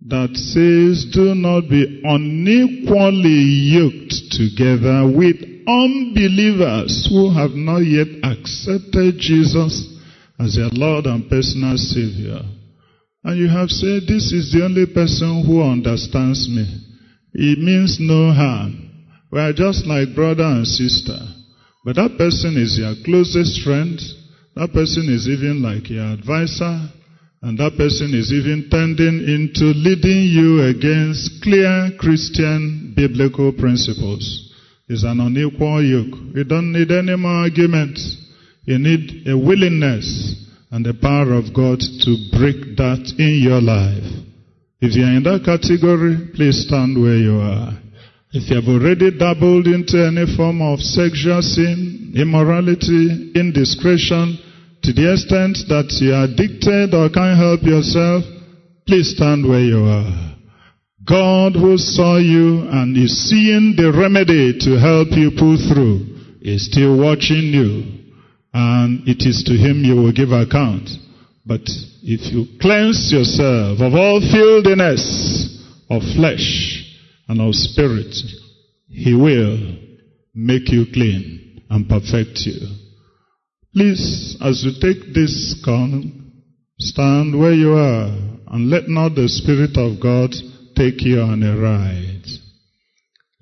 that 0.06 0.38
says 0.38 1.11
do 1.11 1.33
not 1.33 1.67
be 1.67 2.01
unequally 2.03 3.73
yoked 3.73 4.14
together 4.31 5.09
with 5.09 5.41
unbelievers 5.67 7.07
who 7.09 7.33
have 7.33 7.51
not 7.51 7.80
yet 7.80 8.07
accepted 8.23 9.17
Jesus 9.17 9.97
as 10.39 10.56
their 10.56 10.69
Lord 10.72 11.07
and 11.07 11.27
personal 11.27 11.75
Savior. 11.77 12.41
And 13.23 13.38
you 13.38 13.49
have 13.49 13.69
said, 13.69 14.03
this 14.07 14.31
is 14.31 14.53
the 14.53 14.64
only 14.64 14.85
person 14.85 15.43
who 15.43 15.61
understands 15.61 16.47
me. 16.47 16.64
It 17.33 17.57
means 17.57 17.97
no 17.99 18.31
harm. 18.31 18.88
We 19.31 19.39
are 19.39 19.53
just 19.53 19.88
like 19.88 20.14
brother 20.14 20.45
and 20.45 20.67
sister. 20.67 21.17
But 21.83 21.95
that 21.95 22.17
person 22.17 22.56
is 22.56 22.77
your 22.77 22.93
closest 23.03 23.64
friend. 23.64 23.99
That 24.57 24.73
person 24.73 25.05
is 25.13 25.29
even 25.29 25.61
like 25.61 25.87
your 25.87 26.17
advisor. 26.17 26.89
And 27.43 27.59
that 27.59 27.77
person 27.77 28.09
is 28.17 28.33
even 28.33 28.65
tending 28.73 29.21
into 29.29 29.69
leading 29.69 30.33
you 30.33 30.65
against 30.65 31.43
clear 31.43 31.93
Christian 31.99 32.91
biblical 32.97 33.53
principles. 33.53 34.49
It's 34.89 35.03
an 35.03 35.19
unequal 35.19 35.85
yoke. 35.85 36.33
You 36.33 36.43
don't 36.43 36.73
need 36.73 36.89
any 36.89 37.15
more 37.15 37.45
arguments. 37.45 38.17
You 38.65 38.79
need 38.79 39.27
a 39.29 39.37
willingness 39.37 40.41
and 40.71 40.83
the 40.83 40.97
power 40.97 41.37
of 41.37 41.53
God 41.53 41.77
to 41.77 42.11
break 42.33 42.81
that 42.81 43.13
in 43.21 43.37
your 43.37 43.61
life. 43.61 44.09
If 44.81 44.97
you're 44.97 45.13
in 45.13 45.21
that 45.29 45.45
category, 45.45 46.33
please 46.33 46.65
stand 46.65 46.97
where 46.97 47.21
you 47.21 47.37
are. 47.37 47.77
If 48.33 48.49
you 48.49 48.57
have 48.57 48.65
already 48.65 49.13
dabbled 49.13 49.67
into 49.69 50.01
any 50.01 50.25
form 50.35 50.65
of 50.65 50.81
sexual 50.81 51.45
sin, 51.45 52.13
immorality, 52.17 53.37
indiscretion, 53.37 54.47
to 54.88 54.93
the 54.93 55.11
extent 55.11 55.67
that 55.67 55.91
you 55.99 56.16
are 56.16 56.32
addicted 56.32 56.95
or 56.95 57.11
can't 57.11 57.35
help 57.35 57.59
yourself, 57.67 58.24
please 58.88 59.11
stand 59.11 59.43
where 59.43 59.59
you 59.59 59.83
are. 59.83 60.38
God 61.03 61.59
who 61.59 61.77
saw 61.77 62.16
you 62.16 62.64
and 62.72 62.95
is 62.95 63.27
seeing 63.27 63.75
the 63.75 63.91
remedy 63.91 64.56
to 64.64 64.80
help 64.80 65.11
you 65.11 65.35
pull 65.35 65.59
through 65.59 66.07
is 66.40 66.72
still 66.72 66.95
watching 66.95 67.51
you 67.51 67.83
and 68.53 69.03
it 69.03 69.27
is 69.27 69.43
to 69.51 69.59
him 69.59 69.83
you 69.83 69.99
will 69.99 70.16
give 70.16 70.32
account. 70.32 70.88
But 71.45 71.67
if 72.07 72.32
you 72.32 72.48
cleanse 72.61 73.11
yourself 73.11 73.83
of 73.83 73.91
all 73.91 74.24
filthiness 74.24 75.03
of 75.91 75.99
flesh 76.16 76.95
and 77.27 77.41
of 77.41 77.56
spirit, 77.56 78.16
he 78.88 79.14
will 79.14 79.83
make 80.33 80.72
you 80.72 80.85
clean 80.93 81.61
and 81.69 81.90
perfect 81.90 82.40
you. 82.48 82.86
Please, 83.77 84.35
as 84.41 84.64
you 84.65 84.72
take 84.81 85.14
this 85.14 85.53
con, 85.64 86.33
stand 86.80 87.38
where 87.38 87.53
you 87.53 87.73
are 87.73 88.07
and 88.47 88.72
let 88.72 88.89
not 88.89 89.14
the 89.14 89.30
Spirit 89.30 89.77
of 89.77 89.99
God 90.01 90.33
take 90.75 91.03
you 91.03 91.22
on 91.22 91.43
a 91.43 91.56
ride. 91.56 92.25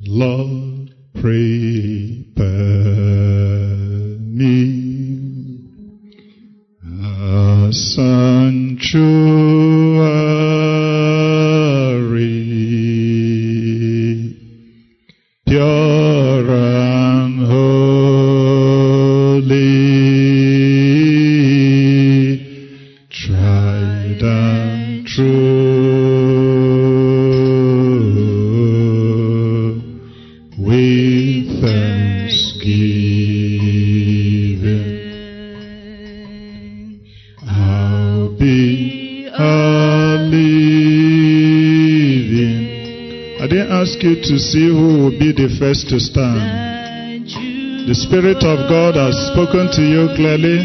Lord, 0.02 0.94
prepare 1.14 2.44
me 4.20 5.64
a 6.84 7.72
sanctuary, 7.72 8.76
be 45.84 45.90
to 45.90 46.00
stand. 46.00 47.28
The 47.88 47.96
Spirit 47.96 48.40
of 48.44 48.70
God 48.70 48.96
has 48.96 49.16
spoken 49.34 49.68
to 49.76 49.84
you 49.84 50.08
clearly. 50.16 50.64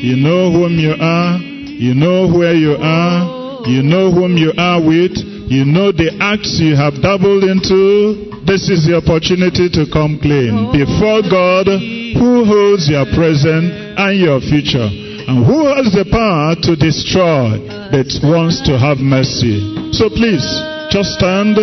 You 0.00 0.16
know 0.16 0.50
whom 0.52 0.78
you 0.78 0.94
are. 0.96 1.36
You 1.38 1.94
know 1.94 2.28
where 2.32 2.54
you 2.54 2.76
are. 2.80 3.66
You 3.68 3.82
know 3.82 4.10
whom 4.10 4.36
you 4.36 4.52
are 4.56 4.80
with. 4.80 5.16
You 5.46 5.64
know 5.64 5.92
the 5.92 6.16
acts 6.20 6.58
you 6.58 6.74
have 6.74 7.02
dabbled 7.02 7.44
into. 7.44 8.32
This 8.46 8.70
is 8.70 8.86
the 8.86 8.96
opportunity 8.96 9.68
to 9.76 9.84
come 9.90 10.18
clean 10.22 10.70
before 10.72 11.22
God 11.26 11.66
who 11.66 12.46
holds 12.46 12.88
your 12.88 13.06
present 13.12 13.98
and 13.98 14.14
your 14.18 14.38
future 14.40 14.86
and 15.26 15.42
who 15.42 15.66
has 15.66 15.90
the 15.90 16.06
power 16.06 16.54
to 16.54 16.78
destroy 16.78 17.58
but 17.90 18.06
wants 18.22 18.62
to 18.70 18.78
have 18.78 19.02
mercy. 19.02 19.90
So 19.90 20.06
please, 20.08 20.46
just 20.90 21.18
stand 21.18 21.58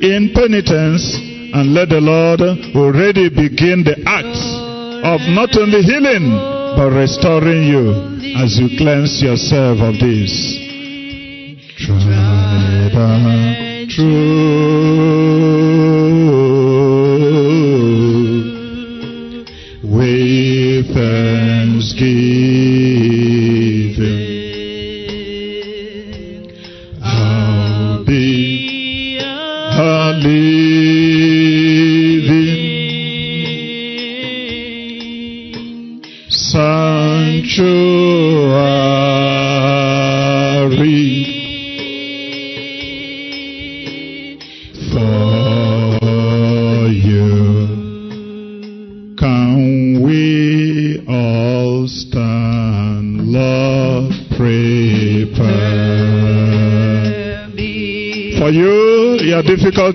in 0.00 0.32
penitence 0.32 1.31
and 1.54 1.74
let 1.74 1.90
the 1.90 2.00
Lord 2.00 2.40
already 2.74 3.28
begin 3.28 3.84
the 3.84 3.96
act 4.06 4.38
of 5.04 5.20
not 5.36 5.54
only 5.58 5.82
healing 5.82 6.32
but 6.76 6.90
restoring 6.90 7.64
you 7.64 7.92
as 8.40 8.58
you 8.58 8.68
cleanse 8.78 9.20
yourself 9.22 9.78
of 9.80 9.98
this. 10.00 10.58
And 12.94 13.90
true 13.90 14.02
with 19.82 20.86
thanksgiving. 20.94 23.01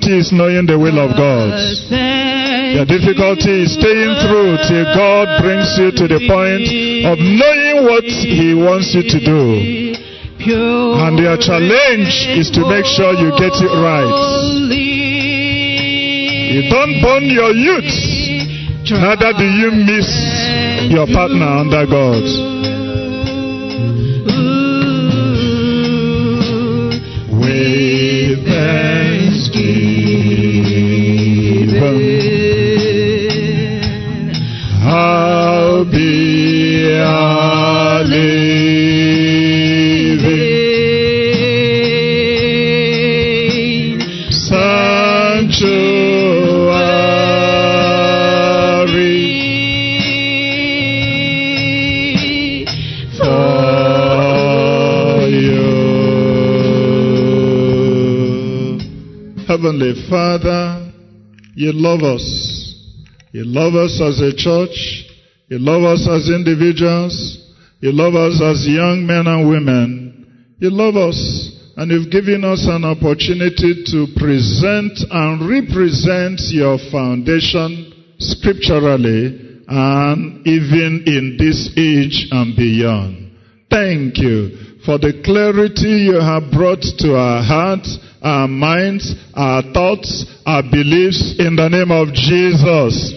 Difficulty 0.08 0.20
is 0.20 0.32
knowing 0.32 0.66
the 0.66 0.80
will 0.80 1.00
of 1.04 1.12
God. 1.20 1.52
Your 2.76 2.86
difficulty 2.86 3.64
is 3.64 3.74
staying 3.76 4.16
through 4.24 4.56
till 4.64 4.88
God 4.96 5.28
brings 5.44 5.68
you 5.76 5.92
to 5.92 6.06
the 6.08 6.22
point 6.28 6.64
of 7.04 7.20
knowing 7.20 7.84
what 7.84 8.04
He 8.08 8.54
wants 8.56 8.96
you 8.96 9.04
to 9.04 9.20
do. 9.20 9.96
And 10.48 11.20
your 11.20 11.36
challenge 11.38 12.40
is 12.40 12.52
to 12.52 12.64
make 12.68 12.86
sure 12.86 13.12
you 13.20 13.32
get 13.36 13.52
it 13.52 13.74
right. 13.84 14.16
You 16.56 16.70
don't 16.72 17.02
burn 17.04 17.26
your 17.28 17.52
youth, 17.52 17.92
neither 18.88 19.34
do 19.36 19.44
you 19.44 19.72
miss 19.72 20.08
your 20.90 21.08
partner 21.08 21.68
under 21.68 21.86
God. 21.86 22.24
With 27.40 29.07
thanksgiving, 31.78 34.32
I'll 34.84 35.86
be 35.86 36.92
a 36.92 38.04
Heavenly 59.58 60.06
Father, 60.08 60.94
you 61.56 61.72
love 61.74 62.04
us. 62.04 62.22
You 63.32 63.42
love 63.44 63.74
us 63.74 64.00
as 64.00 64.22
a 64.22 64.30
church. 64.30 64.78
You 65.50 65.58
love 65.58 65.82
us 65.82 66.08
as 66.08 66.30
individuals. 66.30 67.42
You 67.80 67.92
love 67.92 68.14
us 68.14 68.40
as 68.40 68.68
young 68.70 69.08
men 69.08 69.26
and 69.26 69.50
women. 69.50 70.54
You 70.60 70.70
love 70.70 70.96
us 70.96 71.18
and 71.76 71.90
you've 71.90 72.12
given 72.12 72.44
us 72.44 72.68
an 72.70 72.86
opportunity 72.86 73.82
to 73.90 74.06
present 74.16 74.94
and 75.10 75.50
represent 75.50 76.38
your 76.54 76.78
foundation 76.92 78.14
scripturally 78.20 79.66
and 79.68 80.46
even 80.46 81.02
in 81.08 81.36
this 81.42 81.74
age 81.76 82.28
and 82.30 82.56
beyond. 82.56 83.32
Thank 83.72 84.20
you 84.20 84.78
for 84.86 85.00
the 85.00 85.20
clarity 85.26 86.08
you 86.14 86.22
have 86.22 86.52
brought 86.54 86.86
to 87.00 87.16
our 87.18 87.42
hearts, 87.44 87.98
our 88.28 88.48
minds, 88.48 89.16
our 89.34 89.64
thoughts, 89.72 90.26
our 90.46 90.62
beliefs 90.62 91.36
in 91.40 91.56
the 91.56 91.70
name 91.72 91.92
of 91.92 92.12
Jesus. 92.12 93.16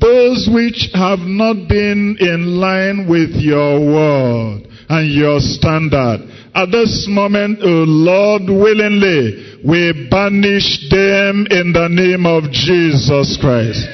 Those 0.00 0.50
which 0.52 0.90
have 0.92 1.20
not 1.20 1.68
been 1.68 2.16
in 2.18 2.58
line 2.58 3.06
with 3.08 3.30
your 3.38 3.78
word 3.78 4.66
and 4.88 5.06
your 5.08 5.38
standard, 5.38 6.28
at 6.54 6.70
this 6.70 7.06
moment, 7.08 7.60
O 7.62 7.84
Lord, 7.86 8.42
willingly, 8.46 9.58
we 9.64 10.08
banish 10.10 10.90
them 10.90 11.46
in 11.50 11.72
the 11.72 11.88
name 11.90 12.26
of 12.26 12.50
Jesus 12.50 13.38
Christ. 13.40 13.86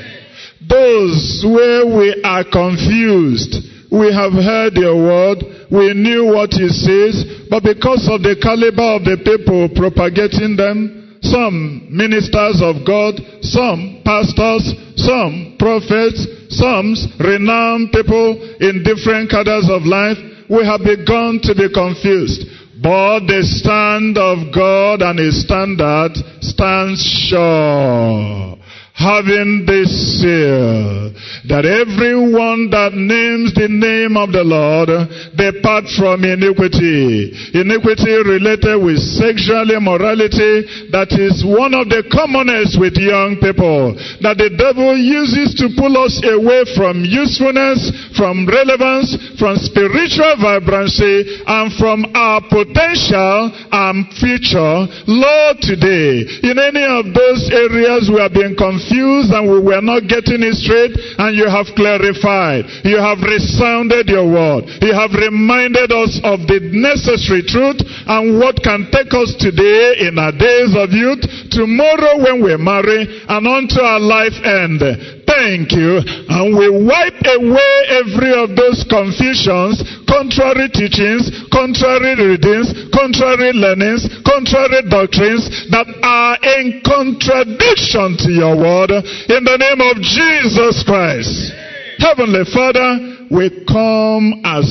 Those 0.69 1.45
where 1.45 1.85
we 1.85 2.21
are 2.25 2.45
confused, 2.45 3.70
we 3.91 4.15
have 4.15 4.33
heard 4.33 4.75
your 4.79 4.95
word, 4.95 5.43
we 5.71 5.95
knew 5.95 6.31
what 6.31 6.51
it 6.55 6.71
says, 6.71 7.47
but 7.51 7.63
because 7.63 8.07
of 8.07 8.23
the 8.23 8.39
caliber 8.39 8.97
of 8.97 9.03
the 9.03 9.19
people 9.19 9.67
propagating 9.75 10.55
them, 10.55 11.19
some 11.23 11.91
ministers 11.91 12.63
of 12.63 12.87
God, 12.87 13.19
some 13.43 14.01
pastors, 14.07 14.73
some 14.97 15.57
prophets, 15.59 16.27
some 16.49 16.95
renowned 17.19 17.93
people 17.93 18.39
in 18.61 18.83
different 18.87 19.29
cadres 19.29 19.69
of 19.69 19.83
life, 19.83 20.17
we 20.49 20.65
have 20.65 20.81
begun 20.81 21.39
to 21.43 21.55
be 21.55 21.69
confused. 21.69 22.47
But 22.83 23.29
the 23.29 23.43
stand 23.45 24.17
of 24.17 24.55
God 24.55 25.03
and 25.03 25.19
His 25.19 25.43
standard 25.43 26.17
stands 26.41 27.03
sure. 27.29 28.57
Having 29.01 29.65
this 29.65 29.89
seal, 30.21 31.09
that 31.49 31.65
everyone 31.65 32.69
that 32.69 32.93
names 32.93 33.57
the 33.57 33.65
name 33.65 34.13
of 34.21 34.29
the 34.29 34.45
Lord 34.45 34.93
depart 35.41 35.89
from 35.97 36.21
iniquity. 36.21 37.33
Iniquity 37.57 38.13
related 38.29 38.77
with 38.77 39.01
sexual 39.01 39.73
immorality, 39.73 40.69
that 40.93 41.17
is 41.17 41.41
one 41.41 41.73
of 41.73 41.89
the 41.89 42.05
commonest 42.13 42.77
with 42.77 43.01
young 43.01 43.41
people. 43.41 43.97
That 44.21 44.37
the 44.37 44.53
devil 44.53 44.93
uses 44.93 45.57
to 45.65 45.73
pull 45.81 45.97
us 45.97 46.21
away 46.21 46.69
from 46.77 47.01
usefulness, 47.01 47.81
from 48.21 48.45
relevance, 48.45 49.17
from 49.41 49.57
spiritual 49.65 50.45
vibrancy, 50.45 51.41
and 51.49 51.73
from 51.81 52.05
our 52.13 52.45
potential 52.45 53.49
and 53.49 54.13
future. 54.21 54.85
Lord, 55.09 55.65
today, 55.65 56.21
in 56.45 56.61
any 56.61 56.85
of 56.85 57.17
those 57.17 57.49
areas 57.49 58.13
we 58.13 58.21
have 58.21 58.37
been 58.37 58.53
confused 58.53 58.90
and 58.91 59.47
we 59.47 59.61
were 59.61 59.83
not 59.85 60.09
getting 60.09 60.43
it 60.43 60.55
straight, 60.59 60.97
and 61.19 61.37
you 61.37 61.47
have 61.47 61.71
clarified. 61.77 62.67
You 62.83 62.99
have 62.99 63.23
resounded 63.23 64.09
your 64.09 64.27
word. 64.27 64.67
You 64.83 64.93
have 64.93 65.15
reminded 65.15 65.93
us 65.93 66.19
of 66.25 66.47
the 66.51 66.59
necessary 66.75 67.47
truth 67.47 67.79
and 67.87 68.39
what 68.39 68.63
can 68.63 68.91
take 68.91 69.13
us 69.15 69.37
today 69.39 70.07
in 70.07 70.19
our 70.19 70.33
days 70.35 70.75
of 70.75 70.91
youth, 70.91 71.23
tomorrow 71.51 72.19
when 72.19 72.43
we 72.43 72.57
marry, 72.57 73.07
and 73.29 73.43
unto 73.47 73.81
our 73.81 74.01
life 74.01 74.35
end. 74.43 75.20
Thank 75.31 75.71
you. 75.79 76.03
And 76.03 76.59
we 76.59 76.67
wipe 76.67 77.23
away 77.23 77.75
every 78.03 78.35
of 78.35 78.51
those 78.59 78.83
confusions, 78.91 79.79
contrary 80.11 80.67
teachings, 80.75 81.31
contrary 81.55 82.19
readings, 82.19 82.91
contrary 82.91 83.55
learnings, 83.55 84.11
contrary 84.27 84.83
doctrines 84.91 85.47
that 85.71 85.87
are 86.03 86.35
in 86.59 86.83
contradiction 86.83 88.19
to 88.27 88.31
your 88.35 88.59
word 88.59 88.91
in 88.91 89.47
the 89.47 89.55
name 89.55 89.81
of 89.87 90.03
Jesus 90.03 90.83
Christ. 90.83 91.55
Heavenly 92.03 92.43
Father, 92.51 93.31
we 93.31 93.63
come 93.71 94.43
as 94.43 94.67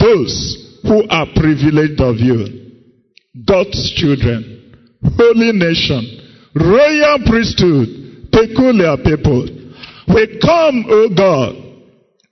those 0.00 0.80
who 0.82 1.04
are 1.10 1.26
privileged 1.36 2.00
of 2.00 2.16
you, 2.16 2.72
God's 3.44 3.92
children, 3.96 4.72
holy 5.04 5.52
nation, 5.52 6.24
royal 6.56 7.20
priesthood, 7.28 8.32
peculiar 8.32 8.96
people. 8.96 9.59
We 10.12 10.40
come, 10.42 10.86
O 10.88 11.08
God, 11.14 11.54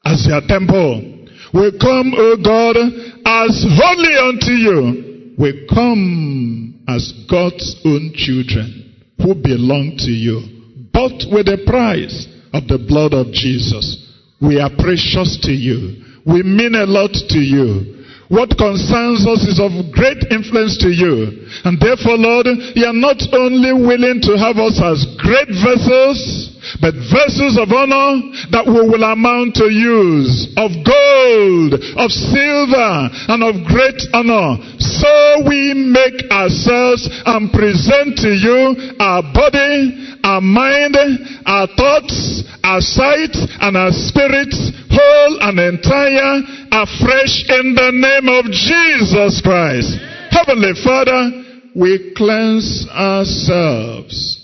as 0.04 0.26
your 0.26 0.40
temple. 0.46 1.26
We 1.54 1.78
come, 1.78 2.12
O 2.16 2.36
God, 2.42 2.76
as 2.76 3.64
holy 3.78 4.14
unto 4.18 4.52
you. 4.52 5.34
We 5.38 5.66
come 5.72 6.82
as 6.88 7.12
God's 7.30 7.80
own 7.84 8.12
children 8.14 8.96
who 9.18 9.34
belong 9.34 9.94
to 9.98 10.10
you, 10.10 10.90
bought 10.92 11.22
with 11.30 11.46
the 11.46 11.62
price 11.66 12.26
of 12.52 12.66
the 12.66 12.78
blood 12.78 13.14
of 13.14 13.30
Jesus. 13.32 14.10
We 14.40 14.58
are 14.58 14.70
precious 14.70 15.38
to 15.42 15.52
you. 15.52 16.02
We 16.26 16.42
mean 16.42 16.74
a 16.74 16.86
lot 16.86 17.14
to 17.14 17.38
you. 17.38 17.94
What 18.28 18.58
concerns 18.58 19.24
us 19.24 19.40
is 19.48 19.56
of 19.56 19.72
great 19.94 20.28
influence 20.28 20.76
to 20.84 20.90
you. 20.92 21.48
And 21.64 21.80
therefore, 21.80 22.20
Lord, 22.20 22.46
you 22.76 22.84
are 22.84 22.96
not 22.96 23.22
only 23.32 23.72
willing 23.72 24.20
to 24.28 24.36
have 24.36 24.60
us 24.60 24.76
as 24.82 25.06
great 25.16 25.48
vessels, 25.48 26.57
but 26.80 26.94
vessels 27.10 27.58
of 27.58 27.74
honor 27.74 28.22
that 28.54 28.66
we 28.66 28.78
will 28.86 29.02
amount 29.02 29.58
to 29.58 29.66
use 29.66 30.46
of 30.54 30.70
gold, 30.86 31.74
of 31.98 32.08
silver, 32.10 32.90
and 33.34 33.40
of 33.42 33.66
great 33.66 33.98
honor. 34.14 34.62
So 34.78 35.42
we 35.46 35.74
make 35.74 36.30
ourselves 36.30 37.02
and 37.26 37.50
present 37.50 38.22
to 38.22 38.30
you 38.30 38.94
our 39.02 39.22
body, 39.34 40.18
our 40.22 40.40
mind, 40.40 40.94
our 41.46 41.66
thoughts, 41.74 42.46
our 42.62 42.80
sight, 42.80 43.34
and 43.34 43.76
our 43.76 43.90
spirits, 43.90 44.70
whole 44.90 45.34
and 45.42 45.58
entire, 45.58 46.32
afresh 46.70 47.42
in 47.58 47.74
the 47.74 47.90
name 47.90 48.28
of 48.30 48.46
Jesus 48.54 49.42
Christ. 49.42 49.98
Heavenly 50.30 50.74
Father, 50.84 51.44
we 51.74 52.14
cleanse 52.14 52.86
ourselves 52.90 54.37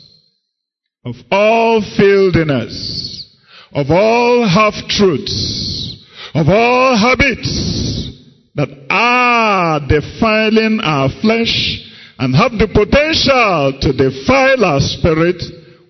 of 1.05 1.17
all 1.31 1.83
filthiness, 1.97 3.37
of 3.73 3.91
all 3.91 4.49
half-truths, 4.49 6.03
of 6.35 6.49
all 6.49 6.97
habits 6.97 8.11
that 8.55 8.69
are 8.89 9.81
defiling 9.81 10.81
our 10.83 11.09
flesh 11.21 11.91
and 12.19 12.35
have 12.35 12.53
the 12.53 12.69
potential 12.69 13.79
to 13.81 13.93
defile 13.93 14.65
our 14.65 14.81
spirit, 14.81 15.43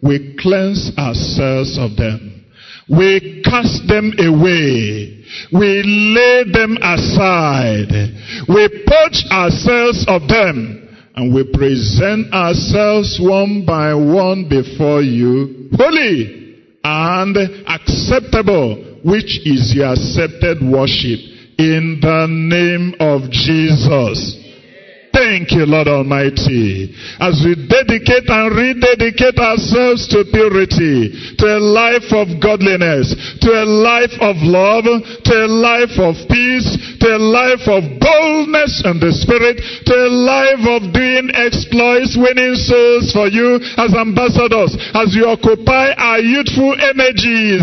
we 0.02 0.36
cleanse 0.40 0.90
ourselves 0.98 1.78
of 1.78 1.96
them. 1.96 2.44
We 2.88 3.42
cast 3.44 3.86
them 3.86 4.12
away. 4.18 5.24
We 5.52 5.82
lay 5.84 6.44
them 6.52 6.76
aside. 6.82 7.92
We 8.48 8.84
purge 8.86 9.24
ourselves 9.30 10.04
of 10.08 10.28
them 10.28 10.83
and 11.16 11.34
we 11.34 11.44
present 11.52 12.32
ourselves 12.32 13.18
one 13.20 13.64
by 13.64 13.94
one 13.94 14.48
before 14.48 15.02
you, 15.02 15.70
holy 15.72 16.44
and 16.82 17.36
acceptable, 17.66 18.98
which 19.04 19.40
is 19.46 19.72
your 19.74 19.92
accepted 19.92 20.58
worship 20.60 21.20
in 21.58 21.98
the 22.02 22.26
name 22.28 22.94
of 22.98 23.30
Jesus. 23.30 24.43
Thank 25.14 25.54
you, 25.54 25.62
Lord 25.62 25.86
Almighty, 25.86 26.90
as 27.22 27.38
we 27.46 27.54
dedicate 27.54 28.26
and 28.26 28.50
rededicate 28.50 29.38
ourselves 29.38 30.10
to 30.10 30.26
purity, 30.26 31.14
to 31.38 31.46
a 31.54 31.62
life 31.62 32.10
of 32.10 32.42
godliness, 32.42 33.14
to 33.38 33.50
a 33.54 33.62
life 33.62 34.10
of 34.18 34.34
love, 34.42 34.82
to 34.90 35.34
a 35.38 35.46
life 35.46 35.94
of 36.02 36.18
peace, 36.26 36.98
to 36.98 37.14
a 37.14 37.22
life 37.22 37.62
of 37.70 37.86
boldness 38.02 38.82
and 38.82 38.98
the 38.98 39.14
Spirit, 39.14 39.62
to 39.86 39.94
a 39.94 40.10
life 40.10 40.66
of 40.66 40.90
doing 40.90 41.30
exploits, 41.30 42.18
winning 42.18 42.58
souls 42.58 43.14
for 43.14 43.30
you 43.30 43.62
as 43.78 43.94
ambassadors, 43.94 44.74
as 44.98 45.14
you 45.14 45.30
occupy 45.30 45.94
our 45.94 46.18
youthful 46.18 46.74
energies 46.74 47.62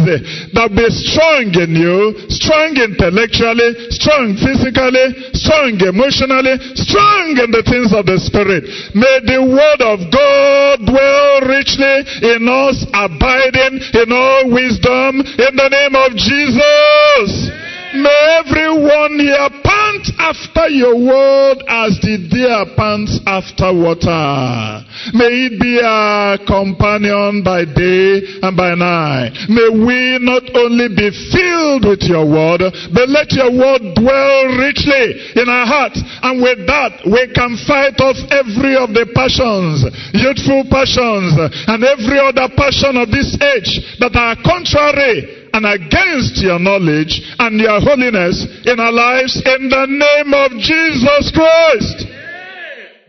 that 0.55 0.71
be 0.71 0.87
strong 1.03 1.51
in 1.51 1.75
you, 1.75 2.15
strong 2.31 2.79
intellectually, 2.79 3.75
strong 3.91 4.39
physically, 4.39 5.35
strong 5.35 5.75
emotionally, 5.83 6.55
strong 6.79 7.40
in 7.43 7.51
the 7.51 7.65
things 7.65 7.93
of 7.93 8.05
the 8.05 8.17
Spirit. 8.21 8.63
May 8.93 9.17
the 9.25 9.41
word 9.41 9.81
of 9.81 9.99
God 10.13 10.85
dwell 10.85 11.49
richly 11.49 11.97
in 12.35 12.45
us, 12.45 12.85
abiding 12.93 13.81
in 13.97 14.07
all 14.13 14.53
wisdom 14.53 15.21
in 15.21 15.53
the 15.57 15.69
name 15.69 15.95
of 15.97 16.13
Jesus. 16.15 17.49
May 17.93 18.39
everyone 18.39 19.19
here 19.19 19.49
pant 19.63 20.07
after 20.15 20.71
your 20.71 20.95
word 20.95 21.59
as 21.67 21.99
the 21.99 22.23
deer 22.31 22.63
pants 22.79 23.19
after 23.27 23.67
water. 23.75 24.79
May 25.11 25.51
it 25.51 25.59
be 25.59 25.75
a 25.75 26.39
companion 26.47 27.43
by 27.43 27.67
day 27.67 28.39
and 28.39 28.55
by 28.55 28.79
night. 28.79 29.35
May 29.51 29.67
we 29.75 30.23
not 30.23 30.47
only 30.55 30.87
be 30.87 31.11
filled 31.35 31.83
with 31.83 32.07
your 32.07 32.23
word, 32.23 32.63
but 32.95 33.11
let 33.11 33.35
your 33.35 33.51
word 33.51 33.83
dwell 33.99 34.39
richly 34.55 35.35
in 35.35 35.51
our 35.51 35.67
hearts. 35.67 35.99
And 36.23 36.39
with 36.39 36.63
that, 36.71 37.03
we 37.03 37.27
can 37.35 37.59
fight 37.67 37.99
off 37.99 38.15
every 38.31 38.79
of 38.79 38.95
the 38.95 39.03
passions, 39.11 39.83
youthful 40.15 40.63
passions, 40.71 41.35
and 41.67 41.79
every 41.83 42.23
other 42.23 42.47
passion 42.55 42.95
of 42.95 43.11
this 43.11 43.35
age 43.35 43.99
that 43.99 44.15
are 44.15 44.39
contrary 44.47 45.40
and 45.53 45.65
against 45.65 46.41
your 46.41 46.59
knowledge 46.59 47.21
and 47.39 47.59
your 47.59 47.79
holiness 47.79 48.45
in 48.65 48.79
our 48.79 48.91
lives 48.91 49.35
in 49.45 49.69
the 49.69 49.85
name 49.87 50.33
of 50.33 50.51
Jesus 50.59 51.31
Christ. 51.33 52.05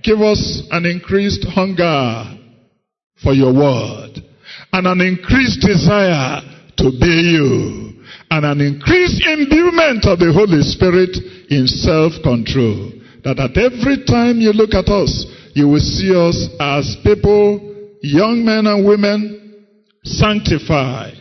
Give 0.03 0.21
us 0.21 0.63
an 0.71 0.85
increased 0.85 1.45
hunger 1.45 2.39
for 3.23 3.33
your 3.33 3.55
word 3.55 4.19
and 4.73 4.87
an 4.87 5.01
increased 5.01 5.61
desire 5.61 6.41
to 6.79 6.91
be 6.99 7.37
you 7.39 7.93
and 8.31 8.45
an 8.45 8.61
increased 8.61 9.23
imbuement 9.27 10.07
of 10.07 10.19
the 10.19 10.33
Holy 10.33 10.63
Spirit 10.63 11.17
in 11.51 11.67
self-control. 11.67 12.93
That 13.25 13.39
at 13.39 13.57
every 13.57 14.05
time 14.05 14.41
you 14.41 14.53
look 14.53 14.75
at 14.75 14.89
us, 14.89 15.27
you 15.55 15.69
will 15.69 15.81
see 15.81 16.11
us 16.11 16.49
as 16.59 16.97
people, 17.05 17.61
young 18.01 18.45
men 18.45 18.67
and 18.67 18.85
women, 18.85 19.65
sanctified, 20.03 21.15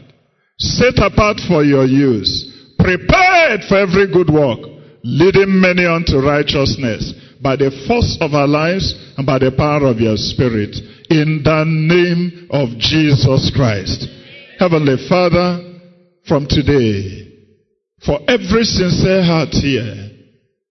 set 0.62 1.02
apart 1.02 1.42
for 1.48 1.64
your 1.64 1.86
use, 1.86 2.74
prepared 2.78 3.62
for 3.68 3.78
every 3.78 4.12
good 4.12 4.30
work, 4.30 4.60
leading 5.04 5.60
many 5.60 5.86
unto 5.86 6.22
righteousness 6.22 7.14
by 7.42 7.56
the 7.56 7.72
force 7.88 8.18
of 8.22 8.34
our 8.34 8.48
lives 8.48 8.94
and 9.18 9.26
by 9.26 9.40
the 9.40 9.52
power 9.52 9.90
of 9.90 9.98
your 9.98 10.18
Spirit. 10.18 10.78
In 11.10 11.42
the 11.44 11.66
name 11.66 12.48
of 12.52 12.70
Jesus 12.78 13.52
Christ. 13.56 14.06
Heavenly 14.60 14.96
Father, 15.10 15.82
from 16.28 16.46
today, 16.48 17.28
for 18.06 18.20
every 18.28 18.64
sincere 18.64 19.26
heart 19.26 19.50
here, 19.50 20.12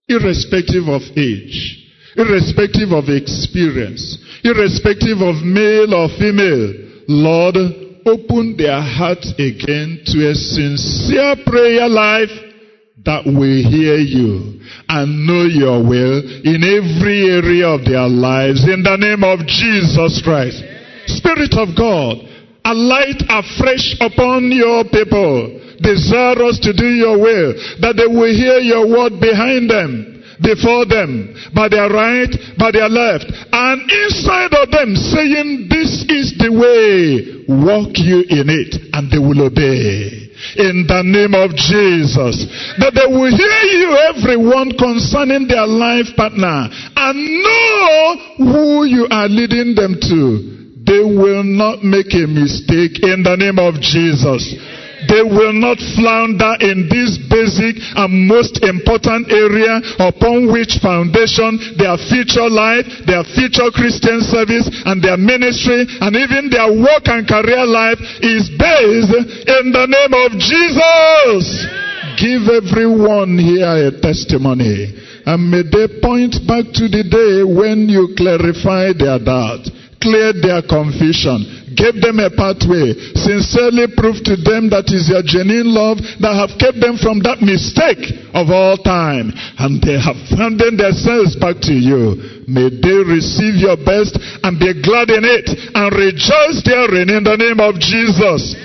irrespective 0.08 0.86
of 0.86 1.02
age, 1.18 1.90
irrespective 2.16 2.94
of 2.94 3.10
experience, 3.10 4.18
irrespective 4.44 5.18
of 5.18 5.42
male 5.42 5.94
or 5.94 6.08
female, 6.18 7.04
Lord, 7.08 7.56
open 8.06 8.56
their 8.56 8.80
heart 8.80 9.24
again 9.38 10.00
to 10.06 10.30
a 10.30 10.34
sincere 10.34 11.36
prayer 11.46 11.88
life 11.88 12.32
that 13.04 13.24
will 13.24 13.60
hear 13.64 13.96
you 13.96 14.60
and 14.88 15.26
know 15.26 15.48
your 15.48 15.80
will 15.80 16.20
in 16.44 16.60
every 16.60 17.32
area 17.32 17.68
of 17.68 17.84
their 17.84 18.08
lives. 18.08 18.64
In 18.68 18.82
the 18.82 18.96
name 18.96 19.24
of 19.24 19.46
Jesus 19.46 20.20
Christ. 20.22 20.60
Spirit 21.06 21.56
of 21.56 21.72
God, 21.76 22.20
a 22.64 22.70
alight 22.70 23.24
afresh 23.28 23.96
upon 24.00 24.52
your 24.52 24.84
people, 24.84 25.58
desirous 25.80 26.60
to 26.60 26.76
do 26.76 26.86
your 26.86 27.18
will, 27.18 27.54
that 27.80 27.96
they 27.96 28.06
will 28.06 28.30
hear 28.30 28.60
your 28.60 28.86
word 28.86 29.18
behind 29.18 29.70
them 29.70 30.19
before 30.42 30.86
them, 30.86 31.36
by 31.54 31.68
their 31.68 31.88
right, 31.88 32.32
by 32.58 32.70
their 32.72 32.88
left, 32.88 33.28
and 33.28 33.78
inside 33.84 34.52
of 34.56 34.70
them 34.70 34.96
saying, 34.96 35.68
This 35.68 36.04
is 36.08 36.36
the 36.40 36.50
way, 36.50 37.44
walk 37.48 37.96
you 38.00 38.24
in 38.28 38.48
it, 38.48 38.76
and 38.92 39.10
they 39.12 39.20
will 39.20 39.46
obey. 39.46 40.28
In 40.56 40.88
the 40.88 41.04
name 41.04 41.36
of 41.36 41.52
Jesus, 41.52 42.48
that 42.80 42.96
they 42.96 43.04
will 43.04 43.28
hear 43.28 43.60
you, 43.76 43.92
everyone, 44.08 44.72
concerning 44.72 45.44
their 45.46 45.68
life 45.68 46.08
partner, 46.16 46.68
and 46.96 47.16
know 47.44 48.00
who 48.40 48.84
you 48.88 49.06
are 49.10 49.28
leading 49.28 49.76
them 49.76 50.00
to. 50.00 50.60
They 50.80 51.04
will 51.04 51.44
not 51.44 51.84
make 51.84 52.08
a 52.16 52.24
mistake 52.24 53.04
in 53.04 53.22
the 53.22 53.36
name 53.36 53.60
of 53.60 53.76
Jesus. 53.84 54.56
They 55.10 55.26
will 55.26 55.52
not 55.52 55.82
flounder 55.98 56.55
in 56.62 56.86
this 56.86 57.18
basic 57.26 57.82
and 57.98 58.30
most 58.30 58.62
important 58.62 59.26
area 59.26 59.82
upon 59.98 60.47
which 60.55 60.78
foundation 60.78 61.74
their 61.74 61.98
future 61.98 62.47
life, 62.47 62.86
their 63.10 63.26
future 63.26 63.74
Christian 63.74 64.22
service, 64.22 64.70
and 64.86 65.02
their 65.02 65.18
ministry, 65.18 65.82
and 65.98 66.14
even 66.14 66.47
their 66.47 66.70
work 66.70 67.10
and 67.10 67.26
career 67.26 67.66
life 67.66 67.98
is 68.22 68.55
based 68.55 69.10
in 69.50 69.74
the 69.74 69.86
name 69.90 70.14
of 70.14 70.30
Jesus. 70.39 71.66
Give 72.14 72.47
everyone 72.47 73.34
here 73.34 73.90
a 73.90 73.92
testimony. 73.98 74.94
And 75.26 75.50
may 75.50 75.62
they 75.62 76.00
point 76.00 76.39
back 76.47 76.70
to 76.78 76.86
the 76.86 77.02
day 77.02 77.42
when 77.42 77.89
you 77.90 78.14
clarified 78.16 78.98
their 78.98 79.18
doubt, 79.18 79.66
cleared 80.00 80.40
their 80.40 80.62
confusion, 80.62 81.59
gave 81.76 82.00
them 82.02 82.18
a 82.18 82.31
pathway, 82.31 82.94
sincerely 83.15 83.86
proved 83.94 84.24
to 84.26 84.36
them 84.36 84.70
that 84.70 84.90
is 84.90 85.10
your 85.10 85.23
genuine 85.23 85.70
love 85.70 85.99
that 86.20 86.34
have 86.34 86.58
kept 86.58 86.81
them 86.82 86.99
from 86.99 87.23
that 87.23 87.42
mistake 87.42 88.00
of 88.34 88.50
all 88.50 88.76
time. 88.81 89.31
And 89.58 89.78
they 89.82 89.99
have 89.99 90.18
abandoned 90.31 90.81
themselves 90.81 91.36
back 91.36 91.60
to 91.68 91.74
you. 91.74 92.44
May 92.50 92.70
they 92.70 92.99
receive 93.07 93.58
your 93.60 93.78
best 93.78 94.18
and 94.42 94.58
be 94.58 94.74
glad 94.82 95.10
in 95.10 95.23
it 95.23 95.47
and 95.50 95.89
rejoice 95.94 96.62
therein 96.66 97.10
in 97.10 97.23
the 97.23 97.39
name 97.39 97.60
of 97.62 97.78
Jesus. 97.78 98.57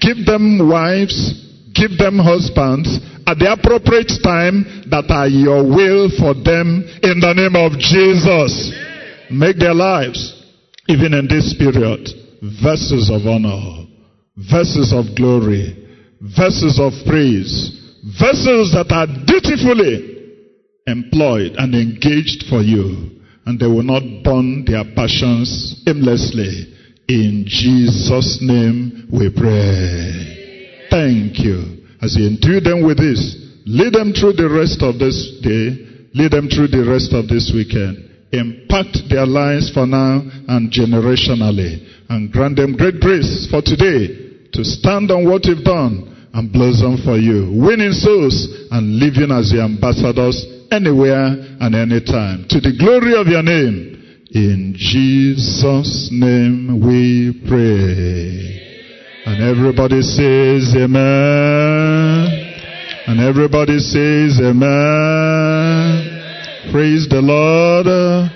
Give 0.00 0.24
them 0.24 0.60
wives, 0.68 1.34
give 1.74 1.96
them 1.98 2.18
husbands 2.18 2.88
at 3.26 3.38
the 3.38 3.52
appropriate 3.52 4.12
time 4.22 4.86
that 4.88 5.10
are 5.10 5.28
your 5.28 5.66
will 5.66 6.08
for 6.14 6.32
them 6.32 6.86
in 7.02 7.18
the 7.20 7.34
name 7.34 7.56
of 7.58 7.74
Jesus. 7.78 8.72
Make 9.30 9.58
their 9.58 9.74
lives, 9.74 10.32
even 10.86 11.12
in 11.12 11.26
this 11.26 11.52
period, 11.58 12.25
vessels 12.62 13.10
of 13.10 13.26
honor, 13.26 13.86
vessels 14.36 14.92
of 14.92 15.16
glory, 15.16 15.86
vessels 16.20 16.78
of 16.80 16.92
praise, 17.06 17.76
vessels 18.18 18.72
that 18.72 18.90
are 18.92 19.06
dutifully 19.26 20.16
employed 20.86 21.56
and 21.58 21.74
engaged 21.74 22.44
for 22.48 22.62
you, 22.62 23.20
and 23.46 23.58
they 23.58 23.66
will 23.66 23.82
not 23.82 24.02
burn 24.22 24.64
their 24.64 24.84
passions 24.94 25.82
aimlessly. 25.86 26.74
In 27.08 27.44
Jesus' 27.46 28.38
name 28.42 29.08
we 29.12 29.30
pray. 29.30 30.88
Thank 30.90 31.38
you. 31.38 31.86
As 32.02 32.16
you 32.16 32.26
endue 32.26 32.60
them 32.60 32.84
with 32.84 32.98
this, 32.98 33.36
lead 33.66 33.94
them 33.94 34.12
through 34.12 34.34
the 34.34 34.48
rest 34.48 34.82
of 34.82 34.98
this 34.98 35.38
day, 35.42 36.10
lead 36.14 36.32
them 36.32 36.48
through 36.48 36.68
the 36.68 36.84
rest 36.84 37.12
of 37.12 37.28
this 37.28 37.50
weekend. 37.54 38.06
Impact 38.38 39.08
their 39.08 39.26
lives 39.26 39.72
for 39.72 39.86
now 39.86 40.22
and 40.48 40.70
generationally 40.70 41.82
and 42.08 42.32
grant 42.32 42.56
them 42.56 42.76
great 42.76 43.00
grace 43.00 43.48
for 43.50 43.62
today 43.62 44.48
to 44.52 44.64
stand 44.64 45.10
on 45.10 45.28
what 45.28 45.44
you've 45.44 45.64
done 45.64 46.28
and 46.32 46.52
blossom 46.52 46.98
for 47.04 47.16
you, 47.16 47.48
winning 47.64 47.92
souls 47.92 48.68
and 48.70 48.98
living 48.98 49.32
as 49.32 49.50
the 49.50 49.60
ambassadors 49.62 50.44
anywhere 50.70 51.32
and 51.60 51.74
anytime. 51.74 52.44
To 52.50 52.60
the 52.60 52.76
glory 52.78 53.18
of 53.18 53.26
your 53.26 53.42
name. 53.42 53.96
In 54.32 54.74
Jesus' 54.76 56.10
name 56.12 56.80
we 56.84 57.32
pray. 57.48 58.56
And 59.24 59.42
everybody 59.42 60.02
says 60.02 60.74
amen. 60.76 62.36
And 63.06 63.20
everybody 63.20 63.78
says 63.78 64.38
amen. 64.42 66.15
Praise 66.70 67.06
the 67.08 67.22
Lord. 67.22 68.35